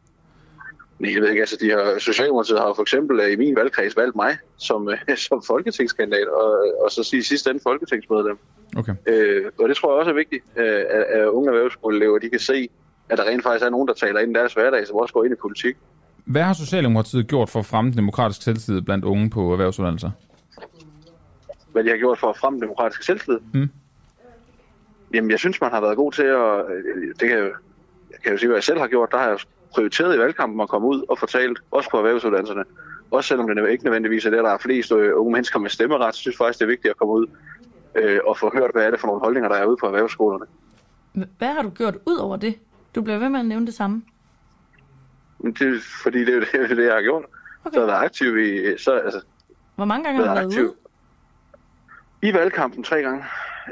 Nej, 1.00 1.14
jeg 1.14 1.22
ved 1.22 1.30
ikke, 1.30 1.42
altså 1.42 1.58
de 1.62 1.70
har, 1.70 2.00
Socialdemokratiet 2.00 2.60
har 2.60 2.74
for 2.76 2.82
eksempel 2.82 3.20
øh, 3.20 3.32
i 3.32 3.36
min 3.36 3.56
valgkreds 3.56 3.98
valgt 3.98 4.16
mig 4.16 4.38
som, 4.58 4.90
øh, 4.90 5.18
som 5.28 5.44
folketingskandidat, 5.48 6.28
og, 6.28 6.52
og 6.84 6.92
så 6.92 7.04
sige 7.04 7.24
sidst 7.24 7.48
ende 7.48 7.60
folketingsmedlem. 7.64 8.38
Okay. 8.78 8.94
Øh, 9.08 9.46
og 9.60 9.70
det 9.70 9.78
tror 9.78 9.92
jeg 9.92 10.00
også 10.00 10.12
er 10.12 10.16
vigtigt, 10.16 10.44
øh, 10.58 10.84
at, 10.98 11.04
at 11.18 11.28
unge 11.28 11.50
erhvervsskoleelever, 11.50 12.20
de 12.20 12.30
kan 12.30 12.40
se, 12.40 12.70
at 13.10 13.18
der 13.18 13.24
rent 13.24 13.44
faktisk 13.44 13.66
er 13.66 13.70
nogen, 13.70 13.88
der 13.88 13.94
taler 13.94 14.20
ind 14.20 14.32
i 14.32 14.34
deres 14.40 14.54
hverdag, 14.54 14.88
som 14.88 14.96
også 14.96 15.14
går 15.14 15.24
ind 15.24 15.34
i 15.34 15.38
politik. 15.42 15.76
Hvad 16.26 16.42
har 16.44 16.54
Socialdemokratiet 16.54 17.28
gjort 17.28 17.50
for 17.50 17.60
at 17.60 17.66
fremme 17.66 17.92
demokratisk 17.92 18.42
selvtillid 18.42 18.82
blandt 18.82 19.06
unge 19.06 19.30
på 19.30 19.52
erhvervsuddannelser? 19.52 20.12
Hvad 21.72 21.84
de 21.84 21.90
har 21.90 21.98
gjort 21.98 22.20
for 22.20 22.30
at 22.30 22.38
fremme 22.38 22.60
demokratisk 22.60 23.04
selvtillid. 23.04 23.40
Mm. 23.54 23.70
Jamen, 25.14 25.32
jeg 25.32 25.40
synes, 25.40 25.62
man 25.62 25.72
har 25.72 25.82
været 25.82 25.98
god 25.98 26.12
til 26.12 26.24
at... 26.24 26.66
øh, 26.72 27.08
Det 27.20 27.30
kan 27.30 27.38
jeg, 27.38 27.52
jeg 28.12 28.20
kan 28.24 28.32
jo 28.32 28.38
sige, 28.38 28.48
hvad 28.48 28.56
jeg 28.58 28.64
selv 28.64 28.80
har 28.80 28.88
gjort. 28.88 29.12
Der 29.12 29.18
har 29.18 29.28
jeg 29.30 29.40
prioriteret 29.74 30.16
i 30.16 30.20
valgkampen 30.20 30.62
at 30.62 30.70
komme 30.70 30.88
ud 30.88 31.04
og 31.10 31.20
fortalt, 31.20 31.60
også 31.72 31.90
på 31.90 31.98
erhvervsuddannelserne. 31.98 32.64
Også 33.12 33.28
selvom 33.28 33.48
det 33.48 33.70
ikke 33.70 33.84
nødvendigvis 33.84 34.26
er 34.26 34.30
det, 34.30 34.44
der 34.44 34.50
er 34.50 34.58
flest 34.58 34.92
øh, 34.92 35.20
unge 35.20 35.32
mennesker 35.32 35.60
med 35.60 35.70
stemmeret, 35.70 36.16
så 36.16 36.22
synes 36.22 36.34
jeg 36.40 36.46
faktisk, 36.46 36.60
det 36.60 36.66
er 36.66 36.70
vigtigt 36.70 36.92
at 36.92 36.98
komme 36.98 37.14
ud 37.14 37.28
øh, 37.96 38.20
og 38.26 38.38
få 38.38 38.52
hørt, 38.54 38.72
hvad 38.74 38.86
er 38.86 38.92
det 38.92 39.00
for 39.00 39.08
nogle 39.08 39.22
holdninger, 39.22 39.50
der 39.50 39.56
er 39.56 39.66
ude 39.66 39.78
på 39.78 39.86
erhvervsskolerne. 39.86 40.46
Hvad 41.38 41.48
har 41.54 41.62
du 41.62 41.70
gjort 41.70 41.96
ud 42.06 42.18
over 42.18 42.38
det? 42.38 42.56
Du 42.96 43.02
bliver 43.02 43.20
ved 43.20 43.30
med 43.30 43.40
at 43.40 43.46
nævne 43.46 43.66
det 43.66 43.74
samme. 43.74 44.04
Det, 45.44 45.62
er 45.62 45.80
fordi 46.04 46.20
det 46.20 46.30
er 46.30 46.34
jo 46.34 46.40
det, 46.68 46.70
det, 46.78 46.86
jeg 46.86 46.94
har 46.94 47.02
gjort. 47.02 47.24
Okay. 47.66 47.74
Så 47.74 47.80
er 47.80 47.84
jeg 47.84 47.88
været 47.94 48.06
aktiv 48.06 48.38
i, 48.38 48.78
så, 48.78 48.92
altså, 48.92 49.22
Hvor 49.76 49.86
mange 49.86 50.04
gange 50.04 50.18
har 50.24 50.28
du 50.28 50.34
været 50.34 50.46
aktiv 50.46 50.64
ude? 50.64 50.74
i 52.22 52.34
valgkampen 52.34 52.84
tre 52.84 53.02
gange. 53.02 53.24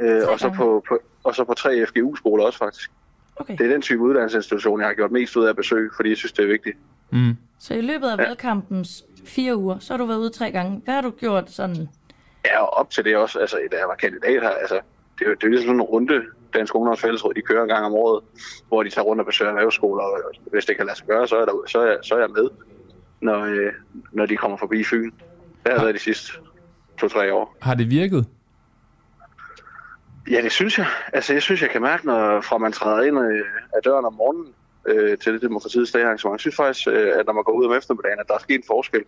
Øh, 0.02 0.22
og, 0.32 0.40
så 0.40 0.48
gange? 0.48 0.58
på, 0.58 0.84
på, 0.88 1.00
og 1.26 1.36
så 1.36 1.44
på 1.44 1.54
tre 1.54 1.86
FGU-skoler 1.88 2.44
også 2.46 2.60
faktisk. 2.60 2.92
Okay. 3.36 3.58
Det 3.58 3.66
er 3.66 3.70
den 3.72 3.82
type 3.82 4.02
uddannelsesinstitution, 4.02 4.80
jeg 4.80 4.88
har 4.88 4.94
gjort 4.94 5.12
mest 5.12 5.36
ud 5.36 5.46
af 5.46 5.50
at 5.50 5.56
besøge, 5.56 5.90
fordi 5.96 6.10
jeg 6.10 6.18
synes, 6.18 6.32
det 6.32 6.44
er 6.44 6.48
vigtigt. 6.50 6.78
Mm. 7.12 7.38
Så 7.60 7.74
i 7.74 7.82
løbet 7.82 8.08
af 8.08 8.18
valgkampens 8.18 9.06
fire 9.26 9.56
uger, 9.58 9.80
så 9.80 9.94
har 9.94 9.98
du 9.98 10.06
været 10.06 10.18
ude 10.20 10.30
tre 10.30 10.52
gange. 10.52 10.82
Hvad 10.86 10.94
har 10.94 11.02
du 11.02 11.10
gjort 11.10 11.52
sådan? 11.52 11.90
Ja, 12.46 12.62
og 12.62 12.74
op 12.74 12.90
til 12.90 13.06
det 13.06 13.16
også, 13.18 13.40
altså 13.40 13.58
da 13.72 13.78
jeg 13.78 13.88
var 13.88 13.96
kandidat 13.96 14.42
her, 14.42 14.50
altså 14.50 14.80
det 15.20 15.26
er, 15.26 15.30
jo- 15.30 15.36
det 15.36 15.44
er 15.44 15.48
ligesom 15.48 15.66
sådan 15.68 15.76
en 15.76 15.82
runde, 15.82 16.22
Dansk 16.54 16.76
Ungdoms 16.76 17.02
Fællesråd, 17.02 17.34
de 17.34 17.42
kører 17.42 17.62
en 17.64 17.70
gang 17.70 17.86
om 17.86 17.94
året, 17.94 18.24
hvor 18.68 18.84
de 18.84 18.90
tager 18.90 19.06
rundt 19.06 19.20
og 19.20 19.26
besøger 19.26 19.52
erhvervsskoler, 19.52 20.04
og 20.04 20.22
hvis 20.52 20.66
det 20.66 20.78
kan 20.78 20.86
lade 20.86 20.98
sig 20.98 21.08
gøre, 21.08 21.28
så 21.28 21.36
er, 21.36 21.46
der, 21.46 21.54
så 21.68 21.80
er, 21.80 21.86
jeg, 21.86 21.98
så 22.02 22.16
er 22.16 22.20
jeg 22.20 22.30
med, 22.30 22.48
når, 23.22 23.40
øh, 23.42 23.72
når 24.12 24.26
de 24.26 24.38
kommer 24.38 24.58
forbi 24.58 24.84
Fyn. 24.84 25.12
Det 25.12 25.14
har 25.66 25.72
jeg 25.72 25.82
været 25.82 25.96
de 25.96 26.00
sidste 26.00 26.32
to-tre 27.00 27.34
år. 27.34 27.56
Har 27.62 27.76
det 27.76 27.90
virket? 27.90 28.26
Ja, 30.32 30.42
det 30.42 30.52
synes 30.52 30.78
jeg. 30.78 30.88
Altså, 31.14 31.34
jeg 31.34 31.42
synes, 31.42 31.62
jeg 31.62 31.70
kan 31.70 31.82
mærke, 31.82 32.06
når 32.06 32.42
fra 32.42 32.58
man 32.58 32.72
træder 32.72 33.04
ind 33.04 33.20
øh, 33.20 33.40
af 33.76 33.82
døren 33.86 34.06
om 34.06 34.14
morgenen 34.14 34.48
øh, 34.88 35.18
til 35.18 35.34
det 35.34 35.42
demokratiets 35.42 35.92
dag 35.92 36.04
arrangement. 36.04 36.34
Jeg 36.34 36.40
synes 36.40 36.56
faktisk, 36.56 36.88
øh, 36.88 37.12
at 37.20 37.26
når 37.26 37.34
man 37.34 37.44
går 37.44 37.52
ud 37.54 37.66
om 37.66 37.74
eftermiddagen, 37.74 38.20
at 38.20 38.28
der 38.28 38.34
er 38.34 38.40
sket 38.40 38.56
en 38.56 38.64
forskel. 38.68 39.02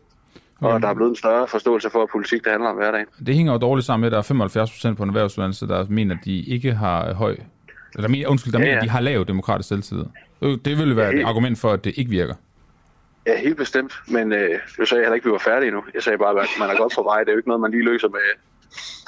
Og 0.61 0.81
der 0.81 0.87
er 0.87 0.93
blevet 0.93 1.09
en 1.09 1.15
større 1.15 1.47
forståelse 1.47 1.89
for, 1.89 2.03
at 2.03 2.09
politik 2.09 2.43
det 2.43 2.51
handler 2.51 2.69
om 2.69 2.75
hverdagen. 2.75 3.05
Det 3.25 3.35
hænger 3.35 3.51
jo 3.53 3.57
dårligt 3.59 3.85
sammen 3.85 4.01
med, 4.01 4.07
at 4.07 4.11
der 4.11 4.17
er 4.17 4.21
75 4.21 4.71
procent 4.71 4.97
på 4.97 5.03
en 5.03 5.09
erhvervsuddannelse, 5.09 5.67
der 5.67 5.85
mener, 5.89 6.15
at 6.15 6.25
de 6.25 6.41
ikke 6.41 6.73
har 6.73 7.13
høj... 7.13 7.35
Eller 7.95 8.09
mener, 8.09 8.27
undskyld, 8.27 8.53
der 8.53 8.59
Ja, 8.59 8.63
mener, 8.63 8.71
ja. 8.73 8.77
at 8.77 8.83
de 8.83 8.89
har 8.89 8.99
lav 9.01 9.23
demokratisk 9.27 9.69
selvtillid. 9.69 10.05
Øh, 10.41 10.57
Det 10.65 10.77
vil 10.77 10.89
jo 10.89 10.95
være 10.95 11.05
Ja, 11.05 11.11
et 11.11 11.15
helt- 11.17 11.27
argument 11.27 11.59
for, 11.59 11.69
at 11.71 11.83
det 11.83 11.93
ikke 11.97 12.11
virker. 12.11 12.33
Ja, 13.27 13.39
helt 13.39 13.57
bestemt. 13.57 13.93
Men 14.07 14.33
øh, 14.33 14.49
jeg 14.79 14.87
sagde 14.87 15.01
heller 15.03 15.15
ikke, 15.15 15.25
at 15.25 15.29
vi 15.29 15.31
var 15.31 15.37
færdige 15.51 15.71
nu. 15.71 15.83
Jeg 15.93 16.03
sagde 16.03 16.17
bare, 16.17 16.41
at 16.41 16.47
man 16.59 16.69
er 16.69 16.77
godt 16.77 16.93
på 16.95 17.03
vej. 17.03 17.19
Det 17.19 17.27
er 17.27 17.33
jo 17.33 17.37
ikke 17.37 17.49
noget, 17.49 17.61
man 17.61 17.71
lige 17.71 17.83
løser 17.85 18.07
med, 18.09 18.19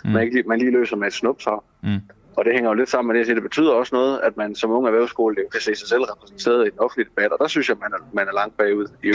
mm. 0.05 0.11
man, 0.11 0.23
ikke, 0.23 0.35
lige- 0.35 0.47
man 0.47 0.59
lige 0.59 0.71
løser 0.71 0.95
med 0.95 1.07
et 1.07 1.13
snuptag. 1.13 1.59
Mm. 1.83 1.97
Og 2.37 2.45
det 2.45 2.53
hænger 2.53 2.69
jo 2.69 2.73
lidt 2.75 2.89
sammen 2.89 3.07
med 3.07 3.13
det, 3.13 3.19
jeg 3.19 3.25
siger. 3.25 3.35
Det 3.35 3.43
betyder 3.43 3.71
også 3.71 3.95
noget, 3.95 4.19
at 4.23 4.37
man 4.37 4.55
som 4.55 4.71
ung 4.71 4.87
erhvervsskole 4.87 5.35
kan 5.51 5.61
se 5.61 5.75
sig 5.75 5.87
selv 5.87 6.01
repræsenteret 6.01 6.67
i 6.67 6.69
den 6.69 6.79
offentlige 6.79 7.09
debat. 7.09 7.31
Og 7.31 7.37
der 7.41 7.47
synes 7.47 7.69
jeg, 7.69 7.77
man 7.81 7.91
er, 7.93 7.97
man 8.13 8.27
er 8.27 8.33
langt 8.33 8.57
bagud. 8.57 8.87
I 9.03 9.07
er 9.09 9.13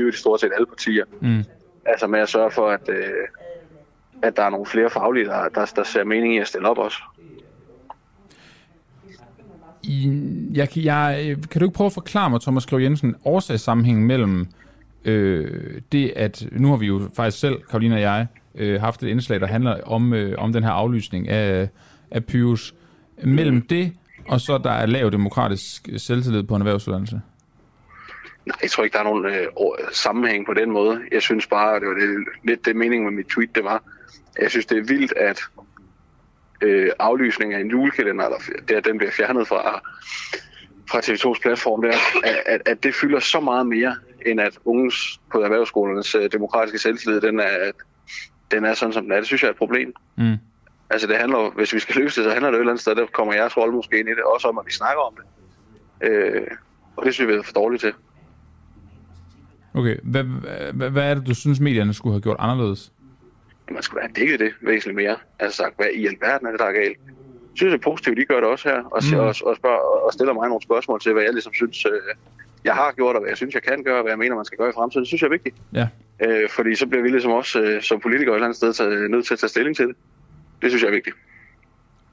jo 0.00 0.08
i 0.08 0.12
stort 0.12 0.40
set 0.40 0.50
alle 0.54 0.66
partier. 0.66 1.04
Mm. 1.20 1.44
Altså 1.84 2.06
med 2.06 2.20
at 2.20 2.28
sørge 2.28 2.50
for, 2.50 2.68
at, 2.70 2.88
øh, 2.88 3.04
at 4.22 4.36
der 4.36 4.42
er 4.42 4.50
nogle 4.50 4.66
flere 4.66 4.90
faglige, 4.90 5.24
der, 5.26 5.48
der, 5.48 5.72
der 5.76 5.82
ser 5.84 6.04
mening 6.04 6.34
i 6.34 6.38
at 6.38 6.48
stille 6.48 6.68
op 6.68 6.78
også. 6.78 6.98
I, 9.82 10.12
jeg, 10.54 10.68
kan- 10.70 10.84
jeg, 10.84 11.36
kan 11.50 11.60
du 11.60 11.64
ikke 11.66 11.76
prøve 11.76 11.86
at 11.86 11.92
forklare 11.92 12.30
mig, 12.30 12.40
Thomas 12.40 12.62
Skriv 12.62 12.78
Jensen, 12.78 13.16
årsagssammenhængen 13.24 14.06
mellem 14.06 14.46
øh, 15.04 15.80
det, 15.92 16.12
at 16.16 16.46
nu 16.52 16.68
har 16.68 16.76
vi 16.76 16.86
jo 16.86 17.08
faktisk 17.16 17.38
selv, 17.40 17.56
Karoline 17.70 17.94
og 17.94 18.00
jeg, 18.00 18.26
øh, 18.54 18.80
haft 18.80 19.02
et 19.02 19.08
indslag, 19.08 19.40
der 19.40 19.46
handler 19.46 19.82
om, 19.82 20.12
øh, 20.12 20.34
om 20.38 20.52
den 20.52 20.64
her 20.64 20.70
aflysning 20.70 21.28
af, 21.28 21.68
af 22.10 22.24
Pyrus. 22.24 22.74
Mellem 23.24 23.62
det, 23.62 23.92
og 24.28 24.40
så 24.40 24.58
der 24.58 24.70
er 24.70 24.86
lav 24.86 25.10
demokratisk 25.10 25.88
selvtillid 25.96 26.42
på 26.42 26.54
en 26.54 26.62
erhvervsuddannelse. 26.62 27.20
Nej, 28.46 28.56
jeg 28.62 28.70
tror 28.70 28.84
ikke, 28.84 28.94
der 28.94 29.00
er 29.00 29.04
nogen 29.04 29.26
øh, 29.26 29.46
sammenhæng 29.92 30.46
på 30.46 30.54
den 30.54 30.70
måde. 30.70 31.00
Jeg 31.12 31.22
synes 31.22 31.46
bare, 31.46 31.80
det 31.80 31.88
var 31.88 31.94
det, 31.94 32.26
lidt 32.44 32.64
det 32.64 32.76
meningen 32.76 33.08
med 33.08 33.16
mit 33.16 33.26
tweet, 33.26 33.54
det 33.54 33.64
var. 33.64 33.82
Jeg 34.40 34.50
synes, 34.50 34.66
det 34.66 34.78
er 34.78 34.82
vildt, 34.82 35.12
at 35.16 35.40
øh, 36.60 36.90
aflysningen 36.98 37.56
af 37.56 37.60
en 37.60 37.70
julekalender, 37.70 38.24
eller 38.24 38.38
det, 38.68 38.74
at 38.74 38.84
den 38.84 38.98
bliver 38.98 39.10
fjernet 39.10 39.48
fra, 39.48 39.80
fra 40.90 40.98
TV2's 40.98 41.40
platform 41.42 41.82
der, 41.82 41.92
at, 42.24 42.42
at, 42.46 42.62
at 42.66 42.82
det 42.82 42.94
fylder 42.94 43.20
så 43.20 43.40
meget 43.40 43.66
mere, 43.66 43.96
end 44.26 44.40
at 44.40 44.58
unges 44.64 45.20
på 45.32 45.42
erhvervsskolernes 45.42 46.14
øh, 46.14 46.32
demokratiske 46.32 46.78
selvtillid, 46.78 47.20
den 47.20 47.40
er, 47.40 47.70
den 48.50 48.64
er 48.64 48.74
sådan, 48.74 48.92
som 48.92 49.02
den 49.02 49.12
er. 49.12 49.16
Det 49.16 49.26
synes 49.26 49.42
jeg 49.42 49.48
er 49.48 49.52
et 49.52 49.58
problem. 49.58 49.92
Mm. 50.16 50.36
Altså 50.90 51.06
det 51.06 51.16
handler 51.16 51.50
hvis 51.56 51.74
vi 51.74 51.78
skal 51.78 52.02
løse 52.02 52.22
det, 52.22 52.28
så 52.28 52.32
handler 52.32 52.50
det 52.50 52.56
et 52.56 52.60
eller 52.60 52.72
andet 52.72 52.82
sted, 52.82 52.94
der 52.94 53.06
kommer 53.06 53.34
jeres 53.34 53.56
rolle 53.56 53.74
måske 53.74 53.98
ind 53.98 54.08
i 54.08 54.12
det, 54.12 54.22
også 54.34 54.48
om, 54.48 54.58
at 54.58 54.66
vi 54.66 54.72
snakker 54.72 55.02
om 55.02 55.14
det. 55.16 55.24
Øh, 56.08 56.46
og 56.96 57.04
det 57.04 57.14
synes 57.14 57.28
jeg, 57.28 57.34
vi 57.34 57.38
er 57.38 57.42
for 57.42 57.52
dårligt 57.52 57.80
til. 57.80 57.92
Okay, 59.74 59.96
hvad, 60.02 60.24
hvad, 60.72 60.90
hvad 60.90 61.10
er 61.10 61.14
det, 61.14 61.26
du 61.26 61.34
synes, 61.34 61.60
medierne 61.60 61.94
skulle 61.94 62.14
have 62.14 62.22
gjort 62.22 62.36
anderledes? 62.38 62.92
man 63.70 63.82
skulle 63.82 64.02
have 64.02 64.12
dækket 64.12 64.40
det 64.40 64.52
væsentligt 64.60 64.96
mere. 64.96 65.16
Altså 65.38 65.56
sagt, 65.56 65.76
hvad 65.76 65.86
i 65.94 66.06
alverden 66.06 66.46
er 66.46 66.50
det, 66.50 66.60
der 66.60 66.66
er 66.66 66.72
galt? 66.72 66.98
Jeg 67.06 67.56
synes, 67.56 67.72
det 67.72 67.78
er 67.78 67.90
positivt, 67.90 68.16
de 68.16 68.24
gør 68.24 68.40
det 68.40 68.48
også 68.48 68.68
her, 68.68 68.80
og, 68.94 69.02
mm. 69.12 69.18
og, 69.18 69.34
og, 69.48 69.56
spørger, 69.56 69.80
og 70.06 70.12
stiller 70.12 70.34
mig 70.34 70.48
nogle 70.48 70.62
spørgsmål 70.62 71.00
til, 71.00 71.12
hvad 71.12 71.22
jeg 71.22 71.32
ligesom 71.32 71.54
synes, 71.54 71.86
øh, 71.86 71.92
jeg 72.64 72.74
har 72.74 72.92
gjort, 72.92 73.16
og 73.16 73.20
hvad 73.20 73.30
jeg 73.30 73.36
synes, 73.36 73.54
jeg 73.54 73.62
kan 73.62 73.84
gøre, 73.84 73.96
og 73.96 74.02
hvad 74.02 74.12
jeg 74.12 74.18
mener, 74.18 74.36
man 74.36 74.44
skal 74.44 74.58
gøre 74.58 74.68
i 74.68 74.72
fremtiden. 74.72 75.00
Det 75.00 75.08
synes 75.08 75.22
jeg 75.22 75.26
er 75.26 75.30
vigtigt. 75.30 75.56
Ja. 75.74 75.88
Øh, 76.24 76.48
fordi 76.48 76.74
så 76.74 76.86
bliver 76.86 77.02
vi 77.02 77.08
ligesom 77.08 77.32
også 77.32 77.60
øh, 77.60 77.82
som 77.82 78.00
politikere 78.00 78.34
et 78.34 78.36
eller 78.36 78.46
andet 78.46 78.56
sted 78.56 78.72
taget, 78.72 79.10
nødt 79.10 79.26
til 79.26 79.34
at 79.34 79.38
tage 79.38 79.48
stilling 79.48 79.76
til 79.76 79.86
det. 79.86 79.96
Det 80.62 80.70
synes 80.70 80.82
jeg 80.82 80.88
er 80.88 80.94
vigtigt. 80.94 81.16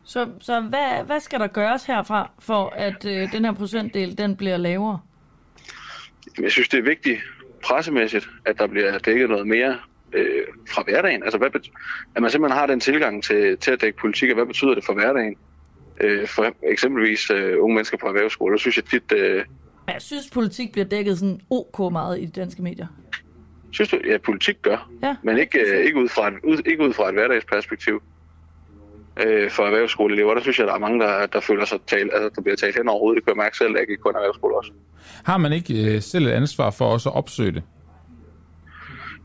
Så, 0.04 0.28
så 0.40 0.62
hvad, 0.62 1.06
hvad 1.06 1.20
skal 1.20 1.40
der 1.40 1.48
gøres 1.48 1.86
herfra, 1.86 2.32
for 2.40 2.74
at 2.76 3.06
øh, 3.06 3.32
den 3.32 3.46
her 3.46 3.54
procentdel 3.54 4.18
den 4.18 4.36
bliver 4.36 4.58
lavere? 4.58 5.00
Jeg 6.42 6.52
synes, 6.52 6.70
det 6.70 6.78
er 6.78 6.84
vigtigt 6.84 7.20
pressemæssigt, 7.64 8.30
at 8.46 8.60
der 8.60 8.68
bliver 8.68 8.98
dækket 8.98 9.30
noget 9.30 9.48
mere 9.48 9.78
øh, 10.14 10.44
fra 10.70 10.84
hverdagen. 10.84 11.24
Altså, 11.24 11.38
hvad 11.38 11.50
bet- 11.50 11.72
at 12.16 12.22
man 12.22 12.32
simpelthen 12.32 12.60
har 12.60 12.68
den 12.68 12.80
tilgang 12.80 13.24
til, 13.24 13.58
til 13.58 13.72
at 13.72 13.82
dække 13.82 13.98
politik, 13.98 14.30
og 14.30 14.36
hvad 14.36 14.46
betyder 14.46 14.74
det 14.74 14.86
for 14.86 14.94
hverdagen? 14.94 15.36
Øh, 16.02 16.28
for 16.28 16.54
eksempelvis 16.64 17.30
øh, 17.30 17.64
unge 17.64 17.76
mennesker 17.76 17.98
på 17.98 18.08
erhvervsskoler, 18.08 18.58
synes 18.58 18.78
jeg 18.78 18.86
tit, 18.86 19.12
øh, 19.12 19.46
Men 19.88 19.94
Jeg 19.94 20.02
synes, 20.02 20.30
politik 20.34 20.72
bliver 20.72 20.86
dækket 20.86 21.20
sådan 21.20 21.40
ok 21.50 21.92
meget 21.92 22.20
i 22.20 22.26
de 22.26 22.32
danske 22.42 22.62
medier. 22.62 22.88
synes 23.72 23.90
du, 23.90 24.00
ja, 24.08 24.18
politik 24.18 24.62
gør, 24.62 24.90
Ja. 25.04 25.16
men 25.24 25.38
ikke, 25.38 25.60
øh, 25.60 25.86
ikke, 25.86 26.00
ud 26.00 26.10
fra 26.10 26.28
et, 26.28 26.34
ud, 26.44 26.58
ikke 26.66 26.84
ud 26.84 26.94
fra 26.94 27.08
et 27.10 27.14
hverdagsperspektiv. 27.14 28.02
Øh, 29.26 29.52
for 29.52 29.64
erhvervsskoleelever, 29.64 30.34
der 30.34 30.42
synes 30.42 30.60
jeg, 30.60 30.68
der 30.68 30.74
er 30.74 30.80
mange, 30.80 31.00
der, 31.00 31.26
der 31.26 31.40
føler 31.40 31.66
sig 31.66 31.80
talt, 31.88 32.12
altså, 32.14 32.30
der 32.36 32.42
bliver 32.42 32.56
talt 32.56 32.76
hen 32.78 32.88
over 32.90 33.00
hovedet. 33.00 33.16
Det 33.16 33.26
kan 33.26 33.36
jeg 33.36 33.44
mærke 33.44 33.58
selv, 33.58 33.76
at 33.78 33.86
jeg 33.90 33.98
på 34.04 34.10
en 34.10 34.16
erhvervsskole 34.16 34.58
også. 34.58 34.72
Har 35.24 35.38
man 35.38 35.54
ikke 35.54 35.96
øh, 35.96 36.02
selv 36.02 36.28
et 36.28 36.32
ansvar 36.32 36.70
for 36.70 36.86
også 36.86 37.10
at 37.10 37.16
opsøge 37.16 37.52
det? 37.52 37.64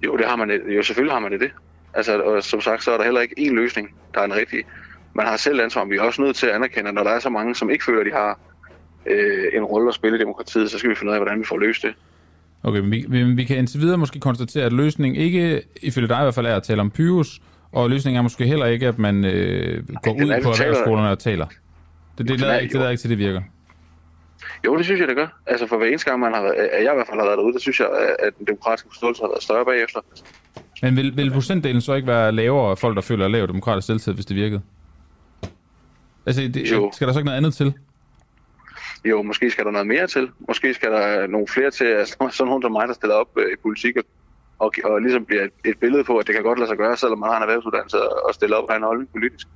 Jo, 0.04 0.16
det 0.16 0.26
har 0.26 0.36
man, 0.36 0.50
jo, 0.68 0.82
selvfølgelig 0.82 1.12
har 1.14 1.20
man 1.20 1.32
det. 1.40 1.50
Altså, 1.94 2.20
og 2.22 2.42
som 2.42 2.60
sagt, 2.60 2.84
så 2.84 2.92
er 2.92 2.96
der 2.96 3.04
heller 3.04 3.20
ikke 3.20 3.34
én 3.38 3.52
løsning, 3.54 3.94
der 4.14 4.20
er 4.20 4.26
den 4.26 4.34
rigtige. 4.36 4.64
Man 5.14 5.26
har 5.26 5.36
selv 5.36 5.60
ansvar, 5.60 5.84
men 5.84 5.90
vi 5.90 5.96
er 5.96 6.02
også 6.02 6.22
nødt 6.22 6.36
til 6.36 6.46
at 6.46 6.52
anerkende, 6.54 6.88
at 6.88 6.94
når 6.94 7.02
der 7.04 7.10
er 7.10 7.18
så 7.18 7.30
mange, 7.30 7.54
som 7.54 7.70
ikke 7.70 7.84
føler, 7.84 8.00
at 8.00 8.06
de 8.06 8.12
har 8.12 8.38
øh, 9.06 9.44
en 9.54 9.64
rolle 9.64 9.88
at 9.88 9.94
spille 9.94 10.16
i 10.16 10.20
demokratiet, 10.20 10.70
så 10.70 10.78
skal 10.78 10.90
vi 10.90 10.94
finde 10.94 11.10
ud 11.10 11.14
af, 11.14 11.20
hvordan 11.22 11.40
vi 11.40 11.44
får 11.44 11.58
løst 11.58 11.82
det. 11.82 11.94
Okay, 12.62 12.80
men 12.80 12.90
vi, 12.90 13.04
vi, 13.08 13.22
vi 13.22 13.44
kan 13.44 13.56
indtil 13.58 13.80
videre 13.80 13.98
måske 13.98 14.20
konstatere, 14.20 14.64
at 14.64 14.72
løsningen 14.72 15.22
ikke, 15.22 15.62
ifølge 15.82 16.08
dig 16.08 16.18
i 16.18 16.22
hvert 16.22 16.34
fald, 16.34 16.46
er 16.46 16.56
at 16.56 16.62
tale 16.62 16.80
om 16.80 16.90
Pyrus, 16.90 17.40
og 17.72 17.90
løsningen 17.90 18.18
er 18.18 18.22
måske 18.22 18.46
heller 18.46 18.66
ikke, 18.66 18.88
at 18.88 18.98
man 18.98 19.24
øh, 19.24 19.88
går 20.02 20.12
den 20.12 20.24
ud 20.24 20.30
er, 20.30 20.42
på 20.42 20.48
erhvervsskolerne 20.48 21.10
og 21.10 21.18
taler. 21.18 21.46
Det, 22.18 22.28
det, 22.28 22.40
lader 22.40 22.52
er- 22.52 22.58
ikke, 22.58 22.72
det 22.72 22.78
lader 22.78 22.90
ikke 22.90 23.00
til, 23.00 23.10
det 23.10 23.18
virker. 23.18 23.42
Jo, 24.66 24.76
det 24.76 24.84
synes 24.84 25.00
jeg, 25.00 25.08
det 25.08 25.16
gør. 25.16 25.40
Altså 25.46 25.66
for 25.66 25.76
hver 25.78 25.86
eneste 25.86 26.10
gang, 26.10 26.20
man 26.20 26.34
har 26.34 26.42
været, 26.42 26.56
jeg 26.72 26.80
i 26.92 26.94
hvert 26.96 27.06
fald 27.06 27.18
har 27.18 27.26
været 27.26 27.38
derude, 27.38 27.52
der 27.52 27.58
synes 27.60 27.80
jeg, 27.80 27.88
at 28.18 28.38
den 28.38 28.46
demokratiske 28.46 28.88
forståelse 28.88 29.22
har 29.22 29.28
været 29.28 29.42
større 29.42 29.64
bagefter. 29.64 30.00
Men 30.82 30.96
vil, 30.96 31.16
vil 31.16 31.30
procentdelen 31.30 31.80
så 31.80 31.94
ikke 31.94 32.08
være 32.08 32.32
lavere 32.32 32.70
af 32.70 32.78
folk, 32.78 32.96
der 32.96 33.02
føler 33.02 33.28
lav 33.28 33.46
demokratisk 33.46 33.86
selvtid, 33.86 34.12
hvis 34.12 34.26
det 34.26 34.36
virkede? 34.36 34.60
Altså, 36.26 36.42
det, 36.42 36.70
Jo. 36.72 36.90
skal 36.94 37.06
der 37.06 37.12
så 37.12 37.18
ikke 37.18 37.24
noget 37.26 37.36
andet 37.36 37.54
til? 37.54 37.72
Jo, 39.04 39.22
måske 39.22 39.50
skal 39.50 39.64
der 39.64 39.70
noget 39.70 39.86
mere 39.86 40.06
til. 40.06 40.30
Måske 40.48 40.74
skal 40.74 40.90
der 40.92 41.26
nogle 41.26 41.46
flere 41.48 41.70
til, 41.70 41.84
altså, 41.84 42.16
sådan 42.36 42.48
nogen 42.48 42.62
som 42.62 42.72
mig, 42.72 42.88
der 42.88 42.94
stiller 42.94 43.14
op 43.14 43.28
øh, 43.38 43.52
i 43.52 43.56
politik, 43.62 43.96
og, 44.58 44.72
og 44.84 45.00
ligesom 45.00 45.24
bliver 45.24 45.42
et, 45.42 45.50
et 45.64 45.78
billede 45.80 46.04
på, 46.04 46.18
at 46.18 46.26
det 46.26 46.34
kan 46.34 46.44
godt 46.44 46.58
lade 46.58 46.68
sig 46.68 46.78
gøre, 46.78 46.96
selvom 46.96 47.18
man 47.18 47.30
har 47.30 47.36
en 47.36 47.42
erhvervsuddannelse, 47.42 47.98
og 48.26 48.34
stille 48.34 48.56
op 48.56 48.64
og 48.64 48.70
have 48.70 48.76
en 48.76 48.82
holdning 48.82 49.10
politisk. 49.12 49.46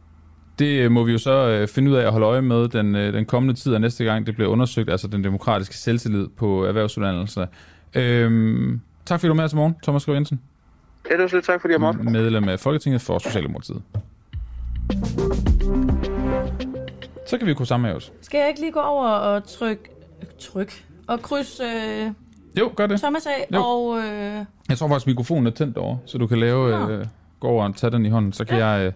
Det 0.59 0.81
øh, 0.82 0.90
må 0.90 1.05
vi 1.05 1.12
jo 1.12 1.18
så 1.18 1.48
øh, 1.48 1.68
finde 1.68 1.90
ud 1.90 1.97
af 1.97 2.06
at 2.06 2.12
holde 2.12 2.27
øje 2.27 2.43
med 2.43 2.68
den, 2.68 2.97
øh, 2.97 3.12
den 3.12 3.24
kommende 3.24 3.55
tid, 3.55 3.74
og 3.74 3.81
næste 3.81 4.05
gang 4.05 4.27
det 4.27 4.35
bliver 4.35 4.51
undersøgt, 4.51 4.90
altså 4.90 5.09
den 5.09 5.24
demokratiske 5.24 5.74
selvtillid 5.74 6.28
på 6.28 6.64
erhvervsuddannelser. 6.64 7.47
Øhm, 7.94 8.81
tak 9.06 9.20
fordi 9.20 9.28
du 9.28 9.35
var 9.35 9.43
med 9.43 9.52
i 9.52 9.56
morgen, 9.56 9.74
Thomas 9.82 10.02
Skov 10.02 10.14
Jensen. 10.14 10.40
Ja, 11.10 11.14
det 11.14 11.23
var 11.23 11.28
så 11.28 11.36
lidt 11.36 11.47
tak, 11.47 11.60
fordi 11.60 11.73
jeg 11.73 11.81
måtte. 11.81 12.02
Medlem 12.02 12.48
af 12.48 12.60
Folketinget 12.60 13.02
for 13.02 13.18
Socialdemokratiet. 13.18 13.82
Så 17.26 17.38
kan 17.38 17.46
vi 17.46 17.54
kunne 17.54 17.66
sammen 17.66 17.88
med 17.88 17.96
os. 17.96 18.12
Skal 18.22 18.38
jeg 18.38 18.48
ikke 18.48 18.60
lige 18.60 18.72
gå 18.72 18.80
over 18.80 19.08
og 19.08 19.44
trykke... 19.48 19.82
Tryk? 20.40 20.84
Og 21.06 21.22
krydse 21.22 21.62
øh, 21.64 22.10
Jo, 22.58 22.70
gør 22.76 22.86
det. 22.86 23.00
Thomas 23.00 23.26
af, 23.26 23.46
Jo. 23.54 23.62
og... 23.62 23.98
Øh, 23.98 24.44
Jeg 24.68 24.78
tror 24.78 24.88
faktisk, 24.88 25.06
mikrofonen 25.06 25.46
er 25.46 25.50
tændt 25.50 25.76
over, 25.78 25.96
så 26.06 26.18
du 26.18 26.26
kan 26.26 26.38
lave, 26.38 26.90
øh, 26.92 27.06
gå 27.40 27.48
over 27.48 27.64
og 27.68 27.76
tage 27.76 27.90
den 27.90 28.06
i 28.06 28.08
hånden. 28.08 28.32
Så 28.32 28.44
kan 28.44 28.58
ja. 28.58 28.66
jeg... 28.66 28.86
Øh, 28.86 28.92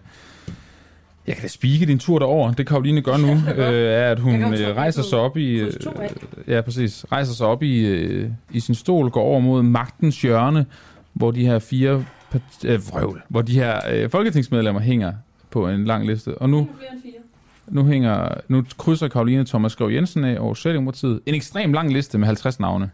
jeg 1.27 1.35
kan 1.35 1.41
da 1.41 1.47
spike 1.47 1.85
din 1.85 1.99
tur 1.99 2.19
derover. 2.19 2.51
Det 2.51 2.67
Karoline 2.67 3.01
gør 3.01 3.17
nu, 3.17 3.27
øh, 3.61 3.93
er, 3.93 4.11
at 4.11 4.19
hun 4.19 4.53
øh, 4.53 4.75
rejser 4.75 5.01
sig 5.03 5.19
op 5.19 5.37
i... 5.37 5.59
Øh, 5.59 5.73
kryds 5.73 6.17
ja, 6.47 6.61
præcis. 6.61 7.05
Rejser 7.11 7.33
sig 7.33 7.47
op 7.47 7.63
i, 7.63 7.79
øh, 7.87 8.29
i 8.51 8.59
sin 8.59 8.75
stol, 8.75 9.09
går 9.09 9.21
over 9.21 9.39
mod 9.39 9.63
magtens 9.63 10.21
hjørne, 10.21 10.65
hvor 11.13 11.31
de 11.31 11.45
her 11.45 11.59
fire 11.59 12.05
øh, 12.65 12.87
vrøvl, 12.91 13.21
hvor 13.27 13.41
de 13.41 13.53
her 13.53 13.79
øh, 13.91 14.09
folketingsmedlemmer 14.09 14.81
hænger 14.81 15.13
på 15.49 15.67
en 15.67 15.85
lang 15.85 16.07
liste. 16.07 16.37
Og 16.37 16.49
nu, 16.49 16.57
nu, 16.57 16.67
hænger, 17.85 18.29
nu 18.47 18.63
krydser 18.77 19.07
Karoline 19.07 19.45
Thomas 19.45 19.71
Skov 19.71 19.91
Jensen 19.91 20.23
af 20.23 20.39
over 20.39 20.53
Socialdemokratiet. 20.53 21.19
En 21.25 21.35
ekstrem 21.35 21.73
lang 21.73 21.93
liste 21.93 22.17
med 22.17 22.27
50 22.27 22.59
navne 22.59 22.91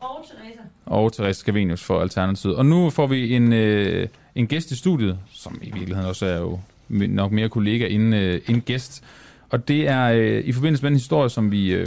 og 0.00 0.24
Teresa. 0.26 0.60
og 0.86 1.12
Therese 1.12 1.40
Scavenius 1.40 1.84
for 1.84 2.00
Alternativet. 2.00 2.56
Og 2.56 2.66
nu 2.66 2.90
får 2.90 3.06
vi 3.06 3.34
en, 3.34 3.52
øh, 3.52 4.08
en 4.34 4.46
gæst 4.46 4.70
i 4.70 4.76
studiet, 4.76 5.18
som 5.32 5.58
i 5.62 5.70
virkeligheden 5.72 6.08
også 6.08 6.26
er 6.26 6.38
jo 6.38 6.58
nok 6.88 7.32
mere 7.32 7.48
kollega 7.48 7.86
end, 7.86 8.14
øh, 8.14 8.40
end 8.48 8.60
gæst. 8.62 9.04
Og 9.50 9.68
det 9.68 9.88
er 9.88 10.04
øh, 10.04 10.44
i 10.44 10.52
forbindelse 10.52 10.82
med 10.82 10.90
en 10.90 10.96
historie, 10.96 11.28
som 11.28 11.52
vi 11.52 11.72
øh, 11.72 11.86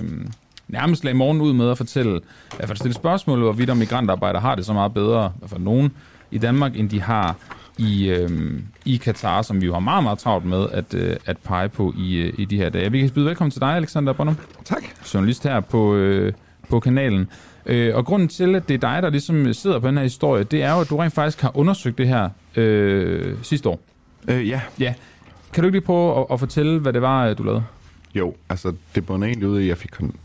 nærmest 0.67 1.03
lagde 1.03 1.17
morgen 1.17 1.41
ud 1.41 1.53
med 1.53 1.69
at 1.69 1.77
fortælle, 1.77 2.17
i 2.17 2.55
hvert 2.55 2.67
fald 2.67 2.77
stille 2.77 2.93
spørgsmål, 2.93 3.39
hvorvidt 3.39 3.69
om 3.69 3.77
migrantarbejdere 3.77 4.41
har 4.41 4.55
det 4.55 4.65
så 4.65 4.73
meget 4.73 4.93
bedre, 4.93 5.31
i 5.35 5.39
hvert 5.39 5.49
fald 5.49 5.61
nogen 5.61 5.91
i 6.31 6.37
Danmark, 6.37 6.79
end 6.79 6.89
de 6.89 7.01
har 7.01 7.35
i, 7.77 8.09
øh, 8.09 8.59
i 8.85 8.97
Katar, 8.97 9.41
som 9.41 9.61
vi 9.61 9.65
jo 9.65 9.73
har 9.73 9.79
meget, 9.79 10.03
meget 10.03 10.19
travlt 10.19 10.45
med 10.45 10.67
at, 10.71 10.93
øh, 10.93 11.15
at 11.25 11.37
pege 11.37 11.69
på 11.69 11.93
i, 11.97 12.15
øh, 12.15 12.33
i 12.37 12.45
de 12.45 12.57
her 12.57 12.69
dage. 12.69 12.91
Vi 12.91 12.99
kan 12.99 13.09
byde 13.09 13.25
velkommen 13.25 13.51
til 13.51 13.61
dig, 13.61 13.75
Alexander 13.75 14.13
Bonham. 14.13 14.37
Tak. 14.65 14.83
Journalist 15.13 15.43
her 15.43 15.59
på, 15.59 15.95
øh, 15.95 16.33
på 16.69 16.79
kanalen. 16.79 17.29
Øh, 17.65 17.95
og 17.95 18.05
grunden 18.05 18.27
til, 18.27 18.55
at 18.55 18.67
det 18.67 18.73
er 18.73 18.77
dig, 18.77 19.03
der 19.03 19.09
ligesom 19.09 19.53
sidder 19.53 19.79
på 19.79 19.87
den 19.87 19.97
her 19.97 20.03
historie, 20.03 20.43
det 20.43 20.63
er 20.63 20.73
jo, 20.73 20.79
at 20.79 20.89
du 20.89 20.97
rent 20.97 21.13
faktisk 21.13 21.41
har 21.41 21.57
undersøgt 21.57 21.97
det 21.97 22.07
her 22.07 22.29
øh, 22.55 23.35
sidste 23.41 23.69
år. 23.69 23.79
Øh, 24.27 24.49
ja. 24.49 24.61
Ja. 24.79 24.93
Kan 25.53 25.63
du 25.63 25.67
ikke 25.67 25.77
lige 25.77 25.85
prøve 25.85 26.19
at, 26.19 26.25
at 26.31 26.39
fortælle, 26.39 26.79
hvad 26.79 26.93
det 26.93 27.01
var, 27.01 27.27
øh, 27.27 27.37
du 27.37 27.43
lavede? 27.43 27.63
Jo, 28.15 28.33
altså 28.49 28.73
det 28.95 29.05
bunder 29.05 29.27
egentlig 29.27 29.47
ud 29.47 29.59
i, 29.59 29.63
at 29.63 29.67
jeg 29.67 29.77
fik... 29.77 29.91
Kon- 29.95 30.15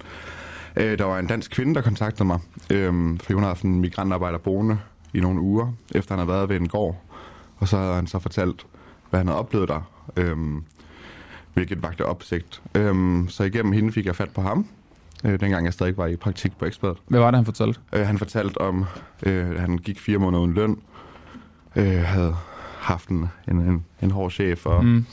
øh, 0.76 0.98
der 0.98 1.04
var 1.04 1.18
en 1.18 1.26
dansk 1.26 1.50
kvinde, 1.50 1.74
der 1.74 1.80
kontaktede 1.80 2.24
mig, 2.24 2.38
øh, 2.70 2.92
fordi 3.20 3.32
hun 3.32 3.42
havde 3.42 3.54
haft 3.54 3.62
en 3.62 3.80
migrantarbejder 3.80 4.38
boende 4.38 4.78
i 5.14 5.20
nogle 5.20 5.40
uger, 5.40 5.72
efter 5.94 6.14
han 6.14 6.18
havde 6.18 6.38
været 6.38 6.48
ved 6.48 6.60
en 6.60 6.68
gård. 6.68 7.02
Og 7.58 7.68
så 7.68 7.76
havde 7.76 7.94
han 7.94 8.06
så 8.06 8.18
fortalt, 8.18 8.66
hvad 9.10 9.20
han 9.20 9.26
havde 9.26 9.38
oplevet 9.38 9.68
der, 9.68 9.80
øh, 10.16 10.36
hvilket 11.54 11.82
vagte 11.82 12.06
opsigt. 12.06 12.62
Øh, 12.74 13.28
så 13.28 13.44
igennem 13.44 13.72
hende 13.72 13.92
fik 13.92 14.06
jeg 14.06 14.16
fat 14.16 14.30
på 14.30 14.42
ham, 14.42 14.66
øh, 15.24 15.40
dengang 15.40 15.64
jeg 15.64 15.72
stadig 15.72 15.96
var 15.96 16.06
i 16.06 16.16
praktik 16.16 16.58
på 16.58 16.64
Ekspert. 16.64 16.96
Hvad 17.08 17.20
var 17.20 17.30
det, 17.30 17.38
han 17.38 17.44
fortalte? 17.44 17.80
Øh, 17.92 18.06
han 18.06 18.18
fortalte 18.18 18.60
om, 18.60 18.84
øh, 19.26 19.50
at 19.50 19.60
han 19.60 19.78
gik 19.78 20.00
fire 20.00 20.18
måneder 20.18 20.42
uden 20.42 20.54
løn, 20.54 20.80
øh, 21.76 22.02
havde 22.02 22.36
haft 22.78 23.08
en, 23.08 23.28
en, 23.48 23.56
en, 23.60 23.84
en 24.02 24.10
hård 24.10 24.30
chef, 24.30 24.66
og 24.66 24.84
mm. 24.84 25.06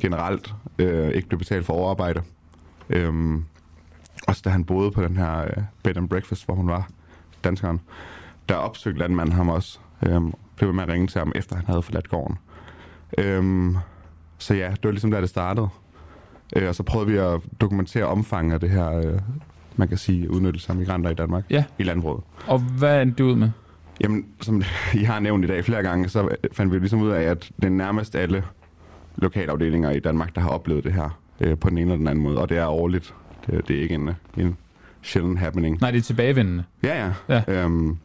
generelt 0.00 0.54
øh, 0.78 1.08
ikke 1.08 1.28
blev 1.28 1.38
betalt 1.38 1.66
for 1.66 1.72
overarbejde. 1.72 2.22
Øhm, 2.90 3.44
også 4.28 4.42
da 4.44 4.50
han 4.50 4.64
boede 4.64 4.90
på 4.90 5.02
den 5.02 5.16
her 5.16 5.40
øh, 5.40 5.62
bed 5.82 5.96
and 5.96 6.08
breakfast, 6.08 6.44
hvor 6.44 6.54
hun 6.54 6.68
var, 6.68 6.88
danskeren, 7.44 7.80
der 8.48 8.54
opsøgte 8.54 8.98
landmanden 8.98 9.34
ham 9.34 9.48
også. 9.48 9.78
Øhm, 10.06 10.32
blev 10.56 10.68
ved 10.68 10.74
med 10.74 10.82
at 10.82 10.88
ringe 10.88 11.06
til 11.06 11.18
ham, 11.18 11.32
efter 11.34 11.56
han 11.56 11.64
havde 11.66 11.82
forladt 11.82 12.08
gården. 12.08 12.36
Øhm, 13.18 13.76
så 14.38 14.54
ja, 14.54 14.70
det 14.70 14.84
var 14.84 14.90
ligesom 14.90 15.10
der, 15.10 15.20
det 15.20 15.28
startede. 15.28 15.68
Øh, 16.56 16.68
og 16.68 16.74
så 16.74 16.82
prøvede 16.82 17.10
vi 17.10 17.16
at 17.16 17.40
dokumentere 17.60 18.04
omfanget 18.04 18.54
af 18.54 18.60
det 18.60 18.70
her, 18.70 18.92
øh, 18.92 19.18
man 19.76 19.88
kan 19.88 19.96
sige, 19.98 20.30
udnyttelse 20.30 20.70
af 20.72 20.76
migranter 20.76 21.10
i 21.10 21.14
Danmark 21.14 21.44
Ja. 21.50 21.64
i 21.78 21.82
landbruget. 21.82 22.22
Og 22.46 22.58
hvad 22.58 23.02
endte 23.02 23.18
det 23.18 23.24
ud 23.30 23.36
med? 23.36 23.50
Jamen, 24.00 24.26
som 24.40 24.62
I 25.00 25.02
har 25.04 25.20
nævnt 25.20 25.44
i 25.44 25.48
dag 25.48 25.64
flere 25.64 25.82
gange, 25.82 26.08
så 26.08 26.28
fandt 26.52 26.72
vi 26.72 26.78
ligesom 26.78 27.02
ud 27.02 27.10
af, 27.10 27.22
at 27.22 27.50
det 27.56 27.64
er 27.64 27.68
nærmest 27.70 28.14
alle 28.16 28.44
lokalafdelinger 29.16 29.90
i 29.90 30.00
Danmark, 30.00 30.34
der 30.34 30.40
har 30.40 30.48
oplevet 30.48 30.84
det 30.84 30.92
her 30.92 31.20
øh, 31.40 31.58
på 31.58 31.70
den 31.70 31.78
ene 31.78 31.84
eller 31.86 31.96
den 31.96 32.08
anden 32.08 32.22
måde. 32.24 32.38
Og 32.38 32.48
det 32.48 32.58
er 32.58 32.66
årligt. 32.66 33.14
Det, 33.46 33.68
det 33.68 33.76
er 33.78 33.82
ikke 33.82 33.94
en, 33.94 34.10
en 34.36 34.56
sjælden 35.02 35.36
happening. 35.38 35.78
Nej, 35.80 35.90
det 35.90 35.98
er 35.98 36.02
tilbagevendende. 36.02 36.64
Ja, 36.82 37.12
ja. 37.28 37.42
Ja. 37.48 37.62
Øhm, 37.64 37.98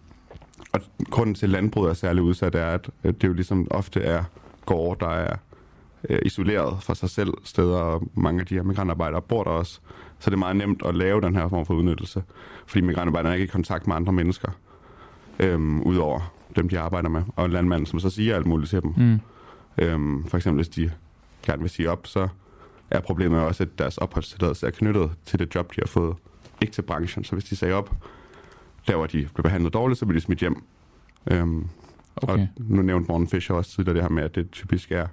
og 0.73 0.81
grunden 1.10 1.35
til, 1.35 1.45
at 1.45 1.49
landbruget 1.49 1.89
er 1.89 1.93
særlig 1.93 2.23
udsat, 2.23 2.56
er, 2.56 2.68
at 2.68 2.89
det 3.03 3.23
jo 3.23 3.34
ligesom 3.34 3.68
ofte 3.72 4.02
er 4.02 4.23
gårde, 4.65 5.06
der 5.06 5.11
er 5.11 5.35
øh, 6.10 6.19
isoleret 6.26 6.84
fra 6.84 6.95
sig 6.95 7.10
selv 7.10 7.34
steder, 7.43 7.77
og 7.77 8.03
mange 8.14 8.39
af 8.39 8.45
de 8.45 8.56
her 8.56 8.64
migrantarbejdere 8.64 9.22
bor 9.22 9.43
der 9.43 9.52
også. 9.52 9.80
Så 10.19 10.30
det 10.30 10.35
er 10.35 10.39
meget 10.39 10.56
nemt 10.56 10.81
at 10.85 10.95
lave 10.95 11.22
den 11.22 11.35
her 11.35 11.48
form 11.49 11.65
for 11.65 11.73
udnyttelse, 11.73 12.23
fordi 12.65 12.81
migrantarbejderne 12.81 13.30
er 13.30 13.34
ikke 13.34 13.43
i 13.43 13.48
kontakt 13.48 13.88
med 13.88 13.95
andre 13.95 14.14
mennesker, 14.14 14.52
øhm, 15.39 15.81
udover 15.81 16.34
dem, 16.56 16.69
de 16.69 16.80
arbejder 16.80 17.10
med. 17.10 17.23
Og 17.35 17.49
landmanden, 17.49 17.85
som 17.85 17.99
så 17.99 18.10
siger 18.10 18.35
alt 18.35 18.45
muligt 18.45 18.69
til 18.69 18.81
dem. 18.81 18.93
Mm. 18.98 19.19
Øhm, 19.77 20.27
for 20.27 20.38
eksempel, 20.38 20.57
hvis 20.57 20.69
de 20.69 20.91
gerne 21.45 21.61
vil 21.61 21.69
sige 21.69 21.89
op, 21.91 22.07
så 22.07 22.27
er 22.89 22.99
problemet 22.99 23.39
også, 23.39 23.64
at 23.64 23.69
deres 23.77 23.98
opholdstilladelse 23.98 24.68
er 24.68 24.72
knyttet 24.72 25.11
til 25.26 25.39
det 25.39 25.56
job, 25.56 25.72
de 25.76 25.81
har 25.81 25.88
fået. 25.88 26.15
Ikke 26.61 26.73
til 26.73 26.81
branchen. 26.81 27.23
Så 27.23 27.31
hvis 27.35 27.43
de 27.43 27.56
sagde 27.56 27.73
op, 27.73 27.95
der 28.88 28.95
hvor 28.95 29.08
de 29.08 29.28
blev 29.34 29.44
behandlet 29.44 29.74
dårligt, 29.74 29.99
så 29.99 30.06
bliver 30.06 30.20
de 30.20 30.26
smidt 30.26 30.40
hjem. 30.40 30.64
Øhm, 31.32 31.68
Okay. 32.16 32.34
Og 32.34 32.48
nu 32.58 32.82
nævnte 32.82 33.08
Morten 33.12 33.28
Fischer 33.28 33.56
også 33.56 33.72
tidligere 33.72 33.94
det 33.95 34.03
her 34.03 34.10
med, 34.10 34.24
at 34.24 34.36
det 34.36 34.52
typisk 34.52 34.91
er 34.91 35.08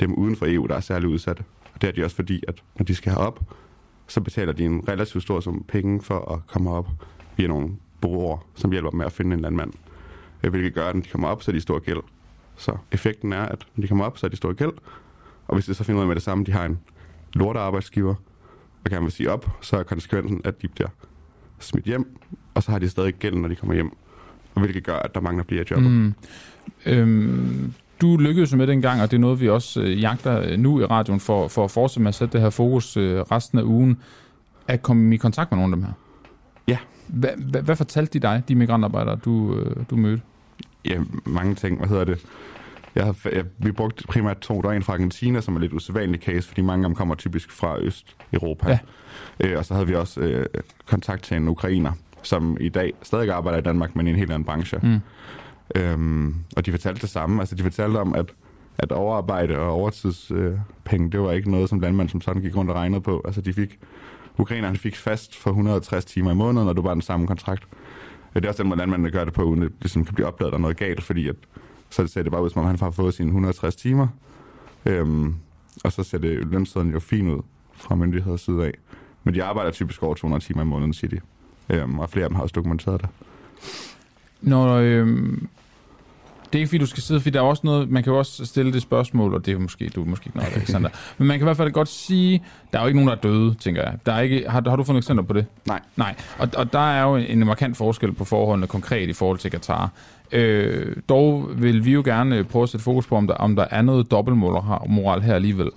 dem 0.00 0.14
uden 0.14 0.36
for 0.36 0.46
EU, 0.48 0.66
der 0.66 0.74
er 0.74 0.80
særlig 0.80 1.08
udsatte. 1.08 1.44
Og 1.74 1.82
det 1.82 1.88
er 1.88 1.92
de 1.92 2.04
også 2.04 2.16
fordi, 2.16 2.42
at 2.48 2.62
når 2.78 2.84
de 2.84 2.94
skal 2.94 3.12
herop, 3.12 3.40
så 4.06 4.20
betaler 4.20 4.52
de 4.52 4.64
en 4.64 4.88
relativt 4.88 5.22
stor 5.22 5.40
sum 5.40 5.64
penge 5.68 6.02
for 6.02 6.32
at 6.32 6.46
komme 6.46 6.70
op 6.70 6.88
via 7.36 7.46
nogle 7.46 7.70
bureauer, 8.00 8.38
som 8.54 8.70
hjælper 8.70 8.90
dem 8.90 8.98
med 8.98 9.06
at 9.06 9.12
finde 9.12 9.34
en 9.34 9.40
landmand. 9.40 9.72
Øh, 10.42 10.50
Hvilket 10.50 10.74
gør, 10.74 10.88
at 10.88 10.94
når 10.94 11.02
de 11.02 11.08
kommer 11.08 11.28
op, 11.28 11.42
så 11.42 11.50
er 11.50 11.52
de 11.52 11.60
stor 11.60 11.78
gæld. 11.78 12.00
Så 12.56 12.76
effekten 12.92 13.32
er, 13.32 13.42
at 13.42 13.66
når 13.76 13.82
de 13.82 13.88
kommer 13.88 14.04
op, 14.04 14.18
så 14.18 14.26
er 14.26 14.30
de 14.30 14.36
stor 14.36 14.52
gæld. 14.52 14.72
Og 15.48 15.54
hvis 15.54 15.66
de 15.66 15.74
så 15.74 15.84
finder 15.84 15.98
ud 15.98 16.02
af 16.02 16.06
med 16.08 16.14
det 16.14 16.22
samme, 16.22 16.44
de 16.44 16.52
har 16.52 16.64
en 16.64 16.78
lortearbejdsgiver, 17.32 18.14
og 18.84 18.90
gerne 18.90 19.02
vil 19.02 19.12
sige 19.12 19.30
op, 19.30 19.50
så 19.60 19.76
er 19.76 19.82
konsekvensen, 19.82 20.40
at 20.44 20.62
de 20.62 20.68
bliver 20.68 20.88
smidt 21.58 21.84
hjem, 21.84 22.18
og 22.58 22.64
så 22.64 22.70
har 22.70 22.78
de 22.78 22.88
stadig 22.88 23.14
gæld, 23.14 23.34
når 23.34 23.48
de 23.48 23.54
kommer 23.54 23.74
hjem. 23.74 23.96
Og 24.54 24.60
hvilket 24.60 24.84
gør, 24.84 24.96
at 24.96 25.14
der 25.14 25.20
mangler 25.20 25.44
bliver 25.44 25.64
jobbet. 25.70 25.90
Mm. 25.90 26.14
Øhm, 26.86 27.72
du 28.00 28.16
lykkedes 28.16 28.54
med 28.54 28.66
den 28.66 28.82
gang, 28.82 29.02
og 29.02 29.10
det 29.10 29.16
er 29.16 29.20
noget, 29.20 29.40
vi 29.40 29.48
også 29.48 29.80
øh, 29.80 30.02
jagter 30.02 30.40
øh, 30.40 30.58
nu 30.58 30.80
i 30.80 30.84
radioen, 30.84 31.20
for, 31.20 31.48
for 31.48 31.64
at 31.64 31.70
fortsætte 31.70 32.02
med 32.02 32.08
at 32.08 32.14
sætte 32.14 32.32
det 32.32 32.40
her 32.40 32.50
fokus 32.50 32.96
øh, 32.96 33.20
resten 33.20 33.58
af 33.58 33.62
ugen, 33.62 33.98
at 34.68 34.82
komme 34.82 35.14
i 35.14 35.16
kontakt 35.16 35.50
med 35.50 35.58
nogle 35.58 35.72
af 35.72 35.76
dem 35.76 35.84
her. 35.84 35.92
Ja. 36.68 36.78
Hvad, 37.06 37.30
hvad, 37.36 37.62
hvad 37.62 37.76
fortalte 37.76 38.18
de 38.18 38.22
dig, 38.22 38.42
de 38.48 38.54
migrantarbejdere, 38.54 39.16
du, 39.24 39.54
øh, 39.54 39.76
du 39.90 39.96
mødte? 39.96 40.22
Ja, 40.84 40.98
mange 41.24 41.54
ting. 41.54 41.78
Hvad 41.78 41.88
hedder 41.88 42.04
det? 42.04 42.24
Jeg 42.94 43.04
havde, 43.04 43.16
jeg, 43.36 43.44
vi 43.58 43.72
brugte 43.72 44.04
primært 44.06 44.38
to. 44.38 44.54
Der 44.54 44.68
var 44.68 44.74
en 44.74 44.82
fra 44.82 44.92
Argentina, 44.92 45.40
som 45.40 45.56
er 45.56 45.60
lidt 45.60 45.72
usædvanlig 45.72 46.20
case, 46.20 46.48
fordi 46.48 46.60
mange 46.60 46.84
af 46.84 46.88
dem 46.88 46.94
kommer 46.94 47.14
typisk 47.14 47.50
fra 47.50 47.78
Øst-Europa. 47.80 48.70
Ja. 48.70 48.78
Øh, 49.40 49.58
og 49.58 49.64
så 49.64 49.74
havde 49.74 49.86
vi 49.86 49.94
også 49.94 50.20
øh, 50.20 50.46
kontakt 50.86 51.22
til 51.22 51.36
en 51.36 51.48
ukrainer, 51.48 51.92
som 52.22 52.56
i 52.60 52.68
dag 52.68 52.92
stadig 53.02 53.30
arbejder 53.30 53.58
i 53.58 53.62
Danmark, 53.62 53.96
men 53.96 54.06
i 54.06 54.10
en 54.10 54.16
helt 54.16 54.30
anden 54.30 54.44
branche. 54.44 54.80
Mm. 54.82 55.00
Øhm, 55.76 56.34
og 56.56 56.66
de 56.66 56.70
fortalte 56.70 57.00
det 57.00 57.10
samme. 57.10 57.40
Altså, 57.40 57.54
de 57.54 57.62
fortalte 57.62 57.98
om, 57.98 58.14
at, 58.14 58.26
at 58.78 58.92
overarbejde 58.92 59.58
og 59.58 59.70
overtidspenge, 59.70 61.06
øh, 61.06 61.12
det 61.12 61.20
var 61.20 61.32
ikke 61.32 61.50
noget, 61.50 61.68
som 61.68 61.80
landmand 61.80 62.08
som 62.08 62.20
sådan 62.20 62.42
gik 62.42 62.56
rundt 62.56 62.70
og 62.70 62.76
regnede 62.76 63.00
på. 63.00 63.22
Altså, 63.24 63.40
de 63.40 63.52
fik, 63.52 63.78
ukrainerne 64.38 64.76
fik 64.76 64.96
fast 64.96 65.36
for 65.36 65.50
160 65.50 66.04
timer 66.04 66.30
i 66.30 66.34
måneden, 66.34 66.68
og 66.68 66.76
det 66.76 66.84
var 66.84 66.94
den 66.94 67.02
samme 67.02 67.26
kontrakt. 67.26 67.62
Men 68.34 68.42
det 68.42 68.48
er 68.48 68.50
også 68.50 68.62
den 68.62 68.68
måde, 68.68 68.78
landmændene 68.78 69.10
gør 69.10 69.24
det 69.24 69.34
på, 69.34 69.42
uden 69.42 69.62
at 69.62 69.68
det 69.68 69.76
ligesom 69.80 70.04
kan 70.04 70.14
blive 70.14 70.26
opdaget, 70.26 70.52
der 70.52 70.58
er 70.58 70.62
noget 70.62 70.76
galt, 70.76 71.02
fordi 71.02 71.28
at, 71.28 71.36
så 71.90 72.06
ser 72.06 72.22
det 72.22 72.32
bare 72.32 72.42
ud, 72.42 72.50
som 72.50 72.60
om 72.60 72.66
han 72.66 72.78
har 72.80 72.90
fået 72.90 73.14
sine 73.14 73.28
160 73.28 73.76
timer. 73.76 74.08
Øhm, 74.86 75.34
og 75.84 75.92
så 75.92 76.02
ser 76.02 76.18
det 76.18 76.46
lønsedlen 76.46 76.92
jo 76.92 77.00
fint 77.00 77.28
ud 77.28 77.42
fra 77.72 77.94
myndigheders 77.94 78.40
side 78.40 78.64
af. 78.66 78.72
Men 79.24 79.34
de 79.34 79.44
arbejder 79.44 79.70
typisk 79.70 80.02
over 80.02 80.14
200 80.14 80.44
timer 80.44 80.62
i 80.62 80.66
måneden, 80.66 80.92
siger 80.92 81.10
de. 81.10 81.20
Øhm, 81.70 81.98
og 81.98 82.10
flere 82.10 82.24
af 82.24 82.30
dem 82.30 82.36
har 82.36 82.42
også 82.42 82.52
dokumenteret 82.52 83.00
det. 83.00 83.08
Når, 84.40 84.74
øhm, 84.74 85.48
det 86.52 86.58
er 86.58 86.58
ikke 86.58 86.68
fordi, 86.68 86.78
du 86.78 86.86
skal 86.86 87.02
sidde, 87.02 87.20
fordi 87.20 87.30
der 87.30 87.38
er 87.38 87.44
også 87.44 87.62
noget, 87.64 87.90
man 87.90 88.02
kan 88.02 88.12
jo 88.12 88.18
også 88.18 88.46
stille 88.46 88.72
det 88.72 88.82
spørgsmål, 88.82 89.34
og 89.34 89.46
det 89.46 89.54
er 89.54 89.58
måske, 89.58 89.88
du 89.88 90.02
er 90.02 90.06
måske 90.06 90.26
ikke 90.26 90.38
noget, 90.38 90.52
Alexander. 90.56 90.90
Men 91.18 91.28
man 91.28 91.38
kan 91.38 91.44
i 91.44 91.46
hvert 91.46 91.56
fald 91.56 91.70
godt 91.70 91.88
sige, 91.88 92.42
der 92.72 92.78
er 92.78 92.82
jo 92.82 92.88
ikke 92.88 92.96
nogen, 92.96 93.08
der 93.08 93.16
er 93.16 93.20
døde, 93.20 93.54
tænker 93.54 93.82
jeg. 93.82 93.98
Der 94.06 94.12
er 94.12 94.20
ikke, 94.20 94.48
har, 94.48 94.62
har 94.68 94.76
du 94.76 94.84
fundet 94.84 95.00
eksempler 95.00 95.24
på 95.24 95.32
det? 95.32 95.46
Nej. 95.66 95.80
Nej, 95.96 96.14
og, 96.38 96.48
og 96.56 96.72
der 96.72 96.92
er 96.92 97.02
jo 97.02 97.16
en, 97.16 97.26
en 97.26 97.46
markant 97.46 97.76
forskel 97.76 98.12
på 98.12 98.24
forholdene 98.24 98.66
konkret 98.66 99.08
i 99.08 99.12
forhold 99.12 99.38
til 99.38 99.50
Katar. 99.50 99.90
Øh, 100.32 100.96
dog 101.08 101.50
vil 101.54 101.84
vi 101.84 101.92
jo 101.92 102.02
gerne 102.04 102.44
prøve 102.44 102.62
at 102.62 102.68
sætte 102.68 102.84
fokus 102.84 103.06
på, 103.06 103.16
om 103.16 103.26
der, 103.26 103.34
om 103.34 103.56
der 103.56 103.66
er 103.70 103.82
noget 103.82 104.10
dobbeltmoral 104.10 105.22
her 105.22 105.34
alligevel. 105.34 105.70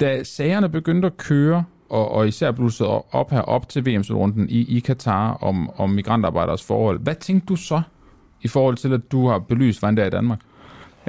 Da 0.00 0.24
sagerne 0.24 0.68
begyndte 0.68 1.06
at 1.06 1.16
køre, 1.16 1.64
og, 1.90 2.10
og 2.10 2.28
især 2.28 2.50
blusset 2.50 2.86
op 3.10 3.30
her 3.30 3.40
op 3.40 3.68
til 3.68 3.86
VM-runden 3.86 4.48
i, 4.50 4.76
i 4.76 4.80
Katar 4.80 5.32
om, 5.32 5.70
om 5.76 5.90
migrantarbejderes 5.90 6.62
forhold, 6.64 6.98
hvad 7.00 7.14
tænkte 7.14 7.46
du 7.46 7.56
så 7.56 7.82
i 8.42 8.48
forhold 8.48 8.76
til, 8.76 8.92
at 8.92 9.12
du 9.12 9.28
har 9.28 9.38
belyst, 9.38 9.78
hvordan 9.80 9.96
det 9.96 10.02
er 10.02 10.06
i 10.06 10.10
Danmark? 10.10 10.40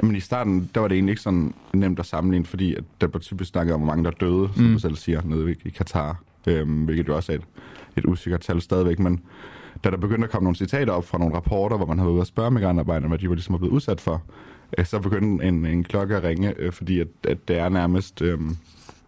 Jamen 0.02 0.16
i 0.16 0.20
starten, 0.20 0.70
der 0.74 0.80
var 0.80 0.88
det 0.88 0.94
egentlig 0.94 1.12
ikke 1.12 1.22
sådan 1.22 1.54
nemt 1.74 1.98
at 1.98 2.06
sammenligne, 2.06 2.46
fordi 2.46 2.74
at 2.74 2.84
der 3.00 3.06
var 3.12 3.18
typisk 3.18 3.50
snakket 3.50 3.74
om, 3.74 3.80
hvor 3.80 3.86
mange 3.86 4.04
der 4.04 4.10
døde, 4.10 4.48
som 4.54 4.64
Mm. 4.64 4.72
du 4.72 4.78
selv 4.78 4.96
siger, 4.96 5.20
nede 5.24 5.54
i 5.64 5.68
Katar, 5.68 6.22
øhm, 6.46 6.84
hvilket 6.84 7.08
jo 7.08 7.16
også 7.16 7.32
er 7.32 7.36
et, 7.36 7.42
et 7.96 8.04
usikkert 8.06 8.40
tal 8.40 8.60
stadigvæk, 8.60 8.98
men 8.98 9.20
da 9.84 9.90
der 9.90 9.96
begyndte 9.96 10.24
at 10.24 10.30
komme 10.30 10.44
nogle 10.44 10.56
citater 10.56 10.92
op 10.92 11.04
fra 11.04 11.18
nogle 11.18 11.34
rapporter, 11.36 11.76
hvor 11.76 11.86
man 11.86 11.98
havde 11.98 12.06
været 12.06 12.14
ude 12.14 12.20
at 12.20 12.26
spørge 12.26 12.50
migrantarbejderne, 12.50 13.08
hvad 13.08 13.18
de 13.18 13.28
var 13.28 13.34
ligesom 13.34 13.58
blevet 13.58 13.72
udsat 13.72 14.00
for, 14.00 14.22
øh, 14.78 14.86
så 14.86 14.98
begyndte 14.98 15.44
en, 15.44 15.66
en 15.66 15.84
klokke 15.84 16.16
at 16.16 16.22
ringe, 16.22 16.54
øh, 16.58 16.72
fordi 16.72 17.00
at, 17.00 17.08
at 17.28 17.48
det 17.48 17.58
er 17.58 17.68
nærmest 17.68 18.22
øhm, 18.22 18.56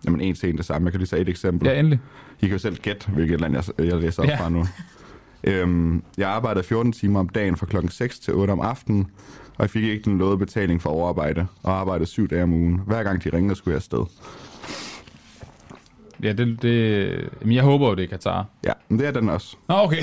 jamen, 0.05 0.21
en 0.21 0.35
til 0.35 0.49
en 0.51 0.57
det 0.57 0.65
samme. 0.65 0.87
Jeg 0.87 0.93
kan 0.93 0.99
lige 1.01 1.09
sige 1.09 1.21
et 1.21 1.29
eksempel. 1.29 1.69
Ja, 1.69 1.79
endelig. 1.79 1.99
I 2.41 2.47
kan 2.47 2.51
jo 2.53 2.59
selv 2.59 2.77
gætte, 2.77 3.09
hvilket 3.11 3.41
land 3.41 3.55
jeg, 3.55 3.65
jeg 3.87 4.01
læser 4.01 4.23
op 4.23 4.29
Ja. 4.29 4.37
fra 4.41 4.49
nu. 4.49 4.65
Øhm, 5.45 6.03
jeg 6.19 6.29
arbejdede 6.29 6.65
14 6.65 6.93
timer 6.93 7.21
om 7.21 7.29
dagen 7.29 7.57
fra 7.57 7.67
klokken 7.67 7.91
6 7.91 8.19
til 8.19 8.35
8 8.35 8.51
om 8.53 8.61
aftenen, 8.61 9.07
og 9.57 9.63
jeg 9.63 9.71
fik 9.71 9.83
ikke 9.85 10.05
den 10.05 10.19
lovede 10.19 10.39
betaling 10.39 10.83
for 10.83 10.91
overarbejde, 10.91 11.47
og 11.63 11.73
arbejdede 11.81 12.07
syv 12.09 12.29
dage 12.29 12.43
om 12.43 12.53
ugen. 12.53 12.81
Hver 12.87 13.03
gang 13.03 13.25
de 13.25 13.31
ringede, 13.33 13.55
skulle 13.57 13.73
jeg 13.73 13.77
afsted. 13.77 14.05
Ja, 16.23 16.33
det, 16.33 16.63
det, 16.63 17.29
men 17.43 17.53
jeg 17.55 17.63
håber 17.63 17.89
jo, 17.89 17.95
det 17.95 18.05
er 18.05 18.09
Katar. 18.09 18.47
Ja, 18.67 18.73
men 18.89 18.99
det 18.99 19.07
er 19.07 19.11
den 19.11 19.29
også. 19.29 19.57
Nå, 19.69 19.75
okay. 19.75 19.97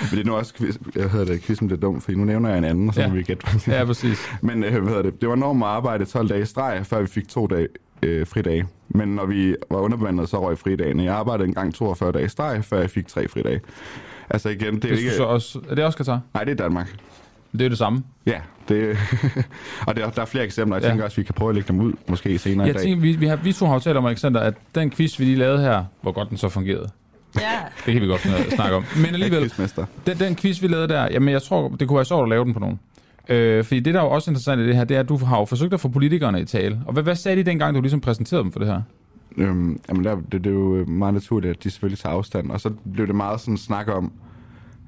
Men 0.00 0.10
det 0.10 0.18
er 0.20 0.24
nu 0.24 0.34
også 0.34 0.54
quiz, 0.54 0.76
jeg 0.96 1.10
hedder 1.10 1.26
det 1.26 1.42
quizzen, 1.42 1.68
det 1.68 1.76
er 1.76 1.80
dumt, 1.80 2.02
for 2.02 2.12
nu 2.12 2.24
nævner 2.24 2.48
jeg 2.48 2.58
en 2.58 2.64
anden, 2.64 2.88
og 2.88 2.94
så 2.94 3.00
Ja. 3.00 3.08
må 3.08 3.14
vi 3.14 3.22
gætte. 3.22 3.46
Ja, 3.66 3.84
præcis. 3.84 4.18
Men 4.42 4.64
øh, 4.64 4.70
hvad 4.72 4.88
hedder 4.88 5.02
det? 5.02 5.20
det 5.20 5.28
var 5.28 5.34
normt 5.34 5.62
at 5.62 5.68
arbejde 5.68 6.04
12 6.04 6.28
dage 6.28 6.42
i 6.42 6.44
streg, 6.44 6.86
før 6.86 7.00
vi 7.00 7.06
fik 7.06 7.28
to 7.28 7.46
dage 7.46 7.68
øh, 8.02 8.26
fridage. 8.26 8.66
Men 8.88 9.08
når 9.08 9.26
vi 9.26 9.56
var 9.70 9.78
underbemandet, 9.78 10.28
så 10.28 10.46
røg 10.48 10.58
fridagene. 10.58 11.04
Jeg 11.04 11.14
arbejdede 11.14 11.48
engang 11.48 11.74
42 11.74 12.12
dage 12.12 12.24
i 12.24 12.28
streg, 12.28 12.64
før 12.64 12.80
jeg 12.80 12.90
fik 12.90 13.08
tre 13.08 13.28
fridage. 13.28 13.60
Altså 14.30 14.48
igen, 14.48 14.74
det 14.74 14.84
er 14.84 14.88
Det 14.88 14.98
ikke... 14.98 15.10
så 15.12 15.24
også, 15.24 15.60
er 15.70 15.74
det 15.74 15.84
også 15.84 15.98
Katar? 15.98 16.20
Nej, 16.34 16.44
det 16.44 16.50
er 16.52 16.56
Danmark. 16.64 16.96
Det 17.52 17.60
er 17.60 17.64
jo 17.64 17.68
det 17.70 17.78
samme. 17.78 18.02
Ja, 18.26 18.40
det, 18.68 18.96
og 19.86 19.96
der, 19.96 20.10
der 20.10 20.22
er 20.22 20.26
flere 20.26 20.44
eksempler. 20.44 20.76
Jeg 20.76 20.82
Ja. 20.84 20.88
tænker 20.88 21.04
også, 21.04 21.14
at 21.14 21.18
vi 21.18 21.22
kan 21.22 21.34
prøve 21.34 21.48
at 21.48 21.54
lægge 21.54 21.68
dem 21.68 21.80
ud, 21.80 21.92
måske 22.08 22.38
senere 22.38 22.66
i 22.66 22.68
Jeg 22.68 22.74
dag. 22.74 22.82
tænker, 22.82 23.00
vi, 23.00 23.12
vi, 23.12 23.26
har, 23.26 23.36
vi 23.36 23.52
to 23.52 23.66
har 23.66 23.78
talt 23.78 23.96
om, 23.96 24.06
Alexander, 24.06 24.40
at 24.40 24.54
den 24.74 24.90
quiz, 24.90 25.18
vi 25.20 25.24
lige 25.24 25.36
lavede 25.36 25.60
her, 25.60 25.84
hvor 26.02 26.12
godt 26.12 26.30
den 26.30 26.36
så 26.38 26.48
fungerede. 26.48 26.88
Ja. 27.40 27.50
Det 27.86 27.92
kan 27.92 28.02
vi 28.02 28.06
godt 28.06 28.20
snakke 28.54 28.76
om. 28.76 28.84
Men 28.96 29.06
alligevel, 29.14 29.52
den, 30.06 30.18
den 30.18 30.36
quiz, 30.36 30.62
vi 30.62 30.66
lavede 30.66 30.88
der, 30.88 31.08
jamen 31.10 31.28
jeg 31.28 31.42
tror, 31.42 31.68
det 31.68 31.88
kunne 31.88 31.96
være 31.96 32.04
sjovt 32.04 32.22
at 32.22 32.28
lave 32.28 32.44
den 32.44 32.54
på 32.54 32.60
nogen. 32.60 32.80
Øh, 33.28 33.64
fordi 33.64 33.80
det, 33.80 33.94
der 33.94 34.00
er 34.00 34.04
jo 34.04 34.10
også 34.10 34.30
interessant 34.30 34.60
i 34.60 34.66
det 34.66 34.76
her, 34.76 34.84
det 34.84 34.96
er, 34.96 35.00
at 35.00 35.08
du 35.08 35.16
har 35.16 35.38
jo 35.38 35.44
forsøgt 35.44 35.74
at 35.74 35.80
få 35.80 35.88
politikerne 35.88 36.40
i 36.40 36.44
tale. 36.44 36.80
Og 36.86 36.92
hvad, 36.92 37.02
hvad 37.02 37.14
sagde 37.14 37.36
de 37.36 37.50
dengang, 37.50 37.76
du 37.76 37.80
ligesom 37.80 38.00
præsenterede 38.00 38.42
dem 38.42 38.52
for 38.52 38.58
det 38.58 38.68
her? 38.68 38.82
Øhm, 39.36 39.80
jamen 39.88 40.04
der, 40.04 40.14
det, 40.14 40.44
det 40.44 40.46
er 40.46 40.54
jo 40.54 40.84
meget 40.84 41.14
naturligt, 41.14 41.56
at 41.56 41.64
de 41.64 41.70
selvfølgelig 41.70 41.98
tager 41.98 42.14
afstand. 42.14 42.50
Og 42.50 42.60
så 42.60 42.70
blev 42.94 43.06
det 43.06 43.14
meget 43.14 43.40
sådan 43.40 43.56
snak 43.56 43.88
om, 43.88 44.12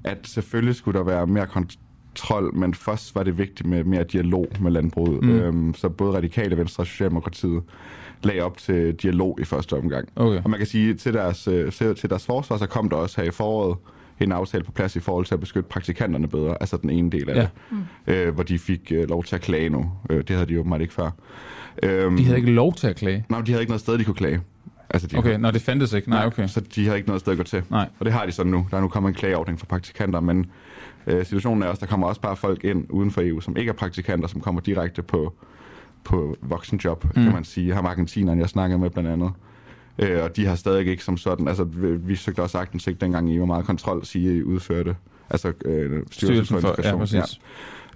at 0.05 0.19
selvfølgelig 0.23 0.75
skulle 0.75 0.99
der 0.99 1.05
være 1.05 1.27
mere 1.27 1.47
kontrol, 1.47 2.55
men 2.55 2.75
først 2.75 3.15
var 3.15 3.23
det 3.23 3.39
vigtigt 3.39 3.69
med 3.69 3.85
mere 3.85 4.05
dialog 4.05 4.47
med 4.61 4.71
landbruget. 4.71 5.23
Mm. 5.23 5.31
Øhm, 5.31 5.75
så 5.75 5.89
både 5.89 6.17
Radikale 6.17 6.57
Venstre 6.57 6.83
og 6.83 6.87
Socialdemokratiet 6.87 7.63
lagde 8.23 8.41
op 8.41 8.59
til 8.59 8.95
dialog 8.95 9.39
i 9.41 9.45
første 9.45 9.77
omgang. 9.77 10.09
Okay. 10.17 10.41
Og 10.45 10.51
man 10.51 10.59
kan 10.59 10.67
sige, 10.67 10.95
til 10.95 11.15
deres, 11.15 11.49
øh, 11.49 11.73
til 11.73 11.95
til 11.95 12.11
deres 12.11 12.27
forsvar, 12.27 12.57
så 12.57 12.67
kom 12.67 12.89
der 12.89 12.97
også 12.97 13.21
her 13.21 13.29
i 13.29 13.31
foråret 13.31 13.77
en 14.21 14.33
aftale 14.33 14.65
på 14.65 14.73
plads 14.73 14.97
i 14.97 15.01
forhold 15.01 15.27
til 15.27 15.35
at 15.35 15.41
beskytte 15.41 15.69
praktikanterne 15.69 16.29
bedre, 16.29 16.57
altså 16.61 16.77
den 16.77 16.91
ene 16.91 17.11
del 17.11 17.31
af 17.31 17.35
Ja. 17.37 17.49
det, 18.07 18.15
øh, 18.15 18.35
hvor 18.35 18.43
de 18.43 18.59
fik 18.59 18.93
øh, 18.95 19.09
lov 19.09 19.25
til 19.25 19.35
at 19.37 19.43
klage 19.43 19.69
nu. 19.69 19.93
Øh, 20.11 20.19
det 20.19 20.31
havde 20.31 20.47
de 20.47 20.53
jo 20.55 20.75
ikke 20.81 20.95
før. 20.95 21.11
Øhm, 21.83 22.17
De 22.17 22.25
havde 22.25 22.39
ikke 22.39 22.51
lov 22.53 22.75
til 22.75 22.87
at 22.87 22.97
klage. 22.97 23.25
Nej, 23.29 23.41
de 23.41 23.53
havde 23.53 23.63
ikke 23.63 23.71
noget 23.71 23.81
sted, 23.81 23.99
de 23.99 24.05
kunne 24.05 24.15
klage. 24.15 24.41
Altså, 24.91 25.09
de 25.09 25.17
Okay, 25.19 25.39
når 25.39 25.51
det 25.51 25.63
fandtes 25.63 25.93
ikke. 25.93 26.11
Nej, 26.11 26.27
okay. 26.27 26.47
Så 26.47 26.61
de 26.61 26.89
har 26.89 26.95
ikke 26.95 27.09
noget 27.09 27.21
sted 27.21 27.33
at 27.33 27.37
gå 27.39 27.45
til. 27.45 27.63
Nej. 27.71 27.89
Og 27.99 28.05
det 28.05 28.13
har 28.13 28.27
de 28.27 28.33
så 28.33 28.45
nu. 28.45 28.67
Der 28.71 28.77
er 28.77 28.81
nu 28.81 28.89
kommet 28.89 29.09
en 29.09 29.15
klageordning 29.15 29.59
for 29.59 29.67
praktikanter, 29.67 30.21
men 30.21 30.47
øh, 31.07 31.25
situationen 31.27 31.63
er 31.63 31.67
også, 31.67 31.81
der 31.81 31.87
kommer 31.87 32.07
også 32.07 32.21
bare 32.21 32.37
folk 32.37 32.65
ind 32.65 32.87
uden 32.91 33.11
for 33.11 33.21
EU, 33.25 33.41
som 33.41 33.57
ikke 33.57 33.69
er 33.69 33.73
praktikanter, 33.73 34.29
som 34.29 34.41
kommer 34.41 34.61
direkte 34.61 35.03
på, 35.03 35.33
på 36.05 36.37
voksenjob, 36.43 37.05
mm. 37.05 37.11
Mm. 37.17 37.25
kan 37.25 37.33
man 37.33 37.45
sige. 37.45 37.75
Ham 37.75 37.87
argentineren, 37.87 38.39
jeg 38.39 38.49
snakker 38.49 38.77
med 38.77 38.91
blandt 38.91 39.11
andet. 39.11 39.31
Øh, 39.99 40.23
og 40.25 40.37
de 40.37 40.47
har 40.47 40.55
stadig 40.55 40.87
ikke 40.87 41.05
som 41.05 41.17
sådan, 41.17 41.49
altså 41.49 41.65
vi, 41.65 41.97
vi 41.97 42.17
søgte 42.17 42.43
også 42.43 42.59
agtindsigt 42.59 43.01
dengang 43.01 43.31
i, 43.33 43.37
hvor 43.37 43.47
meget 43.47 43.65
kontrol 43.67 44.05
sige 44.05 44.37
I 44.39 44.43
udførte. 44.43 44.97
Altså 45.31 45.53
øh, 45.65 46.03
Styrelsen 46.11 46.61
for- 46.61 46.69
ja, 46.69 46.73
Integration, 46.73 46.99
præcis. 46.99 47.41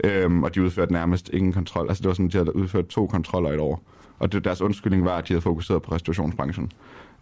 Ja. 0.04 0.22
Øhm, 0.24 0.42
og 0.42 0.54
de 0.54 0.62
udførte 0.62 0.92
nærmest 0.92 1.30
ingen 1.32 1.52
kontrol. 1.52 1.88
Altså 1.88 2.02
det 2.02 2.08
var 2.08 2.14
sådan, 2.14 2.28
de 2.28 2.36
havde 2.38 2.56
udført 2.56 2.86
to 2.86 3.06
kontroller 3.06 3.50
i 3.50 3.54
et 3.54 3.60
år. 3.60 3.82
Og 4.18 4.32
det, 4.32 4.44
deres 4.44 4.60
undskyldning 4.60 5.04
var, 5.04 5.16
at 5.16 5.28
de 5.28 5.32
havde 5.32 5.42
fokuseret 5.42 5.82
på 5.82 5.92
restaurationsbranchen. 5.94 6.70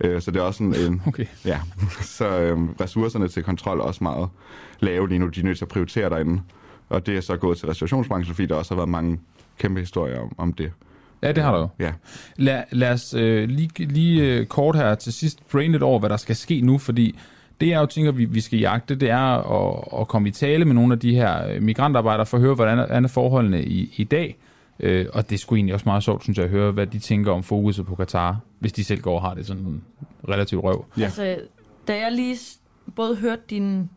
Øh, 0.01 0.21
så 0.23 0.31
det 0.31 0.41
er 0.41 0.45
også 0.45 0.59
sådan 0.59 0.93
en... 0.93 1.03
Okay. 1.09 1.27
Ja, 1.45 1.61
så 2.19 2.41
øhm, 2.41 2.69
ressourcerne 2.81 3.29
til 3.29 3.43
kontrol 3.43 3.79
er 3.79 3.83
også 3.83 4.05
meget 4.05 4.29
lave 4.81 5.09
lige 5.09 5.19
nu. 5.19 5.27
De 5.27 5.41
er 5.41 5.45
nødt 5.45 5.59
til 5.59 5.65
at 5.65 5.69
prioritere 5.69 6.11
derinde. 6.11 6.43
Og 6.89 7.07
det 7.07 7.17
er 7.17 7.21
så 7.21 7.37
gået 7.37 7.59
til 7.59 7.69
restaurationsbranchen, 7.69 8.35
fordi 8.35 8.47
der 8.47 8.55
også 8.55 8.75
har 8.75 8.77
været 8.77 8.89
mange 8.89 9.21
kæmpe 9.59 9.81
historier 9.81 10.21
om, 10.21 10.33
om 10.39 10.53
det. 10.53 10.73
Ja, 11.25 11.33
det 11.33 11.43
har 11.43 11.53
der 11.53 11.61
jo. 11.61 11.69
Ja. 11.79 11.93
Lad, 12.37 12.63
lad 12.73 12.93
os 12.93 13.15
øh, 13.15 13.49
lige, 13.49 13.71
lige 13.79 14.23
øh, 14.23 14.47
kort 14.47 14.77
her 14.77 14.95
til 14.95 15.13
sidst 15.13 15.49
brain 15.53 15.73
lidt 15.73 15.83
over, 15.83 15.99
hvad 15.99 16.11
der 16.11 16.17
skal 16.17 16.37
ske 16.37 16.61
nu, 16.61 16.79
fordi 16.79 17.19
det 17.61 17.69
jeg 17.69 17.81
jo 17.81 17.87
tænker, 17.87 18.13
vi, 18.13 18.25
vi 18.25 18.41
skal 18.41 18.59
jagte, 18.59 18.95
det 18.95 19.11
er 19.11 19.19
at, 19.19 20.01
at 20.01 20.09
komme 20.09 20.29
i 20.29 20.33
tale 20.33 20.65
med 20.65 20.75
nogle 20.75 20.93
af 20.93 21.01
de 21.01 21.15
her 21.15 21.49
øh, 21.49 21.63
migrantarbejdere 21.63 22.27
for 22.27 22.37
at 22.37 22.41
høre, 22.41 22.55
hvordan 22.55 22.79
er, 22.79 23.09
forholdene 23.09 23.65
i, 23.65 23.95
i 23.97 24.05
dag. 24.05 24.37
Øh, 24.81 25.07
og 25.13 25.31
det 25.31 25.41
skulle 25.41 25.59
egentlig 25.59 25.75
også 25.75 25.89
meget 25.89 26.03
sjovt, 26.03 26.23
synes 26.23 26.39
jeg, 26.39 26.45
at 26.45 26.51
høre, 26.51 26.73
hvad 26.73 26.87
de 26.87 26.99
tænker 26.99 27.33
om 27.33 27.43
fokuset 27.43 27.87
på 27.87 27.95
Katar, 27.95 28.39
hvis 28.59 28.73
de 28.73 28.85
selv 28.85 29.01
går 29.01 29.15
og 29.15 29.23
har 29.23 29.35
det 29.35 29.47
sådan 29.47 29.83
relativt 30.29 30.65
røv. 30.65 30.85
Ja. 30.99 31.05
Altså, 31.05 31.37
da 31.89 31.97
jeg 31.97 32.13
lige 32.13 32.39
både 32.97 33.17
hørte 33.17 33.43
dine 33.51 33.89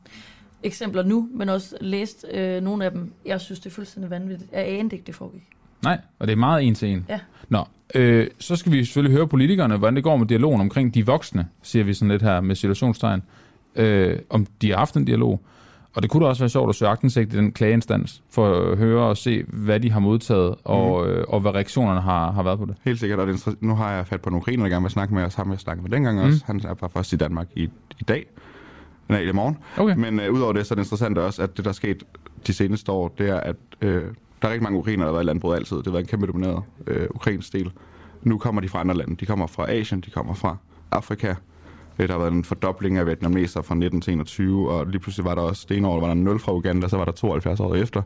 eksempler 0.64 1.04
nu, 1.04 1.30
men 1.34 1.50
også 1.50 1.78
læst 1.82 2.26
øh, 2.34 2.64
nogle 2.64 2.86
af 2.86 2.92
dem, 2.92 3.14
jeg 3.26 3.42
synes, 3.42 3.60
det 3.60 3.70
er 3.70 3.74
fuldstændig 3.74 4.10
vanvittigt. 4.10 4.52
Jeg 4.52 4.68
anede 4.68 4.96
ikke, 4.96 5.08
det 5.08 5.16
foregik. 5.16 5.57
Nej, 5.84 6.00
og 6.20 6.28
det 6.28 6.34
er 6.34 6.38
meget 6.38 6.64
en 6.68 6.76
til 6.76 6.90
en. 6.90 7.06
Ja. 7.10 7.20
Nå, 7.50 7.64
øh, 7.96 8.28
så 8.40 8.56
skal 8.56 8.72
vi 8.72 8.86
selvfølgelig 8.86 9.18
høre 9.18 9.28
politikerne, 9.28 9.78
hvordan 9.78 9.96
det 9.96 10.04
går 10.04 10.18
med 10.18 10.28
dialogen 10.28 10.62
omkring 10.62 10.94
de 10.94 11.06
voksne, 11.06 11.48
siger 11.62 11.84
vi 11.84 11.94
sådan 11.94 12.12
lidt 12.12 12.22
her 12.22 12.42
med 12.42 12.56
situationstegn, 12.56 13.22
øh, 13.76 14.20
om 14.30 14.46
de 14.62 14.70
har 14.70 14.78
haft 14.78 14.96
en 14.98 15.06
dialog. 15.06 15.42
Og 15.96 16.04
det 16.04 16.12
kunne 16.12 16.24
da 16.24 16.30
også 16.30 16.42
være 16.44 16.50
sjovt 16.50 16.70
at 16.70 16.76
søge 16.76 16.90
agtindsigt 16.92 17.34
i 17.34 17.38
den 17.38 17.52
klageinstans, 17.52 18.24
for 18.30 18.54
at 18.72 18.78
høre 18.78 19.04
og 19.04 19.18
se, 19.18 19.44
hvad 19.48 19.80
de 19.80 19.92
har 19.92 20.00
modtaget, 20.00 20.56
og, 20.64 21.02
Mhm. 21.06 21.12
øh, 21.14 21.26
og 21.28 21.40
hvad 21.40 21.52
reaktionerne 21.56 22.02
har, 22.02 22.32
har 22.32 22.44
været 22.44 22.60
på 22.60 22.66
det. 22.66 22.76
Helt 22.86 23.00
sikkert, 23.00 23.20
og 23.20 23.28
det 23.28 23.48
er, 23.48 23.52
nu 23.62 23.76
har 23.76 23.92
jeg 23.96 24.08
fat 24.08 24.22
på 24.22 24.30
nogle 24.30 24.42
ukrainer, 24.42 24.64
der 24.64 24.70
gerne 24.70 24.84
vil 24.84 24.92
snakke 24.92 25.14
med 25.14 25.24
os. 25.24 25.36
Ham 25.36 25.52
jeg 25.52 25.60
snakkede 25.60 25.84
med 25.84 25.92
dengang 25.92 26.20
Mm. 26.20 26.26
også. 26.28 26.44
Han 26.46 26.62
er 26.66 26.74
bare 26.74 26.90
først 26.90 27.14
i 27.14 27.16
Danmark 27.16 27.48
i, 27.56 27.64
i 28.00 28.04
dag. 28.08 28.26
Nej, 29.10 29.20
i 29.20 29.32
morgen. 29.32 29.58
Okay. 29.78 29.96
Men 29.96 30.20
øh, 30.20 30.34
udover 30.34 30.54
det, 30.54 30.66
så 30.66 30.74
er 30.74 30.76
det 30.76 30.84
interessant 30.84 31.18
også, 31.18 31.42
at 31.44 31.58
det, 31.58 31.66
der 31.66 31.70
er 31.72 31.74
sket 31.74 32.04
de 32.48 32.54
seneste 32.54 32.92
år, 32.92 33.14
det 33.18 33.30
er, 33.30 33.40
at 33.40 33.56
øh, 33.82 34.04
der 34.42 34.48
er 34.48 34.52
rigtig 34.52 34.64
mange 34.64 34.80
ukrainer, 34.80 35.04
der 35.06 35.10
har 35.12 35.14
været 35.14 35.24
i 35.24 35.28
landbruget 35.28 35.56
altid. 35.58 35.78
Det 35.78 35.86
har 35.86 35.92
været 35.92 36.04
en 36.04 36.08
kæmpe 36.10 36.28
domineret 36.28 36.64
øh, 36.88 37.08
ukrainsk 37.16 37.54
del. 37.54 37.72
Nu 38.22 38.38
kommer 38.38 38.62
de 38.62 38.70
fra 38.70 38.80
andre 38.80 38.96
lande. 38.96 39.16
De 39.16 39.26
kommer 39.26 39.48
fra 39.48 39.72
Asien, 39.72 40.02
de 40.02 40.12
kommer 40.12 40.34
fra 40.34 40.58
Afrika. 40.92 41.36
Øh, 42.00 42.08
Der 42.08 42.14
har 42.14 42.20
været 42.20 42.34
en 42.34 42.44
fordobling 42.44 42.98
af 42.98 43.06
vietnameser 43.06 43.62
fra 43.62 43.76
19 43.76 44.02
til 44.02 44.14
21, 44.14 44.72
og 44.72 44.88
lige 44.88 45.00
pludselig 45.00 45.26
var 45.26 45.36
der 45.36 45.42
også, 45.42 45.66
det 45.70 45.78
ene 45.78 45.88
år 45.88 46.00
var 46.00 46.08
der 46.08 46.14
0 46.14 46.40
fra 46.40 46.54
Uganda, 46.54 46.88
så 46.88 46.98
var 46.98 47.06
der 47.06 47.12
72 47.12 47.60
år 47.60 47.76
efter. 47.76 48.02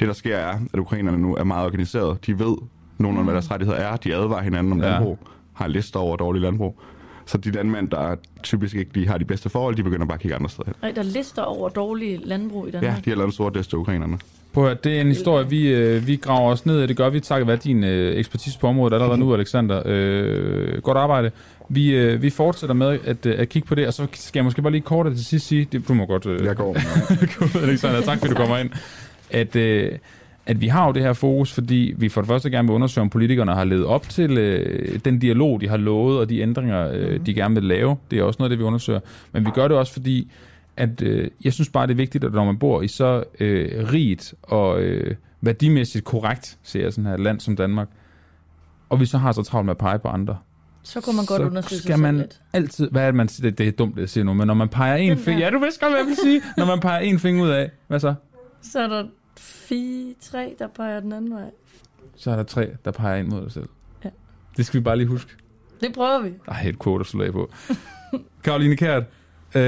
Det, 0.00 0.08
der 0.08 0.12
sker, 0.14 0.36
er, 0.36 0.58
at 0.74 0.78
ukrainerne 0.78 1.18
nu 1.18 1.34
er 1.36 1.44
meget 1.44 1.66
organiseret. 1.66 2.26
De 2.26 2.38
ved 2.38 2.56
nogenlunde, 2.98 3.24
hvad 3.24 3.34
deres 3.34 3.50
rettigheder 3.50 3.78
er. 3.80 3.96
De 3.96 4.14
advarer 4.14 4.42
hinanden 4.42 4.72
om 4.72 4.80
Ja. 4.80 4.90
landbrug, 4.90 5.18
har 5.52 5.66
lister 5.68 6.00
over 6.00 6.16
dårlig 6.16 6.42
landbrug. 6.42 6.80
Så 7.26 7.38
de 7.38 7.50
landmænd, 7.50 7.90
der 7.90 8.16
typisk 8.42 8.74
ikke 8.74 8.94
lige 8.94 9.08
har 9.08 9.18
de 9.18 9.24
bedste 9.24 9.48
forhold, 9.48 9.76
de 9.76 9.82
begynder 9.82 10.06
bare 10.06 10.14
at 10.14 10.20
kigge 10.20 10.34
andre 10.34 10.50
steder 10.50 10.64
hen. 10.66 10.74
Nej, 10.82 10.90
der 10.90 11.00
er 11.00 11.04
lister 11.04 11.42
over 11.42 11.68
dårlige 11.68 12.20
landbrug 12.24 12.68
i 12.68 12.70
Danmark. 12.70 12.92
Ja, 12.92 13.00
de 13.04 13.10
har 13.10 13.16
lavet 13.16 13.28
en 13.28 13.32
stor 13.32 13.50
liste 13.54 13.76
af 13.76 13.80
ukrainerne. 13.80 14.18
Prøv 14.52 14.66
at 14.66 14.84
det 14.84 14.96
er 14.96 15.00
en 15.00 15.06
historie, 15.06 15.48
vi, 15.48 15.68
øh, 15.68 16.06
vi 16.06 16.16
graver 16.16 16.52
os 16.52 16.66
ned 16.66 16.82
i. 16.82 16.86
Det 16.86 16.96
gør 16.96 17.10
vi 17.10 17.20
takket 17.20 17.46
være 17.46 17.56
din 17.56 17.84
øh, 17.84 18.16
ekspertise 18.16 18.58
på 18.58 18.66
området 18.66 18.94
allerede 18.94 19.18
nu, 19.18 19.34
Alexander. 19.34 19.82
Øh, 19.84 20.82
godt 20.82 20.98
arbejde. 20.98 21.30
Vi, 21.68 21.90
øh, 21.96 22.22
vi 22.22 22.30
fortsætter 22.30 22.74
med 22.74 22.98
at, 23.04 23.26
øh, 23.26 23.34
at 23.38 23.48
kigge 23.48 23.68
på 23.68 23.74
det, 23.74 23.86
og 23.86 23.94
så 23.94 24.06
skal 24.12 24.38
jeg 24.38 24.44
måske 24.44 24.62
bare 24.62 24.72
lige 24.72 24.82
kort 24.82 25.06
til 25.06 25.24
sidst 25.24 25.46
sige, 25.46 25.68
det, 25.72 25.88
du 25.88 25.94
må 25.94 26.06
godt 26.06 26.26
øh, 26.26 26.44
Jeg 26.44 26.56
går. 26.56 26.76
Alexander. 27.66 28.00
Tak 28.00 28.18
fordi 28.18 28.30
du 28.30 28.36
kommer 28.36 28.58
ind. 28.58 28.70
At, 29.30 29.56
øh, 29.56 29.92
at 30.46 30.60
vi 30.60 30.66
har 30.66 30.86
jo 30.86 30.92
det 30.92 31.02
her 31.02 31.12
fokus, 31.12 31.52
fordi 31.52 31.94
vi 31.96 32.08
for 32.08 32.20
det 32.20 32.28
første 32.28 32.50
gerne 32.50 32.68
vil 32.68 32.74
undersøge, 32.74 33.02
om 33.02 33.10
politikerne 33.10 33.54
har 33.54 33.64
levet 33.64 33.84
op 33.86 34.08
til 34.08 34.38
øh, 34.38 34.98
den 35.04 35.18
dialog, 35.18 35.60
de 35.60 35.68
har 35.68 35.76
lovet, 35.76 36.18
og 36.18 36.28
de 36.28 36.40
ændringer, 36.40 36.90
øh, 36.92 37.26
de 37.26 37.34
gerne 37.34 37.54
vil 37.54 37.64
lave. 37.64 37.96
Det 38.10 38.18
er 38.18 38.22
også 38.22 38.36
noget 38.38 38.50
af 38.50 38.56
det, 38.56 38.58
vi 38.58 38.64
undersøger. 38.64 39.00
Men 39.32 39.44
vi 39.44 39.50
gør 39.50 39.68
det 39.68 39.76
også, 39.76 39.92
fordi 39.92 40.30
at 40.76 41.02
øh, 41.02 41.30
jeg 41.44 41.52
synes 41.52 41.68
bare, 41.68 41.86
det 41.86 41.92
er 41.92 41.96
vigtigt, 41.96 42.24
at 42.24 42.32
når 42.32 42.44
man 42.44 42.58
bor 42.58 42.82
i 42.82 42.88
så 42.88 43.24
øh, 43.40 43.92
rigt 43.92 44.34
og 44.42 44.80
øh, 44.80 45.14
værdimæssigt 45.40 46.04
korrekt, 46.04 46.58
ser 46.62 46.82
jeg 46.82 46.92
sådan 46.92 47.10
her 47.10 47.16
land 47.16 47.40
som 47.40 47.56
Danmark, 47.56 47.88
og 48.88 49.00
vi 49.00 49.06
så 49.06 49.18
har 49.18 49.32
så 49.32 49.42
travlt 49.42 49.64
med 49.66 49.70
at 49.70 49.78
pege 49.78 49.98
på 49.98 50.08
andre, 50.08 50.36
Så 50.82 51.00
kunne 51.00 51.16
man 51.16 51.24
godt 51.26 51.40
så 51.40 51.46
undersøge 51.46 51.68
sig 51.68 51.78
skal 51.78 51.92
selv 51.92 52.02
man 52.02 52.16
lidt. 52.16 52.40
altid... 52.52 52.90
Hvad 52.90 53.02
er 53.02 53.06
det, 53.06 53.14
man 53.14 53.28
siger? 53.28 53.50
Det, 53.50 53.58
det 53.58 53.68
er 53.68 53.72
dumt, 53.72 53.98
jeg 53.98 54.08
siger 54.08 54.24
nu, 54.24 54.34
men 54.34 54.46
når 54.46 54.54
man 54.54 54.68
peger 54.68 54.96
en 54.96 55.18
finger... 55.18 55.44
Ja, 55.44 55.50
du 55.50 55.58
vidste 55.58 55.80
godt, 55.80 55.92
hvad 55.92 56.00
jeg 56.00 56.06
vil 56.06 56.16
sige. 56.16 56.42
Når 56.56 56.66
man 56.66 56.80
peger 56.80 56.98
en 56.98 57.18
finger 57.18 57.42
ud 57.44 57.48
af, 57.48 57.70
hvad 57.86 58.00
så? 58.00 58.14
Så 58.62 58.78
er 58.80 58.86
der 58.88 59.04
fire, 59.40 60.14
tre, 60.20 60.54
der 60.58 60.66
peger 60.68 61.00
den 61.00 61.12
anden 61.12 61.30
vej. 61.34 61.50
Så 62.16 62.30
er 62.30 62.36
der 62.36 62.42
tre, 62.42 62.70
der 62.84 62.90
peger 62.90 63.16
ind 63.16 63.28
mod 63.28 63.42
dig 63.42 63.52
selv. 63.52 63.68
Ja. 64.04 64.08
Det 64.56 64.66
skal 64.66 64.80
vi 64.80 64.84
bare 64.84 64.96
lige 64.96 65.06
huske. 65.06 65.32
Det 65.80 65.92
prøver 65.94 66.22
vi. 66.22 66.30
Ej, 66.48 66.68
et 66.68 66.82
quote 66.82 67.00
at 67.02 67.06
slutte 67.06 67.26
af 67.26 67.32
på. 67.32 67.50
Karoline 68.44 68.76
Kært, 68.76 69.02
øh, 69.54 69.60
det 69.62 69.64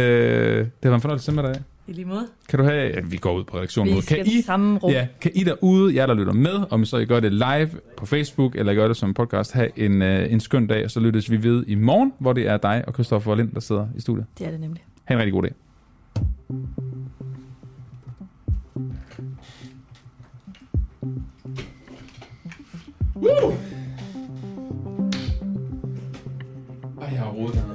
har 0.57 0.69
været 0.83 0.95
en 0.95 1.01
fornøjelse 1.01 1.33
med 1.33 1.43
dig. 1.43 1.63
I 1.87 1.93
lige 1.93 2.05
måde. 2.05 2.27
Kan 2.49 2.59
du 2.59 2.65
have... 2.65 2.93
Ja, 2.95 3.01
vi 3.01 3.17
går 3.17 3.33
ud 3.39 3.45
på 3.45 3.57
redaktionen 3.57 3.97
Vi 3.97 4.01
skal 4.01 4.17
Kan 4.17 4.27
i 4.27 4.39
I, 4.39 4.43
samme 4.43 4.79
rum. 4.79 4.91
ja, 4.91 5.07
kan 5.21 5.31
I 5.35 5.45
derude, 5.45 5.95
jer 5.95 6.07
der 6.07 6.15
lytter 6.15 6.33
med, 6.33 6.65
om 6.71 6.85
så 6.85 6.97
I 6.97 7.05
gør 7.05 7.21
det 7.21 7.33
live 7.33 7.71
på 7.97 8.07
Facebook, 8.07 8.55
eller 8.57 8.73
I 8.73 8.75
gør 8.75 8.89
det 8.89 8.97
som 8.97 9.15
podcast, 9.15 9.53
have 9.53 9.79
en, 9.79 10.03
øh, 10.03 10.33
en 10.33 10.41
skøn 10.41 10.67
dag, 10.67 10.85
og 10.85 10.91
så 10.91 11.01
lyttes 11.01 11.31
vi 11.31 11.43
ved 11.43 11.65
i 11.67 11.75
morgen, 11.75 12.13
hvor 12.19 12.33
det 12.33 12.47
er 12.49 12.57
dig 12.57 12.85
og 12.87 12.93
Christoffer 12.95 13.35
Lind, 13.35 13.53
der 13.53 13.61
sidder 13.61 13.87
i 13.97 14.01
studiet. 14.01 14.27
Det 14.39 14.47
er 14.47 14.51
det 14.51 14.61
nemlig. 14.61 14.85
Ha' 15.05 15.15
en 15.15 15.19
rigtig 15.21 15.33
god 15.33 15.43
dag. 15.43 15.53
Woo! 23.23 23.53
Ej, 27.01 27.09
jeg 27.13 27.19
har 27.21 27.31
rodet 27.31 27.55
dernede. 27.55 27.68